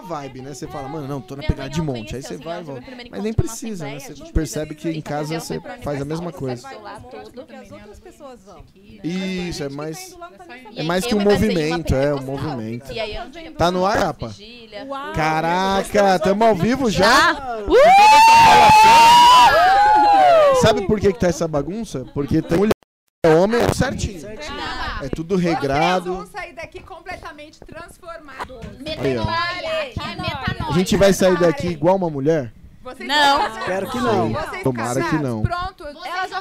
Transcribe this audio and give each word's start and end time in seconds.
vibe, 0.00 0.42
né? 0.42 0.54
Você 0.54 0.66
fala, 0.66 0.88
mano, 0.88 1.06
não, 1.06 1.20
tô 1.20 1.36
na 1.36 1.42
pegada 1.42 1.70
de 1.70 1.80
monte. 1.80 2.16
Aí 2.16 2.22
conheceu, 2.22 2.22
você 2.22 2.34
assim, 2.34 2.44
vai 2.44 2.60
e 2.60 2.64
volta. 2.64 2.82
Mas 3.10 3.22
nem 3.22 3.32
precisa, 3.32 3.84
né? 3.84 3.98
Você 3.98 4.32
percebe 4.32 4.74
que 4.74 4.88
em 4.90 5.00
casa 5.00 5.38
você 5.38 5.60
faz 5.82 6.00
a 6.00 6.04
mesma 6.04 6.32
coisa. 6.32 6.68
Isso, 9.02 9.62
é 9.62 9.68
Quem 9.68 9.76
mais. 9.76 10.16
É 10.76 10.82
mais 10.82 11.06
que 11.06 11.14
um 11.14 11.20
movimento, 11.20 11.94
é, 11.94 12.14
um 12.14 12.22
movimento. 12.22 12.92
E 12.92 13.00
aí 13.00 13.16
eu 13.16 13.24
não 13.24 13.52
Tá 13.52 13.70
no 13.70 13.86
ar, 13.86 13.98
Rapa? 13.98 14.34
Caraca, 15.14 16.18
tamo 16.18 16.44
ao 16.44 16.54
vivo 16.54 16.90
já? 16.90 17.36
Sabe 20.60 20.86
por 20.86 21.00
que, 21.00 21.12
que 21.12 21.18
tá 21.18 21.28
essa 21.28 21.48
bagunça? 21.48 22.04
Porque 22.12 22.42
tem 22.42 22.58
mulher 22.58 22.70
e 23.26 23.28
homem 23.28 23.60
é 23.60 23.74
certinho. 23.74 24.26
É 25.02 25.08
tudo 25.08 25.36
regrado. 25.36 26.28
Completamente 27.40 27.58
ó. 27.62 28.60
Metanoia. 28.78 30.68
A 30.68 30.72
gente 30.72 30.96
vai 30.96 31.12
sair 31.12 31.38
daqui 31.38 31.68
igual 31.68 31.96
uma 31.96 32.10
mulher? 32.10 32.52
Vocês 32.82 33.06
Não. 33.08 33.40
são? 33.42 33.58
Espero 33.58 33.90
que 33.90 33.98
não. 33.98 34.32
Vocês 34.32 34.62
Tomara 34.62 35.02
que 35.02 35.16
não. 35.16 35.42
Pronto, 35.42 35.84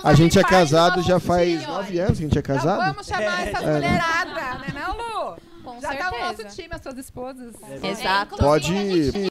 A 0.04 0.14
gente 0.14 0.40
é 0.40 0.44
casado 0.44 1.02
já 1.02 1.20
faz 1.20 1.66
nove 1.68 2.00
anos 2.00 2.18
que 2.18 2.24
a 2.26 2.28
gente 2.28 2.40
é 2.40 2.42
casado. 2.42 2.80
vamos 2.80 3.06
chamar 3.06 3.48
essas 3.48 3.62
É, 3.62 3.66
né? 3.66 3.74
mulheradas, 3.74 4.60
né 4.62 4.68
não, 4.82 4.98
Lu? 5.34 5.38
Com 5.64 5.82
Já 5.82 5.96
tá 5.96 6.12
no 6.12 6.18
nosso 6.20 6.36
certeza. 6.38 6.56
time, 6.56 6.70
as 6.74 6.82
suas 6.82 6.98
esposas. 6.98 7.54
Exato. 7.84 8.38
Pode. 8.38 9.30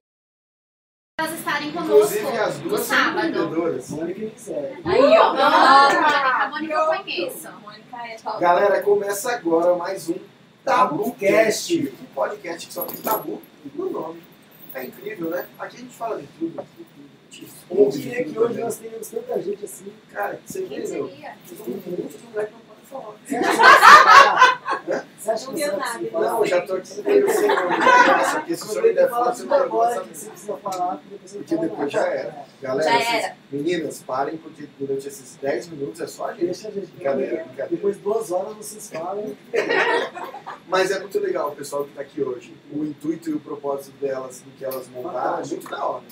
elas 1.20 1.32
estarem 1.32 1.72
conosco 1.72 1.94
Inclusive 1.94 2.38
as 2.38 2.58
no 2.58 2.68
duas 2.68 2.80
são 2.82 2.96
sábado. 2.96 3.26
empreendedoras. 3.28 3.90
Mônica 3.90 4.20
e. 4.20 4.32
Aí, 4.84 5.18
ó. 5.18 5.34
A 5.34 6.48
Mônica 6.50 6.74
eu 6.74 6.86
conheço. 6.86 7.48
Galera, 8.38 8.82
começa 8.82 9.32
agora 9.32 9.74
mais 9.76 10.08
um 10.10 10.14
TabuCast. 10.68 11.92
Um 12.02 12.14
podcast 12.14 12.66
que 12.66 12.74
só 12.74 12.82
tem 12.82 13.00
tabu 13.00 13.40
no 13.74 13.90
nome. 13.90 14.20
É 14.74 14.84
incrível, 14.84 15.30
né? 15.30 15.48
Aqui 15.58 15.76
a 15.76 15.80
gente 15.80 15.94
fala 15.94 16.20
de 16.20 16.26
tudo. 16.38 16.62
De 17.30 17.46
diria 17.90 18.24
que 18.24 18.38
hoje 18.38 18.48
também. 18.48 18.64
nós 18.64 18.76
teríamos 18.76 19.08
tanta 19.08 19.42
gente 19.42 19.64
assim? 19.64 19.92
Cara, 20.12 20.38
você 20.44 20.62
Quem 20.62 20.80
vê, 20.82 20.88
meu. 20.88 21.08
diria? 21.08 21.36
Tem 21.48 21.58
um 21.66 21.70
monte 21.70 22.18
de 22.18 22.26
mulher 22.26 22.46
que 22.46 22.52
não 22.52 22.60
Você 25.18 25.30
acha 25.30 25.46
que 25.46 25.58
você 25.58 25.70
vai 25.70 26.06
falar? 26.10 26.32
Não 26.32 26.46
já 26.46 26.60
tô 26.62 26.74
aqui 26.74 27.02
meio 27.02 27.30
sem 27.30 27.48
nome. 27.48 27.76
Já 27.76 28.04
graça, 28.04 28.38
porque 28.38 28.56
se 28.56 28.62
o 28.62 28.66
senhor 28.68 28.82
me 28.84 28.92
der 28.94 29.10
fala, 29.10 29.34
você 29.34 29.44
vai 29.46 29.68
falar 29.68 30.00
que 30.00 30.16
você 30.16 30.30
precisa 30.30 30.56
falar, 30.56 31.02
porque 31.32 31.56
depois 31.56 31.92
já 31.92 32.06
era. 32.06 32.46
Galera, 32.62 32.90
Já 32.90 33.14
era. 33.14 33.36
meninas, 33.52 34.02
parem, 34.02 34.38
porque 34.38 34.66
durante 34.78 35.06
esses 35.06 35.36
10 35.36 35.68
minutos 35.68 36.00
é 36.00 36.06
só 36.06 36.28
a 36.28 36.32
gente. 36.32 36.46
Deixa 36.46 36.68
a 36.68 36.70
gente. 36.70 36.86
Brincadeira, 36.86 37.36
brincadeira. 37.44 37.68
Depois 37.70 37.96
de 37.96 38.02
duas 38.02 38.30
horas 38.30 38.56
vocês 38.56 38.90
falam. 38.90 39.36
Mas 40.66 40.90
é 40.90 40.98
muito 40.98 41.18
legal 41.20 41.50
o 41.50 41.56
pessoal 41.56 41.84
que 41.84 41.90
está 41.90 42.00
aqui 42.02 42.22
hoje. 42.22 42.56
O 42.72 42.84
intuito 42.84 43.28
e 43.28 43.34
o 43.34 43.40
propósito 43.40 43.92
delas, 44.00 44.40
do 44.40 44.50
que 44.52 44.64
elas 44.64 44.88
montaram, 44.88 45.42
é 45.42 45.46
muito 45.46 45.68
da 45.68 45.84
hora. 45.84 46.04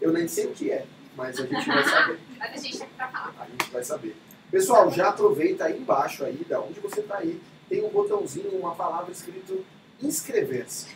Eu 0.00 0.12
nem 0.12 0.28
sei 0.28 0.46
o 0.46 0.52
que 0.52 0.70
é, 0.70 0.84
mas 1.14 1.38
a 1.38 1.44
gente 1.46 1.66
vai 1.66 1.84
saber. 1.84 2.18
Mas 2.38 2.52
a 2.52 2.56
gente 2.56 2.78
tá 2.78 2.84
aqui 2.84 2.94
pra 2.96 3.08
falar. 3.08 3.34
A 3.38 3.44
gente 3.46 3.70
vai 3.70 3.84
saber. 3.84 4.16
Pessoal, 4.50 4.90
já 4.90 5.08
aproveita 5.08 5.64
aí 5.64 5.78
embaixo 5.78 6.24
aí, 6.24 6.44
da 6.48 6.60
onde 6.60 6.80
você 6.80 7.00
está 7.00 7.18
aí, 7.18 7.40
tem 7.68 7.84
um 7.84 7.88
botãozinho, 7.88 8.50
uma 8.58 8.74
palavra 8.74 9.12
escrito 9.12 9.64
inscrever-se. 10.02 10.88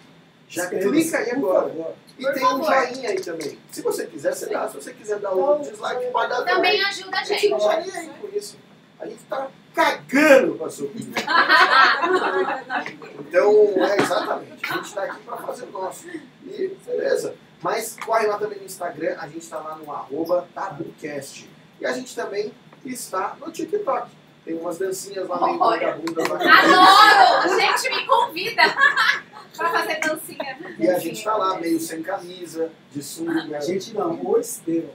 Já 0.48 0.66
clica 0.68 1.18
aí 1.18 1.34
por 1.40 1.56
agora. 1.56 1.94
E 2.18 2.22
Por 2.22 2.34
tem 2.34 2.44
um 2.46 2.62
joinha 2.62 3.10
aí 3.10 3.20
também. 3.20 3.58
Se 3.70 3.82
você 3.82 4.06
quiser, 4.06 4.34
você 4.34 4.46
dá. 4.46 4.68
Se 4.68 4.76
você 4.76 4.92
quiser 4.92 5.18
dar 5.18 5.34
um 5.34 5.60
dislike, 5.60 6.06
pode 6.12 6.28
dar 6.28 6.44
Também 6.44 6.82
ajuda 6.82 7.18
a 7.18 7.24
gente 7.24 7.48
não 7.48 7.58
tá 7.58 7.80
nem 7.80 7.90
aí 7.90 8.10
com 8.20 8.36
isso. 8.36 8.56
A 9.00 9.06
gente 9.06 9.22
tá 9.24 9.48
cagando 9.74 10.54
com 10.56 10.64
a 10.64 10.70
sua 10.70 10.86
opinião. 10.86 11.14
Então, 13.26 13.52
é 13.84 14.00
exatamente. 14.00 14.64
A 14.70 14.76
gente 14.76 14.94
tá 14.94 15.02
aqui 15.02 15.22
pra 15.24 15.36
fazer 15.38 15.64
o 15.64 15.72
nosso. 15.72 16.06
E 16.08 16.76
beleza. 16.86 17.34
Mas 17.60 17.96
corre 18.04 18.26
lá 18.26 18.38
também 18.38 18.58
no 18.58 18.64
Instagram, 18.64 19.16
a 19.18 19.26
gente 19.26 19.48
tá 19.48 19.58
lá 19.58 19.74
no 19.74 19.90
arroba 19.90 20.46
tabucast. 20.54 21.50
E 21.80 21.86
a 21.86 21.92
gente 21.92 22.14
também 22.14 22.52
está 22.90 23.36
no 23.40 23.50
TikTok. 23.50 24.10
Tem 24.44 24.54
umas 24.54 24.76
dancinhas 24.78 25.26
lá 25.26 25.40
meio 25.46 25.58
vagabundas 25.58 26.28
lá. 26.28 26.36
Adoro! 26.36 27.58
Gente, 27.58 27.90
me 27.96 28.06
convida 28.06 28.62
pra 29.56 29.70
fazer 29.70 30.00
dancinha. 30.00 30.58
E 30.78 30.88
a 30.88 30.98
gente 30.98 31.24
tá 31.24 31.34
lá 31.36 31.58
meio 31.58 31.80
sem 31.80 32.02
camisa, 32.02 32.70
de 32.92 33.02
sunga. 33.02 33.56
A 33.56 33.60
gente 33.60 33.94
não, 33.94 34.22
o 34.22 34.38
Esteu. 34.38 34.90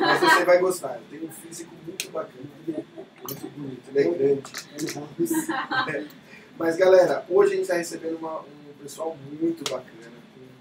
Mas 0.00 0.20
você 0.20 0.44
vai 0.44 0.58
gostar. 0.58 0.98
Tem 1.10 1.22
um 1.24 1.30
físico 1.30 1.74
muito 1.86 2.08
bacana. 2.10 2.44
Muito 2.66 3.48
bonito. 3.50 3.82
Ele 3.94 3.98
é 3.98 4.10
grande. 4.12 4.42
Mas 6.58 6.76
galera, 6.76 7.24
hoje 7.28 7.52
a 7.52 7.56
gente 7.56 7.62
está 7.64 7.74
recebendo 7.76 8.16
uma- 8.16 8.40
um 8.40 8.82
pessoal 8.82 9.16
muito 9.40 9.64
bacana, 9.70 10.12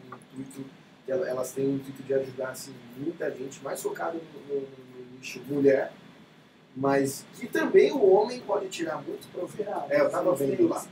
com 0.10 0.38
um 0.38 0.42
intuito, 0.42 0.70
elas 1.08 1.52
têm 1.52 1.66
o 1.68 1.75
intuito 1.75 2.02
de 2.04 2.14
ajudar 2.16 2.50
assim, 2.50 2.74
muita 2.98 3.30
gente, 3.31 3.64
mais 3.64 3.81
focado 3.81 4.18
no, 4.50 4.56
no- 4.56 4.62
no 4.62 5.18
nicho 5.18 5.40
mulher, 5.48 5.92
mas 6.75 7.25
que 7.35 7.47
também 7.47 7.91
o 7.91 8.03
homem 8.13 8.39
pode 8.41 8.67
tirar 8.69 9.01
muito 9.03 9.28
proveito. 9.31 9.69
É, 9.89 10.01
eu 10.01 10.09
tava 10.09 10.34
vendo 10.35 10.67
lá. 10.67 10.84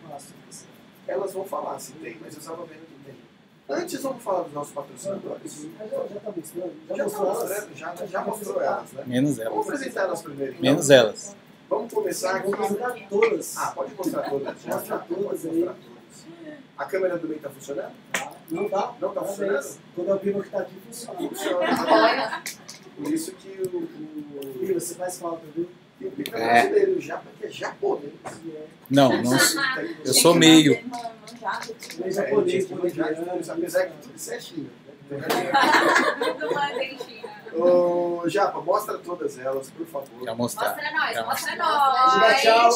Elas 1.08 1.34
vão 1.34 1.44
falar 1.46 1.80
se 1.80 1.92
tem, 1.94 2.18
mas 2.22 2.34
eu 2.34 2.40
estava 2.40 2.64
vendo 2.66 2.86
que 2.86 3.06
tem. 3.06 3.16
Antes 3.70 4.02
vamos 4.02 4.22
falar 4.24 4.44
dos 4.44 4.54
nossos 4.54 4.74
patrocinadores. 4.74 5.68
Já, 5.80 5.86
já 5.88 6.20
tá 6.20 6.32
mostrando? 6.36 6.74
Já, 6.86 6.96
Já, 6.96 7.04
mostrou 7.04 7.26
elas? 7.26 7.40
mostrando, 7.50 7.78
já, 7.78 8.06
já 8.06 8.24
mostrou 8.24 8.62
elas, 8.62 8.92
né? 8.92 9.04
Menos 9.08 9.38
Vamos 9.38 9.52
elas. 9.54 9.68
apresentar 9.68 10.02
elas 10.02 10.22
primeiro. 10.22 10.52
então. 10.52 10.62
Menos 10.64 10.90
elas. 10.90 11.36
Vamos 11.70 11.94
começar 11.94 12.36
aqui. 12.36 12.48
Vou 12.52 12.56
apresentar 12.56 12.96
todas. 13.10 13.58
Ah, 13.58 13.72
pode 13.72 13.94
mostrar 13.96 14.30
todas. 14.30 14.62
Já, 14.62 14.80
já, 14.84 14.98
pode 15.00 15.22
mostrar 15.22 15.74
todas. 15.74 16.26
A 16.78 16.86
câmera 16.86 17.18
do 17.18 17.28
meio 17.28 17.38
está 17.38 17.50
funcionando? 17.50 17.92
Tá? 18.12 18.32
Não 18.50 18.68
tá? 18.70 18.94
Não 19.00 19.14
tá 19.14 19.22
funcionando? 19.24 19.78
Quando 19.96 20.10
é 20.10 20.14
o 20.14 20.20
Piva 20.20 20.44
que 20.44 20.50
tá 20.50 20.60
aqui, 20.60 20.76
funciona. 20.86 21.18
Funciona. 21.30 22.44
Por 22.98 23.12
isso 23.14 23.32
que 23.34 23.50
o, 23.74 23.78
o, 23.78 24.60
Piva, 24.60 24.80
você 24.80 24.96
faz 24.96 25.20
falta, 25.20 25.42
viu? 25.56 25.68
o 26.02 26.12
Pica 26.12 26.38
É. 26.38 26.42
é 26.42 26.62
brasileiro, 26.64 27.02
já 27.02 27.18
porque 27.18 27.46
é 27.46 27.50
japonês. 27.50 28.14
Não, 28.90 29.22
não. 29.22 29.34
Eu 30.06 30.14
sou 30.14 30.34
meio. 30.36 30.74
Nem 32.00 32.08
É, 32.08 32.12
japonês, 32.12 32.66
que 32.66 32.74
tudo, 32.74 32.88
apesar 33.52 33.86
que 33.86 33.98
tudo 34.02 34.16
isso 34.16 34.34
é 34.34 34.40
China. 34.40 34.70
né? 35.10 35.18
Tudo 36.20 36.54
manda 36.54 36.84
em 36.84 36.98
China. 36.98 37.32
Ô, 37.54 38.24
Japa, 38.30 38.62
mostra 38.62 38.98
todas 39.00 39.38
elas, 39.38 39.70
por 39.72 39.86
favor. 39.86 40.24
Já 40.24 40.34
mostrar. 40.34 40.70
Mostra 40.70 40.92
nós, 40.92 41.14
Já 41.14 41.26
mostra 41.26 41.56
nós. 41.58 42.42
tchau. 42.42 42.72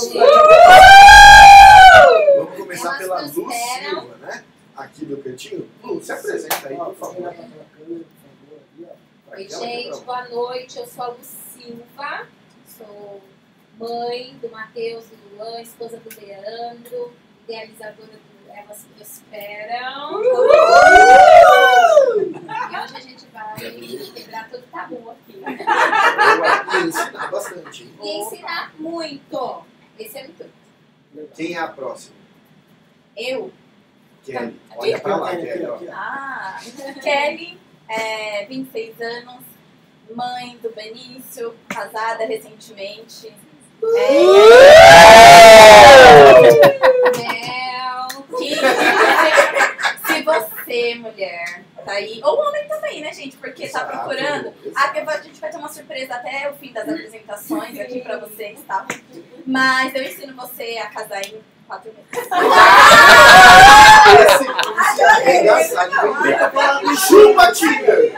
Vamos 2.37 2.55
começar 2.57 2.97
pela 2.97 3.21
nos 3.21 3.35
Lu 3.35 3.49
esperam. 3.51 4.01
Silva, 4.01 4.15
né? 4.21 4.43
Aqui 4.75 5.05
do 5.05 5.17
cantinho. 5.17 5.69
Lu, 5.83 6.03
se 6.03 6.11
apresenta 6.11 6.67
aí, 6.67 6.75
por 6.75 6.95
favor. 6.95 7.33
Oi, 9.35 9.49
gente, 9.49 9.99
boa 10.05 10.29
noite. 10.29 10.77
Eu 10.77 10.87
sou 10.87 11.03
a 11.03 11.07
Lu 11.07 11.17
Silva, 11.21 12.25
sou 12.65 13.21
mãe 13.77 14.33
do 14.41 14.49
Matheus 14.49 15.03
e 15.11 15.15
do 15.17 15.35
Luan, 15.35 15.59
esposa 15.59 15.97
do 15.97 16.09
Leandro, 16.21 17.13
idealizadora 17.43 18.13
do 18.13 18.49
Elas 18.49 18.85
Prosperam. 18.95 20.23
E 20.23 20.27
hoje 22.79 22.95
a 22.95 22.99
gente 23.01 23.25
vai 23.33 23.55
quebrar 23.57 24.49
todo 24.49 24.63
tabu 24.71 25.11
aqui. 25.11 25.33
Boa. 25.33 26.65
E 26.73 26.87
ensinar 26.87 27.29
bastante. 27.29 27.93
E 28.01 28.17
ensinar 28.21 28.73
muito. 28.79 29.65
Esse 29.99 30.17
é 30.17 30.23
muito. 30.23 30.49
Quem 31.35 31.55
é 31.55 31.59
a 31.59 31.67
próxima? 31.67 32.15
Eu, 33.17 33.51
Kelly. 34.23 34.61
Olha 34.77 34.99
pra 35.01 35.17
lá, 35.17 35.35
Kelly. 35.35 35.89
Ah, 35.91 36.57
Kelly, 37.03 37.59
é, 37.87 38.45
26 38.45 39.01
anos, 39.01 39.43
mãe 40.13 40.57
do 40.61 40.69
Benício, 40.71 41.55
casada 41.67 42.25
recentemente. 42.25 43.33
Mel. 47.17 48.07
Que, 48.37 48.55
se 50.07 50.21
você, 50.23 50.95
mulher, 50.95 51.63
tá 51.85 51.91
aí, 51.93 52.19
ou 52.23 52.39
homem 52.39 52.67
também, 52.67 53.01
né, 53.01 53.13
gente? 53.13 53.37
Porque 53.37 53.67
tá 53.67 53.85
procurando. 53.85 54.53
exato. 54.65 55.09
A, 55.09 55.13
a 55.13 55.21
gente 55.21 55.39
vai 55.39 55.51
ter 55.51 55.57
uma 55.57 55.69
surpresa 55.69 56.15
até 56.15 56.49
o 56.49 56.55
fim 56.55 56.73
das 56.73 56.89
apresentações 56.89 57.79
aqui 57.79 58.01
pra 58.01 58.17
vocês, 58.17 58.59
tá? 58.67 58.85
Mas 59.45 59.93
eu 59.93 60.03
ensino 60.03 60.35
você 60.35 60.79
a 60.79 60.87
casar 60.87 61.21
em 61.25 61.39
quatro 61.67 61.91
meses. 61.93 62.31
Arregaçado 65.09 65.91
de 65.91 66.23
vender. 66.23 66.51
Chupa, 66.95 67.51
Tinder! 67.51 68.13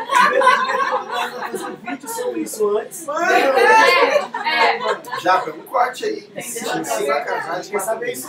fazer 1.58 1.66
um 1.66 1.76
vídeo 1.76 2.10
sobre 2.10 2.42
isso 2.42 2.78
antes. 2.78 3.08
É, 3.08 4.80
Já, 5.22 5.44
um 5.46 5.62
corte 5.64 6.06
aí. 6.06 6.30
Ensina 6.36 7.16
a 7.16 7.22
casar 7.22 7.62
de 7.62 7.70
Quer 7.70 7.80
saber 7.80 8.12
isso? 8.12 8.28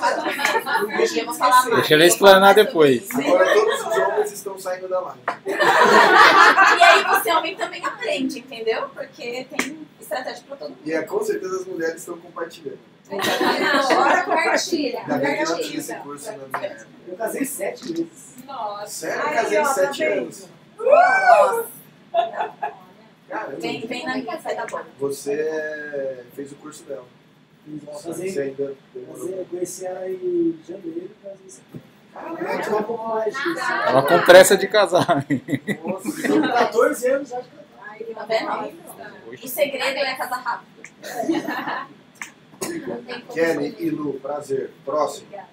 Deixa 0.97 1.21
eu 1.21 1.35
falar 1.35 1.65
mais. 1.65 1.77
Deixa 1.77 1.95
ela 1.95 2.07
explanar 2.07 2.55
depois. 2.55 3.09
Agora 3.15 3.53
todos 3.53 3.81
os 3.81 3.97
homens 3.97 4.33
estão 4.33 4.59
saindo 4.59 4.89
da 4.89 5.01
live. 5.01 5.21
E 6.79 6.83
aí 6.83 7.05
você 7.05 7.31
homem 7.33 7.57
também 7.57 7.85
aprende, 7.85 8.39
entendeu? 8.39 8.89
Porque 8.95 9.47
tem 9.51 9.87
estratégia 10.01 10.45
pra 10.47 10.57
todo 10.57 10.71
mundo. 10.71 10.81
E 10.85 10.93
é, 10.93 11.03
com 11.03 11.23
certeza 11.23 11.57
as 11.57 11.67
mulheres 11.67 11.97
estão 11.97 12.17
compartilhando. 12.19 12.79
Compartilha. 13.09 15.01
Ainda 15.01 15.19
bem 15.19 15.37
que 15.37 15.45
não 15.45 15.57
tinha 15.57 15.57
Compartilha. 15.57 15.79
esse 15.79 15.95
curso 15.97 16.31
na 16.33 16.37
minha 16.59 16.71
época. 16.71 16.87
Eu 17.09 17.17
casei 17.17 17.45
sete 17.45 17.93
vezes. 17.93 18.35
Nossa. 18.47 18.87
Sério, 18.87 19.23
eu 19.23 19.35
casei 19.35 19.59
ó, 19.59 19.63
tá 19.65 19.75
sete 19.75 20.05
anos. 20.05 20.49
Nossa, 20.79 21.67
Caramba. 23.29 23.57
vem, 23.61 23.81
vem 23.87 24.07
na 24.07 24.17
minha, 24.17 24.41
sai 24.41 24.57
da 24.57 24.67
boca. 24.67 24.87
Você 24.99 26.25
fez 26.35 26.53
o 26.53 26.57
curso 26.57 26.83
dela. 26.85 27.05
Eu 27.67 27.93
Você 27.93 28.09
casei, 28.09 28.29
ainda 28.43 28.57
casei, 28.57 28.77
demorou. 28.95 29.29
eu 29.29 29.45
conheci 29.47 29.87
ela 29.87 30.09
em 30.09 30.59
janeiro 30.67 31.11
e 31.11 31.11
casei 31.23 31.47
em 31.47 31.51
setembro. 31.51 31.89
Caraca, 32.15 32.71
Ela 33.91 34.03
com 34.03 34.19
pressa 34.25 34.57
de 34.57 34.67
casar. 34.67 35.27
nossa. 35.85 36.29
Com 36.29 36.41
14 36.49 37.11
anos 37.11 37.29
já 37.29 37.41
de 37.41 37.49
casar. 37.49 37.69
Tá 38.15 38.25
vendo? 38.25 38.79
O 39.45 39.49
segredo 39.49 39.99
é 39.99 40.15
casar 40.15 40.41
rápido. 40.43 40.69
Kelly 43.33 43.77
e 43.79 43.91
Lu, 43.91 44.21
prazer. 44.21 44.71
Próximo. 44.85 45.27
Obrigada. 45.27 45.49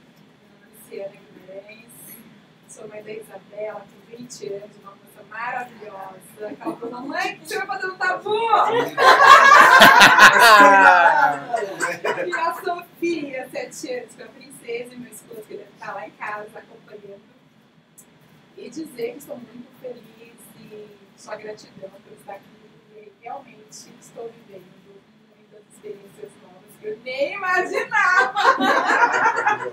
Luciana 0.71 1.11
Guimarães. 1.11 1.85
Sou 2.67 2.87
mãe 2.87 3.03
da 3.03 3.11
Isabela, 3.11 3.81
com 3.81 4.17
20 4.17 4.47
anos, 4.53 4.77
uma 4.81 4.91
moça 4.91 5.23
maravilhosa. 5.29 6.47
Aquela 6.49 6.75
falou, 6.75 7.01
mãe, 7.01 7.35
o 7.35 7.39
que 7.39 7.47
você 7.47 7.57
vai 7.57 7.67
fazer 7.67 7.87
no 7.87 7.97
tabu? 7.97 8.35
E 12.25 12.33
a 12.33 12.53
Sofia, 12.63 13.49
7 13.49 13.93
anos, 13.93 14.15
com 14.15 14.23
a 14.23 14.27
princesa 14.27 14.93
e 14.93 14.97
meu 14.97 15.11
esposo, 15.11 15.41
que 15.43 15.55
deve 15.55 15.69
estar 15.71 15.93
lá 15.93 16.07
em 16.07 16.11
casa 16.11 16.59
acompanhando. 16.59 17.21
E 18.57 18.69
dizer 18.69 19.11
que 19.11 19.17
estou 19.17 19.37
muito 19.37 19.67
feliz 19.81 20.35
e 20.59 20.87
só 21.17 21.35
gratidão 21.37 21.89
por 21.89 22.13
estar 22.19 22.35
aqui. 22.35 22.45
E 22.95 23.11
realmente 23.21 23.89
estou 24.01 24.31
vivendo 24.31 24.65
muitas 25.35 25.61
experiências 25.73 26.31
novas 26.41 26.44
eu 26.85 26.97
nem 27.03 27.33
imaginava. 27.33 28.33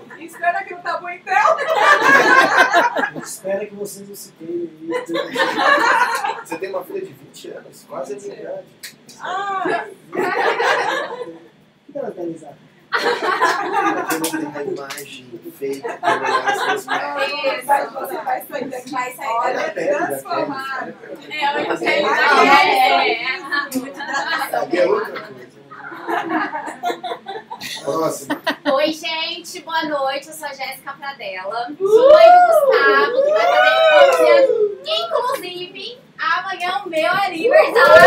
Espera 0.19 0.59
aqui 0.59 0.73
no 0.73 0.81
tabu 0.81 1.09
então. 1.09 1.57
A 1.57 3.11
gente 3.13 3.23
espera 3.23 3.65
que 3.65 3.75
vocês 3.75 4.07
não 4.07 4.15
se 4.15 4.31
queimem 4.33 4.69
aí. 4.89 6.37
Você 6.43 6.57
tem 6.57 6.69
uma 6.69 6.83
filha 6.83 7.01
de 7.01 7.13
20 7.13 7.47
anos, 7.51 7.85
quase 7.87 8.13
a 8.13 8.15
minha 8.17 8.39
idade. 8.39 8.67
Ah, 9.21 9.85
O 10.09 10.13
que 10.13 11.97
ela 11.97 12.11
tá 12.11 12.21
organizada? 12.21 12.57
Aqui 12.93 14.19
não 14.21 14.51
tem 14.51 14.61
a 14.61 14.63
imagem 14.63 15.39
feita 15.57 15.97
vai, 17.65 17.89
você 17.89 18.17
vai 18.17 18.45
sair 18.45 18.69
daqui. 18.69 18.91
Vai 18.91 19.13
sair 19.13 19.27
Olha 19.27 19.59
a 19.59 19.63
Olha, 19.63 19.71
pele 19.71 19.89
da 19.91 19.97
Kelly. 19.97 20.07
transformado. 20.07 20.83
olha 20.83 20.93
a 20.93 21.17
pele. 21.17 21.33
É, 21.33 21.67
Mas 21.67 21.79
que 21.79 21.85
é 21.87 22.01
coisa. 22.01 22.23
É, 22.23 23.39
muito 23.39 23.87
hidratação. 23.87 24.63
Aqui 24.63 24.79
é 24.79 24.85
outra 24.87 25.21
coisa. 25.21 25.62
Próximo. 27.83 28.41
Oi, 28.73 28.93
gente, 28.93 29.61
boa 29.61 29.83
noite. 29.83 30.27
Eu 30.27 30.33
sou 30.33 30.47
a 30.47 30.53
Jéssica 30.53 30.93
Pradella. 30.93 31.67
Sou 31.77 32.11
mãe 32.11 32.25
do 32.25 32.39
Gustavo, 32.47 33.23
que 33.23 33.31
vai 33.31 33.45
fazer 33.45 33.73
11 34.11 34.31
anos. 34.31 34.73
Inclusive, 34.85 35.99
amanhã 36.19 36.69
é 36.69 36.75
o 36.77 36.89
meu 36.89 37.11
aniversário. 37.11 38.03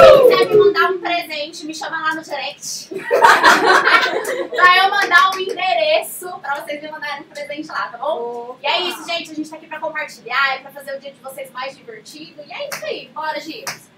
Quem 0.00 0.28
quiser 0.28 0.44
me 0.48 0.56
mandar 0.56 0.90
um 0.90 0.98
presente, 1.00 1.66
me 1.66 1.74
chama 1.74 2.00
lá 2.00 2.14
no 2.14 2.22
direct. 2.22 2.88
pra 2.94 4.76
eu 4.78 4.90
mandar 4.90 5.30
um 5.34 5.38
endereço 5.38 6.28
pra 6.40 6.60
vocês 6.60 6.82
me 6.82 6.90
mandarem 6.90 7.22
um 7.22 7.24
presente 7.24 7.68
lá, 7.68 7.88
tá 7.88 7.98
bom? 7.98 8.56
E 8.62 8.66
é 8.66 8.80
isso, 8.82 9.04
gente. 9.06 9.30
A 9.30 9.34
gente 9.34 9.50
tá 9.50 9.56
aqui 9.56 9.66
pra 9.66 9.78
compartilhar, 9.80 10.56
é 10.56 10.58
pra 10.58 10.70
fazer 10.70 10.96
o 10.96 11.00
dia 11.00 11.12
de 11.12 11.20
vocês 11.20 11.50
mais 11.50 11.76
divertido. 11.76 12.42
E 12.46 12.52
é 12.52 12.68
isso 12.68 12.84
aí. 12.84 13.08
Bora, 13.14 13.40
Gils. 13.40 13.93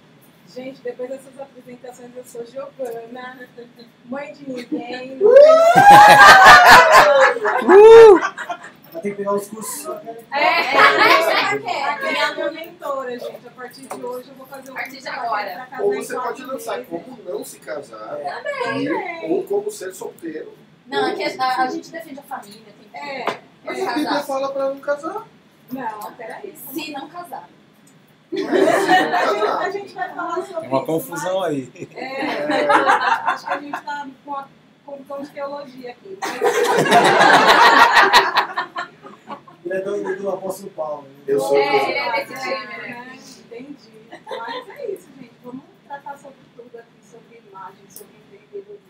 Gente, 0.56 0.80
depois 0.80 1.10
dessas 1.10 1.38
apresentações, 1.38 2.16
eu 2.16 2.24
sou 2.24 2.46
Giovana, 2.46 3.46
mãe 4.06 4.32
de 4.32 4.48
ninguém. 4.50 5.18
Ela 8.90 9.00
tem 9.02 9.10
que 9.10 9.16
pegar 9.18 9.34
os 9.34 9.48
cursos 9.48 9.82
que 9.82 10.08
É, 10.34 10.38
É, 10.38 11.84
Aqui 11.90 12.06
é 12.06 12.22
a 12.24 12.34
minha 12.34 12.50
mentora, 12.52 13.18
gente. 13.18 13.46
A 13.46 13.50
partir 13.50 13.82
de 13.82 14.02
hoje 14.02 14.28
eu 14.30 14.34
vou 14.34 14.46
fazer 14.46 14.70
um 14.70 14.74
A 14.74 14.76
partir 14.76 14.96
de 14.96 15.02
curso 15.02 15.10
agora. 15.20 15.50
pra 15.54 15.66
casar 15.66 15.82
Ou 15.84 15.94
você 15.94 16.14
pode 16.14 16.44
lançar 16.44 16.84
como 16.86 17.18
não 17.24 17.44
se 17.44 17.58
casar. 17.60 18.18
É. 18.18 18.78
E, 18.78 19.30
ou 19.30 19.42
como 19.44 19.70
ser 19.70 19.92
solteiro. 19.94 20.54
Não, 20.86 21.10
aqui 21.10 21.22
a, 21.24 21.62
a 21.62 21.66
gente 21.66 21.90
defende 21.90 22.20
a 22.20 22.22
família. 22.22 22.62
Tem 22.64 22.88
que 22.90 22.96
É, 22.96 23.40
Mas 23.62 23.78
é 23.78 23.86
a 23.86 23.92
Bíblia 23.92 24.22
fala 24.22 24.50
pra 24.52 24.70
não 24.70 24.80
casar. 24.80 25.26
não, 25.70 26.12
peraí. 26.14 26.54
Se 26.72 26.92
não 26.92 27.08
casar. 27.10 27.46
A 28.32 29.26
gente, 29.26 29.46
a 29.46 29.70
gente 29.70 29.94
vai 29.94 30.08
falar 30.14 30.37
sobre 30.43 30.61
Tem 30.62 30.69
uma 30.69 30.78
isso, 30.78 30.87
confusão 30.87 31.43
aí. 31.43 31.73
mas, 31.75 31.96
é, 31.96 32.67
acho 32.70 33.46
que 33.46 33.52
a 33.52 33.61
gente 33.61 33.82
tá 33.82 34.06
com 34.25 34.31
uma 34.31 34.49
confusão 34.84 35.23
de 35.23 35.31
teologia 35.31 35.90
aqui. 35.93 36.19
Ele 39.64 39.75
é 39.75 39.81
do, 39.81 40.17
do 40.17 40.31
apóstolo 40.31 40.70
Paulo. 40.70 41.02
né? 41.02 41.08
Eu 41.26 41.40
sou. 41.40 41.56
É, 41.56 41.90
ele 41.90 41.99
é 41.99 42.25
desse 42.25 42.43
time, 42.43 42.67
né? 42.67 42.88
né? 42.88 43.19
Entendi. 43.46 43.90
Mas 44.26 44.69
é 44.69 44.90
isso, 44.93 45.08
gente. 45.20 45.32
Vamos 45.44 45.62
tratar 45.87 46.17
sobre 46.17 46.37
tudo 46.56 46.78
aqui, 46.78 46.88
sobre 47.02 47.43
imagem, 47.49 47.84
sobre 47.88 48.14
empreendedorismo, 48.17 48.87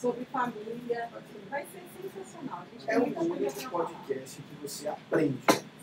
sobre 0.00 0.24
família. 0.26 1.08
Vai 1.50 1.62
ser 1.64 1.82
sensacional. 2.02 2.60
A 2.60 2.64
gente 2.78 2.84
É 2.90 2.94
tem 2.94 2.98
um 2.98 3.06
muita 3.06 3.20
coisa 3.20 3.56
único 3.58 3.70
podcast 3.70 4.36
que 4.42 4.54
você 4.68 4.88
aprende. 4.88 5.38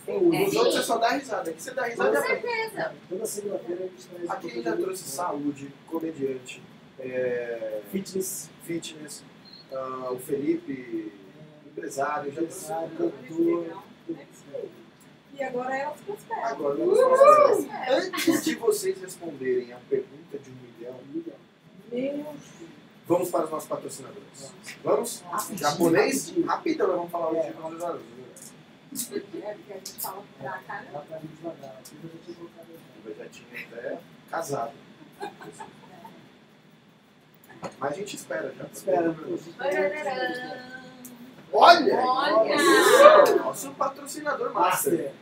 É. 0.07 0.19
Nos 0.19 0.55
outros 0.55 0.75
você 0.75 0.83
só 0.83 0.97
dá 0.97 1.09
risada. 1.09 1.49
Aqui 1.49 1.61
você 1.61 1.71
dá 1.71 1.83
risada 1.85 2.11
Com 2.11 2.17
aprende. 2.17 2.41
certeza. 2.41 2.95
Toda 3.09 3.25
segunda-feira 3.25 3.83
a 3.83 3.87
gente 3.87 4.07
traz 4.07 4.29
Aqui 4.29 4.47
a 4.47 4.49
gente 4.49 4.63
já 4.63 4.71
conteúdo 4.71 4.83
trouxe 4.85 5.03
saúde, 5.03 5.73
comediante, 5.87 6.63
é, 6.99 7.81
Fitness, 7.91 8.49
fitness, 8.63 9.23
ah, 9.71 10.11
o 10.11 10.19
Felipe, 10.19 11.11
empresário, 11.65 12.31
já 12.31 12.41
empresário, 12.41 12.89
cantor. 12.91 13.83
É 14.09 14.13
isso 14.13 14.45
aí. 14.53 14.69
E 15.37 15.43
agora 15.43 15.75
elas 15.75 15.99
prosperam. 16.01 16.45
Agora, 16.45 16.75
vamos 16.75 16.99
fazer. 16.99 17.69
antes 17.89 18.45
de 18.45 18.55
vocês 18.55 19.01
responderem 19.01 19.73
a 19.73 19.77
pergunta 19.89 20.37
de 20.37 20.49
um 20.49 20.53
milhão, 20.53 20.99
Meu 21.91 22.35
vamos 23.07 23.29
para 23.29 23.45
os 23.45 23.51
nossos 23.51 23.69
patrocinadores. 23.69 24.53
Vamos? 24.83 25.23
Japonês? 25.55 26.33
Rapidão, 26.45 26.87
nós 26.87 26.95
vamos 26.97 27.11
falar 27.11 27.29
hoje 27.29 27.51
patrocinadores. 27.51 28.01
É 28.01 28.14
a 28.14 28.14
eu 33.05 33.15
já 33.15 33.25
tinha 33.27 33.67
até 33.67 33.99
casado. 34.31 34.71
Mas 37.79 37.91
a 37.91 37.95
gente 37.95 38.15
espera 38.15 38.53
já. 38.57 38.65
Espera, 38.65 39.15
Olha! 41.51 41.95
Olha! 41.97 43.35
Nosso 43.37 43.71
patrocinador 43.71 44.53
master. 44.53 44.93
Master. 44.93 45.13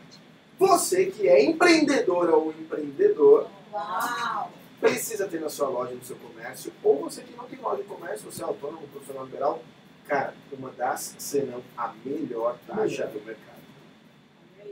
Você 0.59 1.07
que 1.07 1.27
é 1.27 1.43
empreendedora 1.43 2.35
ou 2.35 2.51
empreendedor, 2.51 3.49
Uau! 3.71 4.51
precisa 4.79 5.27
ter 5.27 5.41
na 5.41 5.49
sua 5.49 5.67
loja, 5.67 5.93
no 5.93 6.03
seu 6.03 6.15
comércio, 6.17 6.71
ou 6.83 7.01
você 7.01 7.21
que 7.21 7.35
não 7.35 7.45
tem 7.45 7.59
loja 7.59 7.81
de 7.81 7.89
comércio, 7.89 8.31
você 8.31 8.43
é 8.43 8.45
autônomo, 8.45 8.87
profissional 8.87 9.25
liberal, 9.25 9.63
cara, 10.07 10.33
uma 10.51 10.69
das, 10.71 11.15
se 11.17 11.41
não 11.41 11.61
a 11.77 11.93
melhor 12.05 12.57
taxa 12.67 13.07
do 13.07 13.21
mercado. 13.25 13.52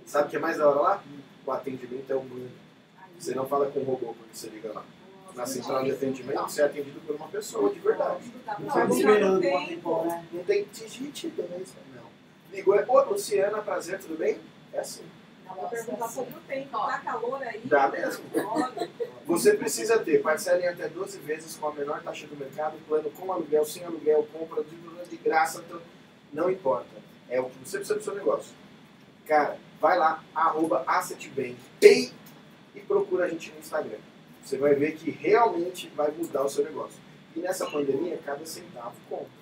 Sabe 0.06 0.28
o 0.28 0.30
que 0.30 0.36
é 0.36 0.40
mais 0.40 0.58
da 0.58 0.70
hora 0.70 0.80
lá? 0.80 1.04
O 1.46 1.52
atendimento 1.52 2.12
é 2.12 2.16
humano. 2.16 2.52
Você 3.18 3.36
não 3.36 3.48
fala 3.48 3.70
com 3.70 3.80
um 3.80 3.84
robô 3.84 4.08
quando 4.08 4.34
você 4.34 4.50
liga 4.50 4.72
lá. 4.74 4.84
Na 5.36 5.46
central 5.46 5.84
de 5.84 5.92
atendimento, 5.92 6.42
você 6.42 6.62
é 6.62 6.66
atendido 6.66 7.00
por 7.02 7.16
uma 7.16 7.28
pessoa 7.28 7.72
de 7.72 7.80
verdade. 7.80 8.34
Não 8.60 8.70
fica 8.70 8.94
esperando 8.94 9.38
o 9.38 9.42
tempão, 9.42 10.06
né? 10.06 10.26
Não 10.32 10.44
tem 10.44 10.68
digite 10.74 11.28
dois, 11.30 11.74
não. 11.96 12.04
Ligou, 12.52 12.76
é, 12.76 12.86
ô 12.88 13.02
Luciana, 13.10 13.62
prazer, 13.62 14.00
tudo 14.00 14.18
bem? 14.18 14.38
É 14.74 14.80
assim. 14.80 15.04
Vou 15.56 15.70
perguntar 15.70 16.08
sobre 16.08 16.34
o 16.34 16.42
tempo. 16.42 16.70
Tá 16.72 17.00
calor 17.00 17.42
aí? 17.44 17.62
Dá 17.64 17.88
mesmo. 17.90 18.24
Olha, 18.36 18.90
Você 19.26 19.54
precisa 19.54 20.00
ter 20.00 20.22
parcela 20.22 20.62
em 20.62 20.68
até 20.68 20.90
12 20.90 21.20
vezes 21.20 21.56
com 21.56 21.68
a 21.68 21.74
menor 21.74 22.02
taxa 22.02 22.28
do 22.28 22.36
mercado, 22.36 22.78
plano 22.88 23.10
com 23.12 23.32
aluguel, 23.32 23.64
sem 23.64 23.84
aluguel, 23.84 24.28
compra 24.34 24.64
de, 24.64 24.76
de 25.10 25.18
graça, 25.18 25.64
não 26.34 26.50
importa. 26.50 26.90
É 27.30 27.40
o 27.40 27.46
que 27.46 27.60
você 27.60 27.78
precisa 27.78 27.98
do 27.98 28.04
seu 28.04 28.16
negócio. 28.16 28.54
Cara, 29.26 29.58
vai 29.82 29.98
lá, 29.98 30.24
arroba 30.36 30.84
AssetBank, 30.88 31.58
Pay 31.82 32.12
e 32.76 32.80
procura 32.82 33.26
a 33.26 33.28
gente 33.28 33.52
no 33.52 33.60
Instagram. 33.60 33.98
Você 34.44 34.58
vai 34.58 34.74
ver 34.76 34.94
que 34.96 35.10
realmente 35.12 35.90
vai 35.96 36.12
mudar 36.12 36.44
o 36.44 36.50
seu 36.50 36.64
negócio. 36.64 37.00
E 37.36 37.40
nessa 37.40 37.66
pandemia, 37.66 38.20
cada 38.26 38.46
centavo 38.46 38.94
conta. 39.10 39.42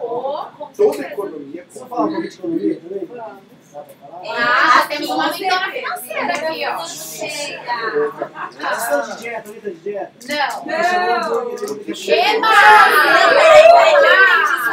Oh, 0.00 0.46
com 0.56 0.66
Toda 0.72 1.02
economia 1.02 1.66
Só 1.68 1.80
conta. 1.80 1.88
falar 1.90 2.04
um 2.06 2.12
pouco 2.12 2.28
de 2.28 2.34
economia 2.36 2.80
também? 2.80 3.04
vamos. 3.06 3.42
Ah, 4.30 4.86
temos 4.88 5.10
uma 5.10 5.30
mentora 5.30 5.70
financeira 5.72 6.32
aqui, 6.32 6.64
ó. 6.66 6.78
Chega! 6.86 8.10
Vocês 8.50 8.82
estão 8.82 9.00
de 9.02 9.16
dieta, 9.18 9.48
Anitta 9.50 9.70
de 9.70 9.76
dieta? 9.80 10.12
Não. 10.28 10.66
Não. 10.66 11.50
Porque 11.56 11.90
Eba! 11.90 11.94
chega- 11.96 12.40
Ah! 12.44 12.88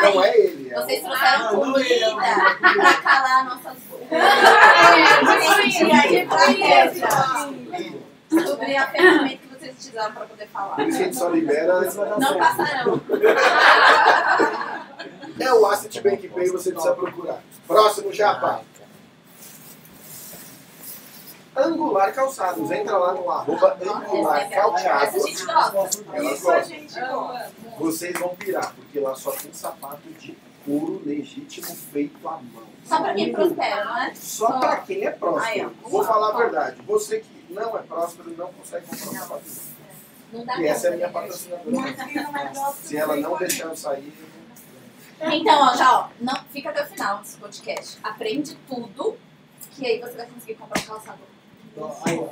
Não 0.03 0.23
é 0.23 0.37
ele. 0.37 0.69
É 0.71 0.75
Vocês 0.75 1.01
o- 1.01 1.05
trouxeram 1.05 1.39
Não, 1.39 1.65
não 1.65 1.77
é, 1.79 1.99
não. 1.99 2.11
comida 2.15 2.51
pra 2.75 2.93
calar 3.01 3.45
nossas 3.45 3.73
É, 3.73 3.77
isso. 3.77 3.94
Sobre 8.45 8.77
a 8.77 8.87
ferramenta 8.87 9.37
que 9.37 9.47
vocês 9.47 9.75
utilizaram 9.75 10.13
pra 10.13 10.25
poder 10.25 10.47
falar. 10.47 10.75
Por 10.75 10.87
isso 10.87 10.97
que 10.97 11.03
a 11.03 11.05
gente 11.05 11.17
só 11.17 11.29
libera. 11.29 11.81
Dar 11.81 12.19
Não 12.19 12.37
passarão. 12.37 13.01
É 15.39 15.53
o 15.53 15.65
Asset 15.65 16.01
Bank 16.01 16.27
Pay, 16.29 16.49
você 16.49 16.71
precisa 16.71 16.93
procurar. 16.93 17.41
Próximo, 17.67 18.11
Japa. 18.13 18.61
Angular 21.55 22.13
Calçados. 22.13 22.69
Entra 22.69 22.97
lá 22.97 23.13
no 23.13 23.29
arroba 23.31 23.77
Angular 23.81 24.41
a 24.41 24.45
Calçados. 24.45 25.25
Isso 25.25 26.51
a 26.51 26.61
gente 26.61 26.99
gosta. 26.99 27.51
Vocês 27.77 28.19
vão 28.19 28.35
pirar, 28.35 28.73
porque 28.75 28.99
lá 28.99 29.15
só 29.15 29.31
tem 29.31 29.53
sapato 29.53 30.07
de 30.19 30.37
couro 30.65 31.01
legítimo 31.05 31.67
feito 31.93 32.27
à 32.27 32.31
mão. 32.31 32.74
Só 32.85 33.01
pra 33.01 33.13
quem 33.13 33.33
prospera, 33.33 33.85
não 33.85 33.97
é? 33.97 34.13
Só 34.15 34.59
pra 34.59 34.75
quem 34.77 35.03
é 35.03 35.07
Aí, 35.07 35.13
próspero. 35.15 35.75
ó. 35.83 35.89
Vou 35.89 36.03
falar 36.03 36.29
a 36.29 36.37
verdade. 36.37 36.81
Você 36.83 37.19
que 37.19 37.45
não 37.49 37.77
é 37.77 37.81
próspero 37.81 38.29
não 38.37 38.53
consegue 38.53 38.85
comprar 38.87 39.35
um. 39.37 39.41
Não 40.33 40.45
dá 40.45 40.57
E 40.59 40.67
essa 40.67 40.87
é 40.87 40.89
a 40.91 40.95
minha 40.95 41.07
né? 41.07 41.13
patrocinadora. 41.13 42.73
Se 42.83 42.97
ela 42.97 43.15
não 43.15 43.37
deixar 43.37 43.65
eu 43.65 43.75
sair, 43.75 44.13
Então, 45.21 45.61
ó, 45.61 45.75
já, 45.75 45.99
ó, 45.99 46.09
não, 46.19 46.35
fica 46.51 46.69
até 46.69 46.83
o 46.83 46.87
final 46.87 47.19
desse 47.19 47.37
podcast. 47.37 47.97
Aprende 48.03 48.55
tudo, 48.67 49.17
que 49.71 49.85
aí 49.85 49.99
você 49.99 50.13
vai 50.17 50.25
conseguir 50.27 50.55
comprar 50.55 50.81
um 50.81 50.85
calçado. 50.85 51.19
Aí, 52.05 52.19
ó. 52.19 52.29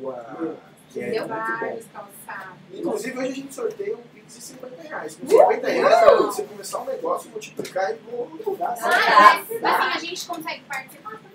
boa. 0.00 0.56
Que 0.92 1.00
é 1.02 1.20
bom. 1.20 1.28
Vários 1.28 1.86
calçados. 1.86 2.56
Inclusive, 2.72 3.18
hoje 3.18 3.28
a 3.28 3.34
gente 3.34 3.54
sorteia 3.54 3.96
um 3.96 4.02
de 4.34 4.40
50 4.42 4.82
reais. 4.82 5.16
Com 5.16 5.28
50 5.28 5.68
reais, 5.68 6.16
você 6.26 6.42
começar 6.44 6.78
um 6.80 6.84
negócio, 6.84 7.30
multiplicar 7.30 7.92
e 7.92 7.98
mudar. 8.46 8.76
Ah? 8.82 9.38
Assim 9.38 9.62
a 9.62 9.98
gente 9.98 10.26
consegue 10.26 10.62
participar 10.64 11.12
também? 11.12 11.30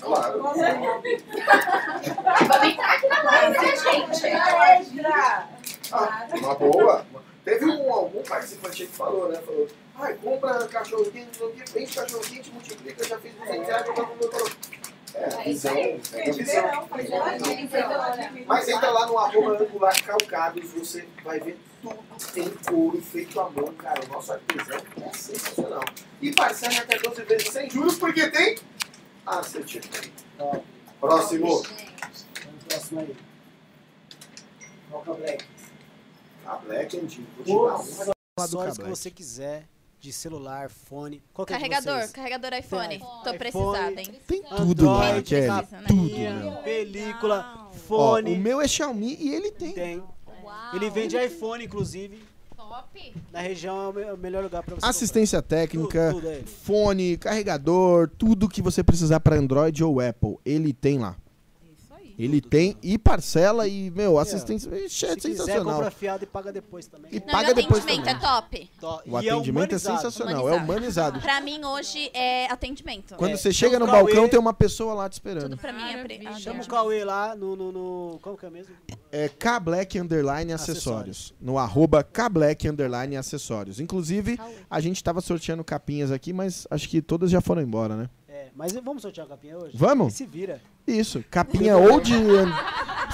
Claro. 0.00 0.42
Vamos 0.42 0.58
entrar 2.68 2.92
aqui 2.94 3.08
na 3.08 3.22
live, 3.22 3.58
né, 3.58 3.76
gente? 3.76 4.26
Ah, 5.92 6.26
uma 6.34 6.54
boa. 6.54 7.06
Teve 7.44 7.66
um, 7.66 7.92
algum 7.92 8.22
participante 8.22 8.86
que 8.86 8.92
falou, 8.92 9.28
né? 9.28 9.40
Falou, 9.44 9.68
ai, 9.96 10.14
compra 10.14 10.66
cachorro 10.68 11.04
quente, 11.10 11.40
vende 11.74 11.92
cachorro 11.92 12.22
quente, 12.22 12.50
multiplica, 12.52 13.04
já 13.04 13.18
fez 13.18 13.34
200 13.34 13.66
reais, 13.66 13.86
todo 13.86 14.06
mundo 14.06 14.30
falou. 14.30 14.50
É, 15.14 15.44
visão, 15.44 15.76
é 15.76 16.30
visão. 16.30 16.88
verão. 17.68 18.08
Mas 18.46 18.68
entra 18.68 18.90
lá 18.90 19.06
no 19.06 19.18
arroba 19.18 19.62
angular 19.62 20.02
calcados, 20.02 20.70
você 20.70 21.06
vai 21.22 21.38
ver 21.38 21.58
tudo 21.82 22.02
em 22.36 22.50
couro, 22.50 23.02
feito 23.02 23.38
à 23.40 23.50
mão, 23.50 23.72
cara. 23.74 24.00
O 24.04 24.08
nosso 24.08 24.32
artesão 24.32 24.80
é 25.02 25.12
sensacional. 25.12 25.84
E 26.20 26.32
parcela 26.32 26.78
até 26.78 26.98
12 26.98 27.22
vezes 27.24 27.48
sem 27.48 27.68
juros, 27.68 27.96
porque 27.98 28.30
tem 28.30 28.58
a 29.26 29.42
certificado. 29.42 30.10
Ó, 30.38 30.58
Próximo. 31.00 31.46
vamos 31.46 32.64
próximo 32.68 33.00
aí. 33.00 33.16
Qual 34.90 35.02
que 35.02 35.08
é 35.08 35.12
o 35.12 35.16
black? 35.16 35.44
A 36.46 36.56
Black. 36.56 36.96
Vou 36.96 37.06
te 37.08 37.20
dar 37.20 38.12
Todas 38.34 38.50
do 38.50 38.58
Acessórios 38.60 38.78
que 38.78 38.84
você 38.84 39.10
quiser, 39.10 39.64
de 40.02 40.12
celular, 40.12 40.68
fone, 40.68 41.22
qualquer 41.32 41.54
Carregador, 41.54 41.94
de 41.94 42.00
vocês. 42.00 42.10
carregador 42.10 42.52
iPhone. 42.54 42.88
Tem 42.88 42.98
Tô 42.98 43.20
iPhone. 43.20 43.38
precisada, 43.38 44.00
hein? 44.00 44.08
Tem 44.26 44.42
tudo 44.42 44.84
lá, 44.86 45.06
Android, 45.10 45.22
Kelly. 45.22 45.46
capinha, 45.46 46.40
Tudo, 46.42 46.62
película, 46.64 47.68
Ó, 47.68 47.72
fone. 47.72 48.34
o 48.34 48.40
meu 48.40 48.60
é 48.60 48.66
Xiaomi 48.66 49.16
e 49.20 49.32
ele 49.32 49.52
tem. 49.52 49.72
Tem. 49.72 49.98
Uau. 50.42 50.74
Ele 50.74 50.90
vende 50.90 51.16
iPhone, 51.16 51.64
inclusive. 51.64 52.20
Top. 52.56 53.14
Na 53.30 53.40
região 53.40 53.96
é 53.96 54.06
o 54.10 54.14
é 54.14 54.16
melhor 54.16 54.42
lugar 54.42 54.64
pra 54.64 54.74
você 54.74 54.84
Assistência 54.84 55.40
técnica, 55.40 56.08
Tudo, 56.10 56.20
tudo 56.22 56.32
é 56.32 56.42
fone, 56.42 57.16
carregador, 57.16 58.08
tudo 58.18 58.48
que 58.48 58.60
você 58.60 58.82
precisar 58.82 59.20
para 59.20 59.36
Android 59.36 59.84
ou 59.84 60.00
Apple, 60.00 60.36
ele 60.44 60.72
tem 60.72 60.98
lá. 60.98 61.14
Ele 62.22 62.40
Tudo, 62.40 62.50
tem 62.50 62.72
tudo. 62.72 62.84
e 62.84 62.98
parcela 62.98 63.66
e, 63.68 63.90
meu, 63.90 64.18
assistência 64.18 64.68
Ixi, 64.74 65.06
é 65.06 65.08
Se 65.10 65.16
quiser, 65.16 65.30
sensacional. 65.30 65.74
compra 65.76 65.90
fiado 65.90 66.24
e 66.24 66.26
paga 66.26 66.52
depois 66.52 66.86
também. 66.86 67.10
E 67.14 67.20
Não, 67.20 67.26
paga 67.26 67.48
e 67.48 67.52
o 67.52 67.54
depois 67.54 67.82
atendimento 67.84 68.04
também. 68.04 68.16
é 68.16 68.20
top. 68.20 68.70
O 68.80 69.20
e 69.20 69.28
é 69.28 69.30
atendimento 69.32 69.46
é 69.46 69.50
humanizado. 69.76 69.96
sensacional, 70.02 70.48
é 70.48 70.56
humanizado. 70.56 71.20
Pra 71.20 71.40
mim, 71.40 71.64
hoje, 71.64 72.10
é 72.14 72.46
atendimento. 72.50 73.14
Quando 73.16 73.32
É, 73.32 73.36
você 73.36 73.52
chega 73.52 73.78
no 73.78 73.86
chama 73.86 73.98
o 73.98 74.00
balcão, 74.02 74.16
Cauê. 74.16 74.28
tem 74.28 74.38
uma 74.40 74.54
pessoa 74.54 74.94
lá 74.94 75.08
te 75.08 75.14
esperando. 75.14 75.50
Tudo 75.50 75.58
pra 75.58 75.72
mim 75.72 75.82
é... 75.82 76.02
pre-. 76.02 76.34
Chama 76.40 76.62
o 76.62 76.66
Cauê 76.66 77.04
lá 77.04 77.34
no, 77.34 77.56
no, 77.56 77.72
no- 77.72 78.18
Como 78.22 78.36
que 78.36 78.46
é 78.46 78.50
mesmo? 78.50 78.74
É 79.10 79.28
K-Black 79.28 79.98
Underline 79.98 80.52
Acessórios. 80.52 81.34
No 81.40 81.58
arroba 81.58 82.02
K-Black 82.02 82.68
Underline 82.68 83.16
Acessórios. 83.16 83.80
Inclusive, 83.80 84.38
a 84.70 84.80
gente 84.80 85.02
tava 85.02 85.20
sorteando 85.20 85.62
capinhas 85.64 86.10
aqui, 86.10 86.32
mas 86.32 86.66
acho 86.70 86.88
que 86.88 87.02
todas 87.02 87.30
já 87.30 87.40
foram 87.40 87.60
embora, 87.62 87.96
né? 87.96 88.08
É, 88.28 88.48
mas 88.56 88.72
vamos 88.72 89.02
sortear 89.02 89.26
a 89.26 89.30
capinha 89.30 89.58
hoje? 89.58 89.76
Vamos? 89.76 90.14
E 90.14 90.16
se 90.16 90.26
vira. 90.26 90.60
Isso, 90.86 91.24
capinha 91.30 91.76
ou 91.76 92.00
de. 92.00 92.12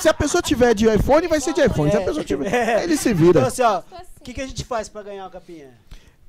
Se 0.01 0.09
a 0.09 0.15
pessoa 0.15 0.41
tiver 0.41 0.75
de 0.75 0.89
iPhone, 0.89 1.27
vai 1.27 1.41
ser 1.41 1.53
de 1.53 1.61
iPhone. 1.61 1.91
Se 1.91 1.97
a 1.97 2.01
pessoa 2.05 2.25
tiver. 2.25 2.53
é. 2.53 2.85
Ele 2.85 2.97
se 2.97 3.11
Então 3.11 3.27
vira. 3.27 3.47
assim, 3.47 3.63
ó, 3.63 3.81
o 3.81 4.23
que, 4.23 4.33
que 4.33 4.41
a 4.41 4.47
gente 4.47 4.65
faz 4.65 4.89
pra 4.89 5.03
ganhar 5.03 5.27
a 5.27 5.31
capinha? 5.31 5.71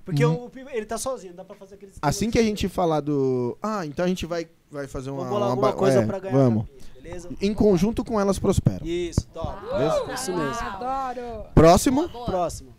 Porque 0.03 0.25
Uhum. 0.25 0.45
o, 0.45 0.51
ele 0.71 0.85
tá 0.87 0.97
sozinho, 0.97 1.33
dá 1.35 1.43
pra 1.43 1.55
fazer 1.55 1.75
aqueles... 1.75 1.93
Assim 2.01 2.31
que 2.31 2.39
a 2.39 2.43
gente 2.43 2.67
falar 2.67 2.99
do. 2.99 3.55
Ah, 3.61 3.85
então 3.85 4.03
a 4.05 4.07
gente 4.07 4.25
vai, 4.25 4.47
vai 4.71 4.87
fazer 4.87 5.11
uma. 5.11 5.17
Vamos 5.19 5.29
bolar 5.33 5.47
uma 5.49 5.53
alguma 5.53 5.73
coisa 5.73 5.99
é, 5.99 6.05
pra 6.05 6.17
ganhar 6.17 6.35
Vamos. 6.35 6.63
a 6.63 6.67
capinha, 6.67 6.89
beleza? 7.03 7.29
Em 7.39 7.53
conjunto 7.53 8.03
com 8.03 8.19
elas 8.19 8.39
prosperam. 8.39 8.83
Isso, 8.85 9.27
top. 9.31 9.63
Beleza? 9.67 10.13
Isso 10.15 10.35
mesmo. 10.35 10.67
Adoro. 10.67 11.45
Próximo. 11.53 12.09
Próximo. 12.25 12.73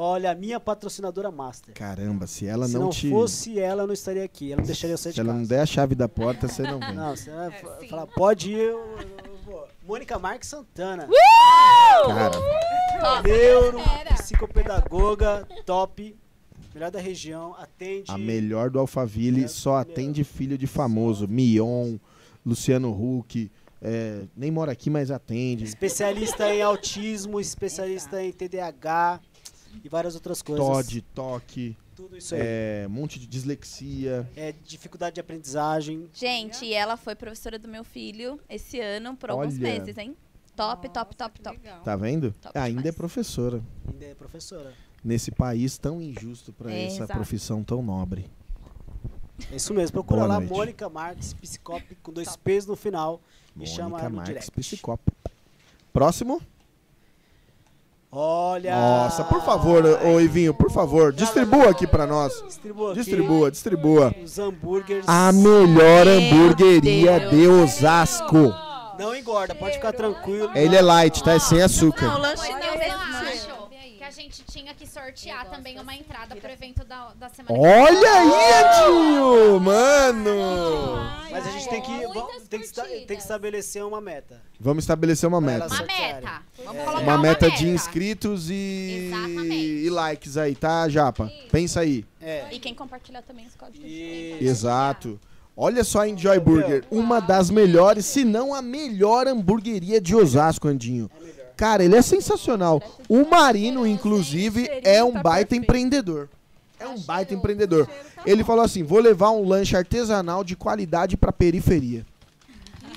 Olha, 0.00 0.30
a 0.30 0.34
minha 0.34 0.60
patrocinadora 0.60 1.30
master. 1.30 1.74
Caramba, 1.74 2.26
se 2.28 2.46
ela 2.46 2.68
Se 2.68 2.74
não, 2.74 2.82
não 2.82 2.90
te. 2.90 3.10
fosse 3.10 3.58
ela, 3.58 3.82
eu 3.82 3.86
não 3.88 3.94
estaria 3.94 4.22
aqui. 4.22 4.52
Ela 4.52 4.60
não 4.60 4.66
deixaria 4.66 4.94
eu 4.94 4.98
sair 4.98 5.10
Se 5.12 5.14
de 5.16 5.20
ela 5.20 5.30
casa. 5.30 5.38
não 5.40 5.46
der 5.48 5.60
a 5.60 5.66
chave 5.66 5.94
da 5.96 6.08
porta, 6.08 6.46
você 6.46 6.62
não 6.62 6.78
vem. 6.78 6.94
Não, 6.94 7.16
você 7.16 7.30
vai 7.30 7.50
sim. 7.80 7.88
falar, 7.88 8.06
pode 8.06 8.52
ir, 8.52 8.58
eu, 8.58 8.78
eu- 8.78 8.98
eu 9.24 9.36
vou. 9.44 9.66
Mônica 9.86 10.16
Marques 10.18 10.48
Santana. 10.48 11.08
Cara, 12.06 13.22
Neuro, 13.22 13.78
Fera. 13.80 14.14
psicopedagoga, 14.14 15.46
top. 15.66 16.16
Melhor 16.74 16.90
da 16.90 17.00
região, 17.00 17.54
atende. 17.58 18.10
a 18.10 18.16
melhor 18.18 18.70
do 18.70 18.78
Alphaville 18.78 19.44
É, 19.44 19.48
só 19.48 19.76
atende 19.76 20.22
filho 20.22 20.56
de 20.56 20.66
famoso. 20.66 21.26
Mion, 21.26 21.96
Luciano 22.46 22.90
Huck. 22.92 23.50
é, 23.82 24.22
nem 24.36 24.50
mora 24.50 24.72
aqui, 24.72 24.90
mas 24.90 25.10
atende. 25.10 25.64
Especialista 25.64 26.52
em 26.54 26.60
autismo, 26.62 27.40
especialista 27.40 28.22
em 28.22 28.30
TDAH 28.32 29.20
e 29.84 29.88
várias 29.88 30.14
outras 30.14 30.42
coisas. 30.42 30.64
Todd, 30.66 31.00
toque, 31.14 31.76
Tudo 31.94 32.16
isso 32.16 32.34
aí. 32.34 32.40
é, 32.42 32.86
um 32.86 32.90
monte 32.90 33.18
de 33.18 33.26
dislexia. 33.26 34.28
É 34.36 34.52
dificuldade 34.64 35.14
de 35.14 35.20
aprendizagem. 35.20 36.08
Gente, 36.14 36.64
e 36.64 36.72
ela 36.74 36.96
foi 36.96 37.14
professora 37.14 37.58
do 37.58 37.68
meu 37.68 37.84
filho 37.84 38.40
esse 38.48 38.80
ano 38.80 39.16
por 39.16 39.30
alguns 39.30 39.54
Olha. 39.54 39.62
meses, 39.78 39.96
hein? 39.98 40.16
Top, 40.56 40.88
top, 40.88 41.14
top, 41.16 41.40
top. 41.40 41.58
Tá 41.84 41.94
vendo? 41.96 42.32
Top 42.40 42.58
Ainda 42.58 42.80
é 42.80 42.82
demais. 42.82 42.96
professora. 42.96 43.62
Ainda 43.92 44.04
é 44.06 44.14
professora. 44.14 44.74
Nesse 45.04 45.30
país 45.30 45.78
tão 45.78 46.02
injusto 46.02 46.52
pra 46.52 46.72
É, 46.72 46.86
essa 46.86 46.96
exato. 47.04 47.12
profissão 47.12 47.62
tão 47.62 47.80
nobre. 47.80 48.26
É 49.52 49.54
isso 49.56 49.72
mesmo. 49.72 49.92
Procura 49.92 50.22
Boa 50.22 50.28
lá, 50.34 50.40
noite. 50.40 50.52
Mônica 50.52 50.88
Marques, 50.88 51.32
psicop 51.32 51.94
com 52.02 52.12
dois 52.12 52.34
P's 52.36 52.66
no 52.66 52.74
final. 52.74 53.20
Me 53.54 53.64
chama 53.66 53.90
Mônica 53.90 54.08
no 54.10 54.16
Marques, 54.16 54.50
direct. 54.50 54.82
Próximo. 55.92 56.42
Olha! 58.10 58.74
Nossa, 58.74 59.22
por 59.24 59.42
favor, 59.42 59.84
ô 59.84 60.18
Ivinho, 60.20 60.54
por 60.54 60.70
favor, 60.70 61.12
distribua 61.12 61.68
aqui 61.70 61.86
pra 61.86 62.06
nós. 62.06 62.32
Distribua 62.46 62.92
aqui 62.92 63.00
Distribua, 63.00 63.50
distribua. 63.50 64.14
os 64.24 64.38
hambúrgueres. 64.38 65.04
A 65.06 65.30
melhor 65.30 66.06
hamburgueria 66.08 67.20
Deus. 67.20 67.30
de 67.30 67.46
Osasco. 67.48 68.54
Não 68.98 69.14
engorda, 69.14 69.54
pode 69.54 69.74
ficar 69.74 69.92
tranquilo. 69.92 70.50
Ele 70.54 70.74
é 70.74 70.80
light, 70.82 71.22
tá? 71.22 71.32
É 71.34 71.38
sem 71.38 71.58
Não, 71.58 71.62
o 71.62 71.66
açúcar. 71.66 72.18
lanche 72.18 72.50
não 72.50 72.58
é 72.58 72.76
a 74.08 74.10
gente 74.10 74.42
tinha 74.50 74.72
que 74.74 74.86
sortear 74.86 75.48
também 75.50 75.78
uma 75.78 75.94
entrada 75.94 76.34
pro 76.34 76.50
evento 76.50 76.82
da, 76.84 77.12
da 77.14 77.28
semana 77.28 77.58
Olha 77.58 78.10
aí, 78.12 78.88
Edinho! 78.88 79.60
Mano! 79.60 80.96
Mas 81.30 81.46
a 81.46 81.50
gente 81.50 81.68
tem 81.68 81.82
que, 81.82 82.06
vamos- 82.06 82.42
tem 82.48 82.58
que, 82.60 82.64
esta- 82.66 82.84
tem 82.84 83.06
que 83.06 83.14
estabelecer 83.14 83.84
uma 83.84 84.00
meta. 84.00 84.40
Vamos 84.58 84.84
estabelecer 84.84 85.28
uma 85.28 85.40
meta. 85.40 85.66
Uma 85.66 85.82
meta. 85.84 86.42
Vamos 86.64 86.80
É. 86.80 86.84
colocar 86.84 87.02
Uma 87.02 87.18
meta 87.18 87.50
de 87.50 87.68
inscritos 87.68 88.48
e... 88.50 89.08
Exatamente. 89.12 89.54
e 89.54 89.90
likes 89.90 90.36
aí, 90.36 90.54
tá, 90.54 90.88
Japa? 90.88 91.30
Pensa 91.52 91.80
aí. 91.80 92.04
É. 92.20 92.46
E 92.50 92.58
quem 92.58 92.74
compartilhar 92.74 93.22
também 93.22 93.46
os 93.46 93.54
códigos. 93.54 93.86
E... 93.88 94.38
Exato. 94.40 95.20
Olha 95.56 95.82
só 95.82 96.02
a 96.02 96.08
Enjoy 96.08 96.38
Burger, 96.38 96.84
uma 96.90 97.20
das 97.20 97.50
melhores, 97.50 98.06
se 98.06 98.24
não 98.24 98.54
a 98.54 98.62
melhor 98.62 99.26
hamburgueria 99.26 100.00
de 100.00 100.14
Osasco, 100.14 100.68
Andinho. 100.68 101.10
Cara, 101.58 101.84
ele 101.84 101.96
é 101.96 102.02
sensacional. 102.02 102.80
O 103.08 103.28
Marino, 103.28 103.84
inclusive, 103.84 104.70
é 104.84 105.02
um 105.02 105.20
baita 105.20 105.56
empreendedor. 105.56 106.28
É 106.78 106.86
um 106.86 107.00
baita 107.00 107.34
empreendedor. 107.34 107.90
Ele 108.24 108.44
falou 108.44 108.64
assim: 108.64 108.84
vou 108.84 109.00
levar 109.00 109.32
um 109.32 109.46
lanche 109.46 109.76
artesanal 109.76 110.44
de 110.44 110.54
qualidade 110.54 111.16
pra 111.16 111.32
periferia. 111.32 112.06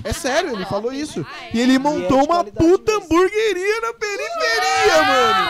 É 0.04 0.14
sério, 0.14 0.54
ele 0.54 0.66
falou 0.66 0.94
isso. 0.94 1.26
E 1.52 1.60
ele 1.60 1.80
montou 1.80 2.20
de 2.20 2.26
uma 2.26 2.44
puta 2.44 2.92
hamburgueria 2.92 3.82
na 3.82 3.94
periferia, 3.94 5.04
mano. 5.08 5.50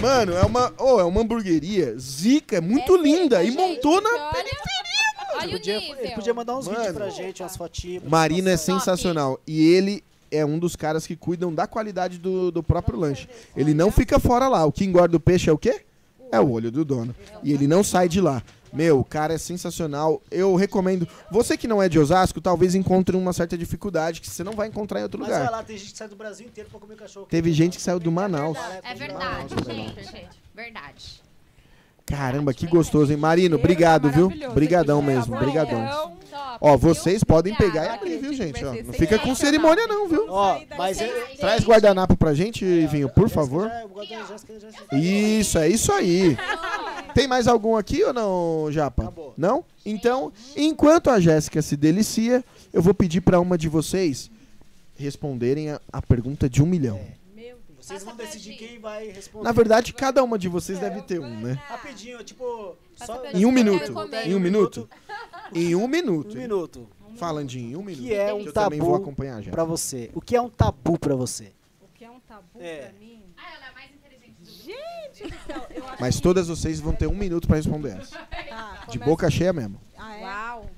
Mano, 0.00 0.32
é 0.36 0.42
uma, 0.44 0.72
oh, 0.78 1.00
é 1.00 1.04
uma 1.04 1.20
hamburgueria 1.20 1.96
zica, 1.96 2.56
é 2.56 2.60
muito 2.60 2.96
linda. 2.96 3.42
E 3.44 3.52
montou 3.52 4.00
na 4.00 4.10
Olha, 4.10 4.32
olha 5.34 5.44
Ele 5.44 5.54
o 5.54 5.58
podia, 5.58 5.78
nível. 5.80 5.96
ele 5.98 6.10
podia 6.14 6.34
mandar 6.34 6.56
uns 6.56 6.66
Mano. 6.66 6.78
vídeos 6.78 6.94
pra 6.96 7.08
gente, 7.10 7.42
umas 7.42 7.56
fotinhas. 7.56 8.02
pra 8.02 8.10
Marino 8.10 8.48
é 8.48 8.56
sensacional. 8.56 9.40
E 9.46 9.60
ele 9.74 10.02
é 10.30 10.44
um 10.44 10.58
dos 10.58 10.76
caras 10.76 11.06
que 11.06 11.16
cuidam 11.16 11.54
da 11.54 11.66
qualidade 11.66 12.18
do, 12.18 12.50
do 12.50 12.62
próprio 12.62 12.98
lanche. 12.98 13.28
Ele 13.56 13.72
não 13.74 13.90
fica 13.90 14.18
fora 14.18 14.48
lá. 14.48 14.64
O 14.64 14.72
que 14.72 14.84
engorda 14.84 15.16
o 15.16 15.20
peixe 15.20 15.48
é 15.48 15.52
o 15.52 15.58
quê? 15.58 15.82
É 16.30 16.38
o 16.38 16.50
olho 16.50 16.70
do 16.70 16.84
dono. 16.84 17.14
E 17.42 17.52
ele 17.52 17.66
não 17.66 17.82
sai 17.82 18.08
de 18.08 18.20
lá. 18.20 18.42
Meu, 18.70 19.00
o 19.00 19.04
cara 19.04 19.32
é 19.32 19.38
sensacional. 19.38 20.20
Eu 20.30 20.54
recomendo. 20.54 21.08
Você 21.32 21.56
que 21.56 21.66
não 21.66 21.82
é 21.82 21.88
de 21.88 21.98
Osasco, 21.98 22.38
talvez 22.38 22.74
encontre 22.74 23.16
uma 23.16 23.32
certa 23.32 23.56
dificuldade 23.56 24.20
que 24.20 24.28
você 24.28 24.44
não 24.44 24.52
vai 24.52 24.68
encontrar 24.68 25.00
em 25.00 25.04
outro 25.04 25.18
Mas 25.18 25.30
olha 25.30 25.38
lugar. 25.38 25.50
lá, 25.52 25.62
tem 25.62 25.78
gente 25.78 25.92
que 25.92 25.96
sai 25.96 26.06
do 26.08 26.16
Brasil 26.16 26.46
inteiro 26.46 26.68
pra 26.68 26.78
comer 26.78 26.96
cachorro. 26.96 27.24
Teve 27.30 27.50
gente 27.54 27.78
que 27.78 27.82
saiu 27.82 27.98
do 27.98 28.12
Manaus. 28.12 28.58
É 28.82 28.94
verdade, 28.94 29.54
Nossa, 29.54 29.72
gente. 29.72 30.28
Verdade. 30.54 31.22
Caramba, 32.08 32.54
que 32.54 32.66
gostoso, 32.66 33.12
hein? 33.12 33.18
Marino, 33.18 33.56
obrigado, 33.56 34.10
viu? 34.10 34.32
Brigadão 34.54 35.02
mesmo, 35.02 35.36
brigadão. 35.38 35.84
Então, 35.84 36.18
Ó, 36.60 36.76
vocês 36.76 37.22
podem 37.22 37.54
pegar 37.54 37.84
e 37.84 37.88
abrir, 37.88 38.18
viu, 38.18 38.32
gente? 38.32 38.64
Ó, 38.64 38.72
não 38.74 38.92
fica 38.92 39.18
com 39.18 39.34
cerimônia 39.34 39.86
não, 39.86 40.08
viu? 40.08 40.26
Ó, 40.28 40.58
mas 40.76 41.00
é, 41.00 41.06
Traz 41.38 41.62
guardanapo 41.64 42.16
pra 42.16 42.34
gente, 42.34 42.64
Ivinho, 42.64 43.08
por 43.08 43.28
favor. 43.28 43.68
Já, 43.68 43.82
eu 43.82 43.88
gosto 43.88 44.10
da 44.10 44.24
Jéssica, 44.24 44.54
já- 44.60 44.98
Isso, 44.98 45.58
é 45.58 45.68
isso 45.68 45.92
aí. 45.92 46.36
Tem 47.14 47.28
mais 47.28 47.46
algum 47.46 47.76
aqui 47.76 48.02
ou 48.02 48.12
não, 48.12 48.72
Japa? 48.72 49.02
Acabou. 49.02 49.34
Não? 49.36 49.64
Então, 49.84 50.32
enquanto 50.56 51.10
a 51.10 51.20
Jéssica 51.20 51.60
se 51.62 51.76
delicia, 51.76 52.44
eu 52.72 52.82
vou 52.82 52.94
pedir 52.94 53.20
pra 53.20 53.38
uma 53.40 53.56
de 53.58 53.68
vocês 53.68 54.30
responderem 54.96 55.70
a, 55.70 55.80
a 55.92 56.02
pergunta 56.02 56.48
de 56.48 56.62
um 56.62 56.66
milhão. 56.66 57.00
Vocês 57.88 58.04
vão 58.04 58.16
decidir 58.16 58.56
quem 58.56 58.78
vai 58.78 59.08
responder. 59.08 59.44
Na 59.44 59.52
verdade, 59.52 59.92
cada 59.92 60.22
uma 60.22 60.38
de 60.38 60.48
vocês 60.48 60.78
deve 60.78 61.02
ter 61.02 61.18
um, 61.20 61.40
né? 61.40 61.52
Rapidinho, 61.66 62.22
tipo. 62.22 62.76
Só 62.94 63.24
Em 63.26 63.44
um 63.46 63.52
minuto. 63.52 63.92
Em 64.24 64.34
um 64.34 64.40
minuto? 64.40 64.88
Em 65.54 65.74
um 65.74 65.88
minuto. 65.88 66.34
um 66.36 66.40
minuto. 66.40 66.88
Falandinho, 67.16 67.70
em 67.72 67.76
um 67.76 67.82
minuto. 67.82 68.04
que 68.06 68.14
é 68.14 68.32
um 68.32 68.40
eu 68.40 68.52
também 68.52 68.78
vou 68.78 68.92
tabu 68.92 69.02
acompanhar 69.02 69.42
já. 69.42 69.50
pra 69.50 69.64
você? 69.64 70.10
O 70.14 70.20
que 70.20 70.36
é 70.36 70.40
um 70.40 70.48
tabu 70.48 70.98
pra 70.98 71.16
você? 71.16 71.52
o 71.82 71.88
que 71.94 72.04
é 72.04 72.10
um 72.10 72.20
tabu 72.20 72.60
É. 72.60 72.82
pra 72.90 72.92
mim? 73.00 73.24
Ah, 73.36 73.54
ela 73.56 73.66
é 73.68 73.72
mais 73.72 73.90
inteligente 73.92 74.36
do 74.38 74.44
Gente 74.44 75.22
do 75.32 75.44
céu, 75.46 75.66
eu 75.74 75.88
acho 75.88 76.00
Mas 76.00 76.20
todas 76.20 76.46
vocês 76.46 76.78
vão 76.78 76.92
ter 76.94 77.08
um 77.08 77.14
minuto 77.16 77.48
pra 77.48 77.56
responder 77.56 77.96
essa. 77.98 78.16
que... 78.18 78.44
Tá, 78.48 78.72
De 78.88 78.98
começa- 78.98 79.04
boca 79.10 79.30
cheia 79.30 79.52
mesmo. 79.52 79.80
Ah, 79.96 80.16
é? 80.16 80.68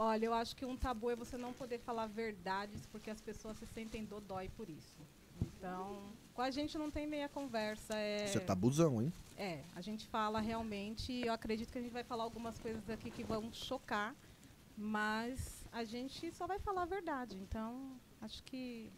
Olha, 0.00 0.26
eu 0.26 0.34
acho 0.34 0.56
que 0.56 0.64
um 0.66 0.76
tabu 0.76 1.10
é 1.10 1.14
você 1.16 1.36
não 1.36 1.52
poder 1.52 1.78
falar 1.78 2.06
verdades 2.08 2.84
porque 2.90 3.08
as 3.10 3.20
pessoas 3.20 3.56
se 3.58 3.66
sentem 3.66 4.04
dodói 4.04 4.48
por 4.56 4.68
isso. 4.68 4.98
Então, 5.40 5.98
com 6.34 6.42
a 6.42 6.50
gente 6.50 6.76
não 6.76 6.90
tem 6.90 7.06
meia 7.06 7.28
conversa. 7.28 7.94
É, 7.96 8.24
Isso 8.24 8.38
é 8.38 8.40
tabuzão, 8.40 9.00
hein? 9.00 9.12
é, 9.36 9.60
a 9.74 9.80
gente 9.80 10.06
fala 10.08 10.40
realmente. 10.40 11.24
Eu 11.24 11.32
acredito 11.32 11.72
que 11.72 11.78
a 11.78 11.82
gente 11.82 11.92
vai 11.92 12.04
falar 12.04 12.24
algumas 12.24 12.58
coisas 12.58 12.88
aqui 12.90 13.10
que 13.10 13.24
vão 13.24 13.52
chocar, 13.52 14.14
mas 14.76 15.64
a 15.72 15.84
gente 15.84 16.32
só 16.32 16.46
vai 16.46 16.58
falar 16.58 16.82
a 16.82 16.86
verdade. 16.86 17.36
Então, 17.36 17.92
acho 18.20 18.42
que 18.42 18.92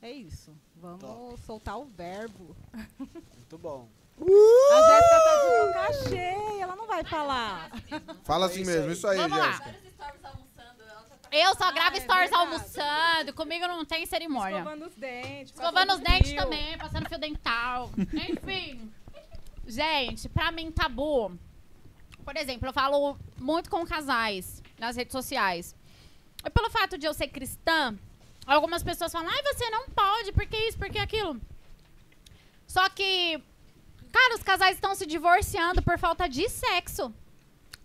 é 0.00 0.10
isso. 0.10 0.56
Vamos 0.76 1.00
Top. 1.00 1.40
soltar 1.40 1.78
o 1.78 1.84
verbo. 1.84 2.56
Muito 2.98 3.58
bom. 3.58 3.88
A 4.16 4.82
Jéssica 4.88 5.20
tá 5.24 5.34
de 5.42 5.66
boca 5.66 6.08
cheia, 6.08 6.62
ela 6.62 6.76
não 6.76 6.86
vai 6.86 7.02
falar. 7.02 7.68
Fala 8.22 8.46
assim 8.46 8.64
mesmo, 8.64 8.92
isso 8.92 9.08
aí. 9.08 9.18
Jéssica. 9.18 9.64
Vários 9.64 9.92
stories 9.92 10.24
almoçando, 10.24 10.82
ela 10.82 11.04
já 11.08 11.16
tá 11.16 11.23
Eu 11.36 11.54
só 11.56 11.64
Ah, 11.64 11.72
gravo 11.72 11.96
é 11.96 12.00
stories 12.00 12.30
verdade. 12.30 12.34
almoçando, 12.54 13.32
comigo 13.34 13.66
não 13.66 13.84
tem 13.84 14.06
cerimônia. 14.06 14.58
Escovando 14.58 14.86
os 14.86 14.94
dentes. 14.94 15.52
Escovando 15.52 15.92
os 15.94 16.00
dentes 16.00 16.30
fio. 16.30 16.42
também, 16.42 16.78
passando 16.78 17.08
fio 17.08 17.18
dental. 17.18 17.90
Enfim. 18.30 18.92
Gente, 19.66 20.28
pra 20.28 20.52
mim, 20.52 20.70
tabu. 20.70 21.36
Por 22.24 22.36
exemplo, 22.36 22.68
eu 22.68 22.72
falo 22.72 23.18
muito 23.38 23.68
com 23.68 23.84
casais 23.84 24.62
nas 24.78 24.94
redes 24.96 25.12
sociais. 25.12 25.74
E 26.44 26.50
pelo 26.50 26.70
fato 26.70 26.96
de 26.96 27.06
eu 27.06 27.12
ser 27.14 27.28
cristã, 27.28 27.98
algumas 28.46 28.82
pessoas 28.82 29.10
falam, 29.10 29.28
ai, 29.28 29.42
você 29.42 29.68
não 29.70 29.88
pode, 29.88 30.32
porque 30.32 30.56
isso, 30.56 30.78
porque 30.78 30.98
aquilo. 30.98 31.40
Só 32.66 32.88
que, 32.90 33.42
cara, 34.12 34.34
os 34.36 34.42
casais 34.42 34.76
estão 34.76 34.94
se 34.94 35.04
divorciando 35.04 35.82
por 35.82 35.98
falta 35.98 36.28
de 36.28 36.48
sexo. 36.48 37.12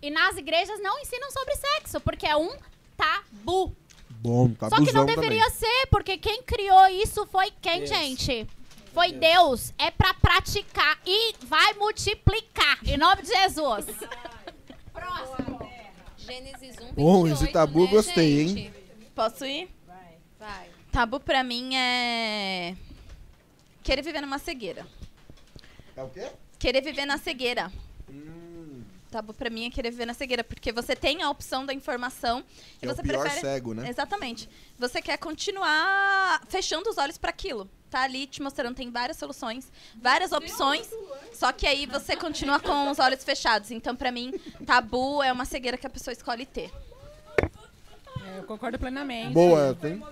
E 0.02 0.10
nas 0.12 0.38
igrejas 0.38 0.80
não 0.82 1.00
ensinam 1.00 1.32
sobre 1.32 1.56
sexo, 1.56 2.00
porque 2.00 2.28
é 2.28 2.36
um 2.36 2.56
tabu. 3.00 3.76
Bom, 4.22 4.52
Só 4.60 4.84
que 4.84 4.92
não 4.92 5.06
deveria 5.06 5.46
também. 5.46 5.58
ser, 5.58 5.88
porque 5.90 6.18
quem 6.18 6.44
criou 6.44 6.88
isso 6.88 7.26
foi 7.28 7.52
quem, 7.62 7.80
Deus. 7.80 7.90
gente? 7.90 8.46
Foi 8.94 9.14
Deus. 9.14 9.74
É 9.78 9.90
pra 9.90 10.14
praticar 10.14 11.00
e 11.06 11.34
vai 11.46 11.74
multiplicar. 11.76 12.80
Em 12.86 12.98
nome 12.98 13.22
de 13.22 13.30
Jesus. 13.30 13.86
Próximo. 14.92 15.60
Gênesis 16.18 16.76
1, 16.78 16.86
28, 16.88 16.94
Bom, 16.96 17.28
esse 17.28 17.48
tabu 17.48 17.86
né, 17.86 17.92
gostei, 17.92 18.48
gente? 18.48 18.60
hein? 18.60 18.74
Posso 19.16 19.46
ir? 19.46 19.70
Vai. 20.38 20.70
Tabu 20.92 21.20
pra 21.20 21.44
mim 21.44 21.76
é... 21.76 22.76
Querer 23.84 24.02
viver 24.02 24.22
numa 24.22 24.38
cegueira. 24.38 24.86
É 25.96 26.04
o 26.04 26.10
quê? 26.10 26.30
Querer 26.58 26.82
viver 26.82 27.06
na 27.06 27.18
cegueira. 27.18 27.72
Hum, 28.10 28.39
Tabu 29.10 29.34
pra 29.34 29.50
mim 29.50 29.66
é 29.66 29.70
querer 29.70 29.90
viver 29.90 30.06
na 30.06 30.14
cegueira, 30.14 30.44
porque 30.44 30.72
você 30.72 30.96
tem 30.96 31.24
a 31.24 31.30
opção 31.30 31.66
da 31.66 31.74
informação 31.74 32.44
que 32.80 32.86
e 32.86 32.88
é 32.88 32.92
o 32.92 32.96
você 32.96 33.02
pior 33.02 33.22
prefere... 33.22 33.42
cego, 33.42 33.74
né? 33.74 33.90
Exatamente. 33.90 34.48
Você 34.78 35.02
quer 35.02 35.18
continuar 35.18 36.42
fechando 36.48 36.90
os 36.90 36.98
olhos 36.98 37.18
para 37.18 37.32
aquilo. 37.32 37.70
Tá 37.90 38.04
ali 38.04 38.28
te 38.28 38.40
mostrando, 38.40 38.76
tem 38.76 38.92
várias 38.92 39.18
soluções, 39.18 39.72
várias 39.96 40.32
opções. 40.32 40.88
Só 41.34 41.52
que 41.52 41.66
aí 41.66 41.88
você 41.88 42.16
continua 42.16 42.60
com 42.60 42.92
os 42.92 43.00
olhos 43.00 43.24
fechados. 43.24 43.72
Então, 43.72 43.96
pra 43.96 44.12
mim, 44.12 44.32
tabu 44.66 45.24
é 45.24 45.32
uma 45.32 45.46
cegueira 45.46 45.76
que 45.76 45.88
a 45.88 45.90
pessoa 45.90 46.14
escolhe 46.14 46.46
ter. 46.46 46.72
É, 47.42 48.40
eu 48.40 48.44
concordo 48.44 48.78
plenamente. 48.78 49.34
Boa, 49.34 49.76
tem. 49.82 50.04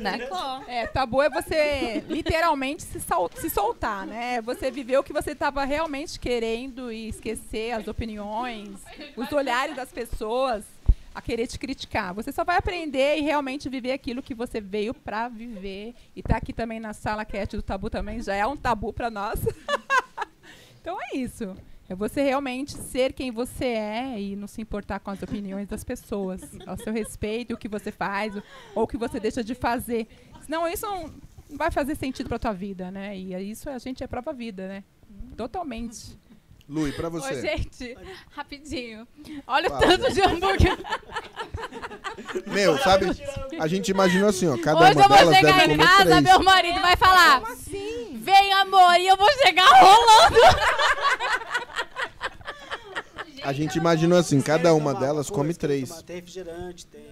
Né? 0.00 0.18
É, 0.66 0.86
tabu 0.86 1.20
é 1.22 1.28
você 1.30 2.04
literalmente 2.08 2.82
se, 2.82 3.00
sol- 3.00 3.30
se 3.34 3.50
soltar, 3.50 4.06
né? 4.06 4.40
Você 4.42 4.70
viver 4.70 4.98
o 4.98 5.02
que 5.04 5.12
você 5.12 5.32
estava 5.32 5.64
realmente 5.64 6.18
querendo 6.18 6.90
e 6.90 7.08
esquecer 7.08 7.72
as 7.72 7.86
opiniões, 7.88 8.70
os 9.16 9.30
olhares 9.32 9.76
das 9.76 9.90
pessoas 9.92 10.64
a 11.14 11.20
querer 11.20 11.46
te 11.46 11.58
criticar. 11.58 12.14
Você 12.14 12.30
só 12.32 12.44
vai 12.44 12.56
aprender 12.56 13.18
e 13.18 13.20
realmente 13.22 13.68
viver 13.68 13.92
aquilo 13.92 14.22
que 14.22 14.34
você 14.34 14.60
veio 14.60 14.94
pra 14.94 15.28
viver. 15.28 15.94
E 16.14 16.22
tá 16.22 16.36
aqui 16.36 16.52
também 16.52 16.78
na 16.80 16.92
sala 16.92 17.24
cat 17.24 17.56
do 17.56 17.62
tabu 17.62 17.90
também 17.90 18.22
já 18.22 18.34
é 18.34 18.46
um 18.46 18.56
tabu 18.56 18.92
pra 18.92 19.10
nós. 19.10 19.40
então 20.80 20.96
é 21.00 21.16
isso. 21.16 21.56
É 21.90 21.94
você 21.96 22.22
realmente 22.22 22.70
ser 22.72 23.12
quem 23.12 23.32
você 23.32 23.64
é 23.64 24.14
e 24.20 24.36
não 24.36 24.46
se 24.46 24.62
importar 24.62 25.00
com 25.00 25.10
as 25.10 25.20
opiniões 25.22 25.66
das 25.66 25.82
pessoas. 25.82 26.40
Ao 26.64 26.76
seu 26.78 26.92
respeito, 26.92 27.52
o 27.52 27.56
que 27.56 27.66
você 27.68 27.90
faz 27.90 28.36
o- 28.36 28.42
ou 28.76 28.84
o 28.84 28.86
que 28.86 28.96
você 28.96 29.18
deixa 29.18 29.42
de 29.42 29.56
fazer. 29.56 30.06
Senão 30.42 30.68
isso 30.68 30.86
não 30.86 31.10
vai 31.50 31.68
fazer 31.72 31.96
sentido 31.96 32.28
pra 32.28 32.38
tua 32.38 32.52
vida, 32.52 32.92
né? 32.92 33.18
E 33.18 33.34
é 33.34 33.42
isso 33.42 33.68
a 33.68 33.76
gente 33.78 34.04
é 34.04 34.06
prova 34.06 34.32
vida, 34.32 34.68
né? 34.68 34.84
Totalmente. 35.36 36.16
Lu, 36.68 36.86
e 36.86 36.92
pra 36.92 37.08
Ô, 37.08 37.10
você? 37.10 37.40
gente, 37.40 37.98
rapidinho. 38.30 39.04
Olha 39.44 39.66
o 39.66 39.70
Fala. 39.70 39.80
tanto 39.88 40.12
de 40.14 40.22
hambúrguer. 40.22 40.78
Meu, 42.46 42.78
sabe? 42.78 43.06
A 43.58 43.66
gente 43.66 43.88
imaginou 43.90 44.28
assim, 44.28 44.46
ó. 44.46 44.56
Cada 44.58 44.78
Hoje 44.78 44.92
uma 44.92 45.02
eu 45.02 45.08
vou 45.24 45.34
chegar 45.34 45.68
em 45.68 45.76
casa, 45.76 46.04
três. 46.04 46.22
meu 46.22 46.40
marido 46.44 46.80
vai 46.80 46.96
falar. 46.96 47.42
Vem, 48.14 48.52
amor, 48.52 48.94
e 49.00 49.08
eu 49.08 49.16
vou 49.16 49.28
chegar 49.42 49.66
rolando. 49.66 50.36
A 53.50 53.52
gente 53.52 53.76
imaginou 53.76 54.16
assim, 54.16 54.40
cada 54.40 54.72
uma 54.72 54.94
delas 54.94 55.28
come 55.28 55.52
três. 55.52 56.02
Tem 56.02 56.14
refrigerante, 56.16 56.86
tem. 56.86 57.02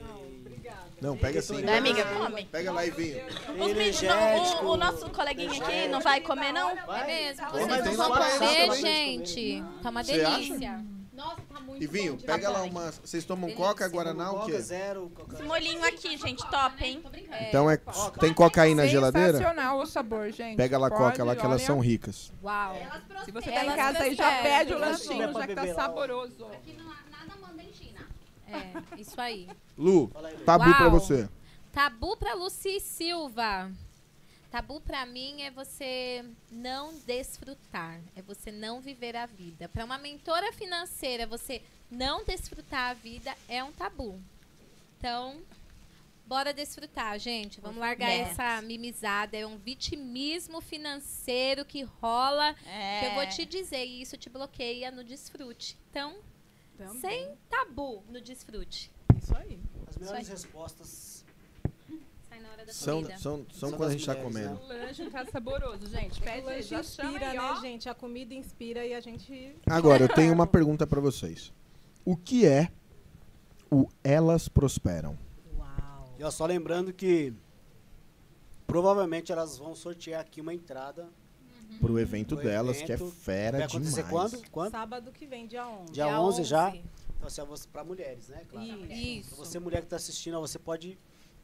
Não, 1.01 1.17
pega 1.17 1.41
assim. 1.41 1.65
Vai, 1.65 1.79
amiga, 1.79 2.05
come. 2.05 2.45
Pega 2.45 2.71
lá 2.71 2.87
e 2.87 2.93
tem 2.93 3.23
Os 3.59 3.73
meninos, 3.73 4.55
o, 4.63 4.67
o 4.67 4.77
nosso 4.77 5.11
coleguinha 5.11 5.51
aqui 5.51 5.89
não 5.89 6.01
vai 6.01 6.21
comer, 6.21 6.53
não? 6.53 6.71
É 6.71 7.07
mesmo, 7.07 7.51
vocês 7.51 7.97
não 7.97 8.09
vão 8.09 8.11
comer, 8.13 8.75
gente. 8.77 9.65
Tá 9.83 9.91
uma 9.91 10.05
Você 10.05 10.13
delícia. 10.13 10.85
Nossa, 11.19 11.43
tá 11.53 11.61
muito 11.61 11.83
E 11.83 11.87
vinho, 11.89 12.17
bom 12.17 12.23
pega 12.25 12.49
lá 12.49 12.63
uma. 12.63 12.93
Vocês 12.93 13.25
tomam 13.25 13.51
coca, 13.53 13.89
guaraná, 13.89 14.31
o 14.31 14.35
Coca 14.37 14.53
quê? 14.53 14.61
zero, 14.61 15.11
Coca 15.13 15.35
Esse 15.35 15.43
molhinho 15.43 15.85
aqui, 15.85 16.17
gente, 16.17 16.49
top, 16.49 16.85
hein? 16.85 17.03
Então 17.49 17.69
é. 17.69 17.77
Tem 18.21 18.33
cocaína 18.33 18.83
na 18.83 18.89
geladeira? 18.89 19.33
Sensacional 19.39 19.81
o 19.81 19.87
sabor, 19.87 20.31
gente. 20.31 20.57
Pega 20.57 20.79
lá 20.79 20.89
coca 20.89 21.25
lá 21.25 21.35
que 21.35 21.45
elas 21.45 21.63
são 21.63 21.81
ricas. 21.81 22.33
Uau. 22.41 22.77
Se 23.25 23.33
você 23.33 23.51
tá 23.51 23.65
em 23.65 23.75
casa 23.75 23.99
aí, 23.99 24.15
já 24.15 24.43
pede 24.43 24.73
o 24.73 24.79
lanchinho, 24.79 25.33
pra 25.33 25.41
já 25.41 25.47
que 25.49 25.55
tá 25.57 25.75
saboroso. 25.75 26.47
Aqui 26.53 26.77
não, 26.79 26.87
nada 26.87 27.35
manda 27.41 27.65
em 27.65 27.73
China. 27.73 28.07
É, 28.47 29.01
isso 29.01 29.21
aí. 29.21 29.49
Lu, 29.77 30.13
tabu 30.47 30.73
pra 30.73 30.83
Uau. 30.83 30.91
você. 30.93 31.29
Tabu 31.73 32.17
pra 32.17 32.35
Luci 32.35 32.79
Silva. 32.79 33.73
Tabu 34.51 34.81
pra 34.81 35.05
mim 35.05 35.43
é 35.43 35.51
você 35.51 36.25
não 36.51 36.95
desfrutar, 37.07 38.01
é 38.17 38.23
você 38.23 38.51
não 38.51 38.81
viver 38.81 39.15
a 39.15 39.27
vida. 39.27 39.69
Pra 39.69 39.85
uma 39.85 39.99
mentora 39.99 40.51
financeira, 40.53 41.27
você 41.27 41.63
não 41.91 42.25
desfrutar 42.25 42.91
a 42.91 42.95
vida 42.95 43.35
é 43.47 43.63
um 43.63 43.71
tabu. 43.73 44.19
Então, 44.99 45.39
bora 46.27 46.53
desfrutar, 46.55 47.19
gente. 47.19 47.61
Vamos 47.61 47.77
largar 47.79 48.09
Yes. 48.11 48.31
essa 48.31 48.63
mimizada, 48.63 49.37
é 49.37 49.47
um 49.47 49.59
vitimismo 49.59 50.63
financeiro 50.63 51.63
que 51.67 51.83
rola. 51.83 52.57
É. 52.65 53.01
Que 53.01 53.07
eu 53.07 53.15
vou 53.15 53.27
te 53.27 53.45
dizer, 53.45 53.85
e 53.85 54.01
isso 54.01 54.17
te 54.17 54.31
bloqueia 54.31 54.91
no 54.91 55.05
desfrute. 55.05 55.77
Então, 55.91 56.17
Também. 56.79 57.01
sem 57.01 57.37
tabu 57.51 58.03
no 58.09 58.19
desfrute. 58.19 58.91
Isso 59.23 59.37
aí. 59.37 59.61
As 59.87 59.97
melhores 59.99 60.29
respostas 60.29 60.89
sai 62.39 62.43
na 62.43 62.51
hora 62.53 62.67
da 62.67 62.73
São, 62.73 63.03
comida. 63.03 63.19
são, 63.19 63.47
são 63.53 63.69
São 63.71 63.79
quando 63.79 63.91
a 63.91 63.93
gente 63.93 64.07
tá 64.07 64.15
mulheres, 64.15 64.49
comendo. 64.49 64.61
O 64.63 64.69
lanche 64.69 65.11
tá 65.11 65.25
saboroso, 65.27 65.87
gente. 65.89 66.21
Pede 66.21 66.43
O 66.43 66.47
lanche 66.47 66.69
chama 66.69 66.81
inspira, 66.81 67.31
aí, 67.31 67.37
né, 67.37 67.43
ó. 67.43 67.61
gente? 67.61 67.89
A 67.89 67.95
comida 67.95 68.35
inspira 68.35 68.87
e 68.87 68.95
a 68.95 69.01
gente. 69.01 69.57
Agora, 69.67 70.05
eu 70.05 70.09
tenho 70.09 70.33
uma 70.33 70.47
pergunta 70.49 70.87
pra 70.87 71.01
vocês. 71.01 71.53
O 72.05 72.17
que 72.17 72.47
é 72.47 72.71
o 73.71 73.89
Elas 74.03 74.49
Prosperam? 74.49 75.19
Uau. 75.57 76.15
E 76.19 76.25
ó, 76.25 76.31
só 76.31 76.47
lembrando 76.47 76.93
que 76.93 77.33
provavelmente 78.67 79.33
elas 79.33 79.57
vão 79.59 79.75
sortear 79.75 80.21
aqui 80.21 80.41
uma 80.41 80.55
entrada. 80.55 81.09
Pro 81.81 81.99
evento 81.99 82.35
Pro 82.35 82.45
delas, 82.45 82.81
que 82.81 82.91
é 82.91 82.95
evento. 82.95 83.11
fera 83.13 83.59
Vai 83.59 83.67
acontecer 83.67 84.03
demais. 84.03 84.11
quando? 84.33 84.51
Quando? 84.51 84.71
Sábado 84.71 85.13
que 85.13 85.27
vem, 85.27 85.47
dia 85.47 85.69
11. 85.69 85.93
Dia 85.93 86.19
11 86.21 86.43
já? 86.45 86.75
Então, 86.75 87.27
assim, 87.27 87.45
você, 87.45 87.69
pra 87.69 87.85
mulheres, 87.85 88.29
né? 88.29 88.43
Claro. 88.49 88.67
Isso. 88.87 89.29
Então, 89.35 89.45
você, 89.45 89.59
mulher 89.59 89.83
que 89.83 89.87
tá 89.87 89.97
assistindo, 89.97 90.41
você 90.41 90.59
pode 90.59 90.99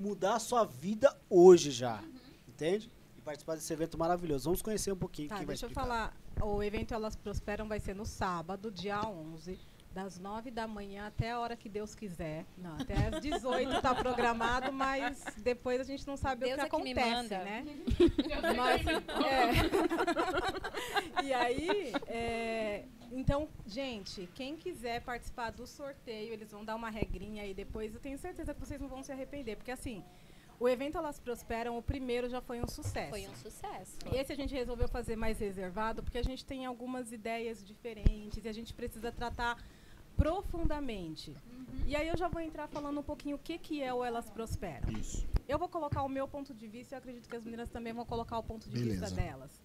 mudar 0.05 0.35
a 0.37 0.39
sua 0.39 0.65
vida 0.65 1.17
hoje 1.31 1.71
já. 1.71 2.03
Entende? 2.47 2.91
E 3.17 3.21
participar 3.23 3.55
desse 3.55 3.73
evento 3.73 3.97
maravilhoso. 3.99 4.45
Vamos 4.45 4.61
conhecer 4.63 4.93
um 4.93 4.97
pouquinho 4.97 5.29
Tá, 5.29 5.37
quem 5.37 5.47
vai 5.47 5.55
deixa 5.55 5.67
eu 5.67 5.71
explicar. 5.71 5.89
falar. 5.89 6.17
O 6.55 6.63
evento 6.63 6.93
Elas 6.93 7.17
Prosperam 7.17 7.67
vai 7.67 7.81
ser 7.81 7.95
no 7.95 8.05
sábado, 8.05 8.71
dia 8.71 9.01
11, 9.03 9.59
das 9.95 10.19
9 10.19 10.51
da 10.51 10.67
manhã 10.67 11.07
até 11.07 11.31
a 11.31 11.39
hora 11.39 11.57
que 11.57 11.69
Deus 11.69 11.95
quiser. 11.95 12.45
Não, 12.59 12.75
até 12.75 12.95
às 13.07 13.21
18 13.23 13.81
tá 13.81 13.95
programado, 13.95 14.73
mas 14.73 15.23
depois 15.39 15.81
a 15.81 15.85
gente 15.85 16.05
não 16.07 16.17
sabe 16.17 16.47
Deus 16.47 16.55
o 16.55 16.57
que 16.61 16.67
é 16.67 16.69
que 16.69 16.83
me 16.83 16.93
acontece, 16.93 17.17
manda. 17.17 17.39
né? 17.45 17.65
Nós- 18.57 18.83
é. 19.25 21.25
E 21.25 21.33
aí, 21.33 21.93
é, 22.09 22.85
então, 23.13 23.49
gente, 23.67 24.29
quem 24.35 24.57
quiser 24.57 25.01
participar 25.03 25.51
do 25.53 25.65
sorteio, 25.67 26.33
eles 26.33 26.51
vão 26.51 26.65
dar 26.65 26.75
uma 26.75 26.91
regrinha 26.91 27.45
aí 27.45 27.55
depois. 27.55 27.95
Eu 27.95 28.01
tenho 28.01 28.19
certeza 28.19 28.53
que 28.53 28.59
vocês 28.61 28.81
não 28.81 28.89
vão 28.89 29.03
se 29.03 29.13
arrepender, 29.13 29.57
porque 29.57 29.71
assim, 29.71 30.03
o 30.59 30.69
evento 30.69 30.99
Elas 30.99 31.21
Prosperam, 31.21 31.79
o 31.79 31.83
primeiro 31.83 32.29
já 32.29 32.41
foi 32.41 32.61
um 32.61 32.67
sucesso. 32.67 33.11
Foi 33.11 33.27
um 33.29 33.35
sucesso. 33.37 33.97
Esse 34.13 34.33
a 34.33 34.37
gente 34.37 34.53
resolveu 34.55 34.89
fazer 34.89 35.15
mais 35.17 35.39
reservado 35.39 36.03
porque 36.03 36.19
a 36.19 36.25
gente 36.25 36.45
tem 36.45 36.67
algumas 36.67 37.13
ideias 37.13 37.65
diferentes 37.65 38.45
e 38.45 38.49
a 38.49 38.53
gente 38.53 38.75
precisa 38.75 39.13
tratar 39.13 39.57
profundamente. 40.17 41.37
E 41.87 41.95
aí 41.95 42.09
eu 42.09 42.17
já 42.17 42.29
vou 42.29 42.41
entrar 42.41 42.67
falando 42.69 43.01
um 43.01 43.03
pouquinho 43.03 43.37
o 43.37 43.39
que, 43.39 43.59
que 43.59 43.83
é 43.83 43.93
o 43.93 44.05
Elas 44.05 44.31
Prosperam. 44.31 44.91
Isso. 44.93 45.27
Eu 45.47 45.59
vou 45.59 45.69
colocar 45.69 46.03
o 46.03 46.09
meu 46.09 46.27
ponto 46.27 46.55
de 46.55 46.67
vista 46.67 46.95
e 46.95 46.97
eu 46.97 46.99
acredito 46.99 47.29
que 47.29 47.37
as 47.37 47.45
meninas 47.45 47.69
também 47.69 47.93
vão 47.93 48.07
colocar 48.07 48.39
o 48.39 48.43
ponto 48.43 48.69
de 48.69 48.77
vista 48.77 49.07
Beleza. 49.07 49.15
delas. 49.15 49.63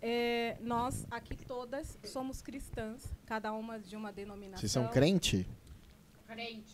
É, 0.00 0.56
nós, 0.60 1.06
aqui 1.10 1.36
todas, 1.36 1.98
somos 2.04 2.42
cristãs, 2.42 3.12
cada 3.26 3.52
uma 3.52 3.78
de 3.78 3.94
uma 3.94 4.12
denominação. 4.12 4.58
Vocês 4.58 4.72
são 4.72 4.88
crente? 4.88 5.46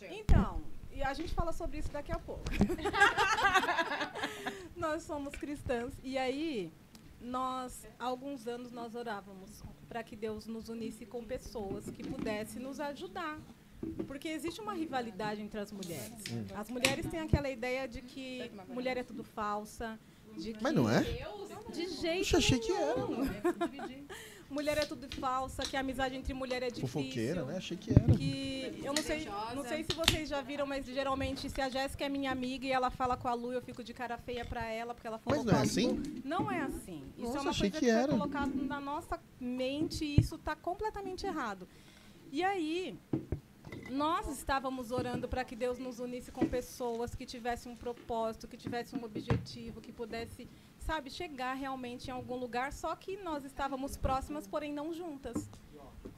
Então, 0.09 0.61
e 0.91 1.03
a 1.03 1.13
gente 1.13 1.33
fala 1.33 1.51
sobre 1.51 1.79
isso 1.79 1.91
daqui 1.91 2.11
a 2.11 2.17
pouco. 2.17 2.45
nós 4.75 5.03
somos 5.03 5.35
cristãs 5.35 5.93
e 6.01 6.17
aí 6.17 6.71
nós 7.21 7.85
há 7.97 8.05
alguns 8.05 8.47
anos 8.47 8.71
nós 8.71 8.95
orávamos 8.95 9.63
para 9.87 10.03
que 10.03 10.15
Deus 10.15 10.45
nos 10.47 10.69
unisse 10.69 11.05
com 11.05 11.23
pessoas 11.23 11.89
que 11.89 12.03
pudessem 12.03 12.61
nos 12.61 12.79
ajudar. 12.79 13.39
Porque 14.07 14.27
existe 14.27 14.59
uma 14.59 14.73
rivalidade 14.73 15.41
entre 15.41 15.59
as 15.59 15.71
mulheres. 15.71 16.11
Hum. 16.31 16.45
As 16.55 16.69
mulheres 16.69 17.05
têm 17.09 17.21
aquela 17.21 17.49
ideia 17.49 17.87
de 17.87 18.01
que 18.01 18.51
mulher 18.67 18.97
é 18.97 19.03
tudo 19.03 19.23
falsa, 19.23 19.97
de 20.37 20.53
Mas 20.61 20.71
que- 20.73 20.77
não 20.77 20.89
é? 20.89 21.01
De 21.71 21.87
jeito 21.87 22.19
Puxa, 22.19 22.37
achei 22.37 22.59
que 22.59 22.71
era. 22.71 22.95
Mulher 24.49 24.77
é 24.79 24.85
tudo 24.85 25.07
falsa, 25.15 25.63
que 25.63 25.77
a 25.77 25.79
amizade 25.79 26.15
entre 26.15 26.33
mulher 26.33 26.63
é 26.63 26.69
difícil. 26.69 26.87
Fofoqueira, 26.87 27.45
né? 27.45 27.57
Achei 27.57 27.77
que 27.77 27.91
era. 27.91 28.03
Que 28.15 28.81
eu 28.83 28.93
não 28.93 29.03
sei, 29.03 29.27
não 29.55 29.63
sei 29.63 29.83
se 29.83 29.93
vocês 29.93 30.27
já 30.27 30.41
viram, 30.41 30.65
mas 30.65 30.85
geralmente 30.85 31.49
se 31.49 31.61
a 31.61 31.69
Jéssica 31.69 32.05
é 32.05 32.09
minha 32.09 32.31
amiga 32.31 32.65
e 32.65 32.71
ela 32.71 32.89
fala 32.89 33.15
com 33.15 33.27
a 33.27 33.33
Lu, 33.33 33.53
eu 33.53 33.61
fico 33.61 33.83
de 33.83 33.93
cara 33.93 34.17
feia 34.17 34.43
pra 34.43 34.65
ela 34.65 34.95
porque 34.95 35.07
ela 35.07 35.19
falou 35.19 35.43
Mas 35.43 35.53
não 35.53 35.59
é 35.59 35.61
assim? 35.61 36.03
Não 36.23 36.51
é 36.51 36.61
assim. 36.61 37.03
Isso 37.15 37.27
Nossa, 37.27 37.37
é 37.37 37.41
uma 37.41 37.55
coisa 37.55 37.69
que 37.69 37.79
que, 37.79 37.93
foi 37.93 38.07
colocado 38.07 38.55
na 38.63 38.79
nossa 38.79 39.19
mente 39.39 40.03
e 40.03 40.19
isso 40.19 40.37
tá 40.37 40.55
completamente 40.55 41.27
errado. 41.27 41.67
E 42.31 42.43
aí, 42.43 42.97
nós 43.89 44.27
estávamos 44.27 44.91
orando 44.91 45.27
para 45.27 45.43
que 45.43 45.55
Deus 45.55 45.79
nos 45.79 45.99
unisse 45.99 46.31
com 46.31 46.47
pessoas 46.47 47.15
que 47.15 47.25
tivessem 47.25 47.71
um 47.71 47.75
propósito, 47.75 48.47
que 48.47 48.57
tivessem 48.57 48.99
um 48.99 49.03
objetivo, 49.03 49.81
que 49.81 49.91
pudesse, 49.91 50.47
sabe, 50.89 51.11
chegar 51.11 51.53
realmente 51.53 52.07
em 52.07 52.11
algum 52.11 52.35
lugar, 52.35 52.73
só 52.73 52.95
que 52.95 53.15
nós 53.17 53.45
estávamos 53.45 53.95
próximas, 53.95 54.47
porém 54.47 54.73
não 54.73 54.91
juntas. 54.91 55.47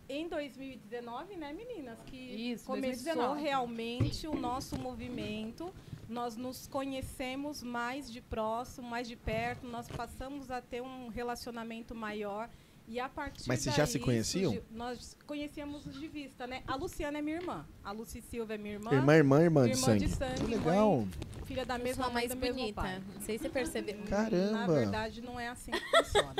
Em 0.08 0.30
2019, 0.30 1.36
né, 1.36 1.52
meninas, 1.52 2.00
que 2.06 2.16
Isso, 2.16 2.66
começou 2.66 3.16
2019. 3.16 3.42
realmente 3.42 4.28
o 4.28 4.34
nosso 4.34 4.80
movimento. 4.80 5.74
Nós 6.08 6.38
nos 6.38 6.68
conhecemos 6.68 7.62
mais 7.62 8.10
de 8.10 8.22
próximo, 8.22 8.88
mais 8.88 9.10
de 9.10 9.18
perto, 9.18 9.68
nós 9.68 9.90
passamos 9.90 10.50
a 10.50 10.62
ter 10.62 10.82
um 10.82 11.10
relacionamento 11.10 11.94
maior. 11.94 12.50
E 12.92 13.00
a 13.00 13.08
partir 13.08 13.48
Mas 13.48 13.62
vocês 13.62 13.74
já 13.74 13.86
se 13.86 13.98
conheciam? 14.00 14.52
surgiu- 14.52 14.68
nós 14.78 15.16
conhecíamos 15.26 15.86
de 15.98 16.08
vista, 16.10 16.46
né? 16.46 16.62
A 16.68 16.76
Luciana 16.76 17.20
é 17.20 17.22
minha 17.22 17.38
irmã. 17.38 17.66
A 17.86 17.94
Luci 17.94 18.22
Silva 18.22 18.56
é 18.56 18.58
minha 18.58 18.74
irmã. 18.74 18.92
Irmã, 18.92 19.16
irmã, 19.16 19.42
irmã 19.42 19.64
de 19.64 19.70
Irmã 19.72 19.86
sangue. 19.86 20.06
de 20.08 20.12
sangue, 20.14 20.36
Que 20.36 20.56
mãe, 20.58 20.66
legal. 20.66 21.08
filha 21.46 21.66
da 21.66 21.78
mesma 21.78 22.10
mãe 22.10 22.28
mais 22.28 22.34
bonita. 22.34 22.82
pai. 22.82 23.02
Não 23.16 23.22
sei 23.22 23.38
se 23.38 23.44
você 23.46 23.50
percebeu. 23.50 23.98
Caramba. 24.10 24.52
Na 24.52 24.68
verdade, 24.68 25.22
não 25.22 25.40
é 25.40 25.48
assim 25.48 25.72
que 25.72 25.80
funciona. 25.80 26.36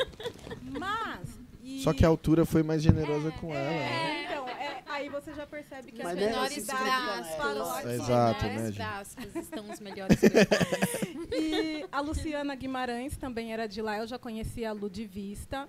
Mas. 0.78 1.30
e- 1.64 1.82
Só 1.84 1.94
que 1.94 2.04
a 2.04 2.10
altura 2.10 2.44
foi 2.46 2.64
mais 2.64 2.84
generosa 2.84 3.32
com 3.32 3.54
ela. 3.56 3.58
É, 3.72 3.80
né? 3.80 4.26
então, 4.26 4.50
é, 4.50 4.84
aí 4.90 5.08
você 5.08 5.34
já 5.34 5.48
percebe 5.48 5.94
que 5.94 6.02
as 6.02 6.08
Mas 6.10 6.20
menores 6.20 6.54
significa, 6.54 6.78
felicidades 6.84 7.30
né? 7.32 7.36
paróquicas. 7.38 7.92
Exato, 7.94 8.46
né, 8.46 8.66
gente? 8.66 8.76
frascos 8.76 9.36
estão 9.38 9.70
os 9.72 9.80
melhores. 9.80 10.18
E 11.34 11.86
a 11.90 12.02
Luciana 12.02 12.54
Guimarães 12.56 13.16
também 13.16 13.54
era 13.54 13.66
de 13.66 13.82
lá, 13.82 14.00
eu 14.00 14.06
já 14.06 14.20
conhecia 14.20 14.70
a 14.70 14.74
Lu 14.74 14.90
de 14.90 15.06
vista. 15.06 15.66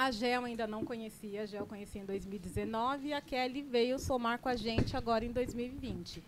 A 0.00 0.10
Gel 0.10 0.46
ainda 0.46 0.66
não 0.66 0.82
conhecia, 0.82 1.42
a 1.42 1.46
Gel 1.46 1.66
conheci 1.66 1.98
em 1.98 2.06
2019 2.06 3.08
e 3.08 3.12
a 3.12 3.20
Kelly 3.20 3.60
veio 3.60 3.98
somar 3.98 4.38
com 4.38 4.48
a 4.48 4.56
gente 4.56 4.96
agora 4.96 5.24
em 5.26 5.30
2020. 5.30 6.22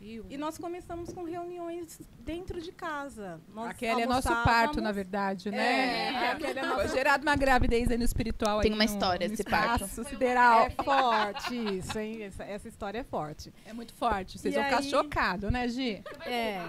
E 0.00 0.36
nós 0.38 0.56
começamos 0.56 1.12
com 1.12 1.22
reuniões 1.24 2.00
dentro 2.20 2.60
de 2.60 2.72
casa. 2.72 3.38
Nós 3.54 3.68
A 3.70 3.74
Kelly 3.74 4.02
é 4.02 4.06
nosso 4.06 4.28
parto, 4.28 4.80
na 4.80 4.90
verdade, 4.92 5.50
É, 5.50 5.52
né? 5.52 6.30
a 6.32 6.36
Kelly 6.36 6.58
é 6.58 6.62
Foi 6.62 6.68
nossa 6.68 6.88
gerado 6.88 7.22
uma 7.22 7.36
gravidez 7.36 7.90
aí 7.90 7.98
no 7.98 8.04
espiritual. 8.04 8.60
Tem 8.60 8.70
aí 8.72 8.74
uma 8.76 8.84
no- 8.84 8.90
história 8.90 9.28
no 9.28 9.34
esse 9.34 9.44
parto. 9.44 9.84
espaço 9.84 10.08
sideral. 10.08 10.60
É 10.62 10.70
forte 10.70 11.54
isso, 11.78 11.98
hein? 11.98 12.22
Essa, 12.22 12.44
essa 12.44 12.66
história 12.66 12.98
é 13.00 13.04
forte. 13.04 13.52
É 13.66 13.74
muito 13.74 13.92
forte. 13.92 14.38
Vocês 14.38 14.54
E 14.54 14.56
vão 14.56 14.64
ficar 14.64 14.78
aí- 14.78 14.88
chocados, 14.90 15.52
né, 15.52 15.68
Gi? 15.68 16.02
É. 16.24 16.66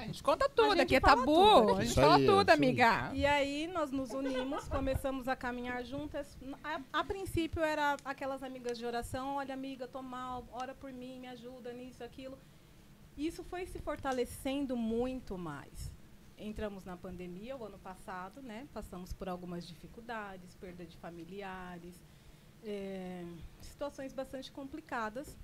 A 0.00 0.04
gente 0.04 0.22
conta 0.22 0.48
tudo, 0.48 0.70
gente 0.70 0.80
aqui 0.80 0.96
é 0.96 1.00
tabu. 1.00 1.24
tudo 1.24 1.76
A 1.76 1.80
gente 1.82 1.90
Isso 1.90 2.00
fala 2.00 2.16
aí, 2.16 2.24
tudo, 2.24 2.48
amiga. 2.48 3.10
E 3.12 3.26
aí 3.26 3.66
nós 3.66 3.90
nos 3.90 4.12
unimos, 4.12 4.66
começamos 4.66 5.28
a 5.28 5.36
caminhar 5.36 5.84
juntas. 5.84 6.38
A, 6.64 6.80
a 6.90 7.04
princípio 7.04 7.62
era 7.62 7.98
aquelas 8.02 8.42
amigas 8.42 8.78
de 8.78 8.86
oração, 8.86 9.36
olha 9.36 9.52
amiga, 9.52 9.86
tô 9.86 10.00
mal, 10.00 10.46
ora 10.52 10.74
por 10.74 10.90
mim, 10.90 11.20
me 11.20 11.28
ajuda 11.28 11.74
nisso, 11.74 12.02
aquilo. 12.02 12.38
Isso 13.14 13.44
foi 13.44 13.66
se 13.66 13.78
fortalecendo 13.78 14.74
muito 14.74 15.36
mais. 15.36 15.92
Entramos 16.38 16.82
na 16.86 16.96
pandemia 16.96 17.54
o 17.54 17.62
ano 17.62 17.78
passado, 17.78 18.40
né? 18.40 18.66
Passamos 18.72 19.12
por 19.12 19.28
algumas 19.28 19.66
dificuldades, 19.68 20.54
perda 20.54 20.86
de 20.86 20.96
familiares, 20.96 21.94
é, 22.64 23.22
situações 23.60 24.14
bastante 24.14 24.50
complicadas. 24.50 25.36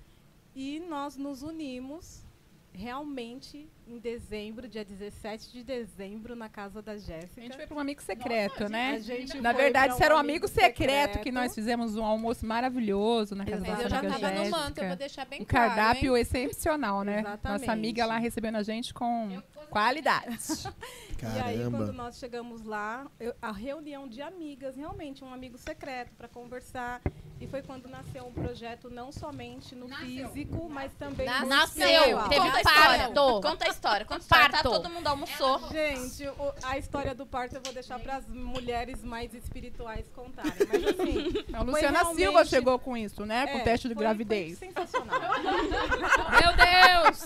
E 0.55 0.79
nós 0.79 1.15
nos 1.15 1.43
unimos 1.43 2.25
realmente 2.73 3.69
em 3.87 3.97
dezembro, 3.99 4.67
dia 4.67 4.83
17 4.83 5.51
de 5.51 5.63
dezembro, 5.63 6.35
na 6.35 6.49
casa 6.49 6.81
da 6.81 6.97
Jéssica. 6.97 7.39
A 7.39 7.43
gente 7.43 7.55
foi 7.55 7.65
para 7.67 7.77
um 7.77 7.79
amigo 7.79 8.01
secreto, 8.01 8.67
né? 8.69 8.91
A 8.95 8.99
gente 8.99 9.39
Na 9.39 9.53
verdade, 9.53 9.93
isso 9.93 10.03
era 10.03 10.13
um 10.13 10.17
um 10.17 10.19
amigo 10.19 10.47
secreto, 10.47 10.73
secreto. 11.13 11.19
que 11.23 11.31
nós 11.31 11.53
fizemos 11.55 11.95
um 11.95 12.03
almoço 12.03 12.45
maravilhoso 12.45 13.33
na 13.35 13.45
casa 13.45 13.61
da 13.61 13.67
Mas 13.67 13.69
nossa 13.71 13.83
eu 13.85 13.89
já 13.89 13.99
amiga 13.99 14.13
tava 14.19 14.31
no 14.33 14.37
Jéssica. 14.39 14.57
manto, 14.57 14.77
eu 14.79 14.87
vou 14.87 14.95
deixar 14.97 15.25
bem 15.25 15.41
Um 15.41 15.45
claro, 15.45 15.75
cardápio 15.75 16.15
hein? 16.17 16.21
excepcional, 16.21 17.03
né? 17.03 17.19
Exatamente. 17.19 17.59
Nossa 17.61 17.71
amiga 17.71 18.05
lá 18.05 18.17
recebendo 18.17 18.55
a 18.55 18.63
gente 18.63 18.93
com 18.93 19.41
qualidade. 19.69 20.37
E 21.19 21.25
aí, 21.41 21.57
quando 21.61 21.71
Caramba. 21.71 21.91
nós 21.93 22.19
chegamos 22.19 22.61
lá, 22.63 23.07
eu- 23.19 23.33
a 23.41 23.51
reunião 23.51 24.07
de 24.07 24.21
amigas, 24.21 24.75
realmente 24.75 25.23
um 25.23 25.33
amigo 25.33 25.57
secreto 25.57 26.11
para 26.15 26.27
conversar. 26.27 27.01
E 27.41 27.47
foi 27.47 27.63
quando 27.63 27.87
nasceu 27.89 28.23
um 28.27 28.31
projeto 28.31 28.87
não 28.91 29.11
somente 29.11 29.73
no 29.73 29.87
físico, 29.87 30.69
mas 30.69 30.91
também 30.93 31.27
no 31.41 31.47
Nasceu. 31.47 32.19
Teve 32.29 32.39
Conta 32.39 32.39
um 32.39 32.47
a 32.49 32.51
parto. 32.51 32.67
história. 32.67 33.41
Conta 33.41 33.65
a 33.65 33.69
história. 33.77 34.03
História. 34.03 34.49
Tá, 34.49 34.49
Parto. 34.51 34.69
todo 34.69 34.89
mundo 34.89 35.07
almoçou. 35.07 35.59
Gente, 35.71 36.27
o- 36.27 36.53
a 36.63 36.77
história 36.77 37.13
do 37.15 37.25
parto 37.25 37.55
eu 37.55 37.61
vou 37.63 37.73
deixar 37.73 37.99
para 37.99 38.17
as 38.17 38.27
mulheres 38.27 39.03
mais 39.03 39.33
espirituais 39.33 40.05
contarem. 40.13 40.51
Mas 40.67 40.83
assim, 40.83 41.45
A 41.53 41.61
Luciana 41.63 41.99
realmente- 41.99 42.21
Silva 42.21 42.45
chegou 42.45 42.79
com 42.79 42.97
isso, 42.97 43.25
né? 43.25 43.47
Com 43.47 43.57
é, 43.59 43.61
o 43.61 43.63
teste 43.63 43.87
de 43.87 43.93
foi- 43.93 44.03
gravidez. 44.03 44.59
Foi 44.59 44.67
sensacional. 44.67 45.19
Meu 46.41 46.51
Deus! 46.55 47.25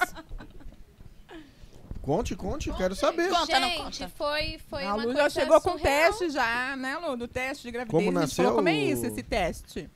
Conte, 2.01 2.35
conte, 2.35 2.73
quero 2.73 2.95
saber. 2.95 3.29
Conta, 3.29 3.59
não 3.59 3.69
Gente, 3.69 3.99
conta. 3.99 4.09
foi, 4.09 4.59
foi 4.69 4.83
a 4.85 4.95
uma 4.95 5.03
Lu 5.05 5.13
já 5.15 5.29
chegou 5.29 5.61
com 5.61 5.71
o 5.71 5.79
teste 5.79 6.31
já, 6.31 6.75
né, 6.75 6.97
Lu? 6.97 7.15
Do 7.15 7.27
teste 7.27 7.63
de 7.63 7.71
gravidez. 7.71 7.91
Como 7.91 8.05
gente 8.11 8.19
nasceu 8.21 8.55
como 8.55 8.67
é 8.69 8.75
isso, 8.75 9.05
esse 9.05 9.21
teste? 9.21 9.87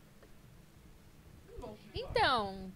Então, 1.94 2.72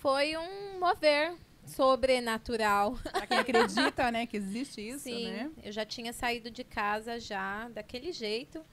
foi 0.00 0.36
um 0.36 0.78
mover 0.80 1.34
sobrenatural. 1.66 2.98
Pra 3.10 3.26
quem 3.26 3.38
acredita, 3.38 4.10
né, 4.10 4.26
que 4.26 4.36
existe 4.36 4.80
isso, 4.80 5.04
Sim, 5.04 5.30
né? 5.30 5.50
eu 5.62 5.72
já 5.72 5.84
tinha 5.84 6.12
saído 6.12 6.50
de 6.50 6.64
casa 6.64 7.18
já 7.18 7.68
daquele 7.68 8.12
jeito. 8.12 8.64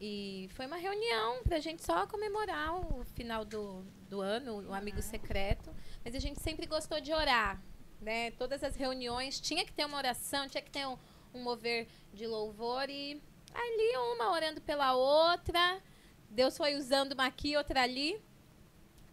E 0.00 0.48
foi 0.52 0.66
uma 0.66 0.76
reunião 0.76 1.42
pra 1.42 1.58
gente 1.58 1.82
só 1.82 2.06
comemorar 2.06 2.74
o 2.74 3.02
final 3.14 3.44
do, 3.44 3.82
do 4.10 4.20
ano, 4.20 4.68
o 4.68 4.74
amigo 4.74 5.00
secreto. 5.00 5.74
Mas 6.04 6.14
a 6.14 6.18
gente 6.18 6.40
sempre 6.40 6.66
gostou 6.66 7.00
de 7.00 7.14
orar, 7.14 7.62
né? 8.00 8.30
Todas 8.32 8.62
as 8.62 8.76
reuniões 8.76 9.40
tinha 9.40 9.64
que 9.64 9.72
ter 9.72 9.86
uma 9.86 9.96
oração, 9.96 10.48
tinha 10.48 10.60
que 10.60 10.70
ter 10.70 10.86
um, 10.86 10.98
um 11.32 11.42
mover 11.42 11.86
de 12.12 12.26
louvor 12.26 12.90
e 12.90 13.22
ali 13.54 13.96
uma 14.14 14.32
orando 14.32 14.60
pela 14.60 14.94
outra. 14.94 15.80
Deus 16.28 16.56
foi 16.58 16.74
usando 16.74 17.12
uma 17.12 17.26
aqui, 17.26 17.56
outra 17.56 17.82
ali. 17.82 18.20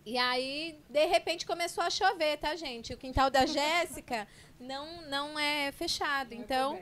E 0.05 0.17
aí, 0.17 0.77
de 0.89 1.05
repente, 1.05 1.45
começou 1.45 1.83
a 1.83 1.89
chover, 1.89 2.37
tá, 2.37 2.55
gente? 2.55 2.93
O 2.93 2.97
quintal 2.97 3.29
da 3.29 3.45
Jéssica 3.47 4.27
não, 4.59 5.01
não 5.03 5.39
é 5.39 5.71
fechado. 5.71 6.33
Então, 6.33 6.77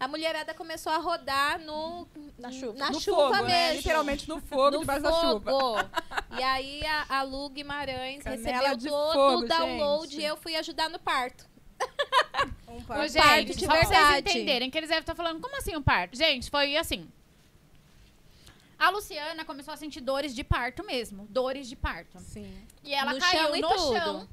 a 0.00 0.08
mulherada 0.08 0.52
começou 0.52 0.92
a 0.92 0.98
rodar 0.98 1.60
no, 1.60 2.08
na 2.36 2.50
chuva, 2.50 2.76
na 2.76 2.90
No 2.90 3.00
chuva 3.00 3.16
fogo, 3.36 3.44
né? 3.46 3.66
mesmo. 3.66 3.76
Literalmente 3.76 4.28
no 4.28 4.40
fogo, 4.40 4.70
No 4.72 4.80
debaixo 4.80 5.02
da 5.04 5.12
chuva. 5.12 5.50
fogo. 5.50 5.90
E 6.38 6.42
aí, 6.42 6.84
a, 6.84 7.18
a 7.18 7.22
Lu 7.22 7.48
Guimarães 7.50 8.22
Canela 8.24 8.42
recebeu 8.58 8.76
de 8.76 8.88
todo 8.88 9.12
fogo, 9.12 9.44
o 9.44 9.48
download 9.48 10.10
gente. 10.12 10.22
e 10.22 10.24
eu 10.24 10.36
fui 10.36 10.56
ajudar 10.56 10.88
no 10.90 10.98
parto. 10.98 11.46
Um 12.68 12.78
Ô, 12.78 12.82
par- 12.82 13.08
gente, 13.08 13.22
parto 13.22 13.54
de 13.54 13.64
só 13.64 13.70
pra 13.70 13.76
vocês 13.84 13.90
verdade. 13.90 14.18
entenderem 14.30 14.70
que 14.70 14.76
eles 14.78 14.88
devem 14.88 15.00
estar 15.02 15.14
falando, 15.14 15.40
como 15.40 15.56
assim 15.56 15.76
um 15.76 15.82
parto? 15.82 16.16
Gente, 16.16 16.50
foi 16.50 16.76
assim. 16.76 17.08
A 18.78 18.90
Luciana 18.90 19.44
começou 19.44 19.72
a 19.72 19.76
sentir 19.76 20.00
dores 20.00 20.34
de 20.34 20.44
parto 20.44 20.84
mesmo. 20.84 21.26
Dores 21.30 21.68
de 21.68 21.76
parto. 21.76 22.18
Sim. 22.20 22.66
E 22.84 22.92
ela 22.94 23.12
No 23.14 23.18
caiu 23.18 23.40
chão 23.40 23.56
e 23.56 23.60
no 23.60 23.68
tudo. 23.68 23.96
chão. 23.96 24.28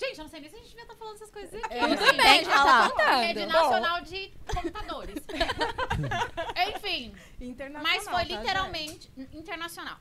Gente, 0.00 0.18
eu 0.18 0.22
não 0.24 0.30
sei 0.30 0.40
nem 0.40 0.48
se 0.50 0.54
a 0.54 0.58
gente 0.60 0.68
devia 0.68 0.84
estar 0.84 0.94
falando 0.94 1.14
essas 1.16 1.30
coisas 1.30 1.52
aqui. 1.54 1.74
É. 1.74 1.80
Bem, 1.88 2.16
bem, 2.16 2.44
já 2.44 2.50
já 2.56 2.64
tá 2.64 2.90
tá 2.90 3.16
Rede. 3.16 3.46
Nacional 3.46 4.00
de 4.02 4.32
Computadores. 4.54 5.14
Enfim, 6.76 7.14
Internacional. 7.40 7.82
mas 7.82 8.04
foi 8.04 8.12
tá, 8.26 8.36
literalmente 8.36 9.10
internacional. 9.32 9.96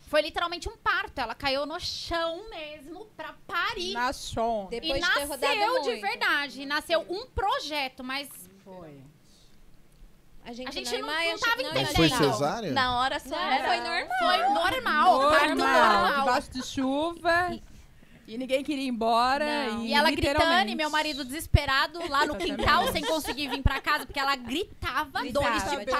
Foi 0.00 0.22
literalmente 0.22 0.68
um 0.68 0.76
parto. 0.76 1.18
Ela 1.18 1.34
caiu 1.34 1.66
no 1.66 1.78
chão 1.80 2.48
mesmo 2.48 3.06
pra 3.16 3.34
parir. 3.46 3.92
Na 3.92 4.12
chão. 4.12 4.68
Depois 4.70 4.98
e 5.02 5.06
de 5.06 5.14
ter 5.14 5.24
rodado 5.24 5.54
nasceu 5.56 5.82
de 5.82 5.88
muito. 5.90 6.00
verdade. 6.02 6.66
Nasceu 6.66 7.06
um 7.08 7.26
projeto, 7.26 8.04
mas 8.04 8.28
Foi. 8.64 9.02
A 10.46 10.52
gente, 10.52 10.68
A 10.68 10.70
gente 10.70 10.92
não, 10.98 11.08
não- 11.08 11.24
não 11.32 11.38
tava 11.38 11.56
Mas 11.56 11.66
entendendo. 11.66 11.96
foi 11.96 12.08
cesárea? 12.08 12.70
Na 12.72 13.00
hora 13.00 13.18
só 13.18 13.30
Não, 13.30 13.36
era. 13.36 13.66
foi 13.66 13.76
normal. 13.78 14.18
foi 14.18 14.38
normal. 14.54 15.30
Parto 15.30 15.54
Normal, 15.56 16.18
debaixo 16.20 16.50
de 16.52 16.62
chuva. 16.64 17.60
E 18.28 18.38
ninguém 18.38 18.62
queria 18.64 18.84
ir 18.84 18.88
embora. 18.88 19.66
Não. 19.72 19.82
E, 19.84 19.88
E 19.88 19.92
ela 19.92 20.10
gritando, 20.10 20.68
e 20.70 20.74
meu 20.76 20.88
marido 20.90 21.24
desesperado 21.24 21.98
lá 22.08 22.26
no 22.26 22.36
quintal, 22.38 22.90
sem 22.92 23.04
conseguir 23.04 23.48
vir 23.48 23.62
pra 23.62 23.80
casa, 23.80 24.06
porque 24.06 24.18
ela 24.20 24.36
gritava, 24.36 25.20
Gritava, 25.22 25.46
dores 25.48 25.64
de 25.64 25.70
dores 25.84 25.90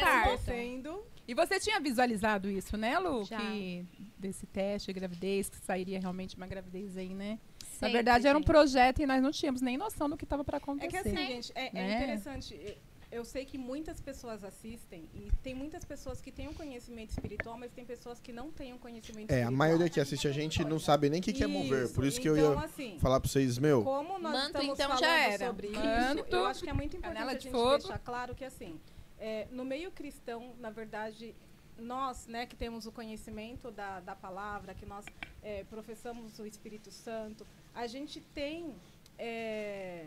parto 0.00 0.50
mesmo. 0.52 1.02
E 1.26 1.34
você 1.34 1.60
tinha 1.60 1.78
visualizado 1.80 2.48
isso, 2.50 2.76
né, 2.76 2.98
Lu? 2.98 3.24
Já. 3.24 3.38
Que 3.38 3.84
desse 4.18 4.46
teste 4.46 4.92
de 4.92 4.98
gravidez, 4.98 5.48
que 5.48 5.56
sairia 5.58 5.98
realmente 6.00 6.36
uma 6.36 6.46
gravidez 6.46 6.96
aí, 6.96 7.14
né? 7.14 7.38
Na 7.60 7.86
Sempre 7.86 7.92
verdade, 7.92 8.26
era 8.26 8.36
um 8.36 8.42
projeto 8.42 9.00
e 9.00 9.06
nós 9.06 9.22
não 9.22 9.30
tínhamos 9.30 9.60
nem 9.62 9.76
noção 9.76 10.08
do 10.10 10.16
que 10.16 10.24
estava 10.24 10.44
para 10.44 10.56
É 10.56 10.58
acontecer. 10.58 10.90
que 10.90 10.96
assim, 11.08 11.16
gente, 11.16 11.52
é, 11.54 11.68
é 11.68 11.72
Né? 11.72 11.96
interessante. 11.96 12.78
Eu- 13.10 13.20
Eu 13.20 13.24
sei 13.24 13.44
que 13.44 13.58
muitas 13.58 14.00
pessoas 14.00 14.42
assistem 14.44 15.04
e 15.14 15.30
tem 15.42 15.52
muitas 15.54 15.84
pessoas 15.84 16.20
que 16.20 16.30
têm 16.32 16.48
um 16.48 16.54
conhecimento 16.54 17.10
espiritual, 17.10 17.58
mas 17.58 17.70
tem 17.72 17.84
pessoas 17.84 18.18
que 18.20 18.32
não 18.32 18.50
têm 18.50 18.72
um 18.72 18.78
conhecimento 18.78 19.30
É, 19.30 19.34
a 19.34 19.36
espiritual. 19.38 19.52
maioria 19.58 19.90
que 19.90 20.00
assiste 20.00 20.26
a 20.28 20.32
gente 20.32 20.64
não 20.64 20.78
sabe 20.78 21.10
nem 21.10 21.20
o 21.20 21.22
que, 21.22 21.32
que 21.32 21.44
é 21.44 21.46
mover. 21.46 21.92
Por 21.92 22.04
isso 22.06 22.20
que 22.20 22.28
eu 22.28 22.36
então, 22.36 22.54
ia 22.54 22.64
assim, 22.64 22.98
falar 23.00 23.20
pra 23.20 23.28
vocês, 23.28 23.58
meu. 23.58 23.82
Como 23.84 24.18
nós 24.18 24.32
Manto, 24.32 24.46
estamos 24.46 24.72
então, 24.78 24.88
falando 24.88 25.00
já 25.00 25.18
era. 25.18 25.46
sobre 25.48 25.66
isso, 25.68 25.80
Manto, 25.80 26.34
eu 26.36 26.46
acho 26.46 26.62
que 26.62 26.70
é 26.70 26.72
muito 26.72 26.96
importante 26.96 27.22
a 27.36 27.38
gente 27.38 27.50
fogo. 27.50 27.78
deixar 27.78 27.98
claro 27.98 28.34
que 28.34 28.44
assim, 28.44 28.80
é, 29.18 29.46
no 29.50 29.64
meio 29.64 29.90
cristão, 29.90 30.54
na 30.58 30.70
verdade, 30.70 31.34
nós, 31.78 32.26
né, 32.26 32.46
que 32.46 32.56
temos 32.56 32.86
o 32.86 32.92
conhecimento 32.92 33.70
da, 33.70 34.00
da 34.00 34.14
palavra, 34.14 34.72
que 34.74 34.86
nós 34.86 35.04
é, 35.42 35.64
professamos 35.64 36.38
o 36.38 36.46
Espírito 36.46 36.90
Santo, 36.90 37.46
a 37.74 37.86
gente 37.86 38.20
tem 38.34 38.74
é, 39.18 40.06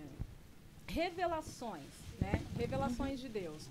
revelações, 0.87 1.83
né? 2.23 2.41
Revelações 2.57 3.19
de 3.19 3.29
Deus. 3.29 3.67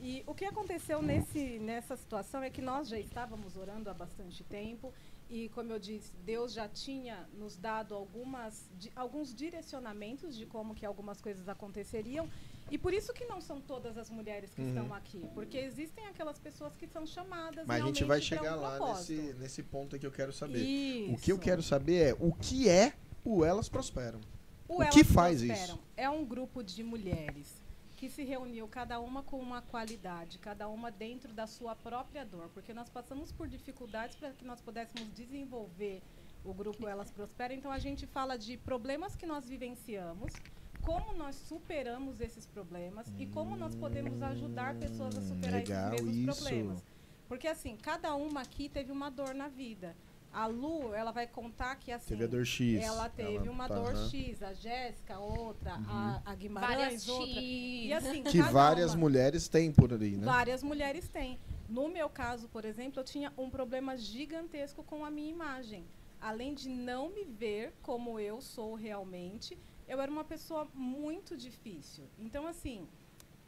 E 0.00 0.22
o 0.26 0.34
que 0.34 0.44
aconteceu 0.44 1.02
nesse, 1.02 1.58
nessa 1.58 1.96
situação 1.96 2.40
é 2.42 2.48
que 2.50 2.62
nós 2.62 2.88
já 2.88 2.98
estávamos 2.98 3.56
orando 3.56 3.90
há 3.90 3.94
bastante 3.94 4.44
tempo 4.44 4.92
e, 5.28 5.48
como 5.50 5.72
eu 5.72 5.78
disse, 5.78 6.12
Deus 6.24 6.52
já 6.52 6.68
tinha 6.68 7.28
nos 7.36 7.56
dado 7.56 7.94
algumas, 7.94 8.64
di- 8.78 8.92
alguns 8.94 9.34
direcionamentos 9.34 10.36
de 10.36 10.46
como 10.46 10.74
que 10.74 10.86
algumas 10.86 11.20
coisas 11.20 11.48
aconteceriam. 11.48 12.28
E 12.70 12.78
por 12.78 12.92
isso 12.94 13.12
que 13.12 13.24
não 13.24 13.40
são 13.40 13.60
todas 13.60 13.98
as 13.98 14.08
mulheres 14.08 14.54
que 14.54 14.60
Uhum. 14.60 14.68
estão 14.68 14.94
aqui, 14.94 15.22
porque 15.34 15.56
existem 15.58 16.06
aquelas 16.06 16.38
pessoas 16.38 16.76
que 16.76 16.86
são 16.86 17.04
chamadas 17.06 17.66
Mas 17.66 17.82
a 17.82 17.86
gente 17.86 18.04
vai 18.04 18.20
chegar 18.20 18.56
um 18.56 18.60
lá 18.60 18.78
nesse, 18.94 19.34
nesse 19.40 19.62
ponto 19.62 19.98
que 19.98 20.06
eu 20.06 20.12
quero 20.12 20.32
saber. 20.32 20.62
Isso. 20.62 21.12
O 21.14 21.18
que 21.18 21.32
eu 21.32 21.38
quero 21.38 21.62
saber 21.62 22.10
é 22.10 22.16
o 22.20 22.30
que 22.32 22.68
é 22.68 22.92
o 23.24 23.44
Elas 23.44 23.68
Prosperam. 23.68 24.20
O, 24.68 24.76
O 24.76 24.82
Elas 24.82 24.94
que 24.94 25.02
faz 25.02 25.42
Prosperam 25.42 25.74
isso? 25.74 25.82
É 25.96 26.08
um 26.08 26.24
grupo 26.24 26.62
de 26.62 26.84
mulheres 26.84 27.52
que 27.98 28.08
se 28.08 28.22
reuniu, 28.22 28.68
cada 28.68 29.00
uma 29.00 29.24
com 29.24 29.40
uma 29.40 29.60
qualidade, 29.60 30.38
cada 30.38 30.68
uma 30.68 30.88
dentro 30.88 31.32
da 31.32 31.48
sua 31.48 31.74
própria 31.74 32.24
dor, 32.24 32.48
porque 32.54 32.72
nós 32.72 32.88
passamos 32.88 33.32
por 33.32 33.48
dificuldades 33.48 34.14
para 34.14 34.30
que 34.30 34.44
nós 34.44 34.60
pudéssemos 34.60 35.12
desenvolver 35.12 36.00
o 36.44 36.54
grupo 36.54 36.86
Elas 36.86 37.10
Prosperam. 37.10 37.56
Então 37.56 37.72
a 37.72 37.78
gente 37.80 38.06
fala 38.06 38.38
de 38.38 38.56
problemas 38.56 39.16
que 39.16 39.26
nós 39.26 39.48
vivenciamos, 39.48 40.32
como 40.80 41.12
nós 41.12 41.34
superamos 41.34 42.20
esses 42.20 42.46
problemas 42.46 43.12
e 43.18 43.26
como 43.26 43.56
nós 43.56 43.74
podemos 43.74 44.22
ajudar 44.22 44.76
pessoas 44.76 45.18
a 45.18 45.20
superar 45.20 45.60
legal 45.60 45.92
esses 45.92 46.06
mesmos 46.06 46.16
isso. 46.16 46.44
problemas. 46.44 46.84
Porque 47.26 47.48
assim, 47.48 47.76
cada 47.76 48.14
uma 48.14 48.42
aqui 48.42 48.68
teve 48.68 48.92
uma 48.92 49.10
dor 49.10 49.34
na 49.34 49.48
vida. 49.48 49.96
A 50.32 50.46
Lu, 50.46 50.92
ela 50.94 51.10
vai 51.10 51.26
contar 51.26 51.74
que 51.76 51.90
assim, 51.90 52.08
Teve 52.10 52.24
a 52.24 52.26
dor 52.26 52.44
X. 52.44 52.82
ela 52.82 53.08
teve 53.08 53.48
uma 53.48 53.66
tá, 53.66 53.74
dor. 53.74 53.94
Uhum. 53.94 54.08
X, 54.08 54.42
a 54.42 54.52
Jéssica 54.52 55.18
outra, 55.18 55.74
a, 55.88 56.22
a 56.24 56.34
Guimarães 56.34 56.76
Várias 56.78 57.08
outra. 57.08 57.26
X. 57.34 57.40
E 57.86 57.92
assim, 57.92 58.22
Que 58.22 58.42
várias 58.42 58.92
uma- 58.92 59.00
mulheres 59.00 59.48
têm 59.48 59.72
por 59.72 59.92
ali, 59.92 60.16
né? 60.16 60.24
Várias 60.24 60.62
mulheres 60.62 61.08
têm. 61.08 61.38
No 61.68 61.88
meu 61.88 62.08
caso, 62.08 62.48
por 62.48 62.64
exemplo, 62.64 63.00
eu 63.00 63.04
tinha 63.04 63.32
um 63.38 63.48
problema 63.50 63.96
gigantesco 63.96 64.82
com 64.82 65.04
a 65.04 65.10
minha 65.10 65.30
imagem. 65.30 65.84
Além 66.20 66.52
de 66.54 66.68
não 66.68 67.08
me 67.10 67.24
ver 67.24 67.72
como 67.82 68.18
eu 68.20 68.40
sou 68.40 68.74
realmente, 68.74 69.56
eu 69.86 70.00
era 70.00 70.10
uma 70.10 70.24
pessoa 70.24 70.68
muito 70.74 71.36
difícil. 71.36 72.04
Então, 72.18 72.46
assim, 72.46 72.86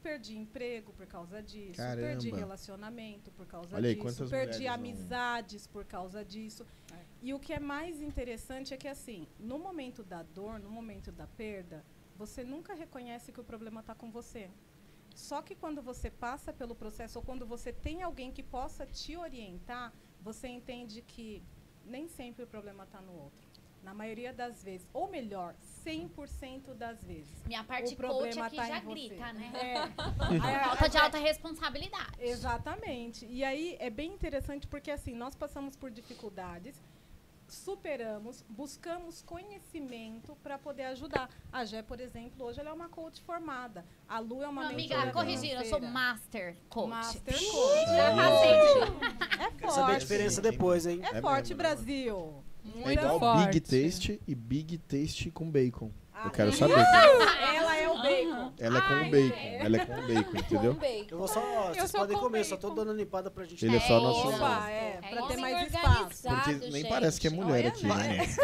perdi 0.01 0.37
emprego 0.37 0.93
por 0.93 1.07
causa 1.07 1.43
disso, 1.43 1.77
Caramba. 1.77 2.07
perdi 2.09 2.31
relacionamento 2.31 3.31
por 3.33 3.47
causa 3.47 3.77
Olha 3.77 3.89
aí, 3.89 3.95
disso, 3.95 4.07
quantas 4.07 4.31
perdi 4.31 4.65
não- 4.65 4.75
amizades 4.75 5.67
por 5.67 5.85
causa 5.85 6.25
disso. 6.25 6.67
E 7.23 7.33
o 7.35 7.39
que 7.39 7.53
é 7.53 7.61
mais 7.61 8.01
interessante 8.01 8.73
é 8.73 8.77
que, 8.77 8.89
assim, 8.89 9.27
no 9.39 9.59
momento 9.59 10.03
da 10.03 10.23
dor, 10.23 10.59
no 10.59 10.71
momento 10.71 11.13
da 11.13 11.27
perda, 11.27 11.85
você 12.17 12.43
nunca 12.43 12.75
reconhece 12.75 13.31
que 13.33 13.41
o 13.41 13.45
problema 13.45 13.81
está 13.81 13.95
com 13.95 14.11
você. 14.11 14.51
Só 15.15 15.43
que 15.43 15.55
quando 15.55 15.83
você 15.83 16.11
passa 16.11 16.53
pelo 16.53 16.75
processo, 16.75 17.19
ou 17.19 17.25
quando 17.25 17.45
você 17.47 17.73
tem 17.73 18.03
alguém 18.03 18.31
que 18.33 18.43
possa 18.43 18.87
te 18.87 19.17
orientar, 19.17 19.93
você 20.23 20.49
entende 20.49 21.03
que 21.03 21.43
nem 21.85 22.09
sempre 22.09 22.45
o 22.45 22.47
problema 22.47 22.85
está 22.85 23.01
no 23.01 23.13
outro. 23.13 23.50
Na 23.83 23.95
maioria 23.95 24.33
das 24.33 24.63
vezes, 24.63 24.87
ou 24.93 25.09
melhor, 25.09 25.55
100% 25.87 26.75
das 26.75 27.03
vezes. 27.03 27.31
Minha 27.47 27.65
parte 27.65 27.95
o 27.95 27.97
coach 27.97 28.39
aqui 28.39 28.57
tá 28.57 28.67
já 28.67 28.79
em 28.79 28.83
você. 28.83 28.95
grita, 29.09 29.33
né? 29.33 29.53
É. 29.55 29.77
A 30.55 30.69
falta 30.69 30.89
de 30.89 30.99
alta 30.99 31.19
responsabilidade. 31.19 32.13
Exatamente. 32.19 33.25
E 33.27 33.43
aí 33.43 33.77
é 33.81 33.89
bem 33.89 34.13
interessante 34.13 34.67
porque 34.67 34.91
assim, 34.91 35.15
nós 35.15 35.35
passamos 35.35 35.77
por 35.77 35.91
dificuldades, 35.91 36.77
superamos, 37.49 38.45
buscamos 38.49 39.23
conhecimento 39.23 40.37
para 40.43 40.59
poder 40.59 40.85
ajudar. 40.85 41.29
A 41.53 41.65
Gé, 41.65 41.83
por 41.83 42.01
exemplo, 42.01 42.47
hoje 42.47 42.61
ela 42.61 42.71
é 42.71 42.73
uma 42.73 42.89
coach 42.89 43.21
formada. 43.23 43.85
A 44.09 44.19
Lu 44.21 44.43
é 44.43 44.49
uma 44.49 44.65
Não, 44.69 44.75
mentora 44.75 45.01
amiga, 45.03 45.13
corrigindo, 45.13 45.63
eu 45.63 45.65
sou 45.65 45.81
master 45.81 46.57
coach. 46.69 46.89
Master 46.91 47.35
coach. 47.35 47.87
Já 47.87 48.15
passei. 48.15 49.45
É 49.47 49.51
Quero 49.53 49.73
saber 49.73 49.83
a 49.83 49.87
forte. 49.87 50.01
diferença 50.01 50.41
depois, 50.43 50.87
hein? 50.87 51.01
É, 51.03 51.17
É 51.17 51.21
forte, 51.21 51.55
mesmo, 51.55 51.63
né, 51.63 51.69
Brasil. 52.71 52.89
É 52.89 52.93
igual 52.93 53.19
forte. 53.19 53.47
Big 53.47 53.61
Taste 53.61 54.21
e 54.27 54.35
Big 54.35 54.79
Taste 54.79 55.31
com 55.31 55.51
bacon. 55.51 55.91
Ah, 56.15 56.27
Eu 56.27 56.31
quero 56.31 56.53
saber. 56.57 56.75
Ela 56.75 57.77
é 57.77 57.89
o 57.89 57.97
bacon. 58.03 58.53
Ela 58.59 58.79
é 58.79 58.81
com 58.83 58.93
Ai, 58.95 59.09
o 59.09 59.11
bacon. 59.11 59.37
é. 59.37 59.65
Ela 59.65 59.77
é 59.77 59.87
com 59.87 59.93
o 59.93 60.07
bacon, 60.07 60.37
entendeu? 60.39 60.77
Eu 61.11 61.19
vou 61.19 61.29
só. 61.29 61.41
Vocês 61.73 61.91
sou 61.91 62.01
podem 62.01 62.17
com 62.17 62.23
comer, 62.25 62.45
só 62.45 62.57
tô 62.57 62.69
bacon. 62.69 62.85
dando 62.85 62.97
limpada 62.97 63.31
pra 63.31 63.45
gente. 63.45 63.65
Ele 63.65 63.77
é 63.77 63.81
só 63.81 63.97
É 63.99 64.01
nosso-. 64.03 64.29
Opa, 64.29 64.71
é, 64.71 64.99
É 65.03 65.09
pra 65.09 65.23
ter 65.29 65.37
mais 65.39 65.67
espaço. 65.73 66.23
Porque 66.29 66.53
nem 66.53 66.73
gente. 66.83 66.89
parece 66.89 67.21
que 67.21 67.27
é 67.27 67.31
mulher 67.31 67.59
Olha 67.61 67.69
aqui, 67.69 67.87
né? 67.87 68.27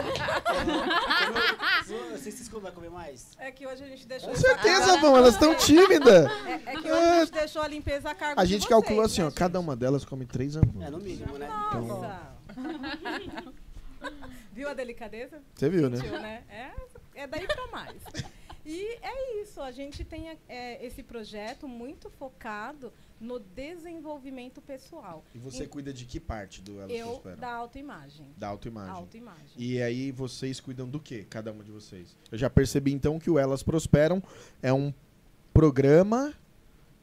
Vocês 2.13 2.35
vocês 2.35 2.49
vai 2.49 2.73
comer 2.73 2.91
mais? 2.91 3.29
É 3.39 3.51
que 3.53 3.67
hoje 3.67 3.85
a 3.85 3.87
gente 3.87 4.07
deixou. 4.07 4.31
Com 4.31 4.37
certeza, 4.37 4.97
vão, 4.99 5.17
elas 5.17 5.35
estão 5.35 5.55
tímidas. 5.55 6.27
É, 6.47 6.73
é 6.73 6.77
que 6.81 6.91
hoje 6.91 7.07
a 7.07 7.21
gente 7.21 7.33
deixou 7.33 7.63
a 7.63 7.69
limpeza 7.69 8.11
a 8.11 8.15
cargo 8.15 8.41
A 8.41 8.45
gente 8.45 8.63
vocês, 8.63 8.69
calculou 8.69 9.03
assim, 9.05 9.21
né, 9.23 9.29
ó, 9.29 9.31
cada 9.31 9.61
uma 9.61 9.77
delas 9.77 10.05
come 10.05 10.25
três 10.27 10.57
hambúrgueres. 10.57 10.89
É, 10.89 10.91
no 10.91 10.99
mínimo, 10.99 11.39
né? 11.39 11.49
Nossa! 11.73 12.37
Viu 14.53 14.69
a 14.69 14.75
delicadeza? 14.75 15.43
Você 15.55 15.69
viu, 15.69 15.89
né? 15.91 15.97
Sentiu, 15.99 16.21
né? 16.21 16.45
É, 16.49 17.23
é 17.23 17.27
daí 17.27 17.47
pra 17.47 17.67
mais. 17.69 18.03
E 18.65 18.99
é 19.01 19.43
isso, 19.43 19.61
a 19.61 19.71
gente 19.71 20.05
tem 20.05 20.37
é, 20.49 20.85
esse 20.85 21.03
projeto 21.03 21.69
muito 21.69 22.11
focado 22.11 22.93
no 23.21 23.39
desenvolvimento 23.39 24.61
pessoal. 24.61 25.25
E 25.35 25.39
você 25.39 25.65
Em- 25.65 25.69
cuida 25.69 25.93
de 25.93 26.05
que 26.05 26.19
parte 26.19 26.61
do 26.61 26.81
Elas 26.81 26.91
Eu 26.91 27.07
Prosperam? 27.11 27.39
da 27.39 27.53
autoimagem. 27.55 28.27
Da 28.37 28.49
autoimagem. 28.49 28.93
Autoimagem. 28.93 29.53
E 29.57 29.81
aí 29.81 30.11
vocês 30.11 30.59
cuidam 30.59 30.89
do 30.89 30.99
que, 30.99 31.23
cada 31.25 31.53
uma 31.53 31.63
de 31.63 31.71
vocês? 31.71 32.17
Eu 32.33 32.37
já 32.37 32.51
percebi 32.51 32.93
então 32.93 33.19
que 33.21 33.31
o 33.31 33.39
Elas 33.39 33.63
Prosperam 33.63 34.21
é 34.61 34.73
um 34.73 34.93
programa 35.55 36.35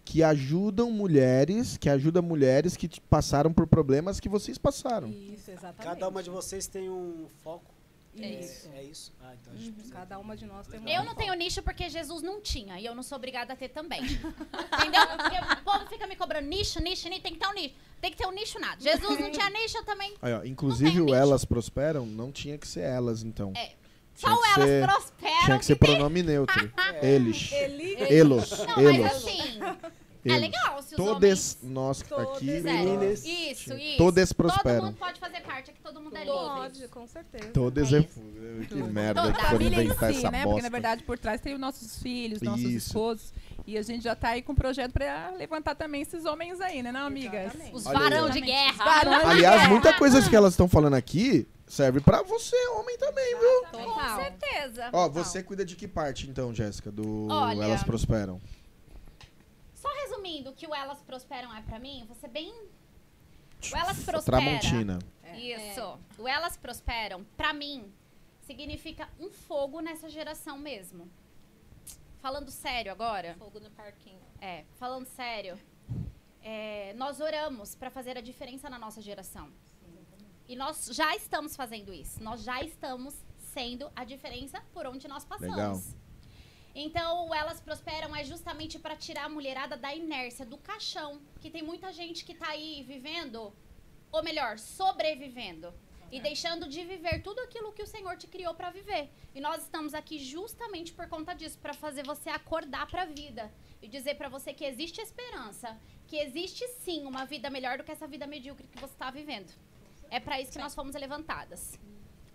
que 0.06 0.22
ajudam 0.24 0.92
mulheres, 0.92 1.78
que 1.78 1.89
ajuda 1.89 2.22
mulheres 2.22 2.76
que 2.76 2.89
passaram 3.02 3.54
por 3.54 3.66
problemas 3.68 4.20
que 4.20 4.28
vocês 4.30 4.58
passaram. 4.58 5.10
Isso, 5.10 5.50
exatamente. 5.50 5.84
Cada 5.84 6.08
uma 6.08 6.22
de 6.22 6.30
vocês 6.30 6.68
tem 6.68 6.89
um 6.89 7.28
foco. 7.44 7.72
Isso. 8.16 8.70
É 8.76 8.84
isso? 8.84 9.12
Ah, 9.24 9.34
então 9.42 9.54
a 9.54 9.58
gente 9.58 9.72
precisa- 9.72 9.96
Cada 9.96 10.20
uma 10.20 10.38
de 10.38 10.46
nós 10.46 10.68
tem 10.68 10.80
um 10.80 10.88
Eu 10.88 11.04
não 11.04 11.16
tenho 11.16 11.34
nicho 11.34 11.63
porque 11.63 11.89
Jesus 11.89 12.22
não 12.22 12.39
tinha. 12.42 12.80
E 12.80 12.86
eu 12.86 12.94
não 12.94 13.02
sou 13.02 13.16
obrigada 13.16 13.54
a 13.54 13.56
ter 13.56 13.70
também. 13.70 14.04
Entendeu? 14.04 15.08
Porque 15.18 15.38
o 15.39 15.63
povo 15.63 15.88
fica 15.89 16.06
me 16.06 16.16
cobrando 16.16 16.48
nicho, 16.48 16.80
nicho, 16.80 17.10
nicho. 17.10 17.22
Tem 17.24 17.34
que 17.34 17.39
ter 17.39 17.48
um 17.48 17.54
nicho. 17.54 17.74
Tem 18.00 18.12
que 18.12 18.18
ter 18.18 18.28
um 18.28 18.32
nicho 18.32 18.60
nada. 18.60 18.80
Jesus 18.80 19.20
não 19.20 19.32
tinha 19.32 19.50
nicho, 19.50 19.78
eu 19.78 19.84
também. 19.86 20.13
Aí, 20.22 20.32
ó, 20.34 20.44
inclusive 20.44 21.02
o 21.02 21.16
Elas 21.16 21.44
Prosperam 21.44 22.06
não 22.06 22.32
tinha 22.32 22.56
que 22.56 22.68
ser 22.68 22.82
elas, 22.82 23.24
então. 23.24 23.52
É. 23.56 23.72
Tinha 24.15 24.32
Só 24.32 24.38
o 24.38 24.41
que 24.41 24.47
elas 24.49 24.69
ser- 24.69 24.88
prosperam. 24.88 25.45
Tinha 25.45 25.60
que 25.60 25.65
ser 25.65 25.76
pronome 25.76 26.23
neutro. 26.23 26.71
Eles. 27.02 27.52
Elos. 28.10 28.52
Não, 28.65 28.80
Elos. 28.80 28.97
mas 28.99 29.15
assim. 29.15 29.60
É 30.26 30.30
Eles. 30.30 30.41
legal 30.41 30.82
se 30.82 30.95
os 30.95 30.97
Todas 30.97 31.58
homens... 31.60 31.60
nós 31.63 32.02
aqui, 32.02 32.49
É, 32.52 32.62
meninas, 32.62 33.26
Isso, 33.26 33.73
isso. 33.73 33.97
Todo 33.97 34.36
prosperam. 34.38 34.86
mundo 34.86 34.97
pode 34.97 35.19
fazer 35.19 35.41
parte, 35.41 35.71
aqui 35.71 35.82
todo 35.84 35.99
mundo 35.99 36.15
é 36.15 36.19
livre. 36.23 36.34
Pode, 36.39 36.88
com 36.88 37.06
certeza. 37.06 37.49
Todas 37.49 37.91
é, 37.91 38.04
que 38.69 38.76
merda 38.76 39.21
Toda 39.23 39.34
que 39.34 39.45
foram 39.47 39.62
em 39.62 39.67
inventar 39.67 40.13
si, 40.13 40.19
essa 40.19 40.32
né? 40.32 40.38
bosta. 40.43 40.49
Porque 40.49 40.62
na 40.62 40.69
verdade 40.69 41.04
por 41.04 41.17
trás 41.19 41.41
tem 41.41 41.54
os 41.54 41.60
nossos 41.60 42.02
filhos, 42.02 42.41
nossos 42.41 42.63
Isso. 42.63 42.88
esposos. 42.88 43.34
E 43.66 43.78
a 43.78 43.82
gente 43.82 44.04
já 44.04 44.16
tá 44.16 44.30
aí 44.30 44.42
com 44.42 44.52
um 44.52 44.56
projeto 44.56 44.92
pra 44.92 45.32
levantar 45.32 45.76
também 45.76 46.02
esses 46.02 46.26
homens 46.26 46.60
aí, 46.60 46.84
né, 46.84 46.92
não, 46.92 47.06
amigas? 47.06 47.54
Os 47.72 47.86
Olha 47.86 47.98
aí, 47.98 48.04
varão 48.04 48.30
de 48.30 48.42
guerra. 48.42 48.72
Os 48.72 48.78
varão 48.78 49.20
de 49.20 49.26
Aliás, 49.26 49.56
guerra. 49.62 49.70
muita 49.70 49.94
coisa 49.98 50.30
que 50.30 50.36
elas 50.36 50.54
estão 50.54 50.68
falando 50.68 50.96
aqui 50.96 51.48
serve 51.66 52.02
pra 52.02 52.22
você, 52.22 52.56
homem 52.70 52.98
também, 52.98 53.36
viu? 53.39 53.66
Com 53.72 54.16
certeza. 54.16 54.89
Ó, 54.94 55.10
você 55.10 55.42
cuida 55.42 55.66
de 55.66 55.76
que 55.76 55.88
parte 55.88 56.30
então, 56.30 56.54
Jéssica, 56.54 56.92
do 56.92 57.28
Olha. 57.30 57.63
Elas 57.63 57.84
Prosperam? 57.84 58.42
Só 59.74 59.89
resumindo 60.02 60.52
o 60.52 60.54
que 60.54 60.68
o 60.68 60.74
Elas 60.76 61.02
Prosperam 61.02 61.56
é 61.56 61.62
pra 61.62 61.80
mim, 61.80 62.06
você 62.08 62.28
bem... 62.28 62.54
O 63.72 63.78
Elas 63.78 64.04
Prospera... 64.04 64.22
Tramontina. 64.22 65.00
Isso. 65.36 66.00
O 66.18 66.28
Elas 66.28 66.58
Prosperam, 66.58 67.26
pra 67.36 67.54
mim, 67.54 67.92
significa 68.46 69.08
um 69.20 69.30
fogo 69.32 69.80
nessa 69.80 70.10
geração 70.10 70.58
mesmo. 70.58 71.10
Falando 72.24 72.50
sério 72.50 72.90
agora. 72.90 73.36
Fogo 73.38 73.60
no 73.60 73.70
parquinho. 73.72 74.22
É, 74.40 74.64
falando 74.80 75.06
sério. 75.06 75.60
é, 76.42 76.94
nós 76.94 77.20
oramos 77.20 77.76
pra 77.76 77.90
fazer 77.92 78.18
a 78.18 78.22
diferença 78.22 78.70
na 78.70 78.80
nossa 78.80 79.02
geração. 79.02 79.52
E 80.48 80.56
nós 80.56 80.86
já 80.94 81.14
estamos 81.18 81.54
fazendo 81.54 81.94
isso. 81.94 82.24
Nós 82.24 82.42
já 82.42 82.62
estamos 82.62 83.14
sendo 83.54 83.92
a 83.94 84.06
diferença 84.06 84.64
por 84.74 84.86
onde 84.86 85.06
nós 85.06 85.26
passamos. 85.26 85.58
Legal. 85.58 85.82
Então, 86.74 87.28
o 87.28 87.36
Elas 87.36 87.60
Prosperam 87.60 88.16
é 88.16 88.24
justamente 88.24 88.80
para 88.80 88.96
tirar 88.96 89.26
a 89.26 89.30
mulherada 89.30 89.76
da 89.76 89.94
inércia, 89.94 90.46
do 90.46 90.58
caixão. 90.58 91.20
Que 91.42 91.50
tem 91.50 91.62
muita 91.62 91.92
gente 91.92 92.24
que 92.24 92.34
tá 92.34 92.48
aí 92.48 92.84
vivendo, 92.84 93.54
ou 94.14 94.24
melhor, 94.24 94.58
sobrevivendo. 94.58 95.74
E 96.15 96.19
deixando 96.19 96.65
de 96.73 96.82
viver 96.91 97.23
tudo 97.28 97.39
aquilo 97.41 97.73
que 97.78 97.82
o 97.82 97.91
Senhor 97.93 98.15
te 98.21 98.28
criou 98.34 98.54
para 98.54 98.69
viver. 98.69 99.04
E 99.34 99.41
nós 99.41 99.63
estamos 99.63 99.95
aqui 99.99 100.17
justamente 100.34 100.93
por 100.97 101.08
conta 101.13 101.34
disso, 101.34 101.58
para 101.58 101.73
fazer 101.73 102.04
você 102.06 102.30
acordar 102.30 102.86
para 102.91 103.02
a 103.02 103.06
vida 103.21 103.52
e 103.82 103.88
dizer 103.88 104.15
para 104.19 104.30
você 104.30 104.54
que 104.54 104.63
existe 104.63 105.02
esperança, 105.02 105.69
que 106.08 106.17
existe 106.26 106.63
sim 106.84 106.99
uma 107.12 107.26
vida 107.26 107.49
melhor 107.49 107.80
do 107.80 107.84
que 107.84 107.91
essa 107.91 108.06
vida 108.06 108.28
medíocre 108.28 108.67
que 108.67 108.80
você 108.80 108.93
está 108.93 109.10
vivendo. 109.10 109.52
É 110.12 110.19
para 110.19 110.39
isso 110.39 110.52
que 110.52 110.60
nós 110.60 110.76
fomos 110.76 110.93
levantadas. 110.93 111.80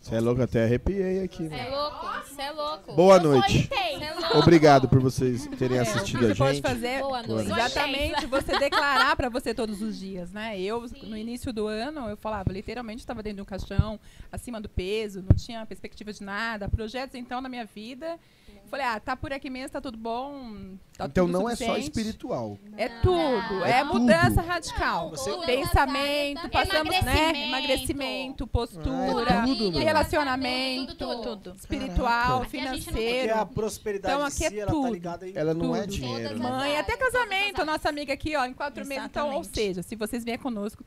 Você 0.00 0.14
é 0.14 0.20
louco, 0.20 0.40
até 0.40 0.64
arrepiei 0.64 1.22
aqui. 1.22 1.48
Você 1.48 1.54
é 1.54 1.68
louco? 1.68 2.06
Você 2.26 2.42
é 2.42 2.50
louco. 2.50 2.92
Boa 2.94 3.18
noite. 3.20 3.58
intensa. 3.58 4.38
Obrigado 4.38 4.88
por 4.88 5.00
vocês 5.00 5.46
terem 5.58 5.76
É, 5.76 5.80
assistido 5.80 6.22
o 6.22 6.26
a 6.26 6.28
que 6.30 6.34
você 6.34 6.38
pode 6.38 6.54
gente. 6.56 6.62
fazer 6.62 7.00
Boa 7.00 7.22
noite. 7.22 7.50
exatamente 7.50 8.26
você 8.26 8.58
declarar 8.58 9.16
pra 9.16 9.28
você 9.28 9.52
todos 9.54 9.82
os 9.82 9.98
dias, 9.98 10.32
né? 10.32 10.58
Eu 10.58 10.86
no 11.02 11.16
início 11.16 11.52
do 11.52 11.66
ano 11.66 12.08
eu 12.08 12.16
falava, 12.16 12.50
literalmente 12.52 13.00
estava 13.00 13.22
dentro 13.22 13.36
de 13.36 13.42
um 13.42 13.44
caixão, 13.44 13.98
acima 14.32 14.60
do 14.60 14.68
peso, 14.68 15.22
não 15.28 15.36
tinha 15.36 15.66
perspectiva 15.66 16.12
de 16.12 16.22
nada, 16.22 16.68
projetos 16.68 17.14
então 17.14 17.40
na 17.40 17.48
minha 17.48 17.66
vida. 17.66 18.18
Falei, 18.70 18.84
ah, 18.86 19.00
tá 19.00 19.16
por 19.16 19.32
aqui 19.32 19.48
mesmo, 19.48 19.70
tá 19.70 19.80
tudo 19.80 19.96
bom. 19.96 20.76
Tá 20.96 21.06
Então 21.06 21.26
tudo 21.26 21.38
não 21.38 21.48
é 21.48 21.56
só 21.56 21.64
suficiente. 21.66 21.84
espiritual. 21.98 22.58
É 22.76 22.88
tudo, 23.00 23.64
É 23.64 23.78
é, 23.80 23.84
mudança 23.84 24.30
tudo. 24.42 24.46
radical. 24.46 25.10
Você- 25.10 25.30
Tudo 25.30 25.46
Pensamento, 25.46 26.36
nessa 26.36 26.48
passamos, 26.50 26.90
né? 26.90 26.98
Emagrecimento. 26.98 27.48
Emagrecimento, 27.48 28.46
postura, 28.46 29.40
Ah, 29.40 29.42
é 29.42 29.46
tudo, 29.46 29.70
meu. 29.72 29.80
relacionamento, 29.80 30.94
Tudo, 30.96 31.22
tudo, 31.36 31.54
espiritual, 31.56 32.42
Aqui 32.42 32.58
a 32.58 32.60
gente 32.60 32.66
não 32.66 32.72
tem 32.72 32.82
Porque 32.82 33.00
financeiro. 33.00 33.38
a 33.40 33.46
prosperidade 33.46 34.14
Então, 34.14 34.24
em 34.24 34.28
aqui 34.28 34.36
si, 34.36 34.44
é 34.44 34.58
ela 34.58 34.66
tá 34.66 34.72
tudo. 34.72 34.92
ligada 34.92 35.28
em... 35.28 35.36
Ela 35.36 35.54
não 35.54 35.74
é 35.76 35.80
Tudo. 35.80 35.90
dinheiro. 35.92 36.38
Né? 36.38 36.50
Mãe, 36.50 36.76
até 36.78 36.96
casamento, 36.96 37.64
nossa 37.64 37.88
amiga 37.88 38.12
aqui, 38.12 38.36
ó, 38.36 38.44
em 38.44 38.52
quatro 38.52 38.84
meses. 38.86 39.04
Então, 39.06 39.26
ou 39.28 39.40
Exatamente. 39.40 39.54
seja, 39.54 39.82
se 39.82 39.96
vocês 39.96 40.24
vierem 40.24 40.42
conosco, 40.42 40.84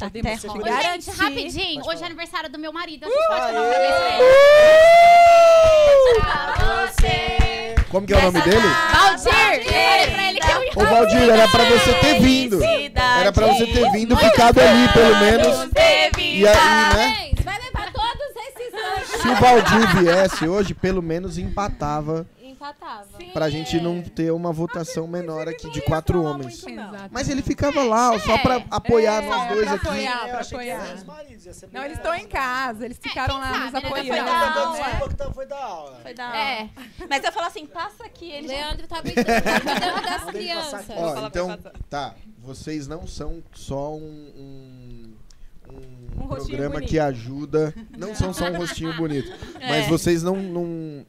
Até 0.00 0.20
podemos 0.20 0.44
rola. 0.44 0.60
Ô, 0.60 0.64
garantir. 0.64 1.04
gente, 1.04 1.18
rapidinho. 1.18 1.82
Hoje 1.86 2.02
é 2.02 2.06
aniversário 2.06 2.50
do 2.50 2.58
meu 2.58 2.72
marido. 2.72 3.04
A 3.04 3.08
gente 3.08 3.28
pode 3.28 3.40
falar 3.40 3.60
um 3.60 3.64
Aê! 3.64 3.72
parabéns 3.72 3.96
pra 3.96 4.08
ele. 4.16 4.24
Você... 6.90 7.74
Como 7.90 8.06
que 8.06 8.14
é 8.14 8.16
o 8.16 8.22
nome 8.22 8.40
dele? 8.42 8.68
Valdir! 8.92 9.80
Ô 10.76 10.80
Valdir, 10.84 11.28
era 11.30 11.48
pra 11.48 11.64
você 11.64 11.94
ter 11.94 12.20
vindo. 12.20 12.62
Era 12.62 13.32
pra 13.32 13.46
você 13.48 13.66
ter 13.66 13.90
vindo, 13.90 14.16
ficado 14.16 14.60
ali, 14.60 14.88
pelo 14.92 15.16
menos. 15.18 15.68
E 16.18 16.46
aí, 16.46 16.54
né? 16.54 16.54
Parabéns, 16.54 17.40
vai 17.44 17.58
levar 17.58 17.92
todos 17.92 18.36
esses 18.48 18.72
anos. 18.74 19.08
Se 19.20 19.28
o 19.28 19.34
Valdir 19.34 19.96
viesse 19.98 20.48
hoje, 20.48 20.72
pelo 20.74 21.02
menos 21.02 21.36
empatava 21.36 22.26
Empatava. 22.60 23.06
pra 23.32 23.48
gente 23.48 23.80
não 23.80 24.02
ter 24.02 24.30
uma 24.32 24.52
votação 24.52 25.06
menor 25.06 25.48
aqui 25.48 25.70
de 25.70 25.80
quatro 25.80 26.22
homens. 26.22 26.62
Mas 27.10 27.28
ele 27.30 27.40
ficava 27.40 27.82
lá, 27.82 28.12
ó, 28.12 28.18
só 28.18 28.36
pra 28.36 28.62
apoiar 28.70 29.22
É, 29.24 29.28
nós 29.28 29.48
dois 29.48 29.64
pra 29.66 29.74
aqui. 29.76 29.86
apoiar, 29.88 30.18
pra 30.28 30.44
que 30.44 30.54
apoiar. 30.54 30.96
Não, 31.72 31.84
eles 31.84 31.96
estão 31.96 32.14
em 32.14 32.26
casa, 32.26 32.84
eles 32.84 32.98
ficaram 33.00 33.38
lá 33.38 33.50
nos 33.58 33.70
sabe, 33.70 33.72
né? 33.72 33.88
apoiando. 33.88 34.10
Foi 34.10 34.16
Tá 34.20 34.50
da 34.50 34.60
aula. 34.66 35.32
foi 35.34 35.46
da 35.46 35.64
aula. 35.64 35.98
Foi 36.02 36.14
da 36.14 36.36
É. 36.36 36.68
Mas 37.08 37.24
eu 37.24 37.32
falo 37.32 37.46
assim, 37.46 37.64
passa 37.66 38.04
aqui, 38.04 38.30
ele. 38.30 38.48
Leandro 38.48 38.86
tá 38.86 39.00
cuidando, 39.02 39.24
tá 39.24 39.60
cuidando 39.60 40.02
das 40.02 40.24
crianças. 40.24 40.84
Ó, 40.90 41.26
então, 41.26 41.58
tá. 41.88 42.14
Vocês 42.38 42.86
não 42.86 43.06
são 43.06 43.42
só 43.54 43.94
um, 43.94 44.00
um, 44.36 45.14
um 45.72 46.24
Um 46.24 46.28
programa 46.28 46.74
bonito. 46.74 46.88
que 46.90 46.98
ajuda. 46.98 47.74
Não 47.96 48.14
são 48.14 48.32
só 48.34 48.46
um 48.50 48.56
rostinho 48.58 48.94
bonito. 48.96 49.30
Mas 49.60 49.86
É. 49.86 49.88
vocês 49.88 50.22
não, 50.22 50.36
não. 50.36 51.06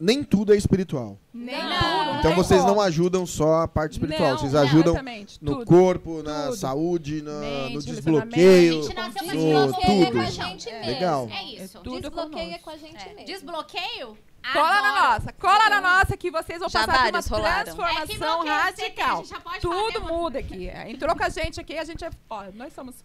Nem 0.00 0.24
tudo 0.24 0.54
é 0.54 0.56
espiritual. 0.56 1.18
Nem 1.32 1.62
Não. 1.62 1.78
tudo, 2.06 2.18
Então 2.20 2.34
vocês 2.34 2.64
não 2.64 2.80
ajudam 2.80 3.26
só 3.26 3.62
a 3.62 3.68
parte 3.68 3.92
espiritual. 3.92 4.30
Não, 4.30 4.38
vocês 4.38 4.54
ajudam 4.54 4.94
no 5.42 5.56
tudo. 5.56 5.66
corpo, 5.66 6.22
na 6.22 6.44
Tudo. 6.44 6.56
saúde, 6.56 7.20
na- 7.22 7.38
Mente, 7.40 7.74
no 7.74 7.82
desbloqueio. 7.82 8.78
A 8.78 8.82
gente 8.82 8.94
nasceu 8.94 9.24
no 9.26 9.30
Desbloqueia 9.32 10.06
tudo. 10.06 10.12
com 10.12 10.20
a 10.20 10.30
gente 10.30 10.70
mesmo. 10.72 10.86
Legal. 10.86 11.28
É 11.30 11.44
isso. 11.44 11.76
É 11.78 11.80
tudo 11.82 12.00
Desbloqueia 12.00 12.44
conosco. 12.58 12.64
com 12.64 12.70
a 12.70 12.76
gente 12.78 12.96
É. 13.08 13.14
mesmo. 13.14 13.24
Desbloqueio? 13.26 14.18
Cola 14.54 14.68
na 14.70 14.88
Adoro. 14.88 15.12
nossa, 15.12 15.32
cola 15.34 15.68
na 15.68 15.80
nossa 15.82 16.16
que 16.16 16.30
vocês 16.30 16.58
vão 16.60 16.68
Já 16.70 16.86
passar 16.86 17.12
por 17.12 17.18
uma 17.18 17.20
rolaram. 17.36 17.60
É 17.60 17.64
transformação 17.64 18.40
tem, 18.40 18.50
a 18.50 18.62
radical. 18.62 19.24
Tudo 19.60 19.98
uma- 19.98 20.08
muda 20.12 20.38
aqui. 20.38 20.66
É, 20.66 20.90
Entrou 20.90 21.14
com 21.14 21.22
a 21.24 21.28
gente 21.28 21.60
aqui, 21.60 21.76
a 21.76 21.84
gente 21.84 22.02
é. 22.02 22.10
Ó, 22.30 22.44
nós 22.54 22.72
somos 22.72 23.04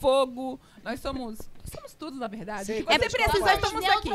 fogo, 0.00 0.58
nós 0.82 0.98
somos. 0.98 1.38
Nós 1.72 1.80
somos 1.80 1.94
tudo, 1.94 2.18
na 2.18 2.26
verdade. 2.28 2.66
Sim, 2.66 2.76
Se 2.78 2.82
quando 2.82 2.98
você 3.00 3.06
a 3.06 3.08
gente 3.08 3.16
precisa, 3.22 3.44
fala- 3.44 3.54
estamos 3.54 3.84
aqui. 3.84 4.08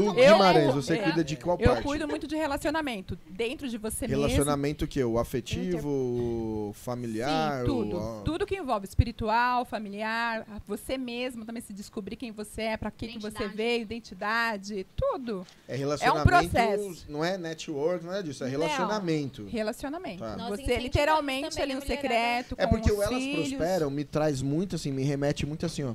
Lu 0.00 0.18
Eu- 0.18 0.32
Guimarães, 0.32 0.74
você 0.74 0.94
é, 0.94 1.02
cuida 1.02 1.22
de 1.24 1.36
qual 1.36 1.56
Eu 1.60 1.70
parte? 1.72 1.82
cuido 1.84 2.08
muito 2.08 2.26
de 2.26 2.34
relacionamento. 2.36 3.16
Dentro 3.28 3.68
de 3.68 3.78
você 3.78 4.06
mesmo. 4.08 4.22
Relacionamento 4.22 4.86
que? 4.86 5.02
O 5.04 5.18
afetivo, 5.18 5.88
o 5.88 6.72
familiar? 6.74 7.60
Sim, 7.60 7.66
tudo. 7.66 7.98
o- 7.98 8.22
Tudo 8.22 8.46
que 8.46 8.56
envolve 8.56 8.86
espiritual, 8.86 9.64
familiar, 9.64 10.44
você 10.66 10.98
mesmo 10.98 11.44
também 11.44 11.62
se 11.62 11.72
descobrir 11.72 12.16
quem 12.16 12.32
você 12.32 12.62
é, 12.62 12.76
pra 12.76 12.90
que, 12.90 13.06
que 13.08 13.18
você 13.18 13.46
veio, 13.48 13.82
identidade, 13.82 14.86
tudo. 14.96 15.46
É 15.68 15.76
relacionamento. 15.76 16.26
processo. 16.26 17.04
Não 17.08 17.24
é 17.24 17.36
network, 17.38 18.04
não 18.04 18.12
é 18.14 18.22
disso, 18.22 18.42
é 18.44 18.46
Não. 18.46 18.50
relacionamento. 18.52 19.46
Relacionamento. 19.46 20.18
Tá. 20.20 20.48
Você 20.48 20.76
literalmente 20.78 21.60
ali 21.60 21.74
no 21.74 21.80
secreto, 21.84 22.54
É 22.58 22.66
com 22.66 22.74
porque 22.76 22.90
os 22.90 22.98
o 22.98 23.02
Elas 23.02 23.14
filhos. 23.14 23.48
Prosperam 23.54 23.90
me 23.90 24.04
traz 24.04 24.42
muito 24.42 24.76
assim, 24.76 24.90
me 24.92 25.02
remete 25.04 25.44
muito 25.46 25.66
assim, 25.66 25.84
ó. 25.84 25.94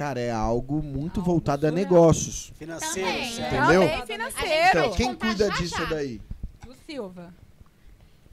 Cara, 0.00 0.18
é 0.18 0.30
algo 0.30 0.82
muito 0.82 1.20
voltado 1.20 1.66
a 1.66 1.70
negócios. 1.70 2.54
Financeiro, 2.56 3.06
Também. 3.06 3.32
certo? 3.34 3.54
Entendeu? 3.54 3.80
Também 3.82 4.06
financeiro. 4.06 4.78
Então, 4.78 4.92
quem 4.94 5.14
cuida 5.14 5.50
disso 5.50 5.86
daí? 5.90 6.22
O 6.66 6.72
Silva. 6.72 7.34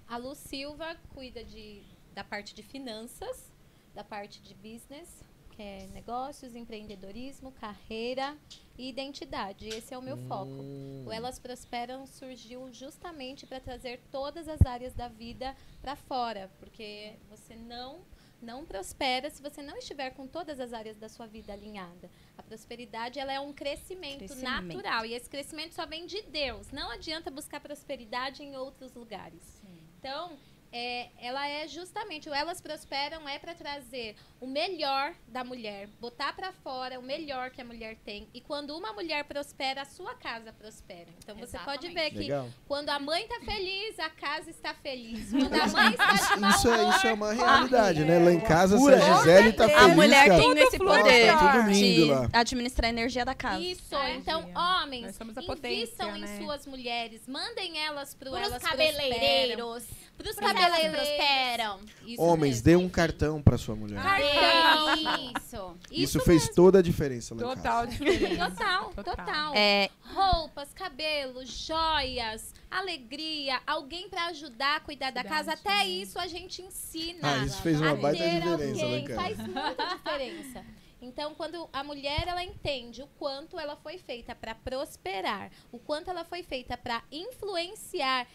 A 0.07 0.15
Lu 0.15 0.33
Silva 0.33 0.95
cuida 1.13 1.43
de, 1.43 1.81
da 2.15 2.23
parte 2.23 2.55
de 2.55 2.63
finanças, 2.63 3.51
da 3.93 4.01
parte 4.01 4.41
de 4.41 4.53
business. 4.53 5.09
Que 5.51 5.61
é 5.61 5.89
negócios, 5.93 6.55
empreendedorismo, 6.55 7.51
carreira 7.51 8.37
e 8.77 8.87
identidade. 8.87 9.67
Esse 9.67 9.93
é 9.93 9.97
o 9.97 10.01
meu 10.01 10.15
foco. 10.19 10.53
Hum. 10.53 11.03
O 11.05 11.11
Elas 11.11 11.37
Prosperam 11.37 12.07
surgiu 12.07 12.71
justamente 12.71 13.45
para 13.45 13.59
trazer 13.59 13.99
todas 14.09 14.47
as 14.47 14.61
áreas 14.61 14.93
da 14.93 15.09
vida 15.09 15.53
para 15.81 15.97
fora, 15.97 16.49
porque 16.61 17.15
você 17.29 17.55
não 17.55 17.99
não 18.41 18.65
prospera 18.65 19.29
se 19.29 19.41
você 19.41 19.61
não 19.61 19.77
estiver 19.77 20.11
com 20.11 20.27
todas 20.27 20.59
as 20.59 20.73
áreas 20.73 20.97
da 20.97 21.09
sua 21.09 21.25
vida 21.25 21.53
alinhada. 21.53 22.09
A 22.37 22.43
prosperidade 22.43 23.19
ela 23.19 23.33
é 23.33 23.39
um 23.39 23.53
crescimento, 23.53 24.19
Crescimento. 24.19 24.63
natural 24.75 25.05
e 25.05 25.13
esse 25.13 25.29
crescimento 25.29 25.73
só 25.73 25.85
vem 25.85 26.05
de 26.05 26.21
Deus. 26.23 26.71
Não 26.71 26.91
adianta 26.91 27.31
buscar 27.31 27.59
prosperidade 27.59 28.43
em 28.43 28.55
outros 28.55 28.93
lugares. 28.93 29.61
Então, 29.99 30.37
é, 30.77 31.09
ela 31.19 31.47
é 31.47 31.67
justamente 31.67 32.29
o 32.29 32.33
Elas 32.33 32.61
Prosperam 32.61 33.27
é 33.27 33.39
para 33.39 33.55
trazer 33.55 34.15
o 34.39 34.45
melhor 34.45 35.15
da 35.27 35.43
mulher, 35.43 35.87
botar 35.99 36.33
para 36.33 36.51
fora 36.51 36.99
o 36.99 37.01
melhor 37.03 37.49
que 37.49 37.59
a 37.59 37.65
mulher 37.65 37.97
tem. 38.05 38.27
E 38.31 38.39
quando 38.39 38.77
uma 38.77 38.93
mulher 38.93 39.23
prospera, 39.23 39.81
a 39.81 39.85
sua 39.85 40.13
casa 40.13 40.53
prospera. 40.53 41.07
Então 41.17 41.35
você 41.35 41.57
pode 41.59 41.87
ver 41.89 42.11
que 42.11 42.19
Legal. 42.19 42.47
quando 42.67 42.89
a 42.89 42.99
mãe 42.99 43.27
tá 43.27 43.39
feliz, 43.39 43.97
a 43.99 44.09
casa 44.09 44.51
está 44.51 44.73
feliz. 44.75 45.31
Quando 45.31 45.53
a 45.55 45.67
mãe 45.67 45.91
está 45.91 46.13
de 46.35 46.39
mau 46.41 46.49
Isso 46.51 46.69
é, 46.71 46.89
isso 46.89 47.07
é 47.07 47.13
uma 47.13 47.33
realidade, 47.33 48.05
né? 48.05 48.19
Lá 48.19 48.31
em 48.31 48.39
casa, 48.39 48.77
se 48.77 48.83
Pura. 48.83 48.97
a 48.97 49.17
Gisele 49.17 49.53
tá 49.53 49.67
feliz, 49.67 49.81
A 49.81 49.87
mulher 49.87 50.27
cara. 50.27 50.39
tem 50.41 50.51
esse 50.59 50.77
Nossa, 50.77 50.99
poder 50.99 51.27
tá 51.33 51.37
tudo 51.53 51.71
lindo 51.71 51.95
de 51.95 52.05
lá. 52.05 52.29
administrar 52.33 52.85
a 52.85 52.89
energia 52.89 53.25
da 53.25 53.33
casa. 53.33 53.59
Isso, 53.59 53.95
É. 53.95 54.15
então, 54.15 54.51
homens, 54.55 55.17
invistam 55.63 56.15
em 56.15 56.21
né? 56.21 56.37
suas 56.39 56.67
mulheres, 56.67 57.27
mandem 57.27 57.79
elas 57.79 58.13
pro 58.13 58.29
Pros 58.31 58.43
elas 58.43 58.61
cabeleireiros. 58.61 59.87
Pros 60.17 60.37
elas 60.37 60.53
cabeleireiros. 60.53 60.97
prosperam. 61.07 61.79
Isso 62.05 62.21
Homens, 62.21 62.55
mesmo. 62.55 62.63
dê 62.65 62.75
um 62.75 62.89
cartão 62.89 63.41
pra 63.41 63.57
sua 63.57 63.75
mulher. 63.75 64.01
Cartão. 64.01 64.95
Isso. 65.37 65.77
Isso, 65.91 66.19
fez 66.21 66.49
toda 66.49 66.79
a 66.79 66.81
diferença 66.81 67.35
lá 67.35 67.41
em 67.41 67.43
casa. 67.45 67.55
Total 67.61 67.87
diferença. 67.87 68.49
Total, 68.51 68.93
Total. 68.93 69.15
total. 69.15 69.53
É, 69.55 69.89
Roupas, 70.13 70.73
cabelo, 70.73 71.45
joias, 71.45 72.53
alegria, 72.71 73.61
alguém 73.67 74.09
pra 74.09 74.25
ajudar 74.27 74.77
a 74.77 74.79
cuidar 74.79 75.11
da 75.11 75.23
casa. 75.23 75.53
Até 75.53 75.85
isso 75.85 76.17
a 76.19 76.27
gente 76.27 76.61
ensina. 76.61 77.19
Ah, 77.21 77.45
isso 77.45 77.61
fez 77.61 77.79
uma 77.79 77.91
a 77.91 77.95
baita 77.95 78.23
ter 78.23 78.41
diferença 78.41 78.85
lá 78.85 78.91
em 78.91 78.99
alguém. 79.01 79.05
casa. 79.05 79.21
Faz 79.21 79.37
muita 79.37 79.85
diferença. 79.95 80.65
Então, 80.99 81.35
quando 81.35 81.69
a 81.71 81.83
mulher 81.83 82.23
ela 82.27 82.43
entende 82.43 83.03
o 83.03 83.07
quanto 83.19 83.59
ela 83.59 83.75
foi 83.75 83.99
feita 83.99 84.33
para 84.33 84.55
prosperar, 84.55 85.51
o 85.71 85.77
quanto 85.77 86.09
ela 86.09 86.25
foi 86.25 86.41
feita 86.41 86.75
para 86.75 87.03
influenciar, 87.11 88.25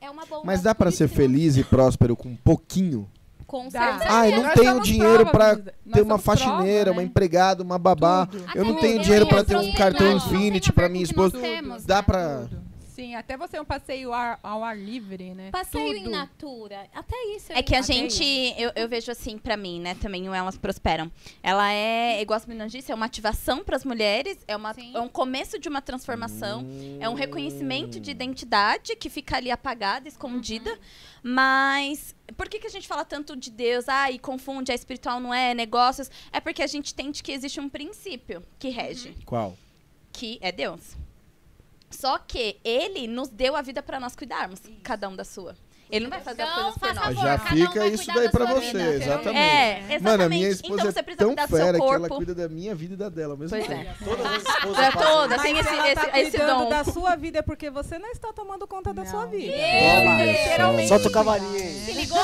é 0.00 0.10
uma 0.10 0.24
bomba. 0.26 0.42
Mas 0.44 0.62
dá 0.62 0.74
pra 0.74 0.90
ser 0.90 1.08
feliz 1.08 1.56
e 1.56 1.64
próspero 1.64 2.16
com 2.16 2.28
um 2.30 2.36
pouquinho? 2.36 3.08
Com 3.46 3.70
certeza. 3.70 4.04
Ai, 4.08 4.30
não 4.30 4.42
Nós 4.42 4.52
tenho 4.54 4.80
dinheiro 4.82 5.24
Nós 5.24 5.94
ter 5.94 6.02
uma 6.02 6.18
somos 6.18 6.24
prova, 6.24 6.52
faxineira, 6.58 6.92
uma 6.92 7.00
né? 7.00 7.06
empregada, 7.08 7.62
uma 7.62 7.78
babá. 7.78 8.26
Tudo. 8.26 8.44
Eu 8.54 8.64
não 8.64 8.72
Até 8.72 8.80
tenho 8.82 8.92
mesmo 8.92 9.04
dinheiro 9.04 9.26
pra 9.26 9.38
eu 9.38 9.44
ter 9.44 9.56
um 9.56 9.60
tenho 9.62 9.76
cartão 9.76 10.06
não, 10.06 10.16
Infinity 10.18 10.70
pra 10.72 10.88
minha 10.88 11.02
esposa. 11.02 11.38
temos, 11.38 11.84
Dá 11.86 12.02
né? 12.02 12.48
Sim, 12.98 13.14
até 13.14 13.36
você 13.36 13.60
um 13.60 13.64
passeio 13.64 14.12
ar- 14.12 14.40
ao 14.42 14.64
ar 14.64 14.76
livre, 14.76 15.32
né? 15.32 15.52
Passeio 15.52 15.94
em 15.96 16.02
Tudo. 16.02 16.10
natura. 16.10 16.84
Até 16.92 17.14
isso. 17.36 17.52
É 17.52 17.62
que 17.62 17.76
a 17.76 17.80
gente, 17.80 18.24
eu, 18.58 18.72
eu 18.74 18.88
vejo 18.88 19.08
assim, 19.12 19.38
pra 19.38 19.56
mim, 19.56 19.78
né, 19.80 19.94
também 19.94 20.28
o 20.28 20.34
Elas 20.34 20.58
Prosperam. 20.58 21.08
Ela 21.40 21.72
é, 21.72 22.20
igual 22.20 22.36
as 22.36 22.44
meninas 22.44 22.72
disse, 22.72 22.90
é 22.90 22.94
uma 22.96 23.06
ativação 23.06 23.62
pras 23.62 23.84
mulheres, 23.84 24.36
é, 24.48 24.56
uma, 24.56 24.74
Sim. 24.74 24.90
é 24.96 24.98
um 25.00 25.08
começo 25.08 25.60
de 25.60 25.68
uma 25.68 25.80
transformação, 25.80 26.62
Hum. 26.64 26.98
é 27.00 27.08
um 27.08 27.14
reconhecimento 27.14 28.00
de 28.00 28.10
identidade 28.10 28.96
que 28.96 29.08
fica 29.08 29.36
ali 29.36 29.52
apagada, 29.52 30.08
escondida. 30.08 30.68
Uhum. 30.72 30.78
Mas 31.22 32.16
por 32.36 32.48
que, 32.48 32.58
que 32.58 32.66
a 32.66 32.70
gente 32.70 32.88
fala 32.88 33.04
tanto 33.04 33.36
de 33.36 33.52
Deus? 33.52 33.88
Ah, 33.88 34.10
e 34.10 34.18
confunde, 34.18 34.72
é 34.72 34.74
espiritual, 34.74 35.20
não 35.20 35.32
é, 35.32 35.54
negócios? 35.54 36.10
É 36.32 36.40
porque 36.40 36.64
a 36.64 36.66
gente 36.66 36.92
entende 36.92 37.22
que 37.22 37.30
existe 37.30 37.60
um 37.60 37.68
princípio 37.68 38.42
que 38.58 38.70
rege, 38.70 39.14
Qual? 39.24 39.56
que 40.12 40.36
é 40.42 40.50
Deus. 40.50 40.96
Só 41.90 42.18
que 42.18 42.58
ele 42.64 43.06
nos 43.06 43.28
deu 43.28 43.56
a 43.56 43.62
vida 43.62 43.82
pra 43.82 43.98
nós 43.98 44.14
cuidarmos, 44.14 44.60
cada 44.82 45.08
um 45.08 45.16
da 45.16 45.24
sua. 45.24 45.54
Ele 45.90 46.04
não 46.04 46.10
vai 46.10 46.20
fazer 46.20 46.42
as 46.42 46.50
Então, 46.50 46.62
coisas 46.64 46.78
por 46.78 46.94
nós. 46.94 46.98
favor, 46.98 47.22
Já 47.22 47.38
cada 47.38 47.54
um 47.54 47.56
fica 47.56 47.80
vai 47.80 47.88
isso 47.88 47.96
cuidar 48.04 48.14
daí 48.14 48.24
da 48.24 48.30
pra 48.30 48.46
sua 48.46 48.54
você, 48.56 48.66
vida. 48.66 48.94
exatamente. 48.94 49.38
É, 49.38 49.78
exatamente. 49.78 50.02
Mano, 50.02 50.22
a 50.22 50.28
minha 50.28 50.48
então 50.50 50.52
esposa 50.60 50.92
você 50.92 50.98
é 50.98 51.02
precisa 51.02 51.18
tão 51.18 51.28
cuidar 51.28 51.46
do 51.46 51.48
seu 51.48 51.58
fera 51.58 51.78
que 51.78 51.82
ela 51.84 51.98
corpo. 52.00 52.16
cuida 52.16 52.34
da 52.34 52.48
minha 52.50 52.74
vida 52.74 52.92
e 52.92 52.96
da 52.98 53.08
dela 53.08 53.32
ao 53.32 53.38
mesmo 53.38 53.56
Pois 53.56 53.66
tempo. 53.66 53.80
é. 53.90 53.94
Todas 54.04 54.26
as 54.26 54.42
esposas 54.42 54.76
Pra 54.76 54.92
todas, 55.02 55.32
isso. 55.36 55.42
tem 55.44 55.54
Mas 55.54 55.66
esse, 55.66 55.74
ela 55.74 55.86
esse, 55.88 55.94
tá 56.10 56.20
esse 56.20 56.30
cuidando 56.36 56.58
dom. 56.64 56.68
da 56.68 56.84
sua 56.84 57.16
vida 57.16 57.38
é 57.38 57.42
porque 57.42 57.70
você 57.70 57.98
não 57.98 58.10
está 58.10 58.32
tomando 58.34 58.66
conta 58.66 58.92
da 58.92 59.06
sua 59.06 59.24
vida. 59.24 59.56
Literalmente. 60.26 60.88
Solta 60.88 61.08
o 61.08 61.10
cavalinho. 61.12 61.84
Se 61.86 61.92
ligou? 61.92 62.18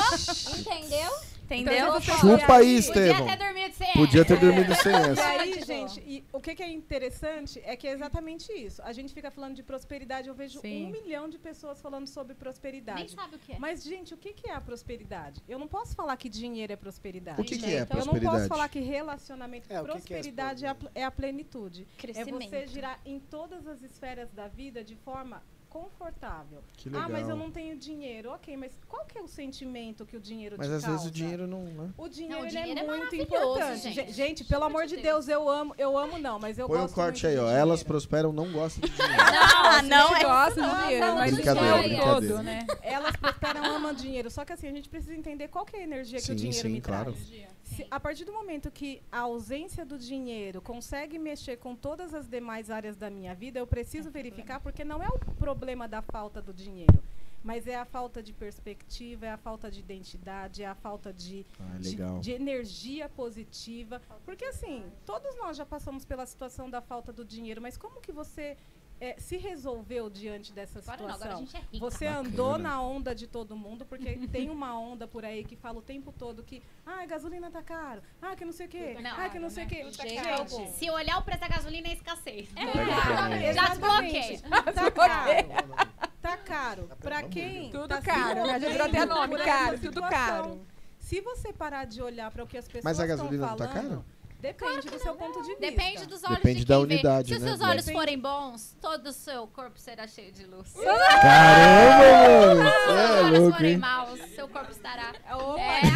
Entendeu? 0.59 1.11
Entendeu? 1.45 1.97
Então, 1.97 2.01
Chupa 2.01 2.55
aí, 2.57 2.75
e 2.75 2.77
Estevão. 2.79 3.25
Podia 3.25 3.35
ter 3.35 3.37
dormido 3.45 3.73
sem 3.75 3.93
Podia 3.93 4.25
ter 4.25 4.33
É. 4.33 4.37
dormido 4.39 4.75
sem 4.75 4.91
E 4.91 4.95
essa. 4.95 5.27
aí, 5.27 5.49
Ótimo. 5.51 5.65
gente, 5.65 5.99
e 6.01 6.23
o 6.33 6.39
que, 6.39 6.55
que 6.55 6.63
é 6.63 6.69
interessante 6.69 7.61
é 7.63 7.75
que 7.75 7.87
é 7.87 7.91
exatamente 7.91 8.51
isso. 8.51 8.81
A 8.83 8.91
gente 8.91 9.13
fica 9.13 9.29
falando 9.31 9.55
de 9.55 9.63
prosperidade, 9.63 10.27
eu 10.27 10.33
vejo 10.35 10.59
Sim. 10.59 10.87
um 10.87 10.89
milhão 10.91 11.29
de 11.29 11.37
pessoas 11.37 11.81
falando 11.81 12.07
sobre 12.07 12.33
Nem 12.33 12.39
prosperidade. 12.39 13.11
sabe 13.11 13.35
o 13.35 13.39
que 13.39 13.53
é. 13.53 13.59
Mas, 13.59 13.83
gente, 13.83 14.13
o 14.13 14.17
que, 14.17 14.33
que 14.33 14.49
é 14.49 14.53
a 14.53 14.61
prosperidade? 14.61 15.41
Eu 15.47 15.59
não 15.59 15.67
posso 15.67 15.95
falar 15.95 16.15
que 16.17 16.29
dinheiro 16.29 16.73
é 16.73 16.75
prosperidade. 16.75 17.39
O 17.41 17.43
que, 17.43 17.57
que 17.57 17.65
é 17.65 17.75
Eu 17.75 17.79
não 17.79 17.85
posso 17.87 18.09
prosperidade? 18.09 18.47
falar 18.47 18.69
que 18.69 18.79
relacionamento. 18.79 19.71
É, 19.71 19.81
o 19.81 19.85
que 19.85 19.91
que 20.01 20.13
é 20.13 20.17
prosperidade 20.17 20.65
é, 20.65 20.69
a, 20.69 20.75
é 20.95 21.03
a 21.03 21.11
plenitude. 21.11 21.87
É 21.97 22.01
Crescimento. 22.01 22.49
você 22.49 22.67
girar 22.67 22.99
em 23.05 23.19
todas 23.19 23.67
as 23.67 23.81
esferas 23.81 24.31
da 24.31 24.47
vida 24.47 24.83
de 24.83 24.95
forma 24.95 25.41
confortável. 25.75 26.63
Que 26.77 26.87
Ah, 26.89 27.09
mas 27.09 27.21
eu 27.23 27.33
legal. 27.33 27.37
não 27.37 27.51
tenho 27.51 27.77
dinheiro. 27.77 28.29
Ok, 28.31 28.55
mas 28.55 28.71
qual 28.87 29.05
que 29.05 29.17
é 29.17 29.21
o 29.21 29.27
sentimento 29.27 30.05
que 30.05 30.15
o 30.15 30.19
dinheiro 30.21 30.55
Mas 30.57 30.67
te 30.69 30.73
às 30.73 30.83
causa? 30.83 30.97
vezes 30.97 31.11
o 31.11 31.13
dinheiro 31.13 31.45
não. 31.45 31.63
Né? 31.65 31.89
O 31.97 32.07
dinheiro, 32.07 32.35
Não, 32.35 32.41
o 32.43 32.45
ele 32.45 32.51
dinheiro 32.57 32.79
é 32.79 32.83
é 32.83 32.87
muito 32.87 33.15
importante. 33.15 33.91
gente. 33.91 34.13
Gente, 34.13 34.43
pelo 34.45 34.63
amor 34.63 34.85
de 34.85 34.95
Deus, 34.95 35.27
eu 35.27 35.49
amo, 35.49 35.75
eu 35.77 35.97
amo 35.97 36.17
não, 36.17 36.39
mas 36.39 36.57
eu 36.57 36.67
Põe 36.67 36.77
um 36.77 36.81
gosto 36.83 36.95
corte 36.95 37.23
muito 37.23 37.27
aí, 37.27 37.33
de 37.33 37.39
ó. 37.39 37.43
dinheiro. 37.43 37.59
Elas 37.61 37.83
prosperam, 37.83 38.31
não 38.31 38.49
gostam 38.53 38.87
de 38.87 38.95
dinheiro. 38.95 39.15
Ah, 39.75 39.81
não, 39.81 40.05
a 40.05 40.13
gente 40.13 40.21
é 40.21 40.23
gosta 40.23 40.61
não, 40.61 40.75
de 40.75 40.81
dinheiro, 40.83 41.05
não, 41.07 41.15
mas 41.15 41.33
brincadeira, 41.33 41.67
isso 41.67 41.75
é 41.75 41.87
brincadeira. 41.89 42.35
todo, 42.35 42.43
né? 42.43 42.67
Elas 42.81 43.15
prosperam, 43.17 43.65
amam 43.65 43.93
dinheiro. 43.93 44.29
Só 44.31 44.45
que 44.45 44.53
assim, 44.53 44.67
a 44.67 44.71
gente 44.71 44.87
precisa 44.87 45.13
entender 45.15 45.47
qual 45.49 45.65
que 45.65 45.75
é 45.75 45.79
a 45.81 45.83
energia 45.83 46.19
que 46.19 46.25
Sim, 46.25 46.31
o 46.33 46.35
dinheiro 46.35 46.67
sim, 46.67 46.73
me 46.73 46.81
claro. 46.81 47.11
traz. 47.13 47.27
Se- 47.65 47.87
a 47.89 47.99
partir 47.99 48.25
do 48.25 48.31
momento 48.31 48.69
que 48.69 49.01
a 49.11 49.21
ausência 49.21 49.83
do 49.83 49.97
dinheiro 49.97 50.61
consegue 50.61 51.17
mexer 51.17 51.57
com 51.57 51.75
todas 51.75 52.13
as 52.13 52.27
demais 52.27 52.69
áreas 52.69 52.95
da 52.95 53.09
minha 53.09 53.33
vida, 53.33 53.57
eu 53.59 53.65
preciso 53.67 54.11
verificar, 54.11 54.59
porque 54.59 54.85
não 54.85 55.01
é 55.01 55.07
o 55.09 55.17
problema 55.35 55.87
da 55.87 56.01
falta 56.01 56.41
do 56.41 56.53
dinheiro. 56.53 57.03
Mas 57.43 57.67
é 57.67 57.75
a 57.75 57.85
falta 57.85 58.23
de 58.23 58.33
perspectiva, 58.33 59.25
é 59.25 59.31
a 59.31 59.37
falta 59.37 59.69
de 59.69 59.79
identidade, 59.79 60.63
é 60.63 60.67
a 60.67 60.73
falta 60.75 61.11
de, 61.11 61.45
Ah, 61.59 61.77
de- 61.79 61.89
de 62.19 62.31
energia 62.31 63.09
positiva. 63.09 64.01
Porque 64.25 64.45
assim, 64.45 64.83
todos 65.05 65.35
nós 65.37 65.57
já 65.57 65.65
passamos 65.65 66.05
pela 66.05 66.25
situação 66.25 66.69
da 66.69 66.81
falta 66.81 67.11
do 67.11 67.25
dinheiro, 67.25 67.61
mas 67.61 67.77
como 67.77 67.99
que 68.01 68.11
você 68.11 68.57
eh, 68.99 69.15
se 69.17 69.37
resolveu 69.37 70.09
diante 70.09 70.53
dessa 70.53 70.79
Agora 70.79 71.03
não, 71.03 71.13
situação? 71.13 71.27
agora 71.31 71.35
a 71.35 71.37
gente 71.37 71.57
é. 71.57 71.79
Você 71.79 72.05
Bacana. 72.05 72.27
andou 72.27 72.57
na 72.57 72.81
onda 72.81 73.13
de 73.13 73.27
todo 73.27 73.55
mundo, 73.55 73.85
porque 73.85 74.15
tem 74.31 74.49
uma 74.49 74.77
onda 74.77 75.07
por 75.07 75.23
aí 75.25 75.43
que 75.43 75.55
fala 75.55 75.79
o 75.79 75.81
tempo 75.81 76.11
todo 76.11 76.43
que 76.43 76.61
ah, 76.85 77.01
a 77.03 77.05
gasolina 77.05 77.49
tá 77.51 77.61
caro, 77.61 78.01
ah, 78.21 78.35
que 78.35 78.45
não 78.45 78.51
sei 78.53 78.65
o 78.67 78.69
quê, 78.69 78.97
Não, 79.01 79.11
ah, 79.11 79.29
que 79.29 79.39
não 79.39 79.49
sei 79.49 79.65
o 79.65 79.67
quê. 79.67 79.85
Gente, 79.91 80.71
Se 80.71 80.89
olhar 80.89 81.17
o 81.17 81.23
preço 81.23 81.41
da 81.41 81.47
gasolina 81.47 81.87
é 81.87 81.93
escassez. 81.93 82.49
Mim. 82.53 83.53
Já 83.53 83.69
desbloqueei. 83.69 84.41
Tá 84.75 84.91
caro. 84.91 86.07
Tá 86.21 86.37
caro. 86.37 86.89
Pra 86.99 87.23
quem 87.23 87.69
Tudo 87.69 87.87
tá 87.87 88.01
caro, 88.01 88.47
né? 88.47 88.59
Já 88.59 88.69
virou 88.69 88.87
até 88.87 89.05
nome, 89.05 89.37
caro, 89.37 89.79
tudo 89.79 90.01
caro. 90.01 90.65
Se 90.99 91.21
você 91.21 91.53
parar 91.53 91.85
de 91.85 92.01
olhar 92.01 92.31
para 92.31 92.43
o 92.43 92.47
que 92.47 92.57
as 92.57 92.65
pessoas 92.65 92.83
Mas 92.83 92.99
a 92.99 93.03
estão 93.03 93.17
gasolina 93.17 93.47
não 93.47 93.57
falando, 93.57 93.73
tá 93.73 93.81
cara? 93.81 94.05
Depende 94.53 94.89
do 94.89 94.99
seu 94.99 95.15
ponto 95.15 95.41
de 95.41 95.47
vista. 95.47 95.61
Depende 95.61 96.05
dos 96.05 96.23
olhos 96.23 96.35
Depende 96.37 96.59
de 96.59 96.65
da 96.65 96.75
quem 96.77 96.85
vê. 96.87 96.93
unidade, 96.93 97.27
Se 97.29 97.35
os 97.35 97.41
né? 97.41 97.47
seus 97.49 97.61
olhos 97.61 97.85
Depende. 97.85 97.97
forem 97.97 98.19
bons, 98.19 98.77
todo 98.81 99.07
o 99.07 99.11
seu 99.13 99.47
corpo 99.47 99.79
será 99.79 100.07
cheio 100.07 100.31
de 100.31 100.45
luz. 100.45 100.73
Caramba, 100.73 102.55
mano! 102.55 102.69
Se 102.69 102.91
os 102.91 102.97
é 102.99 103.23
olhos 103.23 103.39
louco, 103.39 103.57
forem 103.57 103.71
hein? 103.71 103.77
maus, 103.77 104.19
seu 104.35 104.47
corpo 104.47 104.71
estará... 104.71 105.13
Opa, 105.33 105.59
É, 105.61 105.81
né? 105.81 105.89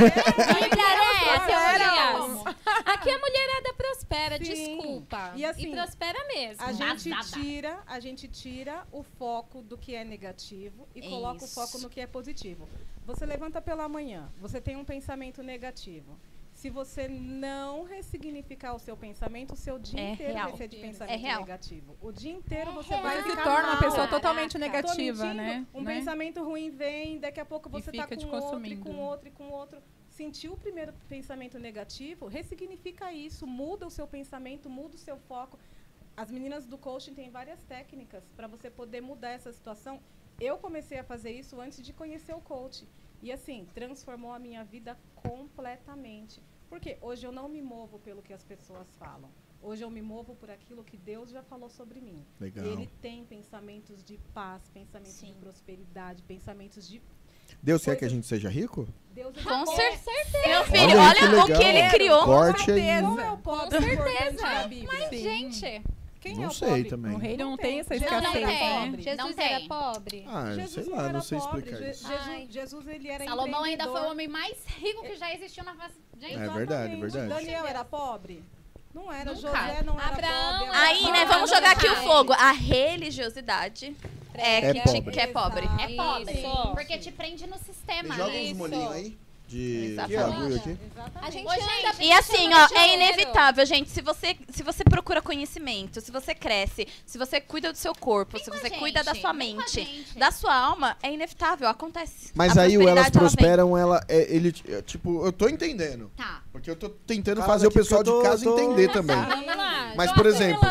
Era 1.30 1.46
Teorias. 1.46 2.18
como? 2.20 2.44
Aqui 2.86 3.10
a 3.10 3.20
mulherada 3.20 3.74
prospera, 3.78 4.38
Sim. 4.38 4.44
desculpa. 4.44 5.34
E 5.36 5.46
assim, 5.46 5.72
prospera 5.72 6.20
mesmo. 6.28 6.64
A 6.64 6.72
gente 6.72 7.10
tira, 7.32 7.80
a 7.86 8.00
gente 8.00 8.28
tira 8.28 8.86
o 8.92 9.04
foco 9.04 9.62
do 9.62 9.78
que 9.78 9.96
é 9.96 10.04
negativo 10.04 10.88
e 10.96 11.02
coloca 11.02 11.42
o 11.42 11.46
Isso. 11.46 11.54
foco 11.56 11.78
no 11.80 11.90
que 11.90 12.02
é 12.02 12.08
positivo. 12.08 12.68
Você 13.06 13.26
levanta 13.26 13.62
pela 13.62 13.88
manhã, 13.90 14.30
você 14.40 14.62
tem 14.62 14.76
um 14.76 14.86
pensamento 14.86 15.42
negativo. 15.42 16.18
Se 16.60 16.70
você 16.70 17.08
não 17.08 17.84
ressignificar 17.84 18.74
o 18.74 18.80
seu 18.80 18.98
pensamento, 18.98 19.54
o 19.54 19.56
seu 19.56 19.80
dia 19.80 19.98
É 19.98 20.12
inteiro 20.12 20.34
real. 20.34 20.48
vai 20.50 20.58
ser 20.58 20.68
de 20.68 20.76
É 20.78 20.82
pensamento 20.82 21.22
real. 21.22 21.40
negativo. 21.40 21.98
O 22.02 22.12
dia 22.12 22.34
inteiro 22.34 22.74
você 22.74 22.90
real. 22.90 23.02
vai 23.02 23.24
Você 23.24 23.30
se 23.30 23.36
torna 23.38 23.52
uma 23.70 23.74
mal. 23.76 23.80
pessoa 23.80 24.08
totalmente 24.10 24.52
Tô 24.52 24.58
negativa, 24.60 25.24
mentindo? 25.24 25.42
né? 25.42 25.66
Um 25.74 25.82
Né? 25.82 25.96
pensamento 25.96 26.44
ruim 26.44 26.70
vem, 26.70 27.18
daqui 27.18 27.40
a 27.40 27.46
pouco 27.46 27.70
você 27.70 27.94
tá 27.94 28.06
te 28.06 28.18
com 28.18 28.26
outro, 28.26 28.28
e 28.28 28.42
consumindo. 28.42 28.84
com 28.84 28.98
outro, 28.98 29.28
e 29.30 29.32
com 29.32 29.50
outro. 29.52 29.82
Sentiu 30.10 30.52
o 30.52 30.58
primeiro 30.58 30.92
pensamento 31.08 31.58
negativo, 31.58 32.28
ressignifica 32.28 33.14
isso, 33.14 33.48
muda 33.48 33.88
o 33.88 33.90
seu 33.90 34.06
pensamento, 34.06 34.70
muda 34.70 34.96
o 34.98 35.00
seu 35.00 35.18
foco. 35.18 35.58
As 36.18 36.30
meninas 36.30 36.66
do 36.66 36.78
coaching 36.78 37.14
têm 37.14 37.30
várias 37.30 37.64
técnicas 37.64 38.22
para 38.36 38.48
você 38.48 38.70
poder 38.70 39.00
mudar 39.00 39.30
essa 39.30 39.54
situação. 39.54 39.98
Eu 40.38 40.58
comecei 40.58 41.00
a 41.00 41.06
fazer 41.06 41.32
isso 41.32 41.62
antes 41.62 41.82
de 41.82 41.94
conhecer 41.94 42.34
o 42.36 42.42
coach. 42.42 42.86
E 43.22 43.32
assim, 43.32 43.68
transformou 43.74 44.32
a 44.32 44.40
minha 44.40 44.64
vida 44.64 44.98
completamente. 45.16 46.42
Porque 46.70 46.98
hoje 47.02 47.26
eu 47.26 47.32
não 47.32 47.50
me 47.50 47.62
movo 47.62 48.00
pelo 48.00 48.22
que 48.22 48.34
as 48.34 48.44
pessoas 48.44 48.88
falam. 48.98 49.30
Hoje 49.62 49.84
eu 49.84 49.90
me 49.90 50.02
movo 50.02 50.36
por 50.36 50.50
aquilo 50.50 50.84
que 50.84 50.96
Deus 50.96 51.32
já 51.32 51.44
falou 51.44 51.70
sobre 51.70 52.00
mim. 52.00 52.26
Legal. 52.40 52.66
Ele 52.66 52.88
tem 53.02 53.26
pensamentos 53.26 54.04
de 54.04 54.18
paz, 54.34 54.70
pensamentos 54.70 55.20
de 55.20 55.34
prosperidade, 55.34 56.24
pensamentos 56.24 56.88
de 56.88 57.02
Deus 57.62 57.84
quer 57.84 57.96
que 57.96 58.06
a 58.06 58.10
gente 58.10 58.26
seja 58.26 58.48
rico? 58.48 58.88
Deus 59.12 59.36
é 59.36 59.44
Com 59.44 59.66
certeza. 59.66 60.48
Meu 60.48 60.64
filho, 60.66 60.98
Olha, 60.98 61.02
olha, 61.02 61.46
que 61.46 61.52
o 61.52 61.58
que 61.58 61.64
ele 61.64 61.90
criou. 61.90 62.24
Corte 62.24 62.72
Com 63.44 63.70
certeza. 63.70 64.42
da 64.42 64.68
Bíblia. 64.68 64.88
Mas, 64.88 65.10
Sim. 65.10 65.24
gente, 65.24 65.84
Quem 66.20 66.36
Não 66.36 66.44
é 66.44 66.48
o 66.48 66.52
sei 66.52 66.68
pobre? 66.70 66.84
também. 66.86 67.14
O 67.14 67.18
reino 67.18 67.46
não 67.50 67.58
tem 67.58 67.80
essa 67.80 67.94
Jesus 67.98 68.12
escassez, 68.12 68.36
era 68.44 68.48
né? 68.48 68.80
pobre. 68.86 69.02
Jesus 69.04 69.18
Não 69.36 69.44
era 69.44 69.58
tem. 69.60 69.68
pobre. 69.70 70.26
Ah, 70.28 70.54
Jesus 70.54 70.72
sei 70.72 70.84
não 70.86 70.96
lá, 70.98 71.04
era 71.04 71.14
não 71.14 71.22
sei 71.22 71.40
pobre. 71.40 71.60
explicar 71.60 71.90
isso. 71.90 72.08
Jesus. 72.08 72.54
Jesus, 72.54 72.88
ele 72.88 73.08
era 73.08 73.24
Salomão 73.24 73.64
ainda 73.64 73.84
foi 73.86 74.02
o 74.02 74.12
homem 74.12 74.28
mais 74.28 74.58
rico 74.78 75.02
que 75.04 75.16
já 75.16 75.34
existiu 75.34 75.64
na 75.64 75.74
face. 75.76 75.96
Gente, 76.20 76.34
É 76.34 76.38
verdade, 76.50 76.94
Exatamente. 76.94 77.00
verdade. 77.00 77.30
Daniel 77.30 77.66
era 77.66 77.86
pobre? 77.86 78.44
Não 78.94 79.12
era. 79.14 79.34
Nunca. 79.34 79.48
José 79.48 79.82
não 79.86 79.94
era 80.00 80.08
Abraão 80.10 80.60
pobre. 80.66 80.76
Aí, 80.78 81.12
né, 81.12 81.26
vamos 81.26 81.50
não 81.50 81.56
jogar 81.58 81.72
aqui 81.72 81.88
era 81.88 82.00
o 82.00 82.04
fogo. 82.04 82.34
A 82.34 82.52
religiosidade 82.52 83.96
é, 84.34 84.58
É 84.70 84.74
que, 84.74 84.82
pobre. 84.82 85.12
que 85.12 85.20
é 85.20 85.28
pobre. 85.28 85.66
é 85.80 85.96
pobre. 85.96 86.34
Isso. 86.34 86.72
Porque 86.72 86.98
te 86.98 87.12
prende 87.12 87.48
no 87.48 87.58
sistema, 87.60 88.16
Joga 88.16 88.32
né? 88.32 88.40
uns 88.42 88.46
Isso. 88.48 88.56
molhinhos 88.56 88.92
aí. 88.92 89.18
De 89.50 89.96
bagulho 89.96 90.56
aqui? 90.58 90.78
A 91.22 91.30
gente 91.32 91.48
Ô, 91.48 91.50
anda 91.52 91.62
gente, 91.94 92.04
E 92.04 92.12
assim, 92.12 92.50
ó, 92.54 92.68
é 92.78 92.94
inevitável, 92.94 93.66
gente. 93.66 93.90
Se 93.90 94.00
você, 94.02 94.38
se 94.50 94.62
você 94.62 94.84
procura 94.84 95.22
conhecimento, 95.24 96.00
se 96.00 96.12
você 96.12 96.36
cresce, 96.36 96.88
se 97.04 97.18
você 97.18 97.42
cuida 97.42 97.72
do 97.72 97.78
seu 97.78 97.96
corpo, 97.96 98.34
Vem 98.38 98.44
se 98.44 98.52
você 98.52 98.70
gente, 98.70 98.78
cuida 98.78 99.04
da 99.04 99.16
sua 99.16 99.34
vem 99.34 99.56
mente, 99.56 100.06
da 100.16 100.32
sua 100.32 100.54
alma, 100.56 100.96
é 101.02 101.12
inevitável, 101.12 101.68
acontece. 101.68 102.32
Mas 102.36 102.56
A 102.58 102.62
aí 102.62 102.78
o 102.78 102.88
Elas 102.88 103.06
vem. 103.06 103.12
Prosperam, 103.14 103.76
ela, 103.76 104.04
é, 104.08 104.34
ele, 104.34 104.54
é, 104.68 104.82
tipo, 104.84 105.26
eu 105.26 105.32
tô 105.32 105.50
entendendo. 105.50 106.12
Tá. 106.16 106.44
Porque 106.52 106.70
eu 106.70 106.76
tô 106.76 106.88
tentando 106.90 107.38
Calma 107.38 107.52
fazer 107.54 107.66
o 107.68 107.72
pessoal 107.72 108.02
eu 108.02 108.04
de 108.06 108.12
tô- 108.12 108.22
casa 108.22 108.44
tô- 108.44 108.54
entender 108.60 108.92
também. 108.92 109.16
Vamos 109.16 109.48
lá. 109.48 109.94
Mas, 109.96 110.10
Tô 110.12 110.16
por 110.16 110.26
exemplo, 110.28 110.62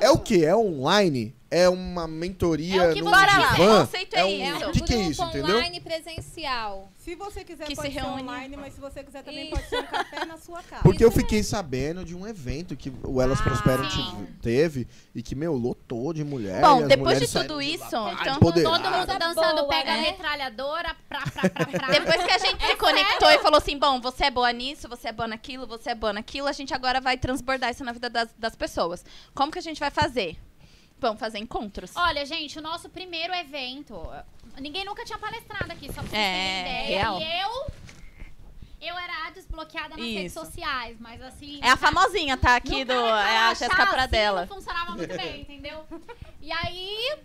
é 0.00 0.10
o 0.10 0.18
que? 0.18 0.44
É 0.44 0.54
online? 0.56 1.34
É 1.56 1.68
uma 1.68 2.08
mentoria 2.08 2.82
É 2.82 2.90
o 2.90 2.94
que 2.94 3.00
num 3.02 3.10
você 3.10 3.16
Bora 3.16 3.38
lá, 3.38 3.52
divã? 3.52 3.76
o 3.76 3.86
conceito 3.86 4.14
é 4.16 4.24
um- 4.24 4.28
isso. 4.56 4.68
O 4.68 4.72
que, 4.72 4.80
que 4.80 4.92
é 4.92 4.96
grupo 4.96 5.10
isso, 5.12 5.22
entendeu? 5.22 5.56
online 5.56 5.80
presencial. 5.80 6.90
Se 6.98 7.14
você 7.14 7.44
quiser, 7.44 7.66
Que 7.66 7.76
pode 7.76 7.88
se 7.88 7.94
ser 7.94 8.00
reúne. 8.00 8.22
online, 8.22 8.56
mas 8.56 8.74
se 8.74 8.80
você 8.80 9.04
quiser 9.04 9.22
também 9.22 9.44
Isso. 9.44 9.50
pode 9.54 9.68
ser 9.68 9.78
um 9.80 9.86
café 9.86 10.24
na 10.24 10.36
sua 10.38 10.62
casa. 10.68 10.82
Porque 10.82 11.04
eu 11.04 11.10
fiquei 11.12 11.42
sabendo 11.42 12.04
de 12.04 12.14
um 12.14 12.26
evento 12.26 12.74
que 12.76 12.90
o 13.04 13.20
Elas 13.20 13.40
Ah, 13.40 13.44
Prosperam 13.44 13.88
sim. 13.90 14.02
tive- 14.04 14.32
teve 14.42 14.88
e 15.14 15.22
que, 15.22 15.34
meu, 15.34 15.54
lotou 15.54 16.12
de 16.12 16.24
mulher. 16.24 16.60
Bom, 16.62 16.80
e 16.80 16.82
as 16.84 16.88
depois 16.88 17.04
mulheres 17.18 17.30
de 17.30 17.38
tudo 17.38 17.58
saíram 17.60 17.62
isso, 17.62 17.94
lá, 17.96 18.12
então- 18.14 18.36
empoderadas. 18.36 18.80
Todo 18.82 18.90
mundo 18.90 19.18
dançando, 19.18 19.56
boa, 19.62 19.68
pega 19.68 19.92
a 19.92 19.96
né? 19.96 20.02
metralhadora, 20.02 20.96
pra, 21.08 21.20
pra, 21.22 21.50
pra, 21.50 21.66
pra. 21.66 21.86
Depois 21.92 22.24
que 22.24 22.30
a 22.32 22.38
gente 22.38 22.66
se 22.66 22.76
conectou 22.76 23.30
e 23.30 23.38
falou 23.38 23.58
assim, 23.58 23.78
bom, 23.78 24.00
você 24.00 24.24
é 24.24 24.30
boa 24.30 24.50
nisso, 24.52 24.88
você 24.88 25.08
é 25.08 25.12
boa 25.12 25.28
naquilo, 25.28 25.66
você 25.66 25.90
é 25.90 25.94
boa 25.94 26.12
naquilo, 26.12 26.48
a 26.48 26.52
gente 26.52 26.72
agora 26.74 27.00
vai 27.00 27.16
transbordar 27.16 27.70
isso 27.70 27.84
na 27.84 27.92
vida 27.92 28.08
das, 28.10 28.34
das 28.38 28.56
pessoas. 28.56 29.04
Como 29.34 29.52
que 29.52 29.58
a 29.58 29.62
gente 29.62 29.78
vai 29.78 29.90
fazer? 29.90 30.36
Vamos 31.04 31.20
fazer 31.20 31.38
encontros. 31.38 31.92
Olha, 31.94 32.24
gente, 32.24 32.58
o 32.58 32.62
nosso 32.62 32.88
primeiro 32.88 33.34
evento. 33.34 33.94
Ninguém 34.58 34.86
nunca 34.86 35.04
tinha 35.04 35.18
palestrado 35.18 35.70
aqui, 35.70 35.86
só 35.88 36.00
pra 36.00 36.04
vocês 36.04 36.14
É, 36.14 36.62
terem 36.64 36.84
ideia. 36.86 36.98
real. 36.98 37.20
E 37.20 37.42
eu. 37.42 37.84
Eu 38.80 38.98
era 38.98 39.26
a 39.26 39.30
desbloqueada 39.30 39.90
nas 39.90 39.98
redes 40.06 40.32
Isso. 40.34 40.40
sociais, 40.44 40.96
mas 40.98 41.20
assim. 41.20 41.60
É 41.62 41.68
a 41.68 41.76
famosinha, 41.76 42.38
tá? 42.38 42.56
Aqui 42.56 42.86
do. 42.86 42.92
É 42.94 43.36
a 43.36 43.48
Jéssica 43.52 43.82
assim, 43.82 43.92
Pradella. 43.92 44.40
Não 44.46 44.48
funcionava 44.56 44.92
muito 44.92 45.14
bem, 45.14 45.42
entendeu? 45.42 45.84
E 46.40 46.50
aí. 46.50 47.18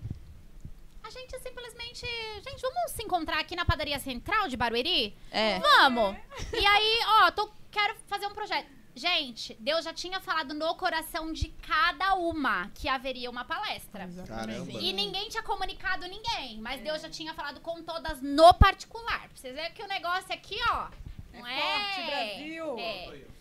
A 1.02 1.10
gente 1.10 1.40
simplesmente. 1.40 2.06
Gente, 2.46 2.62
vamos 2.62 2.92
se 2.92 3.02
encontrar 3.02 3.40
aqui 3.40 3.56
na 3.56 3.64
padaria 3.64 3.98
central 4.00 4.50
de 4.50 4.58
Barueri? 4.58 5.16
É. 5.32 5.58
Vamos! 5.60 6.18
E 6.54 6.66
aí, 6.66 7.00
ó, 7.24 7.32
tô, 7.32 7.50
quero 7.72 7.96
fazer 8.08 8.28
um 8.28 8.34
projeto. 8.34 8.68
Gente, 8.96 9.56
Deus 9.60 9.86
já 9.86 9.94
tinha 9.94 10.20
falado 10.20 10.54
no 10.54 10.76
coração 10.76 11.32
de 11.32 11.50
cada 11.50 12.16
uma 12.16 12.70
que 12.76 12.88
haveria 12.88 13.30
uma 13.30 13.46
palestra. 13.46 14.10
Caramba. 14.28 14.72
E 14.72 14.92
ninguém 14.92 15.30
tinha 15.30 15.44
comunicado 15.44 16.08
ninguém, 16.08 16.60
mas 16.60 16.82
Deus 16.82 17.02
já 17.02 17.10
tinha 17.10 17.34
falado 17.34 17.60
com 17.62 17.82
todas 17.84 18.22
no 18.22 18.54
particular. 18.54 19.28
Pra 19.28 19.36
vocês 19.36 19.56
verem 19.56 19.72
que 19.74 19.84
o 19.84 19.88
negócio 19.88 20.34
aqui, 20.34 20.58
ó, 20.70 20.90
não 21.34 21.48
é. 21.48 21.62
Forte, 21.62 22.06
Brasil. 22.06 22.80
É. 22.80 23.39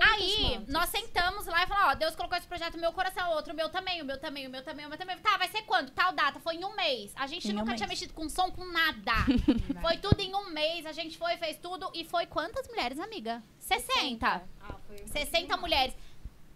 Aí, 0.00 0.60
nós 0.68 0.88
sentamos 0.88 1.46
lá 1.46 1.64
e 1.64 1.66
falamos, 1.66 1.92
ó, 1.92 1.94
Deus 1.94 2.16
colocou 2.16 2.38
esse 2.38 2.46
projeto 2.46 2.74
no 2.74 2.80
meu 2.80 2.92
coração, 2.92 3.30
outro, 3.32 3.52
o 3.52 3.56
meu 3.56 3.68
também, 3.68 4.00
o 4.00 4.04
meu 4.04 4.18
também, 4.18 4.46
o 4.46 4.50
meu 4.50 4.62
também, 4.62 4.86
o 4.86 4.88
meu 4.88 4.96
também. 4.98 5.18
Tá, 5.18 5.36
vai 5.36 5.48
ser 5.48 5.62
quando? 5.62 5.90
Tal 5.90 6.12
data, 6.12 6.40
foi 6.40 6.56
em 6.56 6.64
um 6.64 6.74
mês. 6.74 7.12
A 7.16 7.26
gente 7.26 7.48
Em 7.48 7.52
um 7.52 7.54
nunca 7.56 7.66
mês. 7.66 7.78
tinha 7.78 7.88
mexido 7.88 8.14
com 8.14 8.28
som, 8.28 8.50
com 8.50 8.64
nada. 8.64 9.12
foi 9.82 9.98
tudo 9.98 10.20
em 10.20 10.34
um 10.34 10.50
mês, 10.50 10.86
a 10.86 10.92
gente 10.92 11.18
foi, 11.18 11.36
fez 11.36 11.58
tudo. 11.58 11.90
E 11.94 12.04
foi 12.04 12.26
quantas 12.26 12.66
mulheres, 12.68 12.98
amiga? 12.98 13.42
60. 13.58 14.26
Ah, 14.60 14.74
foi 14.86 15.06
60 15.06 15.56
mulheres. 15.58 15.94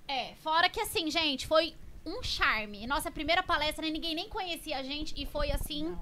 É, 0.09 0.35
fora 0.37 0.69
que 0.69 0.81
assim, 0.81 1.11
gente, 1.11 1.47
foi 1.47 1.75
um 2.05 2.23
charme. 2.23 2.87
Nossa 2.87 3.11
primeira 3.11 3.43
palestra, 3.43 3.89
ninguém 3.91 4.15
nem 4.15 4.29
conhecia 4.29 4.79
a 4.79 4.83
gente 4.83 5.13
e 5.21 5.27
foi 5.27 5.51
assim, 5.51 5.97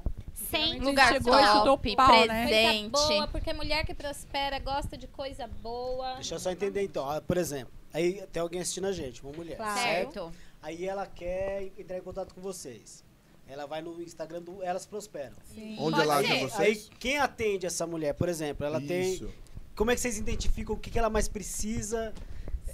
sem 0.57 0.81
Lugar 0.81 1.13
chegou 1.13 1.39
e 1.39 1.47
chutou 1.47 1.65
top, 1.65 1.97
pau, 1.97 2.09
né? 2.09 2.17
Coisa 2.19 2.49
presente. 2.49 2.91
boa, 2.91 3.29
porque 3.29 3.53
mulher 3.53 3.85
que 3.87 3.95
prospera 3.95 4.59
gosta 4.59 4.97
de 4.97 5.07
coisa 5.07 5.47
boa. 5.47 6.15
Deixa 6.15 6.35
eu 6.35 6.39
só 6.41 6.51
entender 6.51 6.83
então. 6.83 7.09
Ah, 7.09 7.21
Por 7.21 7.37
exemplo, 7.37 7.73
aí 7.93 8.23
tem 8.33 8.41
alguém 8.41 8.61
assistindo 8.61 8.87
a 8.87 8.93
gente, 8.93 9.23
uma 9.23 9.33
mulher, 9.33 9.57
Claro. 9.57 9.81
certo? 9.81 10.33
Aí 10.63 10.87
ela 10.87 11.07
quer 11.07 11.71
entrar 11.79 11.99
em 11.99 12.03
contato 12.03 12.35
com 12.35 12.41
vocês. 12.41 13.05
Ela 13.47 13.67
vai 13.67 13.83
no 13.83 14.01
Instagram 14.01 14.41
do 14.41 14.63
Elas 14.63 14.87
Prosperam. 14.87 15.37
Sim. 15.55 15.77
Onde 15.79 15.97
Pode 15.97 16.01
ela 16.03 16.17
acha 16.19 16.33
Aí 16.33 16.41
vocês? 16.41 16.91
quem 16.99 17.19
atende 17.19 17.67
essa 17.67 17.87
mulher, 17.87 18.15
por 18.15 18.29
exemplo, 18.29 18.65
ela 18.65 18.81
tem. 18.81 19.13
Isso. 19.15 19.31
Como 19.77 19.91
é 19.91 19.95
que 19.95 20.01
vocês 20.01 20.17
identificam 20.17 20.75
o 20.75 20.79
que, 20.79 20.91
que 20.91 20.99
ela 20.99 21.11
mais 21.11 21.29
precisa? 21.29 22.15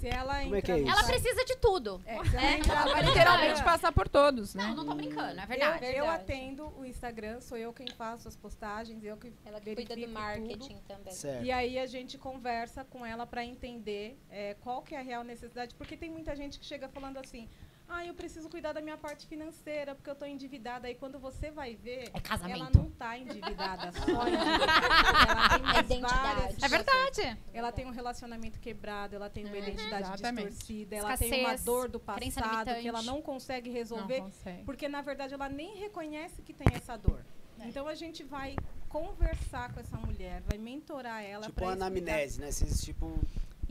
Se 0.01 0.07
ela 0.07 0.41
Como 0.41 0.55
é 0.55 0.61
que 0.61 0.71
é 0.71 0.79
isso? 0.79 0.89
Ela 0.89 1.03
precisa 1.03 1.45
de 1.45 1.55
tudo. 1.57 2.01
É, 2.05 2.23
se 2.25 2.35
ela 2.35 2.45
É, 2.45 2.57
entrar 2.57 2.81
ela 2.81 2.91
vai 2.93 3.03
literalmente 3.03 3.63
passar 3.63 3.91
por 3.91 4.09
todos, 4.09 4.55
né? 4.55 4.63
Não, 4.63 4.75
não 4.77 4.85
tô 4.87 4.95
brincando, 4.95 5.39
é 5.39 5.43
Eu, 5.43 5.47
verdade. 5.47 5.85
eu 5.85 5.91
Verdade. 5.91 6.23
atendo 6.23 6.73
o 6.77 6.83
Instagram, 6.85 7.39
sou 7.39 7.55
eu 7.57 7.71
quem 7.71 7.87
faço 7.95 8.27
as 8.27 8.35
postagens, 8.35 9.03
eu 9.03 9.15
que 9.15 9.31
Ela 9.45 9.59
que 9.61 9.75
cuida 9.75 9.83
do 9.83 10.01
verifico 10.01 10.11
marketing 10.19 10.57
tudo. 10.75 10.81
também. 10.87 11.13
Certo. 11.13 11.45
E 11.45 11.51
aí 11.51 11.77
a 11.77 11.85
gente 11.85 12.17
conversa 12.17 12.83
com 12.83 13.05
ela 13.05 13.27
para 13.27 13.45
entender 13.45 14.17
é, 14.29 14.55
qual 14.61 14.81
que 14.81 14.95
é 14.95 14.99
a 14.99 15.03
real 15.03 15.23
necessidade, 15.23 15.75
porque 15.75 15.95
tem 15.95 16.09
muita 16.09 16.35
gente 16.35 16.59
que 16.59 16.65
chega 16.65 16.89
falando 16.89 17.17
assim, 17.17 17.47
ah, 17.93 18.05
eu 18.05 18.13
preciso 18.13 18.49
cuidar 18.49 18.71
da 18.73 18.81
minha 18.81 18.97
parte 18.97 19.27
financeira, 19.27 19.93
porque 19.93 20.09
eu 20.09 20.15
tô 20.15 20.25
endividada. 20.25 20.87
Aí 20.87 20.95
quando 20.95 21.19
você 21.19 21.51
vai 21.51 21.75
ver, 21.75 22.09
É 22.13 22.19
casamento. 22.19 22.59
ela 22.61 22.69
não 22.73 22.89
tá 22.91 23.17
endividada, 23.17 23.91
só 23.91 24.27
endividada. 24.27 25.69
Ela 25.73 25.83
tem 25.83 26.01
várias 26.01 26.63
É 26.63 26.67
verdade. 26.67 27.37
Ela 27.53 27.71
tem 27.71 27.85
um 27.85 27.91
relacionamento 27.91 28.59
quebrado, 28.59 29.15
ela 29.15 29.29
tem 29.29 29.45
uma 29.45 29.57
identidade 29.57 30.03
Exatamente. 30.03 30.47
distorcida, 30.49 30.95
ela 30.95 31.17
tem 31.17 31.29
uma 31.29 31.37
Escassez, 31.39 31.63
dor 31.63 31.89
do 31.89 31.99
passado 31.99 32.75
que 32.81 32.87
ela 32.87 33.01
não 33.03 33.21
consegue 33.21 33.69
Não 33.69 33.75
resolver, 33.75 34.21
consegue. 34.21 34.63
porque 34.63 34.87
na 34.87 35.01
verdade 35.01 35.33
ela 35.33 35.49
nem 35.49 35.75
reconhece 35.77 36.41
que 36.41 36.53
tem 36.53 36.67
essa 36.75 36.95
dor. 36.97 37.23
Então 37.63 37.87
a 37.87 37.93
gente 37.93 38.23
vai 38.23 38.55
conversar 38.89 39.71
com 39.73 39.79
essa 39.79 39.95
mulher, 39.97 40.41
vai 40.49 40.57
mentorar 40.57 41.23
ela 41.23 41.45
Tipo 41.45 41.61
uma 41.61 41.73
explicar- 41.73 41.87
anamnese, 41.87 42.39
né? 42.41 42.51
Vocês, 42.51 42.81
tipo, 42.81 43.19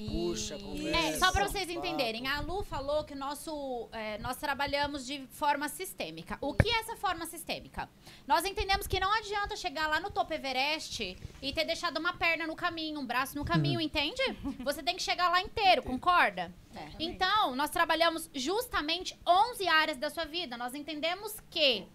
puxa, 0.08 0.58
conversa. 0.58 0.98
É, 0.98 1.18
só 1.18 1.32
pra 1.32 1.48
vocês 1.48 1.68
entenderem, 1.68 2.26
a 2.26 2.40
Lu 2.40 2.62
falou 2.62 3.04
que 3.04 3.14
nosso, 3.14 3.88
é, 3.92 4.18
nós 4.18 4.36
trabalhamos 4.36 5.06
de 5.06 5.26
forma 5.28 5.68
sistêmica. 5.68 6.38
O 6.40 6.54
que 6.54 6.68
é 6.68 6.80
essa 6.80 6.96
forma 6.96 7.26
sistêmica? 7.26 7.88
Nós 8.26 8.44
entendemos 8.44 8.86
que 8.86 9.00
não 9.00 9.12
adianta 9.12 9.56
chegar 9.56 9.86
lá 9.86 10.00
no 10.00 10.10
topo 10.10 10.32
Everest 10.32 11.16
e 11.42 11.52
ter 11.52 11.64
deixado 11.64 11.98
uma 11.98 12.12
perna 12.14 12.46
no 12.46 12.56
caminho, 12.56 13.00
um 13.00 13.06
braço 13.06 13.36
no 13.36 13.44
caminho, 13.44 13.80
entende? 13.80 14.22
Você 14.60 14.82
tem 14.82 14.96
que 14.96 15.02
chegar 15.02 15.28
lá 15.28 15.40
inteiro, 15.40 15.82
concorda? 15.82 16.52
Então, 16.98 17.54
nós 17.56 17.70
trabalhamos 17.70 18.30
justamente 18.34 19.18
11 19.26 19.68
áreas 19.68 19.98
da 19.98 20.08
sua 20.08 20.24
vida. 20.24 20.56
Nós 20.56 20.74
entendemos 20.74 21.34
que 21.50 21.86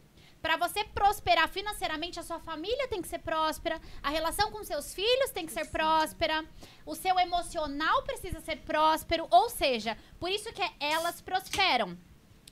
Pra 0.45 0.57
você 0.57 0.83
prosperar 0.83 1.49
financeiramente, 1.49 2.19
a 2.19 2.23
sua 2.23 2.39
família 2.39 2.87
tem 2.87 3.01
que 3.01 3.07
ser 3.07 3.17
próspera, 3.17 3.81
a 4.03 4.11
relação 4.11 4.51
com 4.51 4.63
seus 4.63 4.93
filhos 4.93 5.31
tem 5.31 5.43
que 5.43 5.51
ser 5.51 5.65
próspera, 5.71 6.45
o 6.85 6.93
seu 6.93 7.17
emocional 7.17 8.03
precisa 8.03 8.39
ser 8.39 8.57
próspero, 8.57 9.25
ou 9.31 9.49
seja, 9.49 9.97
por 10.19 10.29
isso 10.29 10.53
que 10.53 10.61
elas 10.79 11.19
prosperam. 11.19 11.97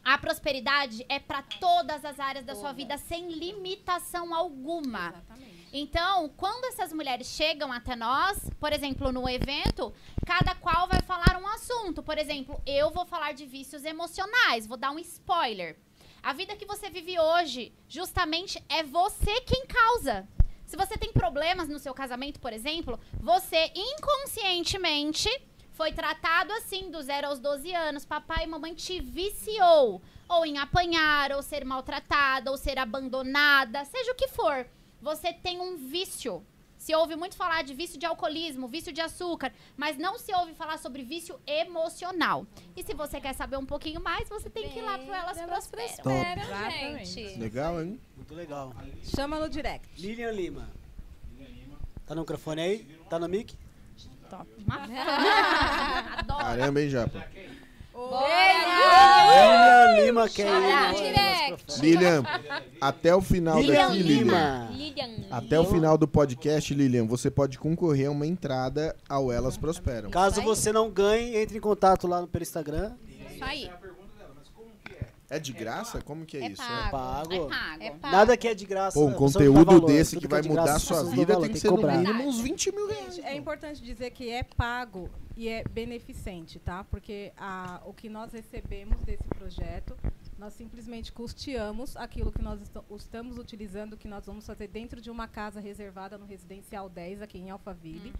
A 0.03 0.17
prosperidade 0.17 1.05
é 1.07 1.19
pra 1.19 1.43
todas 1.43 2.03
as 2.03 2.19
áreas 2.19 2.43
da 2.43 2.55
sua 2.55 2.71
vida 2.71 2.97
sem 2.97 3.31
limitação 3.31 4.33
alguma. 4.33 5.09
Exatamente. 5.09 5.69
Então, 5.71 6.29
quando 6.29 6.65
essas 6.65 6.91
mulheres 6.91 7.27
chegam 7.27 7.71
até 7.71 7.95
nós, 7.95 8.49
por 8.59 8.73
exemplo, 8.73 9.11
no 9.11 9.29
evento, 9.29 9.93
cada 10.25 10.55
qual 10.55 10.87
vai 10.87 11.01
falar 11.03 11.39
um 11.39 11.47
assunto. 11.47 12.01
Por 12.01 12.17
exemplo, 12.17 12.59
eu 12.65 12.89
vou 12.89 13.05
falar 13.05 13.33
de 13.33 13.45
vícios 13.45 13.85
emocionais, 13.85 14.65
vou 14.65 14.77
dar 14.77 14.89
um 14.89 14.97
spoiler. 14.97 15.77
A 16.23 16.31
vida 16.31 16.55
que 16.55 16.65
você 16.65 16.89
vive 16.89 17.19
hoje, 17.19 17.73
justamente, 17.85 18.63
é 18.69 18.81
você 18.81 19.41
quem 19.41 19.65
causa. 19.67 20.25
Se 20.65 20.77
você 20.77 20.97
tem 20.97 21.11
problemas 21.11 21.67
no 21.67 21.77
seu 21.77 21.93
casamento, 21.93 22.39
por 22.39 22.53
exemplo, 22.53 22.97
você 23.19 23.69
inconscientemente 23.75 25.29
foi 25.73 25.91
tratado 25.91 26.53
assim 26.53 26.89
do 26.89 27.01
zero 27.01 27.27
aos 27.27 27.39
12 27.39 27.73
anos. 27.75 28.05
Papai 28.05 28.45
e 28.45 28.47
mamãe 28.47 28.73
te 28.73 29.01
viciou. 29.01 30.01
Ou 30.29 30.45
em 30.45 30.57
apanhar, 30.57 31.33
ou 31.33 31.41
ser 31.41 31.65
maltratada, 31.65 32.49
ou 32.51 32.57
ser 32.57 32.79
abandonada, 32.79 33.83
seja 33.83 34.13
o 34.13 34.15
que 34.15 34.29
for. 34.29 34.65
Você 35.01 35.33
tem 35.33 35.59
um 35.59 35.75
vício. 35.75 36.45
Se 36.83 36.93
ouve 36.93 37.15
muito 37.15 37.37
falar 37.37 37.63
de 37.63 37.73
vício 37.73 37.97
de 37.97 38.05
alcoolismo, 38.05 38.67
vício 38.67 38.91
de 38.91 38.99
açúcar, 38.99 39.53
mas 39.77 39.97
não 39.97 40.19
se 40.19 40.35
ouve 40.35 40.53
falar 40.53 40.77
sobre 40.77 41.01
vício 41.01 41.39
emocional. 41.47 42.45
E 42.75 42.83
se 42.83 42.93
você 42.93 43.21
quer 43.21 43.31
saber 43.31 43.55
um 43.55 43.65
pouquinho 43.65 44.01
mais, 44.01 44.27
você 44.27 44.49
tem 44.49 44.69
que 44.69 44.79
ir 44.79 44.81
lá 44.81 44.97
pro 44.97 45.13
Elas 45.13 45.37
Prosperam. 45.45 46.03
Prosperam, 46.03 47.05
gente. 47.05 47.39
Legal, 47.39 47.81
hein? 47.81 47.97
Muito 48.17 48.35
legal. 48.35 48.75
Chama 49.01 49.39
no 49.39 49.47
direct. 49.47 49.87
Lilian 49.97 50.31
Lima. 50.31 50.69
Tá 52.05 52.13
no 52.15 52.19
microfone 52.23 52.59
aí? 52.59 52.99
Tá 53.09 53.17
no 53.17 53.29
mic? 53.29 53.55
Top. 54.29 54.45
Adoro. 56.17 56.39
Caramba, 56.39 56.81
hein, 56.81 56.89
Japa? 56.89 57.25
Lilian 59.29 60.05
Lima 60.05 60.29
quer 60.29 60.47
ir. 60.47 61.57
Lilian, 61.79 62.23
até 62.79 63.15
o 63.15 63.21
final 63.21 63.59
Lilian 63.59 63.87
daqui, 63.87 64.03
Lilian. 64.03 64.19
Lima. 64.19 64.69
Lilian. 64.71 65.09
Até 65.31 65.59
o 65.59 65.65
final 65.65 65.97
do 65.97 66.07
podcast, 66.07 66.73
Lilian, 66.73 67.05
você 67.05 67.29
pode 67.29 67.57
concorrer 67.57 68.07
a 68.07 68.11
uma 68.11 68.25
entrada 68.27 68.95
ao 69.07 69.31
Elas 69.31 69.57
Prosperam. 69.57 70.09
Caso 70.09 70.41
você 70.41 70.71
não 70.71 70.89
ganhe, 70.89 71.35
entre 71.37 71.57
em 71.57 71.61
contato 71.61 72.07
lá 72.07 72.21
no 72.21 72.27
pelo 72.27 72.43
Instagram. 72.43 72.93
Isso 73.33 73.43
aí. 73.43 73.69
É 75.29 75.39
de 75.39 75.53
graça? 75.53 76.01
Como 76.01 76.25
que 76.25 76.37
é, 76.37 76.41
É 76.45 76.47
isso? 76.51 76.61
pago. 76.61 76.91
Pago. 76.91 77.33
É 77.33 77.39
pago. 77.49 77.83
É 77.83 77.89
pago. 77.91 78.15
Nada 78.15 78.37
que 78.37 78.47
é 78.47 78.53
de 78.53 78.65
graça. 78.65 78.99
Pô, 78.99 79.05
um 79.07 79.13
conteúdo 79.13 79.65
valor, 79.65 79.85
desse 79.87 80.17
que 80.17 80.25
é 80.25 80.29
vai 80.29 80.41
de 80.41 80.49
mudar 80.49 80.61
a 80.61 80.65
graça, 80.65 80.79
sua 80.79 81.03
vida 81.05 81.39
tem 81.39 81.49
que 81.51 81.59
ser 81.59 81.69
no 81.69 81.75
cobrar. 81.77 81.97
mínimo 81.97 82.23
uns 82.27 82.39
20 82.39 82.71
mil 82.71 82.87
reais. 82.87 83.19
É 83.19 83.35
importante 83.35 83.81
dizer 83.81 84.11
que 84.11 84.29
é 84.29 84.43
pago 84.43 85.09
e 85.35 85.47
é 85.49 85.63
beneficente, 85.63 86.59
tá? 86.59 86.83
Porque 86.83 87.31
a, 87.37 87.81
o 87.85 87.93
que 87.93 88.09
nós 88.09 88.31
recebemos 88.33 88.99
desse 89.01 89.23
projeto, 89.29 89.95
nós 90.43 90.53
simplesmente 90.55 91.09
custeamos 91.13 91.95
aquilo 91.95 92.29
que 92.29 92.41
nós 92.41 92.61
esto- 92.61 92.83
estamos 92.97 93.37
utilizando, 93.37 93.95
que 93.95 94.09
nós 94.09 94.25
vamos 94.25 94.45
fazer 94.45 94.67
dentro 94.67 94.99
de 94.99 95.09
uma 95.09 95.25
casa 95.25 95.61
reservada 95.61 96.17
no 96.17 96.25
Residencial 96.25 96.89
10, 96.89 97.21
aqui 97.21 97.37
em 97.37 97.49
Alphaville. 97.49 98.13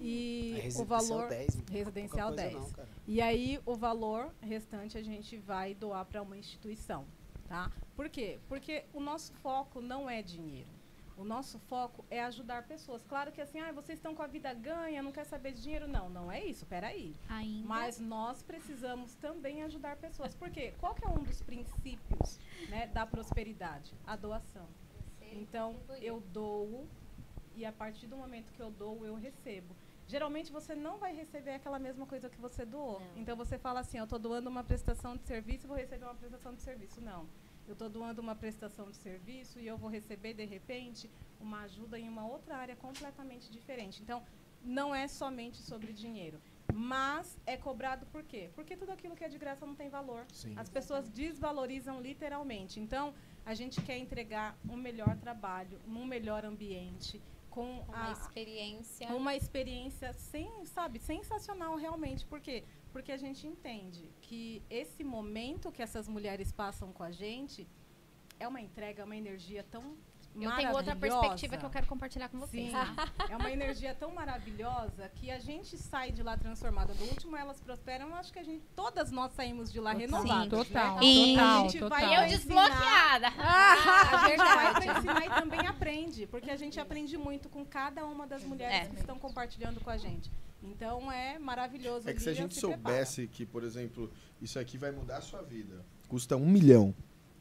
E 0.00 0.50
É 0.52 0.58
o 0.58 0.62
residencial 0.62 0.86
valor. 0.86 1.28
10, 1.28 1.54
não 1.56 1.62
é 1.68 1.72
Residencial 1.72 2.28
pouca 2.28 2.42
coisa 2.50 2.58
10. 2.60 2.76
não. 2.76 2.86
E 3.08 3.20
aí 3.20 3.58
o 3.66 3.74
valor 3.74 4.32
restante 4.40 4.96
a 4.96 5.02
gente 5.02 5.36
vai 5.36 5.74
doar 5.74 6.04
para 6.04 6.22
uma 6.22 6.36
instituição, 6.36 7.04
tá? 7.48 7.72
Por 7.96 8.08
quê? 8.08 8.38
Porque 8.48 8.84
o 8.92 9.00
nosso 9.00 9.32
foco 9.34 9.80
não 9.80 10.08
é 10.08 10.22
dinheiro. 10.22 10.68
O 11.16 11.24
nosso 11.24 11.58
foco 11.60 12.04
é 12.10 12.22
ajudar 12.24 12.64
pessoas. 12.64 13.04
Claro 13.06 13.30
que 13.30 13.40
assim, 13.40 13.60
ah, 13.60 13.70
vocês 13.72 13.98
estão 13.98 14.14
com 14.14 14.22
a 14.22 14.26
vida 14.26 14.52
ganha, 14.52 15.02
não 15.02 15.12
quer 15.12 15.24
saber 15.24 15.52
de 15.52 15.62
dinheiro. 15.62 15.86
Não, 15.86 16.08
não 16.10 16.30
é 16.30 16.44
isso, 16.44 16.66
peraí. 16.66 17.14
Ainda. 17.28 17.68
Mas 17.68 18.00
nós 18.00 18.42
precisamos 18.42 19.14
também 19.14 19.62
ajudar 19.62 19.96
pessoas. 19.96 20.34
Por 20.34 20.50
quê? 20.50 20.74
Qual 20.78 20.94
que 20.94 21.04
é 21.04 21.08
um 21.08 21.22
dos 21.22 21.40
princípios 21.40 22.38
né, 22.68 22.88
da 22.88 23.06
prosperidade? 23.06 23.94
A 24.06 24.16
doação. 24.16 24.66
Então, 25.32 25.76
eu 26.00 26.20
dou 26.32 26.86
e 27.56 27.64
a 27.64 27.72
partir 27.72 28.06
do 28.06 28.16
momento 28.16 28.52
que 28.52 28.60
eu 28.60 28.70
dou, 28.70 29.04
eu 29.06 29.14
recebo. 29.14 29.74
Geralmente 30.06 30.52
você 30.52 30.74
não 30.74 30.98
vai 30.98 31.14
receber 31.14 31.52
aquela 31.52 31.78
mesma 31.78 32.06
coisa 32.06 32.28
que 32.28 32.38
você 32.38 32.64
doou. 32.64 33.00
Então 33.16 33.36
você 33.36 33.58
fala 33.58 33.80
assim, 33.80 33.98
eu 33.98 34.04
estou 34.04 34.18
doando 34.18 34.50
uma 34.50 34.62
prestação 34.62 35.16
de 35.16 35.24
serviço 35.24 35.66
vou 35.66 35.76
receber 35.76 36.04
uma 36.04 36.14
prestação 36.14 36.54
de 36.54 36.60
serviço. 36.60 37.00
Não. 37.00 37.26
Eu 37.66 37.72
estou 37.72 37.88
doando 37.88 38.20
uma 38.20 38.34
prestação 38.34 38.90
de 38.90 38.96
serviço 38.96 39.58
e 39.58 39.66
eu 39.66 39.76
vou 39.76 39.88
receber, 39.88 40.34
de 40.34 40.44
repente, 40.44 41.10
uma 41.40 41.62
ajuda 41.62 41.98
em 41.98 42.08
uma 42.08 42.26
outra 42.26 42.56
área 42.56 42.76
completamente 42.76 43.50
diferente. 43.50 44.02
Então, 44.02 44.22
não 44.62 44.94
é 44.94 45.08
somente 45.08 45.58
sobre 45.58 45.92
dinheiro. 45.92 46.40
Mas 46.72 47.38
é 47.46 47.56
cobrado 47.56 48.06
por 48.06 48.22
quê? 48.24 48.50
Porque 48.54 48.76
tudo 48.76 48.90
aquilo 48.90 49.14
que 49.14 49.24
é 49.24 49.28
de 49.28 49.38
graça 49.38 49.64
não 49.64 49.74
tem 49.74 49.88
valor. 49.88 50.26
Sim. 50.32 50.54
As 50.56 50.68
pessoas 50.68 51.08
desvalorizam 51.08 52.00
literalmente. 52.00 52.80
Então, 52.80 53.14
a 53.46 53.54
gente 53.54 53.80
quer 53.82 53.98
entregar 53.98 54.56
um 54.68 54.76
melhor 54.76 55.16
trabalho, 55.18 55.78
um 55.86 56.04
melhor 56.04 56.44
ambiente, 56.44 57.20
com 57.50 57.80
Uma 57.88 58.08
a, 58.08 58.12
experiência. 58.12 59.08
uma 59.14 59.36
experiência 59.36 60.12
sem, 60.14 60.66
sabe, 60.66 60.98
sensacional 60.98 61.76
realmente. 61.76 62.24
Por 62.26 62.40
quê? 62.40 62.64
Porque 62.94 63.10
a 63.10 63.16
gente 63.16 63.44
entende 63.44 64.08
que 64.20 64.62
esse 64.70 65.02
momento 65.02 65.72
que 65.72 65.82
essas 65.82 66.06
mulheres 66.06 66.52
passam 66.52 66.92
com 66.92 67.02
a 67.02 67.10
gente 67.10 67.66
é 68.38 68.46
uma 68.46 68.60
entrega, 68.60 69.04
uma 69.04 69.16
energia 69.16 69.64
tão 69.68 69.96
Eu 70.36 70.54
tenho 70.54 70.72
outra 70.72 70.94
perspectiva 70.94 71.56
que 71.56 71.66
eu 71.66 71.70
quero 71.70 71.88
compartilhar 71.88 72.28
com 72.28 72.38
vocês. 72.38 72.66
Sim, 72.66 72.72
tá? 72.72 72.94
é 73.28 73.36
uma 73.36 73.50
energia 73.50 73.96
tão 73.96 74.14
maravilhosa 74.14 75.08
que 75.16 75.28
a 75.28 75.40
gente 75.40 75.76
sai 75.76 76.12
de 76.12 76.22
lá 76.22 76.36
transformada. 76.36 76.94
Do 76.94 77.02
último 77.06 77.36
Elas 77.36 77.60
Prosperam, 77.60 78.10
eu 78.10 78.14
acho 78.14 78.32
que 78.32 78.38
a 78.38 78.44
gente, 78.44 78.62
todas 78.76 79.10
nós 79.10 79.32
saímos 79.32 79.72
de 79.72 79.80
lá 79.80 79.92
renovadas. 79.92 80.48
total, 80.48 80.94
né? 80.94 81.04
E- 81.04 81.36
a 81.36 81.58
gente 81.62 81.78
total, 81.80 81.98
vai 81.98 82.08
total. 82.08 82.22
Eu 82.22 82.26
ensinar- 82.32 82.68
desbloqueada. 82.68 83.26
a 84.14 84.28
gente 84.28 84.38
vai 84.38 84.74
pra 84.74 84.98
ensinar 84.98 85.26
e 85.26 85.40
também 85.40 85.66
aprende, 85.66 86.26
porque 86.28 86.50
a 86.52 86.56
gente 86.56 86.78
aprende 86.78 87.18
muito 87.18 87.48
com 87.48 87.64
cada 87.66 88.06
uma 88.06 88.24
das 88.24 88.44
mulheres 88.44 88.86
É. 88.86 88.88
que 88.88 89.00
estão 89.00 89.18
compartilhando 89.18 89.80
com 89.80 89.90
a 89.90 89.96
gente. 89.96 90.30
Então 90.64 91.10
é 91.10 91.38
maravilhoso. 91.38 92.08
É 92.08 92.14
que 92.14 92.22
se 92.22 92.28
a 92.30 92.34
gente 92.34 92.58
prepara. 92.58 92.76
soubesse 92.76 93.26
que, 93.26 93.44
por 93.44 93.62
exemplo, 93.62 94.10
isso 94.40 94.58
aqui 94.58 94.78
vai 94.78 94.90
mudar 94.90 95.18
a 95.18 95.20
sua 95.20 95.42
vida, 95.42 95.84
custa 96.08 96.36
um 96.36 96.46
milhão. 96.48 96.94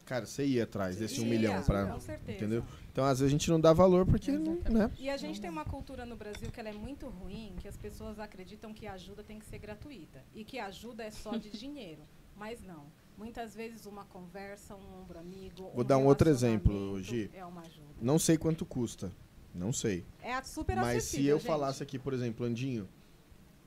Cara, 0.06 0.26
você 0.26 0.46
ia 0.46 0.66
atrás 0.66 0.98
desse 0.98 1.22
um 1.22 1.24
Ia, 1.24 1.30
milhão 1.30 1.64
pra. 1.64 1.86
com 1.88 2.00
certeza. 2.00 2.38
Entendeu? 2.38 2.64
Então, 2.92 3.06
às 3.06 3.20
vezes, 3.20 3.32
a 3.34 3.38
gente 3.38 3.50
não 3.50 3.60
dá 3.60 3.72
valor 3.72 4.06
porque 4.06 4.32
não. 4.32 4.56
Né? 4.70 4.92
E 5.00 5.10
a 5.10 5.16
gente 5.16 5.40
tem 5.40 5.50
uma 5.50 5.64
cultura 5.64 6.06
no 6.06 6.18
Brasil 6.18 6.52
que 6.52 6.60
ela 6.60 6.68
é 6.68 6.74
muito 6.74 7.08
ruim, 7.08 7.56
que 7.62 7.70
as 7.70 7.78
pessoas 7.78 8.20
acreditam 8.20 8.74
que 8.74 8.86
a 8.86 8.94
ajuda 8.94 9.24
tem 9.24 9.40
que 9.40 9.46
ser 9.46 9.60
gratuita 9.60 10.22
e 10.36 10.44
que 10.44 10.60
a 10.60 10.66
ajuda 10.66 11.04
é 11.04 11.12
só 11.12 11.38
de 11.38 11.50
dinheiro. 11.58 12.02
Mas 12.36 12.62
não. 12.62 12.84
Muitas 13.18 13.56
vezes 13.56 13.86
uma 13.86 14.04
conversa, 14.06 14.76
um 14.76 15.02
ombro 15.02 15.20
amigo. 15.20 15.72
Vou 15.74 15.84
dar 15.84 15.98
um 15.98 16.06
outro 16.06 16.30
exemplo, 16.30 17.02
Gi. 17.02 17.30
É 17.34 17.46
uma 17.46 17.62
ajuda. 17.62 17.94
Não 18.02 18.20
sei 18.20 18.38
quanto 18.38 18.66
custa. 18.66 19.10
Não 19.54 19.72
sei. 19.72 20.04
É 20.22 20.42
super 20.42 20.76
Mas 20.78 21.04
se 21.06 21.26
eu 21.26 21.38
gente. 21.38 21.48
falasse 21.48 21.82
aqui, 21.84 21.98
por 22.00 22.12
exemplo, 22.12 22.46
Andinho, 22.46 22.90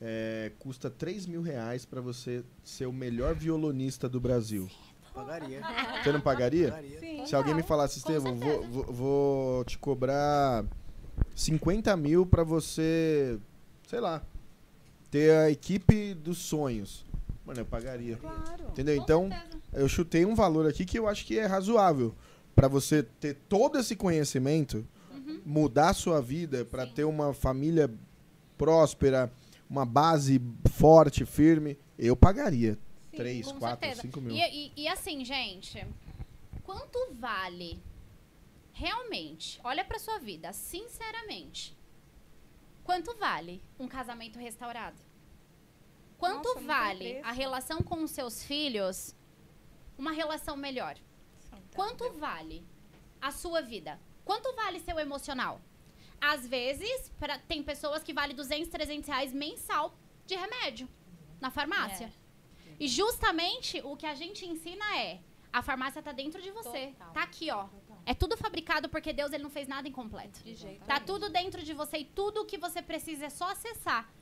é, 0.01 0.53
custa 0.59 0.91
3 0.91 1.27
mil 1.27 1.41
reais 1.43 1.85
pra 1.85 2.01
você 2.01 2.45
ser 2.65 2.87
o 2.87 2.93
melhor 2.93 3.35
violonista 3.35 4.09
do 4.09 4.21
Brasil. 4.21 4.69
Pagaria. 5.15 5.61
Você 6.03 6.13
não 6.13 6.21
pagaria? 6.21 6.69
Pagaria. 6.71 7.01
Sim, 7.01 7.27
Se 7.27 7.35
alguém 7.35 7.55
me 7.55 7.63
falasse, 7.63 7.99
Estevam, 7.99 8.37
vou, 8.37 8.63
vou, 8.67 8.85
vou 8.93 9.65
te 9.65 9.79
cobrar 9.79 10.65
50 11.35 11.97
mil 11.97 12.27
pra 12.27 12.45
você, 12.45 13.39
sei 13.89 14.01
lá, 14.01 14.23
ter 15.11 15.33
a 15.33 15.51
equipe 15.51 16.13
dos 16.15 16.39
sonhos. 16.39 17.05
Mano, 17.47 17.61
eu 17.61 17.65
pagaria. 17.67 18.17
Claro. 18.17 18.65
Entendeu? 18.71 18.97
Com 18.97 19.03
Então, 19.03 19.29
certeza. 19.31 19.59
eu 19.73 19.89
chutei 19.89 20.27
um 20.27 20.35
valor 20.35 20.67
aqui 20.69 20.85
que 20.85 20.99
eu 20.99 21.09
acho 21.09 21.25
que 21.25 21.39
é 21.39 21.47
razoável. 21.47 22.15
Pra 22.55 22.69
você 22.69 23.03
ter 23.03 23.37
todo 23.49 23.79
esse 23.79 23.95
conhecimento, 23.97 24.87
Uhum. 25.15 25.41
mudar 25.47 25.91
a 25.91 25.95
sua 25.95 26.21
vida, 26.21 26.65
pra 26.65 26.87
ter 26.87 27.05
uma 27.05 27.33
família 27.33 27.91
próspera, 28.59 29.31
uma 29.69 29.85
base 29.85 30.41
forte, 30.73 31.25
firme, 31.25 31.79
eu 31.99 32.17
pagaria. 32.17 32.79
Sim, 33.11 33.17
3, 33.17 33.47
com 33.53 33.59
4, 33.59 33.79
certeza. 33.81 34.03
5 34.03 34.21
mil. 34.21 34.35
E, 34.37 34.41
e- 34.41 34.73
e 34.77 34.89
assim, 34.89 35.25
gente, 35.25 35.87
quanto 36.63 36.99
vale 37.15 37.83
realmente? 38.73 39.61
Olha 39.65 39.85
pra 39.85 39.99
sua 39.99 40.19
vida, 40.19 40.53
sinceramente. 40.53 41.77
Quanto 42.85 43.17
vale 43.17 43.63
um 43.79 43.89
casamento 43.89 44.39
restaurado? 44.39 44.97
Quanto 46.19 46.49
Nossa, 46.49 46.61
vale 46.61 47.19
a 47.23 47.33
relação 47.33 47.83
com 47.83 48.03
os 48.03 48.11
seus 48.11 48.43
filhos 48.43 49.15
uma 49.99 50.13
relação 50.13 50.57
melhor? 50.57 50.97
Quanto 51.75 52.11
vale 52.13 52.65
a 53.21 53.31
sua 53.33 53.61
vida? 53.61 53.99
Quanto 54.25 54.55
vale 54.55 54.81
seu 54.81 54.99
emocional? 54.99 55.61
Às 56.21 56.47
vezes, 56.47 57.11
pra- 57.19 57.39
tem 57.39 57.63
pessoas 57.63 58.03
que 58.03 58.13
vale 58.13 58.35
200, 58.35 58.69
300 58.69 59.09
reais 59.09 59.33
mensal 59.33 59.95
de 60.27 60.35
remédio 60.35 60.89
na 61.41 61.51
farmácia. 61.51 62.13
E 62.79 62.89
justamente 62.89 63.81
o 63.85 63.97
que 63.97 64.07
a 64.07 64.15
gente 64.15 64.45
ensina 64.47 64.85
é: 64.99 65.21
a 65.53 65.63
farmácia 65.63 66.03
tá 66.03 66.13
dentro 66.13 66.41
de 66.43 66.51
você. 66.51 66.89
Total. 66.89 67.13
Tá 67.13 67.23
aqui, 67.23 67.51
ó. 67.51 67.67
É 68.05 68.15
tudo 68.15 68.37
fabricado 68.37 68.89
porque 68.89 69.13
Deus 69.13 69.33
ele 69.33 69.43
não 69.43 69.51
fez 69.51 69.67
nada 69.67 69.89
incompleto. 69.89 70.41
De 70.45 70.55
jeito 70.55 70.85
Tá 70.85 71.01
tudo 71.01 71.29
dentro 71.29 71.63
de 71.63 71.73
você 71.73 71.99
e 71.99 72.05
tudo 72.05 72.43
o 72.43 72.45
que 72.45 72.57
você 72.59 72.81
precisa 72.81 73.27
é 73.27 73.31
só 73.31 73.51
acessar. 73.51 74.13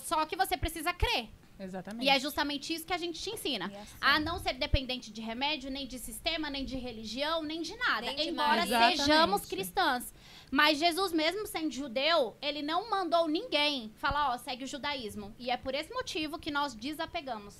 Só 0.00 0.24
que 0.26 0.34
você 0.36 0.56
precisa 0.56 0.92
crer. 0.92 1.28
Exatamente. 1.58 2.04
E 2.04 2.08
é 2.08 2.18
justamente 2.18 2.74
isso 2.74 2.84
que 2.86 2.92
a 2.92 2.98
gente 2.98 3.20
te 3.20 3.30
ensina. 3.30 3.70
E 3.70 3.76
assim, 3.76 3.96
A 4.00 4.18
não 4.18 4.38
ser 4.38 4.54
dependente 4.54 5.12
de 5.12 5.20
remédio, 5.20 5.70
nem 5.70 5.86
de 5.86 5.98
sistema, 5.98 6.50
nem 6.50 6.64
de 6.64 6.76
religião, 6.76 7.42
nem 7.42 7.62
de 7.62 7.76
nada. 7.76 8.06
Nem 8.06 8.16
de 8.16 8.28
embora 8.30 8.64
nada. 8.66 8.96
sejamos 8.96 9.42
Exatamente. 9.42 9.48
cristãs. 9.48 10.14
Mas 10.50 10.78
Jesus, 10.78 11.12
mesmo 11.12 11.46
sendo 11.46 11.70
judeu, 11.72 12.36
ele 12.40 12.62
não 12.62 12.88
mandou 12.88 13.26
ninguém 13.28 13.90
falar, 13.96 14.32
ó, 14.32 14.38
segue 14.38 14.64
o 14.64 14.66
judaísmo. 14.66 15.34
E 15.38 15.50
é 15.50 15.56
por 15.56 15.74
esse 15.74 15.92
motivo 15.92 16.38
que 16.38 16.50
nós 16.50 16.74
desapegamos. 16.74 17.56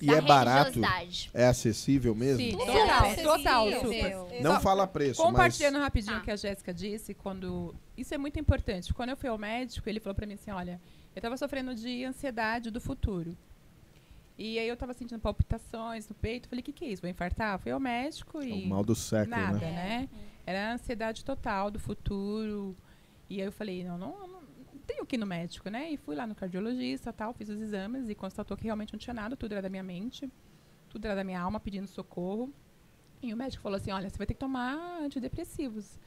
E 0.00 0.10
é 0.12 0.20
barato? 0.20 0.78
É 1.32 1.46
acessível 1.46 2.14
mesmo? 2.14 2.38
Sim, 2.38 2.56
total, 2.56 3.04
acessível. 3.06 3.32
total, 3.36 3.72
super. 3.80 4.42
Não 4.42 4.54
Só 4.56 4.60
fala 4.60 4.86
preço, 4.86 5.22
mas... 5.22 5.30
Compartilhando 5.30 5.78
rapidinho 5.78 6.16
Tá. 6.16 6.20
o 6.20 6.24
que 6.24 6.30
a 6.30 6.36
Jéssica 6.36 6.72
disse, 6.74 7.14
quando. 7.14 7.74
Isso 7.96 8.14
é 8.14 8.18
muito 8.18 8.38
importante. 8.38 8.92
Quando 8.92 9.08
eu 9.10 9.16
fui 9.16 9.28
ao 9.30 9.38
médico, 9.38 9.88
ele 9.88 9.98
falou 9.98 10.14
pra 10.14 10.26
mim 10.26 10.34
assim: 10.34 10.50
olha, 10.50 10.78
eu 11.16 11.22
tava 11.22 11.34
sofrendo 11.38 11.74
de 11.74 12.04
ansiedade 12.04 12.70
do 12.70 12.78
futuro. 12.80 13.34
E 14.36 14.58
aí 14.58 14.68
eu 14.68 14.76
tava 14.76 14.92
sentindo 14.94 15.18
palpitações 15.20 16.06
no 16.08 16.14
peito. 16.14 16.48
Falei, 16.48 16.60
o 16.60 16.64
que, 16.64 16.72
que 16.72 16.84
é 16.84 16.88
isso? 16.88 17.00
Vou 17.02 17.10
infartar? 17.10 17.58
Fui 17.58 17.72
ao 17.72 17.80
médico 17.80 18.40
É 18.42 18.46
e. 18.46 18.64
o 18.64 18.68
mal 18.68 18.82
do 18.84 18.94
século, 18.94 19.30
Nada, 19.36 19.58
né? 19.58 19.70
né? 19.70 20.08
Era 20.46 20.72
ansiedade 20.72 21.24
total 21.24 21.70
do 21.70 21.78
futuro. 21.78 22.76
E 23.28 23.40
aí 23.40 23.46
eu 23.46 23.52
falei, 23.52 23.84
não, 23.84 23.96
não, 23.98 24.26
não 24.28 24.42
tenho 24.86 25.06
que 25.06 25.16
ir 25.16 25.18
no 25.18 25.26
médico, 25.26 25.68
né? 25.70 25.90
E 25.90 25.96
fui 25.96 26.16
lá 26.16 26.26
no 26.26 26.34
cardiologista, 26.34 27.12
tal, 27.12 27.32
fiz 27.32 27.48
os 27.48 27.60
exames 27.60 28.08
e 28.08 28.14
constatou 28.14 28.56
que 28.56 28.64
realmente 28.64 28.92
não 28.92 28.98
tinha 28.98 29.14
nada, 29.14 29.36
tudo 29.36 29.52
era 29.52 29.62
da 29.62 29.68
minha 29.68 29.82
mente, 29.82 30.30
tudo 30.88 31.04
era 31.04 31.14
da 31.14 31.24
minha 31.24 31.40
alma 31.40 31.60
pedindo 31.60 31.86
socorro. 31.86 32.52
E 33.22 33.32
o 33.32 33.36
médico 33.36 33.62
falou 33.62 33.76
assim, 33.76 33.92
olha, 33.92 34.08
você 34.08 34.16
vai 34.16 34.26
ter 34.26 34.34
que 34.34 34.40
tomar 34.40 35.02
antidepressivos. 35.02 35.98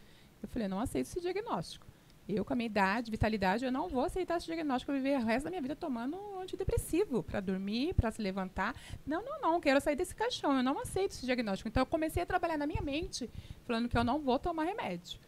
Eu 0.42 0.50
falei, 0.50 0.68
não 0.68 0.80
aceito 0.80 1.06
esse 1.06 1.22
diagnóstico. 1.22 1.86
Eu, 2.28 2.46
com 2.46 2.54
a 2.54 2.56
minha 2.56 2.68
idade, 2.68 3.12
vitalidade, 3.12 3.66
eu 3.66 3.72
não 3.72 3.90
vou 3.90 4.06
aceitar 4.06 4.38
esse 4.38 4.46
diagnóstico 4.46 4.92
para 4.92 5.02
viver 5.02 5.20
o 5.20 5.26
resto 5.26 5.46
da 5.46 5.50
minha 5.50 5.62
vida 5.62 5.76
tomando 5.76 6.16
um 6.18 6.40
antidepressivo 6.40 7.22
para 7.22 7.42
dormir, 7.42 7.94
para 7.94 8.12
se 8.12 8.22
levantar. 8.22 8.76
Não, 9.06 9.22
não, 9.22 9.42
não, 9.42 9.60
quero 9.60 9.82
sair 9.82 9.96
desse 9.96 10.16
caixão, 10.16 10.56
eu 10.56 10.64
não 10.64 10.80
aceito 10.80 11.12
esse 11.12 11.26
diagnóstico. 11.26 11.68
Então, 11.68 11.82
eu 11.82 11.88
comecei 11.88 12.24
a 12.24 12.26
trabalhar 12.26 12.58
na 12.58 12.66
minha 12.66 12.82
mente, 12.82 13.30
falando 13.66 13.90
que 13.90 13.98
eu 13.98 14.04
não 14.04 14.20
vou 14.20 14.40
tomar 14.40 14.64
remédio. 14.64 15.20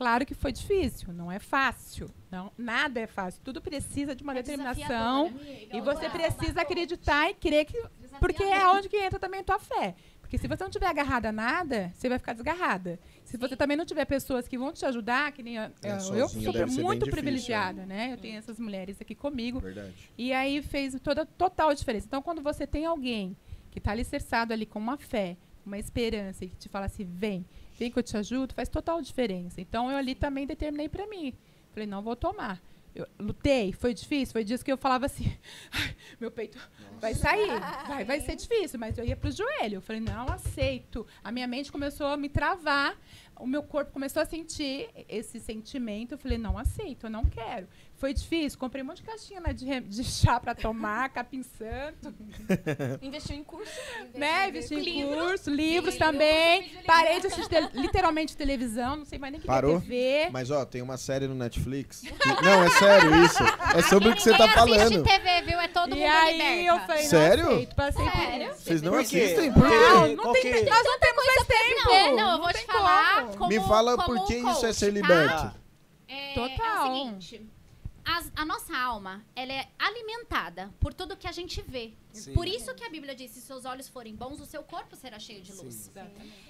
Claro 0.00 0.24
que 0.24 0.34
foi 0.34 0.50
difícil, 0.50 1.12
não 1.12 1.30
é 1.30 1.38
fácil. 1.38 2.10
Não, 2.30 2.50
nada 2.56 2.98
é 3.00 3.06
fácil. 3.06 3.38
Tudo 3.44 3.60
precisa 3.60 4.14
de 4.14 4.22
uma 4.22 4.32
determinação. 4.32 5.26
amiga. 5.26 5.76
E 5.76 5.80
você 5.82 6.08
precisa 6.08 6.62
acreditar 6.62 7.28
e 7.28 7.34
crer 7.34 7.66
que. 7.66 7.78
Porque 8.18 8.42
é 8.42 8.66
onde 8.66 8.88
que 8.88 8.96
entra 8.96 9.18
também 9.18 9.40
a 9.40 9.44
tua 9.44 9.58
fé. 9.58 9.94
Porque 10.30 10.38
se 10.38 10.46
você 10.46 10.62
não 10.62 10.70
tiver 10.70 10.86
agarrada 10.86 11.30
a 11.30 11.32
nada, 11.32 11.92
você 11.92 12.08
vai 12.08 12.16
ficar 12.16 12.34
desgarrada. 12.34 13.00
Se 13.24 13.36
você 13.36 13.56
também 13.56 13.76
não 13.76 13.84
tiver 13.84 14.04
pessoas 14.04 14.46
que 14.46 14.56
vão 14.56 14.72
te 14.72 14.86
ajudar, 14.86 15.32
que 15.32 15.42
nem 15.42 15.58
a- 15.58 15.72
É, 15.82 15.90
eu, 15.90 15.94
eu 16.14 16.28
sou 16.28 16.52
muito 16.84 17.00
difícil, 17.00 17.10
privilegiada, 17.10 17.84
né? 17.84 18.12
Eu 18.12 18.16
tenho 18.16 18.38
essas 18.38 18.60
mulheres 18.60 19.00
aqui 19.00 19.16
comigo. 19.16 19.58
Verdade. 19.58 19.92
E 20.16 20.32
aí 20.32 20.62
fez 20.62 20.96
toda 21.02 21.26
total 21.26 21.74
diferença. 21.74 22.06
Então, 22.06 22.22
quando 22.22 22.40
você 22.42 22.64
tem 22.64 22.86
alguém 22.86 23.36
que 23.72 23.78
está 23.78 23.90
alicerçado 23.90 24.52
ali 24.52 24.64
com 24.66 24.78
uma 24.78 24.96
fé, 24.96 25.36
uma 25.66 25.78
esperança 25.80 26.44
e 26.44 26.48
que 26.48 26.54
te 26.56 26.68
fala 26.68 26.86
assim, 26.86 27.04
vem, 27.04 27.44
vem 27.76 27.90
que 27.90 27.98
eu 27.98 28.02
te 28.04 28.16
ajudo, 28.16 28.54
faz 28.54 28.68
total 28.68 29.02
diferença. 29.02 29.60
Então, 29.60 29.90
eu 29.90 29.96
ali 29.96 30.14
também 30.14 30.46
determinei 30.46 30.88
para 30.88 31.08
mim. 31.08 31.34
Falei, 31.72 31.88
não 31.88 32.02
vou 32.02 32.14
tomar. 32.14 32.62
Eu 32.94 33.06
lutei, 33.18 33.72
foi 33.72 33.94
difícil, 33.94 34.32
foi 34.32 34.42
disso 34.42 34.64
que 34.64 34.72
eu 34.72 34.76
falava 34.76 35.06
assim, 35.06 35.32
"Ai, 35.72 35.94
meu 36.18 36.30
peito 36.30 36.58
vai 37.00 37.14
sair, 37.14 37.48
vai, 37.86 38.04
vai 38.04 38.20
ser 38.20 38.36
difícil, 38.36 38.78
mas 38.78 38.98
eu 38.98 39.04
ia 39.04 39.16
pro 39.16 39.30
joelho. 39.30 39.76
Eu 39.76 39.80
falei, 39.80 40.00
não 40.00 40.26
aceito. 40.28 41.06
A 41.22 41.30
minha 41.32 41.46
mente 41.46 41.70
começou 41.70 42.08
a 42.08 42.16
me 42.16 42.28
travar, 42.28 42.98
o 43.38 43.46
meu 43.46 43.62
corpo 43.62 43.92
começou 43.92 44.20
a 44.20 44.26
sentir 44.26 44.90
esse 45.08 45.40
sentimento. 45.40 46.12
Eu 46.12 46.18
falei, 46.18 46.36
não 46.36 46.58
aceito, 46.58 47.06
eu 47.06 47.10
não 47.10 47.24
quero. 47.24 47.68
Foi 48.00 48.14
difícil, 48.14 48.58
comprei 48.58 48.82
um 48.82 48.86
monte 48.86 48.96
de 48.96 49.02
caixinha 49.02 49.40
né, 49.40 49.52
de, 49.52 49.78
de 49.80 50.04
chá 50.04 50.40
para 50.40 50.54
tomar, 50.54 51.06
capim 51.12 51.42
santo. 51.42 52.14
Investiu 53.02 53.36
em 53.36 53.44
curso. 53.44 53.70
né? 54.14 54.48
Investi 54.48 54.74
em 54.74 54.78
Livro. 54.80 55.18
curso, 55.18 55.50
livros 55.50 55.92
Livro. 55.94 55.98
também. 55.98 56.72
Parei 56.86 57.20
de 57.20 57.26
assistir 57.26 57.46
te- 57.50 57.76
literalmente 57.78 58.34
televisão, 58.34 58.96
não 58.96 59.04
sei 59.04 59.18
mais 59.18 59.32
nem 59.32 59.38
o 59.38 59.42
que 59.42 59.46
que 59.46 59.52
é 59.52 59.54
Parou? 59.54 59.78
TV. 59.82 60.28
Mas 60.32 60.50
ó, 60.50 60.64
tem 60.64 60.80
uma 60.80 60.96
série 60.96 61.28
no 61.28 61.34
Netflix. 61.34 62.00
que- 62.00 62.42
Não, 62.42 62.64
é 62.64 62.70
sério 62.70 63.22
isso. 63.22 63.42
É 63.76 63.82
sobre 63.82 64.08
o 64.08 64.14
que 64.14 64.22
você 64.22 64.34
tá 64.34 64.48
falando. 64.48 65.02
TV, 65.04 65.42
viu? 65.42 65.60
É 65.60 65.68
todo 65.68 65.94
E 65.94 66.00
mundo 66.00 66.10
aí 66.10 66.66
eu 66.66 66.74
liberta. 66.74 66.86
falei, 66.86 67.02
Sério? 67.04 67.44
não 67.44 67.52
aceito, 67.52 67.76
passei 67.76 68.04
por 68.04 68.12
Sério? 68.12 68.50
isso. 68.50 68.60
Vocês 68.62 68.80
não 68.82 68.92
Por 68.92 69.00
assistem? 69.00 69.52
Por 69.52 69.62
quê? 69.68 69.74
Não, 69.74 70.08
não 70.16 70.32
tem, 70.32 70.42
que- 70.42 70.70
nós 70.70 70.84
não 70.84 70.98
temos 71.00 71.26
mais 71.26 71.46
tempo. 71.46 71.84
Não, 71.84 71.94
é, 71.94 72.12
não, 72.12 72.32
eu 72.32 72.38
vou 72.38 72.48
te 72.48 72.54
tem 72.54 72.66
falar 72.66 73.26
como. 73.36 73.48
Me 73.48 73.60
fala 73.60 73.96
como 73.98 74.18
por 74.20 74.26
que 74.26 74.36
isso 74.36 74.64
é 74.64 74.72
ser 74.72 74.86
tá? 74.86 74.92
liberto. 74.92 75.60
É, 76.08 76.32
Total. 76.34 76.86
É 76.86 76.88
o 76.88 76.94
seguinte, 77.20 77.50
as- 78.16 78.32
a 78.34 78.44
nossa 78.44 78.76
alma, 78.76 79.24
ela 79.36 79.52
é 79.52 79.68
alimentada 79.78 80.72
por 80.80 80.92
tudo 80.92 81.16
que 81.16 81.28
a 81.28 81.32
gente 81.32 81.60
vê. 81.62 81.92
Sim. 82.12 82.34
Por 82.34 82.46
isso 82.56 82.74
que 82.74 82.84
a 82.84 82.90
Bíblia 82.90 83.14
diz, 83.14 83.30
se 83.30 83.40
seus 83.40 83.64
olhos 83.64 83.88
forem 83.88 84.14
bons, 84.14 84.40
o 84.40 84.46
seu 84.46 84.62
corpo 84.62 84.96
será 84.96 85.18
cheio 85.18 85.42
de 85.42 85.52
luz. 85.52 85.90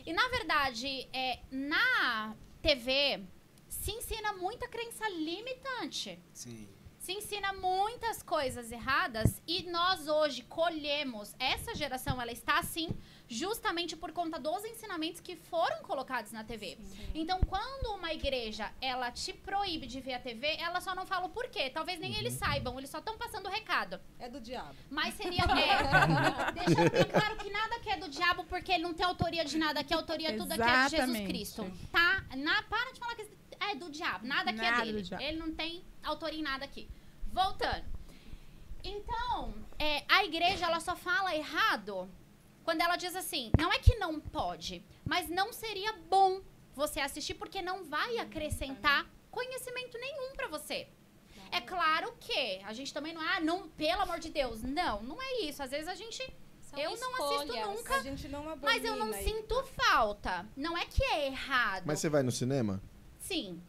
E 0.06 0.12
na 0.12 0.26
verdade, 0.28 1.08
é, 1.12 1.40
na 1.50 2.34
TV 2.62 3.22
se 3.68 3.90
ensina 3.92 4.32
muita 4.34 4.66
crença 4.68 5.08
limitante. 5.10 6.18
Sim. 6.32 6.68
Se 6.98 7.12
ensina 7.12 7.52
muitas 7.54 8.22
coisas 8.22 8.70
erradas 8.70 9.40
e 9.46 9.62
nós 9.70 10.06
hoje 10.06 10.42
colhemos, 10.42 11.34
essa 11.38 11.74
geração 11.74 12.20
ela 12.20 12.30
está 12.32 12.58
assim 12.58 12.88
justamente 13.30 13.96
por 13.96 14.10
conta 14.10 14.40
dos 14.40 14.64
ensinamentos 14.64 15.20
que 15.20 15.36
foram 15.36 15.82
colocados 15.82 16.32
na 16.32 16.42
TV. 16.42 16.76
Então, 17.14 17.40
quando 17.46 17.94
uma 17.94 18.12
igreja 18.12 18.72
ela 18.80 19.12
te 19.12 19.32
proíbe 19.32 19.86
de 19.86 20.00
ver 20.00 20.14
a 20.14 20.18
TV, 20.18 20.56
ela 20.58 20.80
só 20.80 20.96
não 20.96 21.06
fala 21.06 21.26
o 21.26 21.30
porquê. 21.30 21.70
Talvez 21.70 22.00
nem 22.00 22.12
eles 22.16 22.34
saibam, 22.34 22.76
eles 22.76 22.90
só 22.90 22.98
estão 22.98 23.16
passando 23.16 23.46
o 23.46 23.48
recado. 23.48 24.00
É 24.18 24.28
do 24.28 24.40
diabo. 24.40 24.74
Mas 24.90 25.14
seria. 25.14 25.42
É, 25.42 26.52
deixando 26.52 26.90
bem 26.90 27.04
claro 27.04 27.36
que 27.36 27.50
nada 27.50 27.78
que 27.78 27.88
é 27.88 27.96
do 27.96 28.08
diabo, 28.08 28.44
porque 28.44 28.72
ele 28.72 28.82
não 28.82 28.92
tem 28.92 29.06
autoria 29.06 29.44
de 29.44 29.56
nada, 29.56 29.84
que 29.84 29.94
a 29.94 29.96
autoria 29.96 30.36
tudo 30.36 30.50
aqui 30.50 30.62
é 30.62 30.84
de 30.84 30.96
Jesus. 30.96 31.26
Cristo. 31.28 31.72
Tá? 31.92 32.24
Na, 32.36 32.64
para 32.64 32.92
de 32.92 32.98
falar 32.98 33.14
que 33.14 33.28
é 33.60 33.74
do 33.76 33.90
diabo. 33.90 34.26
Nada 34.26 34.50
aqui 34.50 34.58
é 34.60 34.70
Nada 34.70 34.84
dele. 34.84 35.08
Ele 35.20 35.38
não 35.38 35.52
tem 35.52 35.84
autoria 36.02 36.40
em 36.40 36.42
nada 36.42 36.64
aqui. 36.64 36.88
Voltando. 37.32 37.84
Então, 38.82 39.54
é, 39.78 40.02
a 40.08 40.24
igreja 40.24 40.66
ela 40.66 40.80
só 40.80 40.96
fala 40.96 41.36
errado 41.36 42.10
quando 42.70 42.82
ela 42.82 42.94
diz 42.94 43.16
assim: 43.16 43.50
não 43.58 43.72
é 43.72 43.80
que 43.80 43.96
não 43.96 44.20
pode, 44.20 44.84
mas 45.04 45.28
não 45.28 45.52
seria 45.52 45.92
bom 46.08 46.40
você 46.72 47.00
assistir 47.00 47.34
porque 47.34 47.60
não 47.60 47.82
vai 47.82 48.18
acrescentar 48.18 49.10
conhecimento 49.28 49.98
nenhum 49.98 50.36
pra 50.36 50.46
você. 50.46 50.86
É 51.50 51.60
claro 51.60 52.14
que 52.20 52.60
a 52.64 52.72
gente 52.72 52.94
também 52.94 53.12
não 53.12 53.20
é, 53.20 53.38
ah, 53.38 53.40
não, 53.40 53.68
pelo 53.70 54.02
amor 54.02 54.20
de 54.20 54.30
Deus. 54.30 54.62
Não, 54.62 55.02
não 55.02 55.20
é 55.20 55.40
isso. 55.40 55.60
Às 55.60 55.72
vezes 55.72 55.88
a 55.88 55.96
gente. 55.96 56.22
São 56.60 56.78
eu 56.78 56.96
não 56.96 57.12
assisto 57.16 57.56
nunca, 57.66 57.96
A 57.96 58.02
gente 58.04 58.28
não 58.28 58.56
mas 58.62 58.84
eu 58.84 58.94
não 58.94 59.08
abomina 59.08 59.22
sinto 59.24 59.64
falta. 59.64 60.46
Não 60.56 60.78
é 60.78 60.86
que 60.86 61.02
é 61.02 61.26
errado. 61.26 61.82
Mas 61.84 61.98
você 61.98 62.08
vai 62.08 62.22
no 62.22 62.30
cinema? 62.30 62.80
Sim. 63.18 63.60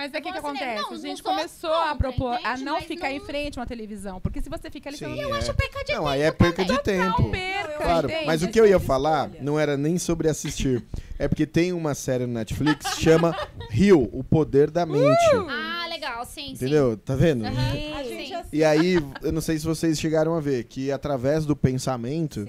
Mas 0.00 0.14
é 0.14 0.18
o 0.18 0.22
que, 0.22 0.32
que 0.32 0.38
ao 0.38 0.42
cinema. 0.54 0.56
acontece? 0.72 0.80
Não, 0.82 0.88
a 0.88 0.90
não 0.92 1.00
gente 1.00 1.22
começou 1.22 1.72
a 1.74 1.88
contra, 1.90 1.94
propor 1.96 2.32
a 2.32 2.38
entende? 2.38 2.64
não 2.64 2.72
Mas 2.74 2.84
ficar 2.84 3.10
em 3.12 3.18
não- 3.18 3.26
frente 3.26 3.58
a 3.58 3.60
uma 3.60 3.66
televisão. 3.66 4.20
Porque 4.20 4.40
se 4.40 4.48
você 4.48 4.70
fica 4.70 4.88
ali, 4.88 4.96
Sim, 4.96 5.04
não 5.04 5.12
é. 5.14 5.24
Eu 5.24 5.34
acho 5.34 5.52
perca 5.54 5.84
de 5.84 5.92
Não, 5.92 5.98
tempo 5.98 6.08
aí 6.08 6.20
é 6.22 6.30
perca 6.30 6.64
de 6.64 6.78
também. 6.82 7.00
tempo. 7.02 7.30
perca. 7.30 7.76
Claro, 7.84 8.08
entende? 8.08 8.26
mas 8.26 8.42
o 8.42 8.48
que 8.48 8.58
eu 8.58 8.66
ia 8.66 8.80
falar 8.80 9.30
não 9.42 9.60
era 9.60 9.76
nem 9.76 9.98
sobre 9.98 10.28
assistir. 10.28 10.82
É 11.18 11.28
porque 11.28 11.44
tem 11.46 11.72
uma 11.74 11.94
série 11.94 12.24
no 12.26 12.32
Netflix 12.32 12.94
que 12.94 13.02
chama 13.02 13.36
Rio, 13.70 14.08
o 14.12 14.24
poder 14.24 14.70
da 14.70 14.86
mente. 14.86 15.18
Ah, 15.50 15.86
legal, 15.88 16.24
sim, 16.24 16.52
Entendeu? 16.52 16.96
Tá 16.96 17.14
vendo? 17.14 17.44
sim. 17.44 17.50
Aham, 17.50 17.98
A 18.00 18.02
sim. 18.04 18.08
gente 18.10 18.34
assiste. 18.34 18.56
E 18.56 18.64
aí, 18.64 18.94
eu 19.22 19.32
não 19.32 19.40
sei 19.42 19.58
se 19.58 19.66
vocês 19.66 20.00
chegaram 20.00 20.34
a 20.34 20.40
ver 20.40 20.64
que 20.64 20.90
através 20.90 21.44
do 21.44 21.54
pensamento, 21.54 22.46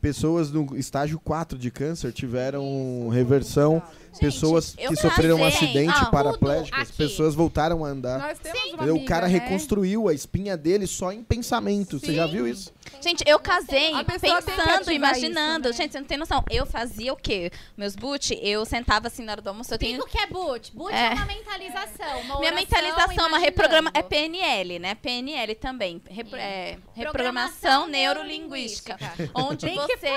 pessoas 0.00 0.50
no 0.50 0.74
estágio 0.76 1.20
4 1.20 1.58
de 1.58 1.70
câncer 1.70 2.10
tiveram 2.12 3.08
reversão. 3.10 3.82
Pessoas 4.18 4.74
eu 4.78 4.90
que 4.90 4.96
sofreram 4.96 5.36
um 5.38 5.44
acidente 5.44 5.94
Ah, 5.96 6.06
paraplégicas, 6.06 6.90
pessoas 6.90 7.34
voltaram 7.34 7.84
a 7.84 7.88
andar. 7.88 8.18
Nós 8.18 8.38
temos 8.38 8.58
uma 8.58 8.66
Entendeu? 8.74 8.94
amiga, 8.94 9.04
o 9.04 9.08
cara 9.08 9.28
né? 9.28 9.32
reconstruiu 9.38 10.08
a 10.08 10.14
espinha 10.14 10.56
dele 10.56 10.86
só 10.86 11.12
em 11.12 11.22
pensamento. 11.22 11.98
Você 11.98 12.14
já 12.14 12.26
Sim. 12.26 12.32
viu 12.32 12.48
isso? 12.48 12.72
Gente, 13.00 13.22
eu 13.26 13.38
casei 13.38 13.92
pensando, 14.04 14.90
imaginando. 14.92 15.68
isso, 15.68 15.78
né? 15.78 15.84
Gente, 15.84 15.92
você 15.92 16.00
não 16.00 16.06
tem 16.06 16.18
noção. 16.18 16.44
Eu 16.50 16.66
fazia 16.66 17.12
o 17.12 17.16
quê? 17.16 17.50
Meus 17.76 17.94
boot, 17.94 18.38
eu 18.42 18.64
sentava 18.64 19.06
assim 19.06 19.22
na 19.24 19.32
hora 19.32 19.40
do 19.42 19.48
almoço. 19.48 19.72
Eu 19.72 19.78
tenho... 19.78 20.00
O 20.02 20.06
que 20.06 20.18
é 20.18 20.26
boot. 20.26 20.74
Boot 20.74 20.92
é, 20.92 21.06
É. 21.06 21.10
uma 21.14 21.26
mentalização. 21.26 22.20
Uma 22.22 22.40
Minha 22.40 22.52
mentalização 22.52 23.24
é 23.24 23.28
uma 23.28 23.38
reprograma... 23.38 23.90
É 23.94 24.00
imaginando. 24.00 24.08
PNL, 24.10 24.78
né? 24.78 24.94
PNL 24.96 25.54
também. 25.54 26.02
Repro- 26.08 26.36
Sim. 26.36 26.42
é, 26.42 26.78
Programação 26.94 27.84
reprogramação 27.84 27.86
neurolinguística. 27.86 28.98
Onde 29.34 29.66
Tem 29.66 29.78
que 29.86 29.96
você 29.96 30.08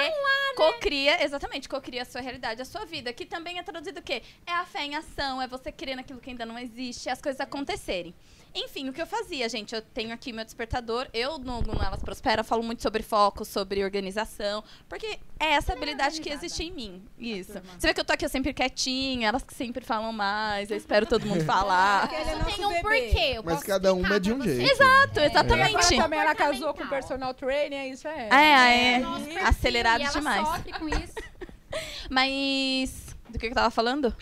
cocria, 0.55 1.23
exatamente, 1.23 1.67
cocria 1.69 2.01
a 2.01 2.05
sua 2.05 2.21
realidade, 2.21 2.61
a 2.61 2.65
sua 2.65 2.85
vida. 2.85 3.11
Que 3.13 3.25
também 3.25 3.59
é 3.59 3.63
traduzido 3.63 3.82
o 3.91 4.01
quê? 4.01 4.21
É 4.45 4.53
a 4.53 4.65
fé 4.65 4.85
em 4.85 4.95
ação, 4.95 5.41
é 5.41 5.47
você 5.47 5.71
crer 5.71 5.95
naquilo 5.95 6.19
que 6.19 6.29
ainda 6.29 6.45
não 6.45 6.57
existe, 6.57 7.09
as 7.09 7.21
coisas 7.21 7.39
acontecerem. 7.39 8.13
Enfim, 8.55 8.87
o 8.87 8.93
que 8.93 9.01
eu 9.01 9.07
fazia, 9.07 9.49
gente? 9.49 9.73
Eu 9.73 9.81
tenho 9.81 10.13
aqui 10.13 10.31
meu 10.31 10.45
despertador. 10.45 11.07
Eu, 11.11 11.39
no, 11.39 11.61
no 11.61 11.73
Elas 11.81 12.03
Prospera, 12.03 12.43
falo 12.43 12.61
muito 12.61 12.83
sobre 12.83 13.01
foco, 13.01 13.43
sobre 13.43 13.83
organização. 13.83 14.63
Porque 14.87 15.17
é 15.39 15.53
essa 15.53 15.73
habilidade 15.73 16.21
que 16.21 16.29
existe 16.29 16.63
em 16.63 16.71
mim. 16.71 17.03
Isso. 17.17 17.53
Você 17.53 17.87
vê 17.87 17.93
que 17.95 17.99
eu 17.99 18.05
tô 18.05 18.13
aqui 18.13 18.23
eu 18.25 18.29
sempre 18.29 18.53
quietinha, 18.53 19.29
elas 19.29 19.41
que 19.41 19.55
sempre 19.55 19.83
falam 19.83 20.13
mais, 20.13 20.69
eu 20.69 20.77
espero 20.77 21.07
todo 21.07 21.25
mundo 21.25 21.43
falar. 21.45 22.07
É 22.13 22.21
Isso 22.21 22.55
tem 22.55 22.65
um 22.65 22.81
porquê. 22.81 23.31
Eu 23.33 23.43
Mas 23.43 23.55
posso 23.55 23.65
cada 23.65 23.91
uma 23.91 24.15
é 24.15 24.19
de 24.19 24.31
um 24.31 24.39
jeito. 24.39 24.71
Exato, 24.71 25.19
agora 25.19 25.25
exatamente. 25.25 25.97
também 25.97 26.19
ela 26.19 26.35
casou 26.35 26.73
com 26.75 26.87
personal 26.87 27.33
trainer, 27.33 27.97
já 27.97 28.11
é. 28.11 28.27
É, 28.27 28.55
aí 28.55 28.79
é 28.79 28.99
perfil, 28.99 29.47
acelerado 29.47 30.01
e 30.01 30.03
ela 30.03 30.13
demais. 30.13 30.47
sofre 30.47 30.73
com 30.73 30.89
isso. 30.89 31.13
Mas. 32.07 33.02
Do 33.33 33.39
que 33.39 33.47
eu 33.47 33.51
tava 33.51 33.71
falando? 33.71 34.15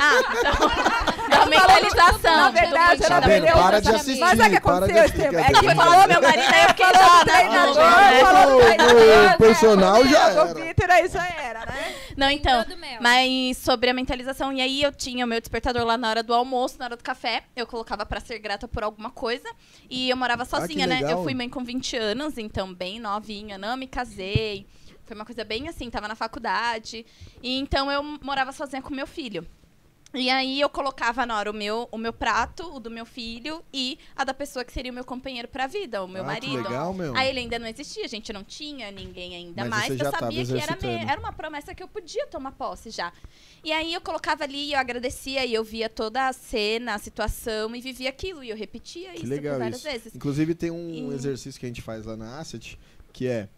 Ah, 0.00 0.22
então. 0.38 0.68
da 1.28 1.46
mentalização. 1.46 2.36
Na 2.36 2.50
verdade, 2.50 3.00
do 3.00 3.06
ela 3.06 3.20
perdeu 3.22 3.54
Para 3.54 3.80
de 3.80 3.88
assistir, 3.90 4.20
Mas 4.20 4.38
sabe 4.38 4.42
o 4.42 4.50
que 4.50 4.56
aconteceu, 4.56 5.02
assistir, 5.02 5.20
Estevam? 5.20 5.40
É 5.40 5.52
que 5.52 5.74
Falou 5.74 6.06
meu 6.06 6.22
marido, 6.22 6.54
aí 6.54 6.62
eu 6.62 6.68
fiquei 6.68 6.86
já. 6.86 7.24
né? 7.24 8.20
falou 8.20 8.60
treinador, 8.60 9.38
personal 9.38 10.04
né? 10.04 10.10
já 10.10 10.28
O 10.28 10.46
era. 10.46 10.54
Vitor 10.54 10.90
aí 10.90 11.08
já 11.08 11.26
era, 11.26 11.66
né? 11.66 11.94
Não, 12.16 12.30
então. 12.30 12.64
Mas 13.00 13.58
sobre 13.58 13.90
a 13.90 13.94
mentalização. 13.94 14.52
E 14.52 14.60
aí 14.60 14.80
eu 14.80 14.92
tinha 14.92 15.24
o 15.24 15.28
meu 15.28 15.40
despertador 15.40 15.84
lá 15.84 15.98
na 15.98 16.08
hora 16.08 16.22
do 16.22 16.32
almoço, 16.32 16.78
na 16.78 16.84
hora 16.84 16.96
do 16.96 17.02
café. 17.02 17.42
Eu 17.56 17.66
colocava 17.66 18.06
pra 18.06 18.20
ser 18.20 18.38
grata 18.38 18.68
por 18.68 18.84
alguma 18.84 19.10
coisa. 19.10 19.48
E 19.90 20.08
eu 20.08 20.16
morava 20.16 20.44
sozinha, 20.44 20.86
né? 20.86 21.00
Eu 21.02 21.24
fui 21.24 21.34
mãe 21.34 21.48
com 21.48 21.64
20 21.64 21.96
anos, 21.96 22.38
então 22.38 22.72
bem 22.72 23.00
novinha, 23.00 23.58
não 23.58 23.76
me 23.76 23.88
casei. 23.88 24.68
Foi 25.04 25.14
uma 25.16 25.24
coisa 25.24 25.44
bem 25.44 25.68
assim, 25.68 25.90
tava 25.90 26.08
na 26.08 26.14
faculdade. 26.14 27.04
E 27.42 27.58
então 27.58 27.90
eu 27.90 28.02
morava 28.22 28.52
sozinha 28.52 28.80
com 28.82 28.94
meu 28.94 29.06
filho. 29.06 29.46
E 30.14 30.28
aí 30.28 30.60
eu 30.60 30.68
colocava 30.68 31.24
na 31.24 31.38
hora 31.38 31.50
o 31.50 31.54
meu, 31.54 31.88
o 31.90 31.96
meu 31.96 32.12
prato, 32.12 32.70
o 32.74 32.78
do 32.78 32.90
meu 32.90 33.06
filho 33.06 33.64
e 33.72 33.98
a 34.14 34.24
da 34.24 34.34
pessoa 34.34 34.62
que 34.62 34.70
seria 34.70 34.92
o 34.92 34.94
meu 34.94 35.06
companheiro 35.06 35.48
pra 35.48 35.66
vida, 35.66 36.04
o 36.04 36.06
meu 36.06 36.20
Ah, 36.22 36.34
que 36.38 36.46
marido. 36.48 36.68
legal, 36.68 36.92
meu. 36.92 37.16
Aí 37.16 37.30
ele 37.30 37.38
ainda 37.40 37.58
não 37.58 37.66
existia, 37.66 38.04
a 38.04 38.08
gente 38.08 38.30
não 38.30 38.44
tinha 38.44 38.90
ninguém 38.90 39.34
ainda 39.34 39.62
Mas 39.64 39.70
mais. 39.70 39.86
você 39.98 40.06
Eu 40.06 40.10
sabia 40.10 40.44
que 40.44 40.58
era, 40.60 40.76
me- 40.82 41.10
era 41.10 41.18
uma 41.18 41.32
promessa 41.32 41.74
que 41.74 41.82
eu 41.82 41.88
podia 41.88 42.26
tomar 42.26 42.52
posse 42.52 42.90
já. 42.90 43.10
E 43.64 43.72
aí 43.72 43.94
eu 43.94 44.02
colocava 44.02 44.44
ali, 44.44 44.68
e 44.68 44.72
eu 44.74 44.78
agradecia 44.78 45.46
e 45.46 45.54
eu 45.54 45.64
via 45.64 45.88
toda 45.88 46.28
a 46.28 46.32
cena, 46.34 46.92
a 46.94 46.98
situação 46.98 47.74
e 47.74 47.80
vivia 47.80 48.10
aquilo. 48.10 48.44
E 48.44 48.50
eu 48.50 48.56
repetia 48.56 49.12
Que 49.12 49.24
isso 49.24 49.42
várias 49.58 49.76
isso. 49.76 49.84
vezes. 49.88 50.14
Inclusive 50.14 50.54
tem 50.54 50.70
um 50.70 51.10
E- 51.10 51.14
exercício 51.14 51.58
que 51.58 51.64
a 51.64 51.70
gente 51.70 51.80
faz 51.80 52.04
lá 52.04 52.18
na 52.18 52.38
Asset, 52.38 52.78
que 53.14 53.26
é 53.26 53.48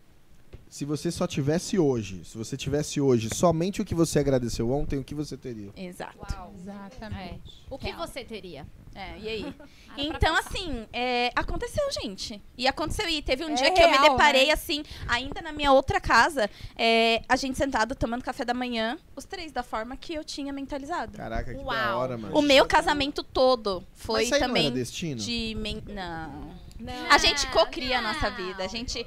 se 0.69 0.85
você 0.85 1.11
só 1.11 1.27
tivesse 1.27 1.79
hoje, 1.79 2.25
se 2.25 2.37
você 2.37 2.57
tivesse 2.57 3.01
hoje 3.01 3.29
somente 3.33 3.81
o 3.81 3.85
que 3.85 3.95
você 3.95 4.19
agradeceu 4.19 4.71
ontem, 4.71 4.99
o 4.99 5.05
que 5.05 5.15
você 5.15 5.37
teria? 5.37 5.71
Exato. 5.77 6.19
Exatamente. 6.61 7.43
O 7.71 7.79
que 7.79 7.87
Real. 7.87 7.99
você 7.99 8.25
teria? 8.25 8.67
É, 8.97 9.19
e 9.19 9.29
aí? 9.29 9.55
Então, 9.97 10.37
assim, 10.37 10.87
é, 10.93 11.31
aconteceu, 11.35 11.83
gente. 12.01 12.41
E 12.57 12.67
aconteceu. 12.69 13.09
E 13.09 13.21
teve 13.23 13.45
um 13.45 13.51
É 13.51 13.55
dia 13.55 13.71
que 13.73 13.81
eu 13.83 13.89
me 13.91 13.97
real, 13.97 14.11
deparei, 14.11 14.47
né? 14.47 14.53
assim, 14.53 14.85
ainda 15.09 15.41
na 15.43 15.53
minha 15.53 15.73
outra 15.73 16.01
casa, 16.01 16.49
é, 16.77 17.23
a 17.29 17.35
gente 17.37 17.57
sentado 17.59 17.95
tomando 17.97 18.23
café 18.23 18.45
da 18.45 18.55
manhã, 18.55 18.97
os 19.17 19.25
três, 19.25 19.51
da 19.53 19.63
forma 19.65 19.97
que 19.97 20.15
eu 20.15 20.23
tinha 20.25 20.53
mentalizado. 20.53 21.17
Caraca, 21.17 21.53
que 21.53 21.59
da 21.59 21.65
Uau. 21.65 21.99
hora, 21.99 22.17
mano. 22.19 22.37
O 22.39 22.43
meu 22.43 22.67
casamento 22.67 23.23
todo 23.25 23.85
foi 23.95 24.23
Mas 24.25 24.33
aí 24.33 24.41
não 24.41 24.47
também 24.49 24.67
era 24.67 24.75
destino? 24.75 25.21
de. 25.21 25.55
men- 25.59 25.83
Não. 25.89 26.55
Não. 26.79 27.11
A 27.11 27.19
gente 27.19 27.47
cocria 27.49 27.99
a 27.99 28.03
nossa 28.03 28.31
vida. 28.31 28.65
A 28.65 28.69
gente. 28.69 29.05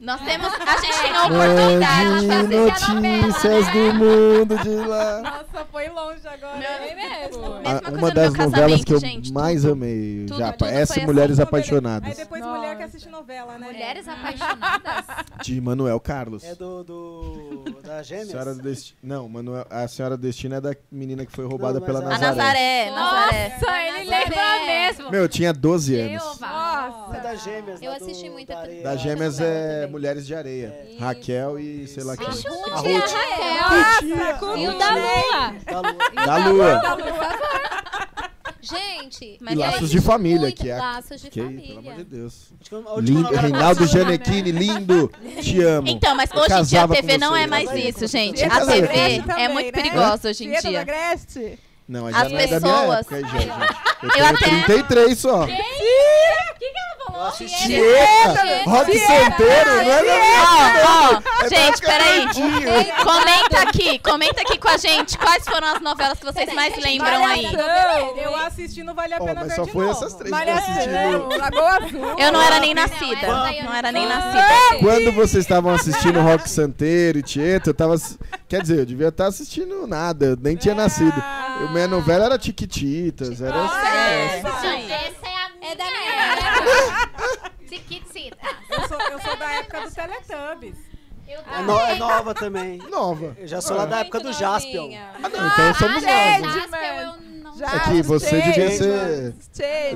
Nós 0.00 0.20
temos. 0.20 0.46
A 0.54 0.76
gente 0.80 1.00
tem 1.02 1.10
a 1.12 1.24
oportunidade 1.24 2.20
de 2.20 2.26
fazer 2.28 2.32
a 2.32 2.42
novela. 2.42 3.26
notícias 3.26 3.66
do 3.72 3.94
mundo 3.94 4.58
de 4.58 4.68
lá. 4.86 5.20
Nossa, 5.22 5.66
foi 5.72 5.88
longe 5.88 6.20
agora. 6.28 6.56
Meu- 6.56 6.88
hein? 6.88 6.94
mesmo. 6.94 7.42
Coisa 7.42 7.98
uma 7.98 8.10
das 8.12 8.34
novelas 8.34 8.84
que 8.84 8.94
eu 8.94 9.00
gente, 9.00 9.32
mais 9.32 9.62
tudo. 9.62 9.72
amei, 9.72 10.24
Tudo, 10.28 10.38
Japa. 10.38 10.52
tudo 10.58 10.68
Essa 10.70 10.94
foi 10.94 11.02
Mulheres 11.04 11.36
beleza. 11.36 11.42
Apaixonadas, 11.42 12.08
Aí 12.10 12.14
depois 12.14 12.40
Nossa. 12.40 12.58
mulher 12.58 12.76
que 12.76 12.82
assiste 12.84 13.08
novela, 13.08 13.58
né? 13.58 13.66
Mulheres 13.66 14.06
apaixonadas? 14.06 15.04
de 15.42 15.60
Manuel 15.60 15.98
Carlos. 15.98 16.44
É 16.44 16.54
do, 16.54 16.84
do 16.84 17.64
da 17.82 18.00
Gêmeas? 18.04 18.28
Senhora 18.28 18.54
do 18.54 18.62
Destino. 18.62 18.98
Não, 19.02 19.28
Manuel, 19.28 19.66
a 19.68 19.88
Senhora 19.88 20.16
do 20.16 20.20
Destino 20.22 20.54
é 20.54 20.60
da 20.60 20.76
menina 20.92 21.26
que 21.26 21.32
foi 21.32 21.44
roubada 21.44 21.80
Não, 21.80 21.86
pela 21.86 21.98
A 21.98 22.02
Nazaré. 22.02 22.28
Nazaré, 22.36 22.90
Nazaré. 22.92 23.48
Nossa, 23.60 23.80
ele 23.82 24.10
lembra 24.10 24.64
mesmo. 24.66 25.10
Meu, 25.10 25.22
eu 25.22 25.28
tinha 25.28 25.52
12 25.52 25.96
anos. 25.98 26.22
Jeová. 26.22 27.10
É 27.14 27.20
da 27.20 27.34
Gêmeas. 27.34 27.82
Eu 27.82 27.90
do- 27.90 27.96
assisti 28.04 28.30
muito 28.30 28.48
da 28.48 28.90
a- 28.90 28.96
Gêmeas 28.96 29.40
é. 29.40 29.87
Mulheres 29.90 30.26
de 30.26 30.34
Areia. 30.34 30.74
Raquel 30.98 31.58
e 31.58 31.86
sei 31.86 32.04
lá 32.04 32.16
quem. 32.16 32.26
A 32.26 32.30
não 32.30 32.36
tinha 32.36 33.00
Ruth. 33.00 33.10
Raquel. 33.10 34.56
E 34.56 34.68
o 34.68 34.78
da 34.78 34.94
Lua. 34.94 35.54
Da 35.64 35.80
Lua. 36.36 36.74
Da 36.80 36.94
Lua. 36.94 37.38
Gente, 38.60 39.38
E 39.40 39.52
eu 39.52 39.58
Laços 39.58 39.88
de 39.88 40.00
Família, 40.00 40.52
que 40.52 40.68
é. 40.68 40.76
Laços 40.76 41.22
de 41.22 41.30
que, 41.30 41.40
Família. 41.40 41.66
pelo 41.68 41.78
amor 41.78 41.96
de 41.96 42.04
Deus. 42.04 42.52
A 42.70 43.00
Lindo, 43.00 43.34
Reinaldo 43.34 43.86
Gianecchini, 43.86 44.50
lindo. 44.52 45.10
Te 45.40 45.62
amo. 45.62 45.88
Então, 45.88 46.14
mas 46.14 46.30
hoje 46.30 46.52
em 46.52 46.62
dia 46.64 46.82
a 46.82 46.88
TV 46.88 47.18
não 47.18 47.34
é 47.34 47.46
mais 47.46 47.70
isso, 47.72 48.06
gente. 48.06 48.44
A 48.44 48.66
TV 48.66 49.22
é 49.38 49.48
muito 49.48 49.66
né? 49.66 49.72
perigosa 49.72 50.28
hoje 50.28 50.44
em 50.44 50.60
dia. 50.60 50.84
Não, 51.88 52.06
As 52.06 52.12
já 52.14 52.28
não 52.28 52.38
é 52.38 52.46
da 52.46 52.60
minha 52.60 52.60
pessoas- 52.60 52.98
época, 52.98 53.16
aí, 53.16 53.22
gente. 53.24 53.48
Eu 54.00 54.08
Eu 54.08 54.14
tenho 54.14 54.26
até- 54.26 54.46
33 54.46 55.18
só. 55.18 55.46
Eu 57.14 57.22
assisti. 57.26 57.66
Tieta! 57.66 58.70
Rock 58.70 58.96
Santeiro, 58.98 59.70
não 59.74 59.80
é 59.92 59.96
da 59.96 60.02
minha 60.02 60.44
Ó, 60.86 61.14
ó, 61.14 61.44
É 61.44 61.48
gente, 61.48 61.80
peraí. 61.80 62.26
Comenta 63.02 63.62
aqui, 63.68 63.98
comenta 63.98 64.40
aqui 64.42 64.56
com 64.58 64.68
a 64.68 64.76
gente 64.76 65.18
quais 65.18 65.42
foram 65.44 65.66
as 65.66 65.80
novelas 65.80 66.16
que 66.18 66.24
vocês 66.24 66.52
mais 66.54 66.76
lembram 66.76 67.26
aí. 67.26 67.44
Eu 68.22 68.36
assisti, 68.36 68.84
não 68.84 68.94
vale 68.94 69.14
a 69.14 69.18
pena 69.18 69.34
mas 69.34 69.48
ver 69.48 69.54
só 69.56 69.62
de 69.64 69.72
foi 69.72 69.86
novo. 69.86 69.98
essas 69.98 70.14
três 70.14 70.32
que 70.36 70.48
eu 70.48 70.54
assisti. 70.54 70.88
Malhação, 70.90 71.28
Lagoa 71.38 71.70
Azul. 71.76 72.18
Eu 72.18 72.32
não 72.32 72.40
era 72.42 72.60
nem 72.60 72.74
nascida. 72.74 73.26
Não 73.64 73.74
era 73.74 73.90
nem 73.90 74.06
nascida. 74.06 74.78
Quando 74.80 75.12
vocês 75.12 75.42
estavam 75.44 75.74
assistindo 75.74 76.20
Rock 76.20 76.48
Santeiro 76.48 77.18
e 77.18 77.22
Tieta, 77.22 77.70
eu 77.70 77.74
tava. 77.74 77.96
Quer 78.48 78.62
dizer, 78.62 78.78
eu 78.78 78.86
devia 78.86 79.08
estar 79.08 79.26
assistindo 79.26 79.86
nada, 79.88 80.24
eu 80.26 80.38
nem 80.40 80.56
tinha 80.56 80.74
nascido. 80.74 81.20
Eu, 81.60 81.68
minha 81.78 81.88
novela 81.88 82.24
era 82.24 82.38
Tiquititas, 82.38 83.40
era. 83.40 83.56
É, 83.56 84.42
aí. 84.66 84.90
essa 84.90 85.26
é 85.26 85.36
a 85.36 85.48
minha. 85.50 85.72
É 85.72 85.76
da 85.76 85.84
minha 85.84 86.12
época. 86.34 87.52
Tiquitita. 87.68 88.36
Eu 88.68 88.88
sou, 88.88 89.00
eu 89.00 89.20
sou 89.20 89.36
da 89.36 89.50
época 89.52 89.80
do 89.82 89.94
Teletubbies. 89.94 90.87
Eu 91.28 91.40
É, 91.40 91.62
no- 91.62 91.80
é 91.80 91.94
nova 91.96 92.34
também. 92.34 92.78
Nova. 92.90 93.36
Eu 93.38 93.46
já 93.46 93.60
sou 93.60 93.76
lá 93.76 93.84
da 93.84 94.00
época 94.00 94.18
do 94.18 94.24
Muito 94.26 94.38
Jaspion. 94.38 94.82
novinha. 94.82 95.10
Ah, 95.14 95.28
não, 95.28 95.46
então 95.46 95.74
somos 95.74 96.04
Ah, 96.04 96.38
novos. 96.40 96.54
Jaspion, 96.54 96.86
eu 96.86 97.06
não 97.06 97.56
Já, 97.58 97.66
É 97.74 97.78
que 97.80 98.02
você 98.02 98.40
devia 98.40 98.70
ser 98.70 99.34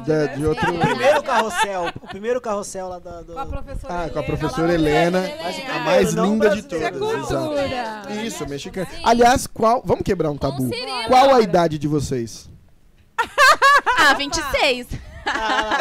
da- 0.05 0.15
né? 0.15 0.27
de 0.37 0.45
outro. 0.47 0.75
O 0.75 0.79
primeiro 0.81 1.23
carrossel, 1.23 1.85
o 2.03 2.09
primeiro 2.09 2.41
carrossel 2.41 2.89
lá 2.89 2.99
da, 2.99 3.23
do... 3.23 3.33
Com 3.35 3.39
a 3.39 3.47
professora 3.47 3.95
Ah, 3.95 4.11
com 4.11 4.19
a 4.19 4.23
Helena. 4.23 4.23
professora 4.39 4.75
Helena, 4.75 5.21
Mas 5.43 5.59
o 5.59 5.71
a 5.71 5.79
mais 5.79 6.15
não 6.15 6.25
linda 6.33 6.51
de 6.51 6.63
todas. 6.63 6.83
Isso 6.83 6.85
é 6.85 7.19
Exato. 7.19 7.29
cultura. 7.29 8.23
Isso, 8.25 8.49
mexicana. 8.49 8.89
Aliás, 9.05 9.47
qual. 9.47 9.81
Vamos 9.85 10.03
quebrar 10.03 10.31
um 10.33 10.37
tabu. 10.37 10.69
Qual 11.07 11.33
a 11.35 11.41
idade 11.41 11.79
de 11.79 11.87
vocês? 11.89 12.51
Ah, 13.99 14.15
26. 14.15 14.89
Ah, 15.27 15.79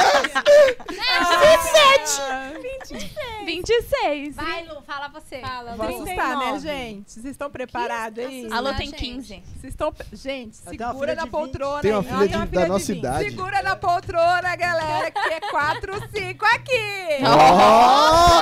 26. 3.45 4.35
Vai, 4.35 4.63
Lu, 4.65 4.81
fala 4.85 5.07
você. 5.09 5.39
Fala, 5.39 5.75
Vou 5.75 5.87
Lu. 5.87 5.95
assustar, 6.03 6.37
né, 6.37 6.51
39. 6.51 6.59
gente? 6.59 7.11
Vocês 7.11 7.25
estão 7.25 7.49
preparados 7.49 8.23
aí? 8.23 8.47
A 8.51 8.59
Lu 8.59 8.73
tem 8.75 8.87
gente. 8.89 8.97
15. 8.99 9.43
Vocês 9.59 9.73
estão. 9.73 9.93
Gente, 10.13 10.57
Eu 10.65 10.71
segura 10.71 11.15
na 11.15 11.27
poltrona. 11.27 11.81
Tem 11.81 11.91
uma 11.91 11.99
aí. 12.01 12.27
filha 12.29 12.45
de- 12.45 12.51
da 12.51 12.67
nossa 12.67 12.85
20. 12.93 12.97
idade. 12.99 13.29
Segura 13.29 13.61
na 13.61 13.75
poltrona, 13.75 14.55
galera, 14.55 15.11
que 15.11 15.19
é 15.19 15.39
4, 15.39 15.93
5 16.13 16.45
aqui. 16.45 17.17
Ó! 17.25 18.41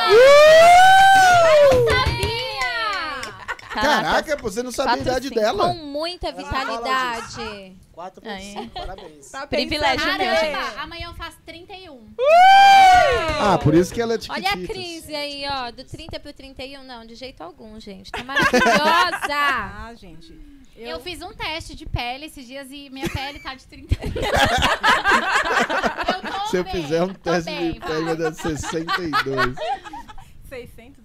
Sabia! 1.90 3.34
Caraca, 3.74 4.36
você 4.38 4.62
não 4.64 4.72
sabia 4.72 4.94
a 4.96 4.98
idade 4.98 5.30
dela. 5.30 5.68
Com 5.70 5.74
muita 5.76 6.32
vitalidade. 6.32 7.76
4.5, 8.00 8.70
parabéns. 8.70 9.30
Tá 9.30 9.46
Privilégio 9.46 10.08
meu, 10.08 10.18
né? 10.18 10.36
gente. 10.40 10.52
Caramba, 10.54 10.82
amanhã 10.82 11.08
eu 11.08 11.14
faço 11.16 11.38
31. 11.46 12.14
Ah, 13.42 13.58
por 13.58 13.74
isso 13.76 13.94
que 13.94 14.02
ela 14.02 14.14
é 14.14 14.20
Olha 14.30 14.42
tiquititas. 14.42 14.64
a 14.64 14.74
crise 14.74 15.14
aí, 15.14 15.44
ó. 15.50 15.70
Do 15.72 15.84
30 15.84 16.18
pro 16.22 16.32
31, 16.32 16.84
não, 16.84 17.06
de 17.06 17.16
jeito 17.16 17.42
algum, 17.42 17.78
gente. 17.80 18.10
Tá 18.12 18.24
maravilhosa. 18.24 19.20
Ah, 19.32 19.94
gente. 19.96 20.34
Eu... 20.76 21.00
fiz 21.02 21.22
um 21.22 21.34
teste 21.34 21.76
de 21.76 21.86
pele 21.86 22.26
esses 22.28 22.46
dias 22.46 22.68
e 22.72 22.90
minha 22.90 23.10
pele 23.10 23.40
tá 23.40 23.54
de 23.54 23.66
31. 23.66 24.00
eu 26.08 26.22
tô 26.32 26.48
Se 26.48 26.58
eu 26.58 26.64
bem, 26.64 26.72
fizer 26.72 27.04
um 27.04 27.14
teste 27.14 27.52
bem, 27.52 27.74
de 27.74 27.80
pele, 27.82 28.04
vai 28.06 28.16
dar 28.16 28.34
62. 28.34 29.56
666. 30.48 30.99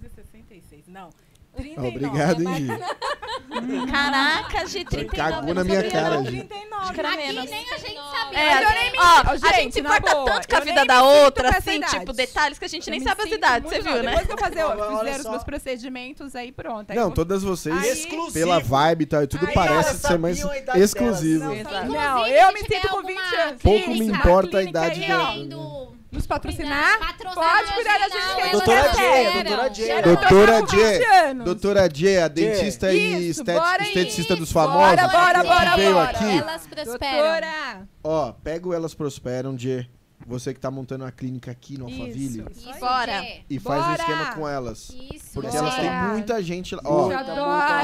Não. 1.55 1.63
39. 1.63 1.87
Obrigado, 1.87 2.41
hein, 2.41 2.55
Gi. 2.55 3.91
Caraca, 3.91 4.65
de 4.65 4.71
Você 4.71 4.85
39. 4.85 5.15
cagou 5.15 5.49
eu 5.49 5.55
na 5.55 5.63
não 5.63 5.65
minha 5.65 5.75
sabia, 5.77 5.91
cara, 5.91 6.15
não. 6.15 6.25
Gi. 6.25 6.31
39. 6.43 6.75
Acho 6.85 6.93
que 6.93 6.99
era 6.99 7.09
Aqui 7.09 7.17
menos. 7.17 7.49
nem 7.49 7.65
a 7.73 7.77
gente 7.77 7.95
sabia. 7.95 8.39
É, 8.39 8.63
eu 8.63 8.67
a 8.67 8.71
nem 8.73 8.83
gente, 8.83 8.91
me- 8.91 8.99
ó, 8.99 9.03
Ó, 9.03 9.29
a 9.31 9.35
gente 9.37 9.55
gente, 9.55 9.73
se 9.73 9.79
importa 9.79 10.11
boa, 10.15 10.25
tanto 10.25 10.47
com 10.49 10.55
a 10.55 10.59
vida 10.59 10.85
da 10.85 11.03
outra, 11.03 11.57
assim, 11.57 11.79
tipo, 11.79 12.13
detalhes 12.13 12.59
que 12.59 12.65
a 12.65 12.67
gente 12.67 12.87
Eu 12.87 12.91
nem 12.91 13.01
sabe 13.01 13.21
as 13.23 13.31
idades, 13.31 13.69
você 13.69 13.81
viu, 13.81 14.03
né? 14.03 14.11
Depois 14.11 14.27
que 14.27 14.33
eu 14.33 14.37
fazer, 14.37 14.61
eu 14.61 14.69
fizer 14.99 15.19
os 15.21 15.25
meus 15.29 15.43
procedimentos, 15.43 16.35
aí 16.35 16.51
pronto. 16.51 16.91
Aí 16.91 16.95
Não, 16.97 17.05
eu- 17.05 17.11
todas 17.11 17.43
vocês, 17.43 17.75
Aí- 17.75 18.31
pela 18.33 18.59
vibe 18.59 19.01
e 19.03 19.05
tal, 19.05 19.23
e 19.23 19.27
tudo 19.27 19.47
Aí 19.47 19.53
parece 19.53 19.97
ser 19.99 20.19
mais 20.19 20.39
exclusivo. 20.75 21.45
Não, 21.45 22.27
eu 22.27 22.53
me 22.53 22.59
sinto 22.59 22.87
com 22.89 22.97
alguma 22.97 23.21
20 23.21 23.35
anos. 23.35 23.61
Pouco 23.61 23.89
me 23.91 24.05
importa 24.05 24.57
a 24.57 24.63
idade 24.63 24.99
dela. 24.99 25.94
Nos 26.15 26.25
patrocinar? 26.27 26.99
patrocinar 26.99 27.35
Pode 27.35 27.73
cuidar 27.73 27.97
da 27.99 28.09
gente 28.09 28.35
que 28.35 28.41
a 28.41 28.43
gente 28.45 28.51
Doutora. 28.51 28.93
Jê, 28.93 29.43
doutora 29.43 29.73
Jê. 29.73 29.85
Quero 29.85 30.03
Doutora 30.07 30.51
casar 30.53 30.65
com 30.67 30.75
20 30.77 30.79
Jê, 30.81 31.05
anos. 31.05 31.45
doutora 31.45 31.89
Jê, 31.93 32.17
a 32.19 32.27
dentista 32.27 32.93
e 32.93 33.29
Isso, 33.29 33.43
bora 33.43 33.83
aí. 33.83 33.87
esteticista 33.89 34.35
dos 34.35 34.51
Bora, 34.51 34.69
famosos, 34.71 35.11
bora, 35.11 35.41
que 35.41 35.47
bora, 35.47 35.75
veio 35.75 35.93
bora. 35.93 36.09
aqui. 36.09 36.37
Elas 36.37 36.67
prosperam. 36.67 37.17
Doutora. 37.17 37.87
Ó, 38.03 38.31
pega 38.31 38.67
o 38.67 38.73
Elas 38.73 38.93
Prosperam, 38.93 39.57
Jê. 39.57 39.87
Você 40.27 40.55
que 40.55 40.59
tá 40.59 40.71
montando 40.71 41.03
uma 41.03 41.11
clínica 41.11 41.51
aqui 41.51 41.77
no 41.77 41.85
Alphaville. 41.85 42.43
Isso. 42.49 42.69
Isso, 42.71 42.79
Bora. 42.79 43.23
E 43.47 43.59
faz 43.59 43.79
um 43.79 43.85
Bora. 43.89 43.99
esquema 44.01 44.25
com 44.33 44.49
elas. 44.49 44.89
Isso. 45.13 45.25
Porque 45.33 45.49
Bora. 45.51 45.59
elas 45.59 45.75
têm 45.75 45.91
muita 45.91 46.41
gente 46.41 46.73
lá. 46.73 46.81
Ó, 46.83 47.05
Muita, 47.07 47.21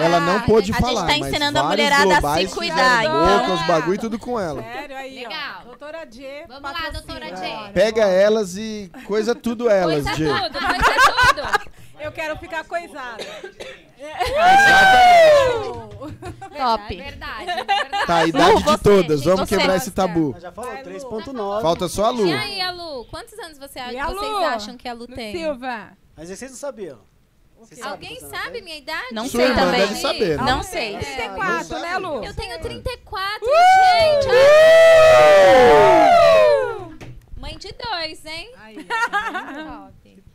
ela 0.02 0.20
não 0.22 0.42
pôde 0.42 0.72
A 0.72 0.74
gente 0.76 0.82
falar, 0.82 1.02
tá 1.08 1.18
mas 1.20 1.28
ensinando 1.28 1.60
a 1.60 1.62
vários 1.62 1.86
mulherada 1.86 2.02
a 2.04 2.16
se 2.16 2.22
globais 2.22 2.54
cuidar, 2.54 2.76
fizeram 3.02 3.26
então. 3.26 3.40
boca, 3.48 3.54
os 3.62 3.68
bagulho 3.68 3.96
e 3.96 3.98
tudo 4.00 4.18
com 4.18 4.40
ela. 4.40 4.64
Sério, 4.64 4.81
aí, 5.02 5.16
Legal. 5.24 5.62
ó. 5.62 5.64
Doutora 5.66 6.08
G. 6.10 6.46
Vamos 6.48 6.64
lá, 6.64 6.74
patrocina. 6.74 6.92
doutora 7.02 7.36
G. 7.36 7.74
Pega 7.74 8.06
elas 8.06 8.56
e 8.58 8.92
coisa 9.06 9.36
tudo 9.36 9.70
elas, 9.70 10.04
Coisa 10.04 10.12
tudo, 10.16 10.60
coisa 10.60 11.34
tudo. 11.34 11.72
Eu 12.02 12.12
quero 12.12 12.36
ficar 12.40 12.64
coisada. 12.64 13.24
Top. 16.58 16.96
Verdade, 16.96 17.46
verdade. 17.46 18.06
Tá, 18.08 18.16
a 18.18 18.26
idade 18.26 18.52
Lu, 18.54 18.58
de 18.58 18.64
você, 18.64 18.84
todas. 18.84 19.24
Vamos 19.24 19.42
você. 19.50 19.58
quebrar 19.58 19.76
esse 19.76 19.92
tabu. 19.92 20.36
Já 20.40 20.52
falou, 20.52 20.72
Vai, 20.72 20.84
Lu. 20.84 20.90
3.9. 20.90 21.62
Falta 21.62 21.88
só 21.88 22.06
a 22.06 22.10
Lu. 22.10 22.26
E 22.26 22.34
aí, 22.34 22.62
a 22.62 22.72
Lu? 22.72 23.06
Quantos 23.06 23.38
anos 23.40 23.58
você, 23.60 23.80
E 23.80 24.00
a 24.00 24.08
vocês 24.08 24.32
Lu? 24.32 24.38
acham 24.38 24.78
que 24.78 24.88
a 24.88 24.94
Lu 24.94 25.02
Lu 25.02 25.08
tem? 25.16 25.36
Silva. 25.36 25.90
Mas 26.18 26.30
vocês 26.30 26.52
não 26.52 26.58
sabiam. 26.58 27.00
Alguém 27.84 28.20
sabe 28.20 28.62
minha 28.62 28.78
idade? 28.78 29.14
Não 29.14 29.28
Sua 29.28 29.42
sei 29.42 29.50
irmã 29.50 29.62
também. 29.66 29.80
deve 29.82 29.96
saber, 29.96 30.38
né? 30.38 30.44
Não 30.52 30.64
sei. 30.64 30.98
34, 30.98 31.80
né, 31.80 31.98
Lu? 31.98 32.24
Eu 32.24 32.34
tenho 32.34 32.60
34, 32.60 33.48
Uh! 33.48 33.50
gente. 34.22 34.28
Mãe 37.40 37.58
de 37.58 37.72
dois, 37.74 38.26
hein? 38.26 38.52
Aí, 38.58 38.78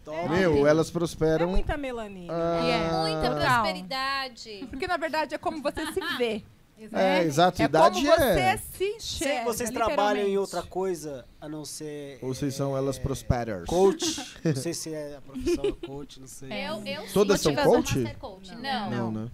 Top. 0.04 0.28
Meu, 0.28 0.66
elas 0.68 0.88
é 0.88 0.92
prosperam. 0.92 1.48
muita 1.48 1.76
melanina. 1.76 2.32
Ah, 2.32 3.02
Muita 3.02 3.28
Total. 3.34 3.62
prosperidade. 3.62 4.66
Porque 4.70 4.86
na 4.86 4.96
verdade 4.96 5.34
é 5.34 5.38
como 5.38 5.60
você 5.60 5.84
se 5.92 6.00
vê. 6.16 6.44
É, 6.92 7.22
exato. 7.22 7.62
É 7.62 7.64
Idade 7.64 7.94
como 8.04 8.16
você 8.16 8.22
é. 8.22 8.56
se 8.58 8.84
enxerga. 8.84 9.38
Se 9.38 9.44
vocês 9.44 9.70
trabalham 9.70 10.26
em 10.26 10.36
outra 10.36 10.62
coisa 10.62 11.26
a 11.40 11.48
não 11.48 11.64
ser. 11.64 12.18
Ou 12.22 12.34
vocês 12.34 12.54
são 12.54 12.76
elas 12.76 12.98
prosperers? 12.98 13.66
Coach. 13.66 14.16
Não 14.44 14.54
sei 14.56 14.74
se 14.74 14.92
é 14.92 15.16
a 15.16 15.20
profissão 15.20 15.72
coach, 15.86 16.20
não 16.20 16.26
sei. 16.26 16.50
Eu, 16.52 16.84
eu 16.86 17.12
Todas 17.12 17.40
são 17.40 17.52
motivação 17.52 17.82
coach? 17.82 17.98
master 17.98 18.18
coach. 18.18 18.54
Não. 18.56 18.90
Não, 18.90 19.10
né? 19.10 19.30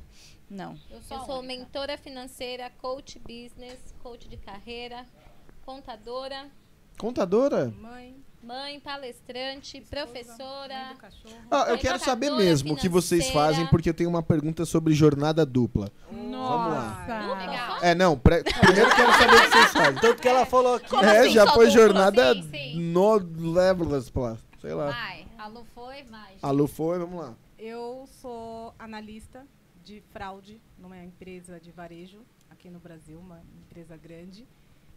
Não. 0.49 0.79
Eu 0.91 1.03
sou, 1.03 1.43
mentora 1.43 1.99
financeira, 1.99 2.71
coach 2.81 3.19
business, 3.19 3.95
coach 4.03 4.29
de 4.29 4.37
carreira, 4.37 5.07
contadora, 5.65 6.51
Contadora? 6.99 7.69
Mãe, 7.71 8.23
mãe, 8.43 8.81
palestrante, 8.81 9.81
professora. 9.89 10.97
Ah, 11.51 11.67
eu 11.69 11.79
quero 11.79 11.99
saber 11.99 12.31
mesmo 12.31 12.75
o 12.75 12.77
que 12.77 12.89
vocês 12.89 13.27
financeira. 13.27 13.55
fazem, 13.55 13.67
porque 13.69 13.89
eu 13.91 13.95
tenho 13.95 14.11
uma 14.11 14.23
pergunta 14.23 14.65
sobre 14.65 14.93
jornada 14.95 15.47
dupla. 15.47 15.91
Nossa. 16.11 17.35
Legal. 17.37 17.79
É, 17.83 17.95
não, 17.95 18.19
pre- 18.19 18.43
primeiro 18.43 18.91
eu 18.91 18.95
quero 18.97 19.13
saber 19.13 19.35
o 19.37 19.41
que 19.43 19.49
vocês 19.51 19.73
fazem. 19.73 19.95
Tanto 20.01 20.21
que 20.23 20.29
ela 20.29 20.45
falou 20.47 20.75
aqui. 20.75 20.97
é, 20.97 21.19
assim, 21.21 21.31
já 21.31 21.47
foi 21.53 21.67
dupla? 21.67 21.71
jornada 21.71 22.35
Sim, 22.35 22.51
sim. 22.51 22.81
no 22.81 23.15
levels, 23.53 24.11
pô. 24.11 24.37
Sei 24.61 24.75
lá. 24.75 24.91
Vai, 24.91 25.27
a 25.39 25.47
Lu 25.47 25.65
foi, 25.75 26.03
mais. 26.05 26.39
A 26.43 26.51
Lu 26.51 26.67
foi, 26.67 26.99
vamos 26.99 27.21
lá. 27.21 27.35
eu 27.59 28.05
sou 28.21 28.75
analista 28.79 29.47
de 29.85 30.01
fraude 30.13 30.61
numa 30.79 30.97
empresa 30.99 31.59
de 31.59 31.71
varejo 31.73 32.21
aqui 32.51 32.71
no 32.71 32.79
Brasil, 32.79 33.19
uma 33.19 33.41
empresa 33.65 33.97
grande. 33.97 34.47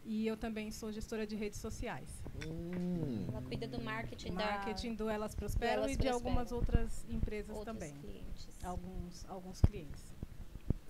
E 0.08 0.28
eu 0.28 0.38
também 0.38 0.72
sou 0.72 0.92
gestora 0.92 1.26
de 1.26 1.36
redes 1.36 1.60
sociais. 1.60 2.08
Hum. 2.46 3.26
Ela 3.28 3.42
cuida 3.42 3.68
do 3.68 3.82
marketing, 3.82 4.32
Marketing 4.34 4.94
da... 4.96 5.04
do 5.04 5.10
Elas 5.10 5.34
Prosperam 5.34 5.74
Elas 5.84 5.88
e 5.88 5.96
de 5.96 5.98
Prosperam. 5.98 6.16
algumas 6.18 6.52
outras 6.52 7.06
empresas 7.10 7.56
Outros 7.58 7.74
também. 7.74 7.92
clientes. 7.96 8.48
Alguns, 8.64 9.26
alguns 9.28 9.62
clientes. 9.62 10.14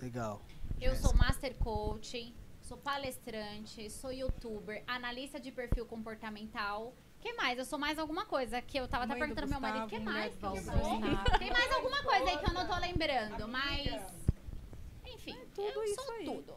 Legal. 0.02 0.42
Eu 0.78 0.94
sou 0.96 1.14
master 1.16 1.56
coach, 1.56 2.34
sou 2.60 2.76
palestrante, 2.76 3.88
sou 3.88 4.12
youtuber, 4.12 4.84
analista 4.86 5.40
de 5.40 5.50
perfil 5.50 5.86
comportamental. 5.86 6.94
que 7.18 7.32
mais? 7.32 7.58
Eu 7.58 7.64
sou 7.64 7.78
mais 7.78 7.98
alguma 7.98 8.26
coisa 8.26 8.60
que 8.60 8.78
eu 8.78 8.86
tava 8.86 9.04
até 9.04 9.14
Mãe 9.14 9.20
perguntando 9.20 9.54
ao 9.54 9.60
meu 9.60 9.70
marido. 9.70 9.88
que 9.88 9.96
Gustavo, 9.98 10.14
mais? 10.14 10.34
que 10.36 11.32
eu. 11.32 11.38
Tem 11.38 11.50
mais 11.50 11.72
alguma 11.72 12.02
coisa 12.02 12.24
aí 12.30 12.38
que 12.38 12.50
eu 12.50 12.54
não 12.54 12.66
tô 12.66 12.76
lembrando, 12.78 13.48
mas. 13.48 14.02
Enfim, 15.06 15.38
tudo 15.54 15.70
eu 15.80 15.84
isso 15.84 15.94
sou 16.02 16.14
aí. 16.16 16.24
tudo. 16.26 16.54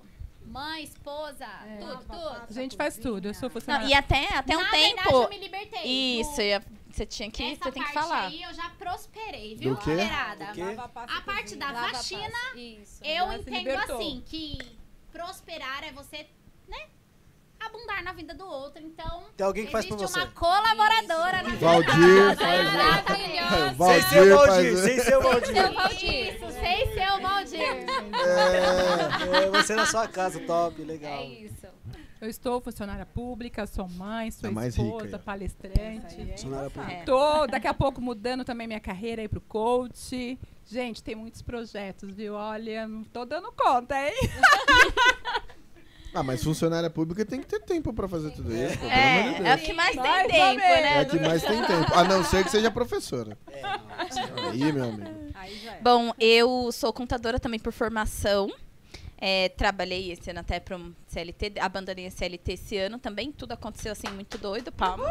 Mãe, 0.49 0.83
esposa, 0.83 1.47
tudo, 1.79 1.97
tudo. 2.05 2.45
A 2.49 2.51
gente 2.51 2.75
faz 2.75 2.97
tudo. 2.97 3.27
Eu 3.27 3.33
sou 3.33 3.43
Não, 3.49 3.53
funcionária. 3.53 3.85
e 3.87 3.93
até, 3.93 4.27
até 4.35 4.57
um 4.57 4.61
Na 4.61 4.71
tempo. 4.71 4.95
verdade, 4.95 5.13
eu 5.13 5.29
me 5.29 5.37
libertei. 5.37 6.19
Isso, 6.19 6.41
você 6.89 7.05
tinha 7.05 7.29
que, 7.29 7.43
Essa 7.43 7.65
você 7.65 7.71
tem 7.71 7.83
que 7.83 7.93
falar. 7.93 8.25
aí 8.27 8.41
eu 8.41 8.53
já 8.53 8.69
prosperei, 8.71 9.55
viu, 9.55 9.77
mulherada? 9.85 10.47
Quê? 10.53 10.61
A 10.95 11.21
parte 11.21 11.55
da. 11.55 11.91
Isso. 12.55 13.03
eu 13.03 13.31
entendo 13.33 13.69
assim, 13.69 14.23
que 14.25 14.57
prosperar 15.11 15.83
é 15.83 15.91
você, 15.91 16.27
né, 16.67 16.87
abundar 17.59 18.03
na 18.03 18.13
vida 18.13 18.33
do 18.33 18.45
outro. 18.45 18.81
Então, 18.81 19.23
Tem 19.35 19.45
alguém 19.45 19.65
que 19.65 19.71
faz 19.71 19.85
por 19.85 19.97
você. 19.97 20.19
uma 20.19 20.27
colaboradora 20.31 21.43
na 21.43 21.49
Valdir 21.55 22.37
faz. 22.37 22.73
Maravilhosa. 22.73 23.75
Sem 23.93 24.01
ser 24.03 24.21
o 24.33 24.37
Valdir, 24.37 24.47
faz- 24.73 24.79
sem 24.79 24.99
ser 24.99 25.17
o 25.17 25.21
Valdir. 25.21 25.73
Valdir. 25.73 26.35
Isso, 26.35 26.51
sem 26.59 26.93
ser 26.93 27.11
o 27.13 27.21
Valdir. 27.21 27.59
É, 27.61 29.43
é, 29.45 29.49
você 29.49 29.75
na 29.75 29.85
sua 29.85 30.07
casa, 30.07 30.39
top, 30.41 30.81
legal. 30.83 31.11
É 31.11 31.25
isso. 31.25 31.67
Eu 32.21 32.27
estou 32.29 32.59
funcionária 32.59 33.05
pública, 33.05 33.65
sou 33.65 33.87
mãe, 33.87 34.29
sou 34.29 34.51
mais 34.51 34.75
esposa, 34.75 35.05
rica. 35.05 35.19
palestrante. 35.19 36.15
Funcionária 36.31 36.69
pública. 36.69 36.93
É. 36.93 37.03
Tô 37.03 37.47
daqui 37.47 37.65
a 37.67 37.73
pouco 37.73 38.01
mudando 38.01 38.43
também 38.43 38.67
minha 38.67 38.79
carreira 38.81 39.21
aí 39.21 39.27
pro 39.29 39.39
coach. 39.39 40.37
Gente, 40.65 41.01
tem 41.01 41.15
muitos 41.15 41.41
projetos, 41.41 42.13
viu? 42.13 42.35
Olha, 42.35 42.85
não 42.87 43.05
tô 43.05 43.23
dando 43.25 43.51
conta, 43.53 43.95
hein? 43.97 44.13
Ah, 46.13 46.23
mas 46.23 46.43
funcionária 46.43 46.89
pública 46.89 47.23
tem 47.25 47.39
que 47.39 47.47
ter 47.47 47.59
tempo 47.59 47.93
pra 47.93 48.07
fazer 48.07 48.31
tudo 48.31 48.51
isso. 48.55 48.77
pô, 48.77 48.87
pelo 48.87 48.91
amor 48.91 49.33
de 49.35 49.43
É, 49.43 49.49
é 49.51 49.55
o 49.55 49.57
que 49.59 49.73
mais 49.73 49.91
tem 49.91 50.01
Mais 50.01 50.23
ou 50.23 50.29
tempo, 50.29 50.57
né? 50.57 51.01
É 51.01 51.05
que 51.05 51.19
mais 51.19 51.43
tem 51.43 51.65
tempo. 51.65 51.93
A 51.93 52.03
não 52.03 52.23
ser 52.23 52.43
que 52.43 52.51
seja 52.51 52.71
professora. 52.71 53.37
É, 53.47 53.61
Aí, 54.49 54.71
meu 54.71 54.83
amigo. 54.85 55.09
Aí 55.35 55.57
já 55.59 55.73
é. 55.73 55.81
Bom, 55.81 56.11
eu 56.19 56.71
sou 56.71 56.91
contadora 56.91 57.39
também 57.39 57.59
por 57.59 57.71
formação. 57.71 58.49
É, 59.21 59.49
trabalhei 59.49 60.11
esse 60.13 60.29
ano 60.29 60.39
até 60.39 60.61
para 60.61 60.77
um 60.77 60.93
CLT, 61.07 61.53
abandonei 61.59 62.07
a 62.07 62.11
CLT 62.11 62.53
esse 62.53 62.77
ano 62.77 62.97
também. 62.97 63.31
Tudo 63.31 63.51
aconteceu 63.51 63.91
assim 63.91 64.07
muito 64.09 64.37
doido, 64.37 64.71
palma. 64.71 65.07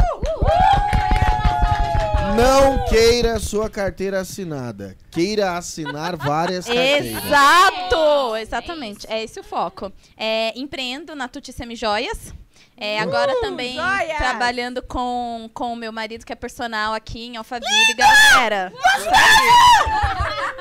Não 2.36 2.84
queira 2.86 3.38
sua 3.40 3.68
carteira 3.68 4.20
assinada. 4.20 4.96
Queira 5.10 5.56
assinar 5.56 6.16
várias 6.16 6.66
carteiras. 6.66 7.24
Exato! 7.24 8.36
Exatamente. 8.36 9.06
É 9.10 9.22
esse 9.22 9.40
o 9.40 9.42
foco. 9.42 9.92
É, 10.16 10.52
empreendo 10.58 11.16
na 11.16 11.26
Tuti 11.26 11.52
Semijoias. 11.52 12.32
É, 12.80 13.00
agora 13.00 13.32
Uh, 13.32 13.40
também 13.40 13.74
joias! 13.74 14.16
trabalhando 14.18 14.80
com 14.82 15.50
com 15.52 15.72
o 15.72 15.76
meu 15.76 15.90
marido, 15.90 16.24
que 16.24 16.32
é 16.32 16.36
personal 16.36 16.94
aqui 16.94 17.26
em 17.26 17.36
Alphaville. 17.36 17.94
Galera, 17.96 18.72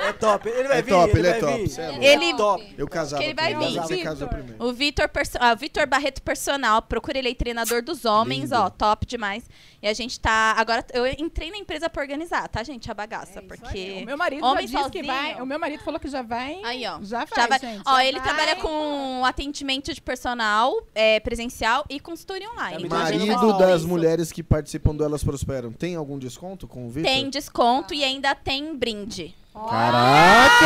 É 0.08 0.14
top. 0.14 0.50
Ele 0.50 0.68
vai 0.68 0.80
É 0.80 0.82
vir, 0.82 0.90
top, 0.92 1.10
ele 1.12 1.20
ele 1.20 1.28
é 1.28 1.40
top, 1.40 1.66
vir. 1.68 1.80
é. 1.80 2.06
Ele- 2.14 2.34
top. 2.36 2.76
Eu 2.78 2.88
casava 2.88 3.24
ele 3.24 3.34
vai 3.36 3.54
primeiro, 3.56 3.88
vir. 3.88 4.04
Casou 4.04 4.28
primeiro. 4.28 4.64
O 4.64 4.74
Vitor 4.74 5.08
Perso- 5.10 5.38
ah, 5.40 5.54
Vitor 5.54 5.86
Barreto 5.86 6.22
Personal, 6.24 6.82
procura 6.82 7.20
ele 7.20 7.28
aí, 7.28 7.36
treinador 7.36 7.84
dos 7.84 8.04
homens, 8.06 8.50
Lindo. 8.52 8.56
ó, 8.56 8.70
top 8.70 9.06
demais. 9.06 9.44
E 9.82 9.88
a 9.88 9.94
gente 9.94 10.20
tá. 10.20 10.56
Agora, 10.58 10.84
eu 10.94 11.06
entrei 11.06 11.52
na 11.52 11.58
empresa 11.58 11.88
pra 11.90 12.02
organizar, 12.02 12.48
tá, 12.48 12.64
gente? 12.64 12.90
A 12.90 12.94
bagaça. 12.94 13.40
É 13.40 13.42
porque. 13.42 14.00
O 14.02 14.06
meu 14.06 14.18
marido 14.18 14.44
Homem 14.46 14.68
já 14.68 14.80
disse 14.80 14.92
que 14.92 15.04
vai. 15.04 15.40
O 15.42 15.46
meu 15.46 15.60
marido 15.60 15.84
falou 15.84 16.00
que 16.00 16.08
já 16.08 16.22
vai. 16.24 16.60
Aí, 16.64 16.86
ó. 16.88 17.00
Já 17.04 17.26
vai, 17.26 17.28
Já 17.36 17.48
vai. 17.48 17.60
gente. 17.60 17.84
Ó, 17.86 17.96
já 17.98 18.06
ele 18.06 18.20
vai. 18.20 18.28
trabalha 18.28 18.56
com 18.56 19.24
atendimento 19.24 19.94
de 19.94 20.02
personal 20.02 20.74
é, 20.96 21.20
presencial 21.20 21.86
e 21.90 22.00
consultoria 22.00 22.50
online. 22.50 22.78
Tá 22.78 22.86
Então, 22.86 22.98
Marido 23.00 23.58
das 23.58 23.80
isso. 23.82 23.88
mulheres 23.88 24.32
que 24.32 24.42
participam 24.42 24.96
do 24.96 25.04
Elas 25.04 25.24
Prosperam, 25.24 25.72
tem 25.72 25.96
algum 25.96 26.18
desconto 26.18 26.68
com 26.68 26.88
o 26.88 26.90
Vitor? 26.90 27.12
tem 27.12 27.30
desconto 27.30 27.94
e 27.94 28.04
ainda 28.04 28.34
tem 28.34 28.76
brinde. 28.76 29.36
Caraca! 29.54 30.66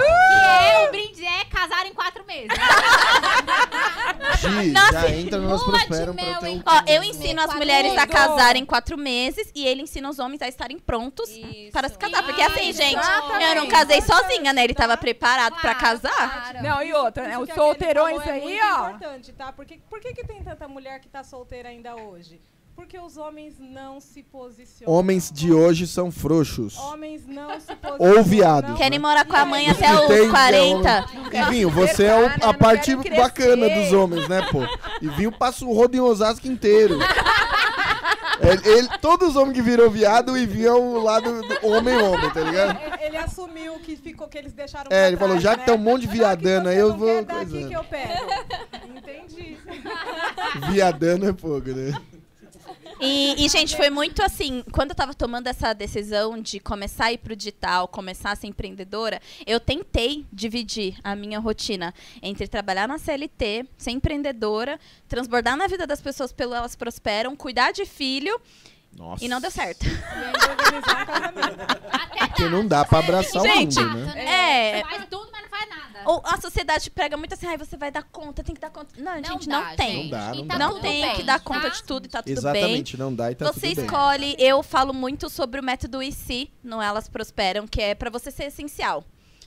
Que 0.00 0.06
é, 0.06 0.86
o 0.86 0.90
brinde 0.90 1.24
é 1.24 1.44
casar 1.46 1.86
em 1.86 1.92
quatro 1.94 2.24
meses. 2.26 2.48
Gi, 4.50 4.72
já 4.72 5.10
entra 5.10 5.38
no 5.38 5.48
Elas 5.48 5.62
lua 5.66 5.78
de 5.78 5.86
Prosperam 5.86 6.14
pra 6.14 6.24
mel, 6.24 6.40
ter 6.40 6.46
um... 6.46 6.48
hein? 6.48 6.62
Ó, 6.66 6.82
eu 6.86 7.02
ensino 7.02 7.40
as 7.42 7.54
mulheres 7.54 7.96
a 7.96 8.06
casarem 8.06 8.62
em 8.62 8.66
quatro 8.66 8.96
meses 8.98 9.50
e 9.54 9.66
ele 9.66 9.82
ensina 9.82 10.08
os 10.08 10.18
homens 10.18 10.42
a 10.42 10.48
estarem 10.48 10.78
prontos 10.78 11.28
Isso. 11.30 11.72
para 11.72 11.88
se 11.88 11.98
casar. 11.98 12.22
Porque 12.22 12.42
assim, 12.42 12.68
Isso. 12.70 12.80
gente, 12.80 12.94
eu 12.96 13.02
não 13.02 13.38
Exatamente. 13.40 13.68
casei 13.68 14.00
sozinha, 14.00 14.52
né? 14.52 14.64
Ele 14.64 14.74
tava 14.74 14.96
preparado 14.96 15.54
pra 15.60 15.74
Claro, 15.74 16.00
casar. 16.00 16.52
claro. 16.52 16.62
Não, 16.62 16.82
e 16.82 16.92
outra, 16.92 17.26
né? 17.28 17.38
Os 17.38 17.48
solteirões 17.54 18.16
falou 18.22 18.28
é 18.28 18.32
aí, 18.32 18.42
muito 18.42 18.64
ó. 18.64 18.88
importante, 18.90 19.32
tá? 19.32 19.52
Por 19.52 19.64
que, 19.64 19.78
por 19.78 20.00
que, 20.00 20.12
que 20.14 20.24
tem 20.26 20.42
tanta 20.42 20.66
mulher 20.68 21.00
que 21.00 21.08
tá 21.08 21.22
solteira 21.24 21.68
ainda 21.68 21.94
hoje? 21.96 22.40
Porque 22.74 22.98
os 22.98 23.16
homens 23.16 23.54
não 23.60 24.00
se 24.00 24.22
posicionam. 24.22 24.94
Homens 24.94 25.30
de 25.32 25.52
hoje 25.52 25.86
são 25.86 26.10
frouxos. 26.10 26.76
Homens 26.78 27.26
não 27.26 27.58
se 27.60 27.74
posicionam. 27.76 28.16
Ou 28.18 28.22
viados. 28.24 28.76
Querem 28.76 28.98
né? 28.98 29.02
morar 29.08 29.24
com 29.24 29.36
a 29.36 29.44
mãe 29.44 29.70
até 29.70 29.94
os 29.94 30.06
tem- 30.08 30.28
40. 30.30 31.06
E 31.32 31.42
Vinho, 31.50 31.70
você 31.70 32.04
é 32.04 32.16
o- 32.16 32.28
né? 32.28 32.36
a 32.42 32.52
parte 32.54 32.94
bacana 32.96 33.68
dos 33.68 33.92
homens, 33.92 34.28
né, 34.28 34.42
pô? 34.50 34.60
E 35.00 35.08
Vinho 35.08 35.30
passa 35.32 35.64
o 35.64 35.72
rodo 35.72 35.96
em 35.96 36.00
Osasco 36.00 36.46
inteiro. 36.46 36.98
Ele, 38.40 38.68
ele- 38.78 38.88
todos 39.00 39.28
os 39.28 39.36
homens 39.36 39.54
que 39.54 39.62
viram 39.62 39.88
viado 39.88 40.36
e 40.36 40.44
vinham 40.46 40.94
o 40.94 41.00
lado 41.02 41.42
do 41.42 41.66
homem-homem, 41.68 42.28
tá 42.30 42.40
ligado? 42.40 42.76
Ele, 42.82 43.04
ele 43.04 43.16
assumiu 43.16 43.74
que 43.74 43.94
ficou 43.94 44.26
que 44.26 44.36
eles 44.36 44.52
deixaram 44.52 44.90
É, 44.90 45.06
ele 45.06 45.16
falou, 45.16 45.38
trás, 45.38 45.42
já 45.44 45.50
né? 45.52 45.58
que 45.58 45.64
tem 45.66 45.74
um 45.74 45.78
monte 45.78 46.02
de 46.02 46.06
viadana 46.08 46.72
eu 46.72 46.96
vou 46.96 47.06
quer 47.06 47.24
dar 47.24 47.40
aqui 47.42 47.50
coisando. 47.50 47.68
que 47.68 47.74
eu 47.76 47.84
pego. 47.84 48.32
Entendi. 48.96 49.56
Viadano 50.72 51.28
é 51.28 51.32
fogo, 51.32 51.70
né? 51.70 51.92
E, 53.04 53.44
e, 53.44 53.48
gente, 53.48 53.76
foi 53.76 53.90
muito 53.90 54.22
assim, 54.22 54.62
quando 54.70 54.90
eu 54.90 54.94
tava 54.94 55.12
tomando 55.12 55.48
essa 55.48 55.72
decisão 55.72 56.40
de 56.40 56.60
começar 56.60 57.06
a 57.06 57.12
ir 57.12 57.18
pro 57.18 57.34
digital, 57.34 57.88
começar 57.88 58.30
a 58.30 58.36
ser 58.36 58.46
empreendedora, 58.46 59.20
eu 59.44 59.58
tentei 59.58 60.24
dividir 60.32 60.96
a 61.02 61.16
minha 61.16 61.40
rotina 61.40 61.92
entre 62.22 62.46
trabalhar 62.46 62.86
na 62.86 62.98
CLT, 62.98 63.66
ser 63.76 63.90
empreendedora, 63.90 64.78
transbordar 65.08 65.56
na 65.56 65.66
vida 65.66 65.84
das 65.84 66.00
pessoas 66.00 66.32
pelo 66.32 66.54
Elas 66.54 66.76
Prosperam, 66.76 67.34
cuidar 67.34 67.72
de 67.72 67.84
filho, 67.84 68.40
Nossa. 68.96 69.24
e 69.24 69.28
não 69.28 69.40
deu 69.40 69.50
certo. 69.50 69.84
Até 71.90 72.26
Porque 72.28 72.48
não 72.48 72.64
dá 72.66 72.84
pra 72.84 73.00
abraçar 73.00 73.42
Gente, 73.42 73.80
o 73.80 73.88
mundo, 73.88 74.14
né? 74.14 74.78
É, 74.78 74.82
Faz 74.84 75.06
tudo, 75.10 75.28
mas 75.32 75.41
não 75.66 75.76
faz 75.80 75.92
nada. 75.92 76.10
Ou 76.10 76.22
a 76.24 76.40
sociedade 76.40 76.90
prega 76.90 77.16
muito 77.16 77.32
assim, 77.34 77.46
ai, 77.46 77.56
você 77.56 77.76
vai 77.76 77.90
dar 77.90 78.02
conta, 78.02 78.42
tem 78.42 78.54
que 78.54 78.60
dar 78.60 78.70
conta. 78.70 78.94
Não, 79.00 79.20
Não 79.20 79.24
gente, 79.24 79.48
dá, 79.48 79.60
não 79.68 79.76
tem. 79.76 79.90
gente. 79.90 80.02
Não 80.04 80.10
dá, 80.10 80.34
não 80.34 80.46
tá 80.46 80.58
dá. 80.58 80.58
Não 80.58 80.80
tem 80.80 81.02
bem, 81.02 81.14
que 81.16 81.22
dar 81.22 81.38
tá? 81.38 81.44
conta 81.44 81.70
de 81.70 81.82
tudo 81.84 82.06
e 82.06 82.08
tá 82.08 82.22
tudo 82.22 82.28
bem. 82.28 82.38
Exatamente, 82.62 82.96
não 82.96 83.14
dá 83.14 83.30
e 83.30 83.34
tá 83.34 83.46
você 83.52 83.68
tudo 83.68 83.76
bem. 83.76 83.84
escolhe, 83.84 84.36
eu 84.38 84.62
falo 84.62 84.92
muito 84.92 85.28
sobre 85.30 85.60
o 85.60 85.62
método 85.62 86.02
IC 86.02 86.50
no 86.62 86.80
Elas 86.80 87.08
Prosperam, 87.08 87.66
que 87.66 87.80
é 87.80 87.94
pra 87.94 88.10
você 88.10 88.30
ser 88.30 88.44
essencial, 88.44 89.04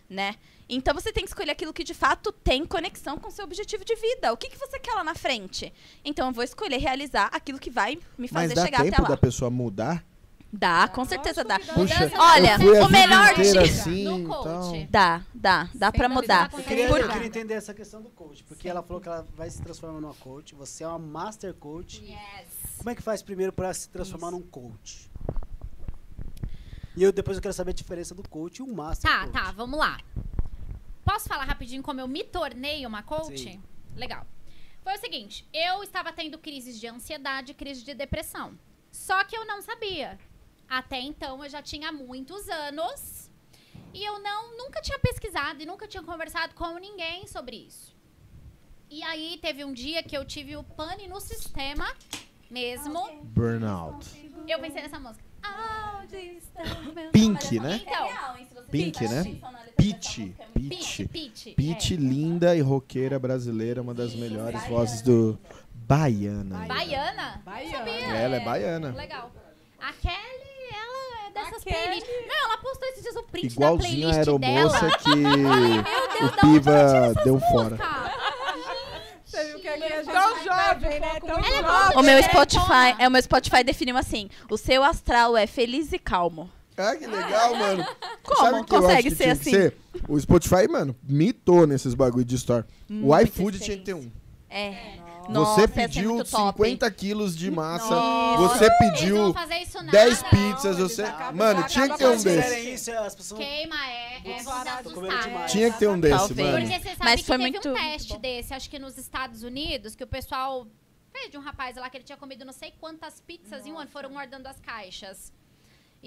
né? 0.10 0.36
Então 0.68 0.96
você 0.96 1.12
tem 1.14 1.24
que 1.24 1.30
escolher 1.30 1.52
aquilo 1.52 1.72
que 1.72 1.84
de 1.84 1.94
fato 1.94 2.32
tem 2.32 2.66
conexão 2.66 3.20
com 3.20 3.28
o 3.28 3.32
seu 3.32 3.46
objetivo 3.46 3.86
de 3.86 3.94
vida. 3.96 4.34
O 4.34 4.38
que, 4.38 4.50
que 4.50 4.58
você 4.58 4.80
quer 4.80 4.94
lá 4.94 5.04
na 5.04 5.14
frente? 5.14 5.72
Então 6.04 6.28
eu 6.28 6.34
vou 6.34 6.44
escolher 6.44 6.78
realizar 6.78 7.30
aquilo 7.32 7.60
que 7.60 7.70
vai 7.70 7.96
me 8.18 8.28
Mas 8.32 8.32
fazer 8.32 8.56
dá 8.56 8.66
chegar 8.66 8.80
até 8.82 8.90
tempo 8.90 9.04
lá. 9.04 9.10
da 9.10 9.18
pessoa 9.18 9.52
mudar? 9.52 10.04
Dá, 10.52 10.88
com 10.88 11.04
certeza 11.04 11.44
dá. 11.44 11.60
Puxa, 11.60 12.10
Olha, 12.18 12.56
o 12.58 12.90
melhor 12.90 13.36
de- 13.36 13.58
assim, 13.60 14.04
No 14.06 14.20
então... 14.20 14.44
coach. 14.44 14.88
Dá, 14.90 15.22
dá, 15.34 15.70
dá 15.74 15.92
pra 15.92 16.08
mudar. 16.08 16.50
Eu 16.54 16.64
queria, 16.64 16.88
Por- 16.88 17.02
eu 17.02 17.10
queria 17.10 17.28
entender 17.28 17.56
essa 17.56 17.74
questão 17.74 18.02
do 18.02 18.10
coach, 18.10 18.42
porque 18.46 18.70
ela 18.70 18.82
falou 18.82 19.02
que 19.02 19.10
ela 19.10 19.28
vai 19.36 19.50
se 19.50 19.62
transformar 19.62 20.00
numa 20.00 20.14
coach, 20.14 20.56
você 20.56 20.84
é 20.86 20.88
uma 20.88 20.98
master 21.00 21.54
coach. 21.56 22.02
Yes. 22.04 22.48
Como 22.78 22.90
é 22.90 22.96
que 22.96 23.02
faz 23.02 23.22
primeiro 23.22 23.52
para 23.52 23.74
se 23.74 23.90
transformar 23.90 24.32
num 24.32 24.42
coach? 24.42 25.10
E 26.96 27.04
eu 27.04 27.12
depois 27.12 27.36
eu 27.38 27.42
quero 27.42 27.54
saber 27.54 27.72
a 27.72 27.74
diferença 27.74 28.16
do 28.16 28.28
coach 28.28 28.60
e 28.60 28.64
um 28.64 28.74
master 28.74 29.12
Tá, 29.12 29.20
coach. 29.22 29.34
tá, 29.34 29.52
vamos 29.52 29.78
lá. 29.78 30.00
Posso 31.04 31.28
falar 31.28 31.44
rapidinho 31.44 31.84
como 31.84 32.00
eu 32.00 32.08
me 32.08 32.24
tornei 32.24 32.86
uma 32.86 33.04
coach? 33.04 33.38
Sim. 33.38 33.62
Legal. 33.96 34.26
Foi 34.82 34.94
o 34.94 35.00
seguinte, 35.00 35.46
eu 35.54 35.84
estava 35.84 36.14
tendo 36.14 36.38
crises 36.38 36.80
de 36.80 36.88
ansiedade, 36.88 37.54
crise 37.54 37.84
de 37.84 37.94
depressão. 37.94 38.58
Só 38.92 39.22
que 39.26 39.36
eu 39.36 39.46
não 39.46 39.62
sabia. 39.62 40.18
Até 40.70 41.00
então 41.00 41.44
eu 41.44 41.50
já 41.50 41.62
tinha 41.62 41.92
muitos 41.92 42.48
anos 42.50 43.30
e 43.94 44.04
eu 44.04 44.20
não 44.20 44.58
nunca 44.58 44.82
tinha 44.82 45.00
pesquisado 45.00 45.62
e 45.62 45.66
nunca 45.66 45.88
tinha 45.88 46.04
conversado 46.04 46.54
com 46.56 46.78
ninguém 46.78 47.28
sobre 47.28 47.56
isso. 47.56 47.96
E 48.90 49.02
aí 49.04 49.40
teve 49.42 49.64
um 49.64 49.74
dia 49.74 50.04
que 50.04 50.16
eu 50.16 50.26
tive 50.26 50.56
o 50.56 50.64
pane 50.64 51.08
no 51.08 51.20
sistema 51.20 51.86
mesmo. 52.50 53.00
Burnout. 53.24 54.32
Eu 54.48 54.60
pensei 54.60 54.82
nessa 54.82 55.00
música. 55.00 55.24
Pink, 57.12 57.60
né? 57.60 57.82
Então, 57.86 58.08
Pink, 58.72 59.08
né? 59.08 59.24
Peach. 59.78 60.36
Peach. 60.54 61.08
Peach, 61.08 61.54
Peach, 61.56 61.96
linda 61.96 62.56
e 62.56 62.62
roqueira 62.62 63.20
brasileira, 63.20 63.82
uma 63.82 63.94
das 63.94 64.16
melhores 64.16 64.66
vozes 64.68 65.02
do 65.02 65.38
Baiana. 65.74 66.66
Baiana? 66.66 67.42
Baiana. 67.44 67.78
Sabia? 67.78 68.16
Ela 68.16 68.36
é 68.38 68.40
baiana. 68.40 68.92
Legal. 68.94 69.32
A 69.80 69.94
Kelly, 69.94 70.16
é 70.16 70.55
dessas 71.36 71.64
Kelly- 71.64 71.76
playlists. 72.02 72.28
Não, 72.28 72.46
ela 72.46 72.58
postou 72.58 72.88
esses 72.90 73.04
dias 73.04 73.16
o 73.16 73.24
print 73.24 73.46
Igualzinho 73.54 74.10
a 74.10 74.12
da 74.12 74.24
playlist 74.24 74.44
aeromoça 74.50 74.80
dela. 74.80 74.98
que 74.98 75.16
Meu 75.16 76.20
Deus, 76.20 76.32
o 76.32 76.40
Piva 76.42 77.14
deu 77.24 77.40
fora. 77.40 77.78
Você 79.26 79.44
viu 79.50 79.60
que 79.60 79.68
aqui 79.68 79.84
a 79.84 79.96
gente 79.98 80.06
Tão 80.12 80.44
jovem, 80.44 81.00
né? 81.00 81.20
Tão 81.20 81.30
Ela 81.38 81.40
é 81.40 81.52
jovem. 81.52 81.86
muito 81.86 82.00
O 82.00 82.04
meu 82.04 82.22
diferentona. 82.22 82.24
Spotify, 82.24 82.96
é, 83.04 83.08
o 83.08 83.12
meu 83.12 83.22
Spotify 83.22 83.64
definiu 83.64 83.98
assim: 83.98 84.30
o 84.50 84.58
seu 84.58 84.84
astral 84.84 85.36
é 85.36 85.46
feliz 85.48 85.92
e 85.92 86.00
calmo. 86.00 86.50
Ah, 86.78 86.96
que 86.96 87.08
legal, 87.08 87.56
mano. 87.56 87.86
Como? 88.24 88.60
O 88.62 88.64
que 88.66 88.70
Consegue 88.76 89.10
que 89.10 89.16
ser 89.16 89.24
que 89.26 89.30
assim? 89.30 89.52
ser? 89.52 89.78
O 90.10 90.20
Spotify, 90.20 90.68
mano, 90.70 90.96
mitou 91.04 91.66
nesses 91.66 91.94
bagulho 91.94 92.26
de 92.26 92.36
store. 92.36 92.66
o 92.90 92.94
Muita 92.94 93.24
iFood 93.24 93.60
tinha 93.60 93.78
que 93.78 93.84
ter 93.84 93.94
um. 93.94 94.12
É. 94.50 94.76
Você 95.26 95.32
Nossa, 95.32 95.62
ia 95.62 95.68
ser 95.68 95.74
pediu 95.74 96.24
top. 96.24 96.58
50 96.58 96.92
quilos 96.92 97.36
de 97.36 97.50
massa, 97.50 97.90
Nossa. 97.90 98.58
você 98.58 98.70
pediu 98.78 99.18
vão 99.18 99.34
fazer 99.34 99.58
isso 99.58 99.78
nada. 99.78 99.92
10 99.92 100.24
pizzas, 100.24 100.78
eles 100.80 100.92
você... 100.92 101.04
acabam- 101.04 101.36
Mano, 101.36 101.64
tinha 101.68 101.90
que 101.90 101.98
ter 101.98 102.04
com 102.06 102.14
um 102.14 102.24
desse. 102.24 102.70
Isso, 102.74 102.92
as 102.92 103.16
pessoas... 103.16 103.40
Queima 103.42 103.76
é, 103.90 104.18
é 104.18 104.20
demais. 105.24 105.52
Tinha 105.52 105.72
que 105.72 105.80
ter 105.80 105.88
um 105.88 106.00
desse, 106.00 106.18
Talvez. 106.18 106.50
mano. 106.52 106.68
Porque 106.68 106.80
você 106.80 106.90
sabe 106.90 107.00
Mas 107.04 107.22
que 107.22 107.28
foi 107.28 107.38
teve 107.38 107.50
muito- 107.52 107.70
um 107.70 107.74
teste 107.74 108.18
desse, 108.20 108.54
acho 108.54 108.70
que 108.70 108.78
nos 108.80 108.98
Estados 108.98 109.42
Unidos, 109.44 109.96
que 109.96 110.04
o 110.04 110.08
pessoal 110.08 110.68
fez 111.12 111.32
de 111.32 111.38
um 111.38 111.42
rapaz 111.42 111.76
lá 111.78 111.90
que 111.90 111.98
ele 111.98 112.04
tinha 112.04 112.18
comido 112.18 112.46
não 112.46 112.54
sei 112.54 112.74
quantas 112.80 113.20
pizzas 113.22 113.66
em 113.66 113.72
um 113.72 113.80
ano, 113.80 113.90
foram 113.90 114.12
guardando 114.12 114.48
as 114.48 114.60
caixas. 114.60 115.32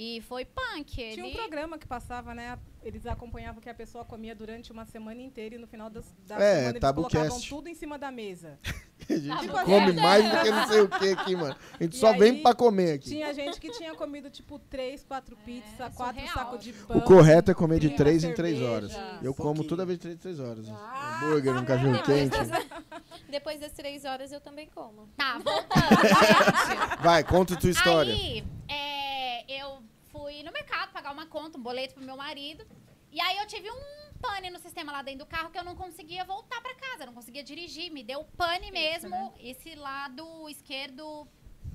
E 0.01 0.20
foi 0.28 0.44
punk. 0.44 1.01
Ele... 1.01 1.14
Tinha 1.14 1.26
um 1.26 1.32
programa 1.32 1.76
que 1.76 1.84
passava, 1.84 2.32
né? 2.32 2.57
Eles 2.84 3.05
acompanhavam 3.05 3.59
o 3.59 3.61
que 3.61 3.68
a 3.68 3.74
pessoa 3.74 4.05
comia 4.05 4.32
durante 4.32 4.70
uma 4.70 4.84
semana 4.84 5.20
inteira 5.20 5.57
e 5.57 5.59
no 5.59 5.66
final 5.66 5.90
das, 5.90 6.05
da 6.24 6.36
É, 6.36 6.55
semana 6.55 6.78
eles 6.78 6.92
colocavam 6.94 7.40
tudo 7.40 7.68
em 7.68 7.74
cima 7.74 7.99
da 7.99 8.09
mesa. 8.12 8.61
A 9.11 9.14
gente 9.16 9.38
Tipo 9.40 9.57
assim, 9.57 9.64
come 9.70 9.90
é. 9.90 9.92
mais 10.03 10.24
do 10.30 10.40
que 10.42 10.51
não 10.51 10.66
sei 10.68 10.80
o 10.82 10.88
que 10.88 11.09
aqui, 11.12 11.34
mano. 11.34 11.57
A 11.80 11.82
gente 11.82 11.96
E 11.96 11.99
só 11.99 12.12
vem 12.12 12.32
aí, 12.32 12.42
pra 12.42 12.55
comer 12.55 12.92
aqui. 12.92 13.09
Tinha 13.09 13.32
gente 13.34 13.59
que 13.59 13.70
tinha 13.72 13.94
comido, 13.94 14.28
tipo, 14.30 14.59
três, 14.59 15.03
quatro 15.03 15.34
pizzas, 15.38 15.94
quatro 15.96 16.14
surreal. 16.20 16.34
sacos 16.34 16.62
de 16.62 16.72
pão. 16.74 16.96
O 16.99 17.03
correto 17.03 17.51
é 17.51 17.55
comer 17.55 17.80
de 17.80 17.90
3 17.90 18.22
em 18.24 18.34
3 18.34 18.57
cerveja. 18.59 18.70
horas. 18.70 18.96
Eu 19.22 19.32
como 19.34 19.64
toda 19.64 19.84
vez 19.86 19.99
de 19.99 20.03
3 20.03 20.14
em 20.14 20.18
3 20.18 20.40
horas. 20.40 20.68
Um 20.68 20.76
hambúrguer, 20.76 21.57
um 21.57 21.64
cachorro 21.64 22.03
quente. 22.05 22.36
Depois 23.30 23.59
das 23.61 23.72
três 23.72 24.05
horas 24.05 24.30
eu 24.30 24.40
também 24.40 24.68
como. 24.74 25.09
Tá, 25.16 25.38
voltando. 25.38 27.03
Vai, 27.03 27.24
conta 27.24 27.55
a 27.55 27.57
tua 27.57 27.70
história. 27.70 28.12
Aí, 28.14 28.44
é, 28.68 29.62
eu 29.62 29.82
fui 30.28 30.42
no 30.42 30.52
mercado 30.52 30.92
pagar 30.92 31.10
uma 31.12 31.26
conta, 31.26 31.56
um 31.58 31.62
boleto 31.62 31.94
pro 31.94 32.04
meu 32.04 32.16
marido. 32.16 32.66
E 33.10 33.18
aí 33.20 33.38
eu 33.38 33.46
tive 33.46 33.70
um 33.70 34.12
pane 34.20 34.50
no 34.50 34.58
sistema 34.58 34.92
lá 34.92 35.00
dentro 35.02 35.20
do 35.20 35.26
carro 35.26 35.48
que 35.50 35.58
eu 35.58 35.64
não 35.64 35.74
conseguia 35.74 36.22
voltar 36.24 36.60
pra 36.60 36.74
casa, 36.74 37.06
não 37.06 37.14
conseguia 37.14 37.42
dirigir. 37.42 37.90
Me 37.90 38.02
deu 38.04 38.24
pane 38.36 38.70
mesmo. 38.70 39.08
né? 39.08 39.32
Esse 39.40 39.74
lado 39.74 40.48
esquerdo 40.50 41.26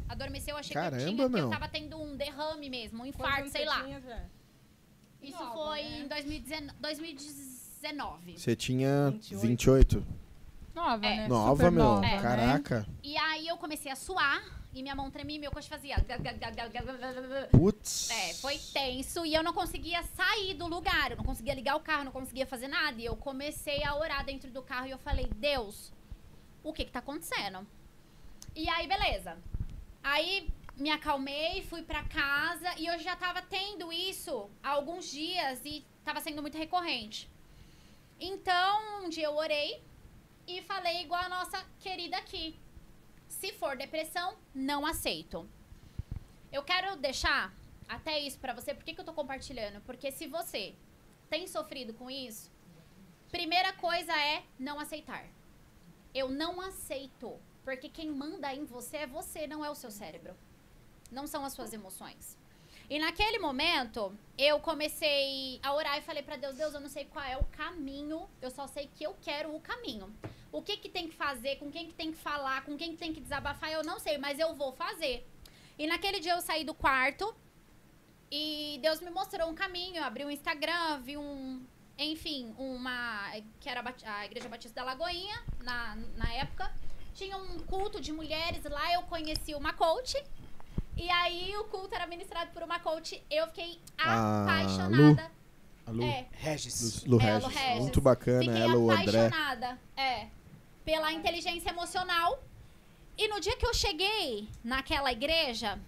adormeceu, 0.07 0.55
achei 0.55 0.69
que 0.69 0.73
Caramba, 0.75 1.01
eu 1.01 1.15
tinha, 1.15 1.29
que 1.29 1.37
eu 1.39 1.49
tava 1.49 1.67
tendo 1.67 1.99
um 1.99 2.15
derrame 2.15 2.69
mesmo, 2.69 3.01
um 3.01 3.05
infarto, 3.07 3.49
sei 3.49 3.65
lá. 3.65 3.83
tinha? 3.83 4.29
Isso 5.21 5.39
Nova, 5.39 5.53
foi 5.53 5.81
né? 5.81 5.99
em 6.01 6.07
2019. 6.07 6.77
2019. 6.79 8.37
Você 8.37 8.55
tinha 8.55 9.09
28. 9.11 9.41
28. 9.47 10.07
Nova, 10.75 11.05
É. 11.05 11.15
né? 11.17 11.27
Nova, 11.27 11.55
Super 11.55 11.71
meu. 11.71 11.83
nova, 11.83 12.01
né? 12.01 12.21
Caraca. 12.21 12.85
E 13.01 13.17
aí 13.17 13.47
eu 13.47 13.57
comecei 13.57 13.91
a 13.91 13.95
suar 13.95 14.43
e 14.73 14.81
minha 14.81 14.95
mão 14.95 15.11
tremia 15.11 15.35
e 15.35 15.39
meu 15.39 15.51
coxo 15.51 15.69
fazia. 15.69 15.95
Putz. 17.51 18.09
É, 18.09 18.33
foi 18.35 18.57
tenso 18.57 19.25
e 19.25 19.33
eu 19.33 19.43
não 19.43 19.53
conseguia 19.53 20.01
sair 20.03 20.53
do 20.55 20.67
lugar, 20.67 21.11
eu 21.11 21.17
não 21.17 21.23
conseguia 21.23 21.53
ligar 21.53 21.75
o 21.75 21.79
carro, 21.79 22.05
não 22.05 22.11
conseguia 22.11 22.45
fazer 22.45 22.67
nada. 22.67 22.99
E 22.99 23.05
eu 23.05 23.15
comecei 23.15 23.83
a 23.83 23.95
orar 23.95 24.25
dentro 24.25 24.49
do 24.49 24.61
carro 24.61 24.87
e 24.87 24.91
eu 24.91 24.97
falei, 24.97 25.27
Deus, 25.35 25.91
o 26.63 26.73
que 26.73 26.85
que 26.85 26.91
tá 26.91 26.99
acontecendo? 26.99 27.67
E 28.55 28.67
aí, 28.69 28.87
beleza. 28.87 29.37
Aí 30.03 30.49
me 30.75 30.89
acalmei, 30.89 31.61
fui 31.63 31.83
pra 31.83 32.03
casa 32.03 32.73
e 32.77 32.87
eu 32.87 32.97
já 32.99 33.15
tava 33.15 33.41
tendo 33.41 33.91
isso 33.91 34.49
há 34.61 34.69
alguns 34.69 35.09
dias 35.09 35.61
e 35.63 35.85
tava 36.03 36.19
sendo 36.19 36.41
muito 36.41 36.57
recorrente. 36.57 37.29
Então, 38.19 39.03
um 39.03 39.09
dia 39.09 39.25
eu 39.25 39.35
orei 39.35 39.81
e 40.47 40.61
falei 40.61 41.01
igual 41.01 41.21
a 41.21 41.29
nossa 41.29 41.63
querida 41.79 42.17
aqui. 42.17 42.55
Se 43.39 43.51
for 43.53 43.75
depressão, 43.75 44.37
não 44.53 44.85
aceito. 44.85 45.49
Eu 46.51 46.63
quero 46.63 46.95
deixar 46.95 47.53
até 47.87 48.19
isso 48.19 48.39
pra 48.39 48.53
você. 48.53 48.73
Por 48.73 48.83
que, 48.83 48.93
que 48.93 49.01
eu 49.01 49.05
tô 49.05 49.13
compartilhando? 49.13 49.81
Porque 49.81 50.11
se 50.11 50.27
você 50.27 50.75
tem 51.29 51.47
sofrido 51.47 51.93
com 51.93 52.09
isso, 52.09 52.51
primeira 53.31 53.73
coisa 53.73 54.13
é 54.13 54.43
não 54.57 54.79
aceitar. 54.79 55.25
Eu 56.13 56.29
não 56.29 56.61
aceito. 56.61 57.37
Porque 57.65 57.89
quem 57.89 58.09
manda 58.09 58.53
em 58.53 58.65
você 58.65 58.97
é 58.97 59.07
você, 59.07 59.47
não 59.47 59.65
é 59.65 59.69
o 59.69 59.75
seu 59.75 59.89
cérebro. 59.89 60.35
Não 61.11 61.25
são 61.27 61.43
as 61.43 61.53
suas 61.53 61.73
emoções. 61.73 62.37
E 62.89 62.99
naquele 62.99 63.39
momento, 63.39 64.15
eu 64.37 64.59
comecei 64.59 65.59
a 65.63 65.73
orar 65.73 65.97
e 65.97 66.01
falei 66.01 66.21
pra 66.21 66.35
Deus, 66.35 66.55
Deus, 66.55 66.73
eu 66.73 66.79
não 66.79 66.89
sei 66.89 67.05
qual 67.05 67.25
é 67.25 67.37
o 67.37 67.45
caminho, 67.45 68.29
eu 68.41 68.51
só 68.51 68.67
sei 68.67 68.89
que 68.93 69.03
eu 69.03 69.15
quero 69.21 69.55
o 69.55 69.59
caminho. 69.59 70.13
O 70.53 70.61
que 70.61 70.77
que 70.77 70.87
tem 70.87 71.07
que 71.09 71.15
fazer, 71.15 71.55
com 71.57 71.69
quem 71.71 71.87
que 71.87 71.93
tem 71.95 72.11
que 72.11 72.17
falar, 72.17 72.63
com 72.63 72.77
quem 72.77 72.91
que 72.91 72.97
tem 72.97 73.11
que 73.11 73.19
desabafar, 73.19 73.71
eu 73.71 73.83
não 73.83 73.99
sei, 73.99 74.17
mas 74.17 74.37
eu 74.39 74.53
vou 74.55 74.71
fazer. 74.71 75.27
E 75.79 75.87
naquele 75.87 76.19
dia 76.19 76.33
eu 76.33 76.41
saí 76.41 76.63
do 76.63 76.73
quarto 76.75 77.35
e 78.31 78.79
Deus 78.81 79.01
me 79.01 79.09
mostrou 79.09 79.49
um 79.49 79.55
caminho, 79.55 79.97
eu 79.97 80.03
abri 80.03 80.23
um 80.23 80.29
Instagram, 80.31 81.01
vi 81.01 81.17
um, 81.17 81.65
enfim, 81.97 82.53
uma 82.57 83.31
que 83.59 83.67
era 83.67 83.83
a 84.05 84.25
Igreja 84.25 84.47
Batista 84.47 84.75
da 84.81 84.83
Lagoinha 84.85 85.43
na, 85.63 85.95
na 86.15 86.31
época. 86.33 86.71
Tinha 87.15 87.35
um 87.37 87.59
culto 87.59 87.99
de 87.99 88.11
mulheres 88.11 88.63
lá, 88.63 88.93
eu 88.93 89.01
conheci 89.03 89.53
uma 89.55 89.73
coach. 89.73 90.15
E 90.95 91.09
aí 91.09 91.55
o 91.57 91.63
culto 91.65 91.93
era 91.95 92.05
ministrado 92.05 92.51
por 92.51 92.61
uma 92.63 92.79
coach. 92.79 93.21
Eu 93.29 93.47
fiquei 93.47 93.79
Ah, 93.97 94.43
apaixonada. 94.43 95.31
A 95.85 95.91
Lu, 95.91 96.03
É, 96.03 96.27
Regis. 96.31 97.03
Lu 97.05 97.19
É, 97.19 97.33
Lu 97.37 97.47
Regis. 97.47 97.55
Regis. 97.61 97.81
Muito 97.81 98.01
bacana. 98.01 98.43
fiquei 98.43 98.61
Ela, 98.61 98.77
o 98.77 98.89
André. 98.91 99.25
apaixonada. 99.27 99.79
É. 99.97 100.27
Pela 100.83 101.11
inteligência 101.11 101.69
emocional. 101.69 102.43
E 103.17 103.27
no 103.27 103.39
dia 103.39 103.55
que 103.55 103.65
eu 103.65 103.73
cheguei 103.73 104.47
naquela 104.63 105.11
igreja, 105.11 105.79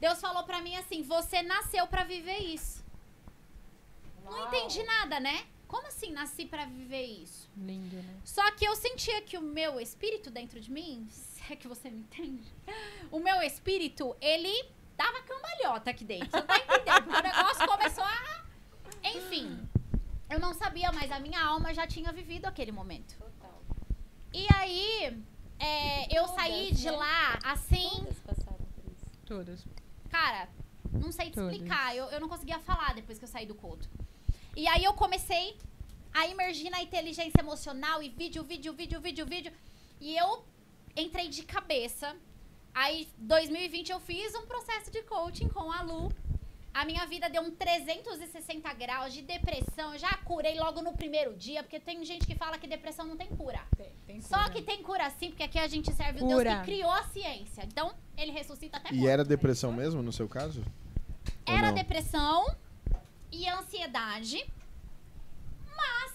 Deus 0.00 0.20
falou 0.20 0.44
pra 0.44 0.60
mim 0.60 0.76
assim: 0.76 1.02
"Você 1.02 1.42
nasceu 1.42 1.86
pra 1.86 2.04
viver 2.04 2.38
isso". 2.38 2.84
Não 4.24 4.46
entendi 4.46 4.82
nada, 4.82 5.18
né? 5.20 5.46
Como 5.72 5.86
assim 5.86 6.12
nasci 6.12 6.44
pra 6.44 6.66
viver 6.66 7.02
isso? 7.02 7.48
Lindo, 7.56 7.96
né? 7.96 8.20
Só 8.24 8.50
que 8.52 8.62
eu 8.62 8.76
sentia 8.76 9.22
que 9.22 9.38
o 9.38 9.42
meu 9.42 9.80
espírito 9.80 10.30
dentro 10.30 10.60
de 10.60 10.70
mim, 10.70 11.06
se 11.10 11.50
é 11.50 11.56
que 11.56 11.66
você 11.66 11.88
me 11.88 12.00
entende, 12.00 12.46
o 13.10 13.18
meu 13.18 13.40
espírito, 13.40 14.14
ele 14.20 14.66
dava 14.96 15.22
cambalhota 15.22 15.90
aqui 15.90 16.04
dentro. 16.04 16.30
Você 16.30 16.42
tá 16.42 16.58
entendendo? 16.58 17.04
Porque 17.04 17.18
o 17.18 17.22
negócio 17.22 17.66
começou 17.66 18.04
a. 18.04 18.44
Enfim. 19.02 19.68
Eu 20.32 20.40
não 20.40 20.54
sabia, 20.54 20.90
mas 20.92 21.12
a 21.12 21.20
minha 21.20 21.42
alma 21.44 21.74
já 21.74 21.86
tinha 21.86 22.10
vivido 22.10 22.46
aquele 22.46 22.72
momento. 22.72 23.14
E 24.32 24.46
aí, 24.54 25.22
é, 25.58 26.18
eu 26.18 26.26
saí 26.28 26.72
de 26.72 26.90
lá 26.90 27.38
assim. 27.44 27.90
Todas. 29.26 29.66
Cara, 30.08 30.48
não 30.90 31.12
sei 31.12 31.26
te 31.26 31.34
Todas. 31.34 31.52
explicar. 31.52 31.94
Eu, 31.94 32.06
eu 32.06 32.18
não 32.18 32.30
conseguia 32.30 32.58
falar 32.60 32.94
depois 32.94 33.18
que 33.18 33.24
eu 33.24 33.28
saí 33.28 33.44
do 33.44 33.54
culto. 33.54 33.86
E 34.56 34.66
aí 34.66 34.82
eu 34.82 34.94
comecei 34.94 35.58
a 36.14 36.26
imergir 36.26 36.70
na 36.70 36.80
inteligência 36.80 37.38
emocional 37.38 38.02
e 38.02 38.08
vídeo, 38.08 38.42
vídeo, 38.42 38.72
vídeo, 38.72 39.02
vídeo, 39.02 39.26
vídeo. 39.26 39.52
E 40.00 40.16
eu 40.16 40.46
entrei 40.96 41.28
de 41.28 41.42
cabeça. 41.42 42.16
Aí, 42.72 43.06
2020, 43.18 43.90
eu 43.92 44.00
fiz 44.00 44.34
um 44.34 44.46
processo 44.46 44.90
de 44.90 45.02
coaching 45.02 45.48
com 45.50 45.70
a 45.70 45.82
Lu. 45.82 46.10
A 46.74 46.84
minha 46.86 47.04
vida 47.06 47.28
deu 47.28 47.42
um 47.42 47.50
360 47.50 48.72
graus 48.74 49.12
de 49.12 49.20
depressão. 49.22 49.92
Eu 49.92 49.98
já 49.98 50.14
curei 50.24 50.58
logo 50.58 50.80
no 50.80 50.92
primeiro 50.94 51.34
dia, 51.34 51.62
porque 51.62 51.78
tem 51.78 52.02
gente 52.04 52.26
que 52.26 52.34
fala 52.34 52.56
que 52.58 52.66
depressão 52.66 53.06
não 53.06 53.16
tem 53.16 53.26
cura. 53.28 53.60
Só 54.22 54.48
que 54.48 54.62
tem 54.62 54.82
cura 54.82 55.10
sim, 55.10 55.28
porque 55.28 55.42
aqui 55.42 55.58
a 55.58 55.66
gente 55.68 55.92
serve 55.92 56.22
o 56.22 56.26
Deus 56.26 56.32
Cura. 56.40 56.58
que 56.60 56.64
criou 56.64 56.90
a 56.90 57.02
ciência. 57.04 57.62
Então, 57.64 57.92
ele 58.16 58.32
ressuscita 58.32 58.78
até 58.78 58.90
E 58.90 58.94
morto. 58.96 59.10
era 59.10 59.24
depressão 59.24 59.70
mesmo, 59.72 60.02
no 60.02 60.12
seu 60.12 60.28
caso? 60.28 60.64
Era 61.44 61.72
depressão 61.72 62.56
e 63.30 63.46
ansiedade, 63.48 64.42
mas 65.76 66.11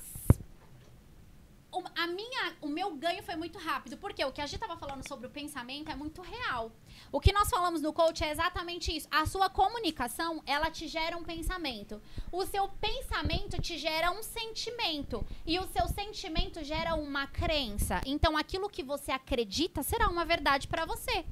o, 1.78 1.84
a 1.96 2.08
minha, 2.08 2.56
o 2.62 2.68
meu 2.68 2.96
ganho 2.96 3.22
foi 3.24 3.36
muito 3.36 3.58
rápido. 3.60 3.98
Porque 3.98 4.24
o 4.24 4.32
que 4.32 4.42
a 4.42 4.46
gente 4.46 4.60
tava 4.60 4.78
falando 4.78 5.08
sobre 5.08 5.28
o 5.28 5.30
pensamento 5.30 5.92
é 5.92 5.96
muito 5.96 6.22
real. 6.22 6.72
O 7.12 7.20
que 7.20 7.32
nós 7.32 7.50
falamos 7.50 7.82
no 7.82 7.94
coach 7.94 8.24
é 8.24 8.32
exatamente 8.32 8.96
isso. 8.96 9.08
A 9.12 9.26
sua 9.26 9.50
comunicação, 9.50 10.42
ela 10.46 10.72
te 10.72 10.88
gera 10.88 11.18
um 11.18 11.24
pensamento. 11.24 12.02
O 12.32 12.46
seu 12.46 12.68
pensamento 12.68 13.62
te 13.62 13.78
gera 13.78 14.12
um 14.12 14.24
sentimento. 14.24 15.26
E 15.46 15.60
o 15.60 15.68
seu 15.68 15.88
sentimento 15.88 16.64
gera 16.64 16.96
uma 16.96 17.28
crença. 17.28 18.02
Então, 18.06 18.36
aquilo 18.36 18.70
que 18.70 18.84
você 18.84 19.12
acredita 19.12 19.84
será 19.84 20.10
uma 20.10 20.26
verdade 20.26 20.68
pra 20.68 20.86
você. 20.86 21.26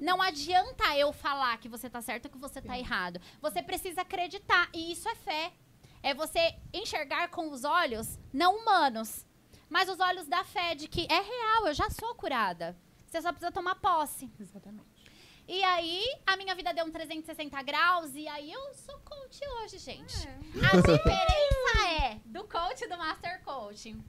Não 0.00 0.22
adianta 0.22 0.96
eu 0.96 1.12
falar 1.12 1.58
que 1.58 1.68
você 1.68 1.90
tá 1.90 2.00
certo 2.00 2.24
ou 2.24 2.30
que 2.30 2.38
você 2.38 2.62
tá 2.62 2.78
errado. 2.78 3.20
Você 3.40 3.62
precisa 3.62 4.00
acreditar. 4.00 4.70
E 4.72 4.92
isso 4.92 5.06
é 5.08 5.14
fé. 5.14 5.52
É 6.02 6.14
você 6.14 6.56
enxergar 6.72 7.28
com 7.28 7.50
os 7.50 7.64
olhos 7.64 8.18
não 8.32 8.56
humanos, 8.56 9.26
mas 9.70 9.88
os 9.88 10.00
olhos 10.00 10.26
da 10.26 10.44
fé 10.44 10.74
de 10.74 10.88
que 10.88 11.06
é 11.08 11.20
real, 11.20 11.68
eu 11.68 11.74
já 11.74 11.88
sou 11.88 12.14
curada. 12.16 12.76
Você 13.06 13.22
só 13.22 13.32
precisa 13.32 13.52
tomar 13.52 13.76
posse. 13.76 14.30
Exatamente. 14.38 14.90
E 15.48 15.64
aí, 15.64 16.04
a 16.26 16.36
minha 16.36 16.54
vida 16.54 16.72
deu 16.74 16.84
um 16.84 16.90
360 16.90 17.62
graus 17.62 18.14
e 18.14 18.28
aí 18.28 18.52
eu 18.52 18.74
sou 18.74 18.98
coach 19.00 19.40
hoje, 19.62 19.78
gente. 19.78 20.28
A 20.28 20.76
diferença 20.76 21.88
é 22.02 22.20
do 22.24 22.44
coach 22.44 22.82
e 22.82 22.88
do 22.88 22.98
master 22.98 23.42
coaching. 23.42 24.04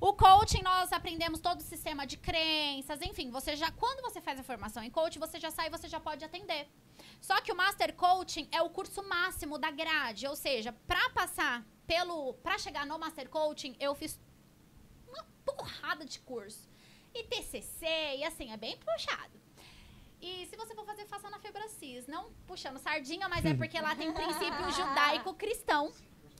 O 0.00 0.12
coaching, 0.12 0.62
nós 0.62 0.92
aprendemos 0.92 1.40
todo 1.40 1.60
o 1.60 1.62
sistema 1.62 2.06
de 2.06 2.18
crenças, 2.18 3.00
enfim, 3.00 3.30
você 3.30 3.56
já, 3.56 3.70
quando 3.70 4.02
você 4.02 4.20
faz 4.20 4.38
a 4.38 4.42
formação 4.42 4.82
em 4.82 4.90
coaching, 4.90 5.18
você 5.18 5.40
já 5.40 5.50
sai, 5.50 5.70
você 5.70 5.88
já 5.88 5.98
pode 5.98 6.22
atender. 6.22 6.68
Só 7.20 7.40
que 7.40 7.50
o 7.50 7.56
Master 7.56 7.94
Coaching 7.94 8.46
é 8.52 8.60
o 8.60 8.68
curso 8.68 9.02
máximo 9.02 9.58
da 9.58 9.70
grade, 9.70 10.26
ou 10.26 10.36
seja, 10.36 10.72
para 10.86 11.08
passar 11.10 11.64
pelo, 11.86 12.34
para 12.34 12.58
chegar 12.58 12.84
no 12.84 12.98
Master 12.98 13.28
Coaching, 13.30 13.74
eu 13.80 13.94
fiz 13.94 14.20
porrada 15.46 16.04
de 16.04 16.18
curso. 16.20 16.68
E 17.14 17.24
TCC, 17.24 17.86
e 18.18 18.24
assim, 18.24 18.52
é 18.52 18.56
bem 18.56 18.76
puxado. 18.76 19.36
E 20.20 20.46
se 20.46 20.56
você 20.56 20.74
for 20.74 20.84
fazer, 20.84 21.06
faça 21.06 21.30
na 21.30 21.38
Febracis. 21.38 22.06
Não 22.06 22.30
puxando 22.46 22.78
sardinha, 22.78 23.28
mas 23.28 23.44
é 23.44 23.54
porque 23.54 23.80
lá 23.80 23.94
tem 23.94 24.12
princípio 24.12 24.70
judaico-cristão. 24.72 25.92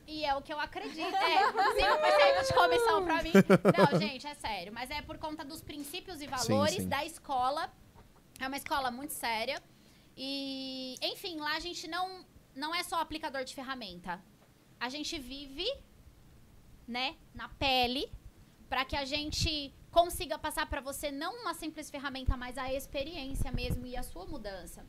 E 0.05 0.23
é 0.23 0.33
o 0.35 0.41
que 0.41 0.53
eu 0.53 0.59
acredito. 0.59 1.15
É, 1.15 1.51
5% 2.43 2.47
de 2.47 2.53
comissão 2.53 3.03
pra 3.03 3.21
mim. 3.23 3.31
Não, 3.77 3.99
gente, 3.99 4.25
é 4.25 4.33
sério. 4.35 4.73
Mas 4.73 4.89
é 4.89 5.01
por 5.01 5.17
conta 5.17 5.43
dos 5.43 5.61
princípios 5.61 6.21
e 6.21 6.27
valores 6.27 6.83
sim. 6.83 6.87
da 6.87 7.05
escola. 7.05 7.71
É 8.39 8.47
uma 8.47 8.57
escola 8.57 8.89
muito 8.89 9.13
séria. 9.13 9.61
E, 10.15 10.95
enfim, 11.01 11.37
lá 11.37 11.55
a 11.55 11.59
gente 11.59 11.87
não, 11.87 12.25
não 12.55 12.73
é 12.73 12.83
só 12.83 12.99
aplicador 12.99 13.43
de 13.43 13.53
ferramenta. 13.53 14.23
A 14.79 14.89
gente 14.89 15.19
vive, 15.19 15.67
né, 16.87 17.15
na 17.33 17.49
pele, 17.49 18.11
para 18.69 18.85
que 18.85 18.95
a 18.95 19.05
gente 19.05 19.73
consiga 19.91 20.37
passar 20.37 20.67
para 20.69 20.81
você 20.81 21.11
não 21.11 21.41
uma 21.41 21.53
simples 21.53 21.89
ferramenta, 21.89 22.37
mas 22.37 22.57
a 22.57 22.73
experiência 22.73 23.51
mesmo 23.51 23.85
e 23.85 23.95
a 23.95 24.03
sua 24.03 24.25
mudança. 24.25 24.85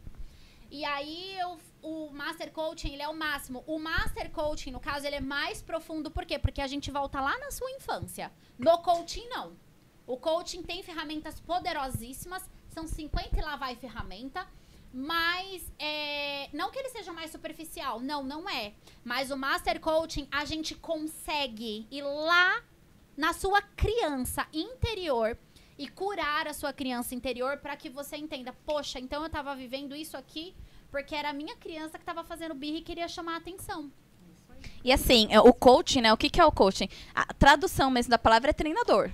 E 0.71 0.85
aí 0.85 1.39
eu, 1.39 1.59
o 1.81 2.11
Master 2.11 2.53
Coaching, 2.53 2.93
ele 2.93 3.03
é 3.03 3.09
o 3.09 3.17
máximo. 3.17 3.65
O 3.67 3.79
Master 3.79 4.31
Coaching, 4.31 4.71
no 4.71 4.81
caso, 4.81 5.07
ele 5.07 5.17
é 5.17 5.21
mais 5.21 5.63
profundo. 5.63 6.11
Por 6.11 6.27
quê? 6.27 6.39
Porque 6.39 6.61
a 6.61 6.67
gente 6.67 6.91
volta 6.91 7.21
lá 7.21 7.39
na 7.39 7.51
sua 7.51 7.71
infância. 7.71 8.31
No 8.59 8.77
coaching, 8.79 9.27
não. 9.29 9.57
O 10.07 10.19
coaching 10.19 10.63
tem 10.63 10.83
ferramentas 10.83 11.41
poderosíssimas. 11.41 12.49
São 12.69 12.87
50 12.87 13.39
e 13.39 13.41
lá 13.41 13.57
vai 13.57 13.77
ferramenta. 13.77 14.47
Mas, 14.93 15.73
é, 15.79 16.51
não 16.53 16.71
que 16.71 16.79
ele 16.79 16.91
seja 16.91 17.13
mais 17.15 17.31
superficial. 17.31 17.99
Não, 18.01 18.23
não 18.23 18.49
é. 18.49 18.75
Mas 19.03 19.31
o 19.31 19.39
Master 19.39 19.81
Coaching, 19.81 20.29
a 20.31 20.45
gente 20.45 20.75
consegue 20.75 21.87
ir 21.91 22.03
lá 22.03 22.63
na 23.19 23.33
sua 23.33 23.61
criança 23.61 24.47
interior 24.53 25.37
e 25.77 25.89
curar 25.89 26.47
a 26.47 26.55
sua 26.55 26.73
criança 26.73 27.17
interior 27.17 27.57
para 27.59 27.77
que 27.77 27.91
você 27.91 28.17
entenda, 28.17 28.55
poxa, 28.65 29.01
então 29.01 29.25
eu 29.25 29.29
tava 29.29 29.57
vivendo 29.57 29.97
isso 29.97 30.17
aqui 30.17 30.55
porque 30.89 31.17
era 31.17 31.31
a 31.31 31.33
minha 31.33 31.57
criança 31.57 31.99
que 31.99 32.05
tava 32.05 32.23
fazendo 32.23 32.55
birra 32.55 32.79
e 32.79 32.83
queria 32.83 33.09
chamar 33.09 33.35
a 33.35 33.39
atenção. 33.39 33.91
E 34.85 34.93
assim, 34.93 35.27
é, 35.31 35.41
o 35.41 35.53
coaching, 35.53 36.01
né? 36.01 36.13
O 36.13 36.17
que, 36.17 36.31
que 36.31 36.41
é 36.41 36.45
o 36.45 36.53
coaching? 36.53 36.89
A 37.13 37.35
tradução 37.35 37.91
mesmo 37.91 38.11
da 38.11 38.19
palavra 38.19 38.51
é 38.51 38.53
treinador. 38.53 39.11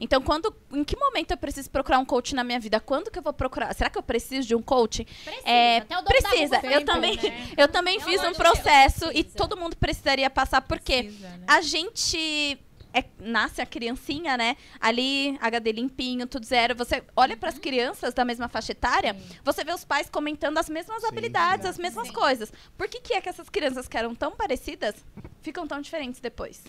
Então, 0.00 0.20
quando, 0.20 0.52
em 0.72 0.82
que 0.82 0.96
momento 0.96 1.30
eu 1.30 1.36
preciso 1.36 1.70
procurar 1.70 1.98
um 2.00 2.04
coach 2.04 2.34
na 2.34 2.42
minha 2.42 2.58
vida? 2.58 2.80
Quando 2.80 3.10
que 3.10 3.18
eu 3.18 3.22
vou 3.22 3.32
procurar? 3.32 3.72
Será 3.72 3.88
que 3.88 3.96
eu 3.96 4.02
preciso 4.02 4.48
de 4.48 4.54
um 4.54 4.62
coach? 4.62 5.04
Precisa. 5.04 5.48
É, 5.48 5.78
Até 5.78 5.98
o 5.98 6.02
dono 6.02 6.08
precisa. 6.08 6.56
Eu 6.56 6.60
sempre, 6.60 6.84
também, 6.84 7.16
né? 7.16 7.48
eu 7.56 7.68
também 7.68 8.00
fiz 8.00 8.20
um 8.24 8.32
processo 8.32 9.10
e 9.14 9.22
todo 9.22 9.56
mundo 9.56 9.76
precisaria 9.76 10.28
passar 10.28 10.62
porque 10.62 11.02
né? 11.02 11.40
a 11.46 11.60
gente 11.60 12.58
é- 12.98 13.04
nasce 13.20 13.60
a 13.60 13.66
criancinha, 13.66 14.36
né? 14.36 14.56
Ali, 14.80 15.36
HD 15.40 15.72
limpinho, 15.72 16.26
tudo 16.26 16.46
zero. 16.46 16.74
Você 16.74 17.02
olha 17.14 17.34
Uhum. 17.34 17.40
para 17.40 17.50
as 17.50 17.58
crianças 17.58 18.14
da 18.14 18.24
mesma 18.24 18.48
faixa 18.48 18.72
etária, 18.72 19.14
você 19.44 19.62
vê 19.64 19.72
os 19.72 19.84
pais 19.84 20.08
comentando 20.08 20.56
as 20.58 20.68
mesmas 20.70 21.04
habilidades, 21.04 21.66
as 21.66 21.78
mesmas 21.78 22.10
coisas. 22.10 22.52
Por 22.76 22.88
que, 22.88 23.00
que 23.00 23.14
é 23.14 23.20
que 23.20 23.28
essas 23.28 23.48
crianças 23.48 23.86
que 23.86 23.96
eram 23.96 24.14
tão 24.14 24.32
parecidas 24.32 24.94
ficam 25.42 25.66
tão 25.66 25.80
diferentes 25.80 26.20
depois? 26.20 26.62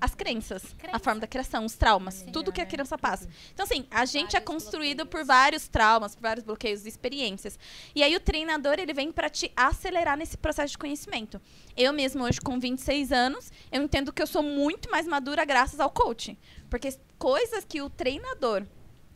As 0.00 0.14
crenças, 0.14 0.76
a 0.92 0.98
forma 0.98 1.20
da 1.20 1.26
criação, 1.26 1.64
os 1.64 1.74
traumas, 1.74 2.24
tudo 2.32 2.52
que 2.52 2.60
a 2.60 2.66
criança 2.66 2.96
passa. 2.96 3.28
Então, 3.52 3.64
assim, 3.64 3.84
a 3.90 4.04
gente 4.04 4.36
é 4.36 4.40
construído 4.40 5.04
por 5.04 5.24
vários 5.24 5.66
traumas, 5.66 6.14
por 6.14 6.22
vários 6.22 6.44
bloqueios 6.44 6.84
e 6.84 6.88
experiências. 6.88 7.58
E 7.94 8.02
aí 8.02 8.14
o 8.14 8.20
treinador, 8.20 8.74
ele 8.78 8.92
vem 8.92 9.10
para 9.10 9.28
te 9.28 9.50
acelerar 9.56 10.16
nesse 10.16 10.36
processo 10.36 10.72
de 10.72 10.78
conhecimento. 10.78 11.40
Eu 11.76 11.92
mesmo, 11.92 12.22
hoje, 12.22 12.40
com 12.40 12.60
26 12.60 13.10
anos, 13.10 13.50
eu 13.72 13.82
entendo 13.82 14.12
que 14.12 14.22
eu 14.22 14.26
sou 14.26 14.42
muito 14.42 14.88
mais 14.88 15.06
madura 15.06 15.44
graças 15.44 15.80
ao 15.80 15.90
coaching. 15.90 16.36
Porque 16.70 16.96
coisas 17.18 17.64
que 17.64 17.82
o 17.82 17.90
treinador, 17.90 18.64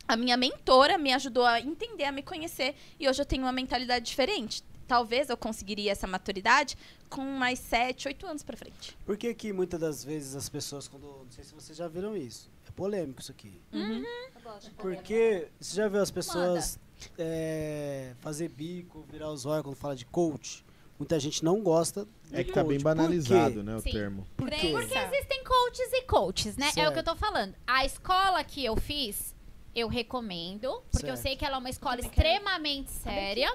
a 0.09 0.17
minha 0.17 0.37
mentora, 0.37 0.99
me 0.99 1.13
ajudou 1.13 1.47
a 1.47 1.61
entender, 1.61 2.05
a 2.05 2.13
me 2.13 2.23
conhecer, 2.23 2.75
e 2.99 3.09
hoje 3.09 3.23
eu 3.23 3.27
tenho 3.27 3.45
uma 3.45 3.53
mentalidade 3.53 4.05
diferente. 4.05 4.65
Talvez 4.93 5.31
eu 5.31 5.39
conseguiria 5.39 5.91
essa 5.91 6.07
maturidade 6.07 6.77
com 7.09 7.23
mais 7.23 7.59
7, 7.61 8.09
8 8.09 8.27
anos 8.27 8.43
pra 8.43 8.59
frente. 8.59 8.95
Por 9.07 9.17
que 9.17 9.33
que 9.33 9.51
muitas 9.51 9.81
das 9.81 10.05
vezes 10.05 10.37
as 10.37 10.51
pessoas, 10.51 10.87
quando. 10.87 11.07
Não 11.07 11.31
sei 11.31 11.45
se 11.45 11.55
vocês 11.55 11.79
já 11.79 11.89
viram 11.89 12.15
isso. 12.15 12.51
É 12.69 12.71
polêmico 12.73 13.23
isso 13.23 13.33
aqui. 13.33 13.59
Uhum. 13.73 14.05
Porque 14.77 15.49
você 15.59 15.77
já 15.77 15.89
viu 15.89 16.03
as 16.03 16.11
pessoas 16.11 16.79
é, 17.19 18.13
fazer 18.21 18.51
bico, 18.51 19.03
virar 19.11 19.31
os 19.31 19.47
olhos 19.47 19.63
quando 19.63 19.77
fala 19.77 19.97
de 19.97 20.05
coach? 20.05 20.63
Muita 20.99 21.19
gente 21.19 21.43
não 21.43 21.63
gosta 21.63 22.07
de 22.29 22.37
É 22.37 22.45
que 22.45 22.53
tá 22.53 22.61
coach. 22.61 22.69
bem 22.69 22.79
Por 22.79 22.85
banalizado, 22.85 23.63
né, 23.63 23.75
o 23.75 23.81
Sim. 23.81 23.93
termo. 23.93 24.27
Por 24.37 24.51
quê? 24.51 24.73
Porque 24.73 24.99
existem 24.99 25.43
coaches 25.43 25.93
e 25.95 26.03
coaches, 26.03 26.57
né? 26.59 26.67
É 26.67 26.69
o 26.69 26.73
Certo. 26.75 26.93
que 26.93 26.99
eu 26.99 27.05
tô 27.05 27.17
falando. 27.17 27.55
A 27.67 27.87
escola 27.87 28.45
que 28.45 28.63
eu 28.63 28.77
fiz, 28.77 29.32
eu 29.75 29.89
recomendo, 29.89 30.83
porque 30.91 31.07
eu 31.07 31.17
Certo. 31.17 31.23
sei 31.23 31.37
que 31.37 31.45
ela 31.45 31.57
é 31.57 31.59
uma 31.59 31.71
escola 31.71 31.99
extremamente 32.01 32.91
séria. 32.91 33.51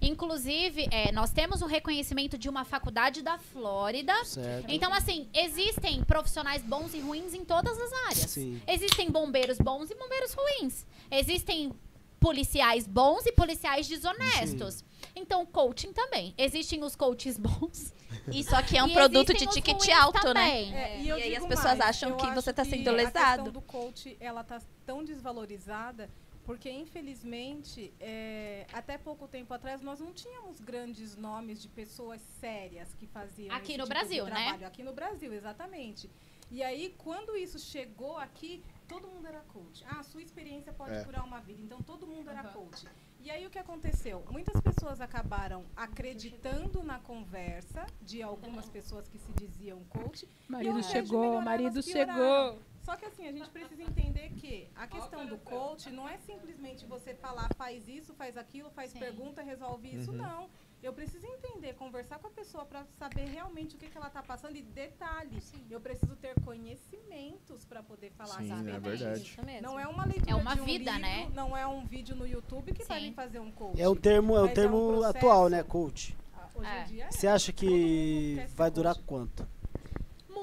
Inclusive, 0.00 0.88
é, 0.90 1.12
nós 1.12 1.30
temos 1.30 1.60
o 1.60 1.66
reconhecimento 1.66 2.38
de 2.38 2.48
uma 2.48 2.64
faculdade 2.64 3.22
da 3.22 3.38
Flórida. 3.38 4.14
Certo. 4.24 4.66
Então, 4.70 4.92
assim, 4.94 5.28
existem 5.34 6.02
profissionais 6.04 6.62
bons 6.62 6.94
e 6.94 7.00
ruins 7.00 7.34
em 7.34 7.44
todas 7.44 7.78
as 7.78 7.92
áreas. 8.06 8.30
Sim. 8.30 8.60
Existem 8.66 9.10
bombeiros 9.10 9.58
bons 9.58 9.90
e 9.90 9.94
bombeiros 9.94 10.32
ruins. 10.32 10.86
Existem 11.10 11.72
policiais 12.18 12.86
bons 12.86 13.26
e 13.26 13.32
policiais 13.32 13.86
desonestos. 13.86 14.84
Então, 15.14 15.44
coaching 15.46 15.92
também. 15.92 16.34
Existem 16.38 16.82
os 16.82 16.96
coaches 16.96 17.38
bons. 17.38 17.92
E 18.32 18.42
só 18.44 18.60
que 18.62 18.76
é 18.76 18.82
um 18.84 18.88
E 18.88 18.92
produto 18.92 19.32
de 19.34 19.46
ticket 19.46 19.88
alto, 19.90 20.20
também. 20.20 20.70
né? 20.70 20.96
É, 20.96 21.00
e 21.02 21.08
eu 21.08 21.16
aí 21.16 21.34
as 21.36 21.46
pessoas 21.46 21.78
mais, 21.78 21.90
acham 21.90 22.10
eu 22.10 22.16
que 22.16 22.30
você 22.34 22.52
tá 22.52 22.62
sendo 22.64 22.88
A 22.88 22.92
lesado. 22.92 23.44
questão 23.44 23.52
do 23.52 23.60
coach, 23.62 24.16
ela 24.20 24.42
tá 24.44 24.60
tão 24.88 25.04
desvalorizada 25.04 26.04
Porque, 26.48 26.70
infelizmente, 26.70 27.92
é, 28.00 28.66
até 28.72 28.96
pouco 28.96 29.28
tempo 29.28 29.52
atrás, 29.52 29.82
nós 29.88 30.00
não 30.00 30.12
tínhamos 30.22 30.56
grandes 30.70 31.14
nomes 31.14 31.60
de 31.60 31.68
pessoas 31.80 32.22
sérias 32.40 32.88
que 32.98 33.06
faziam 33.06 33.54
Aqui 33.54 33.72
esse 33.72 33.78
no 33.80 33.84
tipo 33.84 33.94
Brasil, 33.94 34.24
de 34.24 34.30
né? 34.30 34.36
trabalho. 34.44 34.66
Aqui 34.66 34.82
no 34.88 34.94
Brasil, 34.94 35.30
exatamente. 35.40 36.08
E 36.50 36.62
aí, 36.68 36.84
quando 37.04 37.36
isso 37.36 37.58
chegou 37.58 38.16
aqui, 38.16 38.52
todo 38.92 39.06
mundo 39.12 39.26
era 39.32 39.40
coach. 39.54 39.84
Ah, 39.92 40.02
sua 40.02 40.22
experiência 40.22 40.72
pode 40.72 40.94
É. 40.94 41.04
curar 41.04 41.22
uma 41.30 41.40
vida. 41.48 41.60
Então, 41.66 41.82
todo 41.82 42.06
mundo 42.06 42.30
era 42.30 42.42
coach. 42.44 42.86
E 43.20 43.30
aí, 43.30 43.46
o 43.46 43.50
que 43.50 43.58
aconteceu? 43.58 44.24
Muitas 44.30 44.58
pessoas 44.68 45.02
acabaram 45.02 45.60
acreditando 45.76 46.82
na 46.82 46.98
conversa 47.00 47.84
de 48.00 48.22
algumas 48.22 48.66
pessoas 48.70 49.06
que 49.06 49.18
se 49.18 49.32
diziam 49.32 49.84
coach. 49.96 50.26
Marido 50.48 50.82
chegou, 50.82 51.38
marido 51.42 51.82
chegou. 51.82 52.58
Só 52.88 52.96
que 52.96 53.04
assim, 53.04 53.28
a 53.28 53.32
gente 53.32 53.50
precisa 53.50 53.82
entender 53.82 54.30
que 54.40 54.66
a 54.74 54.86
questão 54.86 55.26
do 55.26 55.36
coach 55.36 55.90
não 55.90 56.08
é 56.08 56.16
simplesmente 56.16 56.86
você 56.86 57.12
falar 57.12 57.46
faz 57.54 57.86
isso, 57.86 58.14
faz 58.14 58.34
aquilo, 58.34 58.70
faz 58.70 58.94
pergunta, 58.94 59.42
resolve 59.42 59.94
isso, 59.94 60.10
Uhum. 60.10 60.16
não. 60.16 60.48
Eu 60.82 60.94
preciso 60.94 61.26
entender, 61.26 61.74
conversar 61.74 62.18
com 62.18 62.28
a 62.28 62.30
pessoa 62.30 62.64
para 62.64 62.86
saber 62.98 63.26
realmente 63.26 63.74
o 63.76 63.78
que, 63.78 63.90
que 63.90 63.98
ela 63.98 64.06
está 64.06 64.22
passando 64.22 64.56
e 64.56 64.62
detalhes. 64.62 65.52
Eu 65.70 65.82
preciso 65.82 66.16
ter 66.16 66.34
conhecimentos 66.40 67.62
para 67.66 67.82
poder 67.82 68.10
falar 68.12 68.38
Sim, 68.38 68.48
sobre 68.56 68.70
é 68.72 68.78
verdade. 68.80 69.20
Isso 69.22 69.44
mesmo. 69.44 69.62
Não 69.68 69.78
é 69.78 69.86
uma 69.86 70.06
leitura 70.06 70.30
É 70.30 70.34
uma 70.34 70.54
de 70.54 70.60
um 70.62 70.64
vida, 70.64 70.92
livro, 70.92 71.06
né? 71.06 71.28
Não 71.34 71.54
é 71.54 71.66
um 71.66 71.84
vídeo 71.84 72.16
no 72.16 72.26
YouTube 72.26 72.72
que 72.72 72.84
vai 72.84 73.00
Sim. 73.00 73.08
me 73.08 73.12
fazer 73.14 73.38
um 73.38 73.50
coach. 73.52 73.78
É 73.78 73.86
um 73.86 73.94
termo, 73.96 74.34
é 74.34 74.40
um 74.40 74.44
Mas 74.46 74.54
termo 74.54 74.88
processo. 74.92 75.16
atual, 75.18 75.48
né, 75.50 75.62
coach? 75.62 76.16
Ah, 76.32 76.48
Hoje 76.54 76.70
É. 76.70 76.80
em 76.80 76.84
dia 76.86 77.04
é. 77.04 77.10
Você 77.10 77.26
acha 77.26 77.52
que 77.52 78.46
vai 78.54 78.70
durar 78.70 78.94
coach. 78.94 79.04
quanto? 79.06 79.57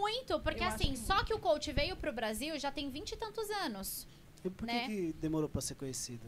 Muito, 0.05 0.39
porque 0.45 0.63
Eu 0.63 0.67
assim, 0.67 0.91
que 0.91 0.97
só 1.09 1.17
que 1.25 1.33
o 1.33 1.39
coach 1.47 1.71
veio 1.79 1.95
pro 2.01 2.13
Brasil 2.19 2.57
já 2.65 2.71
tem 2.77 2.89
vinte 2.97 3.11
e 3.13 3.17
tantos 3.23 3.49
anos. 3.65 4.07
E 4.43 4.49
por 4.49 4.65
que, 4.67 4.73
Né? 4.73 4.87
que 4.87 5.13
demorou 5.25 5.49
pra 5.49 5.61
ser 5.61 5.75
conhecido? 5.75 6.27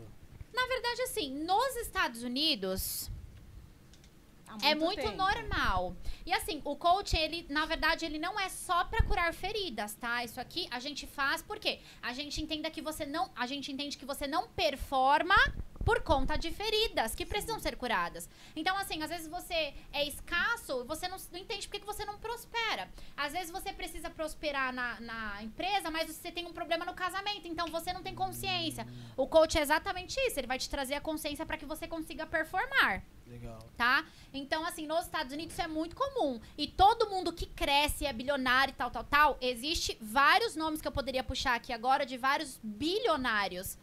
Na 0.59 0.65
verdade, 0.73 1.01
assim, 1.07 1.27
nos 1.51 1.71
Estados 1.85 2.21
Unidos 2.23 3.11
Há 4.47 4.69
é 4.69 4.73
muito 4.75 5.01
tempo. 5.01 5.15
normal. 5.25 5.95
E 6.25 6.31
assim, 6.33 6.57
o 6.71 6.75
coach, 6.75 7.15
ele, 7.15 7.45
na 7.49 7.65
verdade, 7.73 8.05
ele 8.07 8.17
não 8.25 8.33
é 8.39 8.49
só 8.49 8.79
pra 8.85 9.01
curar 9.09 9.31
feridas, 9.43 9.93
tá? 10.03 10.23
Isso 10.23 10.39
aqui 10.45 10.67
a 10.71 10.79
gente 10.85 11.05
faz 11.05 11.41
porque 11.49 11.71
a 12.01 12.13
gente 12.13 12.41
entenda 12.41 12.71
que 12.71 12.81
você 12.81 13.05
não, 13.05 13.29
a 13.35 13.45
gente 13.45 13.71
entende 13.73 13.95
que 13.97 14.05
você 14.13 14.25
não 14.25 14.43
performa 14.63 15.35
por 15.88 16.01
conta 16.01 16.38
de 16.38 16.51
feridas 16.51 17.15
que 17.15 17.26
precisam 17.26 17.57
ser 17.61 17.77
curadas. 17.77 18.30
Então, 18.57 18.77
assim, 18.77 19.01
às 19.01 19.09
vezes 19.09 19.26
você 19.26 19.73
é 19.93 20.05
escasso, 20.05 20.84
você 20.84 21.07
não, 21.07 21.15
não 21.31 21.39
entende 21.39 21.65
por 21.65 21.80
que 21.80 21.85
você 21.85 22.03
não 22.03 22.18
prospera. 22.19 22.89
Às 23.15 23.31
vezes 23.31 23.49
você 23.49 23.72
precisa 23.72 24.09
prosperar 24.09 24.73
na, 24.73 24.99
na 24.99 25.41
empresa, 25.41 25.89
mas 25.89 26.14
você 26.14 26.30
tem 26.30 26.45
um 26.45 26.51
problema 26.51 26.84
no 26.84 26.93
casamento, 26.93 27.47
então 27.47 27.68
você 27.68 27.93
não 27.93 28.03
tem 28.03 28.14
consciência. 28.14 28.85
O 29.15 29.26
coach 29.27 29.57
é 29.57 29.61
exatamente 29.61 30.19
isso, 30.27 30.38
ele 30.38 30.45
vai 30.45 30.59
te 30.59 30.69
trazer 30.69 30.95
a 30.95 30.99
consciência 30.99 31.45
pra 31.45 31.55
que 31.55 31.65
você 31.65 31.88
consiga 31.88 32.26
performar 32.26 33.01
Legal. 33.26 33.57
tá? 33.77 34.05
Então, 34.34 34.65
assim, 34.65 34.85
nos 34.85 35.05
Estados 35.05 35.31
Unidos 35.31 35.53
isso 35.53 35.61
é 35.61 35.69
muito 35.69 35.95
comum. 35.95 36.41
E 36.57 36.68
todo 36.68 37.09
mundo 37.09 37.31
que 37.31 37.45
cresce 37.45 38.05
é 38.05 38.11
bilionário 38.11 38.73
e 38.73 38.76
tal, 38.76 38.91
tal, 38.91 39.05
tal, 39.05 39.38
existe 39.39 39.97
vários 40.01 40.53
nomes 40.53 40.81
que 40.81 40.88
eu 40.88 40.91
poderia 40.91 41.23
puxar 41.23 41.55
aqui 41.55 41.72
agora 41.72 42.05
de 42.05 42.18
vários 42.18 42.59
bilionários 42.61 43.77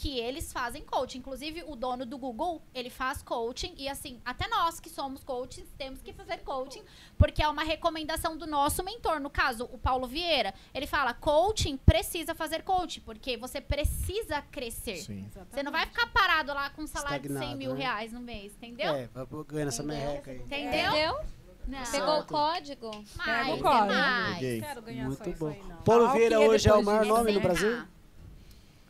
que 0.00 0.18
eles 0.18 0.50
fazem 0.50 0.82
coaching. 0.82 1.18
Inclusive, 1.18 1.62
o 1.66 1.76
dono 1.76 2.06
do 2.06 2.16
Google, 2.16 2.62
ele 2.74 2.88
faz 2.88 3.20
coaching. 3.20 3.74
E, 3.76 3.86
assim, 3.86 4.18
até 4.24 4.48
nós 4.48 4.80
que 4.80 4.88
somos 4.88 5.22
coaches, 5.22 5.66
temos 5.76 6.00
que 6.00 6.10
fazer 6.14 6.38
coaching, 6.38 6.82
porque 7.18 7.42
é 7.42 7.48
uma 7.48 7.62
recomendação 7.62 8.34
do 8.34 8.46
nosso 8.46 8.82
mentor. 8.82 9.20
No 9.20 9.28
caso, 9.28 9.68
o 9.70 9.76
Paulo 9.76 10.06
Vieira, 10.06 10.54
ele 10.72 10.86
fala, 10.86 11.12
coaching 11.12 11.76
precisa 11.76 12.34
fazer 12.34 12.62
coaching, 12.62 13.00
porque 13.02 13.36
você 13.36 13.60
precisa 13.60 14.40
crescer. 14.40 14.96
Sim. 14.96 15.30
Você 15.50 15.62
não 15.62 15.70
vai 15.70 15.84
ficar 15.84 16.06
parado 16.06 16.54
lá 16.54 16.70
com 16.70 16.80
um 16.80 16.86
salário 16.86 17.20
de 17.20 17.28
100 17.28 17.36
Estagnado, 17.36 17.58
mil 17.58 17.74
né? 17.74 17.80
reais 17.80 18.10
no 18.10 18.20
mês, 18.20 18.54
entendeu? 18.54 18.94
É, 18.94 19.06
vai 19.08 19.26
ganhando 19.46 19.68
essa 19.68 19.82
merreca 19.82 20.30
aí. 20.30 20.38
Entendeu? 20.38 20.92
Entendeu? 20.92 21.20
Não. 21.68 21.92
Pegou 21.92 22.20
o 22.20 22.24
código? 22.24 22.90
Mais, 23.16 23.46
Pega 23.46 23.50
o 23.50 23.54
é 23.54 23.60
código. 23.60 24.66
Quero 24.66 24.82
ganhar 24.82 25.02
só 25.02 25.08
Muito 25.08 25.28
isso 25.28 25.38
bom. 25.38 25.48
aí, 25.48 25.62
não. 25.68 25.76
Paulo 25.82 26.08
Vieira 26.12 26.40
hoje 26.40 26.68
é 26.70 26.72
o 26.72 26.82
maior 26.82 27.04
nome 27.04 27.32
no 27.32 27.40
Brasil? 27.40 27.82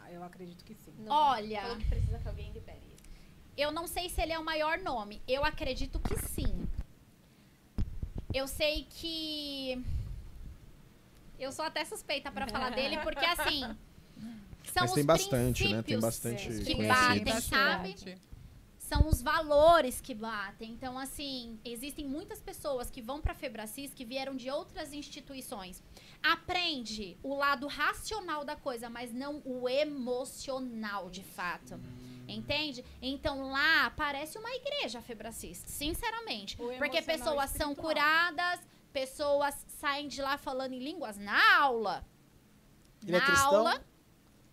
Ah, 0.01 0.13
eu 0.13 0.23
acredito 0.23 0.65
que 0.65 0.73
sim. 0.75 0.90
Olha, 1.11 1.61
Falou 1.63 1.77
que 1.77 1.87
precisa 1.87 2.19
que 2.19 2.29
alguém 2.29 2.53
libere 2.53 2.91
eu 3.61 3.71
não 3.71 3.87
sei 3.87 4.09
se 4.09 4.21
ele 4.23 4.33
é 4.33 4.39
o 4.39 4.45
maior 4.45 4.79
nome. 4.79 5.21
Eu 5.29 5.45
acredito 5.45 6.01
que 6.01 6.17
sim. 6.17 6.67
Eu 8.33 8.49
sei 8.49 8.87
que. 8.89 9.85
Eu 11.39 11.53
sou 11.53 11.65
até 11.65 11.85
suspeita 11.85 12.31
pra 12.31 12.47
falar 12.49 12.71
dele, 12.71 12.97
porque 13.05 13.25
assim. 13.25 13.61
São 14.73 14.83
Mas 14.83 14.91
os 14.91 14.95
tem 14.95 15.05
bastante, 15.05 15.69
né? 15.69 15.83
Tem 15.83 16.01
bastante 16.01 16.49
que 16.65 16.87
batem, 16.87 17.41
sabe? 17.41 18.19
são 18.91 19.07
os 19.09 19.23
valores 19.23 20.01
que 20.01 20.13
batem. 20.13 20.73
Então, 20.73 20.99
assim, 20.99 21.61
existem 21.65 22.05
muitas 22.05 22.41
pessoas 22.41 22.91
que 22.91 23.01
vão 23.01 23.21
para 23.21 23.31
a 23.31 23.35
Febracis 23.37 23.95
que 23.95 24.05
vieram 24.05 24.35
de 24.35 24.51
outras 24.51 24.93
instituições. 24.93 25.81
Aprende 26.23 27.17
o 27.23 27.35
lado 27.35 27.67
racional 27.67 28.45
da 28.45 28.55
coisa, 28.57 28.91
mas 28.91 29.13
não 29.13 29.41
o 29.45 29.69
emocional, 29.69 31.09
de 31.11 31.23
fato. 31.23 31.81
Entende? 32.29 32.85
Então 33.03 33.51
lá 33.51 33.91
parece 33.91 34.39
uma 34.39 34.51
igreja 34.55 34.99
a 34.99 35.03
Febracis, 35.03 35.63
sinceramente. 35.67 36.61
O 36.61 36.77
Porque 36.79 37.03
pessoas 37.03 37.51
são 37.51 37.75
curadas, 37.75 38.61
pessoas 38.93 39.55
saem 39.81 40.07
de 40.09 40.21
lá 40.21 40.37
falando 40.39 40.73
em 40.73 40.79
línguas 40.79 41.17
na 41.19 41.59
aula. 41.61 42.05
Ele 43.03 43.17
é 43.17 43.19
na 43.19 43.27
cristão? 43.27 43.55
aula, 43.57 43.85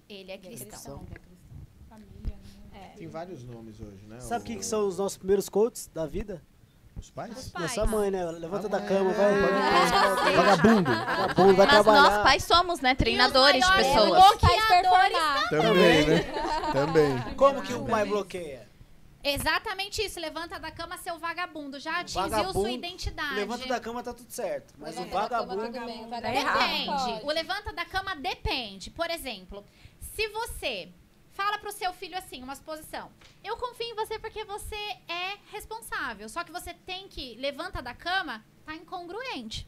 ele 0.09 0.31
é 0.31 0.37
cristão. 0.37 1.05
cristão. 1.05 1.07
Família, 1.89 2.37
né? 2.71 2.93
Tem 2.97 3.07
vários 3.07 3.43
nomes 3.43 3.79
hoje, 3.79 4.05
né? 4.07 4.19
Sabe 4.21 4.43
O- 4.43 4.47
quem 4.47 4.57
que 4.57 4.65
são 4.65 4.87
os 4.87 4.97
nossos 4.97 5.17
primeiros 5.17 5.49
coaches 5.49 5.87
da 5.87 6.05
vida? 6.07 6.41
Os 6.99 7.09
pais? 7.11 7.37
Os 7.37 7.49
pais. 7.49 7.75
Nossa 7.75 7.85
mãe, 7.89 8.09
né? 8.11 8.25
Levanta 8.31 8.67
Ah, 8.67 8.69
da 8.69 8.77
é, 8.79 8.87
cama, 8.87 9.11
vai. 9.13 9.33
pode 9.39 10.21
crer. 10.23 10.35
Vagabundo. 10.35 10.91
Vagabundo, 10.91 11.53
vai 11.55 11.65
Mas 11.67 11.75
trabalhar. 11.75 12.01
nós 12.01 12.23
pais 12.23 12.43
somos, 12.43 12.79
né? 12.81 12.95
Treinadores 12.95 13.65
de 13.65 13.73
pessoas. 13.73 14.09
bloqueadores. 14.09 15.17
Também, 15.49 16.05
né? 16.07 16.19
Também. 16.73 17.35
Como 17.35 17.61
que 17.61 17.73
o 17.73 17.85
pai 17.85 18.05
bloqueia? 18.05 18.67
Exatamente 19.23 20.01
isso. 20.03 20.19
Levanta 20.19 20.59
da 20.59 20.71
cama, 20.71 20.97
seu 20.97 21.17
vagabundo. 21.19 21.79
Já 21.79 21.99
atingiu 21.99 22.21
Vagabundo, 22.21 22.53
sua 22.53 22.71
identidade. 22.71 23.35
Levanta 23.35 23.67
da 23.67 23.79
cama, 23.79 24.01
tá 24.03 24.13
tudo 24.13 24.31
certo. 24.31 24.73
Mas 24.77 24.95
o 24.95 25.01
Levanta 25.01 25.29
da 25.29 25.37
cama, 25.39 25.55
vagabundo. 25.55 25.73
tudo 25.73 25.85
bem, 25.85 25.97
o 26.05 26.07
Tá 26.09 26.15
vagabundo 26.15 26.37
errado. 26.39 26.85
pode. 26.85 27.03
Depende. 27.05 27.25
O 27.25 27.31
levanta 27.31 27.73
da 27.73 27.85
cama 27.85 28.15
depende. 28.15 28.89
Por 28.89 29.09
exemplo, 29.09 29.65
se 29.99 30.27
você 30.29 30.89
fala 31.37 31.59
pro 31.59 31.71
seu 31.71 31.93
filho 31.93 32.17
assim, 32.17 32.41
uma 32.41 32.53
exposição. 32.53 33.11
Eu 33.43 33.55
confio 33.57 33.85
em 33.91 33.93
você 33.95 34.17
porque 34.17 34.43
você 34.43 34.75
é 35.07 35.37
responsável. 35.51 36.27
Só 36.27 36.43
que 36.43 36.51
você 36.51 36.73
tem 36.73 37.07
que 37.07 37.35
levanta 37.35 37.79
da 37.79 37.93
cama, 37.93 38.43
tá 38.65 38.73
incongruente. 38.75 39.67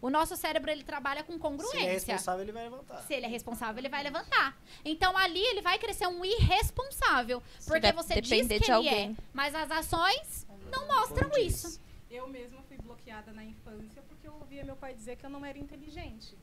O 0.00 0.08
nosso 0.08 0.34
cérebro 0.34 0.70
ele 0.70 0.82
trabalha 0.82 1.22
com 1.22 1.34
Se 1.34 1.36
ele 1.36 1.44
é 1.44 1.48
congruência. 1.50 2.14
responsável, 2.14 2.42
ele 2.42 2.52
vai 2.52 2.64
levantar. 2.64 3.02
Se 3.02 3.12
ele 3.12 3.26
é 3.26 3.28
responsável, 3.28 3.78
ele 3.78 3.88
vai 3.90 4.02
levantar. 4.02 4.58
Então 4.82 5.14
ali 5.14 5.44
ele 5.44 5.60
vai 5.60 5.78
crescer 5.78 6.06
um 6.06 6.24
irresponsável. 6.24 7.42
Porque 7.66 7.80
vai 7.80 7.92
você 7.92 8.18
diz 8.18 8.30
depender 8.30 8.58
que 8.58 8.64
de 8.64 8.70
ele 8.72 8.88
é, 8.88 8.90
alguém. 8.92 9.16
mas 9.34 9.54
as 9.54 9.70
ações 9.70 10.46
não 10.72 10.86
mostram 10.86 11.30
isso. 11.38 11.78
Eu 12.10 12.26
mesma 12.26 12.62
fui 12.62 12.78
bloqueada 12.78 13.30
na 13.32 13.44
infância 13.44 14.02
porque 14.08 14.26
eu 14.26 14.32
ouvia 14.36 14.64
meu 14.64 14.74
pai 14.74 14.94
dizer 14.94 15.16
que 15.16 15.26
eu 15.26 15.30
não 15.30 15.44
era 15.44 15.58
inteligente. 15.58 16.34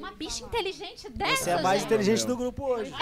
Uma 0.00 0.12
bicha 0.12 0.44
inteligente 0.44 1.08
dessa, 1.10 1.36
Você 1.44 1.50
é 1.50 1.52
a 1.54 1.62
mais 1.62 1.80
gente. 1.80 1.86
inteligente 1.92 2.26
do 2.26 2.36
grupo 2.36 2.64
hoje. 2.64 2.92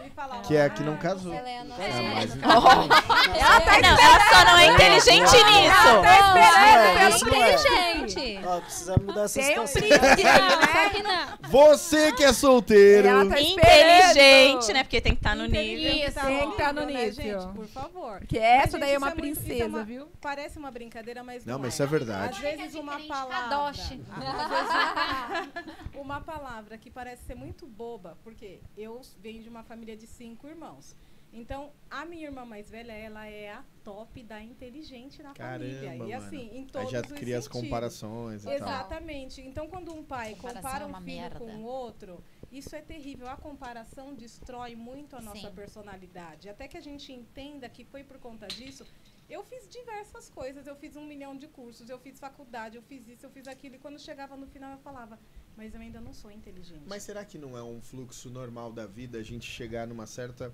Ele 0.00 0.10
falava, 0.10 0.42
Que 0.42 0.56
é 0.56 0.64
a 0.66 0.70
que 0.70 0.82
não 0.82 0.94
"Ah, 0.94 0.98
casou. 0.98 1.32
Ela 1.32 1.48
é 1.48 1.58
a 1.60 1.64
nossa. 1.64 1.82
É 1.82 1.90
a 1.90 2.02
mais 2.14 2.30
Ela, 2.36 3.60
tá 3.60 3.80
não, 3.80 3.98
ela 3.98 4.20
só 4.30 4.44
não 4.44 4.58
é 4.58 4.66
inteligente 4.66 5.20
nisso. 5.20 5.36
Não, 5.36 6.04
Isso 6.06 6.24
não 6.34 6.36
é, 6.36 7.08
isso 7.08 7.26
não 7.26 7.34
é. 7.34 7.94
inteligente. 7.96 8.40
Ó, 8.46 8.60
precisa 8.60 8.96
mudar 8.98 9.22
essa 9.22 9.40
Tem 9.40 9.58
um 9.58 9.64
príncipe, 9.64 9.88
Não, 9.88 10.60
né? 10.60 11.38
que. 11.42 11.48
Você 11.48 12.12
que 12.12 12.24
é 12.24 12.32
solteiro. 12.32 13.08
Ela 13.08 13.26
tá 13.28 13.40
Inteligente, 13.40 14.58
esperando. 14.60 14.72
né? 14.74 14.82
Porque 14.84 15.00
tem 15.00 15.12
que 15.14 15.18
estar 15.20 15.34
no 15.36 15.44
nível. 15.46 15.62
Inteligente 15.62 16.04
Isso. 16.06 16.14
tá 16.14 16.26
Tem 16.26 16.38
que 16.38 16.52
estar 16.52 16.72
no 16.74 16.82
horrível, 16.82 17.02
né, 17.02 17.06
nível. 17.10 17.40
gente? 17.40 17.54
Por 17.54 17.66
favor. 17.66 18.18
Porque 18.18 18.38
essa 18.38 18.72
Gente, 18.72 18.80
daí 18.80 18.92
é 18.94 18.98
uma 18.98 19.06
muito- 19.08 19.18
é 19.18 19.20
princesa, 19.22 19.66
uma- 19.66 19.84
viu? 19.84 20.08
Parece 20.20 20.58
uma 20.58 20.70
brincadeira, 20.70 21.22
mas 21.24 21.44
Não, 21.44 21.54
não, 21.54 21.60
mas 21.60 21.68
é. 21.72 21.74
isso 21.74 21.82
é 21.82 21.86
verdade. 21.86 22.28
Às 22.34 22.38
vezes 22.38 22.74
uma 22.74 22.98
palavra. 23.00 23.36
Kadoshi. 23.36 24.00
Uma, 25.94 26.20
palavra 26.20 26.76
que 26.78 26.90
parece 26.90 27.24
ser 27.24 27.34
muito 27.34 27.66
boba, 27.66 28.16
porque 28.22 28.60
eu 28.76 29.00
venho 29.18 29.42
de 29.42 29.48
uma 29.48 29.62
família 29.62 29.96
de 29.96 30.06
cinco 30.06 30.46
irmãos. 30.46 30.94
Então, 31.32 31.70
a 31.90 32.04
minha 32.06 32.24
irmã 32.26 32.44
mais 32.46 32.70
velha, 32.70 32.92
ela 32.92 33.26
é 33.26 33.50
a 33.52 33.64
top 33.84 34.22
da 34.22 34.40
inteligente 34.40 35.22
na 35.22 35.34
família. 35.34 35.80
Caramba, 35.80 35.94
E 35.94 35.98
mano. 36.12 36.14
assim, 36.24 36.48
em 36.50 36.60
Aí 36.60 36.66
todos 36.66 36.90
já 36.90 37.00
os 37.00 37.12
cria 37.12 37.38
as 37.38 37.44
sentidos. 37.44 37.62
comparações 37.64 38.42
e 38.42 38.46
tal. 38.46 38.54
Exatamente. 38.54 39.40
Então, 39.42 39.68
quando 39.68 39.92
um 39.92 40.02
pai 40.02 40.34
Comparação 40.34 40.62
compara 40.62 40.84
é 40.84 40.86
um 40.86 40.94
filho 40.94 41.04
merda. 41.04 41.38
com 41.38 41.56
o 41.56 41.62
outro, 41.64 42.24
isso 42.50 42.74
é 42.74 42.80
terrível. 42.80 43.28
A 43.28 43.36
comparação 43.36 44.14
destrói 44.14 44.74
muito 44.74 45.14
a 45.14 45.20
nossa 45.20 45.48
Sim. 45.50 45.54
personalidade. 45.54 46.48
Até 46.48 46.68
que 46.68 46.76
a 46.78 46.80
gente 46.80 47.12
entenda 47.12 47.68
que 47.68 47.84
foi 47.84 48.02
por 48.02 48.18
conta 48.18 48.46
disso. 48.46 48.86
Eu 49.28 49.42
fiz 49.44 49.68
diversas 49.68 50.28
coisas. 50.30 50.66
Eu 50.66 50.76
fiz 50.76 50.94
um 50.96 51.04
milhão 51.06 51.36
de 51.36 51.48
cursos, 51.48 51.88
eu 51.88 51.98
fiz 51.98 52.18
faculdade, 52.18 52.76
eu 52.76 52.82
fiz 52.82 53.06
isso, 53.08 53.26
eu 53.26 53.30
fiz 53.30 53.46
aquilo. 53.48 53.74
E 53.74 53.78
quando 53.78 53.98
chegava 53.98 54.36
no 54.36 54.46
final, 54.46 54.72
eu 54.72 54.78
falava: 54.78 55.18
Mas 55.56 55.74
eu 55.74 55.80
ainda 55.80 56.00
não 56.00 56.12
sou 56.12 56.30
inteligente. 56.30 56.82
Mas 56.86 57.02
será 57.02 57.24
que 57.24 57.36
não 57.38 57.56
é 57.58 57.62
um 57.62 57.80
fluxo 57.80 58.30
normal 58.30 58.72
da 58.72 58.86
vida 58.86 59.18
a 59.18 59.22
gente 59.22 59.46
chegar 59.50 59.86
numa 59.86 60.06
certa. 60.06 60.52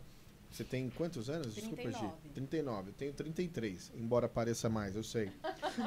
Você 0.51 0.65
tem 0.65 0.90
quantos 0.90 1.31
anos? 1.31 1.55
Desculpa, 1.55 1.82
Gi. 1.90 1.99
39. 1.99 2.28
39. 2.35 2.89
Eu 2.90 2.93
tenho 2.93 3.12
33, 3.15 3.90
embora 3.94 4.28
pareça 4.28 4.69
mais, 4.69 4.94
eu 4.94 5.03
sei. 5.03 5.32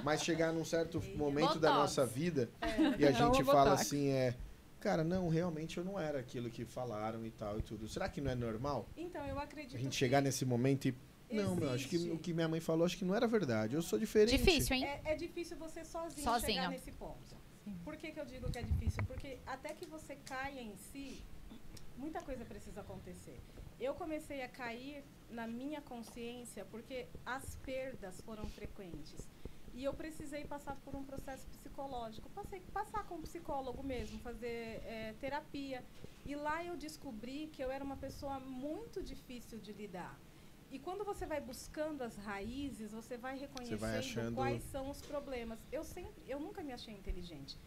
Mas 0.04 0.24
chegar 0.24 0.52
num 0.52 0.66
certo 0.66 1.00
momento 1.16 1.60
da 1.60 1.70
Botox. 1.70 1.78
nossa 1.98 2.06
vida 2.06 2.50
É. 2.60 2.68
e 3.00 3.06
a 3.06 3.12
Então, 3.12 3.32
gente 3.32 3.44
fala 3.46 3.72
Botox. 3.72 3.82
assim, 3.82 4.10
é. 4.10 4.36
Cara, 4.80 5.04
não, 5.04 5.30
realmente 5.30 5.78
eu 5.78 5.84
não 5.84 6.00
era 6.00 6.20
aquilo 6.20 6.50
que 6.50 6.66
falaram 6.66 7.24
e 7.28 7.30
tal 7.32 7.60
e 7.60 7.62
tudo. 7.62 7.88
Será 7.88 8.10
que 8.10 8.20
não 8.22 8.32
é 8.32 8.36
normal 8.36 8.88
Então, 8.98 9.24
eu 9.28 9.38
acredito 9.40 9.76
a 9.76 9.80
gente 9.80 9.90
que 9.92 9.96
chegar 9.98 10.20
nesse 10.22 10.44
momento 10.46 10.88
e. 10.88 10.96
Não, 11.32 11.56
meu, 11.56 11.70
acho 11.72 11.88
que 11.90 11.98
o 12.12 12.18
que 12.20 12.34
minha 12.34 12.48
mãe 12.48 12.60
falou, 12.60 12.86
acho 12.86 12.98
que 12.98 13.06
não 13.06 13.16
era 13.16 13.28
verdade. 13.28 13.76
Eu 13.76 13.82
sou 13.82 13.98
diferente. 13.98 14.38
Difícil, 14.38 14.76
hein? 14.76 14.86
É, 14.86 15.02
é 15.06 15.16
difícil 15.16 15.58
você 15.58 15.84
sozinho, 15.84 16.24
Sozinho. 16.24 16.54
chegar 16.54 16.70
nesse 16.70 16.92
ponto. 16.92 17.36
Por 17.84 17.98
que, 17.98 18.12
que 18.12 18.20
eu 18.20 18.26
digo 18.26 18.52
que 18.52 18.60
é 18.60 18.62
difícil? 18.62 19.04
Porque 19.06 19.40
até 19.46 19.74
que 19.74 19.86
você 19.88 20.16
caia 20.18 20.62
em 20.62 20.76
si, 20.76 21.24
muita 21.98 22.22
coisa 22.22 22.46
precisa 22.46 22.82
acontecer. 22.82 23.40
Eu 23.80 23.96
comecei 23.96 24.44
a 24.44 24.48
cair 24.48 25.04
na 25.30 25.48
minha 25.48 25.82
consciência 25.82 26.64
porque 26.66 27.08
as 27.26 27.56
perdas 27.56 28.22
foram 28.22 28.48
frequentes. 28.50 29.28
E 29.74 29.84
eu 29.84 29.94
precisei 29.94 30.46
passar 30.46 30.76
por 30.86 30.96
um 30.96 31.04
processo 31.04 31.46
psicológico. 31.48 32.30
Passei, 32.30 32.62
passar 32.72 33.06
com 33.08 33.16
um 33.16 33.22
psicólogo 33.22 33.84
mesmo, 33.84 34.20
fazer 34.20 34.82
é, 34.86 35.14
terapia. 35.20 35.84
E 36.26 36.36
lá 36.36 36.64
eu 36.64 36.78
descobri 36.78 37.48
que 37.48 37.62
eu 37.62 37.70
era 37.70 37.84
uma 37.84 37.98
pessoa 37.98 38.40
muito 38.40 39.04
difícil 39.04 39.60
de 39.60 39.74
lidar. 39.74 40.18
E 40.72 40.80
quando 40.80 41.04
você 41.06 41.26
vai 41.26 41.40
buscando 41.40 42.02
as 42.04 42.16
raízes, 42.18 42.92
você 42.92 43.18
vai 43.18 43.38
reconhecendo 43.38 43.84
achando- 43.86 44.36
quais 44.36 44.64
são 44.64 44.90
os 44.90 45.02
problemas. 45.02 45.60
Eu 45.72 45.84
sempre, 45.84 46.24
eu 46.28 46.40
nunca 46.40 46.62
me 46.64 46.74
achei 46.74 46.94
inteligente. 46.94 47.58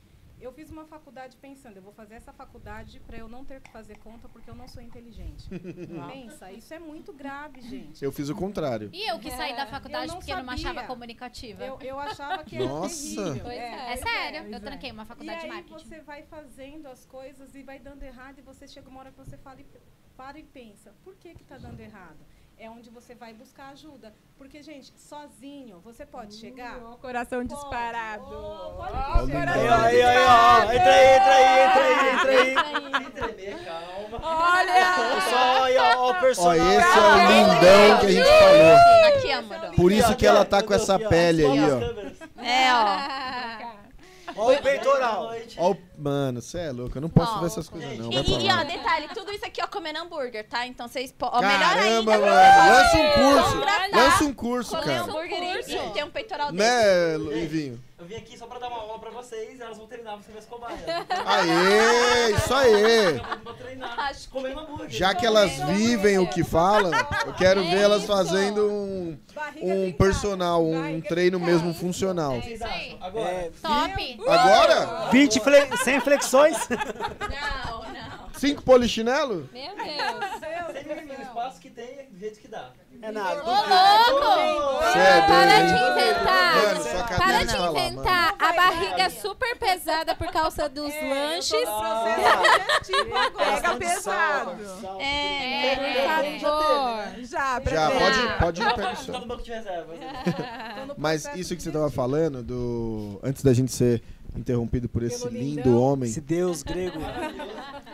Eu 0.41 0.53
fiz 0.53 0.71
uma 0.71 0.85
faculdade 0.85 1.37
pensando, 1.37 1.77
eu 1.79 1.83
vou 1.83 1.93
fazer 1.93 2.15
essa 2.15 2.33
faculdade 2.33 3.01
para 3.01 3.17
eu 3.17 3.29
não 3.29 3.45
ter 3.45 3.61
que 3.61 3.73
fazer 3.73 3.99
conta 3.99 4.29
porque 4.29 4.49
eu 4.49 4.55
não 4.55 4.69
sou 4.69 4.81
inteligente. 4.81 5.49
Pensa, 6.13 6.53
isso 6.53 6.73
é 6.73 6.79
muito 6.79 7.13
grave, 7.13 7.61
gente. 7.61 8.05
Eu 8.05 8.13
fiz 8.13 8.29
o 8.29 8.37
contrário. 8.37 8.89
E 8.93 9.11
eu 9.11 9.19
que 9.19 9.33
saí 9.33 9.57
da 9.57 9.67
faculdade 9.67 10.05
eu 10.07 10.09
não 10.13 10.19
porque 10.19 10.31
eu 10.33 10.37
não 10.37 10.45
me 10.45 10.51
achava 10.51 10.75
sabia. 10.75 10.87
comunicativa. 10.87 11.65
Eu, 11.65 11.81
eu 11.81 11.99
achava 11.99 12.45
que 12.45 12.55
era 12.55 12.67
Nossa. 12.67 13.17
terrível. 13.17 13.43
Pois 13.43 13.59
é. 13.59 13.87
pois 13.87 14.01
sério, 14.01 14.41
pois 14.43 14.53
eu 14.53 14.61
tranquei 14.61 14.93
uma 14.93 15.05
faculdade 15.07 15.39
e 15.39 15.41
de 15.41 15.47
aí 15.47 15.53
marketing. 15.63 15.89
você 15.89 16.01
vai 16.03 16.23
fazendo 16.23 16.87
as 16.87 17.05
coisas 17.05 17.55
e 17.57 17.63
vai 17.65 17.81
dando 17.81 18.03
errado 18.05 18.39
e 18.39 18.43
você 18.43 18.69
chega 18.69 18.89
uma 18.89 19.01
hora 19.01 19.11
que 19.11 19.19
você 19.19 19.37
fala 19.39 19.61
e, 19.61 19.67
para 20.17 20.39
e 20.39 20.45
pensa, 20.45 20.95
por 21.03 21.17
que 21.17 21.35
que 21.35 21.43
tá 21.43 21.59
dando 21.59 21.81
errado? 21.81 22.19
É 22.61 22.69
onde 22.69 22.91
você 22.91 23.15
vai 23.15 23.33
buscar 23.33 23.69
ajuda. 23.69 24.13
Porque, 24.37 24.61
gente, 24.65 24.93
sozinho, 24.99 25.79
você 25.79 26.05
pode 26.05 26.35
chegar... 26.35 26.79
O 26.79 26.97
coração 26.99 27.45
disparado. 27.45 28.25
Ó, 28.25 29.23
o 29.23 29.31
coração 29.31 29.63
Aí, 29.63 29.69
ó, 29.69 29.75
aí, 29.75 30.03
aí, 30.03 30.27
ó. 30.27 30.63
Entra 30.73 30.93
aí, 30.93 31.15
entra 31.15 31.35
aí, 31.35 31.45
entra 31.65 31.83
aí, 31.83 32.13
entra 32.13 32.33
aí. 32.33 33.11
Tremer, 33.13 33.65
calma. 33.65 34.19
Olha! 34.23 35.15
Pessoal, 35.15 35.63
aí, 35.65 35.79
ó, 35.79 36.11
o 36.11 36.15
personagem. 36.17 36.77
esse 36.77 36.99
é 36.99 37.01
o 37.01 37.17
lindão 37.29 38.01
que 38.01 38.07
a 38.07 38.11
gente 38.11 38.29
falou. 38.29 39.17
Aqui, 39.17 39.33
amor. 39.33 39.75
Por 39.77 39.93
isso 39.93 40.17
que 40.17 40.27
ela 40.27 40.45
tá 40.45 40.61
com 40.61 40.75
essa 40.75 40.99
pele 40.99 41.45
aí, 41.47 41.61
ó. 41.71 42.43
É, 42.43 42.75
ó. 42.75 43.78
Ó 44.39 44.53
o 44.53 44.63
peitoral. 44.63 45.31
Ó, 45.59 45.71
o- 45.73 45.77
mano, 45.99 46.41
você 46.41 46.59
é 46.59 46.71
louco, 46.73 46.97
eu 46.97 47.03
não 47.03 47.09
posso 47.09 47.35
Ó, 47.37 47.41
ver 47.41 47.47
essas 47.47 47.69
coisas 47.69 47.99
não. 47.99 48.11
E, 48.11 48.15
Vai 48.15 48.25
pra 48.25 48.33
e, 48.35 48.51
ó, 48.53 48.65
detalhe, 48.65 49.09
tudo 49.15 49.33
isso 49.33 49.45
aqui, 49.45 49.61
ó, 49.63 49.67
comendo 49.67 49.99
hambúrguer, 49.99 50.47
tá? 50.49 50.67
Então 50.67 50.87
vocês 50.89 51.11
podem. 51.13 51.41
Melhor 51.49 51.63
ainda. 51.77 51.79
Caramba, 51.79 52.19
mano, 52.19 52.73
lança 52.73 52.97
um 52.97 53.11
curso. 53.13 53.97
Lança 53.97 54.25
um 54.25 54.33
curso, 54.35 54.71
comer 54.71 54.85
cara. 54.87 55.01
hambúrguer 55.03 55.43
e- 55.43 55.75
e 55.77 55.91
ter 55.91 56.05
um 56.05 56.11
peitoral 56.11 56.53
desse. 56.53 56.65
Né, 56.65 57.17
Livinho? 57.19 57.88
Eu 57.99 58.07
vim 58.07 58.15
aqui 58.15 58.39
só 58.39 58.47
pra 58.47 58.61
dar 58.61 58.69
uma 58.69 58.79
aula 58.79 58.99
pra 59.01 59.11
vocês 59.11 59.59
e 59.59 59.63
elas 59.63 59.77
vão 59.77 59.89
treinar 59.89 60.15
pra 60.15 60.23
ser 60.23 60.31
minhas 60.31 60.47
cobaias. 60.47 60.81
Aê, 61.27 62.33
isso 62.33 62.55
aí. 62.55 63.21
Vou 63.43 63.55
treinar. 63.55 64.13
Hambúrguer. 64.57 64.91
Já 64.91 65.15
que 65.15 65.27
elas 65.27 65.51
vivem 65.73 66.17
o 66.19 66.29
que 66.29 66.45
falam, 66.45 66.93
eu 67.27 67.35
quero 67.35 67.61
ver 67.65 67.81
elas 67.81 68.05
fazendo 68.05 68.71
um, 68.71 69.19
um 69.61 69.93
personal, 69.93 70.65
um 70.65 71.01
treino 71.01 71.41
mesmo 71.41 71.75
funcional. 71.75 72.37
O 72.37 72.41
que 72.41 72.57
vocês 72.57 72.63
acham? 72.63 72.99
Agora. 73.01 73.31
É, 73.31 73.51
Top! 73.61 74.21
Agora? 74.29 75.11
20 75.11 75.41
fle 75.41 75.77
sem 75.79 76.01
flexões. 76.01 76.57
Não, 76.71 77.83
não. 77.93 78.29
Cinco 78.35 78.63
polichinelo? 78.63 79.49
Meu 79.53 79.75
Deus. 79.75 80.41
Sem 80.41 81.17
o 81.17 81.23
espaço 81.23 81.61
que 81.61 81.71
tem 81.71 81.99
é 81.99 82.03
do 82.05 82.17
jeito 82.17 82.39
que 82.39 82.47
dá. 82.47 82.71
É 83.01 83.13
nada. 83.13 83.43
Ô, 83.45 83.51
louco! 83.51 84.83
Cê 84.93 84.99
é 84.99 85.21
Para 85.23 85.63
de 85.67 85.73
inventar. 85.73 86.57
Mano, 86.57 86.85
Para 87.19 87.43
de 87.45 87.53
tá 87.55 87.71
lá, 87.71 87.81
inventar. 87.81 88.35
A 88.39 88.53
barriga 88.53 89.03
é 89.05 89.09
super 89.09 89.57
pesada 89.57 90.15
por 90.15 90.27
causa 90.33 90.69
dos 90.69 90.93
lanches. 90.95 91.69
Pega 93.37 93.77
pesado. 93.77 94.53
É, 95.01 95.77
Por 95.77 96.41
favor. 96.41 97.25
Já, 97.25 97.61
pra 97.61 97.73
Já, 97.73 97.91
pode, 97.91 98.39
pode 98.39 98.63
ir, 98.63 98.75
pega 98.75 98.93
o 98.93 98.97
seu. 98.97 99.15
no 99.21 99.27
banco 99.27 99.43
de 99.43 99.51
reservas. 99.53 99.99
Mas 100.97 101.29
isso 101.37 101.55
que 101.55 101.63
você 101.63 101.71
tava 101.71 101.91
falando, 101.91 102.43
do 102.43 103.21
antes 103.23 103.43
da 103.43 103.53
gente 103.53 103.71
ser 103.73 104.03
interrompido 104.37 104.89
por 104.89 105.03
esse 105.03 105.23
Pelo 105.23 105.33
lindo 105.37 105.63
lindão. 105.69 105.81
homem, 105.81 106.09
Esse 106.11 106.21
deus 106.21 106.63
grego. 106.63 106.99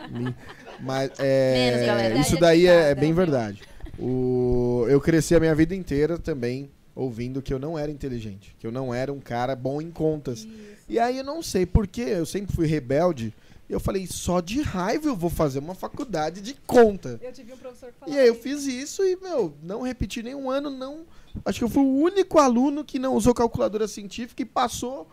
mas 0.79 1.11
é, 1.19 1.53
Menos, 1.53 1.85
galera. 1.87 2.15
isso 2.15 2.37
daí 2.39 2.67
é, 2.67 2.91
é 2.91 2.95
bem 2.95 3.13
verdade. 3.13 3.61
O, 3.99 4.85
eu 4.89 4.99
cresci 4.99 5.35
a 5.35 5.39
minha 5.39 5.55
vida 5.55 5.73
inteira 5.75 6.17
também 6.17 6.69
ouvindo 6.95 7.41
que 7.41 7.53
eu 7.53 7.59
não 7.59 7.77
era 7.77 7.91
inteligente, 7.91 8.55
que 8.57 8.65
eu 8.65 8.71
não 8.71 8.93
era 8.93 9.11
um 9.11 9.19
cara 9.19 9.55
bom 9.55 9.81
em 9.81 9.91
contas. 9.91 10.47
E 10.87 10.97
aí 10.97 11.17
eu 11.17 11.23
não 11.23 11.41
sei 11.41 11.65
porquê, 11.65 12.01
eu 12.01 12.25
sempre 12.25 12.55
fui 12.55 12.65
rebelde. 12.67 13.33
E 13.67 13.73
eu 13.73 13.79
falei, 13.79 14.05
só 14.05 14.41
de 14.41 14.61
raiva 14.61 15.07
eu 15.07 15.15
vou 15.15 15.29
fazer 15.29 15.59
uma 15.59 15.73
faculdade 15.73 16.39
de 16.39 16.53
conta. 16.67 17.19
Eu 17.21 17.33
tive 17.33 17.51
um 17.51 17.57
professor 17.57 17.91
que 17.91 17.99
falava 17.99 18.15
E 18.15 18.19
aí 18.21 18.27
eu 18.27 18.33
isso. 18.33 18.43
fiz 18.43 18.65
isso 18.65 19.03
e, 19.03 19.15
meu, 19.17 19.55
não 19.63 19.81
repeti 19.81 20.21
nenhum 20.21 20.49
ano, 20.51 20.69
não. 20.69 21.03
Acho 21.43 21.59
que 21.59 21.63
eu 21.65 21.69
fui 21.69 21.81
o 21.83 21.95
único 21.97 22.37
aluno 22.37 22.85
que 22.85 22.99
não 22.99 23.15
usou 23.15 23.33
calculadora 23.33 23.87
científica 23.87 24.43
e 24.43 24.45
passou 24.45 25.07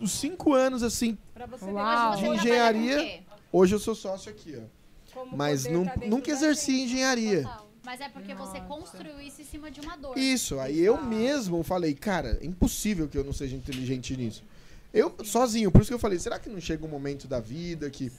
os 0.00 0.10
cinco 0.10 0.54
anos, 0.54 0.82
assim. 0.82 1.18
Pra 1.34 1.44
você 1.46 1.66
Uau. 1.66 2.16
De 2.16 2.26
engenharia. 2.26 3.20
Hoje 3.52 3.74
eu 3.74 3.78
sou 3.78 3.94
sócio 3.94 4.30
aqui, 4.30 4.56
ó. 4.58 4.62
como 5.12 5.36
Mas 5.36 5.64
dentro 5.64 6.08
nunca 6.08 6.30
exerci 6.30 6.72
gente. 6.72 6.84
engenharia. 6.84 7.48
Mas 7.84 8.00
é 8.00 8.08
porque 8.08 8.34
você 8.34 8.60
construiu 8.60 9.20
isso 9.20 9.40
em 9.42 9.44
cima 9.44 9.70
de 9.70 9.80
uma 9.80 9.96
dor. 9.96 10.16
Isso, 10.16 10.58
aí 10.60 10.80
eu 10.80 11.02
mesmo 11.02 11.62
falei, 11.62 11.94
cara, 11.94 12.38
é 12.40 12.46
impossível 12.46 13.08
que 13.08 13.18
eu 13.18 13.24
não 13.24 13.32
seja 13.32 13.56
inteligente 13.56 14.16
nisso. 14.16 14.44
Eu, 14.94 15.14
sozinho, 15.24 15.70
por 15.72 15.80
isso 15.80 15.90
que 15.90 15.94
eu 15.94 15.98
falei, 15.98 16.18
será 16.18 16.38
que 16.38 16.50
não 16.50 16.60
chega 16.60 16.84
um 16.84 16.88
momento 16.88 17.26
da 17.26 17.40
vida 17.40 17.88
que. 17.90 18.12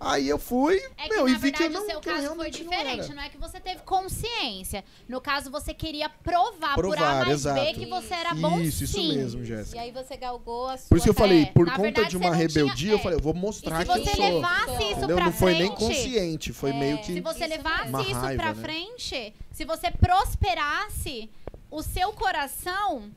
Aí 0.00 0.28
eu 0.28 0.38
fui, 0.38 0.76
É 0.96 1.08
que, 1.08 1.14
meu, 1.14 1.24
na 1.24 1.30
e 1.30 1.34
vi 1.34 1.50
que 1.50 1.58
verdade, 1.58 1.64
eu 1.64 1.70
não, 1.80 1.82
o 1.82 1.90
seu 1.90 2.00
caso 2.00 2.26
foi 2.28 2.36
não 2.36 2.50
diferente. 2.50 3.00
era. 3.06 3.14
Não, 3.14 3.22
é 3.22 3.28
que 3.28 3.36
você 3.38 3.58
teve 3.58 3.82
consciência. 3.82 4.84
No 5.08 5.20
caso, 5.20 5.50
você 5.50 5.74
queria 5.74 6.08
provar, 6.08 6.74
por 6.76 6.86
A 6.86 6.88
Provar, 6.96 7.14
mais 7.26 7.26
B 7.26 7.32
exato. 7.32 7.74
que 7.74 7.86
você 7.86 8.14
era 8.14 8.32
bom 8.34 8.60
Isso, 8.60 8.84
isso 8.84 8.92
sim. 8.94 9.16
mesmo, 9.16 9.42
E 9.42 9.46
Jéssica. 9.46 9.80
aí 9.80 9.90
você 9.90 10.16
galgou 10.16 10.68
a 10.68 10.76
sua 10.76 10.88
Por 10.88 10.96
isso 10.98 11.04
que 11.04 11.10
eu 11.10 11.14
falei, 11.14 11.42
É, 11.42 11.46
por 11.46 11.66
na 11.66 11.72
conta 11.72 11.82
verdade, 11.82 12.08
de 12.10 12.12
você 12.12 12.24
uma 12.24 12.30
não 12.30 12.36
tinha- 12.36 12.48
rebeldia, 12.64 12.92
eu 12.92 12.98
é. 12.98 13.00
falei, 13.02 13.18
eu 13.18 13.22
vou 13.22 13.34
E 13.34 13.38
mostrar 13.38 13.78
se 13.80 13.84
que 13.86 13.90
eu 13.98 14.04
você 14.04 14.14
sou. 14.16 14.24
levasse 14.34 14.70
isso 14.84 14.84
Entendeu? 14.98 15.16
pra 15.16 15.24
Não 15.24 15.32
foi 15.32 15.52
nem 15.54 15.66
frente- 15.66 15.78
consciente, 15.78 16.52
foi 16.52 16.72
meio 16.72 16.98
que. 16.98 17.12
Se 17.14 17.20
você 17.20 17.40
Isso 17.44 17.48
levasse 17.56 18.02
isso 18.02 18.12
raiva, 18.20 18.42
pra 18.42 18.54
né? 18.54 18.62
frente, 18.62 19.34
se 19.52 19.64
você 19.64 19.90
prosperasse, 19.90 21.28
o 21.70 21.82
seu 21.82 22.12
coração 22.12 23.10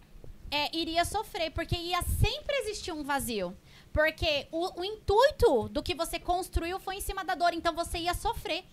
é, 0.49 0.76
iria 0.76 1.06
sofrer, 1.06 1.52
porque 1.52 1.76
ia 1.76 2.02
sempre 2.02 2.56
existir 2.64 2.91
um 2.91 3.03
vazio. 3.03 3.56
Porque 3.94 4.48
o, 4.52 4.80
o 4.80 4.86
intuito 4.86 5.68
do 5.70 5.84
que 5.84 5.94
você 5.94 6.20
construiu 6.20 6.80
foi 6.80 6.96
em 6.96 7.02
cima 7.02 7.24
da 7.24 7.36
dor, 7.36 7.54
então 7.54 7.74
você 7.74 7.98
ia 8.00 8.14
sofrer. 8.14 8.64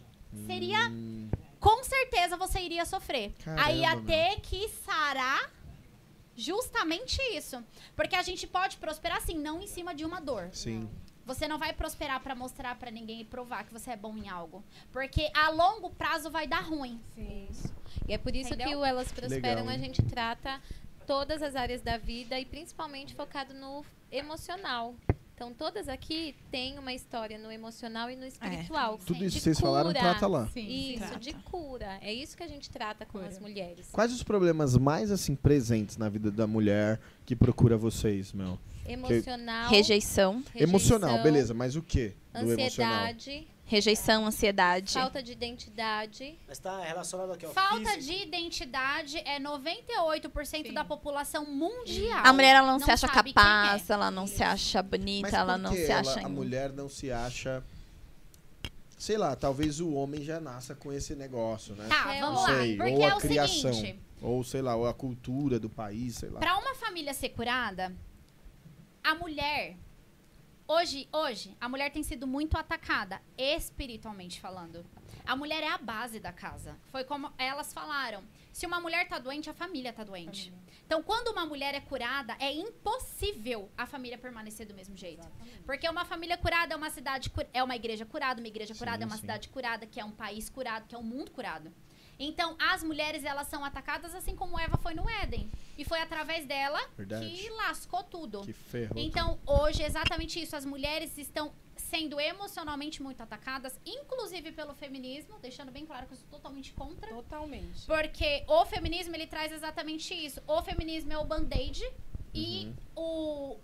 Seria. 0.46 0.78
Com 1.58 1.82
certeza 1.82 2.36
você 2.36 2.60
iria 2.60 2.84
sofrer. 2.84 3.34
Aí 3.56 3.80
ia 3.80 3.88
Caramba, 3.88 4.06
ter 4.06 4.40
que 4.40 4.68
sarar 4.68 5.52
justamente 6.36 7.20
isso. 7.36 7.62
Porque 7.96 8.14
a 8.14 8.22
gente 8.22 8.46
pode 8.46 8.76
prosperar 8.76 9.18
assim, 9.18 9.36
não 9.36 9.60
em 9.60 9.66
cima 9.66 9.92
de 9.92 10.04
uma 10.04 10.20
dor. 10.20 10.50
Sim. 10.52 10.88
Você 11.26 11.46
não 11.46 11.58
vai 11.58 11.74
prosperar 11.74 12.20
pra 12.20 12.34
mostrar 12.34 12.76
pra 12.76 12.90
ninguém 12.90 13.20
e 13.20 13.24
provar 13.24 13.64
que 13.64 13.72
você 13.72 13.90
é 13.90 13.96
bom 13.96 14.16
em 14.16 14.28
algo. 14.30 14.64
Porque 14.92 15.30
a 15.34 15.50
longo 15.50 15.90
prazo 15.90 16.30
vai 16.30 16.46
dar 16.46 16.60
ruim. 16.60 16.98
E 18.06 18.14
é 18.14 18.16
por 18.16 18.34
isso 18.34 18.50
que 18.50 18.54
Entendeu? 18.54 18.78
o 18.78 18.84
Elas 18.84 19.12
Prosperam 19.12 19.66
Legal, 19.66 19.74
a 19.74 19.78
gente 19.78 20.00
trata 20.02 20.62
todas 21.06 21.42
as 21.42 21.54
áreas 21.54 21.82
da 21.82 21.98
vida 21.98 22.38
e 22.38 22.46
principalmente 22.46 23.14
focado 23.14 23.52
no 23.52 23.84
emocional. 24.10 24.94
Então, 25.34 25.54
todas 25.54 25.88
aqui 25.88 26.34
têm 26.50 26.80
uma 26.80 26.92
história 26.92 27.38
no 27.38 27.52
emocional 27.52 28.10
e 28.10 28.16
no 28.16 28.26
espiritual. 28.26 28.98
Tudo 29.06 29.24
isso 29.24 29.36
que 29.36 29.42
vocês 29.42 29.60
falaram, 29.60 29.90
cura. 29.90 30.00
trata 30.00 30.26
lá. 30.26 30.48
Sim, 30.48 30.94
Isso, 30.94 30.98
trata. 30.98 31.18
de 31.20 31.32
cura. 31.32 31.98
É 32.02 32.12
isso 32.12 32.36
que 32.36 32.42
a 32.42 32.48
gente 32.48 32.68
trata 32.68 33.06
com 33.06 33.18
as 33.18 33.38
mulheres. 33.38 33.88
Quais 33.92 34.12
os 34.12 34.24
problemas 34.24 34.76
mais, 34.76 35.12
assim, 35.12 35.36
presentes 35.36 35.96
na 35.96 36.08
vida 36.08 36.32
da 36.32 36.44
mulher 36.44 36.98
que 37.24 37.36
procura 37.36 37.76
vocês, 37.76 38.32
meu? 38.32 38.58
Emocional. 38.84 39.70
Rejeição. 39.70 40.42
Emocional, 40.56 41.10
rejeição, 41.10 41.22
beleza, 41.22 41.54
mas 41.54 41.76
o 41.76 41.82
que 41.82 42.16
do 42.32 42.52
emocional? 42.52 43.04
Ansiedade, 43.04 43.46
Rejeição, 43.68 44.24
ansiedade. 44.26 44.94
Falta 44.94 45.22
de 45.22 45.30
identidade. 45.32 46.38
Mas 46.48 46.58
tá 46.58 46.80
relacionado 46.82 47.32
aqui, 47.34 47.44
ó. 47.44 47.50
Falta 47.50 47.90
físico. 47.92 48.00
de 48.02 48.22
identidade 48.22 49.18
é 49.18 49.38
98% 49.38 50.72
da 50.72 50.84
população 50.84 51.44
mundial. 51.44 52.22
A 52.24 52.32
mulher 52.32 52.56
ela 52.56 52.66
não, 52.72 52.78
se 52.80 52.90
acha 52.90 53.06
capaz, 53.06 53.90
é. 53.90 53.92
ela 53.92 54.10
não 54.10 54.26
se 54.26 54.42
acha 54.42 54.82
bonita, 54.82 55.28
Mas 55.28 55.34
ela 55.34 55.58
não 55.58 55.72
se 55.72 55.84
ela- 55.90 56.00
acha. 56.00 56.20
a 56.24 56.28
mulher 56.30 56.72
não 56.72 56.88
se 56.88 57.12
acha. 57.12 57.62
Sei 58.96 59.18
lá, 59.18 59.36
talvez 59.36 59.80
o 59.80 59.92
homem 59.92 60.24
já 60.24 60.40
nasça 60.40 60.74
com 60.74 60.90
esse 60.90 61.14
negócio, 61.14 61.74
né? 61.76 61.86
Tá, 61.88 62.14
É, 62.16 62.20
Não 62.22 62.34
vamos 62.34 62.48
lá. 62.50 62.56
sei, 62.58 62.76
Porque 62.76 62.92
ou 62.94 63.02
é 63.02 63.10
a 63.10 63.16
o 63.16 63.20
criação, 63.20 63.72
seguinte, 63.74 64.00
ou 64.22 64.42
sei 64.42 64.62
lá, 64.62 64.74
ou 64.76 64.86
a 64.88 64.94
cultura 64.94 65.60
do 65.60 65.68
país, 65.68 66.16
sei 66.16 66.30
lá. 66.30 66.40
Pra 66.40 66.56
uma 66.56 66.74
família 66.74 67.12
ser 67.12 67.28
curada, 67.28 67.92
a 69.04 69.14
mulher 69.14 69.76
hoje, 70.68 71.08
hoje, 71.10 71.56
a 71.60 71.68
mulher 71.68 71.90
tem 71.90 72.02
sido 72.02 72.26
muito 72.26 72.56
atacada 72.56 73.20
espiritualmente 73.36 74.40
falando. 74.40 74.84
A 75.26 75.34
mulher 75.34 75.62
é 75.62 75.68
a 75.68 75.78
base 75.78 76.20
da 76.20 76.32
casa. 76.32 76.78
Foi 76.86 77.04
como 77.04 77.32
elas 77.36 77.72
falaram. 77.72 78.22
Se 78.52 78.66
uma 78.66 78.80
mulher 78.80 79.08
tá 79.08 79.18
doente, 79.18 79.50
a 79.50 79.54
família 79.54 79.92
tá 79.92 80.04
doente. 80.04 80.52
Então, 80.86 81.02
quando 81.02 81.28
uma 81.28 81.44
mulher 81.44 81.74
é 81.74 81.80
curada, 81.80 82.34
é 82.38 82.50
impossível 82.52 83.70
a 83.76 83.86
família 83.86 84.16
permanecer 84.16 84.66
do 84.66 84.74
mesmo 84.74 84.96
jeito. 84.96 85.28
Porque 85.66 85.88
uma 85.88 86.04
família 86.04 86.36
curada 86.38 86.72
é 86.74 86.76
uma 86.76 86.90
cidade, 86.90 87.30
é 87.52 87.62
uma 87.62 87.76
igreja 87.76 88.06
curada, 88.06 88.40
uma 88.40 88.48
igreja 88.48 88.74
curada 88.74 89.04
é 89.04 89.06
uma 89.06 89.16
sim. 89.16 89.20
cidade 89.20 89.48
curada, 89.48 89.86
que 89.86 90.00
é 90.00 90.04
um 90.04 90.12
país 90.12 90.48
curado, 90.48 90.86
que 90.86 90.94
é 90.94 90.98
um 90.98 91.02
mundo 91.02 91.30
curado. 91.30 91.72
Então, 92.18 92.56
as 92.58 92.82
mulheres, 92.82 93.24
elas 93.24 93.46
são 93.46 93.64
atacadas 93.64 94.14
assim 94.14 94.34
como 94.34 94.58
Eva 94.58 94.76
foi 94.76 94.94
no 94.94 95.08
Éden. 95.08 95.50
E 95.76 95.84
foi 95.84 96.00
através 96.00 96.44
dela 96.46 96.80
Verdade. 96.96 97.28
que 97.28 97.48
lascou 97.50 98.02
tudo. 98.02 98.42
Que 98.42 98.52
ferrou 98.52 98.98
Então, 98.98 99.38
hoje, 99.46 99.82
exatamente 99.82 100.40
isso. 100.40 100.56
As 100.56 100.64
mulheres 100.64 101.16
estão 101.16 101.52
sendo 101.76 102.20
emocionalmente 102.20 103.00
muito 103.02 103.22
atacadas, 103.22 103.78
inclusive 103.86 104.50
pelo 104.52 104.74
feminismo, 104.74 105.38
deixando 105.40 105.70
bem 105.70 105.86
claro 105.86 106.06
que 106.06 106.12
eu 106.14 106.16
sou 106.18 106.28
totalmente 106.28 106.72
contra. 106.72 107.08
Totalmente. 107.08 107.86
Porque 107.86 108.44
o 108.48 108.66
feminismo, 108.66 109.14
ele 109.14 109.26
traz 109.26 109.52
exatamente 109.52 110.12
isso. 110.12 110.42
O 110.46 110.60
feminismo 110.60 111.12
é 111.12 111.18
o 111.18 111.24
band-aid 111.24 111.88
e 112.34 112.72
o, 112.96 113.56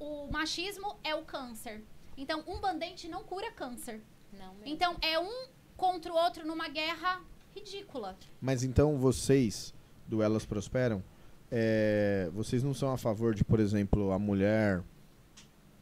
o 0.00 0.28
machismo 0.32 0.98
é 1.04 1.14
o 1.14 1.22
câncer. 1.22 1.82
Então, 2.16 2.42
um 2.48 2.58
band-aid 2.58 3.08
não 3.08 3.22
cura 3.22 3.52
câncer. 3.52 4.02
Não 4.32 4.54
mesmo. 4.54 4.66
Então, 4.66 4.96
é 5.00 5.18
um 5.18 5.46
contra 5.76 6.12
o 6.12 6.16
outro 6.16 6.44
numa 6.44 6.68
guerra 6.68 7.22
ridícula. 7.58 8.16
Mas 8.40 8.62
então 8.62 8.96
vocês, 8.98 9.74
do 10.06 10.22
Elas 10.22 10.44
Prosperam, 10.46 11.02
é, 11.50 12.30
vocês 12.34 12.62
não 12.62 12.74
são 12.74 12.92
a 12.92 12.96
favor 12.98 13.34
de, 13.34 13.44
por 13.44 13.58
exemplo, 13.60 14.12
a 14.12 14.18
mulher 14.18 14.82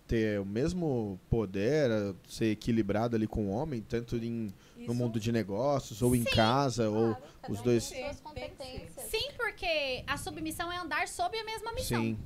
ter 0.07 0.39
o 0.41 0.45
mesmo 0.47 1.19
poder, 1.29 1.91
ser 2.29 2.53
equilibrada 2.53 3.17
ali 3.17 3.27
com 3.27 3.47
o 3.47 3.51
homem, 3.51 3.81
tanto 3.83 4.17
em, 4.17 4.55
no 4.79 4.95
mundo 4.95 5.19
de 5.19 5.33
negócios, 5.33 6.01
ou 6.01 6.15
em 6.15 6.23
casa, 6.23 6.89
ou 6.89 7.17
os 7.49 7.61
dois. 7.61 7.85
Suas 7.85 8.21
competências. 8.21 8.93
Sim, 9.11 9.31
porque 9.37 10.05
a 10.07 10.17
submissão 10.17 10.71
é 10.71 10.77
andar 10.77 11.09
sob 11.09 11.37
a 11.37 11.45
mesma 11.45 11.73
missão. 11.73 12.01
Sim. 12.01 12.19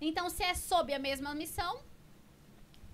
Então, 0.00 0.30
se 0.30 0.44
é 0.44 0.54
sob 0.54 0.94
a 0.94 0.98
mesma 1.00 1.34
missão, 1.34 1.80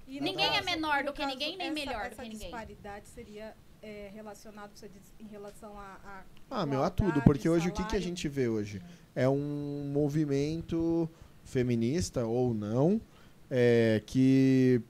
E 0.07 0.21
ninguém 0.21 0.47
no 0.47 0.53
é 0.55 0.57
caso- 0.57 0.65
menor 0.65 0.99
no 1.01 1.07
do 1.07 1.13
que 1.13 1.19
caso, 1.21 1.31
ninguém, 1.35 1.57
nem 1.59 1.67
essa- 1.67 1.75
melhor 1.75 2.01
do 2.09 2.13
essa 2.13 2.23
que 2.23 2.29
ninguém. 2.31 2.39
disparidade 2.49 3.09
seria 3.09 3.55
é, 3.83 4.11
relacionado 4.15 4.71
você 4.75 4.89
diz, 4.89 5.03
em 5.21 5.27
relação 5.27 5.79
a, 5.79 5.99
a 6.05 6.23
Ah, 6.51 6.67
meu, 6.67 6.83
a 6.83 6.91
tudo, 6.91 7.23
porque 7.23 7.49
hoje 7.49 7.69
o 7.69 7.73
que, 7.73 7.77
que 7.79 7.83
a 7.83 7.85
salário. 7.87 8.03
gente 8.03 8.29
vê 8.29 8.49
hoje? 8.49 8.83
É 9.15 9.29
um 9.29 9.91
movimento 9.93 11.09
feminista 11.45 12.27
ou 12.27 12.53
não, 12.55 13.01
é, 13.51 14.03
que 14.07 14.81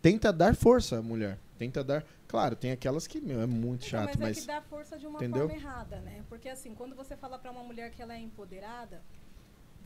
tenta 0.00 0.32
dar 0.32 0.54
força 0.54 0.98
à 0.98 1.02
mulher. 1.02 1.38
Tenta 1.58 1.82
dar. 1.82 2.04
Claro, 2.28 2.54
tem 2.56 2.70
aquelas 2.72 3.06
que, 3.06 3.20
meu, 3.20 3.40
é 3.40 3.46
muito 3.46 3.86
Então, 3.86 4.00
chato, 4.00 4.18
mas, 4.18 4.28
mas. 4.28 4.38
é 4.38 4.40
que 4.42 4.46
dá 4.46 4.60
força 4.62 4.98
de 4.98 5.06
uma 5.06 5.16
entendeu? 5.18 5.48
forma 5.48 5.54
errada, 5.62 6.00
né? 6.00 6.22
Porque 6.28 6.48
assim, 6.48 6.74
quando 6.74 6.94
você 6.94 7.16
fala 7.16 7.38
pra 7.38 7.50
uma 7.50 7.62
mulher 7.62 7.90
que 7.92 8.02
ela 8.02 8.14
é 8.14 8.18
empoderada, 8.18 9.00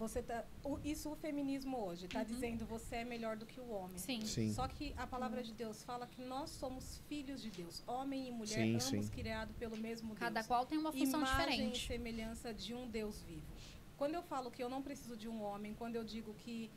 você 0.01 0.23
tá, 0.23 0.45
o- 0.65 0.79
isso 0.83 1.11
o 1.11 1.15
feminismo 1.15 1.77
hoje 1.77 2.09
tá 2.09 2.25
dizendo 2.25 2.65
você 2.65 2.97
é 2.97 3.05
melhor 3.05 3.37
do 3.37 3.45
que 3.45 3.61
o 3.61 3.69
homem. 3.71 3.99
Sim. 3.99 4.23
Sim. 4.25 4.51
Só 4.55 4.67
que 4.67 4.95
a 4.97 5.07
palavra 5.07 5.43
de 5.43 5.53
Deus 5.53 5.83
fala 5.85 6.07
que 6.07 6.23
nós 6.23 6.49
somos 6.49 7.03
filhos 7.07 7.43
de 7.43 7.51
Deus, 7.51 7.83
homem 7.87 8.29
e 8.29 8.31
mulher, 8.31 8.55
Sim, 8.65 8.71
ambos 8.71 8.85
sim. 8.85 9.07
criados 9.09 9.55
pelo 9.57 9.77
mesmo 9.77 10.15
Cada 10.15 10.37
Deus. 10.41 10.47
qual 10.47 10.65
tem 10.65 10.79
uma 10.79 10.91
função 10.91 11.21
Imagem 11.21 11.37
diferente. 11.71 11.85
e 11.85 11.87
semelhança 11.87 12.55
de 12.55 12.73
um 12.75 12.89
Deus 12.89 13.21
vivo. 13.29 13.43
Quando 13.99 14.15
eu 14.15 14.23
falo 14.23 14.51
que 14.51 14.63
eu 14.65 14.71
não 14.71 14.81
preciso 14.81 15.15
de 15.19 15.29
um 15.29 15.43
homem, 15.43 15.75
quando 15.75 15.97
eu 15.97 16.03
digo 16.03 16.33
que 16.33 16.71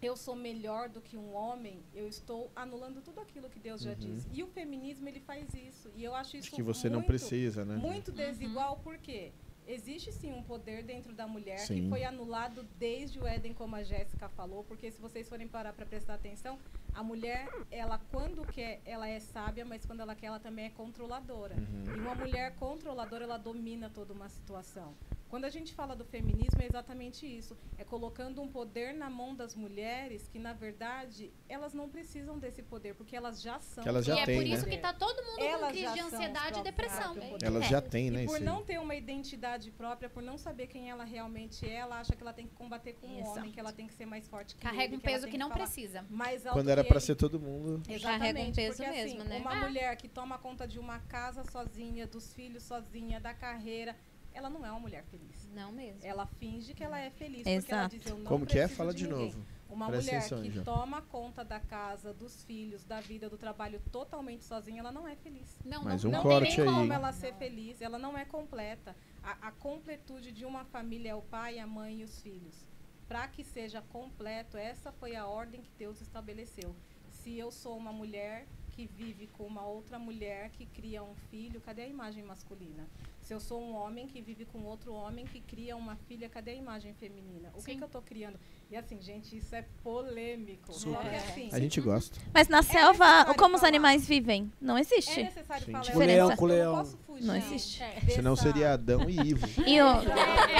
eu 0.00 0.16
sou 0.16 0.36
melhor 0.36 0.88
do 0.88 1.00
que 1.00 1.16
um 1.16 1.34
homem, 1.34 1.82
eu 1.92 2.06
estou 2.06 2.52
anulando 2.54 3.02
tudo 3.02 3.20
aquilo 3.20 3.50
que 3.50 3.58
Deus 3.58 3.80
já 3.80 3.90
Uhum. 3.90 3.96
disse. 3.96 4.28
E 4.32 4.44
o 4.44 4.46
feminismo 4.46 5.08
ele 5.08 5.18
faz 5.18 5.52
isso. 5.54 5.90
E 5.96 6.04
eu 6.04 6.14
acho 6.14 6.36
isso 6.36 6.52
que 6.52 6.62
você 6.62 6.88
não 6.88 6.98
muito- 6.98 7.08
precisa, 7.08 7.64
né? 7.64 7.74
Muito 7.76 8.12
desigual 8.12 8.78
porque 8.84 9.32
existe 9.66 10.12
sim 10.12 10.32
um 10.32 10.42
poder 10.42 10.82
dentro 10.82 11.12
da 11.12 11.26
mulher 11.26 11.58
Sim. 11.58 11.82
que 11.82 11.88
foi 11.88 12.04
anulado 12.04 12.62
desde 12.78 13.18
o 13.18 13.26
Éden, 13.26 13.54
como 13.54 13.76
a 13.76 13.82
Jéssica 13.82 14.28
falou, 14.28 14.64
porque 14.64 14.90
se 14.90 15.00
vocês 15.00 15.28
forem 15.28 15.48
parar 15.48 15.72
para 15.72 15.86
prestar 15.86 16.14
atenção, 16.14 16.58
a 16.92 17.02
mulher, 17.02 17.48
ela 17.70 17.98
quando 18.10 18.46
quer, 18.46 18.80
ela 18.84 19.08
é 19.08 19.18
sábia, 19.18 19.64
mas 19.64 19.84
quando 19.84 20.00
ela 20.00 20.14
quer, 20.14 20.26
ela 20.26 20.38
também 20.38 20.66
é 20.66 20.70
controladora. 20.70 21.56
Uhum. 21.56 21.96
E 21.96 22.00
uma 22.00 22.14
mulher 22.14 22.54
controladora, 22.56 23.24
ela 23.24 23.36
domina 23.36 23.90
toda 23.90 24.12
uma 24.12 24.28
situação. 24.28 24.94
Quando 25.28 25.46
a 25.46 25.50
gente 25.50 25.74
fala 25.74 25.96
do 25.96 26.04
feminismo, 26.04 26.60
é 26.62 26.66
exatamente 26.66 27.26
isso. 27.26 27.56
É 27.76 27.82
colocando 27.82 28.40
um 28.40 28.46
poder 28.48 28.94
na 28.94 29.10
mão 29.10 29.34
das 29.34 29.54
mulheres 29.56 30.28
que, 30.28 30.38
na 30.38 30.52
verdade, 30.52 31.32
elas 31.48 31.74
não 31.74 31.88
precisam 31.88 32.38
desse 32.38 32.62
poder, 32.62 32.94
porque 32.94 33.16
elas 33.16 33.42
já 33.42 33.58
são. 33.58 33.82
Que 33.82 33.88
elas 33.88 34.04
já 34.04 34.14
e 34.14 34.18
é 34.20 34.26
têm, 34.26 34.36
por 34.38 34.44
né? 34.48 34.54
isso 34.54 34.66
que 34.66 34.78
tá 34.78 34.92
todo 34.92 35.16
mundo 35.24 35.38
com 35.38 35.44
Elas 35.44 35.68
crise 35.70 35.84
já 35.84 35.92
de 35.94 36.00
ansiedade 36.00 36.58
e 36.60 36.62
depressão. 36.62 37.16
Elas 37.42 37.64
É. 37.64 37.68
já 37.68 37.80
têm, 37.82 38.10
né, 38.10 38.22
E 38.24 38.26
por 38.26 38.40
não 38.40 38.62
ter 38.62 38.78
uma 38.78 38.94
identidade 38.94 39.70
própria, 39.72 40.08
por 40.08 40.22
não 40.22 40.38
saber 40.38 40.68
quem 40.68 40.88
ela 40.88 41.02
realmente 41.04 41.66
é, 41.68 41.74
ela 41.76 41.98
acha 41.98 42.14
que 42.14 42.22
ela 42.22 42.32
tem 42.32 42.46
que 42.46 42.54
combater 42.54 42.92
com 42.94 43.08
o 43.08 43.18
Exato. 43.18 43.38
homem, 43.40 43.50
que 43.50 43.58
ela 43.58 43.72
tem 43.72 43.86
que 43.88 43.94
ser 43.94 44.06
mais 44.06 44.28
forte 44.28 44.54
que 44.54 44.60
Carrega 44.62 44.84
ele, 44.84 44.96
um 44.96 45.00
que 45.00 45.04
peso 45.04 45.22
tem 45.24 45.32
que 45.32 45.38
não 45.38 45.48
falar 45.48 45.64
precisa. 45.64 46.04
Mais 46.10 46.46
alto 46.46 46.56
Quando 46.58 46.68
era 46.68 46.82
que 46.82 46.88
pra 46.88 46.98
ele. 46.98 47.06
ser 47.06 47.16
todo 47.16 47.40
mundo. 47.40 47.82
Exatamente, 47.88 48.02
Carrega 48.02 48.40
um 48.40 48.52
peso 48.52 48.76
porque, 48.76 48.90
mesmo, 48.90 49.20
assim, 49.20 49.28
né? 49.30 49.38
Uma 49.38 49.50
Ah. 49.52 49.60
mulher 49.66 49.96
que 49.96 50.08
toma 50.08 50.38
conta 50.38 50.68
de 50.68 50.78
uma 50.78 51.00
casa 51.00 51.42
sozinha, 51.50 52.06
dos 52.06 52.32
filhos 52.32 52.62
sozinha, 52.62 53.18
da 53.18 53.34
carreira, 53.34 53.96
ela 54.34 54.50
não 54.50 54.64
é 54.66 54.70
uma 54.70 54.80
mulher 54.80 55.04
feliz. 55.04 55.48
Não 55.54 55.72
mesmo. 55.72 56.00
Ela 56.02 56.26
finge 56.26 56.74
que 56.74 56.82
ela 56.84 56.98
é 56.98 57.08
feliz 57.10 57.38
porque 57.44 57.48
ela 57.72 57.84
Exato. 57.84 57.96
diz 57.98 58.06
eu 58.06 58.18
não 58.18 58.24
Como 58.26 58.44
que 58.44 58.58
é? 58.58 58.62
preciso 58.62 58.76
Fala 58.76 58.92
de 58.92 59.04
de 59.04 59.08
ninguém. 59.08 59.26
novo. 59.32 59.46
Uma 59.70 59.86
Presta 59.88 60.04
mulher 60.04 60.18
atenção, 60.18 60.42
que 60.42 60.48
Anja. 60.48 60.62
toma 60.62 61.02
conta 61.02 61.44
da 61.44 61.58
casa, 61.58 62.12
dos 62.14 62.44
filhos, 62.44 62.84
da 62.84 63.00
vida, 63.00 63.28
do 63.28 63.36
trabalho 63.36 63.80
totalmente 63.90 64.44
sozinha, 64.44 64.80
ela 64.80 64.92
não 64.92 65.08
é 65.08 65.16
feliz. 65.16 65.58
Não, 65.64 65.82
Mais 65.82 66.04
não, 66.04 66.10
um 66.10 66.12
não 66.12 66.22
corte 66.22 66.54
tem 66.56 66.64
nem 66.64 66.68
aí. 66.74 66.80
Como 66.80 66.92
ela 66.92 67.12
ser 67.12 67.34
feliz, 67.34 67.80
ela 67.80 67.98
não 67.98 68.16
é 68.16 68.24
completa. 68.24 68.94
A, 69.22 69.48
a 69.48 69.52
completude 69.52 70.30
de 70.30 70.44
uma 70.44 70.64
família 70.64 71.10
é 71.10 71.14
o 71.14 71.22
pai, 71.22 71.58
a 71.58 71.66
mãe 71.66 72.00
e 72.00 72.04
os 72.04 72.20
filhos. 72.20 72.66
Para 73.08 73.26
que 73.26 73.42
seja 73.42 73.82
completo, 73.82 74.56
essa 74.56 74.92
foi 74.92 75.16
a 75.16 75.26
ordem 75.26 75.60
que 75.60 75.70
Deus 75.76 76.00
estabeleceu. 76.00 76.74
Se 77.10 77.36
eu 77.36 77.50
sou 77.50 77.76
uma 77.76 77.92
mulher 77.92 78.46
que 78.70 78.86
vive 78.86 79.26
com 79.28 79.44
uma 79.44 79.66
outra 79.66 79.98
mulher 79.98 80.50
que 80.50 80.66
cria 80.66 81.02
um 81.02 81.14
filho, 81.30 81.60
cadê 81.60 81.82
a 81.82 81.88
imagem 81.88 82.22
masculina? 82.22 82.86
Se 83.24 83.32
eu 83.32 83.40
sou 83.40 83.58
um 83.58 83.74
homem 83.74 84.06
que 84.06 84.20
vive 84.20 84.44
com 84.44 84.62
outro 84.64 84.92
homem 84.92 85.24
que 85.24 85.40
cria 85.40 85.74
uma 85.74 85.96
filha, 86.06 86.28
cadê 86.28 86.50
a 86.50 86.54
imagem 86.54 86.92
feminina? 86.92 87.50
O 87.54 87.62
que, 87.64 87.74
que 87.74 87.82
eu 87.82 87.88
tô 87.88 88.02
criando? 88.02 88.38
E 88.70 88.76
assim, 88.76 89.00
gente, 89.00 89.34
isso 89.34 89.54
é 89.54 89.64
polêmico. 89.82 90.70
Super. 90.74 91.06
Assim, 91.14 91.48
A 91.50 91.58
gente 91.58 91.80
gosta. 91.80 92.18
Mas 92.34 92.48
na 92.48 92.62
selva, 92.62 93.02
necessário 93.06 93.34
como 93.36 93.54
os 93.54 93.60
falar. 93.62 93.68
animais 93.70 94.06
vivem? 94.06 94.52
Não 94.60 94.76
É 94.76 94.82
existe. 94.82 95.22
necessário 95.22 95.64
Sim. 95.64 95.72
falar 95.72 95.84
Com 95.86 95.90
essa 95.90 95.98
leão, 96.04 96.36
com 96.36 96.44
eu 96.44 96.48
não 96.48 96.54
leão. 96.56 96.76
posso 96.76 96.98
fugir 96.98 97.24
Não 97.24 97.34
existe. 97.36 97.82
Senão 98.10 98.34
dessa- 98.34 98.42
seria 98.42 98.72
Adão 98.74 99.08
e 99.08 99.18
Ivo. 99.30 99.46
E, 99.66 99.80
o- 99.80 100.02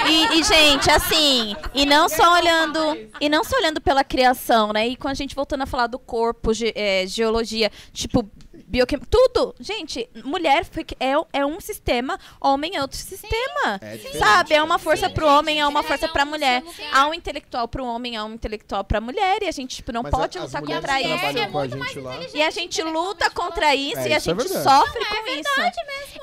e- 0.09 0.39
e, 0.39 0.43
gente, 0.43 0.89
assim, 0.89 1.55
e 1.73 1.85
não 1.85 2.09
só 2.09 2.33
olhando, 2.33 2.79
e 3.21 3.29
não 3.29 3.43
só 3.43 3.57
olhando 3.57 3.79
pela 3.79 4.03
criação, 4.03 4.73
né? 4.73 4.87
E 4.87 4.95
com 4.95 5.07
a 5.07 5.13
gente 5.13 5.35
voltando 5.35 5.61
a 5.61 5.65
falar 5.67 5.85
do 5.85 5.99
corpo, 5.99 6.51
ge- 6.51 6.73
é, 6.75 7.05
geologia, 7.05 7.69
tipo 7.93 8.27
bioquímica, 8.67 9.07
tudo. 9.09 9.53
Gente, 9.59 10.09
mulher 10.23 10.65
é, 10.99 11.39
é 11.39 11.45
um 11.45 11.59
sistema, 11.59 12.19
homem 12.41 12.75
é 12.75 12.81
outro 12.81 12.97
sistema. 12.97 13.79
É 13.81 13.97
Sabe? 14.17 14.53
É 14.53 14.61
uma 14.63 14.77
força 14.79 15.07
Sim, 15.07 15.13
pro 15.13 15.27
homem, 15.27 15.59
é 15.59 15.67
uma 15.67 15.83
força 15.83 16.07
pra 16.07 16.25
mulher. 16.25 16.63
Há 16.91 17.07
um 17.07 17.13
intelectual 17.13 17.67
pro 17.67 17.85
homem, 17.85 18.17
há 18.17 18.25
um 18.25 18.33
intelectual 18.33 18.83
pra 18.83 18.99
mulher, 18.99 19.41
e 19.43 19.47
a 19.47 19.51
gente 19.51 19.77
tipo, 19.77 19.91
não 19.91 20.03
Mas 20.03 20.13
a- 20.13 20.17
pode 20.17 20.37
as 20.37 20.43
lutar 20.45 20.61
contra 20.61 21.01
isso. 21.01 21.09
é 21.39 21.47
com 21.47 21.57
a 21.59 21.67
gente 21.67 21.99
lá. 21.99 22.17
E 22.33 22.41
a 22.41 22.49
gente 22.49 22.81
luta 22.83 23.29
contra 23.29 23.75
isso 23.75 23.99
É, 23.99 24.09
e 24.09 24.13
a 24.13 24.17
isso 24.17 24.31
é 24.31 24.33
gente 24.33 24.49
sofre 24.49 25.05
com 25.05 25.27
isso. 25.27 25.49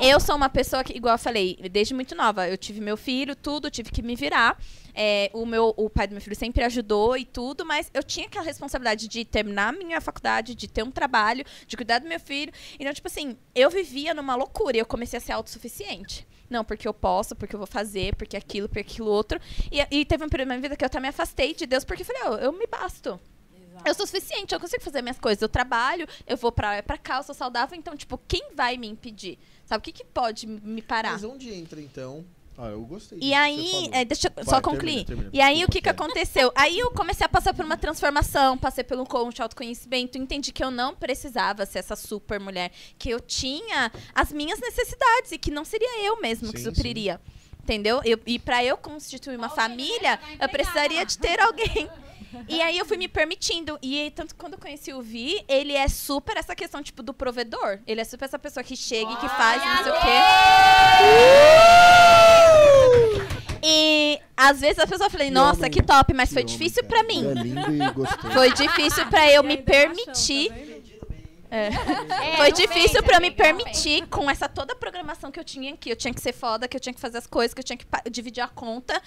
Eu 0.01 0.19
sou 0.21 0.35
uma 0.37 0.49
pessoa 0.49 0.83
que, 0.85 0.93
igual 0.97 1.15
eu 1.15 1.19
falei, 1.19 1.57
desde 1.71 1.95
muito 1.95 2.15
nova, 2.15 2.49
eu 2.49 2.57
tive 2.57 2.81
meu 2.81 2.97
filho, 2.97 3.37
tudo, 3.37 3.71
tive 3.71 3.91
que 3.91 4.03
me 4.03 4.15
virar. 4.17 4.57
É, 4.95 5.31
o, 5.33 5.47
meu, 5.47 5.73
o 5.77 5.89
pai 5.89 6.07
do 6.07 6.13
meu 6.13 6.21
filho 6.21 6.37
sempre 6.37 6.63
ajudou 6.65 7.17
e 7.17 7.25
tudo, 7.25 7.65
mas 7.65 7.91
eu 7.95 8.03
tinha 8.03 8.27
aquela 8.27 8.45
responsabilidade 8.45 9.09
de 9.09 9.25
terminar 9.25 9.69
a 9.69 9.73
minha 9.73 10.01
faculdade, 10.01 10.55
de 10.55 10.69
ter 10.69 10.83
um 10.83 10.91
trabalho, 10.91 11.45
de 11.67 11.77
cuidar 11.77 11.99
do 11.99 12.09
meu 12.09 12.21
filho. 12.21 12.53
Então, 12.79 12.93
tipo 12.93 13.09
assim, 13.09 13.37
eu 13.55 13.71
vivia 13.71 14.13
numa 14.15 14.35
loucura 14.35 14.77
e 14.77 14.81
eu 14.81 14.87
comecei 14.87 15.17
a 15.17 15.21
ser 15.21 15.33
autossuficiente. 15.33 16.27
Não, 16.51 16.63
porque 16.65 16.87
eu 16.87 16.93
posso, 16.93 17.35
porque 17.35 17.55
eu 17.55 17.59
vou 17.59 17.67
fazer, 17.67 18.15
porque 18.17 18.37
aquilo, 18.37 18.69
porque 18.69 18.81
aquilo 18.81 19.09
outro. 19.09 19.41
E, 19.71 19.81
e 19.91 20.05
teve 20.05 20.23
um 20.25 20.29
período 20.29 20.49
na 20.49 20.55
minha 20.55 20.63
vida 20.63 20.77
que 20.77 20.85
eu 20.85 20.87
até 20.87 21.01
me 21.01 21.09
afastei 21.09 21.55
de 21.55 21.65
Deus, 21.65 21.83
porque 21.85 22.03
eu 22.03 22.07
falei, 22.07 22.23
"Ó, 22.27 22.37
eu 22.37 22.53
me 22.53 22.67
basto. 22.67 23.19
Eu 23.85 23.95
sou 23.95 24.07
suficiente, 24.07 24.55
eu 24.55 24.61
consigo 24.61 24.83
fazer 24.83 25.03
minhas 25.03 25.19
coisas. 25.19 25.43
Eu 25.43 25.49
trabalho, 25.49 26.07
eu 26.27 26.37
vou 26.37 26.53
pra, 26.53 26.83
pra 26.83 26.97
cá, 26.97 27.17
eu 27.17 27.23
sou 27.23 27.35
saudável. 27.35 27.77
Então, 27.77 27.97
tipo, 27.97 28.21
quem 28.29 28.55
vai 28.55 28.77
me 28.77 28.87
impedir? 28.87 29.39
Sabe, 29.65 29.81
o 29.81 29.83
que, 29.83 29.93
que 29.93 30.05
pode 30.05 30.47
me 30.47 30.83
parar? 30.83 31.13
Mas 31.13 31.25
onde 31.25 31.53
entra, 31.53 31.81
então? 31.81 32.25
Ah, 32.65 32.69
eu 32.71 32.83
gostei. 32.83 33.19
E 33.19 33.21
que 33.23 33.35
aí, 33.35 33.71
falou. 33.73 33.91
é, 33.93 34.05
deixa 34.05 34.29
eu 34.29 34.45
só 34.45 34.61
termina, 34.61 34.63
concluir. 34.63 35.05
termina. 35.05 35.31
E 35.33 35.41
aí, 35.41 35.65
o 35.65 35.69
que 35.69 35.83
que 35.83 35.89
aconteceu? 35.89 36.53
Aí 36.55 36.79
eu 36.79 36.93
comecei 36.93 37.27
a 37.27 37.29
passar 37.29 37.53
por 37.53 37.65
uma 37.65 37.77
transformação, 37.77 38.57
passei 38.57 38.85
pelo 38.85 39.05
coach, 39.05 39.43
autoconhecimento, 39.43 40.17
entendi 40.17 40.53
que 40.53 40.63
eu 40.63 40.71
não 40.71 40.95
precisava 40.95 41.67
ser 41.67 41.81
essa 41.81 41.97
super 41.97 42.39
mulher, 42.39 42.71
que 42.99 43.11
eu 43.11 43.19
tinha 43.19 43.91
as 44.15 44.33
minhas 44.33 44.61
necessidades 44.61 45.33
e 45.33 45.39
que 45.39 45.51
não 45.51 45.65
seria 45.65 46.05
eu 46.07 46.21
mesmo 46.21 46.53
que 46.53 46.59
Sim, 46.61 46.65
supriria. 46.73 47.21
Entendeu? 47.65 48.01
Eu- 48.05 48.19
e 48.27 48.39
pra 48.39 48.65
eu 48.65 48.77
constituir 48.77 49.37
uma 49.37 49.49
família, 49.49 50.19
eu 50.41 50.49
precisaria 50.49 51.05
de 51.05 51.19
ter 51.19 51.41
alguém. 51.41 51.89
E 52.49 52.61
aí 52.61 52.79
eu 52.79 52.85
fui 52.85 52.97
me 52.97 53.09
permitindo. 53.09 53.79
E 53.83 54.01
aí, 54.01 54.11
tanto 54.11 54.35
que 54.35 54.41
quando 54.41 54.55
eu 54.55 54.59
conheci 54.59 54.93
o 54.93 55.03
Vi, 55.03 55.45
ele 55.49 55.73
é 55.75 55.89
super 55.89 56.37
essa 56.37 56.55
questão, 56.55 56.83
tipo, 56.83 57.03
do 57.03 57.13
provedor. 57.13 57.79
Ele 57.87 58.01
é 58.01 58.05
super 58.05 58.25
essa 58.25 58.39
pessoa 58.39 58.63
que 58.65 58.77
chega 58.77 59.13
e 59.13 59.17
que 59.17 59.29
faz, 59.29 59.63
não 59.65 59.83
sei 59.83 59.93
o 59.93 60.01
quê. 60.01 60.19
E 63.65 64.19
às 64.37 64.61
vezes 64.61 64.81
a 64.81 64.87
pessoa 64.87 65.09
fala, 65.09 65.31
nossa, 65.31 65.71
que 65.71 65.81
top, 65.83 66.13
mas 66.13 66.33
foi 66.33 66.43
difícil 66.43 66.83
pra 66.85 67.05
mim. 67.05 67.25
Ele 67.25 67.39
é 67.39 67.43
lindo 67.45 67.85
e 67.85 67.91
gostoso. 67.93 68.33
Foi 68.33 68.53
difícil 68.53 69.07
pra 69.07 69.31
eu 69.31 69.45
me 69.45 69.57
permitir. 69.57 70.72
É. 71.55 71.71
Foi 72.39 72.51
difícil 72.51 73.03
pra 73.03 73.19
eu 73.19 73.21
me 73.21 73.31
permitir 73.31 74.07
com 74.09 74.31
essa 74.31 74.49
toda 74.49 74.73
a 74.73 74.77
programação 74.77 75.31
que 75.31 75.39
eu 75.39 75.45
tinha 75.45 75.77
que 75.77 75.91
eu 75.93 75.97
tinha 75.97 76.15
que 76.15 76.21
ser 76.21 76.33
foda, 76.33 76.67
que 76.67 76.75
eu 76.75 76.81
tinha 76.81 76.95
que 76.95 77.01
fazer 77.01 77.19
as 77.19 77.27
coisas, 77.27 77.53
que 77.53 77.61
eu 77.61 77.65
tinha 77.65 77.77
que 77.77 77.85
dividir 78.11 78.41
a 78.43 78.49
conta. 78.49 79.01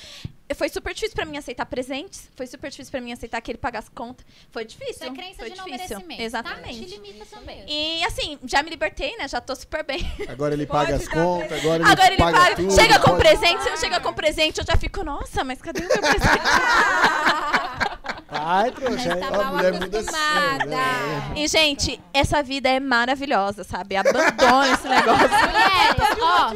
Foi 0.55 0.69
super 0.69 0.93
difícil 0.93 1.15
pra 1.15 1.25
mim 1.25 1.37
aceitar 1.37 1.65
presentes, 1.65 2.29
foi 2.35 2.45
super 2.45 2.69
difícil 2.69 2.91
pra 2.91 3.01
mim 3.01 3.11
aceitar 3.11 3.41
que 3.41 3.49
ele 3.49 3.57
pagasse 3.57 3.89
conta. 3.89 4.23
Foi 4.51 4.63
difícil. 4.63 4.91
Isso 4.93 5.03
é 5.03 5.09
crença 5.09 5.39
foi 5.39 5.49
de 5.49 5.57
não 5.57 5.65
difícil. 5.65 5.87
merecimento, 5.97 6.21
Exatamente. 6.21 6.79
tá? 6.81 6.85
Te 6.85 6.95
limita 7.01 7.25
também. 7.25 7.65
E 7.67 8.03
assim, 8.05 8.37
já 8.43 8.61
me 8.61 8.69
libertei, 8.69 9.17
né? 9.17 9.27
Já 9.27 9.41
tô 9.41 9.55
super 9.55 9.83
bem. 9.83 10.01
Agora 10.29 10.53
ele 10.53 10.67
paga 10.67 10.97
as 10.97 11.07
contas, 11.07 11.51
agora 11.51 11.81
ele 11.81 11.91
Agora 11.91 12.07
ele 12.09 12.17
paga 12.17 12.37
paga. 12.39 12.55
tudo. 12.57 12.75
Chega 12.75 12.99
com 12.99 13.07
pode- 13.09 13.19
presente, 13.21 13.63
se 13.63 13.69
não 13.71 13.77
chega 13.77 13.99
com 13.99 14.13
presente, 14.13 14.59
eu 14.59 14.65
já 14.65 14.77
fico, 14.77 15.03
nossa, 15.03 15.43
mas 15.43 15.59
cadê 15.63 15.79
o 15.83 15.87
meu 15.87 15.97
presente? 15.97 16.19
Ai, 18.37 18.71
trouxa. 18.71 19.13
A 19.13 19.31
mal 19.31 19.55
acostumada. 19.57 20.59
sempre, 20.59 21.41
E, 21.43 21.47
gente, 21.47 21.99
essa 22.13 22.41
vida 22.43 22.69
é 22.69 22.79
maravilhosa, 22.79 23.63
sabe? 23.63 23.95
Abandona 23.95 24.73
esse 24.73 24.87
negócio. 24.87 25.29
Mulheres, 25.45 26.17
ó. 26.21 26.49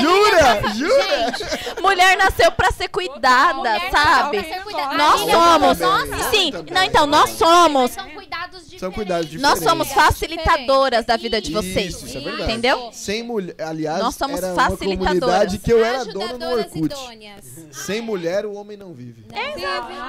Jura? 0.00 0.54
Lívia- 0.60 0.74
Jura? 0.74 1.32
Gente, 1.36 1.80
Mulher 1.82 2.16
nasceu 2.16 2.50
pra 2.52 2.70
ser 2.72 2.88
cuidada, 2.88 3.54
Mulher 3.54 3.90
sabe? 3.90 4.36
nasceu 4.36 4.42
pra 4.42 4.42
ser 4.58 4.62
cuidada. 4.64 4.94
Nós 4.96 5.20
somos. 5.20 5.78
nossa. 5.80 6.30
Sim, 6.30 6.50
Também. 6.52 6.74
não, 6.74 6.84
então, 6.84 7.06
nós 7.06 7.30
somos. 7.30 7.90
São 7.92 8.08
cuidados 8.10 8.64
São 8.78 8.92
cuidados 8.92 9.30
diferentes. 9.30 9.42
Nós 9.42 9.58
somos 9.70 9.92
facilitadoras 9.92 11.04
da 11.04 11.16
vida 11.16 11.40
de 11.40 11.52
vocês. 11.52 11.94
Isso, 11.94 12.06
isso 12.06 12.18
é 12.18 12.20
verdade. 12.20 12.42
Entendeu? 12.52 12.90
Sem 12.92 13.22
mulher, 13.22 13.54
aliás, 13.60 14.00
Nós 14.02 14.14
somos 14.14 14.38
era 14.42 14.54
facilitadoras. 14.54 15.20
comunidade 15.20 15.58
que 15.58 15.72
eu 15.72 15.84
era 15.84 16.04
dona 16.04 16.14
no 16.14 16.22
Ajudadoras 16.24 16.64
Orkut. 16.66 16.84
idôneas. 16.84 17.44
Sem 17.72 18.00
mulher, 18.00 18.46
o 18.46 18.54
homem 18.54 18.76
não 18.76 18.92
vive. 18.92 19.24
É, 19.32 19.50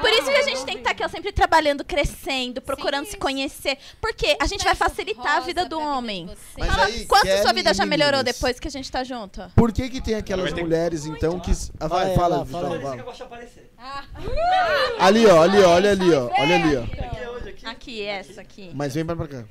Por 0.01 0.09
isso 0.11 0.23
que 0.31 0.37
a 0.37 0.43
gente 0.43 0.65
tem 0.65 0.75
que 0.75 0.81
estar 0.81 0.91
aqui 0.91 1.03
ó, 1.03 1.09
sempre 1.15 1.31
trabalhando, 1.31 1.85
crescendo, 1.85 2.61
procurando 2.61 3.05
se 3.05 3.15
conhecer. 3.15 3.77
Porque 4.01 4.35
a 4.39 4.45
gente 4.45 4.63
vai 4.65 4.75
facilitar 4.75 5.37
a 5.37 5.39
vida 5.39 5.65
do 5.65 5.79
homem. 5.79 6.29
Mas 6.57 6.69
Fala, 6.69 6.85
aí, 6.85 7.05
quanto 7.05 7.23
Kelly 7.23 7.41
sua 7.41 7.53
vida 7.53 7.73
já 7.73 7.85
melhorou 7.85 8.17
meninas? 8.17 8.35
depois 8.35 8.59
que 8.59 8.67
a 8.67 8.71
gente 8.71 8.91
tá 8.91 9.03
junto? 9.03 9.49
Por 9.55 9.71
que 9.71 9.89
que 9.89 10.01
tem 10.01 10.15
aquelas 10.15 10.51
mulheres, 10.51 11.05
então, 11.05 11.39
que... 11.39 11.51
Ah, 11.79 11.87
vai, 11.87 12.05
Vai, 12.07 12.15
fala, 12.15 12.35
ela, 12.35 12.45
Vitão, 12.45 12.61
fala. 12.61 12.79
vai. 12.79 12.99
Eu 12.99 13.05
gosto 13.05 13.17
de 13.17 13.23
aparecer. 13.23 13.71
Ali, 14.99 15.25
ó, 15.25 15.41
ali, 15.41 15.61
ó, 15.61 15.69
olha 15.69 15.91
ali, 15.91 16.13
ó, 16.13 16.29
olha 16.37 16.55
ali, 16.55 16.75
ó. 16.75 17.69
Aqui, 17.69 18.03
essa 18.03 18.41
aqui. 18.41 18.71
Mas 18.73 18.93
vem 18.93 19.05
pra 19.05 19.15
cá. 19.27 19.45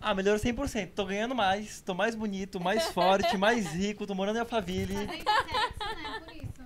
Ah, 0.00 0.14
melhorou 0.14 0.40
100%. 0.40 0.90
Tô 0.94 1.04
ganhando 1.04 1.34
mais, 1.34 1.80
tô 1.80 1.92
mais 1.92 2.14
bonito, 2.14 2.60
mais 2.60 2.86
forte, 2.86 3.36
mais 3.36 3.66
rico, 3.66 4.06
tô 4.06 4.14
morando 4.14 4.36
em 4.36 4.40
Alphaville. 4.40 4.94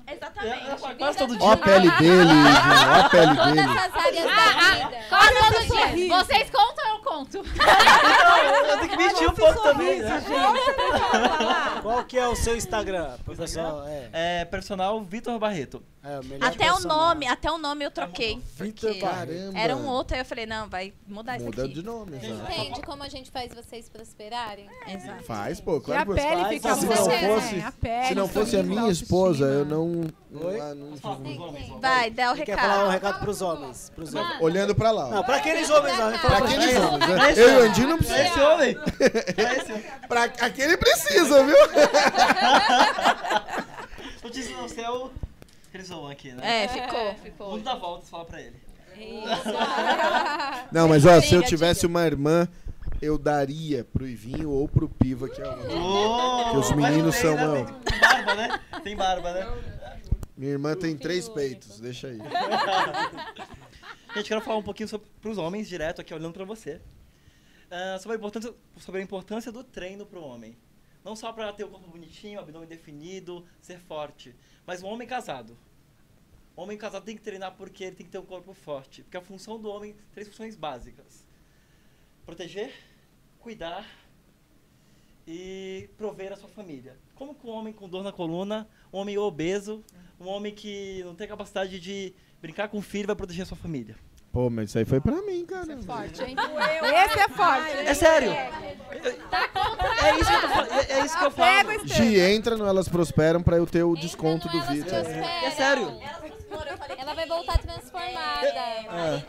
Exatamente. 0.06 0.96
Quase 0.98 1.18
todo 1.18 1.36
dia. 1.36 1.46
Ó 1.46 1.52
a 1.52 1.56
pele 1.56 1.90
dele, 1.92 2.30
ó 2.32 3.00
a 3.00 3.08
pele 3.08 3.26
dele. 3.34 3.36
Todas 3.36 3.76
as 3.76 3.94
áreas 3.96 4.24
da 4.24 4.46
vida. 4.60 5.04
Quase 5.08 5.34
todo 5.34 5.94
dia. 5.96 6.16
Vocês 6.18 6.50
contam, 6.50 6.88
eu 6.90 6.98
conto. 7.00 7.38
Eu 8.72 8.78
tenho 8.78 8.88
que 8.90 8.96
mentir 8.96 9.28
um 9.28 9.34
pouco 9.34 9.62
também. 9.62 10.00
né? 10.00 10.22
Qual 11.82 12.04
que 12.04 12.18
é 12.18 12.26
o 12.26 12.34
seu 12.34 12.56
Instagram, 12.56 13.16
pro 13.24 13.36
pessoal? 13.36 13.84
É, 13.86 14.40
É 14.40 14.44
personal 14.44 15.00
Vitor 15.02 15.38
Barreto. 15.38 15.82
É 16.04 16.18
o 16.18 16.44
Até 16.44 16.72
o 16.72 16.80
nome, 16.80 17.26
até 17.28 17.50
o 17.50 17.58
nome 17.58 17.84
eu 17.84 17.90
troquei. 17.90 18.40
Vitor 18.56 18.92
Barreto. 18.98 19.52
era 19.56 19.76
um 19.76 19.86
outro, 19.86 20.14
aí 20.14 20.20
eu 20.20 20.24
falei, 20.24 20.46
não, 20.46 20.68
vai 20.68 20.92
mudar 21.06 21.36
isso 21.36 21.44
Muda 21.46 21.64
aqui. 21.64 21.74
de 21.74 21.82
nome, 21.82 22.16
exato. 22.16 22.52
Entende 22.52 22.80
como 22.82 23.02
a 23.04 23.08
gente 23.08 23.30
faz 23.30 23.54
vocês 23.54 23.88
prosperarem? 23.88 24.68
Exato. 24.88 25.22
Faz, 25.24 25.60
pô, 25.60 25.76
E 25.76 25.80
claro 25.80 26.00
a 26.00 26.04
que 26.04 26.20
você 26.20 26.28
pele 26.28 26.40
faz. 26.42 26.54
fica 26.54 26.74
se 26.74 26.86
não 26.86 26.92
fosse, 26.96 27.60
A 27.60 27.72
pele, 27.72 28.06
se 28.08 28.14
não 28.14 28.28
fosse 28.28 28.56
a 28.56 28.62
minha 28.62 28.90
esposa, 28.90 29.44
eu 29.44 29.64
não... 29.64 30.04
Oi? 30.34 30.56
não, 30.58 30.74
não 30.74 31.80
Vai, 31.80 32.10
dá 32.10 32.32
o 32.32 32.36
Quem 32.36 32.46
quer 32.46 32.58
falar 32.58 32.86
um 32.86 32.88
recado. 32.88 32.92
recado 33.12 33.20
pros 33.20 33.42
homens? 33.42 33.92
Pros 33.94 34.14
homens. 34.14 34.40
olhando 34.40 34.74
pra 34.74 34.90
lá. 34.90 35.06
ó. 35.06 35.10
Não, 35.10 35.24
pra 35.24 35.36
aqueles 35.36 35.68
homens, 35.70 35.96
não. 35.98 36.18
Pra 36.18 36.38
aqueles 36.38 36.76
homens, 36.76 37.08
né? 37.08 37.32
Eu 37.36 37.48
e 37.50 37.56
o. 37.56 37.62
Andinho 37.70 37.88
não 37.88 37.98
precisa. 37.98 38.22
Esse 38.22 38.40
homem. 38.40 38.76
Pra 40.08 40.24
aquele 40.24 40.76
precisa, 40.78 41.44
viu? 41.44 41.56
Notícia 44.22 44.56
no 44.56 44.68
céu, 44.68 45.10
eles 45.78 45.88
zoam 45.88 46.08
aqui, 46.08 46.32
né? 46.32 46.64
É, 46.64 46.68
ficou, 46.68 47.14
ficou. 47.16 47.50
Mundo 47.52 47.64
da 47.64 47.74
volta, 47.74 48.06
fala 48.06 48.24
pra 48.24 48.40
ele. 48.40 48.56
Não, 50.70 50.88
mas 50.88 51.06
ó, 51.06 51.20
se 51.20 51.34
eu 51.34 51.42
tivesse 51.42 51.86
uma 51.86 52.04
irmã, 52.04 52.48
eu 53.00 53.18
daria 53.18 53.84
pro 53.84 54.06
Ivinho 54.06 54.50
ou 54.50 54.68
pro 54.68 54.88
Piva, 54.88 55.28
que 55.28 55.40
é 55.40 55.48
o... 55.48 56.50
Que 56.50 56.56
os 56.56 56.72
meninos 56.72 57.14
tem, 57.14 57.22
são, 57.22 57.34
né? 57.34 57.80
Tem, 57.84 58.00
barba, 58.00 58.34
né? 58.34 58.60
Tem 58.84 58.96
barba, 58.96 59.32
né? 59.32 59.62
Minha 60.36 60.52
irmã 60.52 60.74
tem 60.74 60.96
três 60.96 61.28
peitos, 61.28 61.80
deixa 61.80 62.08
aí. 62.08 62.18
Gente, 64.14 64.28
quero 64.28 64.40
falar 64.40 64.58
um 64.58 64.62
pouquinho 64.62 64.88
sobre, 64.88 65.08
pros 65.20 65.38
homens, 65.38 65.68
direto 65.68 66.00
aqui, 66.00 66.12
olhando 66.12 66.34
pra 66.34 66.44
você. 66.44 66.80
Ah, 67.70 67.98
sobre, 67.98 68.16
a 68.16 68.18
importância, 68.18 68.54
sobre 68.78 69.00
a 69.00 69.04
importância 69.04 69.50
do 69.50 69.64
treino 69.64 70.04
pro 70.04 70.22
homem. 70.22 70.56
Não 71.02 71.16
só 71.16 71.32
pra 71.32 71.52
ter 71.52 71.64
o 71.64 71.68
corpo 71.68 71.88
bonitinho, 71.90 72.38
abdômen 72.38 72.68
definido, 72.68 73.44
ser 73.60 73.78
forte. 73.78 74.34
Mas 74.66 74.82
um 74.82 74.86
homem 74.86 75.06
casado. 75.06 75.56
Homem 76.54 76.76
casado 76.76 77.04
tem 77.04 77.16
que 77.16 77.22
treinar 77.22 77.54
porque 77.56 77.84
ele 77.84 77.96
tem 77.96 78.06
que 78.06 78.12
ter 78.12 78.18
um 78.18 78.26
corpo 78.26 78.52
forte. 78.52 79.02
Porque 79.02 79.16
a 79.16 79.22
função 79.22 79.58
do 79.58 79.68
homem, 79.68 79.96
três 80.12 80.28
funções 80.28 80.54
básicas. 80.54 81.26
Proteger, 82.24 82.72
cuidar 83.40 83.86
e 85.26 85.88
prover 85.96 86.32
a 86.32 86.36
sua 86.36 86.48
família. 86.48 86.96
Como 87.14 87.34
que 87.34 87.46
um 87.46 87.50
homem 87.50 87.72
com 87.72 87.88
dor 87.88 88.02
na 88.02 88.12
coluna, 88.12 88.68
um 88.92 88.98
homem 88.98 89.16
obeso, 89.18 89.82
um 90.20 90.28
homem 90.28 90.54
que 90.54 91.02
não 91.04 91.14
tem 91.14 91.26
capacidade 91.26 91.80
de 91.80 92.14
brincar 92.40 92.68
com 92.68 92.78
o 92.78 92.82
filho 92.82 93.06
vai 93.06 93.16
proteger 93.16 93.42
a 93.42 93.46
sua 93.46 93.56
família? 93.56 93.96
Pô, 94.32 94.48
mas 94.48 94.70
isso 94.70 94.78
aí 94.78 94.84
foi 94.86 94.98
pra 94.98 95.20
mim, 95.22 95.44
cara. 95.44 95.76
Forte, 95.82 96.22
hein? 96.22 96.34
Esse 97.04 97.20
é 97.20 97.28
forte. 97.28 97.70
É 97.76 97.94
sério. 97.94 98.32
Tá 99.30 99.48
contra 99.48 100.08
É 100.08 100.18
isso 100.18 100.30
que 100.30 100.36
eu, 100.36 100.50
tô 100.50 100.74
é, 100.74 101.00
é 101.00 101.04
isso 101.04 101.18
que 101.18 101.24
eu 101.24 101.30
falo. 101.30 101.86
Gi, 101.86 102.20
entra 102.20 102.56
no 102.56 102.66
Elas 102.66 102.88
Prosperam 102.88 103.42
pra 103.42 103.56
eu 103.56 103.66
ter 103.66 103.82
o 103.82 103.94
desconto 103.94 104.48
do 104.48 104.60
Vitor. 104.62 104.94
É 104.94 105.50
sério. 105.50 105.98
Ela 106.98 107.14
vai 107.14 107.26
voltar 107.26 107.58
transformada. 107.58 108.52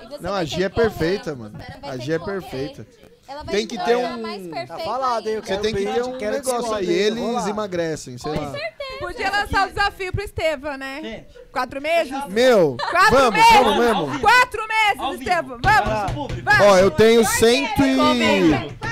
Você 0.10 0.18
Não, 0.22 0.34
a 0.34 0.40
ter 0.40 0.46
Gi 0.46 0.64
é 0.64 0.70
perfeita, 0.70 1.36
mano. 1.36 1.60
A 1.82 1.98
Gi 1.98 2.14
é 2.14 2.20
perfeita. 2.20 2.88
Ela 3.34 3.44
vai 3.44 3.56
Tem 3.56 3.66
que 3.66 3.80
ter 3.84 3.98
um- 3.98 4.22
mais 4.22 4.44
Tá 4.48 4.54
perfeita 4.54 4.84
falado, 4.84 5.28
hein? 5.28 5.42
Você 5.44 5.58
tem 5.58 5.74
que 5.74 5.86
ter 5.88 6.04
um 6.04 6.18
quero 6.20 6.36
negócio 6.36 6.74
aí. 6.76 6.88
aí, 6.88 6.94
Eles 6.96 7.48
emagrecem, 7.48 8.16
sei 8.20 8.32
lá. 8.32 8.54
Podia 9.00 9.32
lançar 9.32 9.66
o 9.66 9.70
desafio 9.70 10.12
pro 10.14 10.24
Estevam, 10.24 10.78
né? 10.78 11.00
Gente, 11.02 11.26
Quatro 11.52 11.82
meses? 11.82 12.14
Meu, 12.30 12.78
Quatro 12.92 13.12
vamos, 13.18 13.32
meses? 13.40 13.54
vamos 13.54 13.78
mesmo. 13.86 14.20
Quatro 14.20 14.62
meses. 14.68 15.20
Estevam. 15.20 15.60
Vamos. 15.64 16.30
Ó, 16.62 16.78
eu 16.78 16.92
tenho 16.92 17.26
cento 17.26 17.82
e... 17.84 17.98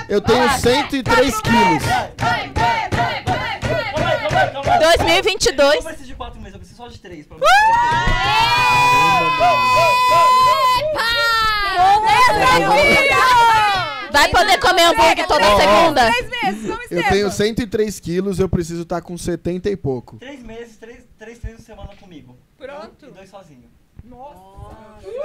Eu 0.10 0.20
tenho 0.22 0.50
103 0.50 1.40
quilos. 1.42 1.84
Vai, 1.84 2.12
vai, 2.18 2.90
vai, 2.90 3.24
vai, 3.24 3.24
vai. 3.24 3.60
Calma 3.60 4.10
aí, 4.10 4.20
calma 4.20 4.40
aí, 4.42 4.52
calma 4.52 4.74
aí. 4.74 4.98
2022. 4.98 5.76
Eu 5.76 5.76
não 5.76 5.84
preciso 5.84 6.08
de 6.08 6.16
quatro 6.16 6.40
meses, 6.40 6.54
eu 6.54 6.60
preciso 6.60 6.78
só 6.82 6.88
de 6.88 6.98
três. 7.00 7.28
Pra 7.28 7.38
Vai 14.12 14.30
poder 14.30 14.60
comer 14.60 14.84
hambúrguer 14.84 15.28
toda 15.28 15.46
Ó, 15.48 15.60
segunda? 15.60 16.12
Três 16.12 16.30
meses, 16.30 16.68
vamos, 16.68 16.92
Eu 16.92 17.04
tenho 17.04 17.32
103 17.32 18.00
quilos, 18.00 18.40
eu 18.40 18.50
preciso 18.50 18.84
estar 18.84 19.02
com 19.02 19.18
70 19.18 19.70
e 19.70 19.76
pouco. 19.76 20.18
Três 20.18 20.44
meses, 20.44 20.78
três, 20.78 21.04
três 21.18 21.40
treinos 21.40 21.62
por 21.62 21.66
semana 21.66 21.90
comigo. 22.00 22.38
Pronto. 22.58 23.06
E 23.06 23.12
dois 23.12 23.30
sozinho. 23.30 23.70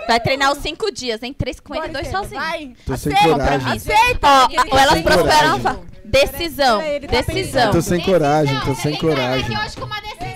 Vai 0.07 0.21
treinar 0.21 0.53
os 0.53 0.59
cinco 0.59 0.91
dias, 0.93 1.23
hein? 1.23 1.33
Três 1.33 1.59
com 1.59 1.75
ele 1.75 1.87
e 1.87 1.91
dois 1.91 2.09
sozinho. 2.09 2.41
Vai. 2.41 2.75
Tô 2.85 2.97
sem 2.97 3.13
Aceita, 3.13 3.31
coragem. 3.33 3.73
Aceita. 3.73 4.29
Ó, 4.29 4.49
ou 4.73 4.79
elas 4.79 4.95
tem 4.95 5.03
prosperam. 5.03 5.87
Decisão. 6.05 6.81
Tá 6.81 7.23
Decisão. 7.23 7.73
Tô 7.73 7.83
sem 7.83 8.01
coragem, 8.01 8.61
tô 8.61 8.75
sem 8.75 8.95
que 8.95 9.01
coragem. 9.01 9.57
aqui 9.57 9.67
hoje 9.67 9.77
com 9.77 9.85
uma 9.85 10.01
decisão. 10.01 10.36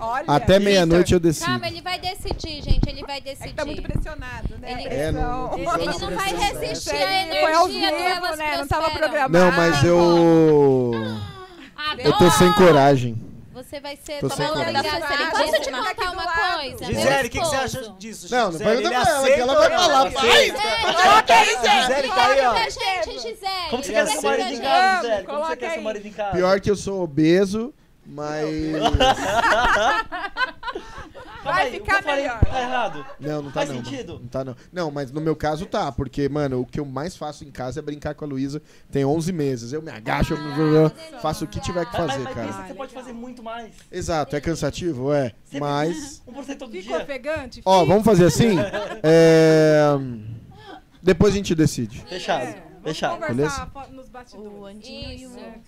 Ó, 0.00 0.22
Até 0.26 0.58
meia-noite 0.58 1.12
eu 1.14 1.20
decido. 1.20 1.46
Calma, 1.46 1.66
ele 1.68 1.80
vai 1.82 1.98
decidir, 1.98 2.62
gente. 2.62 2.88
Ele 2.88 3.02
vai 3.02 3.20
decidir. 3.20 3.54
tá 3.54 3.64
muito 3.64 3.82
pressionado, 3.82 4.58
né? 4.58 4.72
Ele, 4.72 4.94
É, 4.94 5.12
não- 5.12 5.54
ele, 5.54 5.64
não 5.64 5.74
ele 5.76 5.92
funciona 5.92 6.10
não 6.10 6.18
vai 6.22 6.34
resistir 6.34 6.94
à 6.96 7.22
energia 7.22 7.90
do 7.90 7.96
Elas 7.96 8.38
né? 8.38 8.56
Não 8.58 8.66
tava 8.68 8.90
programado. 8.90 9.32
Não, 9.32 9.52
mas 9.52 9.84
eu. 9.84 10.92
Eu 11.98 12.12
tô 12.18 12.30
sem 12.30 12.52
coragem. 12.54 13.20
Você 13.52 13.80
vai 13.80 13.96
ser 13.96 14.18
Tô 14.18 14.28
sem. 14.30 14.46
Ah, 14.46 14.50
Posso 15.30 15.60
te 15.60 15.70
contar 15.70 16.10
uma 16.12 16.26
coisa? 16.26 16.84
Gisele, 16.86 17.28
o 17.28 17.30
que, 17.30 17.38
que 17.38 17.44
você 17.44 17.56
acha 17.56 17.94
disso? 17.98 18.28
Não, 18.34 18.44
não 18.44 18.52
Gisele? 18.52 18.70
pergunta 18.82 18.94
Ele 18.94 19.04
pra 19.04 19.10
ela, 19.12 19.26
que 19.26 19.40
ela 19.40 19.54
vai 19.54 19.70
falar. 19.70 20.08
Vai! 20.10 20.50
aceita? 20.50 21.02
Coloca 21.02 21.34
aí, 21.34 21.46
Gisele, 21.82 22.08
tá 22.08 22.26
aí, 22.26 22.40
ó. 22.46 22.54
Gente, 22.54 23.12
Gisele. 23.20 23.70
Como 23.70 23.82
que 23.82 23.86
você 23.88 23.92
quer 23.92 24.06
seu 24.06 24.22
marido 24.22 24.48
em 24.48 24.60
casa, 24.60 25.02
Gisele? 25.02 25.22
Como 25.26 25.38
você 25.38 25.42
coloca 25.44 25.56
quer 25.56 25.68
seu 25.68 25.78
aí. 25.78 25.84
marido 25.84 26.08
em 26.08 26.12
casa? 26.12 26.32
Pior 26.32 26.60
que 26.60 26.70
eu 26.70 26.76
sou 26.76 27.02
obeso, 27.02 27.74
mas. 28.06 28.48
Vai 31.44 31.66
aí, 31.66 31.72
ficar 31.72 32.02
melhor. 32.04 32.38
Tá 32.40 32.60
errado. 32.60 33.06
Não, 33.18 33.42
não 33.42 33.50
tá 33.50 33.60
Faz 33.60 33.68
não. 33.70 33.76
sentido? 33.76 34.20
Não 34.20 34.28
tá 34.28 34.44
não. 34.44 34.56
Não, 34.72 34.90
mas 34.90 35.10
no 35.10 35.20
meu 35.20 35.34
caso 35.34 35.66
tá, 35.66 35.90
porque, 35.90 36.28
mano, 36.28 36.60
o 36.60 36.66
que 36.66 36.78
eu 36.78 36.84
mais 36.84 37.16
faço 37.16 37.44
em 37.44 37.50
casa 37.50 37.80
é 37.80 37.82
brincar 37.82 38.14
com 38.14 38.24
a 38.24 38.28
Luísa. 38.28 38.62
Tem 38.90 39.04
11 39.04 39.32
meses. 39.32 39.72
Eu 39.72 39.82
me 39.82 39.90
agacho, 39.90 40.34
eu 40.34 40.90
faço 41.20 41.44
o 41.44 41.48
que 41.48 41.58
tiver 41.60 41.84
que 41.86 41.98
Mas, 41.98 42.06
fazer, 42.12 42.22
mas 42.24 42.34
pensa 42.34 42.48
cara. 42.48 42.62
que 42.62 42.68
você 42.68 42.74
pode 42.74 42.92
fazer 42.94 43.12
muito 43.12 43.42
mais. 43.42 43.74
Exato, 43.90 44.36
é 44.36 44.40
cansativo, 44.40 45.12
é. 45.12 45.32
Sempre 45.44 45.60
Mas. 45.60 46.22
1% 46.30 46.56
todo 46.58 46.70
Fica 46.70 46.82
dia. 46.82 46.96
ofegante? 47.02 47.62
Ó, 47.64 47.84
vamos 47.84 48.04
fazer 48.04 48.26
assim? 48.26 48.56
É. 49.02 49.82
Depois 51.02 51.34
a 51.34 51.36
gente 51.36 51.54
decide. 51.54 52.04
Fechado, 52.08 52.54
É, 52.82 52.92
vamos 52.92 52.98
fechado. 52.98 53.26
conversar 53.26 53.70
fo- 53.70 53.92
nos 53.92 54.08
bastidores. 54.08 54.52
O 54.52 54.64
Andinho 54.66 55.12
e 55.12 55.26
o... 55.26 55.38
É, 55.38 55.60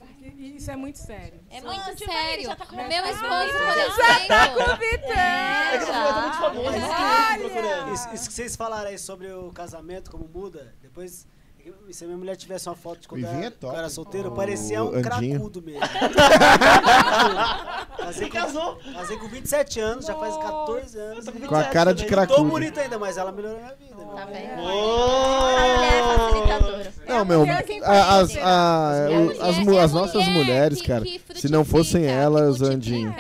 Isso 0.56 0.70
é 0.70 0.76
muito 0.76 0.98
sério. 0.98 1.40
É 1.50 1.60
muito 1.60 1.80
vai? 1.84 1.96
sério. 1.96 2.44
Já 2.44 2.56
tá 2.56 2.66
com 2.66 2.76
Meu 2.76 2.88
esposo, 2.88 3.20
Já 3.22 3.58
por 3.58 4.26
tá 4.26 4.44
exemplo. 4.76 5.12
É 5.12 5.78
que 5.78 5.84
eu 5.84 5.86
tô 5.86 6.20
muito 6.20 6.36
famoso. 6.36 7.94
Isso, 7.94 8.14
isso 8.14 8.26
que 8.28 8.32
vocês 8.34 8.56
falaram 8.56 8.88
aí 8.90 8.98
sobre 8.98 9.32
o 9.32 9.50
casamento, 9.52 10.10
como 10.10 10.26
muda, 10.28 10.74
depois. 10.82 11.26
Se 11.90 12.04
a 12.04 12.06
minha 12.08 12.18
mulher 12.18 12.36
tivesse 12.36 12.68
uma 12.68 12.74
foto 12.74 13.00
de 13.00 13.08
quando, 13.08 13.22
O 13.22 13.24
Ivinho 13.24 13.38
era, 13.38 13.46
é 13.46 13.50
top. 13.50 13.60
quando 13.66 13.72
eu 13.74 13.78
era 13.78 13.88
solteiro, 13.88 14.28
O 14.28 14.32
parecia 14.34 14.82
um 14.82 14.88
Andinho. 14.88 15.02
cracudo 15.02 15.62
mesmo. 15.62 15.80
casei, 17.98 18.28
com, 18.28 18.36
casou? 18.36 18.78
casei 18.94 19.16
com 19.16 19.28
27 19.28 19.80
anos, 19.80 20.06
já 20.06 20.14
faz 20.14 20.36
14 20.36 20.98
anos. 20.98 21.24
Com 21.48 21.54
a 21.56 21.64
cara 21.64 21.94
de 21.94 22.02
Eu 22.02 22.08
Tô 22.08 22.14
cracudo. 22.14 22.44
bonito 22.44 22.78
ainda, 22.80 22.98
mas 22.98 23.16
ela 23.16 23.32
melhorou 23.32 23.58
a 23.58 23.60
minha 23.60 23.74
vida. 23.76 23.94
meu. 23.96 24.06
Tá 24.14 24.24
vendo? 24.26 24.60
É 25.82 26.18
facilitadora. 26.18 26.92
Não, 27.06 27.24
meu, 27.24 27.44
quem 27.64 27.82
a- 27.82 28.16
as, 28.18 28.36
a- 28.36 28.94
É 29.08 29.48
as, 29.48 29.66
é 29.66 29.80
as 29.80 29.92
nossas 29.92 30.26
mulher 30.28 30.44
mulheres, 30.44 30.80
que- 30.80 30.88
cara, 30.88 31.04
que 31.04 31.20
se 31.34 31.48
não 31.48 31.64
fossem 31.64 32.04
elas, 32.06 32.60
Andinho, 32.62 33.14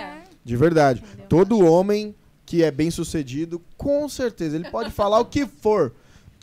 de 0.44 0.56
verdade, 0.56 1.02
todo 1.28 1.64
homem 1.64 2.14
que 2.46 2.62
é 2.62 2.70
bem 2.70 2.90
sucedido, 2.90 3.60
com 3.76 4.08
certeza, 4.08 4.56
ele 4.56 4.70
pode 4.70 4.90
falar 4.90 5.18
o 5.20 5.24
que 5.24 5.46
for 5.46 5.92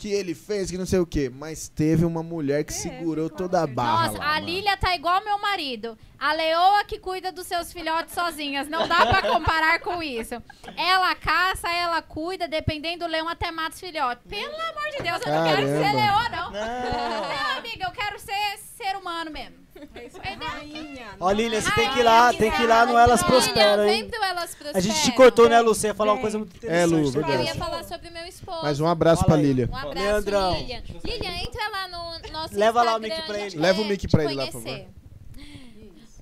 que 0.02 0.12
ele 0.12 0.34
fez, 0.34 0.68
que 0.68 0.76
não 0.76 0.84
sei 0.84 0.98
o 0.98 1.06
que, 1.06 1.30
mas 1.30 1.68
teve 1.68 2.04
uma 2.04 2.24
mulher 2.24 2.64
que 2.64 2.72
segurou 2.72 3.30
toda 3.30 3.62
a 3.62 3.66
barra 3.68 4.08
Nossa, 4.08 4.18
lá, 4.18 4.30
a 4.30 4.34
mano. 4.34 4.46
Lília 4.46 4.76
tá 4.76 4.96
igual 4.96 5.24
meu 5.24 5.38
marido. 5.38 5.96
A 6.18 6.32
leoa 6.32 6.84
que 6.84 6.98
cuida 6.98 7.30
dos 7.30 7.46
seus 7.46 7.72
filhotes 7.72 8.12
sozinhas. 8.12 8.68
Não 8.68 8.88
dá 8.88 9.06
pra 9.06 9.22
comparar 9.22 9.78
com 9.78 10.02
isso. 10.02 10.42
Ela 10.76 11.14
caça, 11.14 11.70
ela 11.70 12.02
cuida, 12.02 12.48
dependendo 12.48 13.04
do 13.04 13.10
leão 13.12 13.28
até 13.28 13.52
mata 13.52 13.74
os 13.74 13.80
filhotes. 13.80 14.26
Pelo 14.28 14.52
amor 14.52 14.90
de 14.90 15.02
Deus, 15.04 15.20
eu 15.24 15.32
não 15.32 15.44
quero 15.44 15.62
ser 15.68 15.92
leoa, 15.94 16.28
não. 16.30 16.50
Não. 16.50 17.28
Não, 17.28 17.58
amiga, 17.58 17.84
eu 17.84 17.92
quero 17.92 18.18
ser 18.18 18.58
ser 18.58 18.96
humano 18.96 19.30
mesmo. 19.30 19.61
É 19.94 20.06
isso 20.06 20.18
aí, 20.22 20.34
rainha. 20.34 21.06
Ó, 21.18 21.30
Lilian, 21.30 21.60
você 21.60 21.70
tem 21.72 21.90
que 21.90 21.98
ir 21.98 22.02
lá, 22.02 22.32
tem 22.32 22.50
que 22.50 22.62
ir 22.62 22.66
lá 22.66 22.84
no 22.86 22.96
Elas 22.98 23.22
Prosperam, 23.22 23.84
pro 24.08 24.22
Elas 24.24 24.54
Prosperam. 24.54 24.76
A 24.76 24.80
gente 24.80 25.02
te 25.02 25.12
cortou, 25.12 25.48
né, 25.48 25.60
Lu? 25.60 25.74
Você 25.74 25.88
ia 25.88 25.94
falar 25.94 26.12
uma 26.12 26.20
coisa 26.20 26.38
muito 26.38 26.54
É, 26.66 26.84
Lu, 26.84 26.98
interessante. 27.00 27.12
verdade. 27.14 27.38
Eu 27.42 27.46
ia 27.46 27.54
falar 27.54 27.84
sobre 27.84 28.10
meu 28.10 28.26
esposo. 28.26 28.60
Mas 28.62 28.80
um 28.80 28.86
abraço 28.86 29.22
Fala 29.22 29.32
pra 29.32 29.36
aí. 29.40 29.42
Lilia. 29.46 29.68
Um 29.70 29.76
abraço, 29.76 29.94
Leandrão. 29.98 30.54
Lilian. 30.58 30.82
Lilian, 31.04 31.32
entra 31.42 31.68
lá 31.70 31.88
no 31.88 32.32
nosso 32.32 32.54
Leva 32.54 32.82
lá 32.82 32.94
o 32.96 32.98
Instagram, 32.98 33.16
mic 33.16 33.26
pra 33.26 33.38
ele. 33.40 33.56
Leva 33.58 33.80
o 33.80 33.84
mic 33.84 34.08
pra 34.08 34.24
ele 34.24 34.34
lá, 34.34 34.46
por 34.46 34.62
conhecer. 34.62 34.88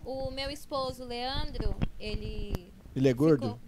O 0.04 0.30
meu 0.30 0.50
esposo, 0.50 1.04
Leandro, 1.04 1.76
ele... 1.98 2.72
Ele 2.96 3.08
é 3.08 3.12
gordo? 3.12 3.42
ficou- 3.46 3.60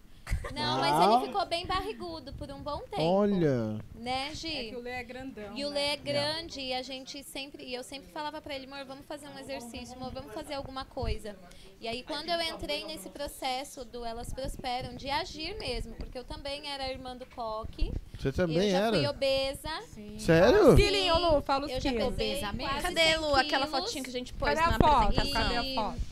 Não, 0.55 0.79
mas 0.81 1.01
ele 1.21 1.27
ficou 1.27 1.47
bem 1.47 1.67
barrigudo 1.67 2.33
por 2.35 2.51
um 2.51 2.63
bom 2.63 2.79
tempo. 2.91 3.03
Olha. 3.03 3.79
Né, 3.95 4.29
É 4.31 4.35
Gi? 4.35 4.71
que 4.71 4.77
o 4.77 4.81
Lê 4.81 4.91
é 4.91 5.03
grandão. 5.05 5.57
E 5.57 5.65
o 5.65 5.71
né? 5.71 5.75
Lê 5.75 5.87
é 5.93 5.97
grande 5.97 6.61
e 6.61 6.75
a 6.75 6.83
gente 6.83 7.23
sempre. 7.23 7.65
E 7.65 7.75
eu 7.75 7.83
sempre 7.83 8.11
falava 8.13 8.41
pra 8.41 8.55
ele, 8.55 8.67
amor, 8.67 8.85
vamos 8.85 9.07
fazer 9.07 9.29
um 9.29 9.39
exercício, 9.39 9.95
amor, 9.97 10.11
vamos 10.13 10.33
fazer 10.35 10.55
alguma 10.55 10.85
coisa. 10.85 11.37
E 11.81 11.89
aí, 11.89 12.03
quando 12.05 12.29
eu 12.29 12.41
entrei 12.43 12.85
nesse 12.85 13.09
processo 13.09 13.85
do 13.85 14.05
Elas 14.05 14.33
Prosperam, 14.33 14.95
de 14.95 15.11
agir 15.11 15.57
mesmo, 15.59 15.95
porque 15.97 16.17
eu 16.17 16.23
também 16.25 16.69
era 16.71 16.89
irmã 16.89 17.17
do 17.17 17.27
Coque. 17.27 17.93
Você 18.19 18.29
eu 18.29 18.33
também 18.33 18.71
já 18.71 18.89
fui 18.91 18.99
era? 19.01 19.11
obesa. 19.11 19.71
Sério? 20.19 20.77
Quilinho, 20.77 21.19
Lu, 21.19 21.43
fala 21.43 21.67
os 21.67 21.73
Eu 21.73 21.81
já 21.81 21.91
pesei 21.91 22.07
Obesa 22.07 22.53
mesmo? 22.53 22.83
Cadê, 22.83 23.01
100 23.01 23.17
Lu, 23.19 23.35
aquela 23.35 23.67
fotinha 23.67 24.05
que 24.05 24.11
a 24.11 24.13
gente 24.13 24.33
pôs 24.35 24.55
Cadê 24.55 24.61
a 24.61 24.71
na 24.71 24.79
foto? 24.79 25.03
apresentação? 25.09 25.43
Cadê 25.43 25.57
a 25.57 25.75
foto? 25.75 26.12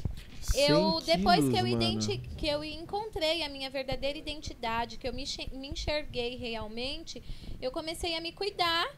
Eu, 0.54 1.00
100 1.00 1.16
depois 1.16 1.48
que 1.48 1.56
eu, 1.56 1.64
quilos, 1.64 1.70
identi 1.70 2.18
que 2.36 2.46
eu 2.46 2.64
encontrei 2.64 3.42
a 3.42 3.48
minha 3.48 3.70
verdadeira 3.70 4.18
identidade, 4.18 4.96
que 4.96 5.08
eu 5.08 5.12
me, 5.12 5.24
me 5.52 5.68
enxerguei 5.68 6.36
realmente, 6.36 7.22
eu 7.60 7.70
comecei 7.70 8.16
a 8.16 8.20
me 8.20 8.32
cuidar. 8.32 8.88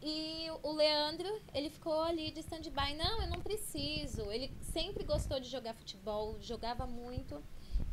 E 0.00 0.46
o 0.62 0.72
Leandro, 0.72 1.28
ele 1.52 1.68
ficou 1.70 2.02
ali 2.02 2.30
de 2.30 2.40
stand-by. 2.40 2.94
Não, 2.94 3.22
eu 3.22 3.28
não 3.28 3.40
preciso. 3.40 4.30
Ele 4.30 4.52
sempre 4.62 5.02
gostou 5.02 5.40
de 5.40 5.48
jogar 5.48 5.74
futebol, 5.74 6.36
jogava 6.40 6.86
muito. 6.86 7.42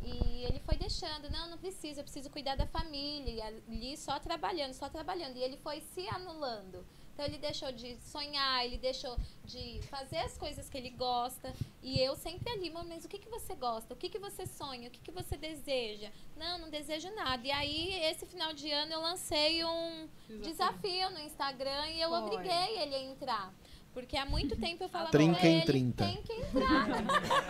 E 0.03 0.43
ele 0.43 0.59
foi 0.59 0.77
deixando, 0.77 1.31
não, 1.31 1.49
não 1.49 1.57
preciso, 1.57 1.99
eu 1.99 2.03
preciso 2.03 2.29
cuidar 2.29 2.55
da 2.55 2.67
família. 2.67 3.31
E 3.31 3.41
ali 3.41 3.97
só 3.97 4.19
trabalhando, 4.19 4.73
só 4.73 4.87
trabalhando. 4.87 5.35
E 5.37 5.41
ele 5.41 5.57
foi 5.57 5.81
se 5.81 6.07
anulando. 6.09 6.85
Então 7.15 7.25
ele 7.25 7.37
deixou 7.37 7.71
de 7.71 7.95
sonhar, 8.01 8.65
ele 8.65 8.77
deixou 8.77 9.17
de 9.45 9.79
fazer 9.83 10.17
as 10.17 10.37
coisas 10.37 10.69
que 10.69 10.77
ele 10.77 10.89
gosta. 10.89 11.53
E 11.81 11.97
eu 12.01 12.13
sempre 12.17 12.51
ali, 12.51 12.69
"Mãe, 12.69 12.85
mas 12.89 13.05
o 13.05 13.07
que, 13.07 13.17
que 13.17 13.29
você 13.29 13.55
gosta? 13.55 13.93
O 13.93 13.97
que, 13.97 14.09
que 14.09 14.19
você 14.19 14.45
sonha? 14.45 14.89
O 14.89 14.91
que, 14.91 14.99
que 14.99 15.11
você 15.11 15.37
deseja? 15.37 16.09
Não, 16.35 16.57
não 16.57 16.69
desejo 16.69 17.09
nada. 17.15 17.47
E 17.47 17.51
aí, 17.51 17.93
esse 18.03 18.25
final 18.25 18.51
de 18.53 18.69
ano, 18.69 18.91
eu 18.91 18.99
lancei 19.01 19.63
um 19.63 20.09
desafio, 20.43 21.09
no 21.11 21.19
Instagram 21.21 21.87
e 21.87 22.01
eu 22.01 22.09
Foi. 22.09 22.19
obriguei 22.19 22.79
ele 22.79 22.95
a 22.95 23.03
entrar. 23.03 23.53
Porque 23.93 24.17
há 24.17 24.25
muito 24.25 24.57
tempo 24.57 24.83
eu 24.83 24.89
falava 24.89 25.09
Trinca 25.09 25.39
pra 25.39 25.47
em 25.47 25.55
ele, 25.55 25.65
30. 25.65 26.05
tem 26.05 26.21
que 26.21 26.33
entrar. 26.33 26.87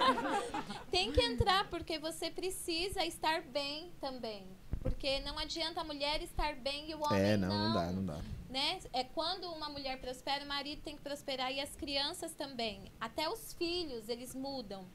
tem 0.92 1.12
que 1.12 1.22
entrar, 1.22 1.68
porque 1.72 1.98
você 1.98 2.30
precisa 2.30 3.04
estar 3.04 3.42
bem 3.42 3.92
também. 4.00 4.46
Porque 4.80 5.22
não 5.22 5.40
adianta 5.40 5.82
a 5.82 5.84
mulher 5.84 6.22
estar 6.22 6.54
bem 6.58 6.92
e 6.92 6.94
o 6.94 7.02
homem 7.04 7.20
É, 7.20 7.36
não, 7.36 7.50
não 7.50 7.74
dá, 7.74 7.92
não 7.92 8.06
dá. 8.06 8.20
Né? 8.49 8.80
É 8.93 9.03
quando 9.03 9.45
uma 9.51 9.69
mulher 9.69 9.99
prospera, 9.99 10.43
o 10.43 10.47
marido 10.47 10.81
tem 10.81 10.95
que 10.95 11.01
prosperar 11.01 11.51
e 11.51 11.59
as 11.59 11.76
crianças 11.76 12.34
também. 12.34 12.91
Até 12.99 13.30
os 13.30 13.53
filhos, 13.53 14.09
eles 14.09 14.34
mudam. 14.35 14.85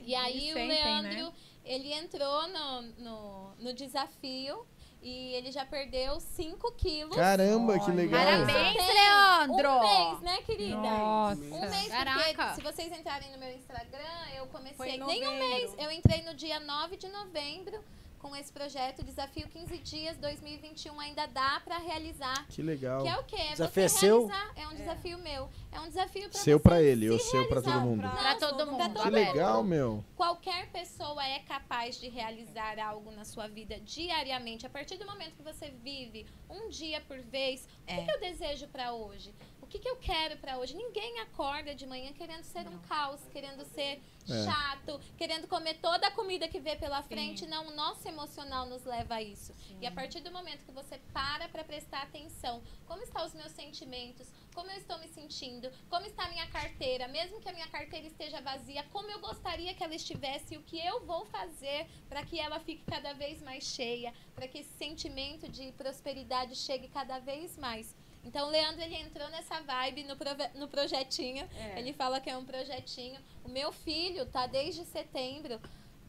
e 0.00 0.14
aí 0.14 0.48
eles 0.48 0.50
o 0.50 0.54
sentem, 0.54 0.68
Leandro, 0.68 1.24
né? 1.26 1.32
ele 1.64 1.92
entrou 1.92 2.48
no, 2.48 2.82
no, 2.98 3.54
no 3.56 3.74
desafio 3.74 4.66
e 5.02 5.34
ele 5.34 5.50
já 5.50 5.66
perdeu 5.66 6.20
5 6.20 6.72
quilos. 6.72 7.16
Caramba, 7.16 7.78
que 7.78 7.90
legal. 7.90 8.24
Parabéns, 8.24 8.76
Tem 8.76 8.94
Leandro! 8.94 9.70
Um 9.70 9.80
mês, 9.80 10.20
né, 10.20 10.42
querida? 10.42 10.76
Nossa. 10.76 11.42
Um 11.42 11.60
mês, 11.60 11.88
Caraca. 11.88 12.22
porque 12.22 12.54
se 12.54 12.62
vocês 12.62 12.92
entrarem 12.92 13.30
no 13.32 13.38
meu 13.38 13.52
Instagram, 13.52 14.28
eu 14.36 14.46
comecei 14.46 14.96
em 14.96 15.04
nem 15.04 15.26
um 15.26 15.38
mês. 15.38 15.74
Eu 15.76 15.90
entrei 15.90 16.22
no 16.22 16.34
dia 16.34 16.60
9 16.60 16.96
de 16.96 17.08
novembro 17.08 17.82
com 18.22 18.34
esse 18.36 18.52
projeto 18.52 19.02
Desafio 19.04 19.48
15 19.48 19.78
Dias 19.78 20.16
2021 20.18 20.98
ainda 21.00 21.26
dá 21.26 21.60
pra 21.64 21.78
realizar. 21.78 22.46
Que 22.48 22.62
legal. 22.62 23.02
Que 23.02 23.08
é 23.08 23.16
o 23.18 23.24
quê? 23.24 23.36
É 23.36 23.50
Desafio 23.50 23.72
você 23.74 23.80
é 23.80 23.88
seu? 23.88 24.30
É 24.54 24.68
um 24.68 24.74
desafio 24.74 25.18
meu. 25.18 25.50
É 25.72 25.80
um 25.80 25.88
desafio 25.88 26.30
pra 26.30 26.38
Seu 26.40 26.60
pra 26.60 26.80
ele, 26.80 27.10
ou 27.10 27.18
se 27.18 27.30
seu 27.30 27.48
pra 27.48 27.60
realizar. 27.60 27.72
todo 27.72 27.82
mundo? 27.90 28.02
Não, 28.02 28.10
Pra 28.16 28.34
todo 28.36 28.66
mundo. 28.66 28.76
pra 28.76 28.88
todo 28.90 29.02
Que 29.02 29.10
legal, 29.10 29.64
meu. 29.64 30.04
Qualquer 30.16 30.70
pessoa 30.70 31.26
é 31.26 31.40
capaz 31.40 31.98
de 32.00 32.08
realizar 32.08 32.78
algo 32.78 33.10
na 33.10 33.24
sua 33.24 33.48
vida 33.48 33.78
diariamente. 33.80 34.64
A 34.66 34.70
partir 34.70 34.96
do 34.96 35.04
momento 35.06 35.34
que 35.34 35.42
você 35.42 35.70
vive 35.82 36.24
um 36.48 36.68
dia 36.68 37.00
por 37.00 37.18
vez, 37.18 37.66
o 37.82 37.86
que, 37.86 37.92
É. 37.92 38.04
que 38.04 38.10
eu 38.12 38.20
desejo 38.20 38.68
pra 38.68 38.92
hoje? 38.92 39.34
O 39.60 39.66
que, 39.66 39.78
que 39.78 39.88
eu 39.88 39.96
quero 39.96 40.36
pra 40.36 40.58
hoje? 40.58 40.76
Ninguém 40.76 41.18
acorda 41.20 41.74
de 41.74 41.86
manhã 41.86 42.12
querendo 42.12 42.44
ser 42.44 42.68
um 42.68 42.78
caos, 42.88 43.20
querendo 43.32 43.64
ser 43.64 44.00
É. 44.28 44.44
chato, 44.44 45.00
querendo 45.16 45.48
comer 45.48 45.74
toda 45.74 46.06
a 46.06 46.10
comida 46.10 46.48
que 46.48 46.60
vê 46.60 46.76
pela 46.76 47.02
frente. 47.02 47.46
Não, 47.46 47.68
o 47.68 47.74
nosso 47.74 48.06
emocional 48.06 48.66
nos 48.66 48.84
leva 48.84 49.16
a 49.16 49.22
isso. 49.22 49.54
E 49.80 49.86
a 49.86 49.90
partir 49.90 50.20
do 50.20 50.30
momento 50.30 50.64
que 50.64 50.72
você 50.72 50.98
para 51.12 51.48
pra 51.48 51.64
prestar 51.64 52.02
atenção, 52.02 52.62
como 52.86 53.02
estão 53.02 53.24
os 53.24 53.34
meus 53.34 53.52
sentimentos? 53.52 54.28
Como 54.54 54.70
eu 54.70 54.76
estou 54.76 54.98
me 54.98 55.08
sentindo? 55.08 55.70
Como 55.88 56.06
está 56.06 56.24
a 56.24 56.28
minha 56.28 56.46
carteira? 56.48 57.08
Mesmo 57.08 57.40
que 57.40 57.48
a 57.48 57.52
minha 57.52 57.68
carteira 57.68 58.06
esteja 58.06 58.40
vazia, 58.40 58.84
como 58.92 59.10
eu 59.10 59.18
gostaria 59.18 59.74
que 59.74 59.82
ela 59.82 59.94
estivesse? 59.94 60.54
e 60.54 60.58
O 60.58 60.62
que 60.62 60.78
eu 60.78 61.04
vou 61.06 61.24
fazer 61.26 61.86
para 62.08 62.24
que 62.24 62.38
ela 62.38 62.60
fique 62.60 62.84
cada 62.84 63.12
vez 63.14 63.40
mais 63.42 63.64
cheia? 63.64 64.12
Para 64.34 64.46
que 64.46 64.58
esse 64.58 64.72
sentimento 64.76 65.48
de 65.48 65.72
prosperidade 65.72 66.54
chegue 66.54 66.88
cada 66.88 67.18
vez 67.18 67.56
mais. 67.56 67.94
Então, 68.24 68.46
o 68.48 68.50
Leandro, 68.50 68.82
ele 68.82 68.96
entrou 68.96 69.28
nessa 69.30 69.60
vibe 69.62 70.04
no, 70.04 70.16
no 70.54 70.68
projetinho. 70.68 71.48
É. 71.56 71.78
Ele 71.78 71.92
fala 71.92 72.20
que 72.20 72.30
é 72.30 72.36
um 72.36 72.44
projetinho. 72.44 73.20
O 73.44 73.48
meu 73.48 73.72
filho 73.72 74.26
tá 74.26 74.46
desde 74.46 74.84
setembro 74.84 75.60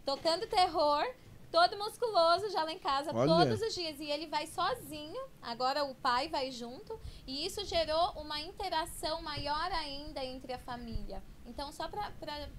tocando 0.05 0.47
terror 0.47 1.05
todo 1.53 1.77
musculoso 1.77 2.49
já 2.49 2.63
lá 2.63 2.71
em 2.71 2.79
casa, 2.79 3.11
Olha. 3.13 3.27
todos 3.27 3.61
os 3.61 3.75
dias. 3.75 3.99
E 3.99 4.09
ele 4.09 4.25
vai 4.25 4.47
sozinho, 4.47 5.21
agora 5.39 5.83
o 5.83 5.93
pai 5.93 6.27
vai 6.27 6.49
junto. 6.49 6.99
E 7.27 7.45
isso 7.45 7.63
gerou 7.63 8.09
uma 8.13 8.41
interação 8.41 9.21
maior 9.21 9.71
ainda 9.71 10.25
entre 10.25 10.51
a 10.51 10.57
família. 10.57 11.21
Então, 11.45 11.71
só 11.71 11.87
para 11.87 12.49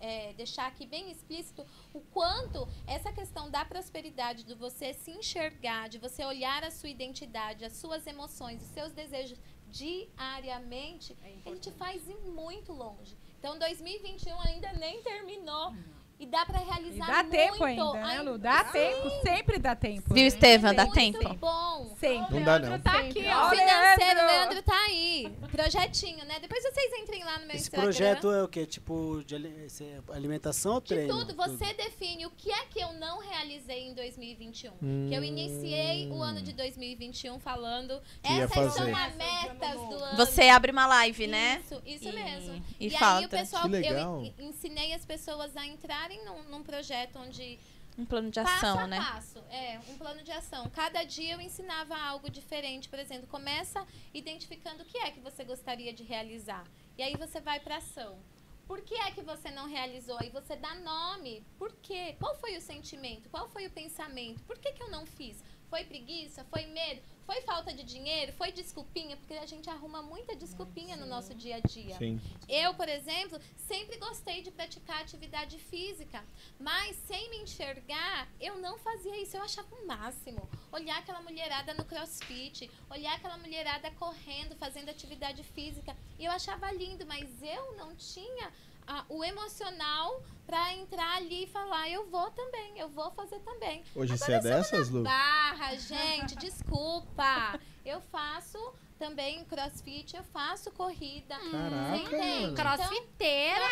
é, 0.00 0.32
deixar 0.34 0.66
aqui 0.66 0.86
bem 0.86 1.10
explícito 1.10 1.64
o 1.92 2.00
quanto 2.00 2.68
essa 2.86 3.12
questão 3.12 3.50
da 3.50 3.64
prosperidade, 3.64 4.44
do 4.44 4.56
você 4.56 4.92
se 4.92 5.10
enxergar, 5.10 5.88
de 5.88 5.98
você 5.98 6.24
olhar 6.24 6.64
a 6.64 6.70
sua 6.70 6.88
identidade, 6.88 7.64
as 7.64 7.74
suas 7.74 8.06
emoções, 8.06 8.62
os 8.62 8.68
seus 8.68 8.92
desejos 8.92 9.38
diariamente, 9.70 11.16
ele 11.44 11.58
te 11.58 11.70
faz 11.72 12.08
ir 12.08 12.16
muito 12.30 12.72
longe. 12.72 13.16
Então, 13.38 13.58
2021 13.58 14.40
ainda 14.40 14.72
nem 14.74 15.02
terminou. 15.02 15.74
E 16.18 16.24
dá 16.26 16.46
para 16.46 16.62
E 16.62 16.64
realizar 16.64 17.06
dá 17.06 17.22
muito. 17.22 17.30
tempo 17.30 17.64
ainda, 17.64 17.92
né, 17.92 18.22
Lu? 18.22 18.38
Dá 18.38 18.64
Sim. 18.64 18.72
tempo, 18.72 19.10
sempre 19.22 19.58
dá 19.58 19.76
tempo. 19.76 20.02
Viu, 20.14 20.22
né? 20.22 20.28
Estevam? 20.28 20.74
Dá 20.74 20.84
Muito 20.86 20.94
tempo. 20.94 21.34
bom. 21.34 21.94
Sempre. 22.00 22.34
Não 22.36 22.42
dá, 22.42 22.58
não. 22.58 22.80
Tá 22.80 22.98
Aqui, 23.00 23.24
ó. 23.28 23.46
Ó, 23.46 23.50
Financeiro, 23.50 23.98
Leandro. 24.00 24.26
Leandro 24.26 24.62
tá 24.62 24.84
aí. 24.86 25.30
Projetinho, 25.52 26.24
né? 26.24 26.38
Depois 26.40 26.62
vocês 26.62 26.92
entrem 27.02 27.22
lá 27.22 27.38
no 27.38 27.46
meu 27.46 27.54
Esse 27.56 27.64
Instagram. 27.64 27.82
projeto 27.84 28.30
é 28.32 28.42
o 28.42 28.48
quê? 28.48 28.64
Tipo, 28.64 29.22
de 29.26 29.36
esse 29.66 29.84
é 29.84 30.00
alimentação 30.12 30.74
ou 30.74 30.80
De 30.80 30.86
treino? 30.88 31.18
tudo, 31.18 31.34
você 31.36 31.74
define 31.74 32.24
o 32.26 32.30
que 32.30 32.50
é 32.50 32.64
que 32.66 32.80
eu 32.80 32.92
não 32.94 33.18
realizei 33.20 33.86
em 33.88 33.94
2021. 33.94 34.72
Hum. 34.82 35.06
Que 35.10 35.14
eu 35.14 35.22
iniciei 35.22 36.08
o 36.10 36.22
ano 36.22 36.40
de 36.40 36.52
2021 36.54 37.38
falando. 37.38 38.00
Que 38.22 38.32
ia 38.32 38.44
essas 38.44 38.54
fazer. 38.54 38.78
são 38.90 38.96
as 38.96 39.14
metas 39.16 39.74
do 39.88 39.94
ano. 40.02 40.16
Você 40.16 40.48
abre 40.48 40.72
uma 40.72 40.86
live, 40.86 41.26
né? 41.26 41.60
Isso, 41.64 41.82
isso 41.84 42.08
E- 42.08 42.12
mesmo. 42.12 42.64
e 42.80 42.84
aí 42.86 42.90
falta. 42.90 43.26
o 43.26 43.28
pessoal, 43.30 43.62
Que 43.64 43.68
legal. 43.68 44.16
eu 44.16 44.24
en- 44.24 44.48
ensinei 44.48 44.92
as 44.94 45.04
pessoas 45.04 45.54
a 45.56 45.66
entrarem 46.06 46.24
num, 46.24 46.42
num 46.44 46.62
projeto 46.62 47.18
onde 47.18 47.58
Um 47.98 48.04
plano 48.04 48.30
de 48.30 48.40
passo 48.40 48.66
ação, 48.66 48.78
a 48.78 48.86
né? 48.86 48.98
passo, 48.98 49.38
é, 49.50 49.80
um 49.88 49.98
plano 49.98 50.22
de 50.22 50.30
ação. 50.30 50.68
Cada 50.70 51.02
dia 51.02 51.34
eu 51.34 51.40
ensinava 51.40 51.96
algo 51.96 52.30
diferente, 52.30 52.88
por 52.88 52.98
exemplo, 52.98 53.26
começa 53.26 53.86
identificando 54.14 54.82
o 54.82 54.86
que 54.86 54.98
é 54.98 55.10
que 55.10 55.20
você 55.20 55.44
gostaria 55.44 55.92
de 55.92 56.02
realizar. 56.02 56.64
E 56.96 57.02
aí 57.02 57.16
você 57.16 57.40
vai 57.40 57.60
para 57.60 57.76
ação. 57.76 58.18
Por 58.66 58.80
que 58.80 58.94
é 58.94 59.12
que 59.12 59.22
você 59.22 59.50
não 59.50 59.68
realizou? 59.68 60.16
Aí 60.20 60.28
você 60.28 60.56
dá 60.56 60.74
nome. 60.74 61.44
Por 61.56 61.72
quê? 61.74 62.16
Qual 62.18 62.34
foi 62.36 62.56
o 62.56 62.60
sentimento? 62.60 63.28
Qual 63.30 63.48
foi 63.48 63.66
o 63.66 63.70
pensamento? 63.70 64.42
Por 64.42 64.58
que, 64.58 64.72
que 64.72 64.82
eu 64.82 64.90
não 64.90 65.06
fiz? 65.06 65.42
Foi 65.68 65.84
preguiça? 65.84 66.44
Foi 66.50 66.66
medo? 66.66 67.00
Foi 67.26 67.40
falta 67.42 67.72
de 67.72 67.82
dinheiro? 67.82 68.32
Foi 68.34 68.52
desculpinha? 68.52 69.16
Porque 69.16 69.34
a 69.34 69.46
gente 69.46 69.68
arruma 69.68 70.00
muita 70.00 70.36
desculpinha 70.36 70.96
no 70.96 71.06
nosso 71.06 71.34
dia 71.34 71.56
a 71.56 71.60
dia. 71.60 71.96
Sim. 71.96 72.20
Eu, 72.48 72.72
por 72.74 72.88
exemplo, 72.88 73.40
sempre 73.56 73.96
gostei 73.96 74.42
de 74.42 74.52
praticar 74.52 75.00
atividade 75.00 75.58
física, 75.58 76.24
mas 76.58 76.94
sem 77.08 77.28
me 77.30 77.38
enxergar, 77.38 78.28
eu 78.40 78.58
não 78.58 78.78
fazia 78.78 79.20
isso. 79.20 79.36
Eu 79.36 79.42
achava 79.42 79.74
o 79.74 79.86
máximo. 79.86 80.48
Olhar 80.70 80.98
aquela 80.98 81.20
mulherada 81.20 81.74
no 81.74 81.84
crossfit, 81.84 82.70
olhar 82.88 83.16
aquela 83.16 83.36
mulherada 83.36 83.90
correndo, 83.92 84.54
fazendo 84.56 84.88
atividade 84.88 85.42
física. 85.42 85.96
E 86.20 86.24
eu 86.24 86.30
achava 86.30 86.70
lindo, 86.70 87.04
mas 87.06 87.28
eu 87.42 87.76
não 87.76 87.94
tinha 87.96 88.52
ah, 88.86 89.04
o 89.08 89.24
emocional 89.24 90.22
pra 90.46 90.72
entrar 90.74 91.16
ali 91.16 91.44
e 91.44 91.46
falar: 91.46 91.88
eu 91.90 92.06
vou 92.06 92.30
também, 92.30 92.78
eu 92.78 92.88
vou 92.88 93.10
fazer 93.12 93.38
também. 93.40 93.82
Hoje 93.94 94.14
Agora 94.14 94.26
você 94.26 94.32
é 94.32 94.40
dessas, 94.40 94.90
Lu? 94.90 95.02
Barra, 95.02 95.74
gente, 95.78 96.36
desculpa. 96.36 97.58
Eu 97.84 98.00
faço 98.00 98.58
também 98.98 99.44
crossfit, 99.44 100.16
eu 100.16 100.24
faço 100.24 100.70
corrida. 100.72 101.36
Caraca, 101.36 101.90
Você 101.90 101.96
entende? 102.02 102.40
mano. 102.42 102.54
Crossfiteira! 102.56 103.66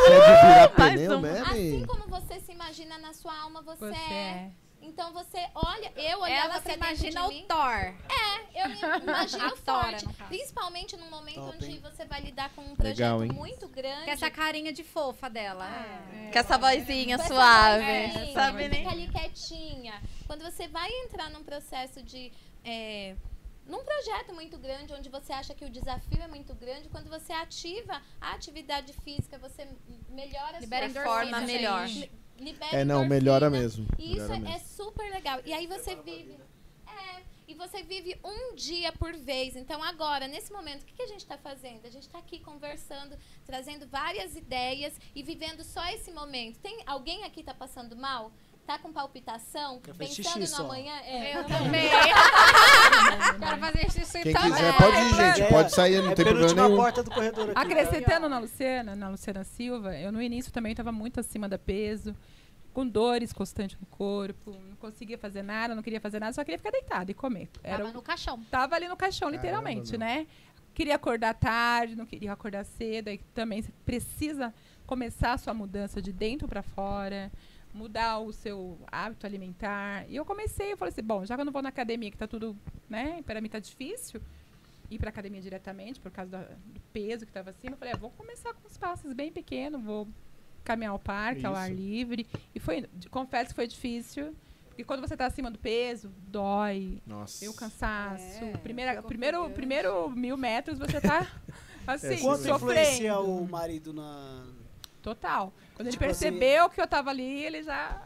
Você 0.00 0.12
é 0.12 0.20
de 0.20 0.46
virar 0.46 0.68
pneu 0.74 1.12
um. 1.12 1.20
mesmo? 1.20 1.46
Assim 1.46 1.86
como 1.86 2.08
você 2.08 2.40
se 2.40 2.52
imagina 2.52 2.98
na 2.98 3.12
sua 3.12 3.36
alma, 3.38 3.62
você, 3.62 3.86
Você 3.86 4.12
é. 4.12 4.50
É. 4.82 4.86
Então 4.86 5.12
você 5.12 5.38
olha, 5.54 5.92
eu 5.96 6.20
olhava 6.20 6.54
Ela 6.54 6.54
se 6.56 6.62
pra 6.62 6.72
dentro 6.74 7.06
imagina 7.06 7.28
de 7.28 7.42
o. 7.42 7.46
Thor. 7.46 7.94
É, 8.10 8.62
eu 8.64 8.70
imagino 9.02 9.44
A 9.46 9.50
Tora, 9.56 9.82
forte. 9.90 10.04
no 10.06 10.14
caso. 10.14 10.28
Principalmente 10.28 10.96
num 10.96 11.08
momento 11.10 11.36
Top, 11.36 11.56
onde 11.56 11.66
hein? 11.70 11.80
você 11.82 12.04
vai 12.04 12.20
lidar 12.20 12.50
com 12.54 12.62
um 12.62 12.74
projeto 12.76 13.18
Legal, 13.18 13.18
muito 13.34 13.68
grande. 13.68 14.04
Com 14.04 14.10
essa 14.10 14.30
carinha 14.30 14.72
de 14.72 14.82
fofa 14.84 15.30
dela. 15.30 15.66
Com 16.32 16.38
essa 16.38 16.58
vozinha 16.58 17.16
Com 17.16 17.24
essa 17.24 17.34
suave. 17.34 17.84
vozinha, 18.08 18.32
Sabe, 18.34 18.62
Fica 18.64 18.78
né? 18.82 18.86
ali 18.90 19.08
quietinha. 19.08 20.02
Quando 20.26 20.42
você 20.42 20.68
vai 20.68 20.90
entrar 21.04 21.30
num 21.30 21.42
processo 21.44 22.02
de. 22.02 22.32
é, 22.64 23.14
num 23.64 23.84
projeto 23.84 24.34
muito 24.34 24.58
grande, 24.58 24.92
onde 24.92 25.08
você 25.08 25.32
acha 25.32 25.54
que 25.54 25.64
o 25.64 25.70
desafio 25.70 26.20
é 26.20 26.26
muito 26.26 26.52
grande, 26.54 26.88
quando 26.88 27.08
você 27.08 27.32
ativa 27.32 28.02
a 28.20 28.32
atividade 28.32 28.92
física, 29.04 29.38
você 29.38 29.68
melhora 30.08 30.56
a 30.56 30.60
Libera 30.60 30.90
sua 30.90 31.02
Forma 31.04 31.40
melhor. 31.42 31.86
gente. 31.86 32.10
Li- 32.38 32.44
libera 32.52 32.76
É, 32.76 32.84
não, 32.84 32.96
endorfina. 33.04 33.14
melhora 33.14 33.50
mesmo. 33.50 33.86
E 33.98 34.12
isso 34.16 34.28
Melhora 34.28 34.34
é, 34.34 34.36
é 34.36 34.40
mesmo. 34.54 34.68
super 34.68 35.10
legal. 35.10 35.40
E 35.44 35.52
aí 35.52 35.66
você 35.66 35.94
vive. 35.96 36.36
É, 36.86 37.22
e 37.48 37.54
você 37.54 37.82
vive 37.82 38.18
um 38.24 38.54
dia 38.54 38.92
por 38.92 39.14
vez. 39.16 39.56
Então, 39.56 39.82
agora, 39.82 40.26
nesse 40.28 40.52
momento, 40.52 40.82
o 40.82 40.84
que, 40.86 40.94
que 40.94 41.02
a 41.02 41.06
gente 41.06 41.20
está 41.20 41.36
fazendo? 41.38 41.84
A 41.86 41.90
gente 41.90 42.04
está 42.04 42.18
aqui 42.18 42.38
conversando, 42.38 43.16
trazendo 43.46 43.86
várias 43.86 44.36
ideias 44.36 44.94
e 45.14 45.22
vivendo 45.22 45.62
só 45.64 45.84
esse 45.90 46.10
momento. 46.12 46.58
Tem 46.60 46.82
alguém 46.86 47.24
aqui 47.24 47.42
tá 47.42 47.54
passando 47.54 47.96
mal? 47.96 48.32
Tá 48.66 48.78
com 48.78 48.92
palpitação? 48.92 49.80
Fazer 49.84 49.98
Pensando 49.98 50.48
no 50.48 50.56
amanhã? 50.64 50.94
É, 51.04 51.36
Eu 51.36 51.44
também. 51.44 51.90
Quero 53.40 53.58
fazer 53.58 53.90
xixi 53.90 54.22
Quem 54.22 54.32
também. 54.32 54.52
quiser 54.52 54.76
pode 54.76 54.96
ir, 54.96 55.14
gente. 55.14 55.42
É, 55.42 55.48
Pode 55.48 55.74
sair, 55.74 56.02
não 56.02 56.12
é 56.12 56.14
tem 56.14 56.24
problema 56.24 56.54
nenhum. 56.68 56.76
porta 56.76 57.02
do 57.02 57.10
corredor 57.10 57.50
aqui. 57.50 57.58
Acrescentando 57.58 58.28
na 58.28 58.38
Luciana, 58.38 58.94
na 58.94 59.08
Luciana 59.08 59.42
Silva, 59.44 59.96
eu 59.98 60.12
no 60.12 60.22
início 60.22 60.52
também 60.52 60.72
estava 60.72 60.92
muito 60.92 61.18
acima 61.18 61.48
da 61.48 61.58
peso, 61.58 62.14
com 62.72 62.86
dores 62.86 63.32
constantes 63.32 63.76
no 63.80 63.86
corpo, 63.86 64.52
não 64.68 64.76
conseguia 64.76 65.18
fazer 65.18 65.42
nada, 65.42 65.74
não 65.74 65.82
queria 65.82 66.00
fazer 66.00 66.20
nada, 66.20 66.32
só 66.32 66.42
queria 66.44 66.56
ficar 66.58 66.70
deitada 66.70 67.10
e 67.10 67.14
comer. 67.14 67.50
Era, 67.62 67.78
Tava 67.78 67.92
no 67.92 68.00
caixão. 68.02 68.40
tava 68.50 68.76
ali 68.76 68.86
no 68.88 68.96
caixão, 68.96 69.28
Caramba, 69.28 69.42
literalmente, 69.44 69.90
meu. 69.92 70.00
né? 70.00 70.26
Queria 70.72 70.94
acordar 70.94 71.34
tarde, 71.34 71.94
não 71.96 72.06
queria 72.06 72.32
acordar 72.32 72.64
cedo, 72.64 73.08
aí 73.08 73.18
também 73.34 73.60
você 73.60 73.72
precisa 73.84 74.54
começar 74.86 75.32
a 75.34 75.38
sua 75.38 75.52
mudança 75.52 76.00
de 76.00 76.12
dentro 76.12 76.48
para 76.48 76.62
fora, 76.62 77.30
mudar 77.72 78.18
o 78.18 78.32
seu 78.32 78.78
hábito 78.90 79.26
alimentar. 79.26 80.04
E 80.08 80.16
eu 80.16 80.24
comecei, 80.24 80.72
eu 80.72 80.76
falei 80.76 80.92
assim, 80.92 81.02
bom, 81.02 81.24
já 81.24 81.34
que 81.34 81.40
eu 81.40 81.44
não 81.44 81.52
vou 81.52 81.62
na 81.62 81.68
academia, 81.70 82.10
que 82.10 82.16
tá 82.16 82.26
tudo, 82.26 82.56
né, 82.88 83.22
para 83.24 83.40
mim 83.40 83.48
tá 83.48 83.58
difícil 83.58 84.20
ir 84.90 84.98
para 84.98 85.08
academia 85.08 85.40
diretamente 85.40 85.98
por 85.98 86.10
causa 86.10 86.30
da- 86.30 86.42
do 86.42 86.80
peso 86.92 87.24
que 87.24 87.30
estava 87.30 87.48
acima, 87.50 87.72
eu 87.74 87.78
falei, 87.78 87.94
ah, 87.94 87.96
vou 87.96 88.10
começar 88.10 88.52
com 88.52 88.66
os 88.68 88.76
passos 88.76 89.12
bem 89.14 89.32
pequenos, 89.32 89.82
vou 89.82 90.06
caminhar 90.62 90.92
ao 90.92 90.98
parque, 90.98 91.46
ao 91.46 91.54
ar 91.54 91.70
Isso. 91.70 91.80
livre. 91.80 92.26
E 92.54 92.60
foi, 92.60 92.86
confesso 93.10 93.48
que 93.50 93.54
foi 93.56 93.66
difícil, 93.66 94.36
porque 94.68 94.84
quando 94.84 95.00
você 95.00 95.16
tá 95.16 95.24
acima 95.26 95.50
do 95.50 95.58
peso, 95.58 96.10
dói, 96.28 97.00
Nossa. 97.06 97.48
o 97.48 97.54
cansaço. 97.54 98.44
É, 98.44 98.56
Primeira, 98.58 99.02
primeiro, 99.02 99.48
primeiro 99.50 100.10
mil 100.10 100.36
metros 100.36 100.78
você 100.78 101.00
tá 101.00 101.26
assim, 101.86 102.08
É, 102.14 102.16
Quanto 102.20 102.42
Sofrendo. 102.42 102.56
influencia 102.56 103.18
o 103.18 103.46
marido 103.48 103.92
na. 103.94 104.44
Total. 105.02 105.52
Quando 105.74 105.88
ele 105.88 105.92
Tipo 105.92 106.04
assim- 106.04 106.26
percebeu 106.30 106.70
que 106.70 106.80
eu 106.80 106.86
tava 106.86 107.10
ali, 107.10 107.44
ele 107.44 107.62
já. 107.62 108.00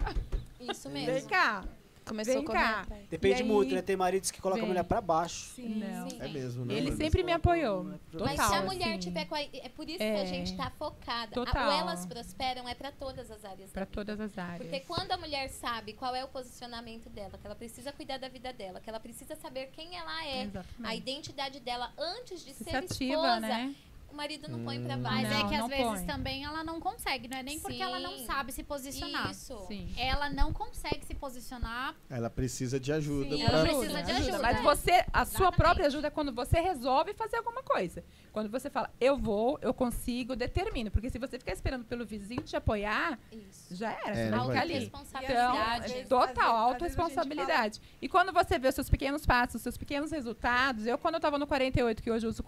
Isso 0.60 0.88
Vem 0.90 1.06
mesmo. 1.06 1.28
cá. 1.28 1.64
Começou 2.06 2.34
Vem 2.34 2.42
a 2.44 2.46
correr 2.46 2.58
cá. 2.60 2.86
Depende 3.10 3.42
aí- 3.42 3.48
muito, 3.48 3.74
né? 3.74 3.82
Tem 3.82 3.96
maridos 3.96 4.30
que 4.30 4.40
colocam 4.40 4.60
a 4.62 4.66
Vem. 4.66 4.68
mulher 4.68 4.84
pra 4.84 5.00
baixo. 5.00 5.50
Sim, 5.56 5.70
Não. 5.80 6.08
sim. 6.08 6.18
É 6.20 6.28
mesmo, 6.28 6.64
né? 6.64 6.74
Ele 6.74 6.92
sempre 6.94 7.24
me 7.24 7.32
apoiou. 7.32 7.82
Mas 7.82 8.00
Total. 8.12 8.26
Mas 8.28 8.40
se 8.46 8.54
a 8.54 8.62
mulher 8.62 8.88
assim, 8.90 8.98
tiver 9.00 9.24
com 9.24 9.34
a, 9.34 9.40
É 9.42 9.68
por 9.74 9.90
isso 9.90 10.00
É. 10.00 10.14
que 10.14 10.20
a 10.20 10.24
gente 10.24 10.56
tá 10.56 10.70
focada. 10.78 11.32
A- 11.32 11.44
Total. 11.44 11.68
o 11.68 11.72
Elas 11.72 12.06
Prosperam 12.06 12.68
é 12.68 12.76
para 12.76 12.92
todas 12.92 13.28
as 13.28 13.44
áreas. 13.44 13.70
Pra 13.72 13.84
todas 13.84 14.20
as 14.20 14.38
áreas. 14.38 14.62
Porque 14.70 14.80
quando 14.86 15.10
a 15.10 15.16
mulher 15.16 15.48
sabe 15.48 15.94
qual 15.94 16.14
é 16.14 16.24
o 16.24 16.28
posicionamento 16.28 17.08
dela, 17.10 17.36
que 17.38 17.44
ela 17.44 17.56
precisa 17.56 17.90
cuidar 17.90 18.18
da 18.18 18.28
vida 18.28 18.52
dela, 18.52 18.80
que 18.80 18.88
ela 18.88 19.00
precisa 19.00 19.34
saber 19.34 19.70
quem 19.72 19.96
ela 19.96 20.24
é, 20.26 20.42
a 20.42 20.44
Exatamente. 20.44 20.96
identidade 20.98 21.58
dela 21.58 21.92
antes 21.98 22.44
de 22.44 22.54
Se 22.54 22.62
ser 22.62 22.70
se 22.70 22.76
ativa, 22.76 23.14
esposa, 23.14 23.40
né? 23.40 23.74
O 24.10 24.14
marido 24.14 24.48
não 24.48 24.64
põe 24.64 24.78
Hum. 24.78 24.84
pra 24.84 24.96
Mas 24.96 25.22
baixo. 25.22 25.26
é 25.26 25.38
Não, 25.42 25.48
que 25.48 25.54
às 25.54 25.60
não 25.60 25.68
vezes 25.68 25.84
põe. 25.84 26.06
também 26.06 26.44
ela 26.44 26.64
não 26.64 26.80
consegue, 26.80 27.28
não 27.28 27.36
é 27.36 27.42
nem 27.42 27.60
porque 27.60 27.82
ela 27.82 27.98
não 28.00 28.16
Sim. 28.18 28.26
sabe 28.26 28.52
se 28.52 28.62
posicionar. 28.62 29.30
Isso. 29.30 29.64
Sim. 29.68 29.92
Ela 29.96 30.30
não 30.30 30.52
consegue 30.52 31.04
se 31.04 31.14
posicionar. 31.14 31.94
Ela 32.08 32.30
precisa 32.30 32.78
de 32.80 32.92
ajuda 32.92 33.36
Sim, 33.36 33.44
pra... 33.44 33.52
ela 33.58 33.62
precisa 33.66 34.02
de 34.02 34.10
ajuda. 34.12 34.38
Mas 34.38 34.56
É. 34.58 34.62
você, 34.62 34.90
a 35.12 35.24
sua 35.24 35.34
Exatamente. 35.48 35.56
própria 35.56 35.86
ajuda 35.86 36.06
é 36.08 36.10
quando 36.10 36.32
você 36.32 36.60
resolve 36.60 37.14
fazer 37.14 37.36
alguma 37.36 37.62
coisa. 37.62 38.04
Quando 38.32 38.50
você 38.50 38.68
fala, 38.70 38.90
eu 39.00 39.16
vou, 39.16 39.58
eu 39.62 39.72
consigo, 39.74 40.34
determino. 40.36 40.90
Porque 40.90 41.10
se 41.10 41.18
você 41.18 41.38
ficar 41.38 41.52
esperando 41.52 41.84
pelo 41.84 42.04
vizinho 42.06 42.42
te 42.42 42.56
apoiar, 42.56 43.18
Isso. 43.32 43.74
já 43.74 43.90
era. 43.92 44.10
É, 44.10 44.14
você 44.14 44.30
não 44.30 44.50
ali. 44.50 44.74
Responsabilidade. 44.74 45.92
Então, 45.98 46.20
é 46.20 46.24
Às 46.24 46.30
total 46.34 46.56
autorresponsabilidade. 46.56 47.80
E 48.00 48.08
quando 48.08 48.32
você 48.32 48.58
vê 48.58 48.68
os 48.68 48.74
seus 48.74 48.88
pequenos 48.90 49.24
passos, 49.26 49.56
os 49.56 49.62
seus 49.62 49.76
pequenos 49.76 50.10
resultados, 50.10 50.86
eu 50.86 50.98
quando 50.98 51.14
eu 51.14 51.20
tava 51.20 51.38
no 51.38 51.46
48, 51.46 52.02
que 52.02 52.10
hoje 52.10 52.26
eu 52.26 52.30
uso 52.30 52.42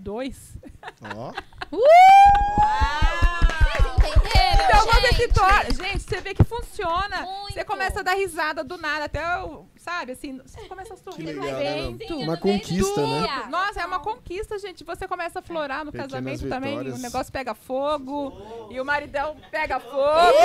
42, 0.00 0.58
Ó, 1.02 1.32
entenderam? 1.32 1.32
então 3.22 3.29
Você 4.86 5.08
se 5.08 5.16
gente. 5.16 5.34
torna. 5.34 5.64
Gente, 5.70 6.00
você 6.02 6.20
vê 6.20 6.34
que 6.34 6.44
funciona. 6.44 7.22
Muito. 7.22 7.54
Você 7.54 7.64
começa 7.64 8.00
a 8.00 8.02
dar 8.02 8.14
risada 8.14 8.62
do 8.64 8.76
nada, 8.78 9.04
até 9.06 9.38
o. 9.42 9.66
Sabe, 9.76 10.12
assim, 10.12 10.38
você 10.44 10.60
começa 10.68 10.92
a 10.92 10.96
sorrir 10.98 11.24
Que 11.24 11.32
no 11.32 11.42
legal, 11.42 11.58
né, 11.60 11.78
evento. 11.80 12.10
não? 12.10 12.18
Uma 12.20 12.36
conquista, 12.36 13.00
né? 13.00 13.44
Nossa, 13.48 13.80
é 13.80 13.86
uma 13.86 13.98
conquista, 13.98 14.58
gente. 14.58 14.84
Você 14.84 15.08
começa 15.08 15.38
a 15.38 15.42
florar 15.42 15.84
no 15.86 15.90
Pequenas 15.90 16.12
casamento 16.12 16.48
também. 16.48 16.70
vitórias. 16.72 16.98
O 16.98 17.02
negócio 17.02 17.32
pega 17.32 17.54
fogo. 17.54 18.68
E 18.70 18.78
o 18.78 18.84
maridão 18.84 19.36
pega 19.50 19.80
fogo. 19.80 20.36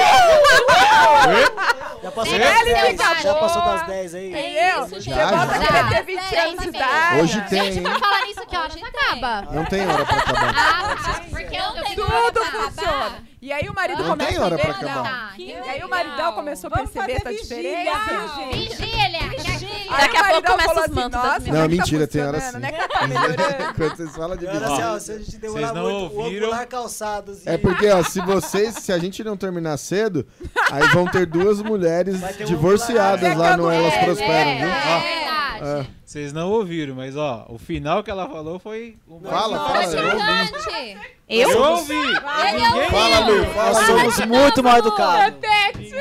Já 2.01 2.11
passou 2.11 2.33
Ele 2.33 2.43
das 2.43 2.59
fica 2.59 2.73
10, 3.13 3.23
já 3.23 3.33
passou 3.35 3.61
das 3.61 3.87
10 3.87 4.15
aí. 4.15 4.29
Entendeu? 4.29 4.79
isso, 4.85 4.89
Você 4.89 4.99
Já, 5.01 5.15
já. 5.15 5.43
a 5.43 5.47
querer 5.59 5.67
ter 5.89 5.95
Já. 5.95 6.01
20 6.01 6.29
Já. 6.35 6.43
anos 6.43 6.61
de 6.61 6.67
idade. 6.69 7.21
Hoje 7.21 7.41
tem, 7.49 7.71
Gente, 7.73 7.89
por 7.89 7.99
falar 7.99 8.21
nisso, 8.25 8.45
que 8.45 8.57
horas 8.57 8.83
acaba? 8.83 9.41
Não 9.51 9.65
tem 9.65 9.87
hora 9.87 10.05
pra 10.05 10.15
acabar. 10.17 10.55
Ah. 10.55 10.95
Porque 11.29 11.55
eu, 11.55 11.61
eu 11.61 11.85
fico 11.85 12.05
Tudo 12.31 12.45
funciona. 12.45 13.23
E 13.45 13.53
aí 13.53 13.69
o 13.69 13.75
marido 13.75 14.01
Não 14.01 14.09
começa 14.09 14.31
tem 14.31 14.39
hora 14.39 14.55
a 14.55 14.57
ver. 14.57 14.63
pra 14.63 14.71
acabar. 14.71 15.03
Tá, 15.03 15.33
E 15.37 15.53
aí 15.53 15.83
o 15.83 15.87
maridão 15.87 16.31
começou 16.33 16.67
a 16.73 16.77
perceber 16.79 17.11
essa 17.11 17.29
vigília, 17.29 17.61
diferença. 17.61 18.35
gente? 18.37 18.69
Vigília. 18.69 19.19
Vigília. 19.29 19.75
Aí 19.87 20.01
Daqui 20.01 20.17
a 20.17 20.23
pouco 20.23 20.51
começa 20.51 20.71
os 20.71 20.77
assim, 20.79 20.93
mantos 20.95 21.21
meninas. 21.21 21.45
Não, 21.45 21.55
é 21.55 21.61
tá 21.61 21.67
mentira, 21.67 22.07
tem 22.07 22.23
hora 22.25 22.41
funcionando, 22.41 22.65
sim. 22.65 22.71
Né, 22.71 22.87
tá. 22.87 23.73
Quando 23.77 23.95
vocês 23.97 24.15
falam 24.15 24.35
de 24.35 24.45
vigília. 24.47 24.67
assim, 24.95 24.99
se 25.05 25.11
a 25.11 25.17
gente 25.19 25.37
demorar 25.37 25.61
Vocês 25.67 25.73
não 25.75 25.83
muito, 25.91 26.15
o 26.15 26.19
ouviram? 26.23 26.65
calçados. 26.67 27.45
É 27.45 27.55
porque, 27.59 27.87
ó, 27.91 28.01
se 28.03 28.19
vocês, 28.21 28.73
se 28.79 28.91
a 28.91 28.97
gente 28.97 29.23
não 29.23 29.37
terminar 29.37 29.77
cedo, 29.77 30.25
aí 30.71 30.87
vão 30.87 31.05
ter 31.05 31.27
duas 31.27 31.61
mulheres 31.61 32.19
divorciadas 32.47 33.37
lá 33.37 33.55
no 33.55 33.69
Elas 33.69 33.93
É, 33.93 34.05
Prosperam, 34.05 34.49
É, 34.49 34.57
viu? 34.57 35.35
É 35.55 35.63
verdade. 35.63 35.89
Vocês 36.05 36.33
não 36.33 36.49
ouviram, 36.51 36.95
mas 36.95 37.15
ó, 37.17 37.45
o 37.49 37.57
final 37.57 38.03
que 38.03 38.11
ela 38.11 38.27
falou 38.27 38.59
foi. 38.59 38.97
o 39.07 39.19
mais 39.19 39.33
Fala, 39.35 39.57
fala, 39.67 39.83
importante. 39.85 40.53
eu. 40.93 41.15
Eu, 41.27 41.49
Eu? 41.49 41.61
ouvi! 41.71 41.93
Ninguém 41.95 42.89
Fala, 42.91 43.19
Lu, 43.27 43.53
Nós 43.55 43.77
somos 43.87 44.19
muito 44.27 44.63
mal 44.63 44.77
educados. 44.77 45.35
Repete. 45.41 45.91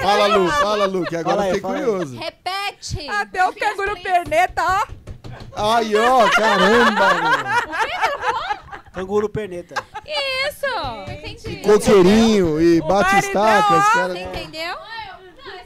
Fala, 0.00 0.26
Lu, 0.26 0.48
fala, 0.48 0.86
Lu, 0.86 1.04
que 1.04 1.16
agora 1.16 1.42
fiquei 1.44 1.60
curioso. 1.60 2.16
Repete. 2.16 3.08
Até 3.08 3.48
o 3.48 3.52
canguru 3.52 4.00
perneta, 4.00 4.62
ó. 4.62 5.74
Ai, 5.74 5.92
ó, 5.96 6.28
caramba, 6.30 7.14
meu. 7.14 8.60
Canguru 8.92 9.28
perneta. 9.28 9.74
Isso. 10.04 10.66
Entendi. 11.12 11.56
Coqueirinho 11.62 12.60
e 12.60 12.80
bate-estacas, 12.82 13.84
entendeu? 14.16 14.76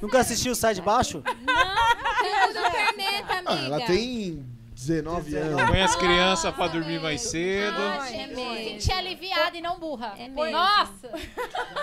Nunca 0.01 0.19
assistiu 0.21 0.53
o 0.53 0.55
Sai 0.55 0.75
de 0.75 0.83
Baixo? 0.83 1.23
Canguru 1.23 2.71
perneta, 2.71 3.33
amiga. 3.35 3.43
Ah, 3.47 3.53
ela 3.65 3.81
tem 3.81 4.45
19 4.75 5.37
anos. 5.37 5.71
Põe 5.71 5.83
as 5.83 5.97
crianças 5.97 6.55
pra 6.55 6.67
dormir 6.69 7.01
mais 7.01 7.21
cedo. 7.23 7.81
É 8.13 8.27
mesmo. 8.27 8.55
Senti 8.55 8.93
aliviada 8.93 9.57
e 9.57 9.61
não 9.61 9.79
burra. 9.79 10.15
É 10.19 10.29
mesmo. 10.29 10.51
Nossa! 10.51 11.11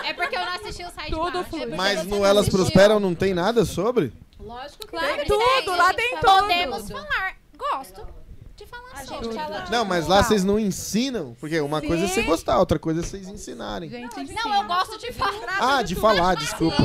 É 0.04 0.12
porque 0.12 0.36
eu 0.36 0.40
não 0.40 0.52
assisti 0.52 0.84
o 0.84 0.90
site 0.90 1.10
Tudo. 1.10 1.38
É 1.38 1.66
Mas 1.76 2.04
no 2.06 2.24
Elas 2.24 2.42
assistiu. 2.42 2.60
Prosperam 2.60 3.00
não 3.00 3.14
tem 3.14 3.34
nada 3.34 3.64
sobre? 3.64 4.12
Lógico 4.38 4.80
que 4.80 4.88
Claro 4.88 5.06
Tem 5.06 5.18
que 5.18 5.26
tudo, 5.26 5.76
lá 5.76 5.94
tem 5.94 6.16
tudo. 6.20 6.40
Podemos 6.40 6.90
falar. 6.90 7.36
Gosto 7.56 8.21
de 8.56 8.66
falar 8.66 8.90
A 8.92 9.04
sobre. 9.04 9.32
gente 9.32 9.64
de 9.64 9.70
Não, 9.70 9.84
mas 9.84 10.06
lá 10.06 10.22
vocês 10.22 10.44
não 10.44 10.58
ensinam. 10.58 11.34
Porque 11.40 11.58
uma 11.60 11.80
coisa 11.80 12.04
é 12.04 12.08
você 12.08 12.20
Sim. 12.22 12.26
gostar, 12.26 12.58
outra 12.58 12.78
coisa 12.78 13.00
é 13.00 13.02
vocês 13.02 13.26
ensinarem. 13.28 13.88
Gente, 13.88 14.32
Não, 14.34 14.54
eu 14.54 14.64
gosto 14.64 14.98
de 14.98 15.12
falar. 15.12 15.78
Ah, 15.78 15.82
de 15.82 15.94
falar, 15.94 16.36
desculpa. 16.36 16.82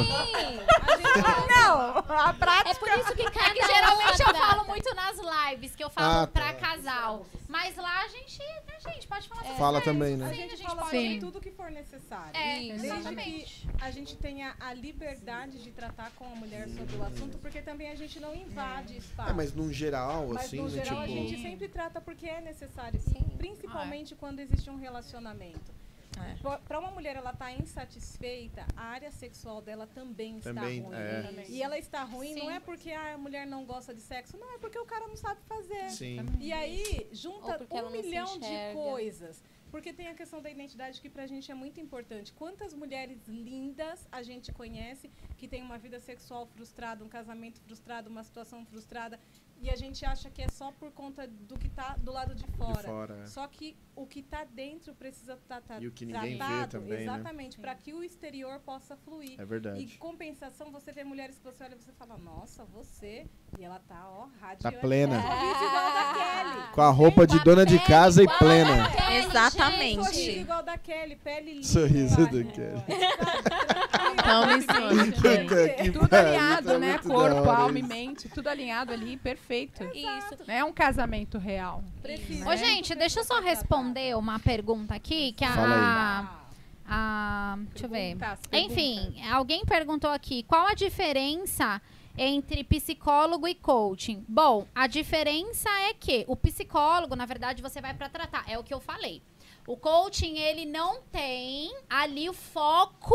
Não, 1.50 1.98
a 1.98 2.34
prática. 2.34 2.70
É 2.70 2.74
por 2.76 2.90
isso 2.90 3.16
que 3.16 3.22
É 3.24 3.32
cada 3.32 3.54
que 3.54 3.66
geralmente 3.66 4.22
eu 4.22 4.36
falo 4.36 4.66
muito 4.68 4.96
nas 4.96 5.18
lives, 5.50 5.76
que 5.76 5.84
eu 5.84 5.90
falo 5.90 6.08
Ah, 6.24 6.28
tá. 6.28 6.42
pra 6.42 6.54
casal. 6.54 7.26
Mas 7.48 7.76
lá 7.78 8.02
a 8.04 8.08
gente, 8.10 8.40
né, 8.40 8.94
gente, 8.94 9.08
pode 9.08 9.28
falar 9.28 9.42
sobre 9.44 9.58
Fala 9.58 9.82
também, 9.82 10.18
né? 10.18 10.26
A 10.26 10.30
Sim, 10.30 10.36
gente, 10.36 10.54
a 10.54 10.56
gente 10.58 10.68
fala 10.68 10.82
pode. 10.82 10.92
sobre 10.92 11.10
Sim. 11.14 11.20
tudo 11.20 11.40
que 11.40 11.52
for 11.52 11.72
necessário. 11.72 12.32
É. 12.36 12.60
Desde 12.60 12.88
exatamente. 12.88 13.68
que 13.78 13.84
a 13.84 13.92
gente 13.92 14.16
tenha 14.18 14.54
a 14.60 14.74
liberdade 14.74 15.58
de 15.64 15.72
tratar 15.72 16.12
com 16.16 16.26
a 16.26 16.36
mulher 16.36 16.68
sobre 16.70 16.96
o 16.98 17.04
assunto, 17.04 17.38
porque 17.38 17.62
também 17.62 17.90
a 17.90 17.96
gente 17.96 18.20
não 18.20 18.36
invade 18.36 18.98
espaço. 18.98 19.30
É, 19.30 19.34
mas 19.34 19.54
num 19.54 19.72
geral, 19.72 20.28
Mas 20.34 20.46
assim, 20.46 20.58
no 20.58 20.70
né, 20.70 20.84
geral 20.84 21.02
a 21.02 21.08
tipo... 21.08 21.18
gente 21.28 21.42
sempre 21.42 21.57
trata 21.66 22.02
porque 22.02 22.28
é 22.28 22.42
necessário, 22.42 23.00
sim, 23.00 23.24
principalmente 23.38 24.14
quando 24.16 24.40
existe 24.40 24.70
um 24.70 24.76
relacionamento. 24.76 25.72
É. 26.20 26.58
Para 26.68 26.80
uma 26.80 26.92
mulher 26.92 27.16
ela 27.16 27.32
tá 27.32 27.52
insatisfeita, 27.52 28.66
a 28.76 28.86
área 28.86 29.12
sexual 29.12 29.62
dela 29.62 29.88
também 29.88 30.40
está 30.40 30.54
Também, 30.54 30.82
ruim. 30.82 30.96
é. 30.96 31.46
E 31.48 31.62
ela 31.62 31.78
está 31.78 32.04
ruim 32.04 32.34
Sim. 32.34 32.40
não 32.40 32.52
é 32.52 32.60
porque 32.60 32.92
ah, 32.92 33.14
a 33.14 33.18
mulher 33.18 33.46
não 33.46 33.66
gosta 33.66 33.94
de 33.94 34.02
sexo, 34.02 34.36
não 34.38 34.52
é 34.54 34.58
porque 34.58 34.80
o 34.80 34.86
cara 34.86 35.08
não 35.08 35.16
sabe 35.16 35.40
fazer. 35.46 35.90
Sim. 35.90 36.18
E 36.40 36.52
aí 36.52 37.08
junta 37.12 37.60
um 37.72 37.90
milhão 37.92 38.40
de 38.40 38.74
coisas. 38.74 39.44
Porque 39.70 39.92
tem 39.92 40.08
a 40.08 40.14
questão 40.14 40.42
da 40.42 40.50
identidade 40.50 41.02
que 41.02 41.10
pra 41.10 41.28
gente 41.28 41.52
é 41.52 41.54
muito 41.54 41.80
importante. 41.80 42.32
Quantas 42.32 42.74
mulheres 42.74 43.20
lindas 43.28 44.08
a 44.12 44.24
gente 44.24 44.52
conhece 44.52 45.12
que 45.38 45.48
tem 45.48 45.62
uma 45.62 45.78
vida 45.78 46.00
sexual 46.00 46.48
frustrada, 46.48 47.04
um 47.04 47.10
casamento 47.10 47.60
frustrado, 47.62 48.10
uma 48.10 48.24
situação 48.24 48.66
frustrada, 48.66 49.20
e 49.62 49.70
a 49.70 49.76
gente 49.76 50.06
acha 50.06 50.30
que 50.30 50.42
é 50.42 50.48
só 50.50 50.72
por 50.72 50.92
conta 50.92 51.28
do 51.28 51.58
que 51.58 51.70
tá 51.70 51.96
do 51.98 52.12
lado 52.12 52.36
de 52.36 52.46
fora. 52.58 52.84
fora, 52.84 53.20
é. 53.24 53.26
Só 53.28 53.48
que 53.48 53.76
o 53.96 54.06
que 54.06 54.22
tá 54.22 54.44
dentro 54.44 54.94
precisa 54.94 55.34
estar 55.34 55.62
tá, 55.62 55.80
E 55.80 55.88
o 55.88 55.92
que 55.92 56.06
ninguém 56.06 56.34
vê 56.34 56.38
tratado, 56.38 56.72
também, 56.72 56.90
né? 56.90 57.04
exatamente, 57.04 57.60
para 57.60 57.76
que 57.76 57.94
o 57.94 58.04
exterior 58.04 58.60
possa 58.60 58.96
fluir. 58.96 59.40
É 59.40 59.46
verdade. 59.46 59.80
E 59.80 59.88
compensação, 59.98 60.72
você 60.72 60.92
vê 60.92 61.04
mulheres 61.04 61.38
que 61.38 61.44
você 61.44 61.64
olha 61.64 61.76
e 61.76 61.78
você 61.78 61.92
fala, 61.94 62.18
nossa, 62.18 62.64
você. 62.66 63.26
E 63.58 63.64
ela 63.64 63.80
tá, 63.80 64.08
ó, 64.10 64.28
radiante. 64.40 64.64
Tá 64.64 64.72
plena. 64.72 65.18
Da 65.18 66.14
Kelly. 66.14 66.74
Com 66.74 66.82
a 66.82 66.90
roupa 66.90 67.26
de 67.26 67.44
dona 67.44 67.66
de 67.66 67.80
casa 67.80 68.24
e 68.24 68.28
plena. 68.38 68.88
Exatamente. 69.14 70.04
Sorriso 70.04 70.40
igual 70.40 70.64
da 70.64 70.78
Kelly, 70.78 71.16
pele 71.16 71.54
linda. 71.54 71.68
Sorriso 71.68 72.16
boa. 72.18 72.44
Kelly. 72.44 72.84
Então 74.14 74.48
me 74.48 74.58
ensina. 74.58 75.78
Que 75.78 75.92
Tudo 75.92 76.10
pariu, 76.10 76.28
alinhado, 76.28 76.68
tá 76.68 76.80
né? 76.80 76.98
Corpo, 76.98 77.50
alma 77.50 77.80
e 77.80 77.84
mente, 77.84 78.30
tudo 78.30 78.48
alinhado 78.48 78.92
ali, 78.92 79.18
perfeito. 79.18 79.84
Isso. 79.94 80.36
É 80.48 80.64
um 80.64 80.74
casamento 80.74 81.38
real. 81.38 81.84
Precisa. 82.02 82.50
Ô, 82.50 82.56
gente, 82.56 82.94
deixa 82.96 83.20
eu 83.20 83.24
só 83.24 83.40
responder 83.40 84.16
uma 84.16 84.40
pergunta 84.40 84.96
aqui 84.96 85.32
que 85.34 85.46
a. 85.46 86.34
A 86.90 87.58
deixa 87.72 87.86
eu 87.86 87.90
ver. 87.90 88.16
Perguntas, 88.16 88.40
Enfim, 88.54 89.22
alguém 89.30 89.66
perguntou 89.66 90.10
aqui 90.10 90.44
qual 90.44 90.68
a 90.68 90.74
diferença 90.74 91.82
entre 92.18 92.64
psicólogo 92.64 93.48
e 93.48 93.54
coaching. 93.54 94.26
Bom, 94.28 94.66
a 94.74 94.88
diferença 94.88 95.70
é 95.90 95.94
que 95.94 96.26
o 96.28 96.36
psicólogo, 96.36 97.16
na 97.16 97.26
verdade, 97.26 97.62
você 97.62 97.80
vai 97.80 97.94
para 97.94 98.10
tratar, 98.10 98.44
é 98.48 98.58
o 98.58 98.64
que 98.64 98.74
eu 98.74 98.80
falei. 98.80 99.22
O 99.68 99.76
coaching, 99.76 100.38
ele 100.38 100.66
não 100.66 101.02
tem 101.12 101.76
ali 101.90 102.30
o 102.30 102.34
foco 102.34 103.14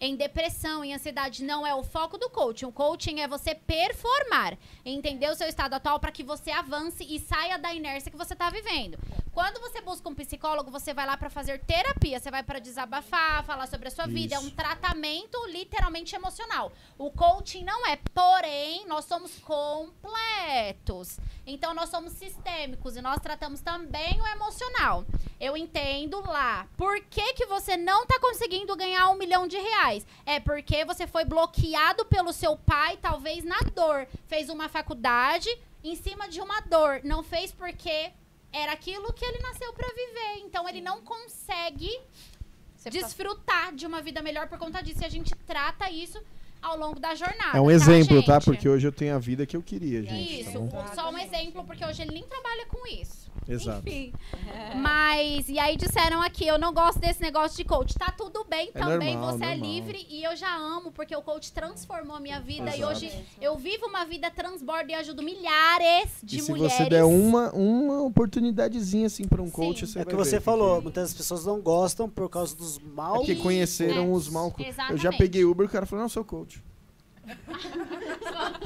em 0.00 0.16
depressão, 0.16 0.84
em 0.84 0.94
ansiedade, 0.94 1.44
não 1.44 1.66
é 1.66 1.74
o 1.74 1.82
foco 1.82 2.18
do 2.18 2.28
coaching. 2.30 2.66
O 2.66 2.72
coaching 2.72 3.20
é 3.20 3.28
você 3.28 3.54
performar, 3.54 4.58
entender 4.84 5.30
o 5.30 5.34
seu 5.34 5.48
estado 5.48 5.74
atual 5.74 5.98
para 6.00 6.12
que 6.12 6.22
você 6.22 6.50
avance 6.50 7.04
e 7.08 7.18
saia 7.20 7.58
da 7.58 7.72
inércia 7.72 8.10
que 8.10 8.16
você 8.16 8.32
está 8.32 8.50
vivendo. 8.50 8.98
Quando 9.34 9.60
você 9.60 9.80
busca 9.80 10.08
um 10.08 10.14
psicólogo, 10.14 10.70
você 10.70 10.94
vai 10.94 11.04
lá 11.04 11.16
para 11.16 11.28
fazer 11.28 11.58
terapia, 11.58 12.20
você 12.20 12.30
vai 12.30 12.44
para 12.44 12.60
desabafar, 12.60 13.44
falar 13.44 13.66
sobre 13.66 13.88
a 13.88 13.90
sua 13.90 14.06
vida, 14.06 14.36
é 14.36 14.38
um 14.38 14.46
Isso. 14.46 14.54
tratamento 14.54 15.44
literalmente 15.48 16.14
emocional. 16.14 16.70
O 16.96 17.10
coaching 17.10 17.64
não 17.64 17.84
é, 17.84 17.98
porém, 18.14 18.86
nós 18.86 19.06
somos 19.06 19.36
completos. 19.40 21.18
Então 21.44 21.74
nós 21.74 21.88
somos 21.88 22.12
sistêmicos 22.12 22.96
e 22.96 23.02
nós 23.02 23.18
tratamos 23.18 23.60
também 23.60 24.20
o 24.20 24.26
emocional. 24.28 25.04
Eu 25.40 25.56
entendo 25.56 26.20
lá. 26.20 26.68
Por 26.76 27.00
que, 27.00 27.34
que 27.34 27.46
você 27.46 27.76
não 27.76 28.06
tá 28.06 28.20
conseguindo 28.20 28.76
ganhar 28.76 29.10
um 29.10 29.18
milhão 29.18 29.48
de 29.48 29.58
reais? 29.58 30.06
É 30.24 30.38
porque 30.38 30.84
você 30.84 31.08
foi 31.08 31.24
bloqueado 31.24 32.04
pelo 32.04 32.32
seu 32.32 32.56
pai, 32.56 32.96
talvez 32.98 33.42
na 33.42 33.58
dor. 33.74 34.06
Fez 34.28 34.48
uma 34.48 34.68
faculdade 34.68 35.48
em 35.82 35.96
cima 35.96 36.28
de 36.28 36.40
uma 36.40 36.60
dor. 36.60 37.00
Não 37.02 37.20
fez 37.24 37.50
porque 37.50 38.12
era 38.54 38.72
aquilo 38.72 39.12
que 39.12 39.24
ele 39.24 39.38
nasceu 39.40 39.72
pra 39.72 39.88
viver. 39.88 40.46
Então 40.46 40.68
ele 40.68 40.80
não 40.80 41.02
consegue 41.02 41.90
desfrutar 42.90 43.74
de 43.74 43.84
uma 43.86 44.00
vida 44.00 44.22
melhor 44.22 44.48
por 44.48 44.58
conta 44.58 44.80
disso. 44.80 45.02
E 45.02 45.04
a 45.04 45.08
gente 45.08 45.34
trata 45.46 45.90
isso 45.90 46.22
ao 46.62 46.78
longo 46.78 47.00
da 47.00 47.14
jornada. 47.14 47.58
É 47.58 47.60
um 47.60 47.66
tá, 47.66 47.72
exemplo, 47.72 48.22
tá? 48.22 48.34
gente? 48.34 48.44
Porque 48.44 48.68
hoje 48.68 48.86
eu 48.86 48.92
tenho 48.92 49.16
a 49.16 49.18
vida 49.18 49.44
que 49.44 49.56
eu 49.56 49.62
queria, 49.62 50.02
gente. 50.02 50.40
Isso, 50.40 50.68
Tá 50.68 50.94
só 50.94 51.10
um 51.10 51.18
exemplo, 51.18 51.64
porque 51.64 51.84
hoje 51.84 52.02
ele 52.02 52.12
nem 52.12 52.22
trabalha 52.22 52.66
com 52.66 52.86
isso. 52.86 53.30
Exato. 53.48 53.86
Enfim. 53.88 54.12
Mas, 54.76 55.48
e 55.48 55.58
aí 55.58 55.76
disseram 55.76 56.22
aqui, 56.22 56.46
eu 56.46 56.58
não 56.58 56.72
gosto 56.72 56.98
desse 56.98 57.20
negócio 57.20 57.56
de 57.56 57.64
coach. 57.64 57.94
Tá 57.94 58.10
tudo 58.10 58.44
bem 58.48 58.70
É 58.74 58.78
também, 58.78 59.14
normal, 59.16 59.32
você 59.38 59.44
é 59.44 59.48
normal. 59.56 59.70
livre. 59.70 60.06
E 60.08 60.24
eu 60.24 60.34
já 60.36 60.54
amo, 60.56 60.90
porque 60.92 61.14
o 61.14 61.22
coach 61.22 61.52
transformou 61.52 62.16
a 62.16 62.20
minha 62.20 62.40
vida. 62.40 62.70
E 62.70 62.78
Exato. 62.80 62.92
hoje 62.92 63.24
eu 63.40 63.56
vivo 63.56 63.86
uma 63.86 64.04
vida 64.04 64.30
transborda 64.30 64.92
e 64.92 64.94
ajudo 64.94 65.22
milhares 65.22 66.10
de 66.22 66.38
e 66.38 66.42
se 66.42 66.50
mulheres. 66.50 66.72
você 66.72 66.88
der 66.88 67.04
uma, 67.04 67.52
uma 67.52 68.02
oportunidadezinha 68.02 69.06
assim 69.06 69.26
pra 69.28 69.42
um 69.42 69.50
coach, 69.50 69.86
você 69.86 69.98
É 69.98 70.02
o 70.02 70.06
que 70.06 70.14
você 70.16 70.38
ver 70.38 70.42
falou, 70.42 70.80
muitas 70.80 71.12
pessoas 71.14 71.44
não 71.44 71.60
gostam 71.60 72.08
por 72.08 72.28
causa 72.28 72.56
dos 72.56 72.78
É 72.78 72.80
maus. 72.94 73.18
porque 73.18 73.34
conheceram 73.36 74.04
É, 74.04 74.08
os 74.10 74.28
mal. 74.28 74.54
Eu 74.90 74.96
já 74.96 75.12
peguei 75.12 75.44
Uber, 75.44 75.66
o 75.66 75.70
cara 75.70 75.86
falou, 75.86 76.02
não, 76.02 76.08
sou 76.08 76.24
coach. 76.24 76.62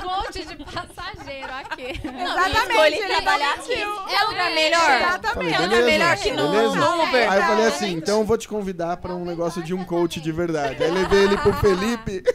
Coach 0.01 0.45
de 0.45 0.57
passageiro 0.65 1.53
aqui. 1.53 2.01
Exatamente, 2.05 2.71
escolhi 2.71 2.95
ele 2.95 3.07
trabalhar 3.07 3.53
admitiu. 3.55 3.99
aqui. 4.01 4.15
É 4.15 4.25
lugar 4.25 4.51
melhor. 4.51 5.01
Exatamente. 5.01 5.35
Falei, 5.35 5.53
É 5.53 5.59
lugar 5.59 5.69
beleza, 5.69 5.87
melhor 5.87 6.17
que 6.19 6.31
no, 6.33 6.75
no 6.75 7.03
Uber. 7.05 7.33
Aí 7.33 7.39
eu 7.41 7.47
falei 7.47 7.67
assim, 7.67 7.93
então 7.93 8.19
eu 8.21 8.25
vou 8.25 8.39
te 8.39 8.49
convidar 8.49 8.97
pra 8.97 9.15
um 9.15 9.25
negócio 9.25 9.63
de 9.63 9.75
um 9.75 9.85
coach 9.85 10.21
de 10.21 10.33
verdade. 10.33 10.83
Aí 10.83 10.91
levei 10.91 11.25
ele 11.25 11.37
pro 11.39 11.53
Felipe. 11.55 12.23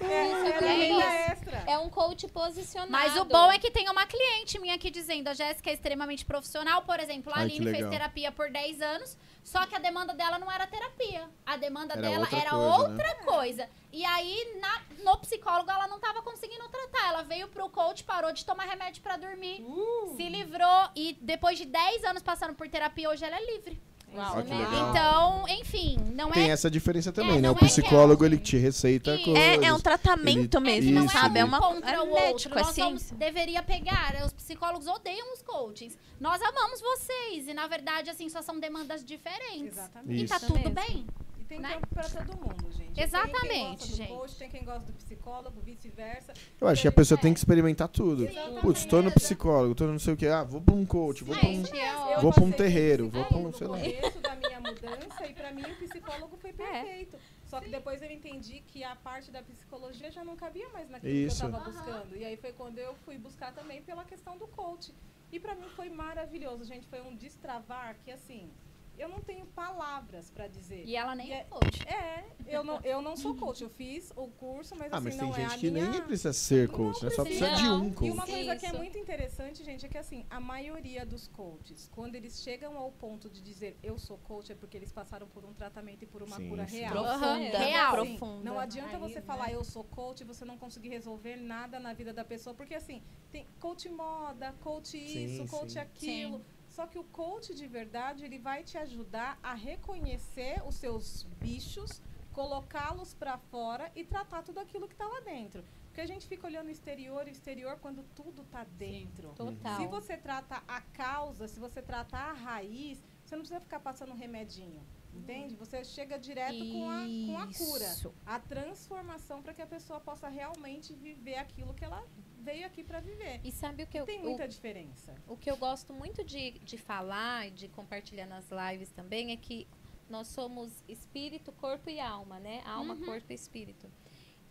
É, 0.00 0.26
Isso 0.26 1.02
é 1.02 1.32
extra. 1.32 1.62
É 1.66 1.78
um 1.78 1.88
coach 1.88 2.26
posicionado. 2.28 2.90
Mas 2.90 3.16
o 3.16 3.24
bom 3.24 3.50
é 3.50 3.58
que 3.58 3.70
tem 3.70 3.88
uma 3.88 4.06
cliente 4.06 4.58
minha 4.58 4.74
aqui 4.74 4.90
dizendo, 4.90 5.28
a 5.28 5.34
Jéssica 5.34 5.70
é 5.70 5.72
extremamente 5.72 6.24
profissional, 6.24 6.82
por 6.82 7.00
exemplo, 7.00 7.32
a 7.32 7.38
Ai, 7.38 7.42
Aline 7.44 7.70
fez 7.70 7.88
terapia 7.88 8.30
por 8.32 8.50
10 8.50 8.80
anos, 8.82 9.16
só 9.44 9.64
que 9.66 9.76
a 9.76 9.78
demanda 9.78 10.12
dela 10.14 10.38
não 10.38 10.50
era 10.50 10.66
terapia. 10.66 11.28
A 11.46 11.56
demanda 11.56 11.92
Era 11.94 12.02
dela 12.02 12.20
outra 12.20 12.38
era 12.38 12.50
coisa, 12.50 12.66
né? 12.66 12.88
outra 12.88 13.14
coisa. 13.24 13.68
E 13.92 14.04
aí, 14.04 14.58
na- 14.60 14.82
no 15.04 15.16
psicólogo, 15.18 15.70
ela 15.70 15.86
não 15.86 16.00
tava 16.00 16.22
conseguindo 16.22 16.66
tratar. 16.68 17.08
Ela 17.10 17.22
veio 17.22 17.46
pro 17.48 17.68
coach, 17.68 18.02
parou 18.02 18.32
de 18.32 18.44
tomar 18.44 18.64
remédio 18.64 19.02
pra 19.02 19.16
dormir, 19.16 19.62
Uh! 19.62 20.14
se 20.16 20.28
livrou 20.28 20.88
e 20.96 21.16
depois 21.20 21.58
de 21.58 21.66
10 21.66 22.02
anos 22.04 22.22
passando 22.22 22.54
por 22.54 22.68
terapia, 22.68 23.08
hoje 23.10 23.24
ela 23.24 23.36
é 23.36 23.44
livre. 23.54 23.80
Ó, 24.16 24.42
que 24.42 24.50
legal. 24.54 24.90
Então, 24.90 25.44
enfim, 25.48 25.96
não 26.14 26.30
Tem 26.30 26.48
é 26.48 26.52
essa 26.52 26.70
diferença 26.70 27.12
também, 27.12 27.36
né? 27.36 27.40
não 27.42 27.50
O 27.50 27.56
é 27.56 27.58
que 27.58 27.64
é 27.64 27.68
psicólogo, 27.68 28.24
ele 28.24 28.38
te 28.38 28.56
receita 28.56 29.14
Isso. 29.14 29.24
coisas. 29.24 29.42
É, 29.42 29.64
é 29.64 29.72
um 29.72 29.80
tratamento 29.80 30.58
Ele- 30.58 30.64
mesmo, 30.64 31.04
isso, 31.04 31.12
sabe? 31.12 31.38
É 31.40 31.44
uma 31.44 31.60
contra 31.60 31.90
é 31.92 32.00
o 32.00 32.06
médico, 32.12 32.26
outro. 32.28 32.52
é 32.58 32.62
Nós 32.62 32.74
somos, 32.74 33.02
ciência. 33.02 33.16
deveria 33.16 33.62
pegar. 33.62 34.14
Os 34.24 34.32
psicólogos 34.32 34.86
odeiam 34.86 35.32
os 35.32 35.42
coachings. 35.42 35.98
Nós 36.20 36.40
amamos 36.42 36.80
vocês. 36.80 37.48
E, 37.48 37.54
na 37.54 37.66
verdade, 37.66 38.10
assim, 38.10 38.28
só 38.28 38.40
são 38.42 38.58
demandas 38.60 39.04
diferentes. 39.04 39.76
Exatamente. 39.76 40.24
E 40.24 40.28
tá 40.28 40.36
Isso. 40.36 40.46
tudo 40.46 40.58
mesmo. 40.58 40.74
bem. 40.74 41.06
Tem 41.54 41.60
né? 41.60 41.74
tempo 41.74 41.86
pra 41.86 42.02
todo 42.02 42.36
mundo, 42.36 42.72
gente. 42.72 43.00
Exatamente, 43.00 43.38
tem 43.38 43.48
quem 43.48 43.68
gosta 43.68 43.86
do 43.86 43.96
gente. 43.96 44.08
coach, 44.08 44.36
tem 44.36 44.50
quem 44.50 44.64
gosta 44.64 44.86
do 44.86 44.92
psicólogo, 44.94 45.60
vice-versa. 45.60 46.34
Eu 46.60 46.66
acho 46.66 46.82
que 46.82 46.88
a 46.88 46.92
pessoa 46.92 47.20
tem 47.20 47.32
que 47.32 47.38
experimentar 47.38 47.86
tudo. 47.88 48.24
Exatamente. 48.26 48.60
Putz, 48.60 48.84
tô 48.84 49.02
no 49.02 49.12
psicólogo, 49.12 49.74
tô 49.74 49.84
no 49.84 49.92
não 49.92 49.98
sei 50.00 50.14
o 50.14 50.16
que. 50.16 50.26
Ah, 50.26 50.42
vou 50.42 50.60
pra 50.60 50.74
um 50.74 50.84
coach, 50.84 51.22
vou 51.22 51.36
pra 51.38 51.48
um, 51.48 51.52
Gente, 51.52 51.70
eu 51.76 52.20
vou 52.20 52.32
pra 52.32 52.42
um 52.42 52.50
terreiro, 52.50 53.08
vou 53.08 53.24
pra 53.24 53.38
um, 53.38 53.52
sei 53.52 53.68
lá. 53.68 53.78
Começo 53.78 54.18
da 54.18 54.34
minha 54.34 54.60
mudança 54.60 55.26
e 55.26 55.32
pra 55.32 55.52
mim 55.52 55.62
o 55.62 55.76
psicólogo 55.76 56.36
foi 56.38 56.52
perfeito. 56.52 57.16
Só 57.46 57.60
que 57.60 57.70
depois 57.70 58.02
eu 58.02 58.10
entendi 58.10 58.60
que 58.66 58.82
a 58.82 58.96
parte 58.96 59.30
da 59.30 59.40
psicologia 59.42 60.10
já 60.10 60.24
não 60.24 60.34
cabia 60.34 60.68
mais 60.70 60.90
naquilo 60.90 61.12
Isso. 61.12 61.38
que 61.40 61.46
eu 61.46 61.52
tava 61.52 61.70
buscando. 61.70 62.16
E 62.16 62.24
aí 62.24 62.36
foi 62.36 62.52
quando 62.52 62.78
eu 62.78 62.96
fui 63.04 63.16
buscar 63.16 63.52
também 63.52 63.80
pela 63.82 64.04
questão 64.04 64.36
do 64.36 64.48
coach. 64.48 64.92
E 65.30 65.38
pra 65.38 65.54
mim 65.54 65.68
foi 65.76 65.88
maravilhoso, 65.88 66.64
gente. 66.64 66.86
Foi 66.88 67.00
um 67.00 67.14
destravar 67.14 67.96
que 68.04 68.10
assim, 68.10 68.50
eu 68.98 69.08
não 69.08 69.20
tenho 69.20 69.46
palavras 69.46 70.30
pra 70.30 70.46
dizer. 70.48 70.84
E 70.84 70.96
ela 70.96 71.14
nem 71.14 71.28
E 71.28 71.32
é 71.32 71.44
coach. 71.44 71.86
É, 71.88 72.24
eu 72.46 72.62
não, 72.62 72.80
eu 72.82 73.00
não 73.02 73.16
sou 73.16 73.34
coach. 73.36 73.62
Eu 73.62 73.68
fiz 73.70 74.12
o 74.16 74.28
curso, 74.28 74.74
mas 74.76 74.92
Ah, 74.92 74.96
assim, 74.96 75.04
mas 75.06 75.16
não 75.16 75.32
tem 75.32 75.42
é 75.42 75.46
a 75.46 75.48
gente 75.50 75.60
que 75.60 75.70
minha... 75.70 75.88
nem 75.90 76.02
precisa 76.02 76.32
ser 76.32 76.68
coach, 76.68 77.02
né? 77.04 77.10
Só 77.10 77.24
precisa 77.24 77.50
de 77.54 77.64
um 77.64 77.88
E 77.88 77.92
coach. 77.92 78.10
uma 78.10 78.26
coisa 78.26 78.56
que 78.56 78.66
é 78.66 78.72
muito 78.72 78.98
interessante, 78.98 79.64
gente, 79.64 79.86
é 79.86 79.88
que 79.88 79.98
assim, 79.98 80.24
a 80.30 80.40
maioria 80.40 81.04
dos 81.04 81.28
coaches, 81.28 81.88
quando 81.94 82.14
eles 82.14 82.42
chegam 82.42 82.76
ao 82.76 82.90
ponto 82.92 83.28
de 83.28 83.40
dizer 83.42 83.76
eu 83.82 83.98
sou 83.98 84.18
coach, 84.18 84.52
é 84.52 84.54
porque 84.54 84.76
eles 84.76 84.92
passaram 84.92 85.26
por 85.28 85.44
um 85.44 85.52
tratamento 85.52 86.02
e 86.02 86.06
por 86.06 86.22
uma 86.22 86.36
Sim, 86.36 86.48
cura 86.48 86.66
sim. 86.66 86.78
real. 86.78 86.92
Profunda, 86.92 87.58
Real. 87.58 87.94
Assim, 87.96 88.16
profunda. 88.16 88.44
Não 88.50 88.58
adianta 88.58 88.96
Aí, 88.96 89.00
você 89.00 89.16
né? 89.16 89.22
falar 89.22 89.52
eu 89.52 89.64
sou 89.64 89.84
coach 89.84 90.20
e 90.20 90.24
você 90.24 90.44
não 90.44 90.56
conseguir 90.58 90.88
resolver 90.88 91.36
nada 91.36 91.78
na 91.78 91.92
vida 91.92 92.12
da 92.12 92.24
pessoa, 92.24 92.54
porque 92.54 92.74
assim, 92.74 93.02
tem 93.30 93.46
coach 93.60 93.88
moda, 93.88 94.52
coach 94.60 94.88
Sim, 94.88 95.24
isso, 95.26 95.46
coach 95.46 95.72
sim. 95.72 95.78
aquilo. 95.78 96.44
Só 96.74 96.88
que 96.88 96.98
o 96.98 97.04
coach 97.04 97.54
de 97.54 97.68
verdade, 97.68 98.24
ele 98.24 98.36
vai 98.36 98.64
te 98.64 98.76
ajudar 98.76 99.38
a 99.40 99.54
reconhecer 99.54 100.60
os 100.66 100.74
seus 100.74 101.22
bichos, 101.38 102.02
colocá-los 102.32 103.14
pra 103.14 103.38
fora 103.38 103.92
e 103.94 104.02
tratar 104.02 104.42
tudo 104.42 104.58
aquilo 104.58 104.88
que 104.88 104.96
tá 104.96 105.06
lá 105.06 105.20
dentro. 105.20 105.62
Porque 105.86 106.00
a 106.00 106.06
gente 106.06 106.26
fica 106.26 106.48
olhando 106.48 106.66
o 106.66 106.70
exterior, 106.72 107.26
o 107.26 107.28
exterior 107.28 107.78
quando 107.78 108.02
tudo 108.16 108.42
tá 108.50 108.64
dentro. 108.64 109.28
Total. 109.34 109.76
Se 109.76 109.86
você 109.86 110.16
trata 110.16 110.64
a 110.66 110.80
causa, 110.80 111.46
se 111.46 111.60
você 111.60 111.80
trata 111.80 112.16
a 112.16 112.32
raiz, 112.32 113.00
você 113.24 113.36
não 113.36 113.42
precisa 113.42 113.60
ficar 113.60 113.78
passando 113.78 114.10
um 114.10 114.16
remedinho. 114.16 114.84
Entende? 115.14 115.54
Você 115.54 115.84
chega 115.84 116.18
direto 116.18 116.58
com 116.72 116.90
a, 116.90 117.04
com 117.26 117.38
a 117.38 117.46
cura. 117.46 117.86
A 118.26 118.40
transformação 118.40 119.40
para 119.40 119.54
que 119.54 119.62
a 119.62 119.66
pessoa 119.66 120.00
possa 120.00 120.28
realmente 120.28 120.92
viver 120.92 121.36
aquilo 121.36 121.72
que 121.72 121.84
ela 121.84 122.04
veio 122.44 122.66
aqui 122.66 122.82
para 122.84 123.00
viver. 123.00 123.40
E 123.42 123.50
sabe 123.50 123.82
o 123.82 123.86
que 123.86 123.98
eu, 123.98 124.04
Tem 124.04 124.20
o- 124.20 124.24
muita 124.24 124.46
diferença. 124.46 125.14
O 125.26 125.36
que 125.36 125.50
eu 125.50 125.56
gosto 125.56 125.92
muito 125.92 126.22
de, 126.22 126.52
de 126.70 126.76
falar 126.78 127.48
e 127.48 127.50
de 127.50 127.68
compartilhar 127.68 128.26
nas 128.26 128.46
lives 128.50 128.90
também 128.90 129.32
é 129.32 129.36
que 129.36 129.66
nós 130.08 130.28
somos 130.28 130.70
espírito, 130.86 131.50
corpo 131.52 131.88
e 131.88 131.98
alma, 131.98 132.38
né? 132.38 132.62
Alma, 132.66 132.94
corpo 133.06 133.32
e 133.32 133.34
espírito. 133.34 133.90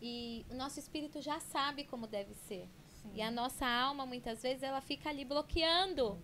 E 0.01 0.45
o 0.49 0.55
nosso 0.55 0.79
espírito 0.79 1.21
já 1.21 1.39
sabe 1.39 1.83
como 1.85 2.07
deve 2.07 2.33
ser. 2.33 2.67
E 3.13 3.21
a 3.21 3.29
nossa 3.29 3.65
alma, 3.67 4.05
muitas 4.05 4.41
vezes, 4.41 4.63
ela 4.63 4.81
fica 4.81 5.09
ali 5.09 5.23
bloqueando 5.25 6.17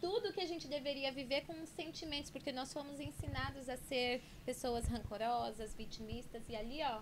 tudo 0.00 0.32
que 0.32 0.40
a 0.40 0.46
gente 0.46 0.66
deveria 0.68 1.10
viver 1.12 1.42
com 1.46 1.60
os 1.62 1.68
sentimentos, 1.70 2.30
porque 2.30 2.52
nós 2.52 2.72
fomos 2.72 2.98
ensinados 3.00 3.68
a 3.68 3.76
ser 3.76 4.22
pessoas 4.44 4.86
rancorosas, 4.86 5.74
vitimistas, 5.74 6.42
e 6.48 6.54
ali, 6.56 6.80
ó, 6.82 7.00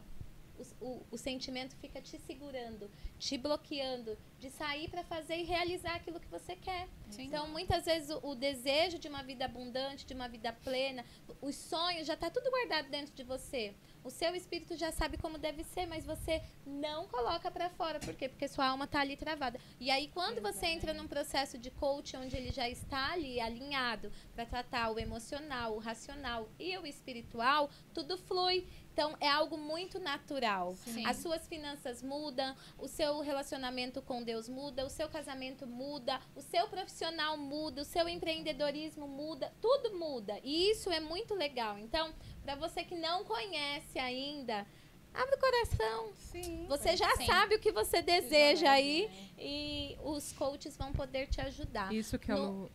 o, 0.80 1.02
o 1.10 1.18
sentimento 1.18 1.76
fica 1.76 2.00
te 2.00 2.18
segurando, 2.18 2.90
te 3.18 3.36
bloqueando 3.36 4.16
de 4.38 4.50
sair 4.50 4.88
para 4.88 5.02
fazer 5.04 5.36
e 5.36 5.44
realizar 5.44 5.94
aquilo 5.96 6.20
que 6.20 6.28
você 6.28 6.54
quer. 6.56 6.88
Então, 7.18 7.48
muitas 7.48 7.84
vezes, 7.84 8.10
o, 8.10 8.30
o 8.30 8.34
desejo 8.34 8.98
de 8.98 9.08
uma 9.08 9.22
vida 9.22 9.44
abundante, 9.44 10.06
de 10.06 10.14
uma 10.14 10.28
vida 10.28 10.52
plena, 10.52 11.04
os 11.40 11.54
sonhos, 11.54 12.06
já 12.06 12.14
está 12.14 12.30
tudo 12.30 12.50
guardado 12.50 12.88
dentro 12.90 13.14
de 13.14 13.22
você. 13.22 13.74
O 14.04 14.10
seu 14.10 14.36
espírito 14.36 14.76
já 14.76 14.92
sabe 14.92 15.16
como 15.16 15.36
deve 15.36 15.64
ser, 15.64 15.84
mas 15.86 16.04
você 16.04 16.40
não 16.64 17.08
coloca 17.08 17.50
para 17.50 17.68
fora. 17.70 17.98
Por 17.98 18.14
quê? 18.14 18.28
Porque 18.28 18.46
sua 18.46 18.66
alma 18.66 18.84
está 18.84 19.00
ali 19.00 19.16
travada. 19.16 19.58
E 19.80 19.90
aí, 19.90 20.08
quando 20.14 20.40
você 20.40 20.66
entra 20.66 20.94
num 20.94 21.08
processo 21.08 21.58
de 21.58 21.72
coach, 21.72 22.16
onde 22.16 22.36
ele 22.36 22.52
já 22.52 22.68
está 22.68 23.12
ali 23.12 23.40
alinhado 23.40 24.12
para 24.32 24.46
tratar 24.46 24.90
o 24.90 24.98
emocional, 25.00 25.74
o 25.74 25.80
racional 25.80 26.48
e 26.56 26.78
o 26.78 26.86
espiritual, 26.86 27.68
tudo 27.92 28.16
flui. 28.16 28.64
Então, 28.96 29.14
é 29.20 29.28
algo 29.28 29.58
muito 29.58 29.98
natural. 30.00 30.74
Sim. 30.74 31.04
As 31.06 31.18
suas 31.18 31.46
finanças 31.46 32.02
mudam, 32.02 32.56
o 32.78 32.88
seu 32.88 33.20
relacionamento 33.20 34.00
com 34.00 34.22
Deus 34.22 34.48
muda, 34.48 34.86
o 34.86 34.88
seu 34.88 35.06
casamento 35.06 35.66
muda, 35.66 36.18
o 36.34 36.40
seu 36.40 36.66
profissional 36.66 37.36
muda, 37.36 37.82
o 37.82 37.84
seu 37.84 38.08
empreendedorismo 38.08 39.06
muda, 39.06 39.52
tudo 39.60 39.98
muda. 39.98 40.40
E 40.42 40.70
isso 40.70 40.90
é 40.90 40.98
muito 40.98 41.34
legal. 41.34 41.78
Então, 41.78 42.10
para 42.42 42.54
você 42.54 42.84
que 42.84 42.94
não 42.94 43.22
conhece 43.22 43.98
ainda, 43.98 44.66
abre 45.12 45.34
o 45.34 45.38
coração. 45.40 46.12
Sim. 46.14 46.64
Você 46.66 46.96
já 46.96 47.14
Sim. 47.16 47.26
sabe 47.26 47.56
o 47.56 47.60
que 47.60 47.72
você 47.72 48.00
deseja 48.00 48.70
aí 48.70 49.10
e 49.38 49.94
os 50.04 50.32
coaches 50.32 50.74
vão 50.74 50.90
poder 50.94 51.26
te 51.28 51.38
ajudar. 51.42 51.92
Isso 51.92 52.18
que 52.18 52.32
é 52.32 52.34
No- 52.34 52.64
o. 52.64 52.70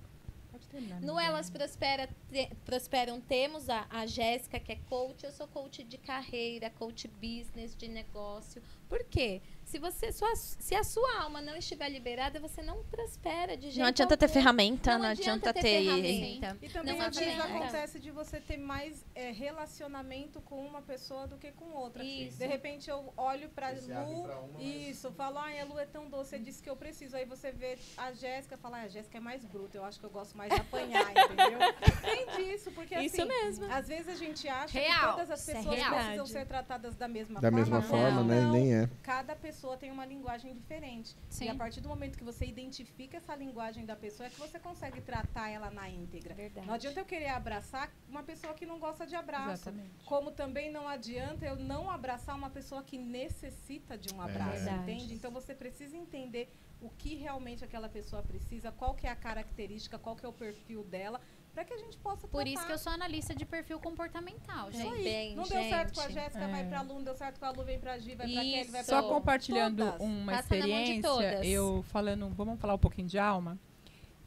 No 1.02 1.19
Elas 1.19 1.49
Prospera, 1.49 2.07
te- 2.31 2.49
Prosperam 2.65 3.19
temos 3.19 3.69
a, 3.69 3.85
a 3.89 4.06
Jéssica, 4.06 4.60
que 4.60 4.72
é 4.72 4.76
coach. 4.89 5.23
Eu 5.23 5.31
sou 5.31 5.48
coach 5.48 5.84
de 5.84 5.98
carreira, 5.98 6.69
coach 6.69 7.07
business, 7.07 7.76
de 7.76 7.88
negócio. 7.88 8.61
Por 8.88 9.03
quê? 9.06 9.41
Se, 9.72 9.80
você, 9.80 10.11
sua, 10.11 10.35
se 10.35 10.76
a 10.76 10.84
sua 10.84 11.22
alma 11.22 11.39
não 11.41 11.56
estiver 11.56 11.88
liberada, 11.88 12.41
você 12.41 12.61
não 12.61 12.84
prospera 12.84 13.56
de 13.56 13.68
jeito 13.68 13.80
Não 13.80 13.85
adianta 13.85 14.18
ter 14.18 14.26
algum. 14.26 14.34
ferramenta, 14.34 14.91
Não 14.93 14.99
não 14.99 15.06
adianta 15.11 15.49
adianta 15.49 15.53
ter 15.53 15.61
ter. 15.61 15.84
ferramenta. 15.85 16.57
E 16.61 16.68
também 16.69 16.98
Não 16.99 17.06
às 17.06 17.15
vezes 17.15 17.39
adianta. 17.39 17.57
acontece 17.57 17.99
de 18.02 18.11
você 18.11 18.41
ter 18.41 18.57
mais 18.57 19.06
é, 19.15 19.31
relacionamento 19.31 20.41
com 20.41 20.60
uma 20.65 20.81
pessoa 20.81 21.26
do 21.26 21.38
que 21.38 21.53
com 21.53 21.72
outra. 21.72 22.03
Isso. 22.03 22.38
De 22.38 22.45
repente 22.45 22.89
eu 22.89 23.14
olho 23.15 23.48
pra 23.48 23.73
Você 23.73 23.93
Lu, 23.93 24.23
pra 24.23 24.39
uma, 24.41 24.48
mas- 24.60 24.61
isso, 24.89 25.10
falo, 25.14 25.38
ai, 25.38 25.61
a 25.61 25.64
Lu 25.64 25.80
é 25.80 25.85
tão 25.85 26.10
doce, 26.10 26.31
você 26.31 26.39
disse 26.39 26.61
que 26.61 26.69
eu 26.69 26.76
preciso. 26.76 27.15
Aí 27.15 27.23
você 27.26 27.53
vê 27.53 27.77
a 27.95 28.11
Jéssica 28.11 28.57
fala, 28.57 28.80
ah, 28.80 28.81
a 28.81 28.88
Jéssica 28.89 29.19
é 29.19 29.22
mais 29.22 29.45
bruta, 29.45 29.77
eu 29.77 29.85
acho 29.85 30.02
que 30.02 30.06
eu 30.06 30.10
gosto 30.10 30.35
mais 30.38 30.53
de 30.53 30.60
apanhar, 30.60 31.10
entendeu? 31.15 31.60
Tem 32.02 32.27
disso, 32.45 32.72
porque 32.72 32.93
Isso 32.99 33.22
assim, 33.22 33.26
mesmo. 33.30 33.72
às 33.72 33.88
vezes 33.88 34.10
a 34.10 34.15
gente 34.15 34.49
acha 34.49 34.77
Real. 34.77 34.99
que 34.99 35.11
todas 35.11 35.31
as 35.31 35.39
Isso 35.41 35.52
é 35.52 35.53
pessoas 35.56 35.76
real. 35.77 35.95
precisam 35.95 36.26
ser 36.26 36.45
tratadas 36.45 36.93
da 36.95 37.07
mesma 37.07 37.35
Da 37.39 37.49
forma. 37.49 37.57
mesma 37.57 37.81
forma, 37.81 38.11
Não, 38.11 38.23
né? 38.26 38.41
não. 38.41 38.52
Nem 38.52 38.73
é. 38.76 38.89
Cada 39.02 39.34
pessoa 39.34 39.61
tem 39.78 39.92
uma 39.92 40.06
linguagem 40.06 40.54
diferente. 40.54 41.16
Sim. 41.30 41.46
E 41.46 41.50
a 41.50 41.56
partir 41.56 41.82
do 41.82 41.90
momento 41.90 42.18
que 42.18 42.24
você 42.24 42.46
identifica 42.46 43.18
essa 43.18 43.36
linguagem 43.36 43.86
da 43.86 43.96
pessoa, 43.96 44.28
é 44.28 44.30
que 44.30 44.40
você 44.40 44.60
consegue 44.60 45.02
tratar 45.02 45.50
ela 45.50 45.70
na 45.70 45.90
íntegra. 45.90 46.34
Verdade. 46.34 46.68
Não 46.68 46.74
adianta 46.74 47.00
eu 47.00 47.06
querer 47.06 47.30
abraçar 47.30 47.92
uma 48.08 48.24
pessoa 48.24 48.54
que 48.54 48.66
não 48.66 48.80
gosta 48.80 49.06
de 49.06 49.16
abraço. 49.16 49.70
Exatamente. 49.70 50.06
Como 50.06 50.32
também 50.32 50.72
não 50.72 50.88
adianta 50.88 51.46
eu 51.46 51.56
não 51.56 51.90
abraçar 51.90 52.36
uma 52.36 52.50
pessoa 52.50 52.84
que 52.84 52.98
necessita 52.98 53.98
de 53.98 54.14
um 54.14 54.22
abraço, 54.22 54.64
Verdade. 54.64 54.92
entende? 54.92 55.14
Então 55.14 55.32
você 55.32 55.54
precisa 55.54 55.96
entender 55.96 56.52
o 56.82 56.90
que 56.90 57.16
realmente 57.16 57.64
aquela 57.64 57.88
pessoa 57.88 58.24
precisa, 58.24 58.72
qual 58.72 58.96
que 58.96 59.06
é 59.06 59.10
a 59.12 59.16
característica, 59.16 60.00
qual 60.00 60.16
que 60.16 60.26
é 60.26 60.30
o 60.30 60.34
perfil 60.34 60.84
dela, 60.84 61.22
para 61.53 61.65
que 61.65 61.73
a 61.73 61.78
gente 61.78 61.98
possa 61.98 62.28
Por 62.28 62.48
isso 62.48 62.65
que 62.65 62.72
eu 62.72 62.78
sou 62.78 62.91
analista 62.94 63.36
de 63.36 63.45
perfil 63.45 63.80
comportamental, 63.80 64.69
Isso 64.69 64.80
gente. 64.80 64.94
aí. 64.95 65.03
bem, 65.03 65.36
não 65.36 65.44
deu 65.44 65.64
certo 65.64 65.94
com 65.94 66.02
a 66.02 66.07
gente. 66.07 66.14
Jéssica, 66.14 66.48
vai 66.48 66.61
É. 66.61 66.64
pra 66.65 66.82
Lu, 66.82 66.94
não 66.95 67.03
deu 67.03 67.15
certo 67.15 67.40
com 67.40 67.45
a 67.45 67.52
Lu, 67.52 67.64
vem 67.64 67.80
pra 67.80 67.98
Gi, 67.99 68.15
vai 68.15 68.28
pra 68.32 68.41
Kelly, 68.41 68.64
vai 68.72 68.84
pra 68.84 68.84
Só 68.84 69.02
Só 69.02 69.10
compartilhando 69.10 69.84
Todas. 69.86 70.02
uma 70.02 70.32
Passa 70.32 70.56
experiência, 70.56 71.45
eu 71.45 71.84
falando, 71.84 72.30
vamos 72.30 72.60
falar 72.60 72.73
um 72.76 72.80
pouquinho 72.80 73.07
de 73.07 73.18
alma. 73.19 73.60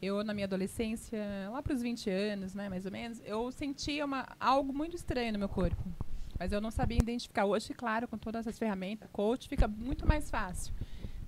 Eu, 0.01 0.23
na 0.23 0.33
minha 0.33 0.45
adolescência, 0.45 1.19
lá 1.51 1.63
para 1.63 1.73
os 1.73 1.81
20 1.81 2.09
anos, 2.09 2.53
né, 2.53 2.69
mais 2.69 2.85
ou 2.85 2.91
menos, 2.91 3.21
eu 3.25 3.51
sentia 3.51 4.05
uma, 4.05 4.27
algo 4.39 4.71
muito 4.73 4.95
estranho 4.95 5.33
no 5.33 5.39
meu 5.39 5.49
corpo. 5.49 5.81
Mas 6.37 6.51
eu 6.51 6.59
não 6.59 6.69
sabia 6.69 6.97
identificar. 6.97 7.45
Hoje, 7.45 7.73
claro, 7.73 8.07
com 8.07 8.17
todas 8.17 8.45
as 8.45 8.59
ferramentas, 8.59 9.09
coach 9.11 9.47
fica 9.47 9.67
muito 9.69 10.05
mais 10.05 10.29
fácil. 10.29 10.73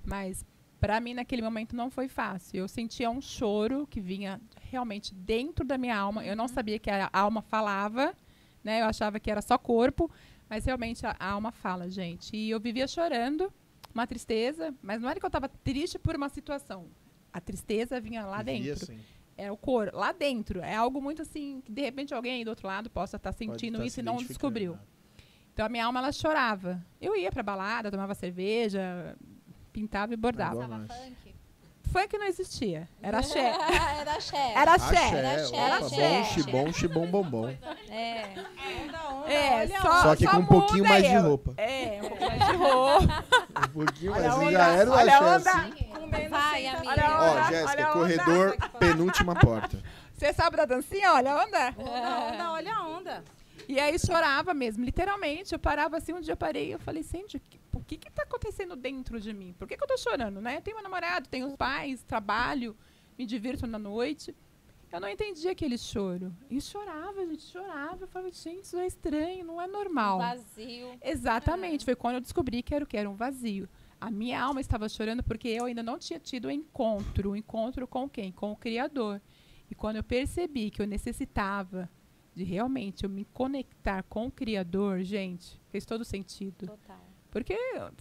Mas 0.04 0.44
para 0.80 1.00
mim 1.00 1.14
naquele 1.14 1.42
momento 1.42 1.74
não 1.74 1.90
foi 1.90 2.08
fácil. 2.08 2.58
Eu 2.58 2.68
sentia 2.68 3.10
um 3.10 3.20
choro 3.20 3.86
que 3.86 4.00
vinha 4.00 4.40
realmente 4.70 5.14
dentro 5.14 5.64
da 5.64 5.76
minha 5.76 5.96
alma. 5.96 6.24
Eu 6.24 6.36
não 6.36 6.48
sabia 6.48 6.78
que 6.78 6.90
a 6.90 7.10
alma 7.12 7.42
falava, 7.42 8.14
né? 8.62 8.82
Eu 8.82 8.86
achava 8.86 9.18
que 9.18 9.30
era 9.30 9.42
só 9.42 9.58
corpo, 9.58 10.10
mas 10.48 10.64
realmente 10.64 11.04
a, 11.06 11.16
a 11.18 11.30
alma 11.30 11.50
fala, 11.50 11.90
gente. 11.90 12.36
E 12.36 12.50
eu 12.50 12.60
vivia 12.60 12.86
chorando, 12.86 13.52
uma 13.92 14.06
tristeza, 14.06 14.74
mas 14.80 15.00
não 15.00 15.08
era 15.08 15.18
que 15.18 15.26
eu 15.26 15.28
estava 15.28 15.48
triste 15.48 15.98
por 15.98 16.14
uma 16.14 16.28
situação. 16.28 16.86
A 17.32 17.40
tristeza 17.40 18.00
vinha 18.00 18.24
lá 18.24 18.42
Vivia 18.42 18.74
dentro. 18.74 18.94
É 19.36 19.52
o 19.52 19.56
cor, 19.56 19.90
lá 19.92 20.12
dentro. 20.12 20.60
É 20.60 20.74
algo 20.74 21.00
muito 21.00 21.22
assim, 21.22 21.60
que 21.64 21.70
de 21.70 21.82
repente 21.82 22.12
alguém 22.12 22.34
aí 22.34 22.44
do 22.44 22.50
outro 22.50 22.66
lado 22.66 22.90
possa 22.90 23.16
estar 23.16 23.32
sentindo 23.32 23.78
tá 23.78 23.84
isso 23.84 23.94
se 23.94 24.00
e 24.00 24.04
não 24.04 24.16
descobriu. 24.16 24.72
né? 24.72 24.80
Então 25.52 25.66
a 25.66 25.68
minha 25.68 25.86
alma 25.86 26.00
ela 26.00 26.12
chorava. 26.12 26.84
Eu 27.00 27.16
ia 27.16 27.30
pra 27.30 27.42
balada, 27.42 27.90
tomava 27.90 28.14
cerveja, 28.14 29.16
pintava 29.78 30.12
e 30.12 30.16
bordava. 30.16 30.68
Funk 31.92 32.18
não 32.18 32.26
existia. 32.26 32.86
Era 33.02 33.20
axé. 33.20 33.38
Era 34.00 34.12
axé. 34.12 34.52
Era 34.54 34.72
axé. 34.74 34.96
Axé, 34.96 35.16
Era 35.16 35.34
axé. 35.36 35.46
opa, 35.46 35.56
Era 35.56 35.76
axé. 35.78 36.10
bom, 36.10 36.24
xibom, 36.24 36.72
xibom, 36.72 37.06
bombom. 37.06 37.48
É. 37.88 38.24
Onda, 38.84 39.08
onda, 39.08 39.32
É, 39.32 39.54
olha 39.62 39.80
só, 39.80 39.88
a 39.88 40.02
Só 40.02 40.16
que 40.16 40.24
só 40.24 40.30
com 40.32 40.36
um 40.38 40.46
pouquinho 40.46 40.84
mais 40.86 41.02
de 41.08 41.16
roupa. 41.16 41.54
É, 41.56 41.98
um 42.02 42.08
pouco 42.08 42.24
mais 42.26 42.46
de 42.46 42.56
roupa. 42.56 43.24
Um 43.64 43.68
pouquinho 43.72 44.12
Olha 44.12 44.22
mais. 44.28 44.34
a 44.38 44.42
e 44.42 44.46
onda, 44.48 44.52
já 44.52 44.68
era 44.68 44.90
o 44.90 44.92
olha 44.92 45.12
a 45.12 45.16
axé 45.16 45.24
onda. 45.36 45.50
assim. 45.50 45.88
Vai, 46.28 46.66
aceitação. 46.66 46.78
amiga. 46.78 46.90
Olha 46.90 47.04
a 47.06 47.08
Ó, 47.08 47.30
onda, 47.30 47.40
olha 47.40 47.44
Jéssica, 47.48 47.70
a 47.86 47.88
onda. 47.88 47.92
corredor, 47.98 48.56
penúltima 48.78 49.34
porta. 49.34 49.82
Você 50.12 50.32
sabe 50.34 50.56
da 50.56 50.64
dancinha? 50.66 51.12
Olha 51.14 51.32
a 51.32 51.44
onda. 51.44 51.74
Onda, 51.78 52.18
onda, 52.34 52.52
olha 52.52 52.74
a 52.74 52.86
onda. 52.86 53.24
E 53.68 53.78
aí 53.78 53.98
chorava 53.98 54.54
mesmo, 54.54 54.82
literalmente. 54.84 55.52
Eu 55.52 55.58
parava 55.58 55.98
assim, 55.98 56.14
um 56.14 56.20
dia 56.20 56.32
eu 56.32 56.36
parei 56.36 56.68
e 56.68 56.72
eu 56.72 56.78
falei, 56.78 57.02
Sandy, 57.02 57.38
que- 57.38 57.60
o 57.72 57.80
que 57.80 57.98
que 57.98 58.10
tá 58.10 58.22
acontecendo 58.22 58.74
dentro 58.74 59.20
de 59.20 59.32
mim? 59.34 59.54
Por 59.58 59.68
que, 59.68 59.76
que 59.76 59.82
eu 59.84 59.86
tô 59.88 59.96
chorando, 59.98 60.40
né? 60.40 60.56
Eu 60.56 60.62
tenho 60.62 60.76
meu 60.76 60.82
namorado, 60.82 61.28
tenho 61.28 61.46
os 61.46 61.54
pais, 61.54 62.02
trabalho, 62.02 62.74
me 63.18 63.26
divirto 63.26 63.66
na 63.66 63.78
noite. 63.78 64.34
Eu 64.90 65.00
não 65.00 65.08
entendi 65.08 65.46
aquele 65.48 65.76
choro. 65.76 66.34
E 66.48 66.58
chorava, 66.62 67.26
gente, 67.26 67.42
chorava. 67.42 68.04
Eu 68.04 68.08
falei, 68.08 68.32
gente, 68.32 68.64
isso 68.64 68.78
é 68.78 68.86
estranho, 68.86 69.44
não 69.44 69.60
é 69.60 69.66
normal. 69.66 70.18
Vazio. 70.18 70.98
Exatamente, 71.02 71.84
foi 71.84 71.94
quando 71.94 72.14
eu 72.14 72.20
descobri 72.22 72.62
que 72.62 72.74
era 72.74 72.82
o 72.84 72.88
que 72.88 72.96
era 72.96 73.08
um 73.10 73.14
vazio. 73.14 73.68
A 74.00 74.10
minha 74.10 74.40
alma 74.42 74.62
estava 74.62 74.88
chorando 74.88 75.22
porque 75.22 75.48
eu 75.48 75.66
ainda 75.66 75.82
não 75.82 75.98
tinha 75.98 76.18
tido 76.18 76.46
o 76.46 76.50
encontro. 76.50 77.32
O 77.32 77.36
encontro 77.36 77.86
com 77.86 78.08
quem? 78.08 78.32
Com 78.32 78.52
o 78.52 78.56
Criador. 78.56 79.20
E 79.70 79.74
quando 79.74 79.96
eu 79.96 80.02
percebi 80.04 80.70
que 80.70 80.80
eu 80.80 80.86
necessitava 80.86 81.90
de 82.38 82.44
realmente 82.44 83.02
eu 83.02 83.10
me 83.10 83.24
conectar 83.24 84.04
com 84.04 84.28
o 84.28 84.30
Criador, 84.30 85.02
gente, 85.02 85.60
fez 85.70 85.84
todo 85.84 86.04
sentido. 86.04 86.68
Total. 86.68 87.00
Porque 87.30 87.58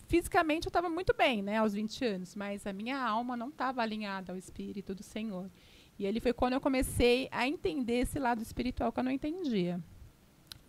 fisicamente 0.08 0.68
eu 0.68 0.70
estava 0.70 0.90
muito 0.90 1.14
bem, 1.14 1.42
né, 1.42 1.58
aos 1.58 1.74
20 1.74 2.06
anos, 2.06 2.36
mas 2.36 2.66
a 2.66 2.72
minha 2.72 3.02
alma 3.02 3.36
não 3.36 3.50
estava 3.50 3.82
alinhada 3.82 4.32
ao 4.32 4.38
Espírito 4.38 4.94
do 4.94 5.04
Senhor. 5.04 5.50
E 5.98 6.06
ali 6.06 6.20
foi 6.20 6.32
quando 6.34 6.54
eu 6.54 6.62
comecei 6.62 7.28
a 7.32 7.48
entender 7.48 8.02
esse 8.02 8.20
lado 8.20 8.42
espiritual 8.42 8.92
que 8.92 9.00
eu 9.00 9.04
não 9.04 9.12
entendia. 9.12 9.84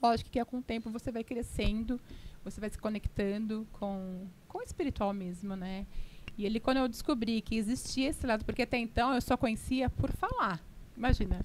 Lógico 0.02 0.30
que 0.30 0.42
com 0.46 0.58
o 0.58 0.62
tempo 0.62 0.90
você 0.90 1.12
vai 1.12 1.22
crescendo, 1.22 2.00
você 2.42 2.58
vai 2.60 2.70
se 2.70 2.78
conectando 2.78 3.66
com, 3.72 4.26
com 4.46 4.58
o 4.58 4.62
espiritual 4.62 5.12
mesmo, 5.12 5.54
né? 5.54 5.86
E 6.38 6.46
ali 6.46 6.58
quando 6.58 6.78
eu 6.78 6.88
descobri 6.88 7.42
que 7.42 7.56
existia 7.56 8.08
esse 8.08 8.26
lado, 8.26 8.44
porque 8.44 8.62
até 8.62 8.78
então 8.78 9.14
eu 9.14 9.20
só 9.20 9.36
conhecia 9.36 9.90
por 9.90 10.10
falar. 10.12 10.64
Imagina, 10.96 11.44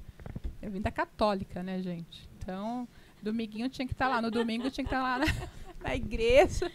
eu 0.64 0.72
vim 0.72 0.82
da 0.82 0.92
católica, 0.92 1.62
né, 1.62 1.82
gente? 1.82 2.30
Então, 2.38 2.88
dominguinho 3.22 3.70
tinha 3.70 3.86
que 3.86 3.94
estar 3.94 4.08
lá, 4.08 4.22
no 4.22 4.32
domingo 4.32 4.70
tinha 4.70 4.84
que 4.84 4.94
estar 4.94 5.02
lá 5.02 5.20
na, 5.20 5.26
na 5.84 5.96
igreja, 5.96 6.72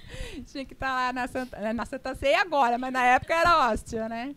tinha 0.47 0.65
que 0.65 0.75
estar 0.75 0.93
lá 0.93 1.13
na 1.13 1.27
Santa, 1.27 1.73
na 1.73 1.87
Santa 1.87 2.15
Ceia 2.15 2.41
agora, 2.41 2.79
mas 2.79 2.93
na 2.93 3.03
época 3.05 3.35
era 3.35 3.71
hóstia, 3.71 4.09
né? 4.09 4.35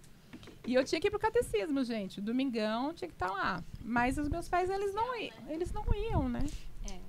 E 0.65 0.75
eu 0.75 0.83
tinha 0.83 1.01
que 1.01 1.07
ir 1.07 1.09
pro 1.09 1.19
catecismo, 1.19 1.83
gente. 1.83 2.21
Domingão 2.21 2.93
tinha 2.93 3.07
que 3.07 3.15
estar 3.15 3.31
lá. 3.31 3.63
Mas 3.83 4.17
os 4.17 4.29
meus 4.29 4.47
pais, 4.47 4.69
eles 4.69 4.93
não 4.93 5.19
iam, 5.19 5.33
eles 5.49 5.73
não 5.73 5.83
iam, 5.93 6.29
né? 6.29 6.45
É. 6.89 6.99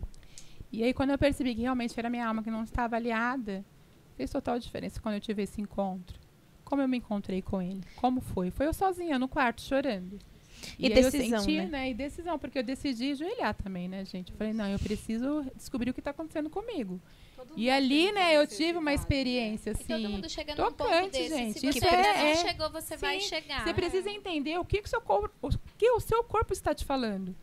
E 0.72 0.82
aí, 0.82 0.94
quando 0.94 1.10
eu 1.10 1.18
percebi 1.18 1.54
que 1.54 1.60
realmente 1.60 1.98
era 1.98 2.08
minha 2.08 2.26
alma 2.26 2.42
que 2.42 2.50
não 2.50 2.64
estava 2.64 2.96
aliada, 2.96 3.62
fez 4.16 4.30
total 4.30 4.58
diferença 4.58 5.00
quando 5.00 5.16
eu 5.16 5.20
tive 5.20 5.42
esse 5.42 5.60
encontro. 5.60 6.18
Como 6.64 6.80
eu 6.80 6.88
me 6.88 6.96
encontrei 6.96 7.42
com 7.42 7.60
ele? 7.60 7.82
Como 7.96 8.22
foi? 8.22 8.50
Foi 8.50 8.66
eu 8.66 8.72
sozinha 8.72 9.18
no 9.18 9.28
quarto, 9.28 9.60
chorando. 9.60 10.18
E 10.78 10.86
aí 10.86 10.94
decisão, 10.94 11.38
eu 11.38 11.42
senti, 11.44 11.56
né? 11.58 11.66
né? 11.66 11.90
E 11.90 11.94
decisão, 11.94 12.38
porque 12.38 12.58
eu 12.58 12.62
decidi 12.62 13.12
ajoelhar 13.12 13.54
também, 13.54 13.88
né, 13.88 14.04
gente? 14.04 14.30
Eu 14.32 14.38
falei, 14.38 14.52
não, 14.52 14.68
eu 14.68 14.78
preciso 14.78 15.44
descobrir 15.56 15.90
o 15.90 15.94
que 15.94 16.00
está 16.00 16.10
acontecendo 16.10 16.48
comigo. 16.50 17.00
Todo 17.36 17.52
E 17.56 17.68
ali, 17.70 18.12
né, 18.12 18.36
eu 18.36 18.46
tive 18.46 18.78
uma 18.78 18.90
né? 18.90 18.94
experiência, 18.94 19.70
E 19.70 19.74
todo 19.74 19.92
assim, 19.94 20.08
mundo 20.08 20.28
chega 20.30 20.54
num 20.54 20.64
ponto 20.64 20.76
tocante, 20.76 21.10
desse. 21.10 21.28
gente. 21.28 21.60
Se 21.60 21.66
Isso 21.66 21.80
você 21.80 21.86
é, 21.86 22.02
não 22.02 22.26
é- 22.26 22.36
chegou, 22.36 22.70
você 22.70 22.96
vai 22.96 23.20
Sim, 23.20 23.28
chegar. 23.28 23.64
Você 23.64 23.74
precisa 23.74 24.10
entender 24.10 24.58
o 24.58 24.64
que, 24.64 24.80
que, 24.80 24.86
o 24.86 24.90
seu 24.90 25.00
corpo, 25.00 25.34
o 25.42 25.50
que 25.76 25.90
o 25.90 26.00
seu 26.00 26.22
corpo 26.24 26.52
está 26.52 26.74
te 26.74 26.84
falando. 26.84 27.34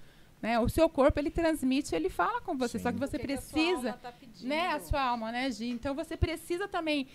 Né? 0.41 0.57
O 0.57 0.69
seu 0.69 0.87
corpo, 0.87 1.19
ele 1.19 1.29
transmite, 1.29 1.93
ele 1.93 2.09
fala 2.09 2.39
com 2.39 2.57
você. 2.57 2.79
Só 2.79 2.93
que 2.93 2.97
você 2.97 3.17
a 3.17 3.19
precisa, 3.19 3.89
alma 3.89 3.99
tá 4.01 4.13
né, 4.41 4.67
a 4.67 4.79
sua 4.79 5.01
alma, 5.01 5.33
né, 5.33 5.51
Gi? 5.51 5.67
Então 5.69 5.93
você 5.93 6.15
precisa 6.15 6.65
também, 6.65 7.07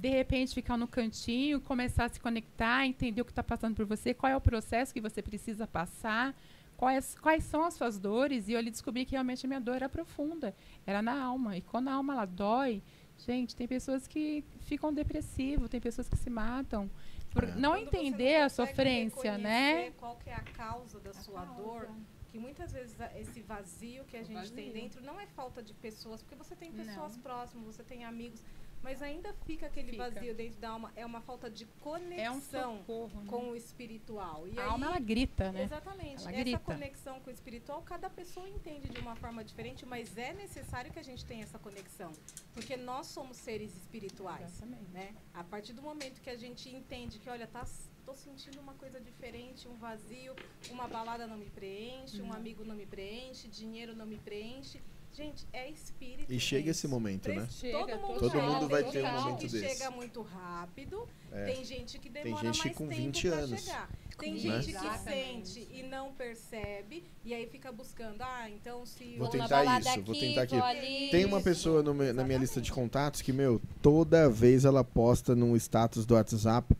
de 0.00 0.08
repente, 0.08 0.54
ficar 0.54 0.76
no 0.78 0.88
cantinho, 0.88 1.60
começar 1.60 2.06
a 2.06 2.08
se 2.08 2.18
conectar, 2.18 2.86
entender 2.86 3.20
o 3.20 3.24
que 3.24 3.32
está 3.32 3.42
passando 3.42 3.74
por 3.74 3.84
você, 3.84 4.14
qual 4.14 4.32
é 4.32 4.36
o 4.36 4.40
processo 4.40 4.94
que 4.94 5.00
você 5.00 5.20
precisa 5.20 5.66
passar, 5.66 6.34
quais, 6.76 7.14
quais 7.20 7.44
são 7.44 7.62
as 7.64 7.74
suas 7.74 7.98
dores. 7.98 8.48
E 8.48 8.52
eu 8.52 8.58
ali 8.58 8.70
descobri 8.70 9.04
que 9.04 9.12
realmente 9.12 9.44
a 9.44 9.48
minha 9.48 9.60
dor 9.60 9.76
era 9.76 9.88
profunda, 9.88 10.54
era 10.86 11.02
na 11.02 11.22
alma. 11.22 11.56
E 11.56 11.60
quando 11.60 11.88
a 11.88 11.92
alma 11.92 12.14
ela 12.14 12.24
dói, 12.24 12.82
gente, 13.18 13.54
tem 13.54 13.68
pessoas 13.68 14.06
que 14.06 14.42
ficam 14.60 14.90
depressivas, 14.92 15.68
tem 15.68 15.80
pessoas 15.80 16.08
que 16.08 16.16
se 16.16 16.30
matam 16.30 16.90
por 17.32 17.44
É. 17.44 17.54
não 17.54 17.72
Quando 17.72 17.82
entender 17.94 18.36
a 18.36 18.42
consegue 18.44 18.68
sofrência, 18.70 19.38
né? 19.38 19.90
Qual 19.98 20.16
que 20.16 20.30
é 20.30 20.34
a 20.34 20.40
causa 20.40 20.98
da 20.98 21.12
sua 21.12 21.44
dor? 21.44 21.88
Que 22.32 22.38
muitas 22.38 22.72
vezes 22.72 22.98
a- 23.00 23.10
esse 23.18 23.42
vazio 23.42 24.04
que 24.04 24.16
a 24.16 24.22
gente 24.22 24.52
tem 24.52 24.72
dentro 24.72 25.02
não 25.02 25.20
é 25.20 25.26
falta 25.26 25.62
de 25.62 25.74
pessoas, 25.74 26.22
porque 26.22 26.36
você 26.36 26.56
tem 26.56 26.72
pessoas 26.72 27.16
próximas, 27.18 27.66
você 27.66 27.82
tem 27.82 28.04
amigos, 28.04 28.42
mas 28.82 29.02
ainda 29.02 29.32
fica 29.46 29.66
aquele 29.66 29.92
Fica. 29.92 30.10
vazio 30.10 30.34
dentro 30.34 30.58
da 30.60 30.70
alma. 30.70 30.92
É 30.96 31.04
uma 31.04 31.20
falta 31.20 31.50
de 31.50 31.64
É 31.64 31.66
um 31.66 31.80
conexão 31.80 32.78
socorro, 32.78 33.20
né? 33.22 33.26
com 33.28 33.50
o 33.50 33.56
espiritual. 33.56 34.46
E 34.48 34.58
A 34.58 34.62
aí- 34.62 34.68
alma, 34.68 34.86
ela 34.86 34.98
grita, 34.98 35.52
né? 35.52 35.62
Exatamente. 35.64 36.22
Ela 36.22 36.30
Essa 36.32 36.40
grita. 36.40 36.58
conexão 36.60 37.20
com 37.20 37.30
o 37.30 37.32
espiritual, 37.32 37.82
cada 37.82 38.08
pessoa 38.08 38.48
entende 38.48 38.88
de 38.88 38.98
uma 39.00 39.14
forma 39.16 39.44
diferente, 39.44 39.84
mas 39.84 40.16
é 40.16 40.32
necessário 40.32 40.92
que 40.92 40.98
a 40.98 41.02
gente 41.02 41.24
tenha 41.24 41.42
essa 41.44 41.58
conexão. 41.58 42.12
Porque 42.54 42.76
nós 42.76 43.06
somos 43.08 43.36
seres 43.36 43.74
espirituais. 43.76 44.42
Exatamente. 44.50 44.90
Né? 44.92 45.14
A 45.34 45.44
partir 45.44 45.72
do 45.72 45.82
momento 45.82 46.20
que 46.20 46.30
a 46.30 46.36
gente 46.36 46.68
entende 46.74 47.18
que, 47.18 47.28
olha, 47.28 47.46
tá, 47.46 47.64
tô 48.04 48.14
sentindo 48.14 48.58
uma 48.60 48.74
coisa 48.74 49.00
diferente, 49.00 49.68
um 49.68 49.76
vazio, 49.76 50.34
uma 50.70 50.88
balada 50.88 51.26
não 51.26 51.36
me 51.36 51.50
preenche, 51.50 52.20
um 52.22 52.32
amigo 52.32 52.64
não 52.64 52.74
me 52.74 52.86
preenche, 52.86 53.46
dinheiro 53.48 53.94
não 53.94 54.06
me 54.06 54.16
preenche. 54.18 54.80
Gente, 55.12 55.46
é 55.52 55.68
espírito. 55.68 56.32
E 56.32 56.38
chega 56.40 56.60
gente. 56.62 56.70
esse 56.70 56.86
momento, 56.88 57.28
né? 57.28 57.46
Pre- 57.60 57.72
Todo 57.72 57.88
mundo, 57.98 58.18
Todo 58.20 58.30
chega, 58.30 58.42
mundo 58.46 58.68
vai 58.68 58.82
tem 58.84 58.92
ter 58.92 59.02
um 59.02 59.06
gente 59.06 59.20
momento 59.20 59.38
que 59.38 59.48
desse. 59.48 59.68
chega 59.78 59.90
muito 59.90 60.22
rápido, 60.22 61.08
É. 61.32 61.44
tem 61.46 61.64
gente 61.64 61.98
que 61.98 62.08
Tem 62.08 62.22
demora 62.24 62.44
gente 62.46 62.64
mais 62.64 62.76
com 62.76 62.86
tempo 62.88 63.02
20 63.02 63.28
pra 63.28 63.38
anos. 63.38 63.60
chegar. 63.60 63.90
Tem 64.18 64.32
Né? 64.34 64.38
gente 64.38 64.64
que 64.66 64.70
Exatamente. 64.72 65.48
sente 65.48 65.68
e 65.72 65.82
não 65.82 66.12
percebe 66.12 67.04
e 67.24 67.34
aí 67.34 67.46
fica 67.46 67.72
buscando, 67.72 68.20
ah, 68.22 68.48
então 68.50 68.84
se 68.86 69.16
Vou 69.16 69.28
tentar 69.28 69.80
isso, 69.80 70.02
vou 70.02 70.12
aqui, 70.14 70.20
tentar 70.20 70.42
aqui. 70.42 70.56
vou 70.56 70.64
ali. 70.64 71.08
Tem 71.10 71.24
uma 71.24 71.40
pessoa 71.40 71.82
meu- 71.82 72.14
na 72.14 72.22
minha 72.22 72.38
lista 72.38 72.60
de 72.60 72.70
contatos 72.70 73.20
que, 73.22 73.32
meu, 73.32 73.60
toda 73.82 74.28
vez 74.28 74.64
ela 74.64 74.84
posta 74.84 75.34
no 75.34 75.56
status 75.56 76.06
do 76.06 76.14
WhatsApp. 76.14 76.74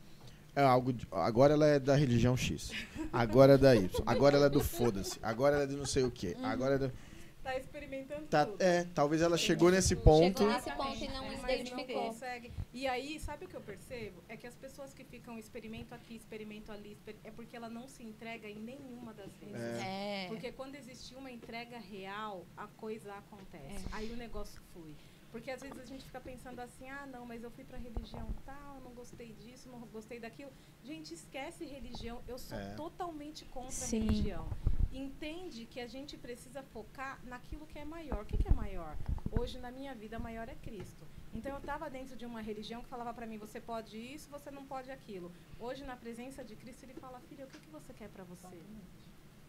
É 0.54 0.62
algo. 0.62 0.92
de- 0.92 1.06
agora 1.12 1.54
ela 1.54 1.66
é 1.66 1.78
da 1.78 1.94
religião 1.94 2.36
X. 2.36 2.70
Agora 3.12 3.54
é 3.54 3.58
da 3.58 3.74
Y. 3.74 3.88
Agora 4.04 4.36
ela 4.36 4.46
é 4.46 4.50
do 4.50 4.60
foda-se. 4.62 5.18
Agora 5.22 5.54
ela 5.56 5.64
é 5.64 5.66
do 5.66 5.76
não 5.76 5.86
sei 5.86 6.02
o 6.04 6.10
quê. 6.10 6.36
Agora 6.42 6.74
é 6.74 6.78
do. 6.78 6.92
Tá 7.42 7.56
experimentando 7.56 8.26
Tá, 8.26 8.46
tudo. 8.46 8.60
é, 8.62 8.84
talvez 8.94 9.22
ela 9.22 9.36
chegou 9.36 9.70
nesse 9.70 9.96
ponto. 9.96 10.38
Chegou 10.38 10.52
nesse 10.54 10.70
ponto 10.72 11.04
e 11.04 11.08
não 11.08 11.22
se 11.30 11.36
Mas 11.36 11.42
não 11.42 11.50
identificou. 11.50 12.06
consegue. 12.08 12.52
E 12.72 12.86
aí, 12.86 13.18
sabe 13.20 13.44
o 13.44 13.48
que 13.48 13.56
eu 13.56 13.60
percebo? 13.60 14.22
É 14.28 14.36
que 14.36 14.46
as 14.46 14.54
pessoas 14.54 14.92
que 14.92 15.04
ficam 15.04 15.38
experimento 15.38 15.94
aqui, 15.94 16.16
experimento 16.16 16.70
ali, 16.72 16.96
é 17.24 17.30
porque 17.30 17.56
ela 17.56 17.68
não 17.68 17.88
se 17.88 18.02
entrega 18.02 18.48
em 18.48 18.58
nenhuma 18.58 19.12
das 19.14 19.32
vezes. 19.36 19.80
É. 19.82 20.26
Porque 20.28 20.52
quando 20.52 20.74
existe 20.74 21.14
uma 21.14 21.30
entrega 21.30 21.78
real, 21.78 22.44
a 22.56 22.66
coisa 22.66 23.14
acontece. 23.14 23.86
É. 23.86 23.88
Aí 23.92 24.10
o 24.12 24.16
negócio 24.16 24.60
flui. 24.72 24.94
Porque 25.32 25.48
às 25.48 25.60
vezes 25.62 25.78
a 25.78 25.84
gente 25.84 26.04
fica 26.04 26.20
pensando 26.20 26.58
assim, 26.58 26.88
ah, 26.90 27.06
não, 27.06 27.24
mas 27.24 27.44
eu 27.44 27.52
fui 27.52 27.62
pra 27.62 27.78
religião 27.78 28.26
tal, 28.44 28.80
não 28.80 28.90
gostei 28.92 29.32
disso, 29.34 29.68
não 29.70 29.78
gostei 29.86 30.18
daquilo. 30.18 30.50
Gente, 30.82 31.14
esquece 31.14 31.64
religião. 31.64 32.20
Eu 32.26 32.36
sou 32.36 32.58
É. 32.58 32.74
totalmente 32.74 33.44
contra 33.44 33.70
Sim. 33.70 34.00
religião. 34.00 34.48
Entende 34.92 35.66
que 35.66 35.80
a 35.80 35.86
gente 35.86 36.16
precisa 36.16 36.62
focar 36.62 37.20
naquilo 37.24 37.66
que 37.66 37.78
é 37.78 37.84
maior. 37.84 38.22
O 38.22 38.26
que, 38.26 38.36
que 38.36 38.48
é 38.48 38.52
maior? 38.52 38.96
Hoje, 39.30 39.58
na 39.58 39.70
minha 39.70 39.94
vida, 39.94 40.18
maior 40.18 40.48
é 40.48 40.54
Cristo. 40.56 41.06
Então, 41.32 41.52
eu 41.52 41.58
estava 41.58 41.88
dentro 41.88 42.16
de 42.16 42.26
uma 42.26 42.40
religião 42.40 42.82
que 42.82 42.88
falava 42.88 43.14
para 43.14 43.26
mim, 43.26 43.38
você 43.38 43.60
pode 43.60 43.96
isso, 43.96 44.28
você 44.28 44.50
não 44.50 44.66
pode 44.66 44.90
aquilo. 44.90 45.30
Hoje, 45.60 45.84
na 45.84 45.96
presença 45.96 46.42
de 46.42 46.56
Cristo, 46.56 46.82
ele 46.84 46.94
fala, 46.94 47.20
filha, 47.20 47.44
o 47.44 47.48
que, 47.48 47.58
que 47.60 47.70
você 47.70 47.92
quer 47.92 48.08
para 48.08 48.24
você? 48.24 48.48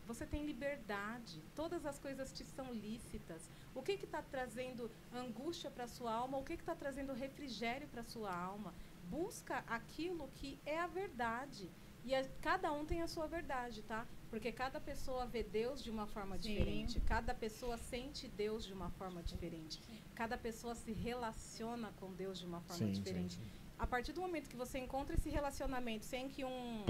você 0.07 0.26
tem 0.26 0.45
liberdade. 0.45 1.41
Todas 1.55 1.85
as 1.85 1.97
coisas 1.97 2.34
te 2.34 2.43
são 2.43 2.73
lícitas. 2.73 3.49
O 3.73 3.81
que 3.81 3.93
está 3.93 4.22
trazendo 4.22 4.91
angústia 5.13 5.72
para 5.72 5.88
sua 5.88 6.11
alma? 6.13 6.38
O 6.38 6.43
que 6.43 6.53
está 6.53 6.76
trazendo 6.76 7.13
refrigério 7.13 7.88
para 7.88 8.03
sua 8.03 8.35
alma? 8.35 8.73
Busca 9.09 9.63
aquilo 9.68 10.27
que 10.35 10.59
é 10.65 10.77
a 10.80 10.88
verdade. 10.88 11.69
E 12.03 12.13
a- 12.13 12.27
cada 12.41 12.73
um 12.73 12.85
tem 12.85 13.01
a 13.01 13.07
sua 13.07 13.26
verdade, 13.27 13.84
tá? 13.84 14.05
Porque 14.31 14.49
cada 14.49 14.79
pessoa 14.79 15.25
vê 15.25 15.43
Deus 15.43 15.83
de 15.83 15.91
uma 15.91 16.07
forma 16.07 16.37
Sim. 16.37 16.49
diferente. 16.49 17.01
Cada 17.01 17.33
pessoa 17.33 17.77
sente 17.77 18.29
Deus 18.29 18.65
de 18.65 18.73
uma 18.73 18.89
forma 18.91 19.21
diferente. 19.21 19.83
Cada 20.15 20.37
pessoa 20.37 20.73
se 20.73 20.93
relaciona 20.93 21.91
com 21.99 22.13
Deus 22.13 22.39
de 22.39 22.45
uma 22.45 22.61
forma 22.61 22.85
Sim, 22.87 22.93
diferente. 22.93 23.35
sim. 23.35 23.41
A 23.77 23.85
partir 23.85 24.13
do 24.13 24.21
momento 24.21 24.47
que 24.47 24.55
você 24.55 24.79
encontra 24.79 25.15
esse 25.15 25.29
relacionamento 25.29 26.05
sem 26.05 26.29
que 26.29 26.45
um 26.45 26.85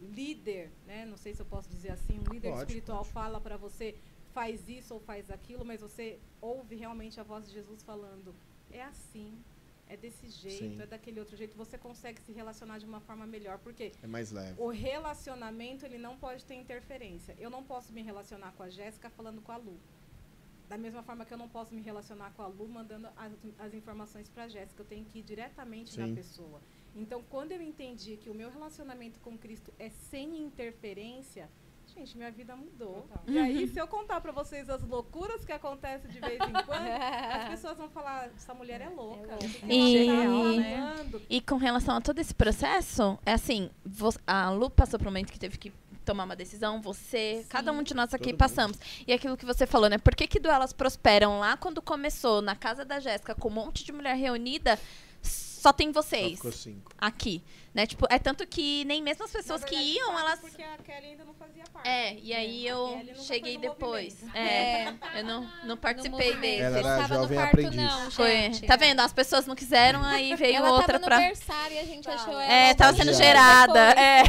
líder, 0.00 0.72
né, 0.86 1.04
não 1.04 1.18
sei 1.18 1.34
se 1.34 1.42
eu 1.42 1.46
posso 1.46 1.68
dizer 1.68 1.90
assim, 1.90 2.18
um 2.18 2.32
líder 2.32 2.48
Pode, 2.48 2.60
espiritual 2.62 3.04
fala 3.04 3.38
para 3.38 3.58
você 3.58 3.98
faz 4.32 4.66
isso 4.68 4.94
ou 4.94 5.00
faz 5.00 5.30
aquilo, 5.30 5.64
mas 5.64 5.82
você 5.82 6.18
ouve 6.40 6.76
realmente 6.76 7.20
a 7.20 7.22
voz 7.22 7.46
de 7.46 7.52
Jesus 7.52 7.82
falando, 7.82 8.34
é 8.70 8.82
assim, 8.82 9.36
é 9.92 9.96
desse 9.96 10.28
jeito, 10.28 10.76
Sim. 10.76 10.82
é 10.82 10.86
daquele 10.86 11.18
outro 11.18 11.36
jeito, 11.36 11.56
você 11.56 11.76
consegue 11.76 12.20
se 12.20 12.30
relacionar 12.32 12.78
de 12.78 12.86
uma 12.86 13.00
forma 13.00 13.26
melhor, 13.26 13.58
porque 13.58 13.92
É 14.02 14.06
mais 14.06 14.30
leve. 14.30 14.54
o 14.56 14.68
relacionamento 14.68 15.84
ele 15.84 15.98
não 15.98 16.16
pode 16.16 16.44
ter 16.44 16.54
interferência. 16.54 17.34
Eu 17.38 17.50
não 17.50 17.62
posso 17.64 17.92
me 17.92 18.00
relacionar 18.02 18.52
com 18.52 18.62
a 18.62 18.70
Jéssica 18.70 19.10
falando 19.10 19.40
com 19.42 19.50
a 19.50 19.56
Lu. 19.56 19.76
Da 20.68 20.78
mesma 20.78 21.02
forma 21.02 21.24
que 21.24 21.34
eu 21.34 21.38
não 21.38 21.48
posso 21.48 21.74
me 21.74 21.82
relacionar 21.82 22.30
com 22.34 22.42
a 22.42 22.46
Lu 22.46 22.68
mandando 22.68 23.08
as, 23.16 23.32
as 23.58 23.74
informações 23.74 24.28
para 24.28 24.44
a 24.44 24.48
Jéssica, 24.48 24.80
eu 24.82 24.86
tenho 24.86 25.04
que 25.04 25.18
ir 25.18 25.22
diretamente 25.22 25.90
Sim. 25.94 26.06
na 26.06 26.14
pessoa. 26.14 26.62
Então, 26.94 27.22
quando 27.28 27.50
eu 27.50 27.60
entendi 27.60 28.16
que 28.16 28.30
o 28.30 28.34
meu 28.34 28.48
relacionamento 28.50 29.18
com 29.20 29.36
Cristo 29.36 29.72
é 29.78 29.88
sem 29.90 30.40
interferência, 30.40 31.50
gente, 32.00 32.16
minha 32.16 32.30
vida 32.30 32.56
mudou. 32.56 33.06
E 33.26 33.38
aí, 33.38 33.68
se 33.68 33.78
eu 33.78 33.86
contar 33.86 34.20
para 34.20 34.32
vocês 34.32 34.68
as 34.68 34.82
loucuras 34.82 35.44
que 35.44 35.52
acontecem 35.52 36.10
de 36.10 36.18
vez 36.20 36.40
em 36.40 36.52
quando, 36.52 36.86
as 37.42 37.48
pessoas 37.50 37.76
vão 37.76 37.88
falar: 37.88 38.30
essa 38.34 38.54
mulher 38.54 38.80
é 38.80 38.88
louca. 38.88 39.36
que 39.36 39.48
que 39.48 39.72
E, 39.72 40.08
ela 40.08 40.54
tá 40.54 40.94
falando?" 40.94 41.22
e 41.28 41.40
com 41.40 41.56
relação 41.56 41.96
a 41.96 42.00
todo 42.00 42.18
esse 42.18 42.34
processo, 42.34 43.18
é 43.24 43.32
assim, 43.32 43.70
a 44.26 44.50
Lu 44.50 44.70
passou 44.70 44.98
por 44.98 45.06
um 45.06 45.10
momento 45.10 45.32
que 45.32 45.38
teve 45.38 45.58
que 45.58 45.72
tomar 46.04 46.24
uma 46.24 46.34
decisão, 46.36 46.80
você, 46.80 47.44
cada 47.48 47.70
um 47.70 47.82
de 47.82 47.94
nós 47.94 48.12
aqui 48.14 48.30
todo 48.30 48.38
passamos. 48.38 48.78
E 49.06 49.12
aquilo 49.12 49.36
que 49.36 49.44
você 49.44 49.66
falou, 49.66 49.88
né? 49.88 49.98
Por 49.98 50.14
que, 50.14 50.26
que 50.26 50.40
do 50.40 50.48
Elas 50.48 50.72
Prosperam 50.72 51.38
lá 51.38 51.56
quando 51.56 51.82
começou, 51.82 52.40
na 52.40 52.56
casa 52.56 52.84
da 52.84 52.98
Jéssica, 52.98 53.34
com 53.34 53.48
um 53.48 53.52
monte 53.52 53.84
de 53.84 53.92
mulher 53.92 54.16
reunida, 54.16 54.78
só 55.22 55.72
tem 55.74 55.92
vocês 55.92 56.36
ficou 56.36 56.52
cinco. 56.52 56.90
aqui, 56.98 57.42
né? 57.74 57.86
Tipo, 57.86 58.06
é 58.10 58.18
tanto 58.18 58.46
que 58.46 58.84
nem 58.84 59.02
mesmo 59.02 59.24
as 59.24 59.30
pessoas 59.30 59.62
que 59.64 59.74
iam, 59.76 60.18
elas 60.18 60.40
Porque 60.40 60.62
a 60.62 60.76
Kelly 60.78 61.06
ainda 61.10 61.24
não 61.24 61.34
fazia 61.34 61.62
parte. 61.72 61.88
é, 61.88 62.14
e 62.20 62.32
aí 62.32 62.66
A 62.66 62.70
eu 62.70 63.00
cheguei 63.16 63.54
no 63.54 63.60
depois. 63.62 64.14
movimento. 64.22 64.30
É, 64.40 64.94
eu 65.20 65.24
não, 65.24 65.46
não 65.64 65.76
participei 65.76 66.34
desse. 66.36 66.62
Ela 66.62 66.78
era 66.78 66.90
Estava 67.02 67.14
no 67.14 67.20
jovem 67.22 67.38
aprendiz. 67.38 67.76
não, 67.76 68.10
Foi. 68.10 68.50
Tá 68.66 68.76
vendo? 68.76 69.00
As 69.00 69.12
pessoas 69.12 69.46
não 69.46 69.54
quiseram, 69.54 70.02
aí 70.04 70.34
veio 70.34 70.56
ela 70.56 70.70
outra 70.72 70.98
tava 70.98 70.98
no 70.98 71.04
pra. 71.06 71.18
berçário 71.18 71.76
e 71.76 71.78
a 71.78 71.84
gente 71.84 72.08
achou 72.08 72.32
ela. 72.34 72.52
É, 72.52 72.74
tava 72.74 72.92
sendo 72.92 73.06
depois. 73.12 73.18
gerada. 73.18 73.78
É. 73.92 74.22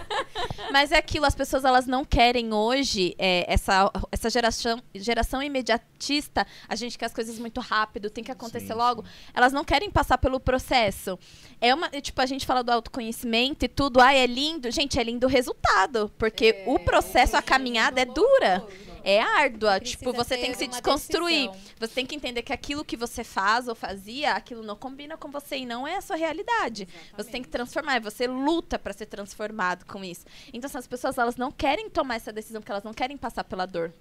Mas 0.72 0.92
é 0.92 0.96
aquilo, 0.98 1.24
as 1.26 1.34
pessoas 1.34 1.64
elas 1.64 1.86
não 1.86 2.04
querem 2.04 2.52
hoje 2.52 3.14
é, 3.18 3.44
essa, 3.52 3.90
essa 4.10 4.28
geração, 4.28 4.82
geração 4.94 5.42
imediatista, 5.42 6.46
a 6.68 6.74
gente 6.74 6.98
quer 6.98 7.06
as 7.06 7.14
coisas 7.14 7.38
muito 7.38 7.60
rápido, 7.60 8.10
tem 8.10 8.22
que 8.24 8.32
acontecer 8.32 8.66
Sim, 8.66 8.72
logo. 8.74 9.04
Elas 9.32 9.52
não 9.52 9.64
querem 9.64 9.90
passar 9.90 10.18
pelo 10.18 10.38
processo. 10.40 11.18
É 11.60 11.72
uma, 11.74 11.88
é, 11.92 12.00
tipo, 12.00 12.20
a 12.20 12.26
gente 12.26 12.44
fala 12.44 12.62
do 12.66 12.72
autoconhecimento 12.72 13.64
e 13.64 13.68
tudo, 13.68 14.00
ai, 14.00 14.18
é 14.18 14.26
lindo. 14.26 14.70
Gente, 14.70 14.98
é 14.98 15.02
lindo 15.02 15.26
o 15.26 15.30
resultado, 15.30 16.12
porque 16.18 16.62
o 16.66 16.78
processo, 16.78 17.36
a 17.36 17.42
caminhada 17.42 18.00
é 18.00 18.04
dura. 18.04 18.66
É 19.02 19.22
árdua, 19.22 19.78
Precisa 19.78 19.98
tipo, 19.98 20.12
você 20.12 20.36
tem 20.36 20.50
que 20.50 20.58
se 20.58 20.66
desconstruir. 20.66 21.48
decisão. 21.48 21.74
Você 21.78 21.94
tem 21.94 22.04
que 22.04 22.16
entender 22.16 22.42
que 22.42 22.52
aquilo 22.52 22.84
que 22.84 22.96
você 22.96 23.22
faz 23.22 23.68
ou 23.68 23.74
fazia, 23.76 24.32
aquilo 24.32 24.64
não 24.64 24.74
combina 24.74 25.16
com 25.16 25.30
você 25.30 25.58
e 25.58 25.64
não 25.64 25.86
é 25.86 25.94
a 25.94 26.00
sua 26.00 26.16
realidade. 26.16 26.88
Você 27.16 27.30
tem 27.30 27.40
que 27.40 27.48
transformar, 27.48 28.00
você 28.00 28.26
luta 28.26 28.80
para 28.80 28.92
ser 28.92 29.06
transformado 29.06 29.84
com 29.86 30.02
isso. 30.02 30.26
Então, 30.52 30.66
assim, 30.66 30.78
as 30.78 30.88
pessoas 30.88 31.16
elas 31.18 31.36
não 31.36 31.52
querem 31.52 31.88
tomar 31.88 32.16
essa 32.16 32.32
decisão 32.32 32.60
porque 32.60 32.72
elas 32.72 32.82
não 32.82 32.92
querem 32.92 33.16
passar 33.16 33.44
pela 33.44 33.64
dor. 33.64 33.94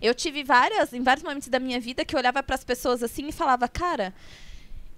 Eu 0.00 0.14
tive 0.14 0.44
várias, 0.44 0.92
em 0.92 1.02
vários 1.02 1.24
momentos 1.24 1.48
da 1.48 1.58
minha 1.58 1.80
vida 1.80 2.04
que 2.04 2.14
eu 2.14 2.20
olhava 2.20 2.40
para 2.40 2.54
as 2.54 2.62
pessoas 2.62 3.02
assim 3.02 3.26
e 3.26 3.32
falava, 3.32 3.66
cara, 3.66 4.14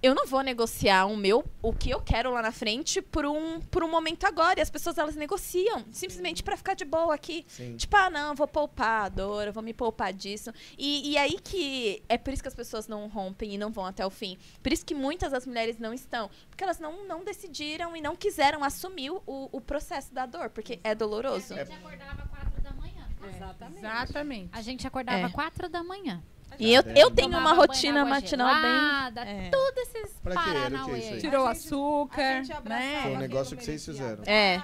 eu 0.01 0.13
não 0.13 0.25
vou 0.27 0.41
negociar 0.41 1.05
o 1.05 1.17
meu, 1.17 1.43
o 1.61 1.73
que 1.73 1.89
eu 1.89 1.99
quero 2.01 2.31
lá 2.31 2.41
na 2.41 2.51
frente 2.51 3.01
por 3.01 3.25
um, 3.25 3.59
por 3.59 3.83
um 3.83 3.89
momento 3.89 4.25
agora. 4.25 4.59
E 4.59 4.61
as 4.61 4.69
pessoas 4.69 4.97
elas 4.97 5.15
negociam 5.15 5.83
simplesmente 5.91 6.43
para 6.43 6.55
ficar 6.55 6.73
de 6.75 6.85
boa 6.85 7.13
aqui. 7.15 7.43
Sim. 7.47 7.75
Tipo, 7.75 7.95
ah, 7.97 8.09
não, 8.09 8.35
vou 8.35 8.47
poupar 8.47 9.05
a 9.05 9.09
dor, 9.09 9.47
eu 9.47 9.53
vou 9.53 9.63
me 9.63 9.73
poupar 9.73 10.13
disso. 10.13 10.51
E, 10.77 11.11
e 11.11 11.17
aí 11.17 11.39
que 11.39 12.03
é 12.07 12.17
por 12.17 12.33
isso 12.33 12.41
que 12.43 12.47
as 12.47 12.53
pessoas 12.55 12.87
não 12.87 13.07
rompem 13.07 13.53
e 13.53 13.57
não 13.57 13.71
vão 13.71 13.85
até 13.85 14.05
o 14.05 14.09
fim. 14.09 14.37
Por 14.61 14.71
isso 14.71 14.85
que 14.85 14.93
muitas 14.93 15.31
das 15.31 15.45
mulheres 15.47 15.77
não 15.79 15.93
estão. 15.93 16.29
Porque 16.49 16.63
elas 16.63 16.79
não, 16.79 17.07
não 17.07 17.23
decidiram 17.23 17.95
e 17.95 18.01
não 18.01 18.15
quiseram 18.15 18.63
assumir 18.63 19.09
o, 19.11 19.21
o 19.25 19.59
processo 19.61 20.13
da 20.13 20.25
dor, 20.25 20.49
porque 20.49 20.79
é 20.83 20.93
doloroso. 20.93 21.53
A 21.53 21.63
gente 21.63 21.73
acordava 21.73 22.27
4 22.27 22.61
da 22.61 22.71
manhã. 22.73 23.07
Exatamente. 23.35 23.79
Exatamente. 23.79 24.49
A 24.51 24.61
gente 24.61 24.87
acordava 24.87 25.27
É. 25.27 25.29
4 25.29 25.67
da 25.67 25.83
manhã. 25.83 26.21
E 26.57 26.73
eu, 26.73 26.81
eu 26.83 27.11
tenho 27.11 27.29
Tomava 27.29 27.53
uma 27.53 27.53
rotina 27.53 28.05
matinal 28.05 28.55
gelada, 28.55 29.25
bem. 29.25 29.47
É. 29.47 29.49
Tudo 29.49 29.77
esses 29.77 30.13
Pra 30.23 30.35
quê? 30.35 30.49
Era 30.49 30.59
paranauê. 30.61 30.99
isso 30.99 31.13
aí? 31.13 31.19
Tirou 31.19 31.47
açúcar, 31.47 32.43
né? 32.63 33.01
Foi 33.03 33.11
um 33.11 33.17
negócio 33.17 33.57
que 33.57 33.63
vocês 33.63 33.83
fizeram. 33.83 34.23
É. 34.25 34.61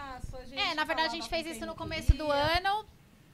É, 0.52 0.74
na 0.76 0.84
verdade 0.84 1.08
a 1.08 1.12
gente 1.12 1.30
fez 1.30 1.46
isso 1.48 1.66
no 1.66 1.76
começo 1.76 2.14
do 2.14 2.30
ano. 2.32 2.86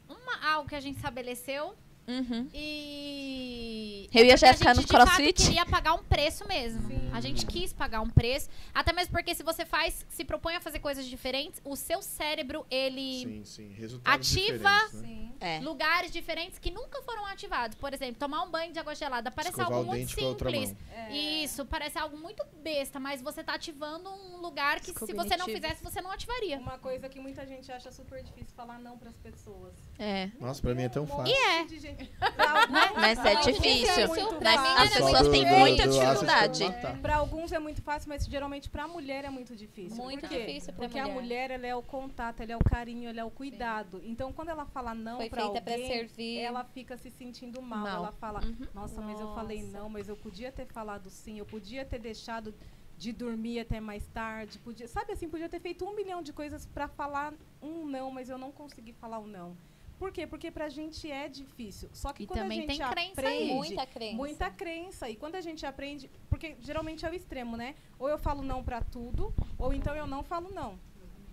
Uma, 0.09 0.53
algo 0.53 0.67
que 0.69 0.75
a 0.75 0.79
gente 0.79 0.97
estabeleceu. 0.97 1.75
Uhum. 2.07 2.49
E. 2.53 4.09
Eu 4.13 4.25
e 4.25 4.31
a 4.31 4.35
Jéssica 4.35 4.69
gente, 4.73 4.77
no 4.77 4.85
de 4.85 4.91
fato, 4.91 5.05
CrossFit. 5.05 5.43
queria 5.45 5.65
pagar 5.65 5.93
um 5.93 6.03
preço 6.03 6.47
mesmo. 6.47 6.87
A 7.11 7.19
gente 7.19 7.45
quis 7.45 7.73
pagar 7.73 8.01
um 8.01 8.09
preço. 8.09 8.49
Até 8.73 8.93
mesmo 8.93 9.11
porque 9.11 9.35
se 9.35 9.43
você 9.43 9.65
faz, 9.65 10.05
se 10.09 10.23
propõe 10.23 10.55
a 10.55 10.61
fazer 10.61 10.79
coisas 10.79 11.05
diferentes, 11.05 11.61
o 11.65 11.75
seu 11.75 12.01
cérebro, 12.01 12.65
ele 12.69 13.23
Sim, 13.23 13.43
sim. 13.43 13.99
Ativa 14.05 14.57
diferentes, 14.57 15.01
né? 15.01 15.07
Sim. 15.11 15.33
É. 15.39 15.59
lugares 15.59 16.11
diferentes 16.11 16.57
que 16.57 16.71
nunca 16.71 17.01
foram 17.03 17.25
ativados. 17.25 17.77
Por 17.77 17.93
exemplo, 17.93 18.15
tomar 18.15 18.43
um 18.43 18.49
banho 18.49 18.71
de 18.71 18.79
água 18.79 18.95
gelada. 18.95 19.29
Parece 19.29 19.51
Escovar 19.51 19.77
algo 19.77 19.89
muito 19.89 20.11
a 20.11 20.15
simples. 20.15 20.71
mão. 20.71 21.11
Isso, 21.11 21.65
parece 21.65 21.97
algo 21.99 22.17
muito 22.17 22.43
besta, 22.63 22.99
mas 22.99 23.21
você 23.21 23.43
tá 23.43 23.53
ativando 23.53 24.09
um 24.09 24.37
lugar 24.37 24.79
que 24.79 24.93
se 24.93 25.13
você 25.13 25.37
não 25.37 25.45
fizesse, 25.45 25.83
você 25.83 26.01
não 26.01 26.11
ativaria. 26.11 26.57
Uma 26.57 26.77
coisa 26.79 27.07
que 27.09 27.19
muita 27.19 27.45
gente 27.45 27.71
acha 27.71 27.91
super 27.91 28.23
difícil 28.23 28.53
falar 28.55 28.79
não 28.79 28.97
para 28.97 29.09
as 29.09 29.17
pessoas. 29.17 29.73
É. 29.99 30.29
Nossa, 30.39 30.61
pra 30.61 30.73
mim 30.73 30.83
é 30.83 30.89
tão 30.89 31.05
fácil. 31.05 31.23
monte 31.23 31.33
é. 31.35 31.96
Alguns- 32.21 32.95
Mas 32.95 33.19
é 33.25 33.29
alguns 33.35 33.45
difícil. 33.45 34.07
muito 34.07 34.43
Mas 34.43 34.55
fácil. 34.55 34.83
as 34.83 34.89
pessoas 34.93 35.27
têm 35.29 35.45
muita 35.45 35.87
dificuldade. 35.87 36.63
Para 37.01 37.15
alguns 37.17 37.51
é 37.51 37.59
muito 37.59 37.81
fácil, 37.81 38.09
mas 38.09 38.25
geralmente 38.25 38.69
para 38.69 38.83
a 38.83 38.87
mulher 38.87 39.25
é 39.25 39.29
muito 39.29 39.55
difícil. 39.55 39.97
Muito 40.03 40.21
Por 40.21 40.29
quê? 40.29 40.45
difícil 40.45 40.73
pra 40.73 40.85
Porque 40.85 40.99
a 40.99 41.03
mulher. 41.07 41.21
mulher 41.21 41.51
ela 41.51 41.67
é 41.67 41.75
o 41.75 41.81
contato, 41.81 42.41
ela 42.41 42.51
é 42.53 42.57
o 42.57 42.63
carinho, 42.63 43.09
ela 43.09 43.19
é 43.19 43.23
o 43.23 43.29
cuidado. 43.31 44.01
Então 44.03 44.31
quando 44.33 44.49
ela 44.49 44.65
fala 44.65 44.93
não 44.93 45.17
para 45.17 45.41
feita 45.43 45.61
pra 45.61 45.73
alguém, 45.73 45.87
servir. 45.87 46.39
ela 46.39 46.63
fica 46.63 46.97
se 46.97 47.09
sentindo 47.11 47.61
mal. 47.61 47.79
Mal. 47.79 47.95
Ela 47.97 48.11
fala: 48.13 48.41
Uhum. 48.43 48.67
"Nossa, 48.73 49.01
mas 49.01 49.19
eu 49.19 49.33
falei 49.33 49.61
Nossa. 49.63 49.77
não, 49.79 49.89
mas 49.89 50.09
eu 50.09 50.15
podia 50.15 50.51
ter 50.51 50.65
falado 50.67 51.09
sim, 51.09 51.39
eu 51.39 51.45
podia 51.45 51.85
ter 51.85 51.99
deixado 51.99 52.53
de 52.97 53.11
dormir 53.11 53.59
até 53.59 53.79
mais 53.79 54.07
tarde, 54.07 54.57
podia, 54.57 54.87
sabe 54.87 55.11
assim, 55.13 55.29
podia 55.29 55.47
ter 55.47 55.59
feito 55.59 55.85
um 55.85 55.95
milhão 55.95 56.21
de 56.23 56.33
coisas 56.33 56.65
para 56.65 56.87
falar 56.87 57.31
um 57.61 57.85
não, 57.85 58.09
mas 58.09 58.27
eu 58.27 58.39
não 58.39 58.51
consegui 58.51 58.91
falar 58.93 59.19
um 59.19 59.27
não. 59.27 59.55
Por 59.97 60.11
quê? 60.11 60.27
Porque 60.27 60.51
pra 60.51 60.69
gente 60.69 61.09
é 61.11 61.27
difícil. 61.27 61.89
Só 61.93 62.13
que 62.13 62.23
E 62.23 62.27
quando 62.27 62.39
também 62.39 62.59
a 62.59 62.61
gente 62.61 62.77
tem 62.77 62.87
crença 63.13 63.21
aí. 63.21 63.35
aprende, 63.35 63.53
Muita 63.53 63.85
crença. 63.85 64.15
Muita 64.15 64.49
crença. 64.51 65.09
E 65.09 65.15
quando 65.15 65.35
a 65.35 65.41
gente 65.41 65.65
aprende, 65.65 66.09
porque 66.29 66.55
geralmente 66.59 67.05
é 67.05 67.09
o 67.09 67.13
extremo, 67.15 67.57
né? 67.57 67.75
Ou 67.97 68.07
eu 68.07 68.17
falo 68.17 68.43
não 68.43 68.63
pra 68.63 68.81
tudo, 68.81 69.33
ou 69.57 69.73
então 69.73 69.95
eu 69.95 70.05
não 70.05 70.23
falo 70.23 70.49
não. 70.53 70.79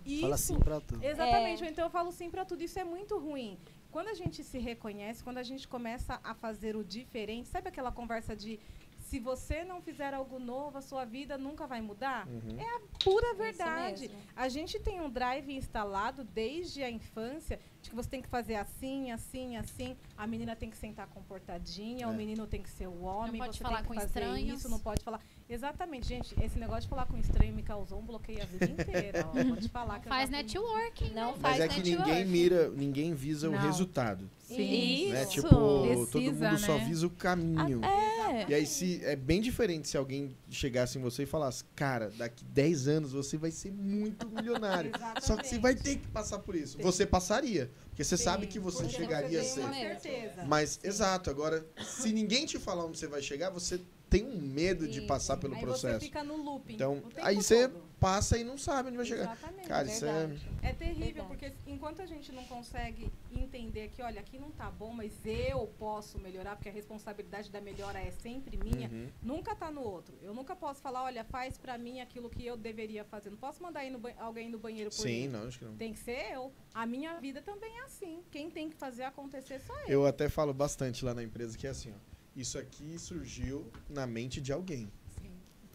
Isso, 0.05 0.21
Fala 0.21 0.37
sim 0.37 0.59
pra 0.59 0.79
tudo. 0.79 1.03
Exatamente, 1.03 1.61
É. 1.63 1.65
ou 1.65 1.71
então 1.71 1.85
eu 1.85 1.89
falo 1.89 2.11
sim 2.11 2.29
pra 2.29 2.45
tudo. 2.45 2.61
Isso 2.63 2.77
é 2.79 2.83
muito 2.83 3.17
ruim. 3.17 3.57
Quando 3.91 4.07
a 4.09 4.13
gente 4.13 4.43
se 4.43 4.59
reconhece, 4.59 5.23
quando 5.23 5.37
a 5.37 5.43
gente 5.43 5.67
começa 5.67 6.19
a 6.23 6.33
fazer 6.35 6.75
o 6.75 6.83
diferente, 6.83 7.47
sabe 7.47 7.69
aquela 7.69 7.91
conversa 7.91 8.35
de 8.35 8.59
se 8.99 9.19
você 9.19 9.63
não 9.63 9.81
fizer 9.81 10.13
algo 10.13 10.37
novo, 10.39 10.77
a 10.77 10.81
sua 10.81 11.05
vida 11.05 11.37
nunca 11.37 11.65
vai 11.65 11.81
mudar? 11.81 12.27
Uhum. 12.27 12.59
É 12.59 12.65
a 12.75 12.79
pura 13.03 13.33
verdade. 13.35 14.11
A 14.35 14.49
gente 14.49 14.79
tem 14.79 14.99
um 14.99 15.09
drive 15.09 15.55
instalado 15.55 16.23
desde 16.23 16.83
a 16.83 16.89
infância 16.89 17.59
de 17.85 17.91
que 17.91 17.95
você 17.95 18.09
tem 18.09 18.21
que 18.21 18.27
fazer 18.27 18.55
assim, 18.55 19.11
assim, 19.11 19.57
assim. 19.57 19.95
A 20.17 20.25
menina 20.25 20.55
tem 20.55 20.69
que 20.69 20.77
sentar 20.77 21.07
comportadinha, 21.07 22.05
É. 22.05 22.07
o 22.07 22.13
menino 22.13 22.47
tem 22.47 22.61
que 22.61 22.69
ser 22.69 22.87
o 22.87 23.01
homem. 23.03 23.37
pode 23.41 23.57
você 23.57 23.63
falar 23.63 23.75
tem 23.77 23.83
que 23.83 23.87
com 23.89 23.93
fazer 23.95 24.07
estranhos. 24.07 24.59
isso, 24.59 24.69
não 24.69 24.79
pode 24.79 25.03
falar. 25.03 25.19
Exatamente, 25.49 26.07
gente. 26.07 26.33
Esse 26.41 26.57
negócio 26.57 26.83
de 26.83 26.87
falar 26.87 27.05
com 27.05 27.17
estranho 27.17 27.53
me 27.53 27.61
causou 27.61 27.99
um 27.99 28.05
bloqueio 28.05 28.41
a 28.41 28.45
vida 28.45 28.65
inteira. 28.65 29.27
ó. 29.27 29.43
Vou 29.43 29.57
te 29.57 29.67
falar 29.69 29.99
que 29.99 30.07
eu 30.07 30.09
Faz 30.09 30.29
networking. 30.29 31.13
Não 31.13 31.31
Mas 31.33 31.41
faz 31.41 31.59
é 31.59 31.67
que 31.67 31.81
ninguém 31.83 32.25
mira, 32.25 32.69
ninguém 32.69 33.13
visa 33.13 33.49
o 33.49 33.51
Não. 33.51 33.59
resultado. 33.59 34.29
Sim. 34.39 35.11
Né? 35.11 35.23
Isso. 35.23 35.31
Tipo, 35.33 35.49
todo 35.49 36.07
Precisa, 36.11 36.49
mundo 36.49 36.59
só 36.59 36.77
né? 36.77 36.85
visa 36.85 37.07
o 37.07 37.09
caminho. 37.09 37.83
É, 37.83 38.15
É. 38.25 38.45
E 38.49 38.53
aí 38.55 38.65
se 38.65 39.03
é 39.05 39.15
bem 39.15 39.39
diferente 39.39 39.87
se 39.87 39.95
alguém 39.97 40.35
chegasse 40.49 40.97
em 40.97 41.01
você 41.01 41.23
e 41.23 41.25
falasse, 41.25 41.63
cara, 41.75 42.09
daqui 42.17 42.43
10 42.45 42.87
anos 42.87 43.11
você 43.11 43.37
vai 43.37 43.51
ser 43.51 43.71
muito 43.71 44.27
milionário. 44.27 44.91
Só 45.21 45.35
que 45.37 45.47
você 45.47 45.59
vai 45.59 45.75
ter 45.75 45.97
que 45.97 46.07
passar 46.07 46.39
por 46.39 46.55
isso. 46.55 46.77
Você 46.81 47.05
passaria. 47.05 47.69
Porque 47.95 48.03
você 48.03 48.17
sabe 48.17 48.45
que 48.45 48.59
você 48.59 48.89
chegaria 48.89 49.39
a 49.39 49.43
ser. 49.43 49.61
uma 49.61 49.73
certeza. 49.73 50.43
Mas, 50.43 50.77
exato, 50.83 51.29
agora, 51.29 51.65
se 51.81 52.11
ninguém 52.11 52.45
te 52.45 52.59
falar 52.59 52.83
onde 52.83 52.97
você 52.97 53.07
vai 53.07 53.21
chegar, 53.21 53.49
você 53.49 53.79
tem 54.09 54.25
um 54.25 54.37
medo 54.37 54.85
de 54.85 54.99
Isso. 54.99 55.07
passar 55.07 55.37
pelo 55.37 55.55
aí 55.55 55.61
processo. 55.61 55.99
Você 56.01 56.05
fica 56.07 56.21
no 56.21 56.35
looping. 56.35 56.73
Então, 56.73 57.01
aí 57.21 57.37
você 57.37 57.69
todo. 57.69 57.84
Passa 57.99 58.37
e 58.37 58.43
não 58.43 58.57
sabe 58.57 58.89
onde 58.89 58.97
vai 58.97 59.05
chegar. 59.05 59.23
Exatamente, 59.23 59.67
Cara, 59.67 59.87
isso 59.87 60.05
é. 60.05 60.13
verdade. 60.27 60.49
É 60.61 60.73
terrível, 60.73 61.25
porque 61.25 61.53
enquanto 61.65 62.01
a 62.01 62.05
gente 62.05 62.31
não 62.31 62.43
consegue 62.45 63.11
entender 63.31 63.89
que, 63.89 64.01
olha, 64.01 64.19
aqui 64.19 64.37
não 64.37 64.51
tá 64.51 64.69
bom, 64.69 64.91
mas 64.93 65.11
eu 65.25 65.67
posso 65.79 66.19
melhorar, 66.19 66.55
porque 66.55 66.69
a 66.69 66.71
responsabilidade 66.71 67.49
da 67.51 67.59
melhora 67.61 67.99
é 67.99 68.11
sempre 68.11 68.57
minha, 68.57 68.89
Uhum. 68.89 69.07
nunca 69.23 69.55
tá 69.55 69.71
no 69.71 69.81
outro. 69.81 70.13
Eu 70.21 70.33
nunca 70.33 70.55
posso 70.55 70.81
falar, 70.81 71.03
olha, 71.03 71.23
faz 71.23 71.57
pra 71.57 71.77
mim 71.77 71.99
aquilo 72.01 72.29
que 72.29 72.45
eu 72.45 72.55
deveria 72.57 73.03
fazer. 73.03 73.29
Não 73.29 73.37
posso 73.37 73.61
mandar 73.63 73.83
ir 73.85 73.89
no 73.89 74.01
alguém 74.19 74.49
no 74.49 74.59
banheiro 74.59 74.89
por 74.89 75.01
Sim, 75.01 75.21
mim. 75.23 75.27
não, 75.29 75.47
acho 75.47 75.59
que 75.59 75.65
não. 75.65 75.75
Tem 75.75 75.93
que 75.93 75.99
ser 75.99 76.31
eu. 76.33 76.51
A 76.73 76.85
minha 76.85 77.19
vida 77.19 77.41
também 77.41 77.77
é 77.79 77.83
assim. 77.83 78.21
Quem 78.31 78.49
tem 78.49 78.69
que 78.69 78.75
fazer 78.75 79.03
acontecer 79.03 79.59
sou 79.61 79.75
eu. 79.79 79.87
Eu 79.89 80.05
até 80.05 80.29
falo 80.29 80.53
bastante 80.53 81.03
lá 81.03 81.13
na 81.13 81.23
empresa 81.23 81.57
que 81.57 81.65
é 81.65 81.69
assim, 81.71 81.91
ó. 81.91 82.15
Isso 82.35 82.57
aqui 82.59 82.99
surgiu 82.99 83.71
na 83.89 84.05
mente 84.05 84.41
de 84.41 84.51
alguém. 84.51 84.91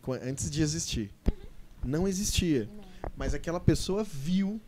Qu- 0.02 0.12
Antes 0.12 0.50
de 0.50 0.62
existir. 0.62 1.10
Não 1.84 2.06
existia. 2.06 2.68
Mas 3.16 3.34
aquela 3.34 3.60
pessoa 3.60 4.04
viu 4.04 4.60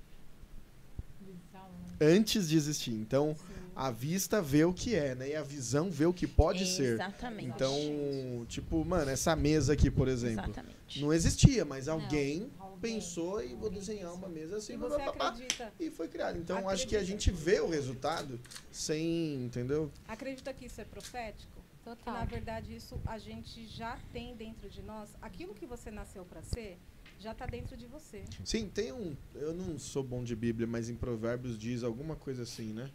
antes 2.01 2.49
de 2.49 2.57
existir. 2.57 2.93
Então, 2.93 3.37
a 3.75 3.91
vista 3.91 4.43
vê 4.43 4.65
o 4.65 4.73
que 4.73 4.95
é, 4.95 5.15
né? 5.15 5.31
E 5.31 5.37
a 5.37 5.43
visão 5.43 5.91
vê 5.91 6.05
o 6.05 6.13
que 6.13 6.27
pode 6.27 6.67
ser. 6.67 6.95
Exatamente. 6.95 7.49
Então, 7.49 8.45
tipo, 8.49 8.85
mano, 8.85 9.11
essa 9.11 9.35
mesa 9.37 9.73
aqui, 9.73 9.91
por 9.91 10.09
exemplo, 10.09 10.45
Exatamente. 10.45 11.01
não 11.01 11.13
existia, 11.13 11.65
mas 11.65 11.89
alguém 11.89 12.51
pensou 12.81 13.43
e 13.43 13.55
vou 13.55 13.71
desenhar 13.71 14.13
uma 14.13 14.29
mesa 14.29 14.57
assim, 14.57 14.75
E 14.75 14.77
blá, 14.77 14.89
blá, 14.89 14.99
blá, 14.99 15.13
blá, 15.13 15.29
acredita? 15.29 15.73
e 15.79 15.91
foi 15.91 16.09
criado. 16.09 16.37
Então, 16.39 16.69
acho 16.69 16.87
que 16.87 16.97
a 16.97 17.05
gente 17.05 17.31
vê 17.31 17.61
o 17.61 17.69
resultado 17.69 18.41
sem, 18.71 19.45
entendeu? 19.45 19.91
Acredita 20.09 20.53
que 20.53 20.67
isso 20.67 20.81
é 20.81 20.85
profético? 20.85 21.53
Que 21.79 21.91
Total. 21.91 22.15
na 22.15 22.25
verdade 22.25 22.75
isso 22.77 23.01
a 23.07 23.19
gente 23.19 23.67
já 23.67 23.99
tem 24.13 24.37
dentro 24.37 24.69
de 24.69 24.83
nós. 24.83 25.11
Aquilo 25.21 25.55
que 25.55 25.67
você 25.67 25.91
nasceu 25.91 26.25
para 26.25 26.43
ser 26.43 26.79
já 27.23 27.33
tá 27.33 27.47
dentro 27.47 27.77
de 27.77 27.87
você. 27.87 28.25
Sim, 28.45 28.69
tem 28.69 28.93
um. 28.93 29.17
Eu 29.35 29.55
não 29.55 29.79
sou 29.79 30.03
bom 30.03 30.25
de 30.25 30.35
Bíblia, 30.35 30.67
mas 30.67 30.91
em 30.91 30.97
Provérbios 30.97 31.57
diz 31.57 31.83
alguma 31.85 32.17
coisa 32.17 32.43
assim, 32.43 32.73
né? 32.73 32.91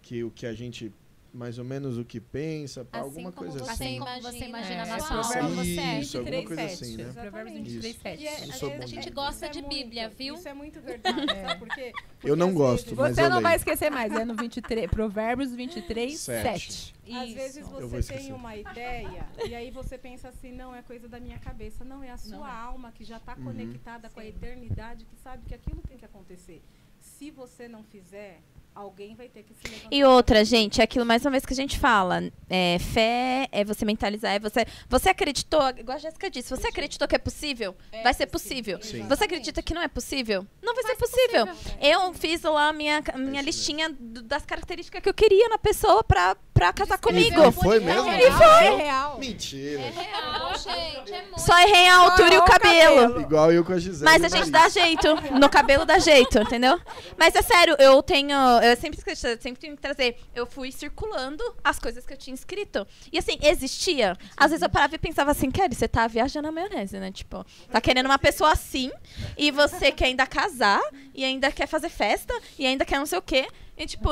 Que 0.00 0.22
o 0.22 0.30
que 0.30 0.46
a 0.46 0.54
gente. 0.54 0.92
Mais 1.34 1.58
ou 1.58 1.64
menos 1.64 1.96
o 1.96 2.04
que 2.04 2.20
pensa, 2.20 2.84
pá, 2.84 2.98
Assim 2.98 3.06
alguma 3.08 3.32
como 3.32 3.50
coisa 3.50 3.64
você 3.64 3.70
assim. 3.72 3.96
imagina, 3.96 4.30
você 4.30 4.44
imagina 4.44 4.82
é, 4.82 4.86
na 4.86 4.96
é 4.96 5.00
sua 5.00 5.20
assim 5.20 5.78
é. 5.80 6.00
Isso, 6.00 6.18
alguma 6.18 6.42
coisa 6.44 6.62
assim, 6.64 6.96
né? 6.98 7.04
Provérbios 7.14 7.56
Isso. 7.68 7.80
23, 7.80 7.96
7. 7.96 8.26
É- 8.26 8.32
às 8.32 8.60
vezes 8.60 8.62
A 8.82 8.86
gente 8.86 9.10
gosta 9.10 9.46
é 9.46 9.48
de 9.48 9.62
Bíblia, 9.62 10.02
muito- 10.08 10.16
viu? 10.18 10.34
Isso 10.34 10.48
é 10.48 10.52
muito 10.52 10.80
verdade, 10.82 11.26
sabe 11.26 11.58
por 11.58 11.68
quê? 11.74 11.90
Eu 11.94 12.02
Porque 12.20 12.36
não 12.36 12.48
às 12.48 12.54
gosto, 12.54 12.84
vezes- 12.84 12.98
mas 12.98 13.14
Você 13.14 13.20
eu 13.22 13.24
não 13.30 13.36
leio. 13.36 13.42
vai 13.44 13.56
esquecer 13.56 13.90
mais, 13.90 14.12
é 14.12 14.24
no 14.26 14.34
23, 14.34 14.90
Provérbios 14.90 15.54
23, 15.54 16.20
Sete. 16.20 16.70
7. 16.70 16.94
Às 17.16 17.26
Isso. 17.28 17.34
vezes 17.34 17.56
Eu 17.56 17.66
vou 17.66 17.88
você 17.88 18.12
tem 18.12 18.32
uma 18.34 18.54
ideia 18.54 19.26
e 19.48 19.54
aí 19.54 19.70
você 19.70 19.96
pensa 19.96 20.28
assim, 20.28 20.52
não, 20.52 20.74
é 20.74 20.82
coisa 20.82 21.08
da 21.08 21.18
minha 21.18 21.38
cabeça. 21.38 21.82
Não, 21.82 22.02
é 22.02 22.10
a 22.10 22.18
sua 22.18 22.36
Não 22.36 22.46
é. 22.46 22.50
alma 22.50 22.92
que 22.92 23.04
já 23.04 23.16
está 23.16 23.34
Uhum. 23.36 23.44
conectada 23.44 24.10
com 24.10 24.20
a 24.20 24.26
eternidade, 24.26 25.06
que 25.06 25.16
sabe 25.16 25.44
que 25.48 25.54
aquilo 25.54 25.80
tem 25.88 25.96
que 25.96 26.04
acontecer. 26.04 26.62
Se 27.00 27.30
você 27.30 27.66
não 27.68 27.82
fizer, 27.82 28.40
alguém 28.74 29.14
vai 29.14 29.28
ter 29.28 29.42
que 29.42 29.54
se 29.54 29.60
levantar. 29.68 29.88
E 29.90 30.04
outra, 30.04 30.44
gente, 30.44 30.80
é 30.80 30.84
aquilo 30.84 31.04
mais 31.04 31.24
uma 31.24 31.30
vez 31.30 31.44
que 31.44 31.52
a 31.52 31.56
gente 31.56 31.78
fala. 31.78 32.22
É, 32.48 32.78
fé 32.78 33.48
é 33.52 33.64
você 33.64 33.84
mentalizar, 33.84 34.32
é 34.32 34.38
você. 34.38 34.66
Você 34.88 35.08
acreditou, 35.08 35.60
igual 35.70 35.96
a 35.96 36.00
Jéssica 36.00 36.30
disse, 36.30 36.50
você 36.50 36.68
acreditou 36.68 37.06
que 37.08 37.14
é 37.14 37.18
possível? 37.18 37.74
vai 38.02 38.12
ser 38.14 38.26
possível. 38.26 38.78
Sim. 38.82 39.06
Você 39.08 39.24
acredita 39.24 39.62
que 39.62 39.72
não 39.74 39.82
é 39.82 39.88
possível? 39.88 40.46
Não 40.62 40.74
vai 40.74 40.84
ser 40.84 40.96
possível. 40.96 41.46
Eu 41.80 42.12
fiz 42.14 42.42
lá 42.42 42.68
a 42.68 42.72
minha, 42.72 43.02
minha 43.16 43.42
listinha 43.42 43.88
do- 43.90 44.22
das 44.22 44.44
características 44.44 45.00
que 45.02 45.08
eu 45.08 45.14
queria 45.14 45.48
na 45.48 45.58
pessoa 45.58 46.02
pra, 46.02 46.36
pra 46.52 46.72
casar 46.72 46.98
comigo. 46.98 47.40
E 47.42 47.52
foi 47.52 47.80
mesmo? 47.80 48.08
É 48.10 48.16
real, 48.16 48.52
é 48.52 48.76
real. 48.76 49.18
Mentira. 49.18 49.80
É 49.80 49.90
real, 49.90 50.52
gente. 50.58 51.12
É 51.12 51.22
muito. 51.22 51.40
Só 51.40 51.58
errei 51.60 51.88
a 51.88 51.96
altura 51.96 52.34
e 52.34 52.38
o 52.38 52.44
cabelo. 52.44 53.00
cabelo. 53.02 53.20
Igual 53.20 53.52
eu 53.52 53.64
com 53.64 53.72
a 53.72 53.78
Gisele. 53.78 54.04
Mas 54.04 54.22
e 54.22 54.26
a 54.26 54.28
o 54.28 54.30
gente 54.30 54.50
dá 54.50 54.68
jeito. 54.68 55.08
No 55.38 55.48
cabelo 55.48 55.84
dá 55.84 55.98
jeito, 55.98 56.38
entendeu? 56.38 56.78
Mas 57.16 57.34
é 57.34 57.42
sério, 57.42 57.76
eu 57.78 58.02
tenho. 58.02 58.36
Eu 58.62 58.76
sempre 58.76 58.98
esqueci, 58.98 59.22
sempre 59.40 59.60
tenho 59.60 59.74
que 59.76 59.82
trazer. 59.82 60.16
Eu 60.34 60.46
fui 60.46 60.70
circulando 60.70 61.42
as 61.64 61.78
coisas 61.78 62.06
que 62.06 62.12
eu 62.12 62.16
tinha 62.16 62.34
escrito. 62.34 62.86
E 63.12 63.18
assim, 63.18 63.38
existia. 63.42 64.16
Às 64.36 64.50
vezes 64.50 64.62
eu 64.62 64.70
parava 64.70 64.94
e 64.94 64.98
pensava 64.98 65.30
assim, 65.30 65.50
Kelly, 65.50 65.74
você 65.74 65.88
tá 65.88 66.06
viajando 66.06 66.46
na 66.46 66.52
maionese, 66.52 66.98
né? 66.98 67.10
Tipo, 67.10 67.44
tá 67.70 67.80
querendo 67.80 68.06
uma 68.06 68.18
pessoa 68.18 68.52
assim, 68.52 68.90
e 69.36 69.50
você 69.50 69.90
quer 69.92 70.06
ainda 70.06 70.26
casar, 70.26 70.80
e 71.14 71.24
ainda 71.24 71.50
quer 71.50 71.66
fazer 71.66 71.88
festa, 71.88 72.32
e 72.58 72.66
ainda 72.66 72.84
quer 72.84 72.98
não 72.98 73.06
sei 73.06 73.18
o 73.18 73.22
quê. 73.22 73.46
E 73.76 73.86
tipo, 73.86 74.08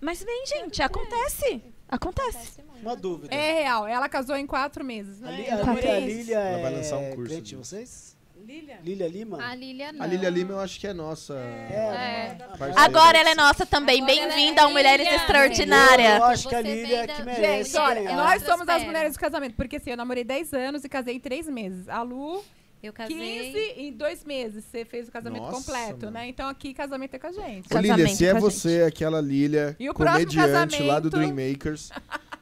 mas 0.00 0.22
vem, 0.22 0.44
gente, 0.46 0.82
acontece. 0.82 1.62
Acontece. 1.88 2.62
Uma 2.82 2.96
dúvida. 2.96 3.34
É 3.34 3.60
real, 3.62 3.86
ela 3.86 4.08
casou 4.08 4.36
em 4.36 4.46
quatro 4.46 4.84
meses, 4.84 5.22
A, 5.22 5.26
né? 5.26 5.36
Li- 5.36 5.50
a, 5.50 5.56
Quatro 5.58 5.74
Lília, 5.80 5.96
a 5.96 6.00
meses. 6.00 6.16
Lília 6.18 6.38
Ela 6.38 6.62
vai 6.62 6.72
é 6.72 6.76
lançar 6.76 6.96
um 6.98 7.10
curso 7.14 7.24
crente 7.30 7.42
de 7.42 7.56
disso. 7.56 7.64
vocês? 7.64 8.13
Lília? 8.44 8.78
Lília 8.84 9.08
Lima? 9.08 9.42
A 9.42 9.54
Lília 9.54 9.92
não. 9.92 10.02
A 10.02 10.06
Lília 10.06 10.28
Lima 10.30 10.52
eu 10.52 10.60
acho 10.60 10.78
que 10.78 10.86
é 10.86 10.92
nossa. 10.92 11.34
É, 11.34 12.36
parceira. 12.58 12.80
Agora 12.80 13.18
ela 13.18 13.30
é 13.30 13.34
nossa 13.34 13.64
também. 13.64 14.04
Bem-vinda 14.04 14.60
é 14.60 14.64
ao 14.64 14.70
Mulheres 14.70 15.06
Lília. 15.06 15.12
Eu 15.12 15.20
Extraordinárias. 15.20 16.22
acho 16.22 16.48
que 16.48 16.54
a 16.54 16.60
Lília 16.60 17.02
é 17.02 17.06
que 17.06 17.22
merece. 17.22 17.70
Gente, 17.72 17.80
olha, 17.80 18.02
ganhar. 18.02 18.16
nós 18.16 18.42
somos 18.42 18.68
as 18.68 18.82
mulheres 18.84 19.14
do 19.14 19.18
casamento, 19.18 19.54
porque 19.56 19.76
assim, 19.76 19.90
eu 19.90 19.96
namorei 19.96 20.24
10 20.24 20.52
anos 20.52 20.84
e 20.84 20.88
casei 20.88 21.16
em 21.16 21.20
3 21.20 21.48
meses. 21.48 21.88
A 21.88 22.02
Lu, 22.02 22.44
Eu 22.82 22.92
casei. 22.92 23.16
15 23.16 23.58
em 23.80 23.92
2 23.92 24.24
meses. 24.24 24.64
Você 24.64 24.84
fez 24.84 25.08
o 25.08 25.10
casamento 25.12 25.42
Nossa, 25.42 25.56
completo, 25.56 26.00
mano. 26.06 26.10
né? 26.10 26.28
Então 26.28 26.46
aqui, 26.48 26.74
casamento 26.74 27.14
é 27.14 27.18
com 27.18 27.26
a 27.28 27.32
gente. 27.32 27.72
Ô, 27.72 27.78
Lília, 27.78 27.92
Casamento 27.96 28.16
se 28.16 28.26
é 28.26 28.30
a 28.30 28.38
você, 28.40 28.82
aquela 28.86 29.20
Lília, 29.22 29.74
E 29.80 29.88
o 29.88 29.94
comediante 29.94 30.82
lá 30.82 31.00
do 31.00 31.08
Dreammakers, 31.08 31.90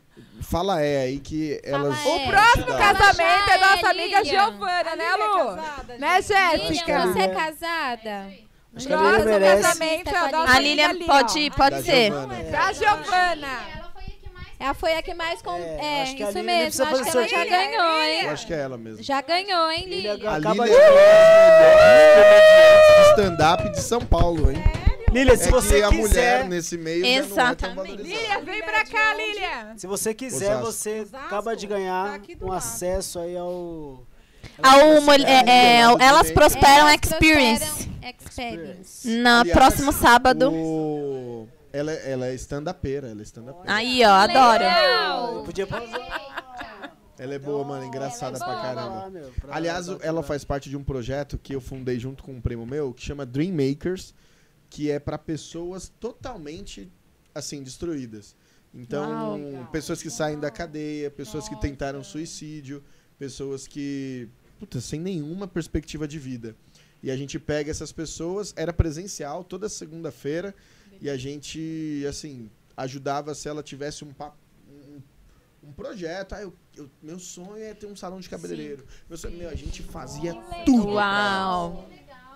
fala 0.42 0.80
é 0.82 1.02
aí 1.02 1.18
que 1.20 1.60
elas. 1.64 1.96
é. 2.04 2.08
O 2.08 2.26
próximo 2.28 2.66
casamento 2.78 3.50
é 3.50 3.54
É, 3.54 3.58
nossa 3.58 3.90
amiga 3.90 4.20
Lilian. 4.20 4.24
Giovana, 4.24 4.96
né, 4.96 5.04
é 5.04 5.16
Lu? 5.16 5.56
casada, 5.56 5.96
Né? 5.98 6.20
Lilian, 6.20 6.68
Jéssica? 6.68 7.06
você 7.06 7.18
é 7.20 7.28
casada? 7.28 8.32
Acho 8.74 8.86
que 8.86 8.92
a 8.94 8.98
Próximo 8.98 9.24
merece. 9.26 9.62
casamento 9.62 10.08
é 10.08 10.16
a 10.16 10.22
A 10.24 10.30
nossa 10.32 10.36
A 10.38 10.56
amiga 10.56 10.60
Lilian 10.60 10.88
ali, 10.88 11.04
pode, 11.04 11.50
ó. 11.52 11.56
pode 11.56 11.76
Da 11.76 11.82
ser. 11.82 12.10
Giovana. 12.10 12.34
Da 12.50 12.72
Giovana. 12.72 13.82
Ela 14.58 14.74
foi 14.74 14.94
a 14.94 15.02
que 15.02 15.12
mais 15.12 15.42
com. 15.42 15.54
É, 15.56 15.78
É, 15.98 16.02
acho 16.04 16.16
que 16.16 16.22
a 16.22 16.28
isso 16.28 16.38
Lilian 16.38 16.54
mesmo. 16.56 16.84
Acho 16.86 17.02
que 17.02 17.08
ela 17.18 17.28
já 17.28 17.44
ganhou, 17.44 17.84
Eu 17.84 18.02
hein? 18.04 18.28
acho 18.30 18.46
que 18.46 18.54
é 18.54 18.58
ela 18.60 18.78
mesmo. 18.78 19.02
Já 19.02 19.20
ganhou, 19.20 19.70
hein, 19.72 19.84
Lilian? 19.88 20.12
A 20.30 20.38
de... 20.38 20.72
é 21.82 23.10
stand-up 23.10 23.68
de 23.70 23.80
São 23.80 24.00
Paulo, 24.00 24.50
hein? 24.50 24.62
Lília, 25.12 25.36
se 25.36 25.48
é 25.48 25.50
você 25.50 25.76
que 25.78 25.82
a 25.82 25.90
mulher 25.90 26.08
quiser, 26.08 26.48
nesse 26.48 26.78
meio 26.78 27.04
já 27.04 27.10
não 27.10 27.16
é 27.16 27.20
tão 27.20 27.26
Exatamente. 27.36 27.76
valorizada. 27.76 28.08
Lilian, 28.08 28.40
vem 28.44 28.62
pra 28.62 28.84
cá, 28.84 29.14
Lilian. 29.14 29.76
se 29.78 29.86
você 29.86 30.14
quiser, 30.14 30.56
Osasco. 30.56 30.66
você 30.72 31.00
Osasco? 31.00 31.26
acaba 31.26 31.56
de 31.56 31.66
Tá 31.68 31.74
ganhar 31.74 32.18
do 32.18 32.44
um 32.46 32.48
lado. 32.48 32.58
acesso 32.58 33.18
aí 33.18 33.36
ao 33.36 34.06
Ao 34.62 34.78
é, 34.80 35.50
é, 35.50 35.80
Elas 35.82 36.30
prosperam 36.30 36.88
Elas 36.88 36.96
experience. 37.04 37.90
Experience. 38.02 39.08
No 39.08 39.28
Aliás, 39.40 39.52
próximo 39.58 39.92
sábado. 39.92 40.50
o- 40.52 41.48
Ela, 41.72 41.92
ela 41.92 42.26
é 42.26 42.34
stand-upera, 42.34 43.08
ela 43.08 43.20
é 43.20 43.22
stand-upera. 43.22 43.72
Aí, 43.74 44.04
ó, 44.04 44.10
adoro. 44.10 44.64
Eu 45.38 45.42
podia. 45.44 45.66
Ela 47.18 47.34
é 47.34 47.38
boa, 47.38 47.64
mano, 47.64 47.84
engraçada 47.84 48.36
pra 48.38 48.56
caramba. 48.60 49.04
Ah, 49.06 49.10
meu, 49.10 49.30
pra- 49.40 49.54
Aliás, 49.54 49.86
ela 50.02 50.22
faz 50.22 50.44
parte 50.44 50.68
de 50.68 50.76
um 50.76 50.82
projeto 50.82 51.38
que 51.38 51.54
eu 51.54 51.60
fundei 51.60 51.98
junto 51.98 52.22
com 52.24 52.32
um 52.32 52.40
primo 52.40 52.66
meu, 52.66 52.92
que 52.92 53.02
chama 53.02 53.24
Dreammakers, 53.24 54.12
que 54.72 54.90
é 54.90 54.98
pra 54.98 55.18
pessoas 55.18 55.92
totalmente, 56.00 56.90
assim, 57.34 57.62
destruídas. 57.62 58.34
Então, 58.72 59.38
Uau. 59.38 59.68
pessoas 59.70 60.02
que 60.02 60.08
saem 60.08 60.40
da 60.40 60.50
cadeia, 60.50 61.10
pessoas 61.10 61.46
que 61.46 61.54
tentaram 61.60 62.02
suicídio, 62.02 62.82
pessoas 63.18 63.66
que, 63.66 64.30
puta, 64.58 64.80
sem 64.80 64.98
nenhuma 64.98 65.46
perspectiva 65.46 66.08
de 66.08 66.18
vida. 66.18 66.56
E 67.02 67.10
a 67.10 67.16
gente 67.18 67.38
pega 67.38 67.70
essas 67.70 67.92
pessoas, 67.92 68.54
era 68.56 68.72
presencial 68.72 69.44
toda 69.44 69.68
segunda-feira, 69.68 70.54
e 71.02 71.10
a 71.10 71.18
gente, 71.18 72.02
assim, 72.08 72.48
ajudava 72.74 73.34
se 73.34 73.50
ela 73.50 73.62
tivesse 73.62 74.04
um 74.04 74.12
papo 74.14 74.38
um, 75.62 75.70
projeto. 75.72 76.32
Ah, 76.32 76.40
eu, 76.42 76.52
eu- 76.76 76.90
meu 77.02 77.18
sonho 77.18 77.62
é 77.62 77.74
ter 77.74 77.86
um 77.86 77.94
salão 77.94 78.20
de 78.20 78.28
cabeleireiro. 78.28 78.84
Meu 79.08 79.18
sonho, 79.18 79.36
meu, 79.36 79.50
a 79.50 79.54
gente 79.54 79.82
fazia 79.82 80.34
tudo. 80.64 80.94
Uau. 80.94 81.88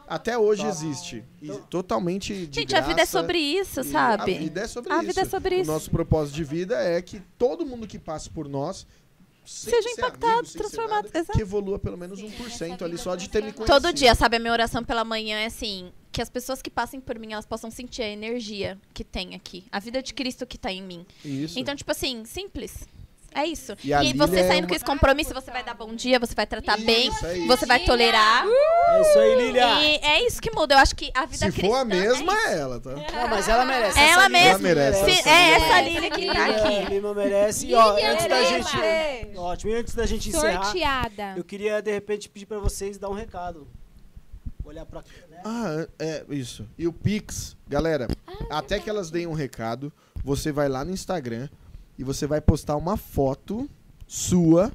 Até 0.08 0.38
hoje 0.38 0.64
existe. 0.66 1.24
E 1.42 1.48
totalmente 1.70 2.46
de 2.46 2.60
Gente, 2.60 2.74
a 2.74 2.80
vida 2.80 2.92
é 2.92 2.94
graça. 2.96 3.18
sobre 3.18 3.38
isso, 3.38 3.82
sabe? 3.84 4.34
A 4.36 4.38
vida 4.38 4.60
é 4.60 4.66
sobre 4.68 4.92
A 4.92 4.96
isso. 4.98 5.06
vida 5.06 5.20
é 5.20 5.24
sobre 5.24 5.54
O 5.56 5.58
isso. 5.60 5.70
nosso 5.70 5.90
propósito 5.90 6.34
de 6.34 6.44
vida 6.44 6.76
é 6.80 7.00
que 7.02 7.20
todo 7.38 7.66
mundo 7.66 7.86
que 7.86 7.98
passa 7.98 8.30
por 8.30 8.48
nós 8.48 8.86
Seja 9.44 9.88
impactado, 9.90 10.40
amigo, 10.40 10.52
transformado, 10.54 11.04
nada, 11.04 11.18
exato. 11.18 11.32
que 11.38 11.42
evolua 11.42 11.78
pelo 11.78 11.96
menos 11.96 12.20
1% 12.20 12.82
ali 12.82 12.98
só 12.98 13.14
de 13.14 13.28
ter 13.30 13.44
me 13.44 13.52
conhecido. 13.52 13.80
Todo 13.80 13.92
dia, 13.92 14.12
sabe? 14.16 14.36
A 14.36 14.38
minha 14.40 14.52
oração 14.52 14.82
pela 14.82 15.04
manhã 15.04 15.38
é 15.38 15.46
assim: 15.46 15.92
que 16.10 16.20
as 16.20 16.28
pessoas 16.28 16.60
que 16.60 16.68
passem 16.68 17.00
por 17.00 17.16
mim, 17.16 17.32
elas 17.32 17.46
possam 17.46 17.70
sentir 17.70 18.02
a 18.02 18.08
energia 18.08 18.76
que 18.92 19.04
tem 19.04 19.36
aqui. 19.36 19.64
A 19.70 19.78
vida 19.78 20.02
de 20.02 20.12
Cristo 20.14 20.44
que 20.46 20.58
tá 20.58 20.72
em 20.72 20.82
mim. 20.82 21.06
Isso. 21.24 21.58
Então, 21.60 21.76
tipo 21.76 21.92
assim, 21.92 22.24
simples. 22.24 22.88
É 23.36 23.44
isso. 23.46 23.72
E 23.84 23.88
E, 23.88 23.92
a 23.94 24.00
você 24.14 24.36
é 24.40 24.48
saindo 24.48 24.62
uma- 24.64 24.68
com 24.68 24.74
esse 24.74 24.84
compromisso, 24.84 25.34
você 25.34 25.50
vai 25.50 25.62
dar 25.62 25.74
bom 25.74 25.94
dia, 25.94 26.18
você 26.18 26.34
vai 26.34 26.46
tratar 26.46 26.78
bem, 26.78 27.08
Isso, 27.08 27.26
é 27.26 27.36
isso. 27.38 27.46
você 27.46 27.66
vai 27.66 27.80
tolerar. 27.84 28.44
É 28.46 29.00
isso 29.02 29.18
aí, 29.18 29.34
Lilia. 29.36 29.66
E 29.82 29.96
é 30.02 30.26
isso 30.26 30.40
que 30.40 30.50
muda. 30.50 30.74
Eu 30.74 30.78
acho 30.78 30.96
que 30.96 31.10
a 31.14 31.26
vida 31.26 31.46
Se 31.46 31.52
cristã 31.52 31.68
for 31.68 31.76
a 31.76 31.80
é 31.80 31.84
mesma, 31.84 32.32
isso. 32.32 32.46
é 32.48 32.58
ela, 32.58 32.80
tá? 32.80 32.90
Não, 32.90 33.28
mas 33.28 33.48
ela 33.48 33.64
merece. 33.66 33.98
Ela 33.98 34.08
essa 34.08 34.28
Lília 34.28 34.42
mesma. 34.42 34.58
merece, 34.58 35.00
merece. 35.02 35.22
Se- 35.22 35.28
é 35.28 35.50
essa 35.52 35.80
Lília 35.82 36.10
que 36.10 36.26
tá 36.26 36.46
aqui. 36.46 36.94
Lima 36.94 37.14
merece. 37.14 37.66
E, 37.66 37.74
ó, 37.74 37.90
antes 37.92 38.26
da 38.26 38.40
Lima. 38.40 38.48
gente. 38.62 39.36
Ótimo. 39.36 39.70
E 39.72 39.74
antes 39.76 39.94
da 39.94 40.06
gente 40.06 40.28
encerrar, 40.30 40.64
Sorteada. 40.64 41.34
eu 41.36 41.44
queria, 41.44 41.82
de 41.82 41.92
repente, 41.92 42.28
pedir 42.30 42.46
pra 42.46 42.58
vocês 42.58 42.96
dar 42.96 43.10
um 43.10 43.14
recado. 43.14 43.68
Olhar 44.64 44.84
pra. 44.86 45.00
Né? 45.30 45.40
Ah, 45.44 45.86
é 45.98 46.24
isso. 46.30 46.66
E 46.76 46.88
o 46.88 46.92
Pix, 46.92 47.56
galera, 47.68 48.08
até 48.50 48.80
que 48.80 48.90
elas 48.90 49.10
deem 49.10 49.26
um 49.26 49.32
recado, 49.32 49.92
você 50.24 50.50
vai 50.50 50.68
lá 50.68 50.84
no 50.84 50.90
Instagram 50.90 51.48
e 51.98 52.04
você 52.04 52.26
vai 52.26 52.40
postar 52.40 52.76
uma 52.76 52.96
foto 52.96 53.68
sua 54.06 54.72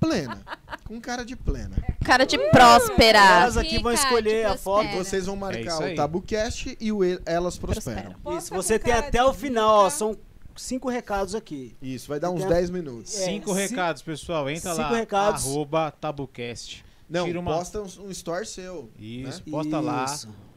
plena. 0.00 0.42
Com 0.86 1.00
cara 1.00 1.24
de 1.24 1.34
plena. 1.34 1.76
Cara 2.04 2.24
de 2.24 2.38
próspera. 2.50 3.18
Elas 3.18 3.56
aqui 3.56 3.82
vão 3.82 3.92
escolher 3.92 4.46
a 4.46 4.56
foto. 4.56 4.88
Vocês 4.96 5.26
vão 5.26 5.34
É 5.34 5.38
marcar 5.38 5.60
isso 5.60 5.82
o. 5.82 5.94
TabuCast 5.96 6.76
e 6.80 6.92
o 6.92 7.00
Elas 7.24 7.58
Prosperam. 7.58 8.14
Isso, 8.38 8.54
você 8.54 8.78
tem 8.78 8.92
até 8.92 9.22
o 9.24 9.32
final, 9.34 9.84
ó. 9.86 9.90
São 9.90 10.16
cinco 10.54 10.88
recados 10.88 11.34
aqui. 11.34 11.76
Isso, 11.82 12.06
vai 12.08 12.20
dar 12.20 12.30
uns 12.30 12.40
Tem- 12.42 12.48
10 12.50 12.70
minutos. 12.70 13.16
É, 13.20 13.24
Cinco 13.24 13.52
ci- 13.52 13.60
recados, 13.60 14.00
pessoal. 14.02 14.48
Entra 14.48 14.70
cinco 14.74 14.82
lá. 14.92 14.96
recados. 14.96 15.44
Arroba 15.44 15.90
Tabucast. 15.90 16.84
Não, 17.08 17.28
uma- 17.30 17.56
posta 17.56 17.82
um, 17.82 18.06
um 18.06 18.10
story 18.10 18.46
seu. 18.46 18.90
Isso, 18.98 19.42
né? 19.44 19.50
posta 19.50 19.80
lá. 19.80 20.06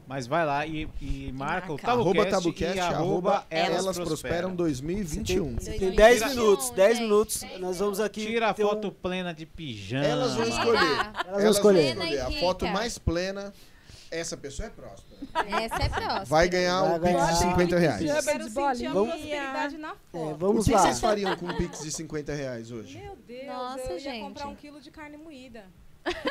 Mas 0.10 0.26
vai 0.26 0.44
lá 0.44 0.66
e, 0.66 0.90
e 1.00 1.32
marca 1.32 1.68
o 1.72 1.76
marca. 1.76 1.86
Tabucast, 1.86 1.88
Arroba 1.88 2.26
Tabucast, 2.26 2.78
e 2.78 2.80
arroba 2.80 3.46
Elas, 3.48 3.86
Elas 3.86 4.00
Prosperam 4.00 4.56
2021. 4.56 5.54
Você 5.60 5.74
tem 5.74 5.92
10 5.92 6.16
Tira- 6.18 6.30
minutos, 6.32 6.70
10 6.72 6.94
gente. 6.98 7.04
minutos. 7.04 7.46
Nós 7.60 7.78
vamos 7.78 8.00
aqui. 8.00 8.26
Tira 8.26 8.50
a 8.50 8.54
ter 8.56 8.66
um- 8.66 8.70
foto 8.70 8.92
plena 8.92 9.32
de 9.36 9.46
pijama. 9.46 10.04
Elas 10.06 10.34
vão 10.34 10.48
escolher. 10.48 10.80
Elas 10.80 11.28
Elas 11.28 11.42
vão 11.44 11.52
escolher. 11.52 11.96
Plena 11.96 12.28
A 12.28 12.32
foto 12.40 12.66
mais 12.66 12.98
plena, 12.98 13.54
essa 14.10 14.36
pessoa 14.36 14.66
é 14.66 14.72
próspera. 14.72 15.20
Essa 15.62 15.84
é 15.84 15.90
próxima. 15.90 16.26
Vai 16.26 16.50
ganhar 16.50 16.82
Vai 16.98 17.14
um 17.14 17.18
Pix 17.20 17.30
de 17.30 17.36
50 17.44 17.78
reais. 17.78 18.02
Eu 18.02 18.16
O 18.18 18.24
quero 18.24 18.44
sentir 18.50 18.86
a 18.88 18.92
prosperidade 18.92 19.78
na 19.78 19.90
É, 19.92 19.96
foto. 20.12 20.38
vamos 20.40 20.66
que 20.66 20.72
lá. 20.72 20.80
vocês 20.82 21.00
fariam 21.00 21.36
com 21.36 21.46
um 21.46 21.56
Pix 21.56 21.82
de 21.84 21.92
50 21.92 22.34
reais 22.34 22.72
hoje? 22.72 22.98
Meu 22.98 23.16
Deus, 23.28 23.46
Nossa, 23.46 23.82
eu 23.84 23.92
ia 23.92 24.00
gente. 24.00 24.22
comprar 24.22 24.48
um 24.48 24.56
quilo 24.56 24.82
de 24.82 24.90
carne 24.90 25.18
moída. 25.18 25.66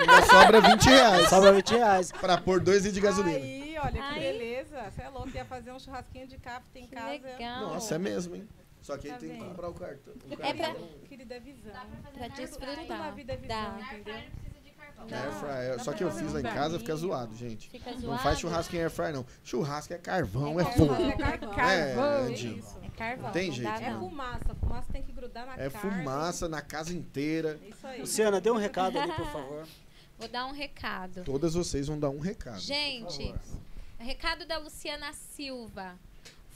Ainda 0.00 0.22
sobra 0.26 0.60
20 0.60 0.84
reais. 0.88 1.28
Sobra 1.28 1.52
20 1.52 1.70
reais. 1.70 2.12
Pra 2.12 2.38
pôr 2.38 2.60
dois 2.60 2.78
litros 2.84 2.94
de 2.94 3.00
gasolina. 3.00 3.36
Aí, 3.38 3.76
olha 3.78 3.92
que 3.92 3.98
Ai. 3.98 4.18
beleza. 4.20 4.90
Você 4.90 5.02
é 5.02 5.08
louco, 5.08 5.30
ia 5.34 5.44
fazer 5.44 5.72
um 5.72 5.78
churrasquinho 5.78 6.26
de 6.26 6.38
capta 6.38 6.78
em 6.78 6.86
Que 6.86 6.94
casa. 6.94 7.08
legal. 7.10 7.60
Nossa, 7.68 7.94
é 7.94 7.98
mesmo, 7.98 8.36
hein? 8.36 8.48
Só 8.80 8.96
que 8.96 9.08
aí 9.08 9.12
Tá 9.14 9.18
tem 9.18 9.30
que 9.30 9.36
comprar 9.44 9.68
o 9.68 9.74
cartão. 9.74 10.14
o 10.14 10.32
É 10.32 10.36
pra- 10.36 10.54
cartão. 10.66 10.88
Querida 11.08 11.34
é 11.34 11.40
visão. 11.40 11.72
Pra 11.72 12.10
Tudo 12.10 12.20
na 12.20 12.28
desfrutar. 12.28 13.14
vida 13.14 13.32
é 13.32 13.36
visão, 13.36 13.56
Dá. 13.78 13.94
entendeu? 13.94 14.14
Air 15.10 15.32
fryer. 15.32 15.84
Só 15.84 15.92
que 15.92 16.02
eu 16.02 16.10
fiz 16.10 16.32
lá 16.32 16.40
em 16.40 16.44
casa, 16.44 16.78
fica 16.78 16.94
zoado, 16.96 17.34
gente. 17.36 17.70
Fica 17.70 17.92
Não 17.92 18.00
zoado. 18.00 18.22
faz 18.22 18.38
churrasco 18.40 18.74
em 18.74 18.80
air 18.80 18.90
fryer, 18.90 19.14
não. 19.14 19.24
Churrasco 19.44 19.92
é 19.94 19.98
carvão, 19.98 20.58
é, 20.58 20.62
É 20.62 20.66
fogo. 20.72 20.88
carvão. 20.88 21.10
É 21.10 21.54
carvão. 21.54 22.04
É, 22.26 22.26
É 22.28 22.32
isso. 22.32 22.78
É 22.82 22.87
carvão. 22.98 23.32
Tem 23.32 23.48
não 23.48 23.54
jeito, 23.54 23.70
dá, 23.70 23.80
É 23.80 23.90
não. 23.90 24.00
fumaça. 24.08 24.54
Fumaça 24.54 24.92
tem 24.92 25.02
que 25.02 25.12
grudar 25.12 25.46
na 25.46 25.54
É 25.54 25.70
carne. 25.70 25.90
fumaça 25.98 26.48
na 26.48 26.60
casa 26.60 26.92
inteira. 26.92 27.58
Isso 27.66 27.86
aí. 27.86 28.00
Luciana, 28.00 28.40
dê 28.40 28.50
um 28.50 28.56
recado 28.56 28.98
ali, 28.98 29.12
por 29.12 29.26
favor. 29.32 29.66
Vou 30.18 30.28
dar 30.28 30.46
um 30.46 30.52
recado. 30.52 31.22
Todas 31.24 31.54
vocês 31.54 31.86
vão 31.86 31.98
dar 31.98 32.10
um 32.10 32.18
recado. 32.18 32.58
Gente, 32.58 33.32
recado 33.98 34.44
da 34.46 34.58
Luciana 34.58 35.12
Silva. 35.12 35.96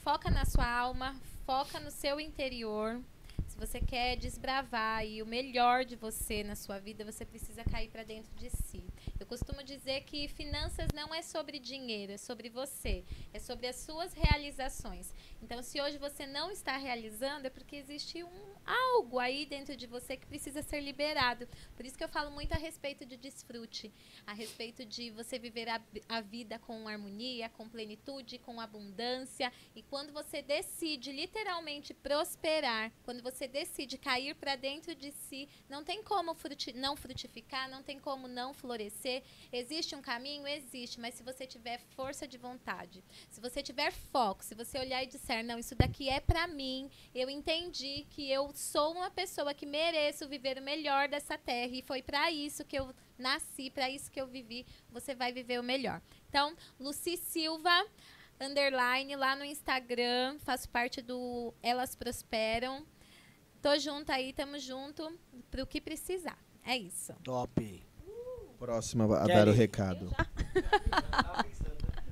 Foca 0.02 0.28
na 0.31 0.44
sua 0.44 0.66
alma, 0.69 1.14
foca 1.47 1.78
no 1.78 1.90
seu 1.90 2.19
interior. 2.19 3.01
Se 3.47 3.56
você 3.56 3.81
quer 3.81 4.16
desbravar 4.16 4.98
aí 4.98 5.23
o 5.23 5.27
melhor 5.27 5.85
de 5.85 5.94
você 5.94 6.43
na 6.43 6.56
sua 6.56 6.81
vida, 6.81 7.05
você 7.05 7.24
precisa 7.24 7.62
cair 7.62 7.89
para 7.89 8.02
dentro 8.02 8.32
de 8.36 8.51
si. 8.51 8.82
Eu 9.22 9.26
costumo 9.26 9.62
dizer 9.62 10.00
que 10.00 10.26
finanças 10.26 10.88
não 10.92 11.14
é 11.14 11.22
sobre 11.22 11.60
dinheiro, 11.60 12.10
é 12.10 12.16
sobre 12.16 12.48
você, 12.48 13.04
é 13.32 13.38
sobre 13.38 13.68
as 13.68 13.76
suas 13.76 14.12
realizações. 14.12 15.14
Então, 15.40 15.62
se 15.62 15.80
hoje 15.80 15.96
você 15.96 16.26
não 16.26 16.50
está 16.50 16.76
realizando, 16.76 17.46
é 17.46 17.50
porque 17.50 17.76
existe 17.76 18.24
um 18.24 18.51
algo 18.66 19.18
aí 19.18 19.47
dentro 19.47 19.76
de 19.76 19.86
você 19.86 20.16
que 20.16 20.26
precisa 20.26 20.62
ser 20.62 20.80
liberado. 20.80 21.48
Por 21.76 21.84
isso 21.84 21.97
que 21.97 22.05
eu 22.05 22.09
falo 22.09 22.30
muito 22.30 22.52
a 22.52 22.56
respeito 22.56 23.05
de 23.05 23.16
desfrute, 23.16 23.93
a 24.26 24.32
respeito 24.32 24.84
de 24.84 25.10
você 25.10 25.39
viver 25.39 25.68
a, 25.68 25.80
a 26.09 26.20
vida 26.20 26.59
com 26.59 26.89
harmonia, 26.89 27.48
com 27.48 27.68
plenitude, 27.68 28.39
com 28.39 28.60
abundância. 28.60 29.52
E 29.74 29.82
quando 29.82 30.12
você 30.12 30.43
decide 30.43 31.12
literalmente 31.12 31.94
prosperar, 31.94 32.93
quando 33.05 33.22
você 33.22 33.48
decide 33.48 33.98
cair 33.98 34.34
para 34.34 34.56
dentro 34.56 34.94
de 34.94 35.12
si, 35.12 35.48
não 35.68 35.84
tem 35.84 36.02
como 36.02 36.34
fruti 36.34 36.72
não 36.72 36.97
frutificar, 36.97 37.68
não 37.68 37.82
tem 37.82 37.98
como 37.98 38.28
não 38.28 38.55
florescer. 38.55 39.22
Existe 39.52 39.94
um 39.94 40.02
caminho? 40.02 40.47
Existe, 40.47 41.01
mas 41.01 41.14
se 41.14 41.22
você 41.22 41.47
tiver 41.47 41.78
força 41.97 42.26
de 42.26 42.39
vontade, 42.39 43.02
se 43.28 43.40
você 43.40 43.62
tiver 43.62 43.90
foco, 43.93 44.44
se 44.44 44.55
você 44.55 44.78
olhar 44.78 45.02
e 45.02 45.06
disser, 45.06 45.44
não, 45.44 45.59
isso 45.59 45.74
daqui 45.74 46.09
é 46.09 46.20
para 46.20 46.47
mim, 46.47 46.90
eu 47.14 47.28
entendi 47.28 48.06
que 48.10 48.30
eu 48.30 48.51
sou 48.54 48.92
uma 48.92 49.10
pessoa 49.10 49.54
que 49.54 49.66
mereço 49.66 50.28
viver 50.28 50.58
o 50.58 50.62
melhor 50.62 51.08
dessa 51.08 51.36
terra 51.38 51.72
e 51.72 51.82
foi 51.82 52.02
para 52.02 52.30
isso 52.30 52.64
que 52.64 52.78
eu 52.78 52.94
nasci, 53.18 53.70
para 53.70 53.88
isso 53.88 54.10
que 54.10 54.20
eu 54.20 54.26
vivi, 54.26 54.66
você 54.90 55.14
vai 55.14 55.32
viver 55.32 55.60
o 55.60 55.62
melhor. 55.62 56.00
Então, 56.28 56.54
Luci 56.78 57.16
Silva, 57.16 57.86
underline, 58.40 59.14
lá 59.16 59.36
no 59.36 59.44
Instagram, 59.44 60.38
faço 60.40 60.68
parte 60.68 61.00
do 61.00 61.54
Elas 61.62 61.94
Prosperam. 61.94 62.84
Tô 63.60 63.78
junto 63.78 64.10
aí, 64.10 64.32
tamo 64.32 64.58
junto 64.58 65.16
pro 65.50 65.66
que 65.66 65.80
precisar. 65.80 66.38
É 66.64 66.76
isso. 66.76 67.12
Top. 67.22 67.86
Próxima 68.58 69.04
a 69.16 69.26
dar 69.26 69.48
o 69.48 69.52
recado. 69.52 70.14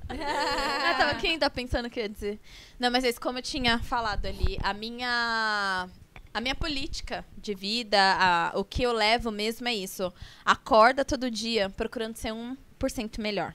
Ah, 0.09 0.93
tava 0.97 1.15
quem 1.19 1.39
tá 1.39 1.49
pensando 1.49 1.85
o 1.85 1.89
que 1.89 2.01
ia 2.01 2.09
dizer. 2.09 2.39
Não, 2.77 2.91
mas 2.91 3.03
é 3.03 3.09
isso, 3.09 3.21
como 3.21 3.37
eu 3.37 3.41
tinha 3.41 3.79
falado 3.79 4.25
ali, 4.25 4.57
a 4.61 4.73
minha 4.73 5.89
a 6.33 6.39
minha 6.41 6.55
política 6.55 7.25
de 7.37 7.53
vida, 7.53 7.97
a- 7.99 8.51
o 8.55 8.63
que 8.63 8.83
eu 8.83 8.93
levo 8.93 9.31
mesmo 9.31 9.67
é 9.67 9.73
isso. 9.73 10.11
Acorda 10.45 11.03
todo 11.03 11.29
dia 11.31 11.69
procurando 11.69 12.15
ser 12.15 12.31
1% 12.33 13.19
melhor. 13.21 13.53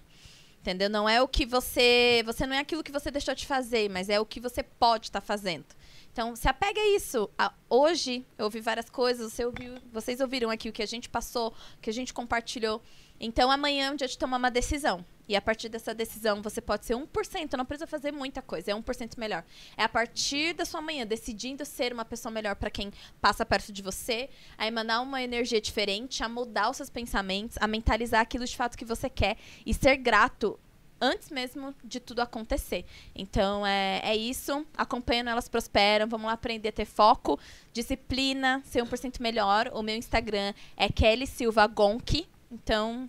Entendeu? 0.61 0.91
Não 0.91 1.09
é 1.09 1.23
o 1.23 1.29
que 1.29 1.47
você, 1.47 2.23
você 2.27 2.45
não 2.45 2.57
é 2.57 2.59
aquilo 2.59 2.83
que 2.83 2.91
você 2.91 3.09
deixou 3.11 3.35
de 3.37 3.47
fazer, 3.47 3.89
mas 3.89 4.09
é 4.09 4.19
o 4.19 4.27
que 4.27 4.41
você 4.41 4.65
pode 4.65 5.07
estar 5.07 5.21
fazendo. 5.21 5.65
Então, 6.13 6.35
se 6.35 6.49
apega 6.49 6.81
a 6.81 6.89
isso. 6.97 7.31
A- 7.39 7.53
hoje, 7.71 8.27
eu 8.37 8.47
ouvi 8.47 8.61
várias 8.61 8.91
coisas, 8.91 9.33
você 9.33 9.45
ouviu, 9.45 9.75
vocês 9.93 10.21
ouviram 10.21 10.51
aqui 10.51 10.69
o 10.69 10.73
que 10.73 10.83
a 10.83 10.87
gente 10.87 11.09
passou, 11.09 11.55
o 11.77 11.81
que 11.81 11.89
a 11.91 11.93
gente 11.93 12.13
compartilhou. 12.13 12.83
Então, 13.19 13.51
amanhã 13.51 13.87
é 13.87 13.91
um 13.91 13.97
dia 13.97 14.09
de 14.09 14.19
tomar 14.19 14.37
uma 14.37 14.51
decisão. 14.51 15.05
E 15.29 15.35
a 15.35 15.41
partir 15.41 15.69
dessa 15.69 15.93
decisão, 15.93 16.41
você 16.41 16.61
pode 16.61 16.87
ser 16.87 16.95
1%, 16.95 17.55
não 17.55 17.65
precisa 17.65 17.87
fazer 17.87 18.13
muita 18.13 18.41
coisa, 18.41 18.71
é 18.71 18.75
1% 18.75 19.19
melhor. 19.19 19.45
É 19.77 19.83
a 19.83 19.89
partir 19.89 20.53
da 20.53 20.65
sua 20.65 20.81
manhã, 20.81 21.05
decidindo 21.05 21.65
ser 21.65 21.93
uma 21.93 22.05
pessoa 22.05 22.31
melhor 22.31 22.55
para 22.55 22.71
quem 22.71 22.93
passa 23.21 23.45
perto 23.45 23.73
de 23.73 23.83
você, 23.83 24.29
a 24.57 24.67
emanar 24.67 25.03
uma 25.03 25.21
energia 25.21 25.61
diferente, 25.61 26.23
a 26.23 26.29
mudar 26.29 26.71
os 26.71 26.77
seus 26.77 26.91
pensamentos, 26.91 27.57
a 27.61 27.67
mentalizar 27.67 28.21
aquilo 28.21 28.45
de 28.45 28.57
fato 28.57 28.79
que 28.79 28.85
você 28.85 29.11
quer 29.11 29.37
e 29.65 29.75
ser 29.75 29.97
grato 29.97 30.59
antes 31.01 31.31
mesmo 31.31 31.75
de 31.85 32.01
tudo 32.01 32.21
acontecer. 32.21 32.85
Então, 33.15 33.67
é, 33.67 34.01
é 34.05 34.17
isso. 34.17 34.65
Acompanhando 34.77 35.29
Elas 35.29 35.49
Prosperam. 35.49 36.07
Vamos 36.07 36.27
lá 36.27 36.33
aprender 36.33 36.69
a 36.69 36.73
ter 36.73 36.87
foco, 36.87 37.39
disciplina, 37.73 38.63
ser 38.65 38.83
1% 38.83 39.21
melhor. 39.21 39.71
O 39.75 39.83
meu 39.83 39.97
Instagram 39.97 40.55
é 40.77 40.89
Kelly 40.89 41.27
Silva 41.27 41.67
Gonk. 41.67 42.27
Então, 42.57 43.09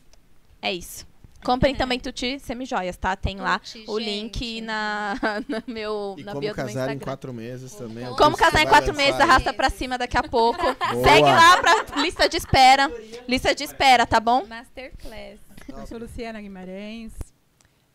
é 0.61 0.73
isso. 0.73 1.07
Comprem 1.43 1.73
também 1.75 1.99
Tuti 1.99 2.39
Semijoias, 2.39 2.97
tá? 2.97 3.15
Tem 3.15 3.37
lá 3.37 3.59
Tuti, 3.59 3.85
o 3.87 3.97
link 3.97 4.59
na, 4.59 5.15
no 5.47 5.73
meu, 5.73 6.15
E 6.17 6.23
na 6.23 6.33
como 6.33 6.41
bio 6.41 6.53
do 6.53 6.55
meu 6.57 6.65
casar 6.65 6.69
em 6.71 6.95
Instagram. 6.95 6.99
quatro 7.05 7.33
meses 7.33 7.73
também. 7.75 8.03
é 8.03 8.07
Como 8.15 8.35
que 8.35 8.43
casar 8.43 8.63
em 8.63 8.67
quatro 8.67 8.93
meses, 8.93 9.21
arrasta 9.21 9.53
pra 9.53 9.69
cima 9.69 9.97
daqui 9.97 10.17
a 10.17 10.23
pouco. 10.23 10.61
Segue 11.03 11.21
lá 11.31 11.57
pra 11.61 12.01
lista 12.01 12.27
de 12.27 12.37
espera. 12.37 12.91
Lista 13.27 13.55
de 13.55 13.63
espera, 13.63 14.05
tá 14.05 14.19
bom? 14.19 14.45
Masterclass. 14.45 15.39
Eu 15.69 15.87
sou 15.87 15.97
Luciana 15.99 16.41
Guimarães. 16.41 17.13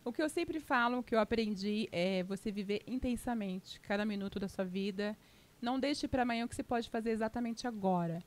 O 0.04 0.12
que 0.12 0.22
eu 0.22 0.28
sempre 0.28 0.58
falo, 0.58 0.98
o 0.98 1.02
que 1.02 1.14
eu 1.14 1.20
aprendi 1.20 1.88
é 1.92 2.22
você 2.22 2.50
viver 2.50 2.82
intensamente 2.86 3.78
cada 3.80 4.04
minuto 4.04 4.40
da 4.40 4.48
sua 4.48 4.64
vida. 4.64 5.16
Não 5.60 5.78
deixe 5.78 6.08
para 6.08 6.22
amanhã 6.22 6.44
o 6.44 6.48
que 6.48 6.56
você 6.56 6.62
pode 6.62 6.88
fazer 6.88 7.10
exatamente 7.10 7.66
agora. 7.66 8.22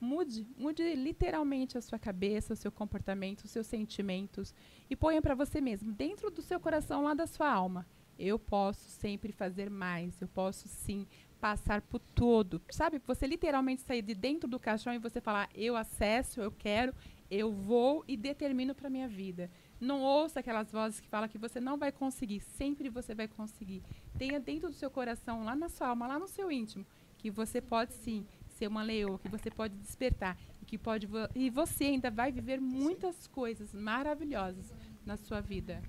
Mude, 0.00 0.46
mude 0.56 0.94
literalmente 0.94 1.76
a 1.76 1.82
sua 1.82 1.98
cabeça, 1.98 2.54
o 2.54 2.56
seu 2.56 2.72
comportamento, 2.72 3.44
os 3.44 3.50
seus 3.50 3.66
sentimentos 3.66 4.54
e 4.88 4.96
ponha 4.96 5.20
para 5.20 5.34
você 5.34 5.60
mesmo, 5.60 5.92
dentro 5.92 6.30
do 6.30 6.40
seu 6.40 6.58
coração, 6.58 7.02
lá 7.02 7.12
da 7.12 7.26
sua 7.26 7.52
alma. 7.52 7.86
Eu 8.18 8.38
posso 8.38 8.88
sempre 8.88 9.30
fazer 9.30 9.68
mais, 9.68 10.20
eu 10.20 10.28
posso 10.28 10.68
sim 10.68 11.06
passar 11.40 11.82
por 11.82 12.00
tudo. 12.14 12.60
Sabe, 12.70 13.00
você 13.06 13.26
literalmente 13.26 13.82
sair 13.82 14.02
de 14.02 14.14
dentro 14.14 14.48
do 14.48 14.58
caixão 14.58 14.92
e 14.94 14.98
você 14.98 15.20
falar, 15.20 15.48
eu 15.54 15.76
acesso, 15.76 16.40
eu 16.40 16.50
quero, 16.50 16.94
eu 17.30 17.52
vou 17.52 18.04
e 18.08 18.16
determino 18.16 18.74
para 18.74 18.90
minha 18.90 19.08
vida. 19.08 19.50
Não 19.80 20.02
ouça 20.02 20.40
aquelas 20.40 20.70
vozes 20.70 21.00
que 21.00 21.08
falam 21.08 21.28
que 21.28 21.38
você 21.38 21.60
não 21.60 21.78
vai 21.78 21.92
conseguir, 21.92 22.40
sempre 22.40 22.88
você 22.90 23.14
vai 23.14 23.28
conseguir. 23.28 23.82
Tenha 24.18 24.38
dentro 24.38 24.68
do 24.68 24.74
seu 24.74 24.90
coração, 24.90 25.44
lá 25.44 25.56
na 25.56 25.68
sua 25.68 25.88
alma, 25.88 26.06
lá 26.06 26.18
no 26.18 26.28
seu 26.28 26.50
íntimo, 26.50 26.86
que 27.16 27.30
você 27.30 27.60
pode 27.60 27.94
sim 27.94 28.26
ser 28.60 28.66
uma 28.68 28.82
leoa, 28.82 29.18
que 29.18 29.28
você 29.28 29.50
pode 29.50 29.74
despertar 29.76 30.36
e 30.60 30.66
que 30.66 30.76
pode 30.76 31.06
vo- 31.06 31.28
e 31.34 31.48
você 31.48 31.84
ainda 31.84 32.10
vai 32.10 32.30
viver 32.30 32.60
muitas 32.60 33.26
coisas 33.26 33.72
maravilhosas 33.72 34.70
na 35.06 35.16
sua 35.16 35.40
vida. 35.40 35.82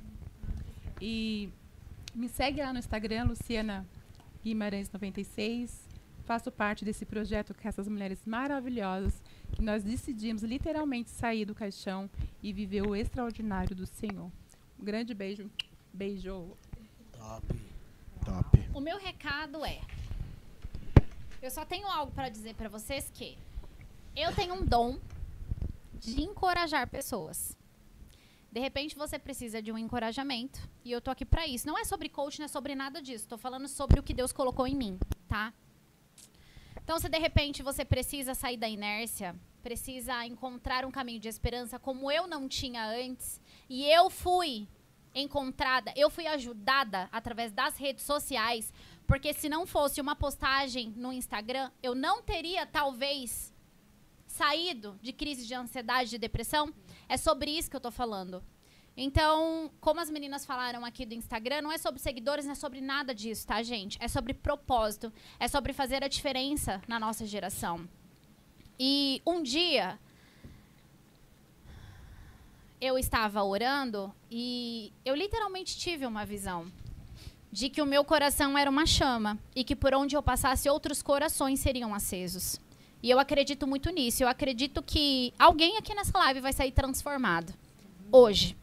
E 1.02 1.50
me 2.16 2.30
segue 2.30 2.62
lá 2.62 2.72
no 2.72 2.80
Instagram, 2.80 3.26
Luciana 3.26 3.86
Guimarães 4.42 4.90
96. 4.90 5.86
Faço 6.26 6.50
parte 6.50 6.86
desse 6.86 7.06
projeto 7.06 7.54
com 7.54 7.68
essas 7.68 7.90
mulheres 7.90 8.20
maravilhosas 8.26 9.22
que 9.52 9.62
nós 9.62 9.84
decidimos 9.84 10.44
literalmente 10.44 11.10
sair 11.10 11.44
do 11.44 11.54
caixão 11.54 12.10
e 12.42 12.54
viver 12.54 12.84
o 12.88 12.96
extraordinário 12.96 13.76
do 13.76 13.86
Senhor. 13.86 14.32
Um 14.80 14.84
grande 14.86 15.14
beijo. 15.14 15.50
Beijo. 15.94 16.56
Top. 18.24 18.58
O 18.74 18.80
meu 18.80 18.98
recado 18.98 19.66
é: 19.66 19.82
eu 21.42 21.50
só 21.50 21.66
tenho 21.66 21.88
algo 21.88 22.12
pra 22.12 22.30
dizer 22.30 22.54
pra 22.56 22.70
vocês 22.70 23.10
que 23.14 23.38
eu 24.16 24.34
tenho 24.36 24.54
um 24.54 24.66
dom 24.66 25.00
de 25.94 26.22
encorajar 26.22 26.88
pessoas. 26.88 27.58
De 28.52 28.60
repente 28.60 28.96
você 28.96 29.18
precisa 29.18 29.62
de 29.62 29.72
um 29.72 29.78
encorajamento 29.78 30.60
e 30.84 30.92
eu 30.92 31.02
tô 31.02 31.10
aqui 31.10 31.26
pra 31.26 31.48
isso. 31.48 31.66
Não 31.66 31.78
é 31.78 31.86
sobre 31.86 32.10
coach, 32.10 32.38
não 32.40 32.46
é 32.46 32.50
sobre 32.50 32.76
nada 32.76 33.02
disso. 33.02 33.28
Tô 33.28 33.38
falando 33.38 33.68
sobre 33.68 34.00
o 34.00 34.04
que 34.04 34.14
Deus 34.14 34.32
colocou 34.32 34.68
em 34.68 34.76
mim, 34.76 35.00
tá? 35.28 35.54
Então, 36.84 37.00
se 37.00 37.08
de 37.08 37.18
repente 37.18 37.64
você 37.64 37.86
precisa 37.86 38.34
sair 38.34 38.58
da 38.58 38.68
inércia, 38.68 39.36
precisa 39.64 40.26
encontrar 40.26 40.84
um 40.84 40.92
caminho 40.92 41.20
de 41.20 41.30
esperança 41.30 41.80
como 41.80 42.12
eu 42.12 42.28
não 42.28 42.48
tinha 42.48 42.86
antes, 42.86 43.40
e 43.70 43.86
eu 43.86 44.10
fui 44.10 44.68
encontrada, 45.14 45.94
eu 45.96 46.10
fui 46.10 46.26
ajudada 46.28 47.08
através 47.12 47.52
das 47.52 47.78
redes 47.78 48.04
sociais, 48.04 48.74
porque 49.12 49.34
se 49.34 49.50
não 49.50 49.68
fosse 49.68 50.00
uma 50.00 50.16
postagem 50.16 50.94
no 50.96 51.12
Instagram, 51.12 51.70
eu 51.84 51.94
não 51.94 52.22
teria 52.22 52.66
talvez 52.66 53.54
saído 54.26 54.98
de 55.02 55.12
crise 55.12 55.46
de 55.46 55.54
ansiedade, 55.54 56.12
de 56.12 56.18
depressão. 56.18 56.74
É 57.10 57.18
sobre 57.18 57.52
isso 57.52 57.70
que 57.70 57.76
eu 57.76 57.82
tô 57.82 57.92
falando. 57.92 58.42
Então, 58.96 59.70
como 59.82 60.00
as 60.00 60.10
meninas 60.10 60.46
falaram 60.46 60.86
aqui 60.86 61.06
do 61.06 61.14
Instagram, 61.14 61.62
não 61.62 61.74
é 61.74 61.78
sobre 61.78 62.00
seguidores, 62.00 62.46
não 62.46 62.54
é 62.54 62.56
sobre 62.56 62.80
nada 62.80 63.14
disso, 63.14 63.46
tá, 63.46 63.62
gente? 63.62 63.98
É 64.00 64.08
sobre 64.08 64.34
propósito, 64.34 65.12
é 65.38 65.48
sobre 65.50 65.74
fazer 65.74 66.06
a 66.06 66.08
diferença 66.08 66.82
na 66.88 66.98
nossa 66.98 67.26
geração. 67.26 67.86
E 68.80 69.22
um 69.28 69.44
dia 69.44 70.00
eu 72.80 72.98
estava 72.98 73.44
orando 73.44 74.16
e 74.32 74.94
eu 75.04 75.16
literalmente 75.16 75.78
tive 75.78 76.06
uma 76.06 76.26
visão 76.26 76.72
de 77.52 77.70
que 77.70 77.82
o 77.82 77.86
meu 77.86 78.04
coração 78.06 78.58
era 78.58 78.70
uma 78.70 78.86
chama 78.86 79.38
e 79.56 79.64
que 79.64 79.76
por 79.76 79.94
onde 79.94 80.16
eu 80.16 80.24
passasse 80.24 80.70
outros 80.70 81.02
corações 81.02 81.60
seriam 81.60 81.94
acesos. 81.94 82.60
E 83.04 83.10
eu 83.10 83.20
acredito 83.20 83.68
muito 83.68 83.90
nisso. 83.90 84.24
Eu 84.24 84.28
acredito 84.28 84.82
que 84.82 85.34
alguém 85.38 85.78
aqui 85.78 85.94
nessa 85.94 86.18
live 86.18 86.40
vai 86.40 86.54
sair 86.54 86.72
transformado 86.72 87.54
hoje. 88.12 88.56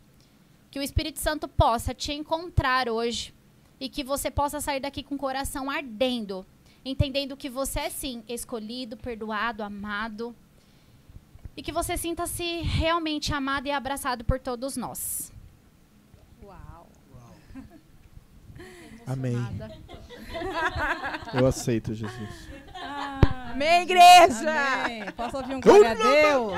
Que 0.70 0.78
o 0.78 0.82
Espírito 0.82 1.18
Santo 1.18 1.48
possa 1.48 1.92
te 1.92 2.12
encontrar 2.12 2.88
hoje 2.88 3.34
e 3.80 3.88
que 3.88 4.04
você 4.04 4.30
possa 4.30 4.60
sair 4.60 4.80
daqui 4.80 5.02
com 5.02 5.14
o 5.14 5.18
coração 5.18 5.70
ardendo, 5.70 6.46
entendendo 6.84 7.36
que 7.36 7.48
você 7.48 7.80
é 7.80 7.90
sim 7.90 8.22
escolhido, 8.28 8.96
perdoado, 8.96 9.62
amado 9.62 10.34
e 11.56 11.62
que 11.62 11.72
você 11.72 11.96
sinta-se 11.96 12.60
realmente 12.62 13.34
amado 13.34 13.66
e 13.66 13.72
abraçado 13.72 14.24
por 14.24 14.38
todos 14.38 14.76
nós. 14.76 15.32
Uau. 16.42 16.86
Amém. 19.08 19.36
Eu 21.34 21.46
aceito, 21.46 21.94
Jesus. 21.94 22.48
Amém, 23.52 23.82
igreja! 23.82 24.50
Amém. 24.84 25.10
Posso 25.16 25.36
ouvir 25.36 25.54
um 25.54 25.60
glória 25.60 25.92
a 25.92 25.94
Deus? 25.94 26.52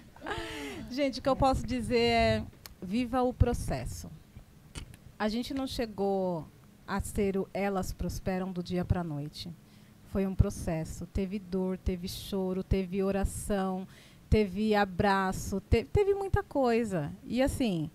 Gente, 0.90 1.18
o 1.20 1.22
que 1.22 1.28
eu 1.28 1.36
posso 1.36 1.64
dizer 1.66 1.98
é: 1.98 2.44
viva 2.80 3.22
o 3.22 3.32
processo. 3.32 4.10
A 5.18 5.28
gente 5.28 5.52
não 5.54 5.66
chegou 5.66 6.46
a 6.86 7.00
ser 7.00 7.36
o 7.36 7.48
elas 7.52 7.92
prosperam 7.92 8.50
do 8.52 8.62
dia 8.62 8.84
para 8.84 9.00
a 9.00 9.04
noite. 9.04 9.50
Foi 10.12 10.26
um 10.26 10.34
processo. 10.34 11.06
Teve 11.06 11.38
dor, 11.38 11.76
teve 11.78 12.08
choro, 12.08 12.62
teve 12.62 13.02
oração, 13.02 13.86
teve 14.30 14.74
abraço, 14.74 15.60
te- 15.60 15.84
teve 15.84 16.14
muita 16.14 16.42
coisa. 16.42 17.12
E 17.24 17.42
assim, 17.42 17.90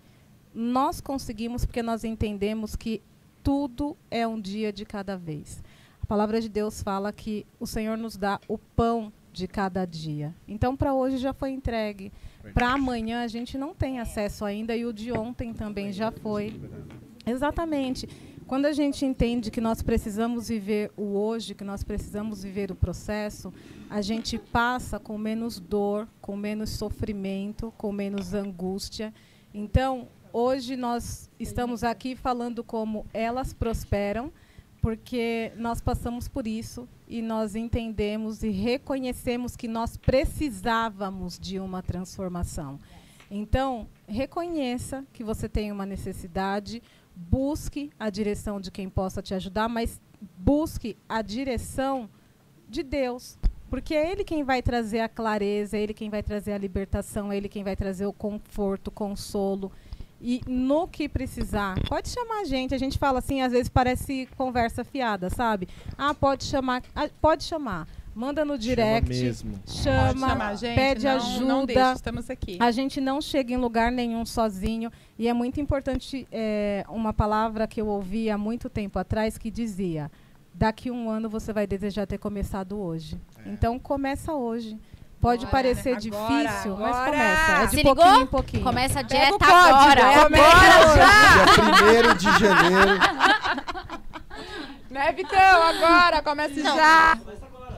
nós 0.54 1.00
conseguimos 1.00 1.64
porque 1.64 1.82
nós 1.82 2.04
entendemos 2.04 2.76
que 2.76 3.02
tudo 3.42 3.96
é 4.10 4.26
um 4.26 4.40
dia 4.40 4.72
de 4.72 4.84
cada 4.84 5.16
vez. 5.16 5.62
A 6.02 6.06
palavra 6.06 6.40
de 6.40 6.48
Deus 6.48 6.82
fala 6.82 7.12
que 7.12 7.46
o 7.58 7.66
Senhor 7.66 7.96
nos 7.96 8.16
dá 8.16 8.40
o 8.46 8.58
pão 8.58 9.12
de 9.32 9.48
cada 9.48 9.84
dia. 9.84 10.34
Então, 10.46 10.76
para 10.76 10.92
hoje 10.92 11.16
já 11.16 11.32
foi 11.32 11.50
entregue. 11.50 12.12
Para 12.52 12.72
amanhã 12.72 13.22
a 13.22 13.28
gente 13.28 13.56
não 13.56 13.74
tem 13.74 13.98
acesso 13.98 14.44
ainda 14.44 14.76
e 14.76 14.84
o 14.84 14.92
de 14.92 15.12
ontem 15.12 15.54
também 15.54 15.92
já 15.92 16.10
foi. 16.10 16.60
Exatamente. 17.24 18.08
Quando 18.46 18.66
a 18.66 18.72
gente 18.72 19.06
entende 19.06 19.50
que 19.50 19.60
nós 19.60 19.80
precisamos 19.80 20.48
viver 20.48 20.90
o 20.96 21.16
hoje, 21.16 21.54
que 21.54 21.64
nós 21.64 21.82
precisamos 21.82 22.42
viver 22.42 22.70
o 22.70 22.74
processo, 22.74 23.52
a 23.88 24.02
gente 24.02 24.36
passa 24.36 24.98
com 24.98 25.16
menos 25.16 25.58
dor, 25.58 26.06
com 26.20 26.36
menos 26.36 26.70
sofrimento, 26.70 27.72
com 27.78 27.90
menos 27.92 28.34
angústia. 28.34 29.14
Então, 29.54 30.08
hoje 30.32 30.76
nós 30.76 31.30
estamos 31.38 31.84
aqui 31.84 32.16
falando 32.16 32.64
como 32.64 33.06
elas 33.12 33.52
prosperam, 33.52 34.32
porque 34.80 35.52
nós 35.56 35.80
passamos 35.80 36.26
por 36.26 36.46
isso 36.46 36.88
e 37.06 37.22
nós 37.22 37.54
entendemos 37.54 38.42
e 38.42 38.50
reconhecemos 38.50 39.54
que 39.56 39.68
nós 39.68 39.96
precisávamos 39.96 41.38
de 41.38 41.60
uma 41.60 41.82
transformação. 41.82 42.80
Então, 43.30 43.86
reconheça 44.06 45.06
que 45.12 45.22
você 45.22 45.48
tem 45.48 45.70
uma 45.70 45.86
necessidade, 45.86 46.82
busque 47.14 47.90
a 47.98 48.10
direção 48.10 48.60
de 48.60 48.70
quem 48.70 48.88
possa 48.90 49.22
te 49.22 49.34
ajudar, 49.34 49.68
mas 49.68 50.00
busque 50.36 50.96
a 51.08 51.22
direção 51.22 52.10
de 52.68 52.82
Deus. 52.82 53.38
Porque 53.70 53.94
é 53.94 54.10
Ele 54.12 54.22
quem 54.22 54.44
vai 54.44 54.60
trazer 54.60 55.00
a 55.00 55.08
clareza, 55.08 55.78
é 55.78 55.80
Ele 55.80 55.94
quem 55.94 56.10
vai 56.10 56.22
trazer 56.22 56.52
a 56.52 56.58
libertação, 56.58 57.32
é 57.32 57.36
Ele 57.38 57.48
quem 57.48 57.64
vai 57.64 57.74
trazer 57.74 58.04
o 58.04 58.12
conforto, 58.12 58.88
o 58.88 58.90
consolo. 58.90 59.72
E 60.22 60.40
no 60.46 60.86
que 60.86 61.08
precisar, 61.08 61.74
pode 61.88 62.08
chamar 62.08 62.42
a 62.42 62.44
gente. 62.44 62.74
A 62.74 62.78
gente 62.78 62.96
fala 62.96 63.18
assim, 63.18 63.42
às 63.42 63.50
vezes 63.52 63.68
parece 63.68 64.28
conversa 64.36 64.84
fiada, 64.84 65.28
sabe? 65.28 65.68
Ah, 65.98 66.14
pode 66.14 66.44
chamar, 66.44 66.82
ah, 66.94 67.08
pode 67.20 67.42
chamar. 67.44 67.88
Manda 68.14 68.44
no 68.44 68.58
direct, 68.58 69.08
mesmo. 69.08 69.58
chama, 69.66 70.08
Pode 70.08 70.20
chamar 70.20 70.48
a 70.50 70.54
gente, 70.54 70.74
pede 70.74 71.04
não- 71.06 71.12
ajuda. 71.16 71.44
não 71.46 71.64
deixe, 71.66 71.92
estamos 71.94 72.28
aqui. 72.30 72.58
A 72.60 72.70
gente 72.70 73.00
não 73.00 73.22
chega 73.22 73.54
em 73.54 73.56
lugar 73.56 73.90
nenhum 73.90 74.24
sozinho. 74.26 74.92
E 75.18 75.26
é 75.26 75.32
muito 75.32 75.58
importante 75.60 76.28
é, 76.30 76.84
uma 76.90 77.12
palavra 77.14 77.66
que 77.66 77.80
eu 77.80 77.86
ouvi 77.88 78.28
há 78.30 78.36
muito 78.36 78.68
tempo 78.68 78.98
atrás 78.98 79.38
que 79.38 79.50
dizia: 79.50 80.10
daqui 80.54 80.90
um 80.90 81.08
ano 81.08 81.28
você 81.30 81.54
vai 81.54 81.66
desejar 81.66 82.06
ter 82.06 82.18
começado 82.18 82.78
hoje. 82.78 83.18
Então 83.46 83.78
começa 83.78 84.34
hoje. 84.34 84.78
Pode 85.22 85.46
Agora, 85.46 85.50
parecer 85.62 85.92
né? 85.92 86.00
difícil, 86.00 86.76
mas 86.76 86.96
Agora. 86.96 87.10
começa. 87.12 87.52
É 87.52 87.66
de 87.66 87.76
Se 87.76 87.82
pouquinho 87.84 88.06
ligou? 88.08 88.22
em 88.22 88.26
pouquinho. 88.26 88.62
Começa 88.64 89.00
a 89.00 89.04
Pega 89.04 89.20
dieta 89.20 89.34
o 89.36 89.38
código, 89.38 89.56
agora. 89.68 90.00
é 90.00 90.14
Agora 90.16 90.36
agora. 90.82 91.76
Dia 91.76 92.10
1 92.12 92.14
de 92.16 92.38
janeiro. 92.40 92.98
Né, 94.90 95.12
Vitão? 95.12 95.62
Agora, 95.62 96.22
comece 96.22 96.60
Não. 96.60 96.74
já. 96.76 97.18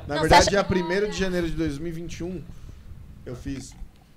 Na 0.09 0.15
Não, 0.15 0.21
verdade, 0.23 0.49
dia 0.49 0.67
1 0.67 1.11
de 1.11 1.19
janeiro 1.19 1.47
de 1.47 1.55
2021, 1.57 2.43
eu 3.27 3.37
fiz. 3.37 3.75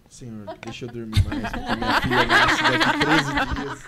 Senhor, 0.10 0.46
deixa 0.64 0.86
eu 0.86 0.90
dormir 0.90 1.22
mais, 1.28 1.52
porque 1.52 1.76
minha 1.76 2.02
filha 2.02 2.26
nasce 2.26 2.64
daqui 2.64 3.00
13 3.00 3.34
dias. 3.62 3.84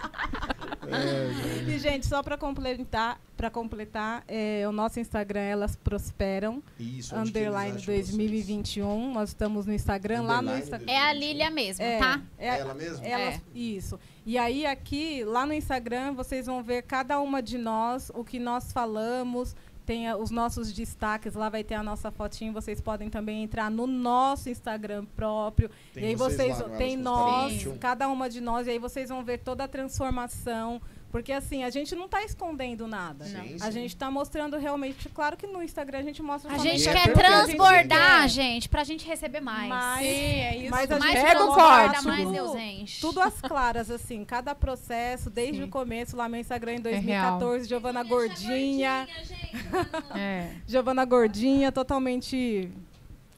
É. 0.97 1.63
E, 1.71 1.79
gente, 1.79 2.05
só 2.07 2.21
para 2.23 2.37
completar, 2.37 3.19
para 3.37 3.49
completar 3.49 4.23
é, 4.27 4.65
o 4.67 4.71
nosso 4.71 4.99
Instagram, 4.99 5.41
elas 5.41 5.75
prosperam. 5.75 6.61
Isso, 6.79 7.15
underline 7.15 7.77
acham 7.77 7.93
2021. 7.93 9.13
Nós 9.13 9.29
estamos 9.29 9.65
no 9.65 9.73
Instagram, 9.73 10.21
lá 10.23 10.41
no 10.41 10.49
Underline 10.49 10.63
Instagram. 10.63 10.91
É 10.91 10.97
a 10.97 11.13
Lília 11.13 11.49
mesmo, 11.49 11.83
tá? 11.99 12.21
É 12.37 12.47
ela 12.59 12.73
mesma? 12.73 13.05
Elas- 13.05 13.35
É. 13.35 13.41
Isso. 13.53 13.99
E 14.25 14.37
aí 14.37 14.65
aqui, 14.65 15.23
lá 15.23 15.45
no 15.45 15.53
Instagram, 15.53 16.13
vocês 16.13 16.45
vão 16.45 16.61
ver 16.61 16.83
cada 16.83 17.19
uma 17.19 17.41
de 17.41 17.57
nós, 17.57 18.11
o 18.13 18.23
que 18.23 18.37
nós 18.39 18.71
falamos, 18.71 19.55
tem 19.89 20.13
os 20.13 20.29
nossos 20.29 20.71
destaques, 20.71 21.33
lá 21.33 21.49
vai 21.49 21.63
ter 21.63 21.73
a 21.73 21.81
nossa 21.81 22.11
fotinho, 22.11 22.53
vocês 22.53 22.79
podem 22.79 23.09
também 23.09 23.41
entrar 23.41 23.71
no 23.71 23.87
nosso 23.87 24.47
Instagram 24.47 25.03
próprio. 25.15 25.67
Tem 25.91 26.03
e 26.03 26.07
aí 26.09 26.15
vocês 26.15 26.57
vocês, 26.57 26.71
lá 26.71 26.77
tem 26.77 26.95
nós, 26.95 27.53
Prosperam 27.53 27.71
21. 27.71 27.77
cada 27.79 28.07
uma 28.07 28.29
de 28.29 28.39
nós, 28.39 28.67
e 28.67 28.69
aí 28.69 28.77
vocês 28.77 29.09
vão 29.09 29.23
ver 29.23 29.39
toda 29.39 29.63
a 29.63 29.67
transformação, 29.67 30.79
Porque 31.11 31.31
assim, 31.31 31.63
a 31.63 31.71
gente 31.71 31.95
não 31.95 32.07
tá 32.07 32.23
escondendo 32.23 32.87
nada. 32.87 33.25
Sim, 33.25 33.55
A 33.59 33.65
sim. 33.65 33.71
gente 33.71 33.95
tá 33.97 34.11
mostrando 34.11 34.57
realmente, 34.57 35.09
claro 35.09 35.35
que 35.35 35.47
no 35.47 35.63
Instagram 35.63 35.99
a 35.99 36.03
gente 36.03 36.21
mostra 36.21 36.53
A 36.53 36.57
gente 36.59 36.83
quer 36.83 36.91
que 36.93 36.97
a 36.99 37.05
gente 37.05 37.13
transbordar, 37.15 38.21
quer. 38.21 38.29
gente, 38.29 38.69
pra 38.69 38.83
gente 38.83 39.07
receber 39.07 39.41
mais. 39.41 39.67
Mas, 39.69 39.99
Sim, 40.05 40.05
é 40.07 40.57
isso. 40.57 40.69
mas 40.71 40.91
a 40.91 40.99
mais 40.99 41.11
gente 41.13 41.25
pega 41.25 41.43
o 41.45 41.47
corte. 41.55 42.05
mais 42.05 42.21
Tudo- 42.23 42.31
Deus 42.31 42.55
enche. 42.55 43.01
Tudo 43.01 43.21
às 43.21 43.41
claras, 43.41 43.89
assim, 43.89 44.23
cada 44.23 44.53
processo, 44.53 45.31
desde 45.31 45.63
o 45.63 45.67
começo, 45.67 46.15
lá 46.15 46.29
meu 46.29 46.39
Instagram 46.39 46.75
em 46.75 46.81
2014, 46.81 47.67
Giovana 47.67 48.03
Gordinha. 48.03 49.07
É. 50.15 50.51
Giovana 50.67 51.05
Gordinha, 51.05 51.71
totalmente 51.71 52.69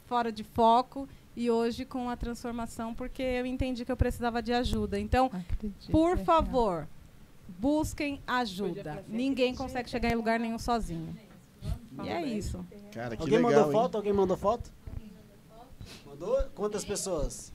fora 0.07 0.31
de 0.31 0.43
foco. 0.43 1.07
E 1.35 1.49
hoje 1.49 1.85
com 1.85 2.09
a 2.09 2.17
transformação, 2.17 2.93
porque 2.93 3.21
eu 3.23 3.45
entendi 3.45 3.85
que 3.85 3.91
eu 3.91 3.95
precisava 3.95 4.41
de 4.41 4.51
ajuda. 4.51 4.99
Então, 4.99 5.31
por 5.89 6.17
é 6.17 6.23
favor, 6.23 6.87
busquem 7.61 8.19
ajuda. 8.25 9.05
Ninguém 9.07 9.53
consegue 9.53 9.87
chegar 9.87 10.11
em 10.11 10.15
lugar 10.15 10.39
nenhum 10.39 10.57
sozinho. 10.57 11.15
E 12.03 12.09
é 12.09 12.25
isso. 12.25 12.65
Cara, 12.91 13.15
que 13.15 13.21
Alguém 13.21 13.37
legal, 13.37 13.51
mandou 13.51 13.65
hein? 13.65 13.71
foto? 13.71 13.97
Alguém 13.97 14.13
mandou 14.13 14.35
foto? 14.35 14.71
Mandou? 16.03 16.43
Quantas 16.55 16.83
pessoas? 16.83 17.53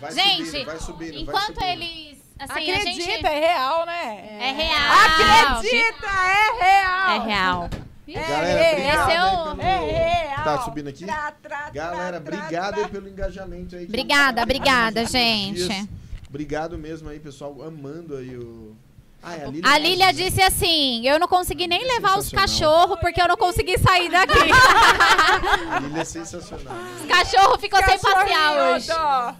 Vai 0.00 0.12
gente, 0.12 0.46
subindo, 0.46 0.64
vai 0.64 0.78
subindo, 0.80 1.12
vai 1.12 1.22
enquanto 1.22 1.60
subindo. 1.60 1.82
eles. 1.82 2.18
Assim, 2.38 2.70
Acredita, 2.70 2.88
a 2.88 2.92
gente... 2.92 3.26
é 3.26 3.40
real, 3.40 3.86
né? 3.86 4.38
É 4.40 4.52
real. 4.52 5.58
Acredita, 5.58 6.06
é 6.06 6.62
real. 6.62 7.10
É 7.10 7.26
real. 7.26 7.70
Galera, 8.08 8.70
obrigado 8.70 8.78
Esse 8.78 9.10
é 9.10 9.16
pelo... 9.16 9.60
É 9.60 10.24
real. 10.28 10.44
Tá 10.44 10.62
subindo 10.62 10.88
aqui? 10.88 11.04
Tra, 11.04 11.32
tra, 11.32 11.70
Galera, 11.70 12.20
tra, 12.20 12.34
obrigado 12.34 12.88
pelo 12.88 13.08
engajamento 13.08 13.76
aí. 13.76 13.84
Obrigada, 13.84 14.42
obrigada, 14.42 15.04
gente. 15.04 15.66
dias. 15.66 15.88
Obrigado 16.28 16.78
mesmo 16.78 17.08
aí, 17.08 17.18
pessoal, 17.18 17.60
amando 17.62 18.16
aí 18.16 18.36
o... 18.36 18.74
Ah, 19.22 19.36
é 19.36 19.44
a 19.44 19.48
Lília. 19.48 19.70
A 19.72 19.78
Lília 19.78 20.12
disse 20.12 20.40
assim: 20.42 21.06
eu 21.06 21.18
não 21.18 21.26
consegui 21.28 21.66
nem 21.66 21.84
levar 21.86 22.18
os 22.18 22.30
cachorros 22.30 22.98
porque 23.00 23.20
eu 23.20 23.28
não 23.28 23.36
consegui 23.36 23.76
sair 23.78 24.08
daqui. 24.10 24.32
A 25.70 25.78
Lília 25.80 26.02
é 26.02 26.04
sensacional. 26.04 26.74
Os 27.00 27.06
cachorros 27.06 27.60
ficou 27.60 27.82
sem 27.84 27.98
passear 27.98 28.72
hoje. 28.74 28.90
Ó, 28.92 29.32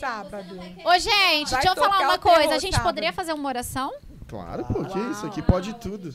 Sábado. 0.00 0.58
Ô, 0.84 0.98
gente, 0.98 1.50
Vai 1.50 1.60
deixa 1.62 1.68
eu 1.68 1.76
falar 1.76 2.00
uma 2.00 2.18
coisa. 2.18 2.54
A 2.56 2.58
gente 2.58 2.72
sábado. 2.72 2.88
poderia 2.88 3.12
fazer 3.12 3.32
uma 3.32 3.48
oração? 3.48 3.92
Claro, 4.28 4.64
pô, 4.64 4.84
que 4.84 4.98
isso? 4.98 5.26
Aqui 5.26 5.40
pode 5.42 5.74
tudo. 5.74 6.12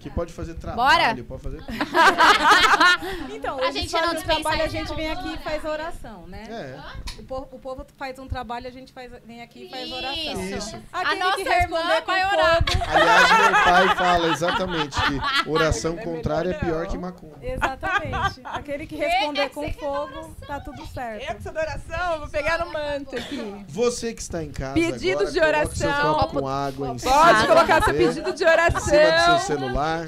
Aqui 0.00 0.08
pode 0.08 0.32
fazer 0.32 0.54
Bora? 0.54 0.72
trabalho, 0.74 1.24
pode 1.24 1.42
fazer 1.42 1.58
tudo. 1.58 1.76
Então, 3.30 3.58
A 3.58 3.70
gente 3.70 3.92
não 3.92 4.00
faz 4.00 4.10
o 4.12 4.14
dispensa 4.16 4.40
trabalho, 4.40 4.62
a 4.62 4.66
isso. 4.66 4.76
gente 4.76 4.94
vem 4.94 5.10
aqui 5.10 5.34
e 5.34 5.38
faz 5.38 5.64
oração, 5.64 6.26
né? 6.26 6.44
É. 6.50 7.20
O 7.20 7.24
povo, 7.24 7.48
o 7.52 7.58
povo 7.58 7.86
faz 7.98 8.18
um 8.18 8.26
trabalho, 8.26 8.66
a 8.66 8.70
gente 8.70 8.92
faz, 8.92 9.10
vem 9.24 9.42
aqui 9.42 9.66
e 9.66 9.70
faz 9.70 9.92
oração. 9.92 10.44
Isso. 10.58 10.82
A 10.92 11.00
Aquele 11.00 11.20
nossa 11.22 11.36
que 11.36 11.42
irmã 11.42 11.54
responder 11.78 12.00
com 12.02 12.06
vai 12.12 12.24
orar. 12.32 12.56
fogo- 12.56 12.84
Aliás, 12.90 13.38
meu 13.40 13.52
pai 13.64 13.96
fala 13.96 14.28
exatamente 14.28 14.96
que 15.02 15.48
oração 15.50 15.96
contrária 15.98 16.50
é 16.50 16.54
pior 16.54 16.86
que 16.86 16.96
macumba. 16.98 17.36
Exatamente. 17.42 18.40
Aquele 18.44 18.86
que 18.86 18.96
responder 18.96 19.50
com 19.50 19.70
fogo, 19.74 20.34
tá 20.46 20.60
tudo 20.60 20.86
certo. 20.86 21.30
Essa 21.30 21.52
da 21.52 21.60
oração, 21.60 22.12
eu 22.14 22.18
vou 22.20 22.28
pegar 22.28 22.58
no 22.64 22.72
manto 22.72 23.16
aqui. 23.16 23.64
Você 23.68 24.12
que 24.14 24.22
está 24.22 24.42
em 24.42 24.50
casa 24.50 24.74
Pedido 24.74 25.20
agora, 25.26 25.32
de 25.32 25.40
coloque 25.40 25.78
seu 25.78 25.88
oração. 25.88 26.14
copo 26.14 26.40
com 26.40 26.48
água 26.48 26.88
em 26.88 26.98
Pode 26.98 27.46
colocar 27.46 27.82
seu 27.82 27.94
pedido 27.94 28.32
de 28.32 28.44
Em 28.44 28.46
cima 28.46 28.50
do 28.56 28.62
oração. 28.62 29.38
seu 29.40 29.58
celular. 29.98 30.06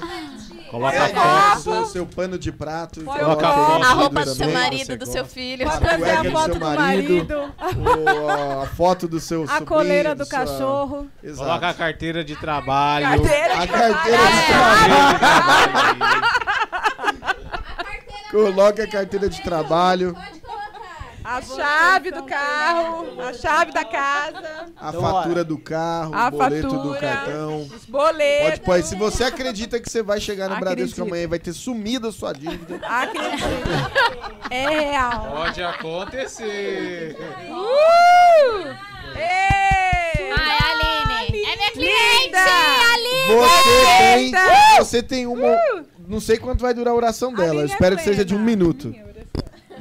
Coloca 0.73 1.03
a 1.03 1.55
o 1.55 1.59
seu, 1.59 1.85
seu 1.85 2.05
pano 2.07 2.39
de 2.39 2.51
prato. 2.51 3.01
e 3.01 3.03
coloca 3.03 3.47
a 3.47 3.53
foto 3.53 3.83
A 3.83 3.93
roupa 3.93 4.25
do 4.25 4.33
seu 4.33 4.49
marido, 4.51 4.97
do 4.97 5.05
seu 5.05 5.23
filho. 5.23 5.67
A 5.67 5.71
Pode 5.71 5.83
trazer 5.85 6.09
a 6.17 6.23
do 6.23 6.31
foto 6.31 6.53
do 6.53 6.59
marido. 6.59 7.53
a 8.61 8.65
foto 8.75 9.07
do 9.07 9.19
seu 9.19 9.45
A 9.47 9.61
coleira 9.61 10.15
do 10.15 10.25
cachorro. 10.25 11.07
Coloca 11.37 11.69
a 11.69 11.73
carteira 11.75 12.23
de 12.23 12.35
trabalho. 12.35 13.05
Carteira 13.21 13.53
A 13.53 13.65
de 13.65 13.71
carteira 13.71 14.23
de 14.31 14.45
trabalho. 14.47 15.19
trabalho. 15.93 16.23
Coloca 18.31 18.83
a 18.83 18.87
carteira 18.87 19.29
de 19.29 19.41
trabalho. 19.43 20.17
A 21.23 21.41
chave 21.41 22.11
do 22.11 22.23
carro, 22.23 23.21
a 23.21 23.33
chave 23.33 23.71
da 23.71 23.85
casa, 23.85 24.67
A 24.75 24.89
Então, 24.89 25.01
fatura 25.01 25.35
olha, 25.35 25.43
do 25.43 25.57
carro, 25.57 26.13
a 26.13 26.27
o 26.27 26.31
boleto 26.31 26.67
do 26.67 26.75
fatura, 26.75 26.99
cartão. 26.99 27.61
os 27.61 27.85
boletos. 27.85 28.59
Pode 28.59 28.83
aí. 28.83 28.83
Se 28.89 28.95
você 28.95 29.23
acredita 29.23 29.79
que 29.79 29.89
você 29.89 30.03
vai 30.03 30.19
chegar 30.19 30.49
no 30.49 30.57
Bradesco 30.57 30.81
Acredito. 30.91 31.01
amanhã 31.07 31.23
e 31.23 31.27
vai 31.27 31.39
ter 31.39 31.53
sumido 31.53 32.07
a 32.09 32.11
sua 32.11 32.33
dívida. 32.33 32.79
Acredita. 32.85 33.47
É 34.49 34.67
real. 34.67 35.31
Pode 35.31 35.63
acontecer. 35.63 37.15
Uh! 37.49 38.67
Ei! 39.15 40.31
Ai, 40.37 40.57
Aline. 40.71 41.43
É 41.45 41.55
minha 41.55 41.71
cliente, 41.71 42.25
Linda! 42.25 42.39
Aline. 42.93 43.35
Você 43.39 43.97
tem, 43.97 44.25
Eita! 44.25 44.83
você 44.83 45.03
tem 45.03 45.27
uma. 45.27 45.55
Não 46.07 46.19
sei 46.19 46.37
quanto 46.37 46.61
vai 46.61 46.73
durar 46.73 46.93
a 46.93 46.97
oração 46.97 47.33
dela. 47.33 47.47
Eu 47.47 47.53
linha 47.53 47.65
espero 47.65 47.95
que 47.95 48.03
seja 48.03 48.25
de 48.25 48.35
um 48.35 48.39
minuto. 48.39 48.93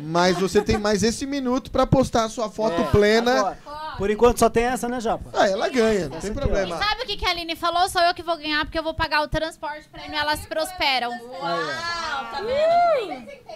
Mas 0.04 0.38
você 0.38 0.60
tem 0.62 0.78
mais 0.78 1.02
esse 1.02 1.24
minuto 1.26 1.70
pra 1.70 1.86
postar 1.86 2.24
a 2.24 2.28
sua 2.28 2.50
foto 2.50 2.80
É, 2.80 2.84
plena. 2.86 3.38
agora. 3.38 3.58
Por 3.98 4.10
enquanto 4.10 4.38
só 4.38 4.48
tem 4.48 4.64
essa, 4.64 4.88
né, 4.88 5.00
Japa? 5.00 5.30
Ah, 5.34 5.46
ela 5.48 5.68
ganha, 5.68 6.08
não 6.08 6.18
tem 6.18 6.32
problema. 6.32 6.78
Sabe 6.78 7.02
o 7.02 7.06
que, 7.06 7.16
que 7.16 7.26
a 7.26 7.30
Aline 7.30 7.54
falou? 7.54 7.88
Sou 7.90 8.00
eu 8.00 8.14
que 8.14 8.22
vou 8.22 8.36
ganhar 8.38 8.64
porque 8.64 8.78
eu 8.78 8.82
vou 8.82 8.94
pagar 8.94 9.22
o 9.22 9.28
transporte 9.28 9.86
prêmio 9.90 10.16
elas 10.18 10.44
prosperam. 10.46 11.12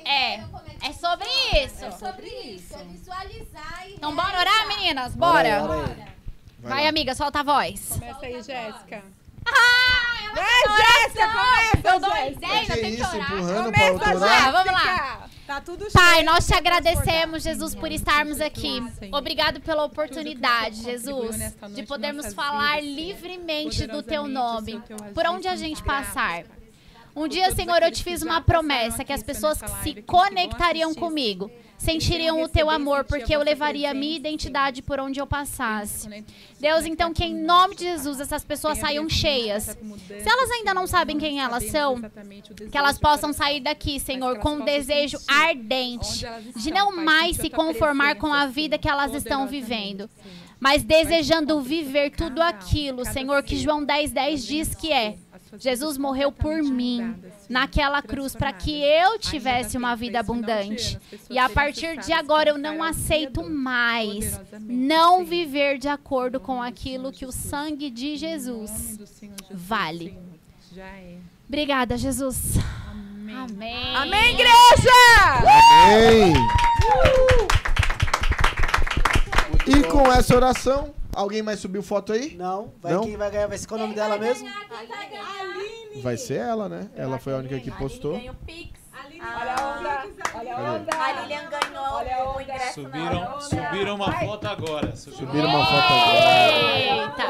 É, 0.05 0.35
é 0.89 0.93
sobre 0.93 1.27
isso. 1.65 1.99
Sobre 1.99 2.27
isso. 2.29 2.75
É 2.75 2.85
visualizar 2.85 3.85
e. 3.89 3.95
Então 3.95 4.15
bora 4.15 4.39
orar, 4.39 4.69
meninas? 4.69 5.15
Bora. 5.15 5.33
Bora 5.33 5.57
aí, 5.57 5.67
bora 5.67 5.87
aí. 5.99 6.07
Vai, 6.61 6.83
lá. 6.83 6.89
amiga, 6.89 7.15
solta 7.15 7.41
a 7.41 7.43
voz. 7.43 7.89
Começa 7.89 8.27
aí, 8.27 8.33
Jéssica. 8.43 9.03
Ah, 9.49 10.33
Vai, 10.35 10.77
Jéssica, 10.77 11.29
começa, 11.29 11.89
Eu 11.95 12.01
dou 12.01 12.11
Jéssica. 12.11 12.31
ideia, 12.47 12.67
Que 12.67 12.73
tem 12.73 12.97
que 12.97 13.01
isso, 13.03 13.17
orar. 13.17 13.33
empurrando 13.33 13.73
pra 13.73 13.81
Começa, 13.81 13.93
outro 13.93 14.19
lado. 14.19 14.53
Vamos 14.53 14.73
lá. 14.73 15.26
Tá 15.47 15.61
tudo 15.61 15.87
Pai, 15.93 16.25
nós 16.25 16.45
te 16.45 16.55
agradecemos, 16.55 17.45
Jesus, 17.45 17.73
por 17.73 17.93
estarmos 17.93 18.41
aqui. 18.41 18.83
Obrigado 19.13 19.61
pela 19.61 19.85
oportunidade, 19.85 20.83
Jesus, 20.83 21.37
de 21.73 21.85
podermos 21.85 22.35
falar 22.35 22.83
livremente 22.83 23.87
do 23.87 24.03
teu 24.03 24.27
nome, 24.27 24.83
por 25.15 25.25
onde 25.27 25.47
a 25.47 25.55
gente 25.55 25.83
passar. 25.85 26.45
Um 27.15 27.29
dia, 27.29 27.51
Senhor, 27.53 27.81
eu 27.81 27.93
te 27.93 28.03
fiz 28.03 28.23
uma 28.23 28.41
promessa 28.41 29.05
que 29.05 29.13
as 29.13 29.23
pessoas 29.23 29.63
que 29.63 29.71
se 29.83 30.03
conectariam 30.03 30.93
comigo 30.95 31.51
sentiriam 31.79 32.43
o 32.43 32.49
teu 32.49 32.71
amor, 32.71 33.05
porque 33.05 33.35
eu 33.35 33.43
levaria 33.43 33.91
a 33.91 33.95
minha 33.95 34.17
identidade 34.17 34.83
por 34.83 34.99
onde 34.99 35.21
eu 35.21 35.27
passasse. 35.27 36.25
Deus, 36.59 36.85
então, 36.85 37.13
que 37.13 37.25
em 37.25 37.35
nome 37.35 37.75
de 37.75 37.85
Jesus 37.85 38.21
essas 38.21 38.45
pessoas 38.45 38.79
saiam 38.79 39.09
cheias. 39.09 39.65
Se 39.65 40.29
elas 40.29 40.51
ainda 40.51 40.73
não 40.73 40.87
sabem 40.87 41.19
quem 41.19 41.41
elas 41.41 41.65
são, 41.71 42.01
que 42.71 42.77
elas 42.77 42.99
possam 42.99 43.33
sair 43.33 43.61
daqui, 43.61 44.01
Senhor, 44.01 44.39
com 44.39 44.55
um 44.57 44.65
desejo 44.65 45.19
ardente 45.29 46.25
de 46.57 46.71
não 46.71 46.97
mais 46.97 47.37
se 47.37 47.51
conformar 47.51 48.17
com 48.17 48.33
a 48.33 48.47
vida 48.47 48.79
que 48.79 48.89
elas 48.89 49.15
estão 49.15 49.47
vivendo, 49.47 50.09
mas 50.59 50.83
desejando 50.83 51.61
viver 51.61 52.11
tudo 52.11 52.41
aquilo, 52.41 53.05
Senhor, 53.05 53.43
que 53.43 53.57
João 53.57 53.85
10, 53.85 54.11
10 54.11 54.47
diz 54.47 54.75
que 54.75 54.93
é. 54.93 55.17
Jesus 55.59 55.97
morreu 55.97 56.33
por 56.33 56.63
mim 56.63 57.15
naquela 57.49 58.03
cruz 58.03 58.35
para 58.35 58.53
que 58.53 58.83
eu 58.83 59.19
tivesse 59.19 59.77
uma 59.77 59.95
vida 59.95 60.21
abundante. 60.21 60.99
E 61.31 61.39
a 61.39 61.49
partir 61.49 61.99
de 61.99 62.13
agora 62.13 62.51
eu 62.51 62.59
não 62.59 62.83
aceito 62.83 63.43
mais 63.49 64.41
não 64.61 65.25
viver 65.25 65.79
de 65.79 65.89
acordo 65.89 66.41
com 66.41 66.63
aquilo 66.63 67.13
que 67.13 67.27
o 67.27 67.33
sangue 67.33 67.91
de 67.91 68.17
Jesus 68.17 68.99
vale. 69.51 70.19
É. 70.77 71.17
Obrigada, 71.49 71.97
Jesus. 71.97 72.55
Amém. 73.29 73.97
Amém, 73.97 74.35
igreja! 74.35 74.53
Amém. 75.85 76.35
E 79.67 79.83
com 79.89 80.13
essa 80.13 80.35
oração, 80.35 80.95
alguém 81.13 81.43
mais 81.43 81.61
subiu 81.61 81.83
foto 81.83 82.13
aí? 82.13 82.35
Não, 82.37 82.73
vai, 82.81 82.93
Não? 82.93 83.03
quem 83.03 83.17
vai 83.17 83.31
ganhar 83.31 83.47
vai 83.47 83.59
ser 83.59 83.67
qual 83.67 83.79
o 83.79 83.83
nome 83.83 83.95
dela 83.95 84.17
mesmo? 84.17 84.49
Vai 86.03 86.17
ser 86.17 86.37
ela, 86.39 86.69
né? 86.69 86.89
Ela 86.97 87.19
foi 87.19 87.35
a 87.35 87.37
única 87.39 87.59
que 87.61 87.71
postou. 87.71 88.13
Ganhou 88.19 88.35
Pix. 88.47 88.87
Olha 89.19 89.55
a 89.55 89.79
onda, 89.79 90.07
olha 90.35 90.57
a 90.57 90.73
onda. 90.75 90.97
A 90.97 91.13
Lilian 91.23 91.49
ganhou 91.49 92.37
o 92.37 92.41
ingresso 92.41 92.83
Subiram, 92.83 93.41
subiram 93.41 93.95
uma 93.95 94.13
foto 94.13 94.47
agora. 94.47 94.97
Subiram 94.97 95.49
uma 95.49 95.67
foto 95.67 95.93
agora. 95.93 96.79
Eita. 96.79 97.23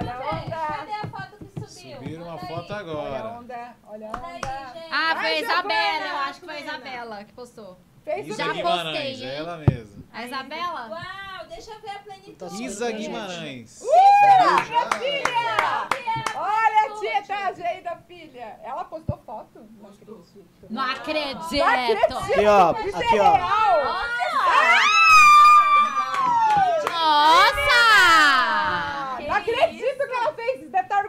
Olha 0.00 0.14
a 0.14 0.18
onda. 0.18 0.56
Cadê 0.56 0.92
a 0.92 1.06
foto 1.08 1.36
que 1.60 1.70
subiu? 1.70 1.96
Subiram 1.96 2.22
uma 2.24 2.38
foto 2.38 2.52
Olha 2.72 2.74
a 2.74 2.78
agora. 2.78 3.38
onda, 3.40 3.76
olha 3.86 4.06
a 4.08 4.16
onda. 4.18 4.74
Ah, 4.90 5.16
foi 5.20 5.26
a 5.26 5.40
Isabela, 5.40 6.06
eu 6.06 6.16
acho 6.16 6.40
que 6.40 6.46
foi 6.46 6.54
a 6.56 6.60
Isabela 6.60 7.24
que 7.24 7.32
postou. 7.32 7.78
Fez 8.04 8.26
Isa 8.28 8.44
Já 8.44 8.52
Guimarães, 8.52 9.08
postei, 9.10 9.28
é 9.28 9.36
ela 9.36 9.56
mesma. 9.56 10.04
A 10.12 10.26
Isabela? 10.26 10.88
Uau, 10.90 11.46
deixa 11.48 11.70
eu 11.72 11.80
ver 11.80 11.90
a 11.90 11.98
plenitude. 12.00 12.62
Isa 12.62 12.92
Guimarães. 12.92 13.82
Minha 13.82 14.90
filha! 14.90 15.88
Olha 16.36 16.80
a 16.86 17.00
tia 17.00 17.22
Tajeida, 17.26 17.96
filha. 18.06 18.60
Ela 18.62 18.84
postou 18.84 19.16
foto? 19.24 19.66
Não 19.80 19.88
acredito. 19.88 20.44
Não 20.68 20.82
acredito. 20.82 21.56
Não 21.56 21.66
acredito. 21.66 22.18
Aqui, 22.18 22.46
ó. 22.46 22.72
Isso 22.80 22.96
Aqui, 22.96 23.16
é 23.16 23.22
ó. 23.22 23.32
real. 23.32 23.84
Nossa! 26.90 27.74
Não 29.26 29.34
acredito 29.34 29.96
que 29.96 30.14
ela 30.14 30.32
fez. 30.34 30.70
Deve 30.70 30.82
estar 30.84 31.04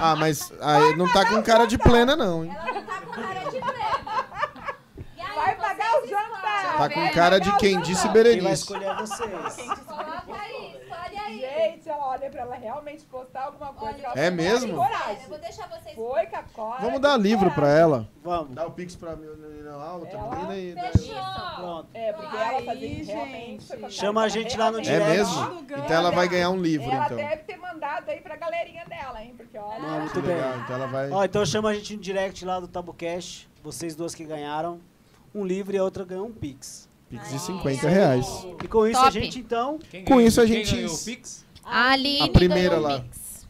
Ah, 0.00 0.14
mas 0.16 0.52
aí 0.60 0.94
não 0.96 1.10
tá 1.12 1.26
com 1.28 1.42
cara 1.42 1.66
de 1.66 1.76
plena, 1.78 2.14
não, 2.14 2.44
hein? 2.44 2.52
Vai 2.62 2.82
pagar 2.82 3.02
o 6.02 6.06
jantar. 6.08 6.76
Tá 6.78 6.88
com 6.90 7.10
cara 7.12 7.38
de 7.40 7.54
quem 7.56 7.80
disse 7.80 8.02
Quem 8.02 8.12
vai 8.12 8.22
Berenice. 8.22 8.52
escolher 8.62 8.86
é 8.86 8.94
vocês. 8.94 9.30
Gente, 11.28 11.88
ela 11.88 12.06
olha 12.08 12.30
pra 12.30 12.42
ela 12.42 12.54
realmente 12.54 13.02
postar 13.04 13.44
alguma 13.46 13.72
coisa. 13.72 13.98
ela 14.00 14.12
É 14.14 14.30
mesmo? 14.30 14.74
coragem. 14.76 15.22
Eu 15.24 15.28
vou 15.28 15.38
deixar 15.38 15.68
vocês. 15.68 15.94
Foi, 15.94 16.26
Cacora. 16.26 16.80
Vamos 16.82 17.00
dar 17.00 17.16
livro 17.16 17.50
pra 17.50 17.68
ela. 17.68 18.08
Vamos. 18.22 18.54
Dá 18.54 18.66
o 18.66 18.70
pix 18.70 18.94
pra 18.94 19.16
menina 19.16 19.74
lá, 19.76 19.94
outra 19.94 20.16
Ela 20.18 20.36
menina 20.36 20.56
e... 20.56 20.74
Pronto. 21.56 21.88
É, 21.94 22.12
porque 22.12 22.36
ela 22.36 22.62
fazia 22.62 22.88
Aí, 22.88 23.02
realmente. 23.04 23.66
foi 23.66 23.76
pra 23.78 23.90
Chama 23.90 24.22
a 24.22 24.28
gente 24.28 24.56
lá 24.56 24.70
no 24.70 24.78
É 24.78 24.82
direct. 24.82 25.10
mesmo? 25.10 25.60
Então 25.62 25.96
ela 25.96 26.10
vai 26.12 26.28
ganhar 26.28 26.50
um 26.50 26.60
livro, 26.60 26.90
Ela 26.90 27.04
então. 27.06 27.16
deve 27.16 27.36
ter 27.42 27.56
mandado 27.56 28.08
aí 28.10 28.20
pra 28.20 28.36
galerinha 28.36 28.84
dela, 28.86 29.22
hein? 29.22 29.34
Porque 29.36 29.58
olha. 29.58 29.78
Não, 29.80 30.00
muito 30.00 30.12
Que 30.12 30.20
bem. 30.20 30.36
legal, 30.36 30.56
então 30.58 30.76
ela 30.76 30.86
vai... 30.86 31.10
Ó, 31.10 31.24
então 31.24 31.44
chama 31.44 31.70
a 31.70 31.74
gente 31.74 31.96
no 31.96 32.02
direct 32.02 32.44
lá 32.44 32.60
do 32.60 32.68
TabuCast. 32.68 33.48
Vocês 33.62 33.96
duas 33.96 34.14
que 34.14 34.24
ganharam 34.24 34.80
um 35.36 35.44
livro 35.46 35.74
e 35.74 35.78
a 35.78 35.84
outra 35.84 36.04
ganhou 36.04 36.26
um 36.26 36.32
Pix. 36.32 36.88
Pix 37.08 37.30
de 37.30 37.38
50 37.38 37.88
reais. 37.88 38.26
E 38.62 38.66
com 38.68 38.86
isso 38.86 38.98
a 38.98 39.04
Top. 39.04 39.12
gente, 39.20 39.38
então, 39.38 39.78
Quem 39.90 40.04
Com 40.04 40.14
ganhou- 40.16 40.28
isso 40.28 40.40
a 40.40 40.44
quem 40.46 40.64
gente- 40.64 40.74
ganhou 40.76 40.94
o 40.94 40.98
Pix? 41.04 41.44
A 41.64 41.90
Aline 41.92 42.22
A 42.22 42.28
primeira 42.28 42.70
ganhou 42.76 42.84
um 42.84 42.88
lá. 42.88 43.00
Pix. 43.00 43.46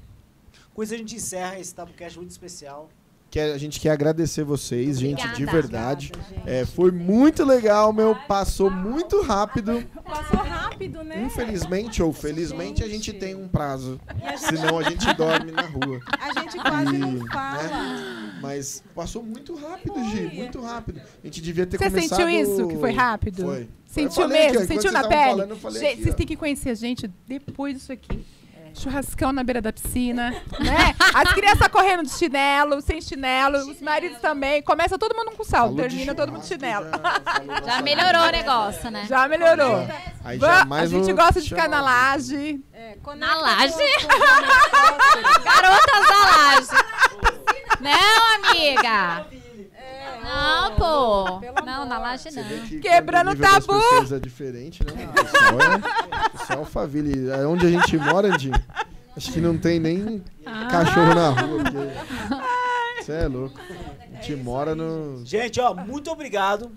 com 0.74 0.82
isso 0.82 0.94
a 0.94 0.98
gente 0.98 1.14
encerra 1.16 1.58
esse 1.58 1.74
TabuCast 1.74 2.18
muito 2.18 2.30
especial. 2.30 2.88
Que 3.36 3.40
a 3.40 3.58
gente 3.58 3.78
quer 3.78 3.90
agradecer 3.90 4.44
vocês, 4.44 4.98
gente, 4.98 5.20
de 5.20 5.44
Obrigada. 5.44 5.60
verdade. 5.60 6.12
É, 6.46 6.64
foi 6.64 6.90
muito 6.90 7.44
legal, 7.44 7.92
meu. 7.92 8.16
Passou 8.26 8.70
muito 8.70 9.20
rápido. 9.20 9.84
Passou 10.02 10.40
rápido, 10.40 11.04
né? 11.04 11.22
Infelizmente 11.22 12.02
ou 12.02 12.14
felizmente, 12.14 12.82
a 12.82 12.88
gente 12.88 13.12
tem 13.12 13.34
um 13.34 13.46
prazo. 13.46 14.00
Senão 14.38 14.78
a 14.78 14.84
gente 14.84 15.12
dorme 15.12 15.52
na 15.52 15.66
rua. 15.66 16.00
A 16.18 16.40
gente 16.40 16.56
quase 16.56 16.94
E, 16.94 16.98
não 16.98 17.26
fala. 17.26 17.62
né? 17.62 18.38
Mas 18.40 18.82
passou 18.94 19.22
muito 19.22 19.54
rápido, 19.54 20.02
Gi. 20.08 20.34
Muito 20.34 20.58
rápido. 20.62 21.02
A 21.22 21.26
gente 21.26 21.42
devia 21.42 21.66
ter 21.66 21.76
Você 21.76 21.90
começado... 21.90 22.18
sentiu 22.18 22.28
isso? 22.30 22.68
Que 22.68 22.78
foi 22.78 22.92
rápido? 22.92 23.42
Foi. 23.42 23.68
Sentiu 23.84 24.28
mesmo? 24.28 24.60
aqui, 24.60 24.66
sentiu 24.66 24.92
na 24.92 25.06
pele? 25.06 25.56
falando, 25.56 25.78
gente, 25.78 25.86
aqui, 25.86 26.02
vocês 26.04 26.14
têm 26.14 26.26
que 26.26 26.36
conhecer 26.36 26.70
a 26.70 26.74
gente 26.74 27.10
depois 27.28 27.74
disso 27.74 27.92
aqui. 27.92 28.24
Churrascão 28.78 29.32
na 29.32 29.42
beira 29.42 29.60
da 29.62 29.72
piscina, 29.72 30.30
né? 30.60 30.94
As 31.14 31.32
crianças 31.32 31.68
correndo 31.68 32.02
de 32.04 32.10
chinelo, 32.10 32.80
sem 32.80 33.00
chinelo, 33.00 33.58
os 33.58 33.80
maridos 33.80 34.18
também. 34.18 34.62
Começa 34.62 34.98
todo 34.98 35.14
mundo 35.16 35.36
com 35.36 35.44
Falou 35.44 35.74
de 35.74 35.82
termina 35.82 36.14
todo 36.14 36.30
mundo 36.32 36.42
de 36.42 36.48
chinelo. 36.48 36.86
Já 37.64 37.80
melhorou 37.82 38.22
o 38.22 38.30
negócio, 38.30 38.90
né? 38.90 39.06
Já 39.08 39.28
melhorou. 39.28 39.86
Aí 40.24 40.38
já 40.38 40.66
a 40.68 40.86
gente 40.86 41.12
gosta 41.12 41.40
de 41.40 41.48
ficar 41.48 41.68
na 41.68 41.80
laje. 41.80 42.60
É, 42.72 42.96
Na 43.16 43.34
laje? 43.36 43.74
Garotas 45.44 46.08
da 46.08 46.18
laje. 46.18 46.84
Não, 47.80 48.50
amiga. 48.50 49.26
Não, 50.26 50.74
pô. 50.74 51.40
Pelo 51.40 51.54
Não, 51.64 51.74
amor. 51.74 51.86
na 51.86 51.98
laje 51.98 52.28
não. 52.32 52.42
que 52.66 52.80
Quebrando 52.80 53.30
o 53.30 53.36
tabu. 53.36 53.72
é 54.14 54.18
diferente, 54.18 54.80
né? 54.84 55.08
O 55.08 55.12
pessoal 55.14 55.60
é, 55.60 55.76
o 55.76 56.30
pessoal 56.38 56.58
é 56.58 56.62
alfaville. 56.62 57.30
É 57.30 57.46
Onde 57.46 57.66
a 57.66 57.70
gente 57.70 57.96
mora, 57.96 58.28
Andinho, 58.34 58.54
acho 59.16 59.32
que 59.32 59.40
não 59.40 59.56
tem 59.56 59.78
nem 59.78 60.22
cachorro 60.70 61.14
na 61.14 61.30
rua. 61.30 61.62
Você 63.00 63.12
é 63.12 63.28
louco. 63.28 63.58
A 63.60 64.16
gente 64.22 64.36
mora 64.36 64.74
no... 64.74 65.24
Gente, 65.24 65.60
ó, 65.60 65.74
muito 65.74 66.10
obrigado 66.10 66.72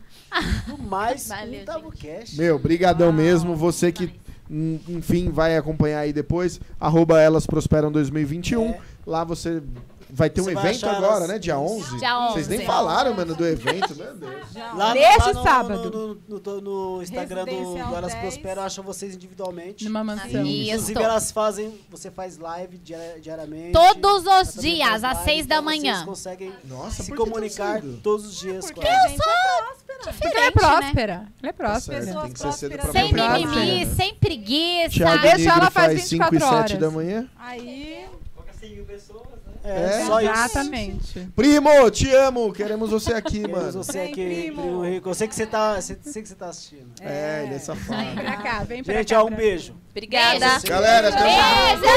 por 0.70 0.78
mais 0.80 1.28
Valeu, 1.30 1.62
um 1.62 1.66
TabuCast. 1.66 2.38
Meu, 2.38 2.60
brigadão 2.60 3.12
mesmo. 3.12 3.56
Você 3.56 3.92
que, 3.92 4.14
hum, 4.50 4.80
enfim, 4.90 5.32
vai 5.32 5.58
acompanhar 5.58 6.00
aí 6.02 6.14
depois. 6.14 6.60
Arroba 6.80 7.20
Elas 7.20 7.48
Prosperam 7.48 7.92
2021. 7.92 8.70
É. 8.70 8.80
Lá 9.08 9.24
você 9.24 9.64
vai 10.12 10.30
ter 10.30 10.42
um 10.42 10.50
evento 10.50 10.86
agora, 10.88 11.28
né? 11.28 11.38
Dia 11.40 11.58
11. 11.60 11.98
Dia 12.00 12.28
Vocês 12.30 12.48
nem 12.48 12.60
11. 12.60 12.66
falaram, 12.68 13.14
mano, 13.14 13.36
do 13.36 13.46
evento, 13.46 13.96
meu 13.96 14.16
Deus. 14.16 14.40
Lá, 14.76 14.94
Neste 14.94 15.20
lá 15.20 15.34
no, 15.34 15.44
sábado. 15.44 15.92
No, 15.92 16.40
no- 16.40 16.40
no- 16.62 16.62
no 16.98 17.04
Instagram 17.04 17.46
do, 17.46 17.78
Elas 17.78 18.12
10. 18.14 18.22
Prosperam, 18.22 18.64
acham 18.64 18.84
vocês 18.84 19.16
individualmente. 19.16 19.86
Numa 19.86 20.04
mansão. 20.04 20.46
Isso. 20.46 20.72
Inclusive, 20.74 21.02
elas 21.04 21.32
fazem, 21.32 21.80
você 21.90 22.12
faz 22.12 22.38
live 22.38 22.78
diari- 22.78 23.22
diariamente. 23.22 23.72
Todos 23.72 24.26
Ela 24.26 24.42
os 24.42 24.54
dias, 24.56 25.04
às 25.04 25.20
seis 25.20 25.46
da 25.46 25.56
então 25.58 25.64
Vocês 25.72 25.82
manhã. 25.84 26.06
conseguem 26.06 26.54
Nossa, 26.66 27.04
se 27.04 27.12
comunicar 27.16 27.82
todos 28.04 28.26
os 28.26 28.36
dias 28.38 28.66
com 28.68 28.74
Porque 28.76 28.88
ela. 28.88 29.04
a 29.04 29.08
gente 29.08 29.22
é 29.22 29.24
próspera. 29.24 30.14
Porque 30.20 30.38
ela 30.38 30.40
é 30.40 30.44
né? 30.46 30.52
próspera. 30.52 31.98
Ela 31.98 32.10
é 32.10 32.14
Tá 32.14 32.22
tem 32.24 32.34
que 32.34 32.40
ser 32.40 32.52
cedo 32.54 32.78
pra 32.78 32.92
Sem 32.92 33.14
mimimi, 33.14 33.86
né? 33.86 33.96
sem 33.96 34.16
preguiça. 34.16 34.90
Thiago 34.90 35.22
Deixa 35.22 35.50
ela 35.50 35.72
faz 35.72 35.88
faz 35.94 36.04
5 36.08 36.26
e 36.26 36.30
24 36.32 36.68
7 36.70 36.78
da 36.80 36.92
manhã. 36.92 37.28
Aí, 37.38 38.06
Poucas 38.36 38.56
100 38.60 38.76
mil 38.76 38.86
pessoas, 38.86 39.22
né? 39.24 39.29
É, 39.64 40.02
É? 40.02 40.06
só 40.06 40.22
isso. 40.22 40.32
Exatamente. 40.32 41.28
Primo, 41.36 41.92
te 41.92 42.10
amo. 42.16 42.52
Queremos 42.54 42.90
você 42.92 43.14
aqui, 43.14 43.42
Queremos 43.42 43.60
mano. 43.60 43.72
você 43.84 44.00
aqui, 44.00 44.14
primo. 44.14 44.62
primo 44.62 44.86
rico. 44.86 45.10
Eu 45.10 45.14
sei 45.14 45.28
que 45.28 45.36
você 45.36 45.46
tá, 45.46 45.82
sei, 45.82 45.98
sei 46.02 46.22
que 46.22 46.30
você 46.30 46.36
tá 46.36 46.48
assistindo. 46.48 46.88
É, 47.02 47.44
ele 47.46 47.56
é 47.56 47.60
safado. 47.60 48.00
Vem 48.04 48.16
pra 48.16 48.38
cá, 48.38 48.64
vem 48.64 48.84
pra 48.84 48.94
Gente, 48.96 49.14
cá. 49.14 49.22
ó, 49.22 49.28
um 49.28 49.32
beijo. 49.32 49.76
Obrigada. 49.92 50.40
Beijo. 50.50 50.68
Galera, 50.68 51.12
tamo 51.12 51.24
Beijo! 51.24 51.76
junto. 51.76 51.90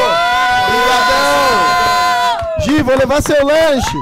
Obrigadão. 1.22 2.60
Gi, 2.76 2.82
vou 2.82 2.96
levar 2.96 3.22
seu 3.22 3.44
lanche. 3.44 3.96